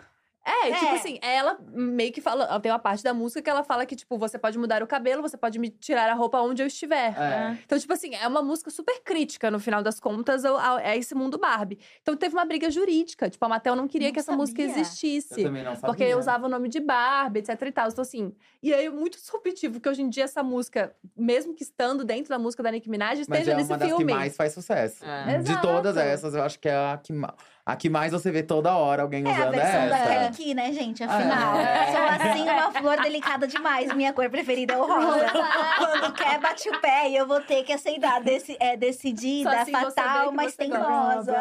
É, 0.46 0.72
tipo 0.72 0.84
É. 0.86 0.94
assim, 0.96 1.18
ela 1.22 1.58
meio 1.72 2.12
que 2.12 2.20
fala. 2.20 2.60
Tem 2.60 2.70
uma 2.70 2.78
parte 2.78 3.02
da 3.02 3.14
música 3.14 3.40
que 3.40 3.48
ela 3.48 3.64
fala 3.64 3.86
que, 3.86 3.96
tipo, 3.96 4.18
você 4.18 4.38
pode 4.38 4.58
mudar 4.58 4.82
o 4.82 4.86
cabelo, 4.86 5.22
você 5.22 5.36
pode 5.38 5.58
me 5.58 5.70
tirar 5.70 6.10
a 6.10 6.14
roupa 6.14 6.38
onde 6.40 6.62
eu 6.62 6.66
estiver. 6.66 7.14
é. 7.18 7.58
Então, 7.64 7.78
tipo 7.78 7.92
assim, 7.92 8.14
é 8.14 8.28
uma 8.28 8.42
música 8.42 8.70
super 8.70 9.00
crítica, 9.02 9.50
no 9.50 9.58
final 9.58 9.82
das 9.82 9.98
contas, 9.98 10.44
ao- 10.44 10.58
a 10.58 10.96
esse 10.96 11.14
mundo 11.14 11.38
Barbie. 11.38 11.78
Então 12.02 12.14
teve 12.16 12.34
uma 12.34 12.44
briga 12.44 12.70
jurídica. 12.70 13.30
Tipo, 13.30 13.44
a 13.46 13.48
Mattel 13.48 13.74
não 13.74 13.88
queria 13.88 14.08
Não 14.08 14.12
que 14.12 14.20
essa 14.20 14.32
música 14.36 14.62
sabia. 14.62 14.80
existisse. 14.82 15.40
Eu 15.40 15.46
também 15.46 15.64
não 15.64 15.74
sabia. 15.74 15.86
Porque 15.88 16.14
usava 16.14 16.46
o 16.46 16.48
nome 16.48 16.68
de 16.68 16.80
Barbie, 16.80 17.38
etc 17.40 17.60
e 17.62 17.72
tal. 17.72 17.88
Então, 17.88 18.02
assim. 18.02 18.34
E 18.62 18.72
aí, 18.74 18.90
muito 18.90 19.18
subjetivo, 19.18 19.80
que 19.80 19.88
hoje 19.88 20.02
em 20.02 20.08
dia 20.10 20.24
essa 20.24 20.42
música, 20.42 20.94
mesmo 21.16 21.54
que 21.54 21.62
estando 21.62 22.04
dentro 22.04 22.28
da 22.28 22.38
música 22.38 22.62
da 22.62 22.70
Nicki 22.70 22.90
Minaj, 22.90 23.18
Mas 23.18 23.20
esteja 23.20 23.52
é 23.52 23.56
nesse 23.56 23.70
uma 23.70 23.78
das 23.78 23.88
filme. 23.88 24.04
que 24.06 24.12
mais 24.12 24.36
faz 24.36 24.52
sucesso. 24.52 25.04
É. 25.04 25.38
De 25.38 25.50
Exato. 25.50 25.66
todas 25.66 25.96
essas, 25.96 26.34
eu 26.34 26.42
acho 26.42 26.58
que 26.58 26.68
é 26.68 26.74
a 26.74 26.98
que, 27.02 27.12
ma- 27.12 27.34
a 27.66 27.76
que 27.76 27.88
mais 27.88 28.12
você 28.12 28.30
vê 28.30 28.42
toda 28.42 28.76
hora 28.76 29.02
alguém 29.02 29.24
É 29.26 29.30
a 29.30 29.32
usando 29.32 29.50
versão 29.52 29.88
da 29.88 29.98
essa. 29.98 30.08
Kelly 30.10 30.30
Key, 30.36 30.54
né, 30.54 30.72
gente? 30.72 31.02
Afinal. 31.02 31.56
É. 31.56 31.86
Sou 31.92 32.30
assim, 32.30 32.42
uma 32.42 32.70
flor 32.72 33.00
delicada 33.00 33.46
demais. 33.46 33.92
Minha 33.94 34.12
cor 34.12 34.28
preferida 34.28 34.74
é 34.74 34.76
o 34.76 34.84
rosa. 34.86 35.26
Quando 35.78 36.12
quer, 36.12 36.38
bate 36.40 36.68
o 36.68 36.78
pé 36.80 37.08
e 37.08 37.16
eu 37.16 37.26
vou 37.26 37.40
ter 37.40 37.62
que 37.64 37.72
aceitar, 37.72 38.20
deci 38.20 38.54
é, 38.60 38.76
decidida, 38.76 39.50
assim 39.62 39.72
você 39.72 39.94
fatal, 39.94 40.30
mas 40.32 40.50
você 40.52 40.56
tem 40.58 40.68
gosta. 40.70 40.84
rosa. 40.84 41.32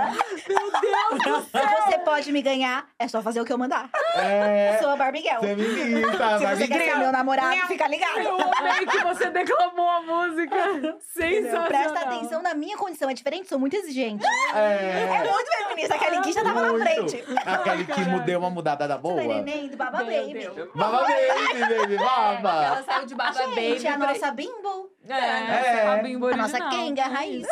Meu 0.48 0.72
Deus 0.82 1.24
do 1.24 1.42
céu! 1.52 1.64
Você 1.88 1.98
pode 2.00 2.32
me 2.32 2.42
ganhar, 2.42 2.86
é 2.98 3.08
só 3.08 3.22
fazer 3.22 3.42
o 3.42 3.46
que 3.46 3.52
eu 3.52 3.58
mandar. 3.58 3.90
É. 4.16 4.78
Sou 4.82 4.92
a 4.92 4.96
Barbie 4.96 5.22
Girl. 5.22 5.42
Feminista, 5.42 6.12
Se 6.12 6.18
Barbie 6.18 6.46
você 6.46 6.68
quer 6.70 6.90
ser 6.92 6.96
meu 7.00 7.12
namorado, 7.12 7.68
fica 7.68 7.88
ligado. 7.88 8.20
Eu 8.20 8.38
amei 8.38 8.86
que 8.86 9.04
você 9.04 9.30
declamou 9.30 9.90
a 9.90 10.02
música. 10.02 10.56
Entendeu? 10.72 10.98
Sensacional. 11.14 11.68
Presta 11.68 12.00
atenção 12.00 12.42
na 12.42 12.54
minha 12.54 12.78
condição. 12.78 13.10
É 13.10 13.14
diferente, 13.14 13.50
sou 13.50 13.60
muito 13.60 13.76
exigente. 13.76 14.26
É 14.56 14.58
É. 14.58 15.18
muito 15.20 15.52
feminista. 15.68 15.96
A 15.96 16.00
Kelly 16.00 16.13
Key 16.22 16.34
já 16.34 16.44
tava 16.44 16.62
na 16.72 16.86
frente. 16.86 17.24
Aquele 17.46 17.86
que 17.86 18.20
deu 18.26 18.40
uma 18.40 18.50
mudada 18.50 18.88
da 18.88 18.98
boa. 18.98 19.22
Neném 19.22 19.70
do 19.70 19.78
Baba 19.78 20.00
Baby. 20.00 20.50
Baba 20.76 21.02
Baby, 21.04 21.76
baby, 21.78 21.98
baba. 21.98 22.66
Ela 22.66 22.84
saiu 22.84 23.06
de 23.06 23.16
Baba 23.16 23.40
Baby. 23.40 23.80
Gente, 23.80 23.88
a 23.88 23.98
nossa 23.98 24.32
Bimbo. 24.32 24.93
É, 25.08 25.14
É. 25.14 25.88
a 25.88 25.98
Bimbo 25.98 26.28
A 26.28 26.38
nossa 26.38 26.58
original. 26.58 26.70
Kenga 26.72 27.04
raiz. 27.04 27.46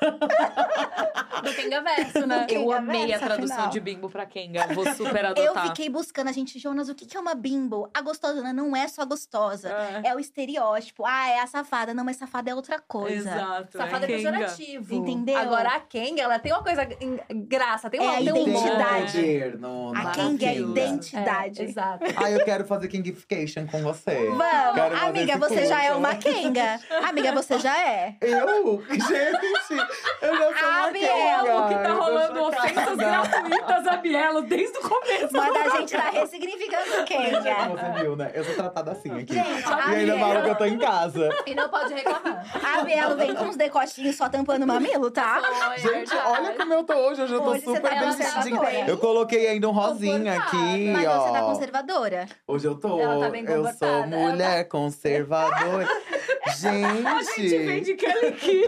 do 1.42 1.54
Kenga 1.54 1.80
Verso, 1.82 2.26
né? 2.26 2.36
Do 2.36 2.42
Eu 2.42 2.46
Kenga 2.46 2.76
amei 2.76 3.02
a 3.04 3.06
Versa, 3.06 3.24
tradução 3.26 3.56
afinal. 3.56 3.70
de 3.70 3.80
Bimbo 3.80 4.08
pra 4.10 4.26
Kenga. 4.26 4.66
Vou 4.74 4.84
super 4.94 5.24
adotar. 5.26 5.44
Eu 5.44 5.68
fiquei 5.70 5.88
buscando, 5.90 6.28
a 6.28 6.32
gente, 6.32 6.58
Jonas, 6.58 6.88
o 6.88 6.94
que 6.94 7.06
que 7.06 7.16
é 7.16 7.20
uma 7.20 7.34
bimbo? 7.34 7.88
A 7.94 8.00
gostosona 8.00 8.52
não 8.52 8.74
é 8.74 8.88
só 8.88 9.04
gostosa. 9.04 9.68
É. 10.04 10.08
É 10.08 10.14
o 10.14 10.18
estereótipo. 10.20 11.04
Ah, 11.06 11.28
é 11.28 11.40
a 11.40 11.46
safada. 11.46 11.92
Não, 11.94 12.04
mas 12.04 12.16
safada 12.16 12.50
é 12.50 12.54
outra 12.54 12.78
coisa. 12.80 13.30
Exato. 13.30 13.76
Safada 13.76 14.04
é 14.04 14.08
Kenga. 14.08 14.30
pejorativo. 14.32 14.94
Entendeu? 14.94 15.36
Agora 15.38 15.68
a 15.76 15.80
Kenga, 15.80 16.22
ela 16.22 16.38
tem 16.38 16.52
uma 16.52 16.62
coisa 16.62 16.86
em- 17.00 17.20
graça, 17.46 17.90
tem, 17.90 18.00
uma, 18.00 18.12
É 18.12 18.16
a 18.16 18.20
identidade. 18.20 19.12
Poder 19.12 19.58
no, 19.58 19.90
A 19.94 20.02
na 20.02 20.10
Kenga 20.12 20.46
é 20.46 20.54
fila. 20.54 20.70
identidade. 20.70 21.60
É, 21.60 21.64
exato. 21.64 22.04
Ah, 22.16 22.30
eu 22.30 22.44
quero 22.44 22.64
fazer 22.66 22.88
Kingification 22.88 23.66
com 23.66 23.82
você. 23.82 24.28
Vamos, 24.28 25.02
amiga, 25.02 25.36
você 25.38 25.66
já 25.66 25.82
é 25.82 25.86
curso. 25.86 25.98
uma 25.98 26.14
Kenga. 26.16 26.80
Amiga, 27.08 27.32
você 27.32 27.58
já 27.58 27.76
é. 27.78 28.16
Eu? 28.20 28.82
Gente, 28.88 29.88
eu 30.22 30.36
já 30.36 30.58
sou 30.58 30.68
A 30.68 30.90
Bielo, 30.90 31.68
que 31.68 31.74
tá 31.74 31.92
rolando 31.92 32.42
ofensas 32.44 32.96
gratuitas 32.96 33.86
a 33.86 33.96
Bielo 33.96 34.42
desde 34.42 34.78
o 34.78 34.80
começo. 34.82 35.28
Mas 35.32 35.56
a 35.56 35.76
gente 35.78 35.92
tá 35.96 36.10
ressignificando 36.10 36.84
Gente, 36.84 37.04
Kenga. 37.04 37.40
Você 37.40 38.02
viu, 38.02 38.16
né? 38.16 38.30
Eu 38.34 38.44
sou 38.44 38.54
tratada 38.54 38.92
assim 38.92 39.10
aqui. 39.10 39.34
Gente, 39.34 39.62
e 39.62 39.72
a 39.72 39.86
ainda 39.86 40.18
falo 40.18 40.42
que 40.42 40.48
eu 40.50 40.54
tô 40.56 40.64
em 40.64 40.78
casa. 40.78 41.28
E 41.46 41.54
não 41.54 41.68
pode 41.68 41.94
reclamar. 41.94 42.46
a 42.78 42.82
Bielo 42.82 43.16
vem 43.16 43.34
com 43.34 43.44
uns 43.44 43.56
decotinhos 43.56 44.16
só 44.16 44.28
tampando 44.28 44.62
o 44.62 44.66
mamilo, 44.66 45.10
tá? 45.10 45.40
Foi, 45.40 45.78
Gente, 45.78 46.10
verdade. 46.10 46.30
olha 46.40 46.52
como 46.54 46.74
eu 46.74 46.84
tô 46.84 46.94
hoje. 46.94 47.22
Hoje 47.22 47.34
eu 47.34 47.40
tô 47.40 47.50
Hoje 47.50 47.60
você 47.62 47.76
super 47.76 47.90
tá 47.90 48.60
bem. 48.60 48.88
Eu 48.88 48.98
coloquei 48.98 49.48
ainda 49.48 49.68
um 49.68 49.72
rosinha 49.72 50.38
aqui, 50.38 50.90
Mas 50.92 51.06
ó. 51.06 51.20
você 51.26 51.32
tá 51.32 51.42
conservadora. 51.42 52.26
Hoje 52.46 52.66
eu 52.66 52.74
tô. 52.74 53.00
Ela 53.00 53.24
tá 53.24 53.30
bem 53.30 53.44
eu 53.44 53.64
sou 53.64 53.72
comportada. 53.72 54.06
mulher 54.06 54.68
conservadora. 54.68 55.86
Gente! 56.58 57.06
A 57.06 57.22
gente 57.22 57.58
vem 57.58 57.82
de 57.82 57.94
Kelly 57.94 58.32
Key. 58.38 58.64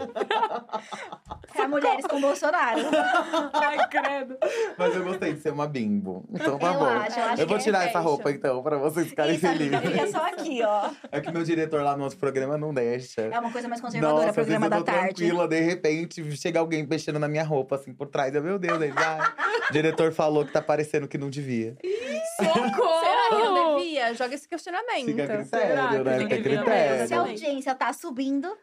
Pra 1.55 1.69
mulheres 1.69 2.07
com 2.07 2.21
Bolsonaro. 2.21 2.81
Ai, 3.53 3.89
credo. 3.89 4.37
Mas 4.77 4.95
eu 4.95 5.05
gostei 5.05 5.33
de 5.35 5.41
ser 5.41 5.53
uma 5.53 5.67
bimbo. 5.67 6.25
Então 6.33 6.59
tá 6.59 6.67
Eu 6.73 6.79
bom. 6.79 6.85
acho, 6.87 7.19
eu 7.19 7.25
acho 7.25 7.43
eu 7.43 7.47
vou 7.47 7.59
que 7.59 7.65
tirar 7.65 7.85
é 7.85 7.89
essa 7.89 8.01
roupa 8.01 8.31
então, 8.31 8.63
pra 8.63 8.77
vocês 8.79 9.09
ficarem 9.09 9.35
Isso, 9.35 9.47
felizes. 9.47 9.81
fica 9.81 10.07
só 10.09 10.27
aqui, 10.27 10.63
ó. 10.63 10.91
É 11.11 11.21
que 11.21 11.31
meu 11.33 11.43
diretor 11.43 11.83
lá 11.83 11.97
no 11.97 12.05
outro 12.05 12.19
programa 12.19 12.57
não 12.59 12.73
deixa. 12.73 13.23
É 13.23 13.39
uma 13.39 13.51
coisa 13.51 13.69
mais 13.69 13.81
conservadora, 13.81 14.23
Nossa, 14.27 14.33
programa 14.35 14.67
às 14.67 14.71
vezes 14.73 14.85
da 14.85 14.93
eu 14.93 14.95
tô 14.97 15.01
tarde. 15.01 15.15
tranquila, 15.15 15.49
de 15.49 15.61
repente 15.61 16.37
chega 16.37 16.61
alguém 16.61 16.87
mexendo 16.87 17.19
na 17.19 17.29
minha 17.29 17.45
roupa, 17.45 17.77
assim, 17.77 17.93
por 17.93 18.09
trás. 18.09 18.35
Eu, 18.35 18.43
meu 18.43 18.59
Deus, 18.59 18.81
ele 18.81 18.93
vai. 18.93 19.19
O 19.69 19.73
diretor 19.73 20.13
falou 20.13 20.45
que 20.45 20.53
tá 20.53 20.63
parecendo 20.63 21.09
que 21.09 21.19
não 21.19 21.29
devia. 21.31 21.77
Socorro! 22.37 23.01
Será 23.01 23.29
que 23.31 23.35
não 23.49 23.68
devia? 23.89 24.15
Joga 24.15 24.35
esse 24.35 24.48
questionamento. 24.48 25.06
Fica 25.06 25.27
Será 25.27 25.39
critério, 25.44 25.89
que 25.89 26.05
né? 26.05 26.12
não 26.19 26.28
Fica 26.28 26.43
critério. 26.43 27.09
Se 27.09 27.15
a 27.15 27.19
audiência 27.20 27.74
tá 27.74 27.93
subindo, 27.93 28.56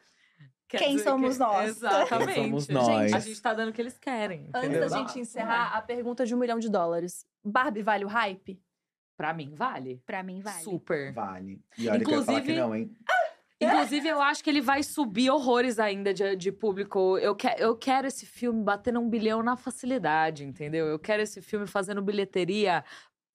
Quer 0.68 0.80
Quem 0.80 0.96
dizer 0.96 1.04
somos 1.10 1.34
que- 1.34 1.40
nós? 1.44 1.70
Exatamente. 1.70 2.34
Quem 2.34 2.44
somos 2.46 2.68
nós? 2.70 3.14
A 3.14 3.20
gente 3.20 3.40
tá 3.40 3.54
dando 3.54 3.70
o 3.70 3.74
que 3.74 3.80
eles 3.80 4.00
querem. 4.00 4.50
Antes 4.54 4.80
da 4.80 4.98
gente 4.98 5.20
encerrar, 5.20 5.76
a 5.76 5.82
pergunta 5.82 6.26
de 6.26 6.34
um 6.34 6.40
milhão 6.40 6.58
de 6.58 6.70
dólares. 6.72 7.24
Barbie 7.44 7.84
vale 7.84 8.04
o 8.04 8.08
hype? 8.08 8.60
Pra 9.16 9.32
mim, 9.32 9.54
vale. 9.54 10.02
pra 10.08 10.24
mim 10.24 10.42
vale. 10.42 10.64
Super. 10.64 11.14
Vale. 11.14 11.62
E 11.78 11.88
olha 11.88 12.04
que 12.04 12.12
eu 12.12 12.18
ia 12.20 12.26
falar 12.26 12.42
que 12.42 12.52
Inclusive- 12.52 12.60
não, 12.60 12.76
hein? 12.76 12.92
Inclusive, 13.62 14.08
eu 14.10 14.22
acho 14.22 14.44
que 14.44 14.50
ele 14.50 14.60
vai 14.60 14.84
subir 14.84 15.30
horrores 15.30 15.80
ainda 15.80 16.14
de, 16.14 16.36
de 16.36 16.52
público. 16.52 17.18
Eu, 17.20 17.34
que, 17.36 17.48
eu 17.58 17.76
quero 17.78 18.06
esse 18.08 18.26
filme 18.26 18.62
batendo 18.64 19.00
um 19.00 19.10
bilhão 19.10 19.42
na 19.42 19.56
facilidade, 19.56 20.44
entendeu? 20.44 20.88
Eu 20.88 21.00
quero 21.00 21.22
esse 21.22 21.42
filme 21.42 21.66
fazendo 21.66 22.02
bilheteria 22.02 22.84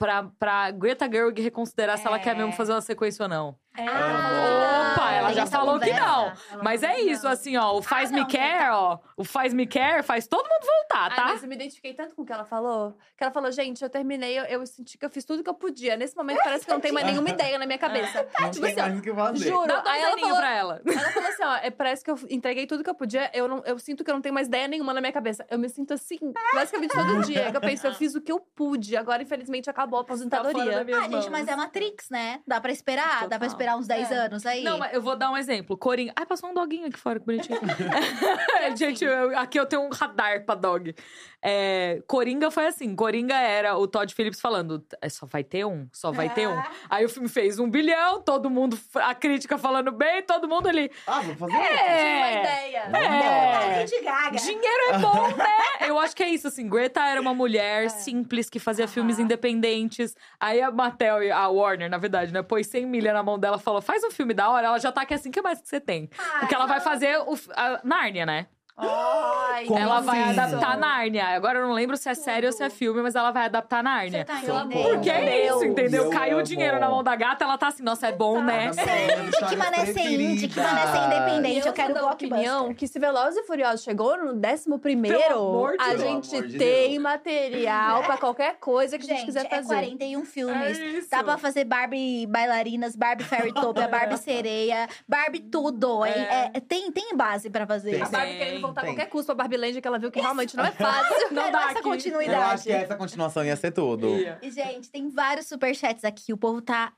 pra, 0.00 0.24
pra 0.38 0.70
Greta 0.70 1.06
Gerwig 1.08 1.42
reconsiderar 1.42 1.98
se 1.98 2.06
ela 2.06 2.16
É. 2.16 2.20
quer 2.20 2.34
mesmo 2.34 2.52
fazer 2.52 2.72
uma 2.72 2.80
sequência 2.80 3.22
ou 3.24 3.28
não. 3.28 3.54
Ah, 3.78 4.92
Opa, 4.94 5.12
ela 5.12 5.32
já 5.32 5.46
falou 5.46 5.78
que 5.78 5.86
conversa. 5.90 6.06
não. 6.06 6.24
Ela 6.52 6.62
Mas 6.62 6.82
é 6.82 6.94
que 6.94 7.02
isso, 7.02 7.24
não. 7.24 7.30
assim, 7.30 7.56
ó. 7.56 7.72
O 7.76 7.82
Faz 7.82 8.10
Me 8.10 8.20
não, 8.20 8.26
Care, 8.28 8.70
ó. 8.72 8.98
O 9.16 9.24
Faz 9.24 9.54
Me 9.54 9.66
Care 9.66 10.02
faz 10.02 10.26
todo 10.26 10.42
mundo 10.46 10.66
voltar, 10.66 11.10
Ai, 11.10 11.16
tá? 11.16 11.24
mas 11.26 11.42
eu 11.42 11.48
me 11.48 11.54
identifiquei 11.54 11.94
tanto 11.94 12.14
com 12.14 12.22
o 12.22 12.26
que 12.26 12.32
ela 12.32 12.44
falou. 12.44 12.96
Que 13.16 13.22
ela 13.24 13.32
falou, 13.32 13.50
gente, 13.52 13.82
eu 13.82 13.88
terminei, 13.90 14.38
eu, 14.38 14.44
eu 14.44 14.66
senti 14.66 14.98
que 14.98 15.04
eu 15.06 15.10
fiz 15.10 15.24
tudo 15.24 15.42
que 15.42 15.48
eu 15.50 15.54
podia. 15.54 15.96
Nesse 15.96 16.16
momento 16.16 16.40
parece 16.42 16.64
que 16.64 16.70
eu 16.70 16.74
não 16.74 16.80
tem 16.80 16.92
mais 16.92 17.06
nenhuma 17.06 17.28
ideia 17.30 17.58
na 17.58 17.66
minha 17.66 17.78
cabeça. 17.78 18.26
Não 18.40 18.50
tipo 18.50 18.64
tem 18.66 18.72
assim, 18.72 18.80
mais 18.80 18.98
o 18.98 19.02
que 19.02 19.14
fazer. 19.14 19.48
juro. 19.48 19.66
Dá 19.66 19.82
Aí 19.86 20.02
ela 20.02 20.18
falou, 20.18 20.36
pra 20.36 20.50
ela. 20.54 20.82
ela 20.86 21.10
falou 21.12 21.28
assim, 21.28 21.44
ó, 21.44 21.54
é, 21.56 21.70
parece 21.70 22.04
que 22.04 22.10
eu 22.10 22.18
entreguei 22.28 22.66
tudo 22.66 22.82
que 22.82 22.90
eu 22.90 22.94
podia, 22.94 23.30
eu, 23.34 23.46
não, 23.46 23.62
eu 23.66 23.78
sinto 23.78 24.02
que 24.02 24.10
eu 24.10 24.14
não 24.14 24.22
tenho 24.22 24.34
mais 24.34 24.48
ideia 24.48 24.66
nenhuma 24.66 24.92
na 24.94 25.00
minha 25.00 25.12
cabeça. 25.12 25.46
Eu 25.50 25.58
me 25.58 25.68
sinto 25.68 25.92
assim, 25.94 26.18
basicamente 26.54 26.92
todo 26.92 27.22
dia. 27.24 27.50
Que 27.50 27.56
eu 27.56 27.60
penso, 27.60 27.86
eu 27.86 27.94
fiz 27.94 28.14
o 28.14 28.20
que 28.20 28.32
eu 28.32 28.40
pude. 28.40 28.96
Agora, 28.96 29.22
infelizmente, 29.22 29.68
acabou 29.70 30.00
a 30.00 30.02
Tá 30.02 30.06
aposentadoria. 30.12 30.84
minha 30.84 30.98
Ah, 30.98 31.02
gente, 31.08 31.30
mas 31.30 31.46
é 31.46 31.54
mãos. 31.54 31.64
Matrix, 31.66 32.08
né? 32.10 32.40
Dá 32.46 32.60
pra 32.60 32.72
esperar, 32.72 33.28
dá 33.28 33.38
pra 33.38 33.46
Total. 33.46 33.46
Esperar 33.60 33.76
uns 33.76 33.86
10 33.86 34.10
É. 34.10 34.14
anos 34.14 34.46
aí. 34.46 34.62
Não, 34.64 34.78
mas 34.78 34.92
eu 34.94 35.02
vou 35.02 35.14
dar 35.16 35.30
um 35.30 35.36
exemplo. 35.36 35.76
Coringa. 35.76 36.12
Ai, 36.16 36.24
passou 36.24 36.50
um 36.50 36.54
doguinho 36.54 36.86
aqui 36.86 36.98
fora, 36.98 37.20
que 37.20 37.26
bonitinho. 37.26 37.60
Gente, 38.76 39.04
eu- 39.04 39.38
aqui 39.38 39.58
eu 39.60 39.66
tenho 39.66 39.82
um 39.82 39.90
radar 39.90 40.44
pra 40.44 40.54
dog. 40.54 40.94
É, 41.42 42.02
Coringa 42.06 42.50
foi 42.50 42.66
assim. 42.66 42.94
Coringa 42.94 43.34
era 43.34 43.76
o 43.76 43.86
Todd 43.86 44.14
Phillips 44.14 44.40
falando: 44.40 44.84
"É, 45.00 45.08
só 45.08 45.24
vai 45.26 45.42
ter 45.42 45.64
um, 45.64 45.88
só 45.92 46.12
vai 46.12 46.28
ter 46.28 46.46
um. 46.46 46.58
Ah. 46.58 46.70
Aí 46.90 47.04
o 47.04 47.08
filme 47.08 47.28
fez 47.30 47.58
um 47.58 47.68
bilhão, 47.70 48.20
todo 48.20 48.50
mundo, 48.50 48.78
a 48.96 49.14
crítica 49.14 49.56
falando 49.56 49.90
bem, 49.90 50.22
todo 50.22 50.46
mundo 50.48 50.68
ali. 50.68 50.90
Ah, 51.06 51.20
vou 51.20 51.34
fazer 51.36 51.52
Tinha 51.52 51.60
uma 51.62 52.28
É. 52.28 52.40
ideia. 52.40 52.90
É. 52.92 53.04
É. 53.04 53.78
Lady 53.80 54.00
Gaga. 54.04 54.36
Dinheiro 54.36 54.90
é 54.90 54.98
bom, 54.98 55.28
né? 55.36 55.88
Eu 55.88 55.98
acho 55.98 56.14
que 56.14 56.22
é 56.22 56.28
isso, 56.28 56.46
assim. 56.46 56.68
Greta 56.68 57.00
era 57.06 57.20
uma 57.20 57.32
mulher 57.34 57.88
simples 57.90 58.50
que 58.50 58.58
fazia 58.58 58.86
filmes 58.86 59.18
independentes. 59.18 60.14
Aí 60.38 60.60
a 60.60 60.70
Mattel, 60.70 61.22
e 61.22 61.30
a 61.30 61.48
Warner, 61.48 61.88
na 61.88 61.96
verdade, 61.98 62.32
né? 62.34 62.42
Pôs 62.42 62.66
100 62.66 62.84
milha 62.86 63.14
na 63.14 63.22
mão 63.22 63.38
dela 63.38 63.49
e 63.56 63.60
falou: 63.60 63.80
faz 63.80 64.02
um 64.04 64.10
filme 64.10 64.34
da 64.34 64.48
hora. 64.50 64.66
Ela 64.68 64.78
já 64.78 64.92
tá 64.92 65.02
aqui 65.02 65.14
assim, 65.14 65.28
o 65.28 65.32
que 65.32 65.42
mais 65.42 65.60
que 65.60 65.68
você 65.68 65.80
tem? 65.80 66.08
Porque 66.40 66.54
ela 66.54 66.66
vai 66.66 66.80
fazer 66.80 67.18
o, 67.18 67.38
a 67.54 67.80
Nárnia, 67.84 68.26
né? 68.26 68.46
Ai, 68.82 69.64
Como 69.66 69.78
ela 69.78 70.00
vai 70.00 70.20
assim? 70.22 70.38
adaptar 70.40 70.76
Nárnia. 70.78 71.26
Agora 71.28 71.58
eu 71.58 71.66
não 71.66 71.74
lembro 71.74 71.96
se 71.96 72.08
é 72.08 72.14
série 72.14 72.46
ou 72.46 72.52
se 72.52 72.62
é 72.62 72.70
filme, 72.70 73.02
mas 73.02 73.14
ela 73.14 73.30
vai 73.30 73.44
adaptar 73.46 73.82
Nárnia. 73.82 74.24
Tá 74.24 74.40
Porque 74.70 75.10
é 75.10 75.46
isso, 75.48 75.64
entendeu? 75.64 76.04
Eu 76.04 76.10
Caiu 76.10 76.38
o 76.38 76.42
dinheiro 76.42 76.78
na 76.80 76.88
mão 76.88 77.02
da 77.02 77.14
gata, 77.14 77.44
ela 77.44 77.56
tá 77.58 77.68
assim, 77.68 77.82
nossa, 77.82 78.08
é 78.08 78.12
bom, 78.12 78.42
né? 78.42 78.70
Gente, 78.72 79.48
que 79.48 79.56
mané 79.56 79.86
ser 79.86 80.00
indie, 80.20 80.48
que 80.48 80.58
mané 80.60 80.86
ser 80.86 81.06
independente. 81.06 81.66
eu 81.66 81.72
quero 81.72 81.88
sou 81.88 81.94
da 81.94 82.00
blockbuster. 82.00 82.36
opinião 82.38 82.74
que 82.74 82.86
se 82.88 82.98
Velozes 82.98 83.36
e 83.38 83.42
Furiosos 83.46 83.82
chegou 83.82 84.16
no 84.16 84.32
11 84.32 84.78
primeiro, 84.80 85.76
a 85.78 85.96
gente 85.96 86.40
de 86.48 86.58
tem 86.58 86.90
Deus. 86.92 87.02
material 87.02 88.02
pra 88.02 88.16
qualquer 88.16 88.56
coisa 88.58 88.98
que 88.98 89.04
a 89.04 89.06
gente 89.08 89.16
Gente, 89.18 89.26
quiser 89.26 89.46
é 89.46 89.48
fazer. 89.48 89.74
41 89.74 90.24
filmes. 90.24 90.78
É 90.78 90.84
isso. 90.86 91.10
Dá 91.10 91.22
pra 91.22 91.36
fazer 91.38 91.64
Barbie 91.64 92.26
bailarinas, 92.26 92.96
Barbie 92.96 93.24
Fairytopia, 93.24 93.86
Barbie 93.88 94.16
sereia, 94.18 94.88
Barbie 95.08 95.40
tudo. 95.40 96.04
hein? 96.06 96.12
É. 96.16 96.50
É, 96.54 96.60
tem, 96.60 96.90
tem 96.90 97.16
base 97.16 97.50
pra 97.50 97.66
fazer. 97.66 97.92
Tem. 97.92 98.02
A 98.02 98.06
Barbie 98.08 98.36
querendo 98.38 98.60
voltar 98.70 98.80
a 98.80 98.84
tem. 98.84 98.94
qualquer 98.94 99.10
custo 99.10 99.26
pra 99.26 99.34
Barbie 99.34 99.56
Land, 99.56 99.80
que 99.80 99.86
ela 99.86 99.98
viu 99.98 100.10
que 100.10 100.20
realmente 100.20 100.56
não 100.56 100.64
é 100.64 100.72
fácil. 100.72 101.16
Não 101.30 101.50
dá 101.50 101.60
nossa 101.60 101.68
aqui. 101.70 101.78
Eu 101.78 101.82
continuidade. 101.82 102.54
acho 102.54 102.64
que 102.64 102.72
essa 102.72 102.96
continuação 102.96 103.44
ia 103.44 103.56
ser 103.56 103.70
tudo. 103.70 104.08
E, 104.42 104.50
gente, 104.50 104.90
tem 104.90 105.08
vários 105.08 105.46
superchats 105.46 106.04
aqui. 106.04 106.32
O 106.32 106.36
povo 106.36 106.60
tá 106.60 106.92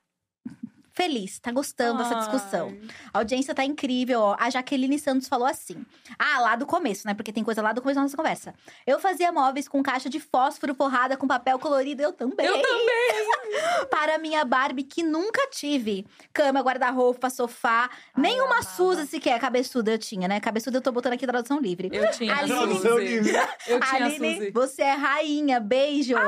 feliz, 0.92 1.38
tá 1.38 1.50
gostando 1.50 1.98
dessa 2.02 2.14
discussão. 2.16 2.68
Ai. 2.68 2.88
A 3.12 3.18
audiência 3.18 3.54
tá 3.54 3.64
incrível, 3.64 4.20
ó. 4.20 4.36
A 4.38 4.50
Jaqueline 4.50 4.98
Santos 4.98 5.28
falou 5.28 5.46
assim. 5.46 5.84
Ah, 6.18 6.40
lá 6.40 6.56
do 6.56 6.66
começo, 6.66 7.06
né? 7.06 7.14
Porque 7.14 7.32
tem 7.32 7.42
coisa 7.44 7.60
lá 7.62 7.72
do 7.72 7.80
começo 7.82 7.96
da 7.96 8.02
nossa 8.02 8.16
conversa. 8.16 8.54
Eu 8.86 8.98
fazia 8.98 9.32
móveis 9.32 9.66
com 9.68 9.82
caixa 9.82 10.08
de 10.08 10.20
fósforo 10.20 10.74
forrada 10.74 11.16
com 11.16 11.26
papel 11.26 11.58
colorido. 11.58 12.02
Eu 12.02 12.12
também. 12.12 12.46
Eu 12.46 12.60
também. 12.60 13.86
Para 13.90 14.18
minha 14.18 14.44
Barbie, 14.44 14.84
que 14.84 15.02
nunca 15.02 15.46
tive. 15.50 16.06
Cama, 16.32 16.60
guarda-roupa, 16.60 17.28
sofá. 17.30 17.90
Nenhuma 18.16 18.56
amava. 18.58 18.62
Suza 18.62 19.06
sequer. 19.06 19.38
Cabeçuda 19.40 19.90
eu 19.92 19.98
tinha, 19.98 20.28
né? 20.28 20.40
Cabeçuda 20.40 20.78
eu 20.78 20.82
tô 20.82 20.92
botando 20.92 21.14
aqui 21.14 21.26
tradução 21.26 21.60
livre. 21.60 21.88
Eu 21.92 22.10
tinha 22.10 22.34
Aline- 22.34 22.52
a 22.54 22.58
Tradução 22.62 22.98
livre. 22.98 23.30
Eu 23.66 23.80
tinha 23.80 24.02
a 24.02 24.06
Aline, 24.06 24.34
Suzy. 24.36 24.50
você 24.50 24.82
é 24.82 24.92
rainha. 24.94 25.60
Beijos. 25.60 26.18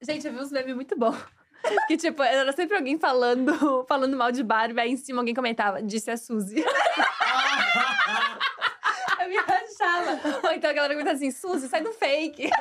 Gente, 0.00 0.26
eu 0.26 0.32
vi 0.32 0.40
uns 0.40 0.50
memes 0.50 0.74
muito 0.74 0.98
bons. 0.98 1.16
Que, 1.86 1.96
tipo, 1.96 2.22
era 2.22 2.52
sempre 2.52 2.76
alguém 2.76 2.98
falando, 2.98 3.84
falando 3.88 4.16
mal 4.16 4.32
de 4.32 4.42
Barbie, 4.42 4.80
aí 4.80 4.90
em 4.92 4.96
cima 4.96 5.20
alguém 5.20 5.34
comentava, 5.34 5.82
disse 5.82 6.10
a 6.10 6.16
Suzy. 6.16 6.64
rachava. 9.82 10.46
Ou 10.48 10.52
então 10.52 10.70
a 10.70 10.72
galera 10.72 10.94
comenta 10.94 11.12
assim, 11.12 11.30
Suzy, 11.30 11.68
sai 11.68 11.82
do 11.82 11.92
fake. 11.92 12.48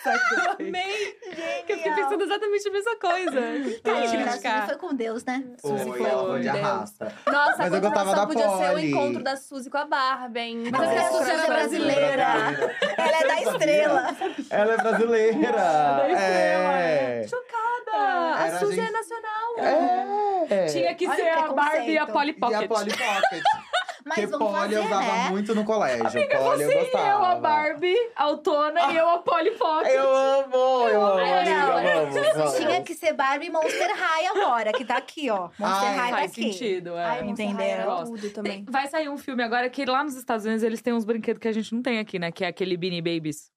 Eu 0.00 0.52
amei. 0.66 1.18
Que 1.66 1.72
eu 1.72 1.76
fiquei 1.76 1.92
pensando 1.94 2.22
exatamente 2.22 2.68
a 2.68 2.72
mesma 2.72 2.96
coisa. 2.96 3.40
Gente, 3.40 3.80
Ai, 3.84 4.16
mas 4.24 4.28
a 4.28 4.32
Suzy 4.54 4.66
foi 4.66 4.76
com 4.76 4.94
Deus, 4.94 5.24
né? 5.24 5.44
Suzy 5.60 5.84
Foi, 5.84 5.98
foi. 5.98 6.08
ela 6.10 6.24
foi 6.26 6.40
de 6.40 6.50
Deus. 6.50 6.64
arrasta. 6.64 7.14
Nossa, 7.26 7.56
Mas 7.58 7.72
a 7.72 7.76
eu 7.76 7.80
gostava 7.80 8.10
continuação 8.10 8.14
da 8.14 8.26
podia 8.26 8.48
ser 8.48 8.54
o 8.54 8.74
Polly. 8.74 8.90
encontro 8.90 9.22
da 9.22 9.36
Suzy 9.36 9.70
com 9.70 9.78
a 9.78 9.84
Barbie, 9.84 10.40
hein? 10.40 10.64
Mas 10.72 10.90
é 10.90 10.94
porque 10.94 10.98
a 11.00 11.18
Suzy 11.18 11.30
é 11.30 11.46
brasileira. 11.46 12.26
Ela 12.96 13.16
é 13.20 13.26
da 13.26 13.42
estrela. 13.42 14.16
Ela 14.50 14.72
é 14.72 14.76
brasileira. 14.76 15.52
Da 15.52 16.08
estrela, 16.10 16.78
é. 16.78 17.26
Chocada! 17.28 18.44
Era 18.46 18.56
a 18.56 18.58
Suzy 18.60 18.76
gente- 18.76 18.88
é 18.88 18.92
nacional. 18.92 19.58
É. 20.50 20.66
Tinha 20.66 20.94
que 20.94 21.06
Olha 21.06 21.16
ser 21.16 21.36
o 21.38 21.44
a 21.44 21.52
Barbie 21.52 21.90
e 21.92 21.98
a. 21.98 22.06
Polly 22.06 22.30
E 22.30 22.34
a 22.44 22.48
Pocket. 22.48 22.68
Polly 22.68 22.90
Pocket. 22.92 23.42
Porque 24.02 24.20
Mas 24.22 24.30
vamos 24.30 24.46
Polly 24.48 24.60
fazer, 24.60 24.76
eu 24.76 24.84
usava 24.84 25.02
né? 25.06 25.28
muito 25.30 25.54
no 25.54 25.64
colégio. 25.64 26.06
Amiga, 26.06 26.38
Polly 26.38 26.64
você 26.64 26.74
eu 26.74 26.80
gostava. 26.80 27.04
e 27.04 27.10
eu, 27.10 27.24
a 27.24 27.34
Barbie, 27.36 27.96
a 28.16 28.24
Autona, 28.24 28.80
e 28.92 28.96
eu, 28.96 29.08
a 29.08 29.18
Polly 29.18 29.50
Pocket. 29.52 29.92
Eu 29.92 30.14
amo, 30.14 30.88
eu 30.88 31.02
amo, 31.06 31.18
Ai, 31.18 31.48
amiga, 31.52 31.66
não. 31.66 32.10
vamos, 32.12 32.26
vamos. 32.36 32.54
Tinha 32.56 32.82
que 32.82 32.94
ser 32.94 33.12
Barbie 33.12 33.50
Monster 33.50 33.90
High 33.94 34.26
agora, 34.26 34.72
que 34.72 34.84
tá 34.84 34.96
aqui, 34.96 35.28
ó. 35.30 35.50
Monster 35.58 35.88
Ai, 35.88 35.96
High 35.96 36.10
Faz 36.10 36.30
daqui. 36.30 36.52
sentido, 36.52 36.96
é. 36.96 37.04
Ai, 37.04 37.28
Entenderam? 37.28 37.84
Gosto. 37.84 38.14
tudo 38.16 38.30
também. 38.30 38.64
Vai 38.68 38.86
sair 38.88 39.08
um 39.08 39.18
filme 39.18 39.42
agora 39.42 39.68
que 39.68 39.84
lá 39.84 40.02
nos 40.02 40.16
Estados 40.16 40.44
Unidos 40.44 40.62
eles 40.62 40.80
têm 40.80 40.92
uns 40.92 41.04
brinquedos 41.04 41.40
que 41.40 41.48
a 41.48 41.52
gente 41.52 41.74
não 41.74 41.82
tem 41.82 41.98
aqui, 41.98 42.18
né? 42.18 42.30
Que 42.32 42.44
é 42.44 42.48
aquele 42.48 42.76
Beanie 42.76 43.02
Babies. 43.02 43.50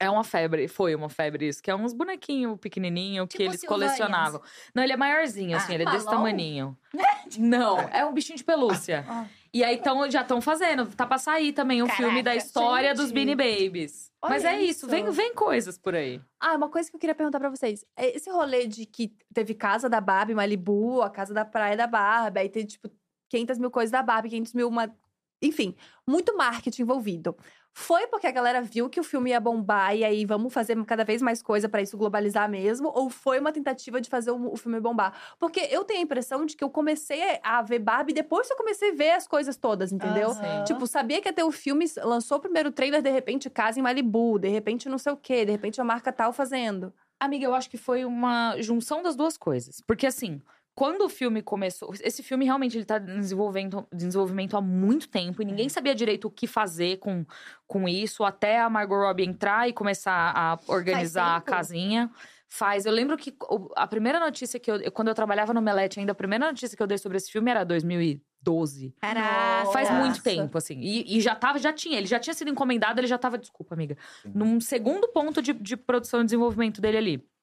É 0.00 0.10
uma 0.10 0.24
febre, 0.24 0.66
foi 0.66 0.94
uma 0.94 1.08
febre 1.08 1.46
isso. 1.48 1.62
Que 1.62 1.70
é 1.70 1.74
uns 1.76 1.92
bonequinhos 1.92 2.58
pequenininho 2.58 3.26
que 3.26 3.38
Tipo 3.38 3.50
eles 3.50 3.64
colecionavam. 3.64 4.40
Não, 4.74 4.82
ele 4.82 4.92
é 4.92 4.96
maiorzinho, 4.96 5.56
assim, 5.56 5.72
Ah, 5.72 5.74
ele 5.74 5.84
é 5.84 5.90
desse 5.90 6.04
Balão? 6.04 6.20
tamaninho. 6.20 6.76
Não, 7.38 7.78
é 7.78 8.04
um 8.04 8.12
bichinho 8.12 8.36
de 8.36 8.44
pelúcia. 8.44 9.04
Ah. 9.08 9.26
E 9.52 9.62
aí 9.64 9.76
então, 9.76 10.10
já 10.10 10.22
estão 10.22 10.40
fazendo. 10.40 10.86
Tá 10.94 11.06
pra 11.06 11.18
sair 11.18 11.52
também 11.52 11.82
o 11.82 11.88
filme 11.88 12.22
da 12.22 12.34
história 12.34 12.88
gente. 12.88 12.98
dos 12.98 13.12
Beanie 13.12 13.34
Babies. 13.34 14.10
Olha 14.20 14.34
Mas 14.34 14.44
é 14.44 14.60
isso, 14.60 14.86
isso. 14.86 14.88
vem, 14.88 15.08
vem 15.10 15.34
coisas 15.34 15.78
por 15.78 15.94
aí. 15.94 16.20
Ah, 16.40 16.56
uma 16.56 16.68
coisa 16.68 16.90
que 16.90 16.96
eu 16.96 17.00
queria 17.00 17.14
perguntar 17.14 17.38
pra 17.38 17.48
vocês. 17.48 17.84
É 17.96 18.14
Esse 18.16 18.28
rolê 18.30 18.66
de 18.66 18.84
que 18.86 19.12
teve 19.32 19.54
casa 19.54 19.88
da 19.88 20.00
Barbie, 20.00 20.34
Malibu, 20.34 21.00
a 21.00 21.08
casa 21.08 21.32
da 21.32 21.44
praia 21.44 21.76
da 21.76 21.86
Barbie, 21.86 22.40
aí 22.40 22.48
tem, 22.48 22.66
tipo, 22.66 22.90
500 23.30 23.58
mil 23.58 23.70
coisas 23.70 23.90
da 23.90 24.02
Barbie, 24.02 24.30
500 24.30 24.52
mil 24.52 24.68
uma... 24.68 24.94
Enfim, 25.40 25.74
muito 26.06 26.36
marketing 26.36 26.82
envolvido. 26.82 27.36
Foi 27.78 28.06
porque 28.06 28.26
a 28.26 28.30
galera 28.30 28.62
viu 28.62 28.88
que 28.88 28.98
o 28.98 29.04
filme 29.04 29.28
ia 29.30 29.38
bombar 29.38 29.94
e 29.94 30.02
aí 30.02 30.24
vamos 30.24 30.50
fazer 30.50 30.82
cada 30.86 31.04
vez 31.04 31.20
mais 31.20 31.42
coisa 31.42 31.68
pra 31.68 31.82
isso 31.82 31.94
globalizar 31.94 32.48
mesmo? 32.48 32.90
Ou 32.94 33.10
foi 33.10 33.38
uma 33.38 33.52
tentativa 33.52 34.00
de 34.00 34.08
fazer 34.08 34.30
o, 34.30 34.56
filme 34.56 34.80
bombar? 34.80 35.12
Porque 35.38 35.60
eu 35.70 35.84
tenho 35.84 36.00
a 36.00 36.02
impressão 36.02 36.46
de 36.46 36.56
que 36.56 36.64
eu 36.64 36.70
comecei 36.70 37.38
a 37.42 37.60
ver 37.60 37.78
Barbie 37.78 38.14
depois 38.14 38.46
que 38.46 38.54
eu 38.54 38.56
comecei 38.56 38.92
a 38.92 38.94
ver 38.94 39.10
as 39.10 39.28
coisas 39.28 39.58
todas, 39.58 39.92
entendeu? 39.92 40.30
Aham. 40.30 40.64
Tipo, 40.64 40.86
sabia 40.86 41.20
que 41.20 41.28
ia 41.28 41.34
ter 41.34 41.44
o 41.44 41.52
filme, 41.52 41.84
lançou 42.02 42.38
o 42.38 42.40
primeiro 42.40 42.72
trailer, 42.72 43.02
de 43.02 43.10
repente 43.10 43.50
casa 43.50 43.78
em 43.78 43.82
Malibu, 43.82 44.38
de 44.38 44.48
repente 44.48 44.88
não 44.88 44.96
sei 44.96 45.12
o 45.12 45.16
quê, 45.16 45.44
de 45.44 45.52
repente 45.52 45.78
a 45.78 45.84
marca 45.84 46.10
tal 46.10 46.32
fazendo. 46.32 46.94
Amiga, 47.20 47.44
eu 47.44 47.54
acho 47.54 47.68
que 47.68 47.76
foi 47.76 48.06
uma 48.06 48.56
junção 48.58 49.02
das 49.02 49.14
duas 49.14 49.36
coisas. 49.36 49.82
Porque 49.82 50.06
assim, 50.06 50.40
quando 50.76 51.06
o 51.06 51.08
filme 51.08 51.40
começou. 51.40 51.92
Esse 52.02 52.22
filme 52.22 52.44
realmente 52.44 52.76
ele 52.76 52.84
tá 52.84 52.98
em 52.98 53.18
desenvolvimento, 53.18 54.54
há 54.54 54.60
muito 54.60 55.08
tempo 55.08 55.40
e 55.40 55.44
ninguém 55.44 55.70
sabia 55.70 55.94
direito 55.94 56.28
o 56.28 56.30
que 56.30 56.46
fazer 56.46 56.98
com, 56.98 57.24
com 57.66 57.88
isso, 57.88 58.22
até 58.22 58.60
a 58.60 58.68
Margot 58.68 58.94
Robbie 58.94 59.24
entrar 59.24 59.66
e 59.66 59.72
começar 59.72 60.32
a 60.36 60.58
organizar 60.68 61.36
a 61.36 61.40
casinha. 61.40 62.10
Faz. 62.46 62.84
Eu 62.84 62.92
lembro 62.92 63.16
que 63.16 63.34
a 63.74 63.86
primeira 63.86 64.20
notícia 64.20 64.60
que 64.60 64.70
eu. 64.70 64.92
Quando 64.92 65.08
eu 65.08 65.14
trabalhava 65.14 65.52
no 65.52 65.62
Melete, 65.62 65.98
ainda 65.98 66.12
a 66.12 66.14
primeira 66.14 66.46
notícia 66.46 66.76
que 66.76 66.82
eu 66.82 66.86
dei 66.86 66.98
sobre 66.98 67.16
esse 67.16 67.32
filme 67.32 67.50
era 67.50 67.64
2012. 67.64 68.94
Caraca. 69.00 69.72
Faz 69.72 69.90
muito 69.90 70.22
tempo, 70.22 70.56
assim. 70.56 70.78
E, 70.78 71.16
e 71.16 71.20
já 71.22 71.34
tava, 71.34 71.58
já 71.58 71.72
tinha. 71.72 71.98
Ele 71.98 72.06
já 72.06 72.20
tinha 72.20 72.34
sido 72.34 72.50
encomendado, 72.50 73.00
ele 73.00 73.08
já 73.08 73.18
tava. 73.18 73.36
Desculpa, 73.36 73.74
amiga. 73.74 73.96
Num 74.24 74.60
segundo 74.60 75.08
ponto 75.08 75.42
de, 75.42 75.54
de 75.54 75.76
produção 75.76 76.20
e 76.20 76.24
desenvolvimento 76.24 76.80
dele 76.80 76.98
ali. 76.98 77.35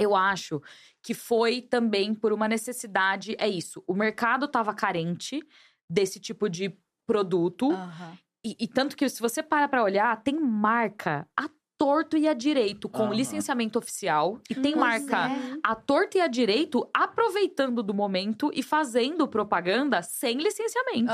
Eu 0.00 0.16
acho 0.16 0.62
que 1.02 1.12
foi 1.14 1.60
também 1.60 2.14
por 2.14 2.32
uma 2.32 2.48
necessidade. 2.48 3.36
É 3.38 3.46
isso. 3.46 3.84
O 3.86 3.94
mercado 3.94 4.48
tava 4.48 4.74
carente 4.74 5.40
desse 5.88 6.18
tipo 6.18 6.48
de 6.48 6.74
produto. 7.06 7.70
Aham. 7.70 8.18
E, 8.44 8.56
e 8.58 8.66
tanto 8.66 8.96
que, 8.96 9.06
se 9.08 9.20
você 9.20 9.42
para 9.42 9.68
pra 9.68 9.82
olhar, 9.82 10.22
tem 10.22 10.40
marca 10.40 11.28
a 11.36 11.48
torto 11.80 12.14
e 12.14 12.28
a 12.28 12.34
direito 12.34 12.90
com 12.90 13.04
Aham. 13.04 13.14
licenciamento 13.14 13.78
oficial. 13.78 14.38
E 14.50 14.54
tem 14.54 14.72
Pois 14.74 14.76
marca 14.76 15.32
é. 15.32 15.54
a 15.64 15.74
torto 15.74 16.18
e 16.18 16.20
a 16.20 16.26
direito 16.26 16.86
aproveitando 16.92 17.82
do 17.82 17.94
momento 17.94 18.50
e 18.52 18.62
fazendo 18.62 19.26
propaganda 19.26 20.02
sem 20.02 20.36
licenciamento. 20.36 21.10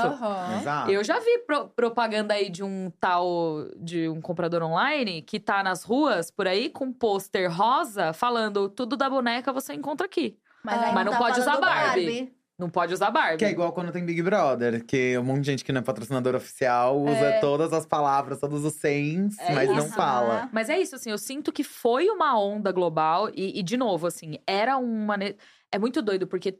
Exato. 0.59 0.91
Eu 0.91 1.05
já 1.05 1.19
vi 1.19 1.37
pro- 1.47 1.69
propaganda 1.69 2.33
aí 2.33 2.49
de 2.49 2.63
um 2.65 2.91
tal, 2.99 3.65
de 3.77 4.09
um 4.09 4.19
comprador 4.19 4.61
online 4.61 5.21
que 5.21 5.39
tá 5.39 5.63
nas 5.63 5.83
ruas 5.85 6.29
por 6.29 6.45
aí 6.45 6.69
com 6.69 6.87
um 6.87 6.91
pôster 6.93 7.49
rosa 7.49 8.11
falando 8.11 8.67
tudo 8.67 8.97
da 8.97 9.09
boneca 9.09 9.53
você 9.53 9.73
encontra 9.73 10.05
aqui. 10.05 10.37
Mas, 10.63 10.83
aí 10.83 10.93
Mas 10.93 11.05
não 11.05 11.13
tá 11.13 11.17
pode 11.17 11.39
usar 11.39 11.53
falando 11.53 11.63
Barbie. 11.65 12.33
Não 12.59 12.69
pode 12.71 12.91
usar 12.91 13.11
Barbie. 13.11 13.37
Que 13.37 13.45
é 13.45 13.51
igual 13.51 13.71
quando 13.71 13.91
tem 13.91 14.03
Big 14.03 14.19
Brother, 14.23 14.83
que 14.83 15.15
um 15.17 15.23
monte 15.23 15.41
de 15.41 15.51
gente 15.51 15.63
que 15.63 15.71
não 15.71 15.79
é 15.79 15.83
patrocinador 15.83 16.33
oficial 16.33 16.99
usa 16.99 17.11
É. 17.11 17.39
todas 17.39 17.71
as 17.71 17.85
palavras, 17.85 18.39
todos 18.39 18.65
os 18.65 18.73
sens, 18.73 19.37
É 19.39 19.53
mas 19.53 19.69
não 19.69 19.77
isso. 19.85 19.93
fala. 19.93 20.49
Mas 20.51 20.67
é 20.67 20.79
isso, 20.79 20.95
assim, 20.95 21.11
eu 21.11 21.19
sinto 21.19 21.51
que 21.53 21.63
foi 21.63 22.09
uma 22.09 22.39
onda 22.39 22.71
global 22.71 23.29
e, 23.29 23.59
e, 23.59 23.61
de 23.61 23.77
novo, 23.77 24.07
assim, 24.07 24.39
era 24.47 24.75
uma. 24.77 25.15
É 25.71 25.77
muito 25.77 26.01
doido, 26.01 26.25
porque 26.25 26.59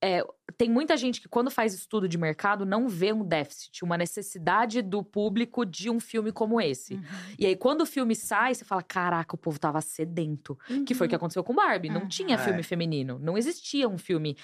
é, 0.00 0.24
tem 0.56 0.68
muita 0.70 0.96
gente 0.96 1.20
que, 1.20 1.28
quando 1.28 1.50
faz 1.50 1.74
estudo 1.74 2.08
de 2.08 2.18
mercado, 2.18 2.64
não 2.66 2.88
vê 2.88 3.12
um 3.12 3.24
déficit, 3.24 3.84
uma 3.84 3.96
necessidade 3.96 4.80
do 4.82 5.02
público 5.02 5.64
de 5.66 5.90
um 5.90 5.98
filme 5.98 6.30
como 6.30 6.60
esse. 6.60 6.94
Uhum. 6.94 7.02
E 7.38 7.46
aí, 7.46 7.56
quando 7.56 7.80
o 7.80 7.86
filme 7.86 8.14
sai, 8.14 8.54
você 8.54 8.64
fala: 8.64 8.82
caraca, 8.82 9.34
o 9.34 9.38
povo 9.38 9.58
tava 9.58 9.80
sedento. 9.80 10.56
Que 10.86 10.94
foi 10.94 11.08
o 11.08 11.10
que 11.10 11.16
aconteceu 11.16 11.42
com 11.42 11.52
Barbie. 11.54 11.88
Não 11.88 12.02
Uhum. 12.02 12.08
tinha 12.08 12.38
filme 12.38 12.60
É. 12.60 12.62
feminino. 12.62 13.18
Não 13.20 13.36
existia 13.36 13.88
um 13.88 13.98
filme. 13.98 14.36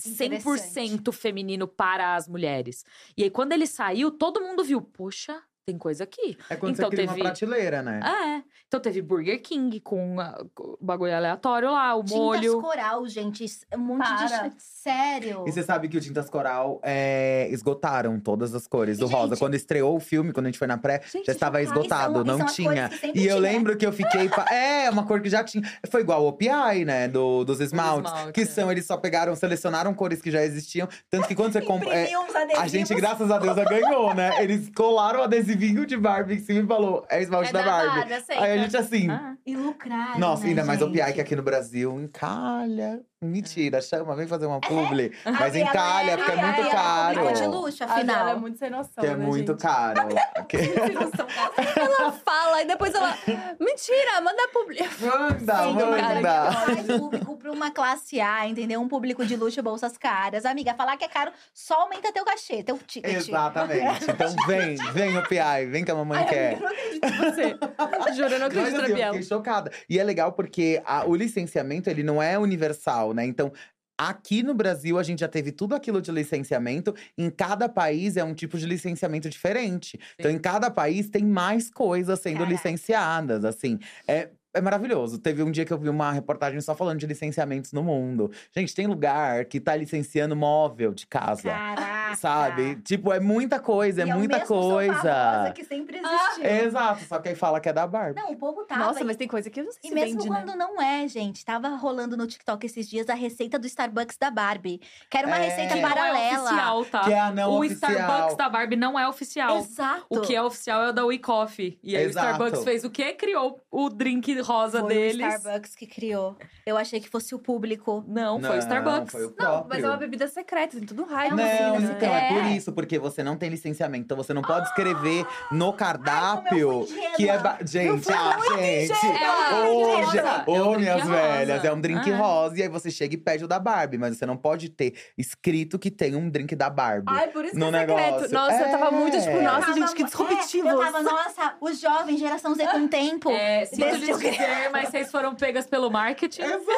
100% 0.00 1.00
Interessante. 1.00 1.12
feminino 1.12 1.68
para 1.68 2.14
as 2.14 2.28
mulheres. 2.28 2.84
E 3.16 3.24
aí, 3.24 3.30
quando 3.30 3.52
ele 3.52 3.66
saiu, 3.66 4.10
todo 4.10 4.40
mundo 4.40 4.64
viu: 4.64 4.80
poxa, 4.80 5.42
tem 5.70 5.78
coisa 5.78 6.04
aqui. 6.04 6.36
É 6.48 6.56
quando 6.56 6.72
Então 6.74 6.86
você 6.90 6.96
cria 6.96 7.06
teve- 7.08 7.20
uma 7.20 7.24
prateleira, 7.30 7.82
né? 7.82 8.00
É. 8.02 8.42
Então 8.66 8.78
teve 8.80 9.00
Burger 9.02 9.40
King 9.42 9.80
com 9.80 10.20
ah, 10.20 10.44
com 10.54 10.76
bagulho 10.80 11.14
aleatório 11.14 11.70
lá, 11.70 11.94
o 11.96 12.02
Tintas 12.04 12.16
molho. 12.18 12.60
coral, 12.60 13.06
gente. 13.08 13.44
é 13.70 13.76
Um 13.76 13.80
monte 13.80 13.98
Para. 14.06 14.48
de. 14.48 14.54
Sério. 14.58 15.44
E 15.46 15.52
você 15.52 15.62
sabe 15.62 15.88
que 15.88 15.96
o 15.96 16.00
Tintas 16.00 16.30
Coral 16.30 16.80
é, 16.82 17.48
esgotaram 17.50 18.18
todas 18.18 18.54
as 18.54 18.66
cores 18.66 18.96
do 18.98 19.06
E, 19.06 19.12
rosa. 19.12 19.28
gente- 19.30 19.38
Quando 19.38 19.54
estreou 19.54 19.94
o 19.96 20.00
filme, 20.00 20.32
quando 20.32 20.46
a 20.46 20.48
gente 20.48 20.58
foi 20.58 20.66
na 20.66 20.78
pré, 20.78 21.02
Gente, 21.12 21.26
já 21.26 21.32
estava 21.32 21.60
esgotado, 21.62 22.14
são- 22.14 22.22
e 22.22 22.26
não 22.26 22.44
as 22.46 22.54
tinha. 22.54 22.90
E 23.02 23.08
eu 23.08 23.12
tinha. 23.12 23.36
lembro 23.36 23.76
que 23.76 23.84
eu 23.86 23.92
fiquei. 23.92 24.28
pa- 24.28 24.46
É, 24.50 24.88
uma 24.90 25.04
cor 25.04 25.20
que 25.20 25.28
já 25.28 25.44
tinha. 25.44 25.62
Foi 25.90 26.00
igual 26.00 26.22
o 26.24 26.28
OPI, 26.28 26.84
né? 26.84 27.08
Do, 27.08 27.44
dos 27.44 27.60
esmaltes. 27.60 28.10
esmalte, 28.10 28.32
que 28.32 28.40
é. 28.42 28.46
são, 28.46 28.70
eles 28.72 28.86
só 28.86 28.96
pegaram, 28.96 29.34
selecionaram 29.36 29.92
cores 29.94 30.22
que 30.22 30.30
já 30.30 30.42
existiam. 30.42 30.88
Tanto 31.10 31.28
que 31.28 31.34
quando 31.34 31.52
você 31.52 31.60
compra. 31.62 31.88
é, 31.94 32.02
Imprimiu 32.04 32.20
uns 32.22 32.34
adesivos. 32.34 32.62
a 32.62 32.66
gente, 32.68 32.94
graças 32.94 33.30
a 33.30 33.38
Deus, 33.38 33.56
ganhou, 33.68 34.14
né? 34.14 34.42
Eles 34.42 34.70
colaram 34.74 35.20
o 35.20 35.22
adesivinho 35.60 35.86
de 35.86 35.96
Barbie 35.96 36.34
em 36.34 36.38
cima 36.40 36.60
e 36.60 36.66
falou: 36.66 37.06
é 37.10 37.22
esmalte 37.22 37.50
É 37.50 37.52
da, 37.52 37.62
Barbie. 37.62 38.14
aceita. 38.14 38.42
Aí 38.42 38.52
a 38.52 38.62
gente 38.62 38.76
assim. 38.76 39.10
Ah, 39.10 39.36
E 39.46 39.56
lucraram, 39.56 40.18
Nossa, 40.18 40.42
né, 40.44 40.50
ainda 40.50 40.64
mais 40.64 40.80
o? 40.82 40.86
OPI 40.86 41.12
que 41.12 41.20
aqui 41.20 41.36
no 41.36 41.42
Brasil 41.42 42.00
encalha. 42.00 43.00
Mentira, 43.30 43.82
chama, 43.82 44.16
vem 44.16 44.26
fazer 44.26 44.46
É. 44.46 44.48
uma 44.48 44.60
publi. 44.62 45.12
Mas 45.38 45.54
A 45.54 45.58
encalha, 45.58 46.16
Bela 46.16 46.24
porque 46.24 46.40
é 46.40 46.42
muito 46.42 46.70
caro. 46.70 47.18
público 47.20 47.38
de 47.38 47.46
luxo, 47.48 47.84
A 47.84 47.86
afinal. 47.86 48.28
é 48.28 48.34
muito 48.34 48.58
sem 48.58 48.70
noção, 48.70 49.04
Que 49.04 49.06
é 49.06 49.14
né, 49.14 49.26
muito 49.26 49.52
gente? 49.52 49.60
caro. 49.62 50.08
Que- 50.48 50.56
Sem 50.64 50.94
noção, 50.94 51.26
cara. 51.26 51.52
ela 51.76 52.12
fala 52.24 52.62
e 52.62 52.64
depois 52.64 52.94
ela. 52.94 53.14
Mentira, 53.60 54.20
manda 54.22 54.48
publi. 54.54 54.78
Manda, 55.00 55.38
Sim, 55.38 55.76
cara, 55.76 56.14
manda. 56.14 56.52
Faz 56.52 56.86
público 56.98 57.36
pra 57.36 57.52
uma 57.52 57.70
classe 57.70 58.18
A, 58.22 58.48
entendeu? 58.48 58.80
Um 58.80 58.88
público 58.88 59.24
de 59.26 59.36
luxo, 59.36 59.62
bolsas 59.62 59.98
caras. 59.98 60.46
Amiga, 60.46 60.72
falar 60.74 60.96
que 60.96 61.04
é 61.04 61.08
caro 61.08 61.30
só 61.52 61.74
aumenta 61.82 62.10
teu 62.12 62.24
cachê, 62.24 62.62
teu 62.62 62.78
ticket. 62.78 63.16
Exatamente. 63.28 64.10
Então 64.10 64.34
vem, 64.46 64.76
vem 64.94 65.18
o 65.18 65.22
PI, 65.28 65.66
vem 65.66 65.84
que 65.84 65.90
a 65.90 65.94
mamãe 65.94 66.20
Ai, 66.20 66.26
quer. 66.26 66.54
amiga, 66.54 66.64
eu 66.64 66.70
não 66.70 66.70
acredito 66.70 67.04
em 67.04 67.18
você. 67.18 68.14
Juro, 68.16 68.34
eu 68.34 68.38
não 68.40 68.48
Mas 68.48 68.56
acredito 68.56 68.66
assim, 68.66 68.76
na 68.78 68.88
eu 68.88 68.94
Biel. 68.94 69.12
fiquei 69.12 69.28
chocada. 69.28 69.70
E 69.90 69.98
é 69.98 70.02
legal 70.04 70.32
porque 70.32 70.82
a- 70.86 71.04
o 71.06 71.14
licenciamento, 71.14 71.88
ele 71.90 72.02
não 72.02 72.20
é 72.22 72.38
universal, 72.38 73.09
né? 73.14 73.26
Então, 73.26 73.52
aqui 73.98 74.42
no 74.42 74.54
Brasil, 74.54 74.98
a 74.98 75.02
gente 75.02 75.20
já 75.20 75.28
teve 75.28 75.52
tudo 75.52 75.74
aquilo 75.74 76.00
de 76.00 76.10
licenciamento. 76.10 76.94
Em 77.18 77.30
cada 77.30 77.68
país 77.68 78.16
é 78.16 78.24
um 78.24 78.34
tipo 78.34 78.58
de 78.58 78.66
licenciamento 78.66 79.28
diferente. 79.28 79.98
Então, 80.18 80.30
em 80.30 80.38
cada 80.38 80.70
país 80.70 81.10
tem 81.10 81.24
mais 81.24 81.70
coisas 81.70 82.18
sendo 82.20 82.46
Caraca. 82.46 82.46
licenciadas, 82.46 83.44
assim. 83.44 83.78
É… 84.08 84.30
É 84.52 84.60
maravilhoso. 84.60 85.18
Teve 85.18 85.42
um 85.42 85.50
dia 85.50 85.64
que 85.64 85.72
eu 85.72 85.78
vi 85.78 85.88
uma 85.88 86.10
reportagem 86.10 86.60
só 86.60 86.74
falando 86.74 86.98
de 86.98 87.06
licenciamentos 87.06 87.72
no 87.72 87.82
mundo. 87.84 88.30
Gente, 88.54 88.74
tem 88.74 88.86
lugar 88.86 89.44
que 89.44 89.60
tá 89.60 89.76
licenciando 89.76 90.34
móvel 90.34 90.92
de 90.92 91.06
casa. 91.06 91.50
Caraca. 91.50 92.16
Sabe? 92.16 92.74
Tipo, 92.82 93.12
é 93.12 93.20
muita 93.20 93.60
coisa, 93.60 94.02
é, 94.02 94.06
E 94.08 94.12
o 94.12 94.16
muita 94.18 94.38
mesmo 94.38 94.48
sofá 94.48 94.60
rosa 94.60 94.92
coisa. 94.92 95.52
que 95.54 95.64
sempre 95.64 96.00
Ah, 96.04 96.24
existiu. 96.32 96.44
Exato, 96.66 97.04
só 97.04 97.18
que 97.20 97.28
aí 97.28 97.34
fala 97.36 97.60
que 97.60 97.68
é 97.68 97.72
da 97.72 97.86
Barbie. 97.86 98.20
Não, 98.20 98.32
o 98.32 98.36
povo 98.36 98.64
tava. 98.64 98.84
Nossa, 98.86 99.00
e- 99.00 99.04
mas 99.04 99.16
tem 99.16 99.28
coisa 99.28 99.48
que 99.48 99.60
eu 99.60 99.64
não 99.64 99.70
sei 99.72 99.80
E 99.84 99.88
se 99.88 99.94
mesmo 99.94 100.18
vende, 100.18 100.26
quando 100.28 100.48
né? 100.48 100.56
não 100.56 100.82
é, 100.82 101.06
gente. 101.06 101.44
Tava 101.44 101.68
rolando 101.68 102.16
no 102.16 102.26
TikTok 102.26 102.66
esses 102.66 102.88
dias 102.88 103.08
a 103.08 103.14
receita 103.14 103.56
do 103.58 103.66
Starbucks 103.68 104.16
da 104.18 104.30
Barbie. 104.32 104.80
Que 105.08 105.16
era 105.18 105.28
uma 105.28 105.36
É. 105.38 105.46
receita 105.48 105.74
que 105.74 105.80
não 105.80 105.88
é 105.88 105.92
paralela. 105.94 106.42
oficial, 106.44 106.84
tá? 106.86 107.00
Que 107.04 107.12
é 107.12 107.20
a 107.20 107.30
não 107.30 107.50
o 107.52 107.58
oficial. 107.60 107.90
Starbucks 107.92 108.36
da 108.36 108.48
Barbie 108.48 108.76
não 108.76 108.98
é 108.98 109.08
oficial. 109.08 109.58
Exato. 109.58 110.06
O 110.10 110.20
que 110.22 110.34
é 110.34 110.42
oficial 110.42 110.82
é 110.82 110.88
o 110.88 110.92
da 110.92 111.04
We 111.06 111.18
Coffee. 111.18 111.78
E 111.82 111.96
aí 111.96 112.04
Exato. 112.04 112.26
o 112.26 112.30
Starbucks 112.32 112.64
fez 112.64 112.82
o 112.84 112.90
quê? 112.90 113.12
Criou 113.12 113.62
o 113.70 113.88
drink 113.88 114.39
rosa 114.40 114.80
Foi 114.80 114.88
deles. 114.94 115.24
o 115.26 115.28
Starbucks 115.36 115.74
que 115.76 115.86
criou. 115.86 116.36
Eu 116.66 116.76
achei 116.76 117.00
que 117.00 117.08
fosse 117.08 117.34
o 117.34 117.38
público. 117.38 118.04
Não, 118.06 118.40
foi 118.40 118.56
o 118.56 118.58
Starbucks. 118.58 119.12
Foi 119.12 119.26
o 119.26 119.34
Não, 119.38 119.66
mas 119.68 119.82
é 119.84 119.86
uma 119.88 119.96
bebida 119.96 120.26
secreta, 120.28 120.76
tem 120.76 120.86
tudo 120.86 121.04
raio. 121.04 121.30
Não, 121.30 121.36
bebida 121.36 121.62
então, 121.62 121.74
é. 121.76 121.86
secreta. 122.20 122.34
por 122.34 122.44
isso, 122.52 122.72
porque 122.72 122.98
você 122.98 123.22
não 123.22 123.36
tem 123.36 123.48
licenciamento. 123.50 124.04
Então 124.04 124.16
você 124.16 124.32
não 124.34 124.42
pode 124.42 124.66
escrever 124.68 125.26
no 125.50 125.70
Ai, 125.70 125.76
cardápio 125.76 126.82
ingênua. 126.82 127.16
que 127.16 127.28
é. 127.28 127.38
ba- 127.38 127.58
Gente, 127.64 128.12
ah, 128.12 128.36
gente! 128.58 128.92
Hoje, 128.92 130.18
É 130.18 130.22
um 130.50 130.50
ô, 130.50 130.62
rosa. 130.64 130.78
minhas 130.78 131.06
velhas, 131.06 131.64
é 131.64 131.72
um 131.72 131.80
drink 131.80 132.10
Ah. 132.12 132.16
rosa. 132.16 132.58
E 132.58 132.62
aí 132.62 132.68
você 132.68 132.90
chega 132.90 133.14
e 133.14 133.18
pede 133.18 133.44
o 133.44 133.48
da 133.48 133.58
Barbie, 133.58 133.98
mas 133.98 134.16
você 134.16 134.26
não 134.26 134.36
pode 134.36 134.68
ter 134.68 134.94
escrito 135.16 135.78
que 135.78 135.90
tem 135.90 136.14
um 136.16 136.28
drink 136.28 136.54
da 136.54 136.70
Barbie. 136.70 137.04
Ai, 137.08 137.28
por 137.28 137.44
isso 137.44 137.54
que 137.54 137.58
No 137.60 137.68
é 137.74 137.80
secreto. 137.80 137.96
negócio. 138.00 138.32
Nossa, 138.32 138.54
eu 138.56 138.70
tava 138.70 138.86
É. 138.86 138.90
muito 138.90 139.18
tipo, 139.20 139.40
nossa, 139.42 139.60
tava- 139.60 139.72
gente, 139.74 139.94
que 139.94 140.02
é, 140.02 140.04
disruptivos. 140.06 140.70
eu 140.72 140.78
tava, 140.78 141.02
nossa, 141.02 141.54
os 141.60 141.80
jovens, 141.80 142.18
geração 142.18 142.54
Z 142.54 142.66
com 142.68 142.88
tempo. 142.88 143.30
É, 143.30 143.64
sinto 143.66 143.80
Desse 143.98 144.06
dizer, 144.32 144.70
mas 144.70 144.88
vocês 144.88 145.10
foram 145.10 145.34
pegas 145.34 145.66
pelo 145.66 145.90
marketing. 145.90 146.42
Exato! 146.42 146.70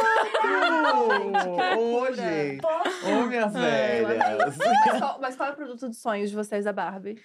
Ô, 1.79 2.13
gente! 2.13 2.65
Ô, 2.67 3.27
minhas 3.27 3.53
velhas! 3.53 4.57
Mas 4.59 4.99
qual, 4.99 5.21
mas 5.21 5.37
qual 5.37 5.49
é 5.49 5.53
o 5.53 5.57
produto 5.57 5.89
dos 5.89 5.99
sonhos 5.99 6.31
de 6.31 6.37
vocês 6.37 6.65
da 6.65 6.73
Barbie? 6.73 7.21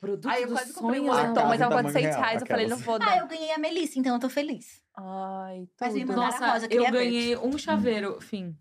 Produto 0.00 0.28
Ai, 0.28 0.44
eu 0.44 0.48
dos 0.48 0.56
quase 0.56 0.72
comprei 0.72 1.00
um 1.00 1.06
sonhos. 1.06 1.20
moletom, 1.20 1.40
Ah, 1.40 1.48
mas 1.48 1.60
é 1.60 1.64
6 1.68 1.92
mãe 1.92 2.02
real, 2.02 2.20
reais. 2.22 2.40
Eu 2.40 2.46
falei, 2.46 2.66
não 2.66 2.76
vou 2.78 2.94
Ah, 2.94 2.98
dar. 2.98 3.18
eu 3.18 3.26
ganhei 3.26 3.52
a 3.52 3.58
Melissa, 3.58 3.98
então 3.98 4.14
eu 4.14 4.18
tô 4.20 4.28
feliz. 4.30 4.82
Ai, 4.96 5.68
Mas 5.78 5.92
me 5.94 6.00
tudo. 6.00 6.08
mandaram 6.16 6.32
Nossa, 6.32 6.52
rosa, 6.52 6.66
eu 6.70 6.84
eu 6.84 6.90
ganhei 6.92 7.36
um 7.36 7.58
chaveiro, 7.58 8.18
fim. 8.20 8.56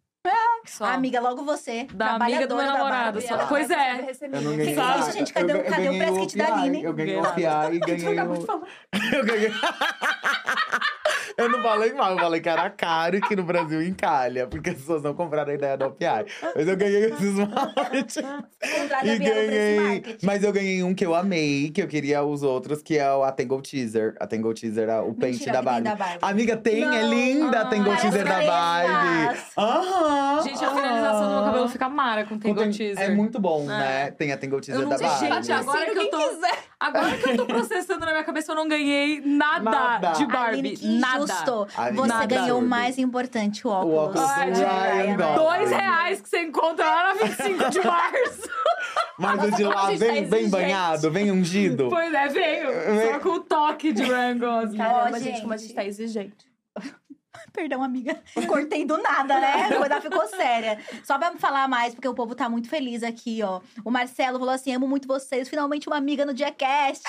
Só. 0.66 0.86
Amiga, 0.86 1.20
logo 1.20 1.44
você. 1.44 1.88
Da 1.94 2.16
amiga 2.16 2.48
do 2.48 2.56
meu 2.56 2.66
namorado. 2.66 3.22
Só- 3.22 3.46
Pois 3.48 3.70
é. 3.70 4.12
Eu 4.32 4.42
não 4.42 4.56
ganhei 4.58 4.76
nada. 4.76 5.12
gente? 5.12 5.34
Cadê 5.34 5.54
o- 5.54 5.56
Eu- 5.58 5.64
eu 5.64 5.70
cadê 5.72 5.90
o 5.90 5.98
press 5.98 6.18
kit 6.20 6.38
da 6.38 6.56
Aline? 6.56 6.84
Eu 6.84 6.94
ganhei 6.94 7.16
o 7.18 7.24
e 7.74 7.80
ganhei 7.80 8.20
o... 8.20 8.34
Eu 9.14 9.26
ganhei... 9.26 9.52
Eu 11.40 11.50
não 11.50 11.62
falei 11.62 11.94
mal, 11.94 12.12
eu 12.12 12.20
falei 12.20 12.40
que 12.42 12.50
era 12.50 12.70
caro 12.70 13.16
e 13.18 13.22
que 13.22 13.36
no 13.36 13.44
Brasil 13.44 13.82
encalha, 13.82 14.46
porque 14.48 14.70
as 14.72 14.76
pessoas 14.78 15.02
não 15.02 15.14
compraram 15.14 15.52
a 15.52 15.56
ideia 15.56 15.78
do 15.78 15.86
OPI. 15.86 16.26
Mas 16.56 16.68
eu 16.68 16.76
ganhei 16.78 17.06
esses. 17.06 17.36
Contrário 17.36 19.12
E 19.14 19.18
ganhei. 19.18 20.18
Mas 20.24 20.44
eu 20.44 20.52
ganhei 20.52 20.84
um 20.84 20.94
que 20.94 21.06
eu 21.06 21.16
amei, 21.16 21.70
que 21.70 21.82
eu 21.82 21.88
queria 21.88 22.24
os 22.24 22.44
outros, 22.44 22.82
que 22.82 22.98
é 22.98 23.12
o 23.12 23.24
a 23.24 23.32
Tangle 23.32 23.62
Teaser. 23.62 24.16
A 24.20 24.28
Tangle 24.28 24.54
Teaser, 24.54 24.90
a- 24.90 25.02
o 25.02 25.14
pente 25.14 25.34
Mentira 25.40 25.54
da 25.54 25.62
Barbie. 25.62 25.84
da 25.84 25.96
Barbie. 25.96 26.18
Amiga, 26.22 26.58
tem, 26.58 26.84
é 26.84 27.02
Não. 27.02 27.10
linda 27.10 27.62
a 27.62 27.66
Tangle 27.66 27.96
Teaser 27.98 28.26
da 28.28 28.42
Barbie. 28.42 29.40
Aham. 29.58 30.42
Gente, 30.44 30.64
a 30.66 30.70
finalização 30.70 31.28
do 31.28 31.34
meu 31.36 31.44
cabelo 31.46 31.68
fica 31.70 31.90
mara 31.90 32.26
com 32.26 32.38
Tangle 32.38 32.64
Tem- 32.64 32.72
Teaser. 32.72 33.04
É 33.04 33.10
muito 33.10 33.40
bom, 33.40 33.64
É. 33.64 33.66
né? 33.68 34.12
Tem 34.12 34.32
a 34.32 34.38
Tangle 34.38 34.62
Teaser 34.62 34.84
da 34.86 34.90
não 34.92 34.98
sei, 34.98 35.08
Barbie. 35.08 35.36
gente, 35.44 35.52
agora 35.52 35.86
que 35.92 35.98
eu 35.98 36.10
tô. 36.10 36.20
Agora 36.80 37.18
que 37.18 37.30
eu 37.30 37.36
tô 37.38 37.46
processando 37.46 38.00
na 38.06 38.12
minha 38.12 38.24
cabeça, 38.24 38.52
eu 38.52 38.56
não 38.56 38.68
ganhei 38.68 39.22
nada, 39.22 39.70
Nada. 39.70 40.12
de 40.12 40.24
Aline, 40.24 40.32
Barbie. 40.32 40.78
que 40.78 40.88
nada. 40.88 41.29
Injusto. 41.34 41.68
Aline, 41.78 41.98
Você 41.98 42.08
nada. 42.08 42.26
ganhou 42.28 42.60
o 42.60 42.62
mais 42.62 42.98
importante, 42.98 43.68
o 43.68 43.70
óculos. 43.70 43.94
O 43.94 43.98
óculos 43.98 44.30
Ai, 44.30 44.52
do 44.52 44.60
Ryan 44.60 45.18
Gosling. 45.18 45.36
Dois 45.36 45.70
reais 45.72 46.22
que 46.22 46.30
você 46.30 46.42
encontra 46.42 46.86
lá 46.86 47.04
na 47.04 47.14
25 47.14 47.70
de 47.70 47.82
março. 47.82 48.50
Mas 49.20 49.44
o 49.44 49.52
de 49.52 49.64
lá 49.66 49.88
vem, 49.92 50.24
tá 50.24 50.36
vem 50.36 50.50
banhado, 50.50 51.12
vem 51.12 51.32
ungido. 51.32 51.90
pois 51.90 52.14
é, 52.14 52.28
veio. 52.30 53.14
Só 53.14 53.20
com 53.20 53.30
o 53.30 53.40
toque 53.42 53.92
de 53.92 54.04
Ryan 54.04 54.38
Gosling. 54.38 54.78
Caramba, 54.78 55.20
gente, 55.20 55.42
como 55.42 55.54
a 55.54 55.58
gente. 55.58 55.68
gente 55.68 55.76
tá 55.76 55.86
exigente. 55.86 56.50
Perdão, 57.54 57.84
amiga. 57.84 58.22
Cortei 58.48 58.86
do 58.86 58.98
nada, 58.98 59.40
né? 59.40 59.68
A 59.72 59.76
coisa 59.78 60.02
ficou 60.02 60.28
séria. 60.28 60.80
Só 61.04 61.18
pra 61.18 61.32
falar 61.38 61.68
mais, 61.68 61.94
porque 61.94 62.08
o 62.08 62.14
povo 62.14 62.36
tá 62.36 62.48
muito 62.50 62.70
feliz 62.70 63.04
aqui, 63.04 63.42
ó. 63.44 63.62
O 63.84 63.92
Marcelo 63.92 64.40
falou 64.40 64.54
assim: 64.54 64.74
amo 64.74 64.88
muito 64.88 65.08
vocês. 65.08 65.50
Finalmente 65.50 65.88
uma 65.88 65.98
amiga 65.98 66.26
no 66.26 66.34
Diacast. 66.34 67.04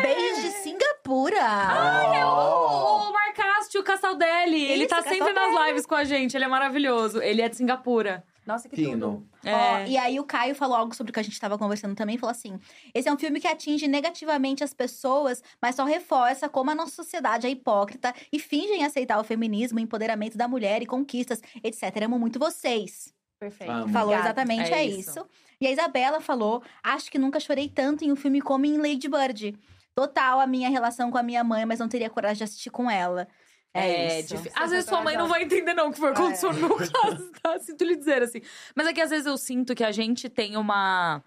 Beijos 0.00 0.42
de 0.42 0.50
Singapura. 0.62 1.40
Ai, 1.42 2.20
é 2.20 2.24
o, 2.24 3.08
o 3.08 3.12
Marcasti, 3.12 3.78
o 3.78 3.82
Castaldelli. 3.82 4.64
Ele 4.64 4.84
Isso, 4.84 4.88
tá 4.94 5.02
sempre 5.02 5.18
Castaldelli. 5.18 5.54
nas 5.54 5.66
lives 5.66 5.86
com 5.86 5.94
a 5.94 6.04
gente. 6.04 6.36
Ele 6.36 6.44
é 6.44 6.48
maravilhoso. 6.48 7.20
Ele 7.22 7.42
é 7.42 7.48
de 7.48 7.56
Singapura. 7.56 8.24
Nossa, 8.50 8.68
que 8.68 8.74
Fino. 8.74 8.90
tudo. 8.92 9.48
É. 9.48 9.54
Ó, 9.54 9.86
e 9.86 9.96
aí 9.96 10.18
o 10.18 10.24
Caio 10.24 10.56
falou 10.56 10.76
algo 10.76 10.92
sobre 10.94 11.10
o 11.10 11.14
que 11.14 11.20
a 11.20 11.22
gente 11.22 11.38
tava 11.38 11.56
conversando 11.56 11.94
também, 11.94 12.18
falou 12.18 12.32
assim: 12.32 12.58
esse 12.92 13.08
é 13.08 13.12
um 13.12 13.18
filme 13.18 13.40
que 13.40 13.46
atinge 13.46 13.86
negativamente 13.86 14.64
as 14.64 14.74
pessoas, 14.74 15.40
mas 15.62 15.76
só 15.76 15.84
reforça 15.84 16.48
como 16.48 16.70
a 16.70 16.74
nossa 16.74 16.92
sociedade 16.92 17.46
é 17.46 17.50
hipócrita 17.50 18.12
e 18.32 18.40
fingem 18.40 18.84
aceitar 18.84 19.20
o 19.20 19.24
feminismo, 19.24 19.78
o 19.78 19.80
empoderamento 19.80 20.36
da 20.36 20.48
mulher 20.48 20.82
e 20.82 20.86
conquistas, 20.86 21.40
etc. 21.62 22.02
Amo 22.04 22.18
muito 22.18 22.38
vocês. 22.40 23.14
Perfeito. 23.38 23.70
Amo. 23.70 23.92
Falou 23.92 24.14
exatamente, 24.14 24.72
É 24.72 24.78
é, 24.78 24.84
isso. 24.84 25.10
isso. 25.10 25.26
E 25.60 25.66
a 25.68 25.70
Isabela 25.70 26.20
falou: 26.20 26.60
acho 26.82 27.08
que 27.08 27.18
nunca 27.18 27.38
chorei 27.38 27.68
tanto 27.68 28.04
em 28.04 28.10
um 28.10 28.16
filme 28.16 28.40
como 28.40 28.66
em 28.66 28.78
Lady 28.78 29.08
Bird. 29.08 29.56
Total 29.94 30.40
a 30.40 30.46
minha 30.46 30.68
relação 30.70 31.10
com 31.10 31.18
a 31.18 31.22
minha 31.22 31.44
mãe, 31.44 31.64
mas 31.64 31.78
não 31.78 31.88
teria 31.88 32.10
coragem 32.10 32.38
de 32.38 32.44
assistir 32.44 32.70
com 32.70 32.90
ela. 32.90 33.28
É, 33.72 34.22
difícil. 34.22 34.38
Vocês 34.38 34.54
Às 34.56 34.70
vezes 34.70 34.88
sua 34.88 35.00
mãe 35.02 35.16
não 35.16 35.28
vai 35.28 35.42
entender, 35.44 35.74
não, 35.74 35.88
o 35.88 35.92
que 35.92 35.98
foi 35.98 36.10
o 36.10 36.14
que 36.14 36.20
aconteceu 36.20 36.52
no 36.52 36.58
meu 36.68 36.76
caso, 36.76 37.30
tá? 37.42 37.58
Sinto 37.60 37.84
lhe 37.84 37.96
dizer, 37.96 38.22
assim. 38.22 38.40
Mas 38.74 38.86
é 38.86 38.92
que 38.92 39.00
às 39.00 39.10
vezes 39.10 39.26
eu 39.26 39.36
sinto 39.36 39.74
que 39.74 39.84
a 39.84 39.92
gente 39.92 40.28
tem 40.28 40.56
uma. 40.56 41.22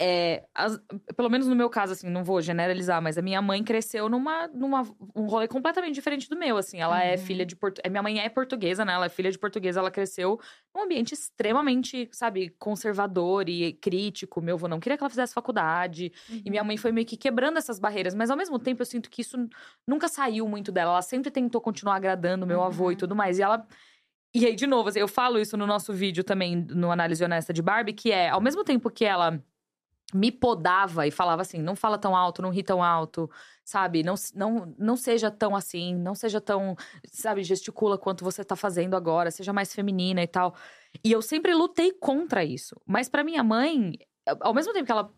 É, 0.00 0.44
as- 0.54 0.80
pelo 1.16 1.28
menos 1.28 1.48
no 1.48 1.56
meu 1.56 1.68
caso, 1.68 1.92
assim, 1.92 2.08
não 2.08 2.22
vou 2.22 2.40
generalizar, 2.40 3.02
mas 3.02 3.18
a 3.18 3.22
minha 3.22 3.42
mãe 3.42 3.64
cresceu 3.64 4.08
numa, 4.08 4.46
numa 4.48 4.82
um 5.14 5.26
rolê 5.26 5.48
completamente 5.48 5.94
diferente 5.94 6.28
do 6.30 6.36
meu, 6.38 6.56
assim. 6.56 6.78
Ela 6.80 7.02
é 7.02 7.12
Uhum. 7.16 7.18
filha 7.18 7.44
de 7.44 7.56
portu... 7.56 7.82
Minha 7.90 8.02
mãe 8.02 8.20
é 8.20 8.28
portuguesa, 8.28 8.84
né? 8.84 8.92
Ela 8.92 9.06
é 9.06 9.08
filha 9.08 9.30
de 9.30 9.38
portuguesa, 9.38 9.80
ela 9.80 9.90
cresceu 9.90 10.38
num 10.72 10.82
ambiente 10.84 11.14
extremamente, 11.14 12.08
sabe, 12.12 12.50
conservador 12.60 13.48
e 13.48 13.72
crítico. 13.72 14.40
Meu 14.40 14.54
avô 14.54 14.68
não 14.68 14.78
queria 14.78 14.96
que 14.96 15.02
ela 15.02 15.10
fizesse 15.10 15.34
faculdade. 15.34 16.12
E 16.44 16.48
minha 16.48 16.62
mãe 16.62 16.76
foi 16.76 16.92
meio 16.92 17.06
que 17.06 17.16
quebrando 17.16 17.58
essas 17.58 17.80
barreiras. 17.80 18.14
Mas 18.14 18.30
ao 18.30 18.36
mesmo 18.36 18.56
tempo, 18.58 18.80
eu 18.82 18.86
sinto 18.86 19.10
que 19.10 19.22
isso 19.22 19.36
nunca 19.86 20.06
saiu 20.06 20.46
muito 20.46 20.70
dela. 20.70 20.92
Ela 20.92 21.02
sempre 21.02 21.30
tentou 21.30 21.60
continuar 21.60 21.96
agradando 21.96 22.46
meu 22.46 22.62
avô 22.62 22.92
e 22.92 22.96
tudo 22.96 23.16
mais. 23.16 23.38
E 23.38 23.42
ela. 23.42 23.66
E 24.34 24.46
aí, 24.46 24.54
de 24.54 24.66
novo, 24.66 24.90
assim, 24.90 25.00
eu 25.00 25.08
falo 25.08 25.40
isso 25.40 25.56
no 25.56 25.66
nosso 25.66 25.92
vídeo 25.92 26.22
também, 26.22 26.54
no 26.54 26.92
Análise 26.92 27.24
Honesta 27.24 27.52
de 27.52 27.62
Barbie, 27.62 27.94
que 27.94 28.12
é, 28.12 28.28
ao 28.28 28.40
mesmo 28.40 28.62
tempo 28.62 28.90
que 28.90 29.04
ela 29.04 29.42
me 30.14 30.32
podava 30.32 31.06
e 31.06 31.10
falava 31.10 31.42
assim: 31.42 31.58
não 31.58 31.76
fala 31.76 31.98
tão 31.98 32.16
alto, 32.16 32.42
não 32.42 32.50
ri 32.50 32.62
tão 32.62 32.82
alto, 32.82 33.30
sabe? 33.64 34.02
Não, 34.02 34.14
não, 34.34 34.74
não 34.78 34.96
seja 34.96 35.30
tão 35.30 35.54
assim, 35.54 35.94
não 35.94 36.14
seja 36.14 36.40
tão, 36.40 36.76
sabe, 37.06 37.42
gesticula 37.42 37.98
quanto 37.98 38.24
você 38.24 38.44
tá 38.44 38.56
fazendo 38.56 38.96
agora, 38.96 39.30
seja 39.30 39.52
mais 39.52 39.74
feminina 39.74 40.22
e 40.22 40.26
tal. 40.26 40.54
E 41.04 41.12
eu 41.12 41.20
sempre 41.20 41.54
lutei 41.54 41.92
contra 41.92 42.44
isso. 42.44 42.80
Mas 42.86 43.08
pra 43.08 43.22
minha 43.24 43.42
mãe, 43.44 43.92
ao 44.40 44.54
mesmo 44.54 44.72
tempo 44.72 44.86
que 44.86 44.92
ela 44.92 45.12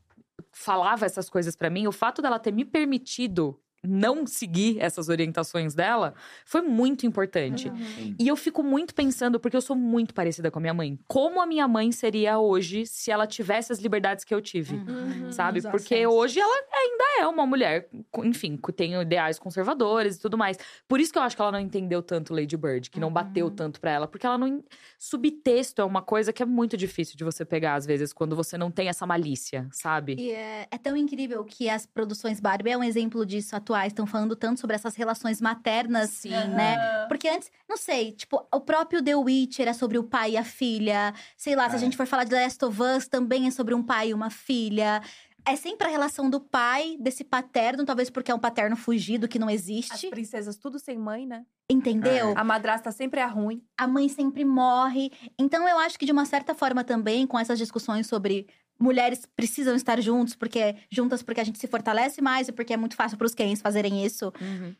falava 0.52 1.06
essas 1.06 1.30
coisas 1.30 1.54
pra 1.54 1.70
mim, 1.70 1.86
o 1.86 1.92
fato 1.92 2.20
dela 2.20 2.38
ter 2.38 2.52
me 2.52 2.64
permitido 2.64 3.60
não 3.82 4.26
seguir 4.26 4.78
essas 4.78 5.08
orientações 5.08 5.74
dela 5.74 6.14
foi 6.44 6.60
muito 6.60 7.06
importante. 7.06 7.68
Uhum. 7.68 8.14
E 8.18 8.28
eu 8.28 8.36
fico 8.36 8.62
muito 8.62 8.94
pensando, 8.94 9.40
porque 9.40 9.56
eu 9.56 9.60
sou 9.62 9.74
muito 9.76 10.12
parecida 10.12 10.50
com 10.50 10.58
a 10.58 10.62
minha 10.62 10.74
mãe. 10.74 10.98
Como 11.08 11.40
a 11.40 11.46
minha 11.46 11.66
mãe 11.66 11.90
seria 11.92 12.38
hoje 12.38 12.84
se 12.86 13.10
ela 13.10 13.26
tivesse 13.26 13.72
as 13.72 13.78
liberdades 13.78 14.24
que 14.24 14.34
eu 14.34 14.40
tive? 14.42 14.76
Uhum. 14.76 15.32
Sabe? 15.32 15.60
Os 15.60 15.66
Porque 15.66 15.94
acessos. 15.94 16.14
hoje 16.14 16.40
ela 16.40 16.56
ainda 16.72 17.04
é 17.20 17.26
uma 17.26 17.46
mulher, 17.46 17.88
com- 18.10 18.24
enfim, 18.24 18.56
que 18.56 18.72
tem 18.72 19.00
ideais 19.00 19.38
conservadores 19.38 20.16
e 20.16 20.20
tudo 20.20 20.36
mais. 20.36 20.58
Por 20.86 21.00
isso 21.00 21.12
que 21.12 21.18
eu 21.18 21.22
acho 21.22 21.34
que 21.34 21.40
ela 21.42 21.52
não 21.52 21.60
entendeu 21.60 22.02
tanto 22.02 22.34
Lady 22.34 22.56
Bird, 22.56 22.90
que 22.90 23.00
não 23.00 23.10
bateu 23.10 23.46
Uhum. 23.46 23.54
tanto 23.54 23.80
pra 23.80 23.90
ela, 23.92 24.06
porque 24.06 24.26
ela 24.26 24.36
não. 24.36 24.62
Subtexto 24.98 25.80
é 25.80 25.84
uma 25.84 26.02
coisa 26.02 26.32
que 26.32 26.42
é 26.42 26.46
muito 26.46 26.76
difícil 26.76 27.16
de 27.16 27.24
você 27.24 27.44
pegar, 27.44 27.74
às 27.74 27.86
vezes, 27.86 28.12
quando 28.12 28.36
você 28.36 28.58
não 28.58 28.70
tem 28.70 28.88
essa 28.88 29.06
malícia, 29.06 29.66
sabe? 29.72 30.16
E 30.18 30.30
é, 30.30 30.66
é 30.70 30.78
tão 30.78 30.96
incrível 30.96 31.42
que 31.44 31.68
as 31.68 31.86
produções 31.86 32.38
Barbie 32.40 32.70
é 32.70 32.76
um 32.76 32.84
exemplo 32.84 33.24
disso 33.24 33.56
atuais. 33.70 33.92
Estão 33.92 34.06
falando 34.06 34.34
tanto 34.36 34.60
sobre 34.60 34.74
essas 34.76 34.94
relações 34.96 35.40
maternas. 35.40 36.10
Sim. 36.10 36.30
né? 36.30 37.06
Porque 37.08 37.28
antes, 37.28 37.50
não 37.68 37.76
sei, 37.76 38.12
tipo, 38.12 38.46
o 38.52 38.60
próprio 38.60 39.02
The 39.02 39.14
Witcher 39.16 39.68
é 39.68 39.72
sobre 39.72 39.98
o 39.98 40.04
pai 40.04 40.32
e 40.32 40.36
a 40.36 40.44
filha. 40.44 41.14
Sei 41.36 41.54
lá, 41.54 41.68
se 41.68 41.76
a 41.76 41.78
É. 41.78 41.80
gente 41.80 41.96
for 41.96 42.06
falar 42.06 42.24
de 42.24 42.30
The 42.30 42.42
Last 42.42 42.64
of 42.64 42.82
Us, 42.82 43.08
também 43.08 43.46
é 43.46 43.50
sobre 43.50 43.74
um 43.74 43.82
pai 43.82 44.08
e 44.10 44.14
uma 44.14 44.30
filha. 44.30 45.00
É 45.46 45.56
sempre 45.56 45.86
a 45.86 45.90
relação 45.90 46.28
do 46.28 46.38
pai, 46.38 46.96
desse 47.00 47.24
paterno, 47.24 47.84
talvez 47.86 48.10
porque 48.10 48.30
é 48.30 48.34
um 48.34 48.38
paterno 48.38 48.76
fugido 48.76 49.26
que 49.26 49.38
não 49.38 49.48
As 49.48 49.54
existe. 49.54 50.08
princesas 50.10 50.56
tudo 50.58 50.78
sem 50.78 50.98
mãe, 50.98 51.24
né? 51.26 51.44
Entendeu? 51.68 52.34
A 52.36 52.44
madrasta 52.44 52.90
sempre 52.92 53.20
é 53.20 53.24
ruim. 53.26 53.62
a 53.78 53.86
mãe 53.86 54.08
sempre 54.08 54.44
morre. 54.44 55.10
Então 55.38 55.66
eu 55.66 55.78
acho 55.78 55.98
que 55.98 56.04
de 56.04 56.12
uma 56.12 56.26
certa 56.26 56.54
forma 56.54 56.84
também 56.84 57.26
com 57.26 57.38
essas 57.38 57.58
discussões 57.58 58.06
sobre 58.06 58.46
mulheres 58.80 59.26
precisam 59.36 59.74
estar 59.74 60.00
juntos 60.00 60.34
porque 60.34 60.74
juntas 60.90 61.22
porque 61.22 61.40
a 61.40 61.44
gente 61.44 61.58
se 61.58 61.66
fortalece 61.66 62.20
mais 62.22 62.48
e 62.48 62.52
porque 62.52 62.72
é 62.72 62.76
muito 62.76 62.96
fácil 62.96 63.18
para 63.18 63.26
os 63.26 63.34
cães 63.34 63.60
fazerem 63.60 64.04
isso. 64.04 64.32
Uhum. 64.40 64.74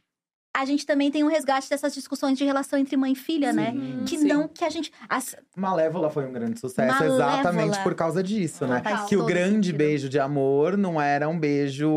A 0.52 0.64
gente 0.64 0.84
também 0.84 1.12
tem 1.12 1.22
um 1.22 1.28
resgate 1.28 1.70
dessas 1.70 1.94
discussões 1.94 2.36
de 2.36 2.44
relação 2.44 2.76
entre 2.76 2.96
mãe 2.96 3.12
e 3.12 3.14
filha, 3.14 3.52
né? 3.52 3.70
Sim, 3.70 4.02
Que 4.04 4.18
sim. 4.18 4.26
não 4.26 4.48
que 4.48 4.64
a 4.64 4.68
gente 4.68 4.90
as- 5.08 5.36
Malévola 5.56 6.10
foi 6.10 6.26
um 6.26 6.32
grande 6.32 6.58
sucesso 6.58 6.92
Malévola. 6.92 7.24
exatamente 7.38 7.78
por 7.84 7.94
causa 7.94 8.20
disso, 8.20 8.66
né? 8.66 8.82
Faz 8.82 9.08
Que 9.08 9.16
o 9.16 9.24
grande 9.24 9.68
sentido. 9.68 9.76
beijo 9.76 10.08
de 10.08 10.18
amor 10.18 10.76
não 10.76 11.00
era 11.00 11.28
um 11.28 11.38
beijo 11.38 11.88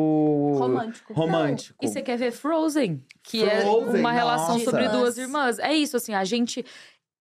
Romântico. 0.55 1.13
romântico. 1.13 1.83
E 1.83 1.87
você 1.87 2.01
quer 2.03 2.15
ver 2.15 2.31
Frozen, 2.31 3.03
que 3.23 3.43
é 3.43 3.61
Frozen, 3.61 3.99
uma 3.99 4.11
relação 4.11 4.49
nossa. 4.59 4.65
sobre 4.65 4.87
duas 4.87 5.17
Irmãs. 5.17 5.57
irmãs. 5.57 5.59
É 5.59 5.73
isso, 5.73 5.97
assim, 5.97 6.13
a 6.13 6.23
gente. 6.23 6.63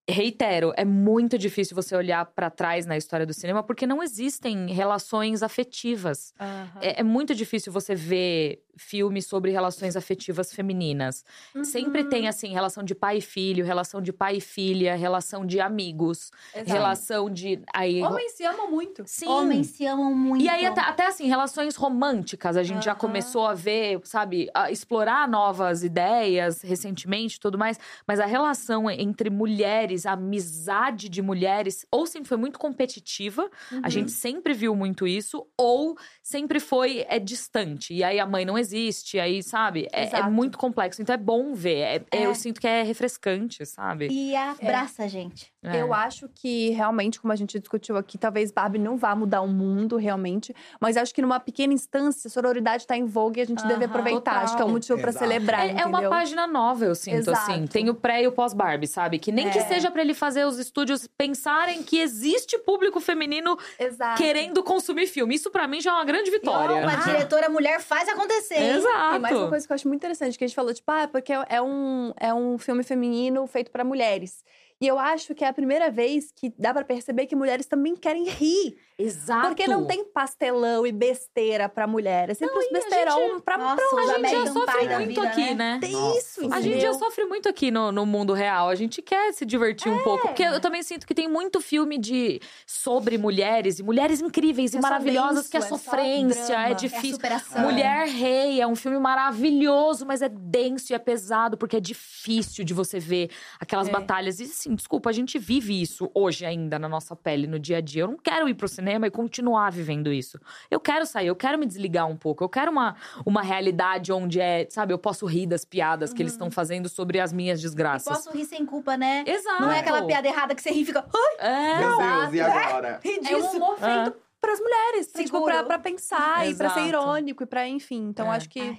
Reitero, 0.08 0.72
é 0.76 0.84
muito 0.84 1.38
difícil 1.38 1.76
você 1.76 1.94
olhar 1.94 2.24
pra 2.26 2.50
trás 2.50 2.84
na 2.86 2.96
história 2.96 3.24
do 3.24 3.32
cinema 3.32 3.62
porque 3.62 3.86
não 3.86 4.02
existem 4.02 4.66
relações 4.72 5.42
afetivas. 5.42 6.34
É, 6.80 7.00
é 7.00 7.02
muito 7.04 7.34
difícil 7.34 7.72
você 7.72 7.94
ver 7.94 8.64
filmes 8.76 9.26
sobre 9.26 9.50
relações 9.50 9.96
afetivas 9.96 10.52
femininas. 10.52 11.24
Uhum. 11.54 11.64
Sempre 11.64 12.04
tem, 12.04 12.28
assim, 12.28 12.52
relação 12.52 12.82
de 12.82 12.94
pai 12.94 13.18
e 13.18 13.20
filho, 13.20 13.64
relação 13.64 14.00
de 14.00 14.12
pai 14.12 14.36
e 14.36 14.40
filha, 14.40 14.94
relação 14.96 15.44
de 15.46 15.60
amigos, 15.60 16.30
Exato. 16.54 16.70
relação 16.70 17.30
de. 17.30 17.62
Aí, 17.74 18.02
Homens 18.02 18.32
se 18.32 18.44
amam 18.44 18.70
muito. 18.70 19.02
Sim. 19.06 19.26
homens 19.28 19.66
se 19.68 19.84
amam 19.86 20.14
muito. 20.14 20.42
E 20.44 20.48
aí, 20.48 20.64
até, 20.66 20.80
até, 20.80 21.06
assim, 21.06 21.26
relações 21.26 21.76
românticas, 21.76 22.56
a 22.56 22.62
gente 22.62 22.84
já 22.84 22.92
Aham. 22.92 23.00
começou 23.00 23.46
a 23.46 23.54
ver, 23.54 24.00
sabe, 24.04 24.48
a 24.54 24.70
explorar 24.70 25.28
novas 25.28 25.82
ideias 25.84 26.62
recentemente 26.62 27.36
e 27.36 27.40
tudo 27.40 27.58
mais. 27.58 27.78
Mas 28.06 28.20
a 28.20 28.26
relação 28.26 28.90
entre 28.90 29.30
mulheres, 29.30 30.06
a 30.06 30.12
amizade 30.12 31.08
de 31.08 31.20
mulheres, 31.22 31.84
ou 31.90 32.06
sempre 32.06 32.28
foi 32.28 32.36
muito 32.38 32.58
competitiva, 32.58 33.50
a 33.70 33.76
Uhum. 33.76 33.90
gente 33.90 34.12
sempre 34.12 34.52
viu 34.54 34.74
muito 34.74 35.06
isso, 35.06 35.46
ou 35.56 35.96
sempre 36.22 36.58
foi 36.60 37.04
é, 37.08 37.18
distante. 37.18 37.94
E 37.94 38.02
aí 38.04 38.18
a 38.18 38.26
mãe 38.26 38.44
não 38.44 38.58
existe, 38.62 39.18
aí, 39.20 39.42
sabe? 39.42 39.86
É, 39.92 40.16
é 40.18 40.22
muito 40.28 40.56
complexo. 40.56 41.02
Então 41.02 41.14
é 41.14 41.18
bom 41.18 41.52
ver. 41.54 41.78
É- 41.78 42.02
é-. 42.10 42.26
Eu 42.26 42.34
sinto 42.34 42.60
que 42.60 42.66
é 42.66 42.82
refrescante, 42.82 43.64
sabe? 43.66 44.08
E 44.10 44.34
abraça 44.34 45.04
a 45.04 45.08
gente. 45.08 45.52
É. 45.64 45.80
Eu 45.80 45.92
acho 45.94 46.28
que 46.34 46.70
realmente, 46.70 47.20
como 47.20 47.32
a 47.32 47.36
gente 47.36 47.58
discutiu 47.58 47.96
aqui, 47.96 48.18
talvez 48.18 48.50
Barbie 48.50 48.78
não 48.78 48.96
vá 48.96 49.14
mudar 49.14 49.42
o 49.42 49.48
mundo 49.48 49.96
realmente, 49.96 50.54
mas 50.80 50.96
acho 50.96 51.14
que 51.14 51.22
numa 51.22 51.38
pequena 51.38 51.72
instância, 51.72 52.26
a 52.26 52.30
sororidade 52.30 52.86
tá 52.86 52.96
em 52.96 53.04
voga 53.04 53.38
e 53.38 53.42
a 53.42 53.46
gente 53.46 53.62
deve 53.66 53.84
Aham. 53.84 53.92
aproveitar. 53.92 54.32
Total. 54.32 54.44
Acho 54.44 54.56
que 54.56 54.62
é 54.62 54.64
um 54.64 54.70
motivo 54.70 54.98
pra 55.00 55.10
Exato. 55.10 55.24
celebrar, 55.24 55.68
É, 55.68 55.82
é 55.82 55.86
uma 55.86 56.08
página 56.08 56.46
nova, 56.46 56.84
eu 56.84 56.94
sinto, 56.94 57.16
Exato. 57.18 57.38
assim. 57.50 57.66
Tem 57.66 57.88
o 57.90 57.94
pré 57.94 58.22
e 58.22 58.26
o 58.26 58.32
pós-Barbie, 58.32 58.86
sabe? 58.88 59.18
Que 59.18 59.30
nem 59.30 59.50
que 59.50 59.60
seja 59.62 59.90
pra 59.90 60.02
ele 60.02 60.14
fazer 60.14 60.44
os 60.46 60.58
estúdios 60.58 61.06
pensarem 61.16 61.82
que 61.82 61.98
existe 62.00 62.58
público 62.58 63.00
feminino 63.00 63.56
Exato. 63.78 64.20
querendo 64.20 64.62
consumir 64.62 65.06
filme. 65.06 65.34
Isso 65.34 65.50
pra 65.50 65.66
mim 65.68 65.80
já 65.80 65.90
é 65.90 65.94
uma 65.94 66.04
grande 66.04 66.30
vitória. 66.30 66.76
Uma 66.76 66.96
diretora 67.04 67.48
mulher 67.48 67.80
faz 67.80 68.08
acontecer. 68.08 68.51
Exato. 68.56 69.16
E 69.16 69.18
mais 69.18 69.36
uma 69.36 69.48
coisa 69.48 69.66
que 69.66 69.72
eu 69.72 69.74
acho 69.74 69.88
muito 69.88 70.00
interessante, 70.00 70.36
que 70.38 70.44
a 70.44 70.46
gente 70.46 70.54
falou, 70.54 70.72
tipo, 70.74 70.90
ah, 70.90 71.08
porque 71.08 71.32
é 71.32 71.62
um, 71.62 72.12
é 72.18 72.32
um 72.34 72.58
filme 72.58 72.82
feminino 72.82 73.46
feito 73.46 73.70
pra 73.70 73.84
mulheres. 73.84 74.44
E 74.82 74.86
eu 74.88 74.98
acho 74.98 75.32
que 75.32 75.44
é 75.44 75.48
a 75.48 75.52
primeira 75.52 75.90
vez 75.92 76.32
que 76.34 76.52
dá 76.58 76.74
pra 76.74 76.82
perceber 76.84 77.26
que 77.26 77.36
mulheres 77.36 77.66
também 77.66 77.94
querem 77.94 78.24
rir. 78.28 78.76
Exato. 78.98 79.48
Porque 79.48 79.66
não 79.66 79.84
tem 79.86 80.04
pastelão 80.04 80.86
e 80.86 80.92
besteira 80.92 81.68
pra 81.68 81.86
mulher. 81.86 82.30
É 82.30 82.34
sempre 82.34 82.56
os 82.58 82.64
e 82.64 82.68
a 82.68 82.72
besteirão 82.72 83.40
pra, 83.40 83.56
Nossa, 83.58 83.76
pra 83.76 84.02
A 84.02 84.18
gente 84.18 84.30
já 84.30 84.46
sofre 84.52 84.88
muito 84.88 85.06
vida, 85.08 85.22
aqui, 85.28 85.54
né? 85.54 85.78
né? 85.80 85.88
Nossa 85.88 86.18
isso. 86.18 86.52
A 86.54 86.60
gente 86.60 86.80
já 86.80 86.92
sofre 86.94 87.24
muito 87.24 87.48
aqui 87.48 87.70
no, 87.70 87.90
no 87.92 88.04
mundo 88.04 88.32
real. 88.32 88.68
A 88.68 88.74
gente 88.74 89.00
quer 89.00 89.32
se 89.32 89.46
divertir 89.46 89.90
um 89.90 90.02
pouco. 90.02 90.26
Porque 90.28 90.42
eu 90.42 90.60
também 90.60 90.82
sinto 90.82 91.06
que 91.06 91.14
tem 91.14 91.28
muito 91.28 91.60
filme 91.60 91.96
de 91.98 92.40
sobre 92.66 93.16
mulheres 93.18 93.78
e 93.78 93.82
mulheres 93.82 94.20
incríveis 94.20 94.74
e 94.74 94.78
é 94.78 94.80
só 94.80 94.88
maravilhosas, 94.88 95.48
que 95.48 95.56
é 95.56 95.60
é 95.60 95.62
sofrência, 95.62 96.44
drama. 96.46 96.62
é 96.62 96.64
É 96.64 96.66
a 96.66 96.70
É 96.70 96.74
difícil. 96.74 97.12
superação. 97.14 97.62
Mulher 97.62 98.06
Rei 98.08 98.60
é 98.60 98.66
um 98.66 98.76
filme 98.76 98.98
maravilhoso, 98.98 100.04
mas 100.06 100.22
é 100.22 100.28
denso 100.28 100.92
e 100.92 100.94
é 100.94 100.98
pesado, 100.98 101.56
porque 101.56 101.76
é 101.76 101.80
difícil 101.80 102.64
de 102.64 102.74
você 102.74 102.98
ver 102.98 103.30
aquelas 103.58 103.88
É. 103.88 103.90
batalhas. 103.92 104.38
E 104.40 104.44
assim, 104.44 104.71
desculpa, 104.74 105.10
a 105.10 105.12
gente 105.12 105.38
vive 105.38 105.80
isso 105.80 106.10
hoje 106.14 106.44
ainda 106.44 106.78
na 106.78 106.88
nossa 106.88 107.14
pele, 107.16 107.46
no 107.46 107.58
dia 107.58 107.78
a 107.78 107.80
dia. 107.80 108.02
Eu 108.02 108.08
não 108.08 108.16
quero 108.16 108.48
ir 108.48 108.54
pro 108.54 108.68
cinema 108.68 109.06
e 109.06 109.10
continuar 109.10 109.70
vivendo 109.70 110.12
isso. 110.12 110.38
Eu 110.70 110.80
quero 110.80 111.04
sair, 111.06 111.26
eu 111.26 111.36
quero 111.36 111.58
me 111.58 111.66
desligar 111.66 112.06
um 112.08 112.16
pouco. 112.16 112.42
Eu 112.44 112.48
quero 112.48 112.70
uma, 112.70 112.96
uma 113.26 113.42
realidade 113.42 114.12
onde 114.12 114.40
é, 114.40 114.66
sabe, 114.70 114.92
eu 114.92 114.98
posso 114.98 115.26
rir 115.26 115.46
das 115.46 115.64
piadas 115.64 116.12
que 116.12 116.22
eles 116.22 116.32
estão 116.32 116.50
fazendo 116.50 116.88
sobre 116.88 117.20
as 117.20 117.32
minhas 117.32 117.60
desgraças. 117.60 118.16
posso 118.16 118.36
rir 118.36 118.44
sem 118.44 118.64
culpa, 118.66 118.96
né? 118.96 119.24
Exato. 119.26 119.62
Não 119.62 119.70
é 119.72 119.80
aquela 119.80 120.02
piada 120.04 120.26
errada 120.28 120.54
que 120.54 120.62
você 120.62 120.70
ri 120.70 120.82
e 120.82 120.84
fica. 120.84 121.04
Ai, 121.40 121.46
É. 121.48 121.78
Meu 121.78 121.98
Deus, 121.98 122.34
e 122.34 122.40
agora? 122.40 123.00
ri 123.04 123.16
É 123.16 123.20
disso. 123.20 123.36
um 123.48 123.56
humor 123.56 123.78
feito 123.78 124.14
pras 124.40 124.58
mulheres. 124.58 125.06
Tipo, 125.06 125.18
Seguro. 125.22 125.44
pra, 125.44 125.62
pra 125.64 125.78
pensar 125.78 126.48
e 126.48 126.54
pra 126.56 126.70
ser 126.70 126.80
Exato. 126.80 126.88
irônico 126.88 127.42
e 127.44 127.46
pra, 127.46 127.68
enfim. 127.68 128.08
Então, 128.08 128.32
É. 128.32 128.36
acho 128.36 128.48
que 128.48 128.60
Ai, 128.60 128.78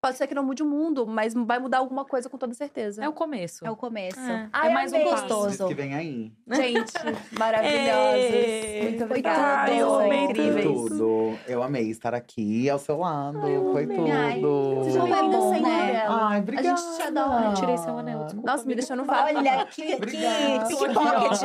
pode 0.00 0.16
ser 0.16 0.26
que 0.26 0.34
não 0.34 0.44
mude 0.44 0.62
o 0.62 0.66
mundo, 0.66 1.06
mas 1.06 1.34
vai 1.34 1.58
mudar 1.58 1.78
alguma 1.78 2.04
coisa 2.04 2.28
com 2.28 2.38
toda 2.38 2.54
certeza. 2.54 3.04
É 3.04 3.08
o 3.08 3.12
começo. 3.12 3.66
é 3.66 3.70
o 3.70 3.76
começo. 3.76 4.18
É. 4.20 4.48
Ai, 4.52 4.70
é 4.70 4.72
mais 4.72 4.92
um 4.92 4.96
amei. 4.96 5.08
passo. 5.08 5.22
Gostoso. 5.28 5.68
Que 5.68 5.74
vem 5.74 5.94
aí. 5.94 6.32
Gente, 6.50 6.92
maravilhosos. 7.38 8.34
Ei, 8.34 8.82
Muito 8.82 8.96
foi 8.98 9.06
obrigada. 9.06 9.70
tudo. 9.70 9.78
Eu 9.80 9.86
são 9.88 10.00
amei 10.00 10.18
Foi 10.18 10.24
incríveis. 10.30 10.64
tudo. 10.66 11.38
Eu 11.46 11.62
amei 11.62 11.90
estar 11.90 12.14
aqui 12.14 12.70
ao 12.70 12.78
seu 12.78 12.98
lado. 12.98 13.40
Foi 13.72 13.86
tudo. 13.86 14.10
Ai, 14.10 14.40
Como 14.40 14.86
é 15.06 15.16
bem-vinda 15.16 15.36
bom, 15.38 15.52
sempre, 15.52 15.70
né? 15.70 16.06
Ai, 16.08 16.36
A 16.36 16.38
obrigada. 16.38 16.76
gente 16.76 16.96
te 16.96 17.02
adora. 17.02 17.44
Eu 17.46 17.54
tirei 17.54 17.76
seu 17.78 17.98
anel, 17.98 18.24
desculpa. 18.24 18.50
Nossa, 18.50 18.64
me 18.66 18.74
deixou 18.74 18.96
no 18.96 19.04
vácuo. 19.04 19.36
Olha, 19.36 19.66
que, 19.66 19.82
que 19.82 19.96
pickpocket. 20.68 21.42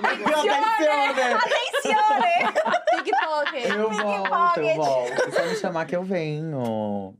Atencione! 0.00 1.34
Atencione! 1.34 2.52
Pickpocket. 3.04 3.70
Eu 3.70 3.90
volto, 3.90 4.60
eu 4.60 4.74
volto. 4.76 5.12
É 5.12 5.30
só 5.30 5.42
me 5.46 5.54
chamar 5.56 5.84
que 5.86 5.94
eu 5.96 6.02
venho. 6.02 7.14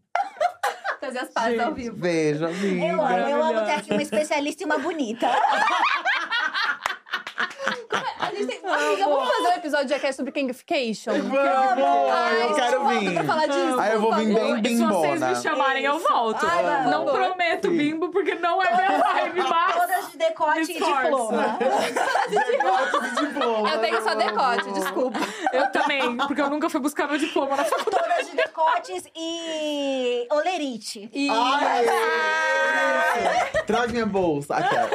Fazer 1.10 1.18
as 1.18 1.30
pazes 1.30 1.58
ao 1.58 1.74
vivo. 1.74 1.96
Beijo, 1.96 2.46
amiga. 2.46 2.84
Eu 2.86 3.02
amo, 3.02 3.28
eu 3.28 3.42
amo 3.42 3.66
ter 3.66 3.72
aqui 3.72 3.90
uma 3.90 4.02
especialista 4.02 4.62
e 4.62 4.66
uma 4.66 4.78
bonita. 4.78 5.26
A 8.30 8.34
gente 8.34 8.46
tem... 8.46 8.60
Amiga, 8.70 9.04
vamos 9.08 9.28
fazer 9.28 9.48
um 9.48 9.56
episódio 9.56 9.86
de 9.86 9.92
Jackass 9.94 10.16
sobre 10.16 10.30
Kingification? 10.32 11.12
Vamos, 11.12 11.34
eu 11.34 12.48
gente, 12.48 12.54
quero 12.54 12.86
vir. 12.88 13.12
pra 13.14 13.24
falar 13.24 13.46
disso, 13.46 13.80
Aí 13.80 13.92
eu 13.92 14.00
vou 14.00 14.14
vir 14.14 14.34
bem 14.34 14.60
E 14.62 14.76
se 14.76 14.84
vocês 14.84 15.20
me 15.20 15.36
chamarem, 15.36 15.84
eu 15.84 15.98
volto. 15.98 16.46
Ai, 16.46 16.62
não 16.88 17.06
favor. 17.06 17.26
prometo 17.26 17.68
Sim. 17.68 17.76
bimbo, 17.76 18.08
porque 18.10 18.34
não 18.36 18.62
é 18.62 18.76
minha 18.76 18.98
vibe, 19.02 19.42
mas… 19.48 19.74
Todas 19.74 20.10
de 20.12 20.18
decote 20.18 20.60
e 20.60 20.74
diploma. 20.74 21.58
Decote 22.30 23.00
de 23.00 23.26
diploma. 23.26 23.70
Eu 23.70 23.80
tenho 23.80 24.02
só 24.02 24.14
decote, 24.14 24.72
desculpa. 24.72 25.18
Eu 25.52 25.70
também, 25.72 26.16
porque 26.16 26.40
eu 26.40 26.50
nunca 26.50 26.70
fui 26.70 26.80
buscar 26.80 27.08
meu 27.08 27.18
diploma 27.18 27.56
na 27.56 27.64
faculdade. 27.64 28.04
Todas 28.08 28.30
de 28.30 28.36
decotes 28.36 29.04
e 29.16 30.26
olerite. 30.30 31.10
E... 31.12 31.28
Ai. 31.30 31.86
Traz 33.66 33.90
minha 33.92 34.06
bolsa. 34.06 34.56
Aquela. 34.56 34.90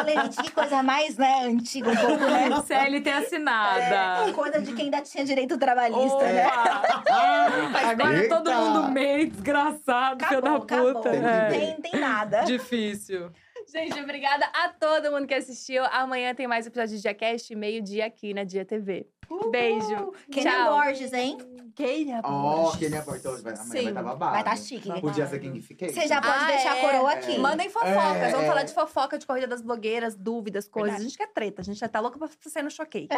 Olerite, 0.00 0.42
que 0.42 0.50
coisa 0.50 0.82
mais, 0.82 1.16
né, 1.16 1.42
antiga 1.44 1.90
um 1.90 1.96
pouco, 1.96 2.24
né? 2.24 2.48
CLT 2.66 3.10
assinada. 3.10 4.32
Coisa 4.32 4.60
de 4.60 4.72
quem 4.74 4.86
ainda 4.86 5.00
tinha 5.02 5.24
direito 5.24 5.56
trabalhista, 5.58 6.22
né? 6.24 6.46
Agora 7.90 8.22
Eita. 8.22 8.36
todo 8.36 8.52
mundo 8.52 8.90
meio 8.90 9.30
desgraçado, 9.30 10.24
filho 10.24 10.40
da 10.42 10.56
Acabou, 10.56 10.94
puta. 10.94 11.10
acabou. 11.10 11.14
É. 11.14 11.42
Não 11.42 11.50
tem, 11.50 11.80
tem 11.80 12.00
nada. 12.00 12.40
Difícil. 12.42 13.30
Gente, 13.72 14.00
obrigada 14.00 14.46
a 14.54 14.68
todo 14.68 15.10
mundo 15.10 15.26
que 15.26 15.34
assistiu. 15.34 15.84
Amanhã 15.86 16.34
tem 16.34 16.46
mais 16.46 16.66
episódio 16.66 16.96
de 16.96 17.02
Jackass, 17.02 17.50
meio-dia 17.50 18.06
aqui 18.06 18.32
na 18.32 18.44
Dia 18.44 18.64
TV. 18.64 19.08
Beijo. 19.50 20.12
Kenia 20.30 20.50
Tchau. 20.52 20.74
Borges, 20.76 21.12
hein? 21.12 21.38
Kenia 21.74 22.20
Ó, 22.24 22.30
Borges. 22.64 22.78
quem 22.88 22.98
é 22.98 23.02
portão 23.02 23.32
vai, 23.42 23.52
amanhã 23.52 23.64
vai 23.68 23.80
Sim. 23.82 23.88
estar 23.88 24.02
babado. 24.02 24.32
Vai 24.32 24.44
tá 24.44 24.56
chique. 24.56 25.00
Podia 25.00 25.26
ser 25.26 25.38
quem 25.40 25.60
fiquei. 25.60 25.88
Você 25.92 26.06
já 26.08 26.20
pode 26.22 26.44
Ah, 26.44 26.46
deixar 26.46 26.72
a 26.72 26.78
é? 26.78 26.80
coroa 26.80 27.12
aqui. 27.12 27.34
É. 27.34 27.38
Mandem 27.38 27.68
fofocas. 27.68 27.96
É, 27.96 28.30
Vamos 28.30 28.46
falar 28.46 28.62
de 28.62 28.72
fofoca, 28.74 29.18
de 29.18 29.26
corrida 29.26 29.46
das 29.46 29.60
blogueiras, 29.60 30.16
dúvidas, 30.16 30.66
coisas. 30.66 30.92
Verdade. 30.92 31.06
A 31.06 31.08
gente 31.08 31.18
quer 31.18 31.32
treta. 31.32 31.60
A 31.60 31.64
gente 31.64 31.78
já 31.78 31.88
tá 31.88 32.00
louca 32.00 32.18
pra 32.18 32.28
sair 32.48 32.62
no 32.62 32.70
choquei. 32.70 33.08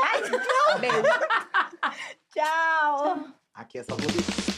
Beijo. 0.81 1.03
Tchau. 2.35 3.19
Aqui 3.55 3.79
é 3.79 3.83
só 3.85 3.95
bonito. 3.95 4.58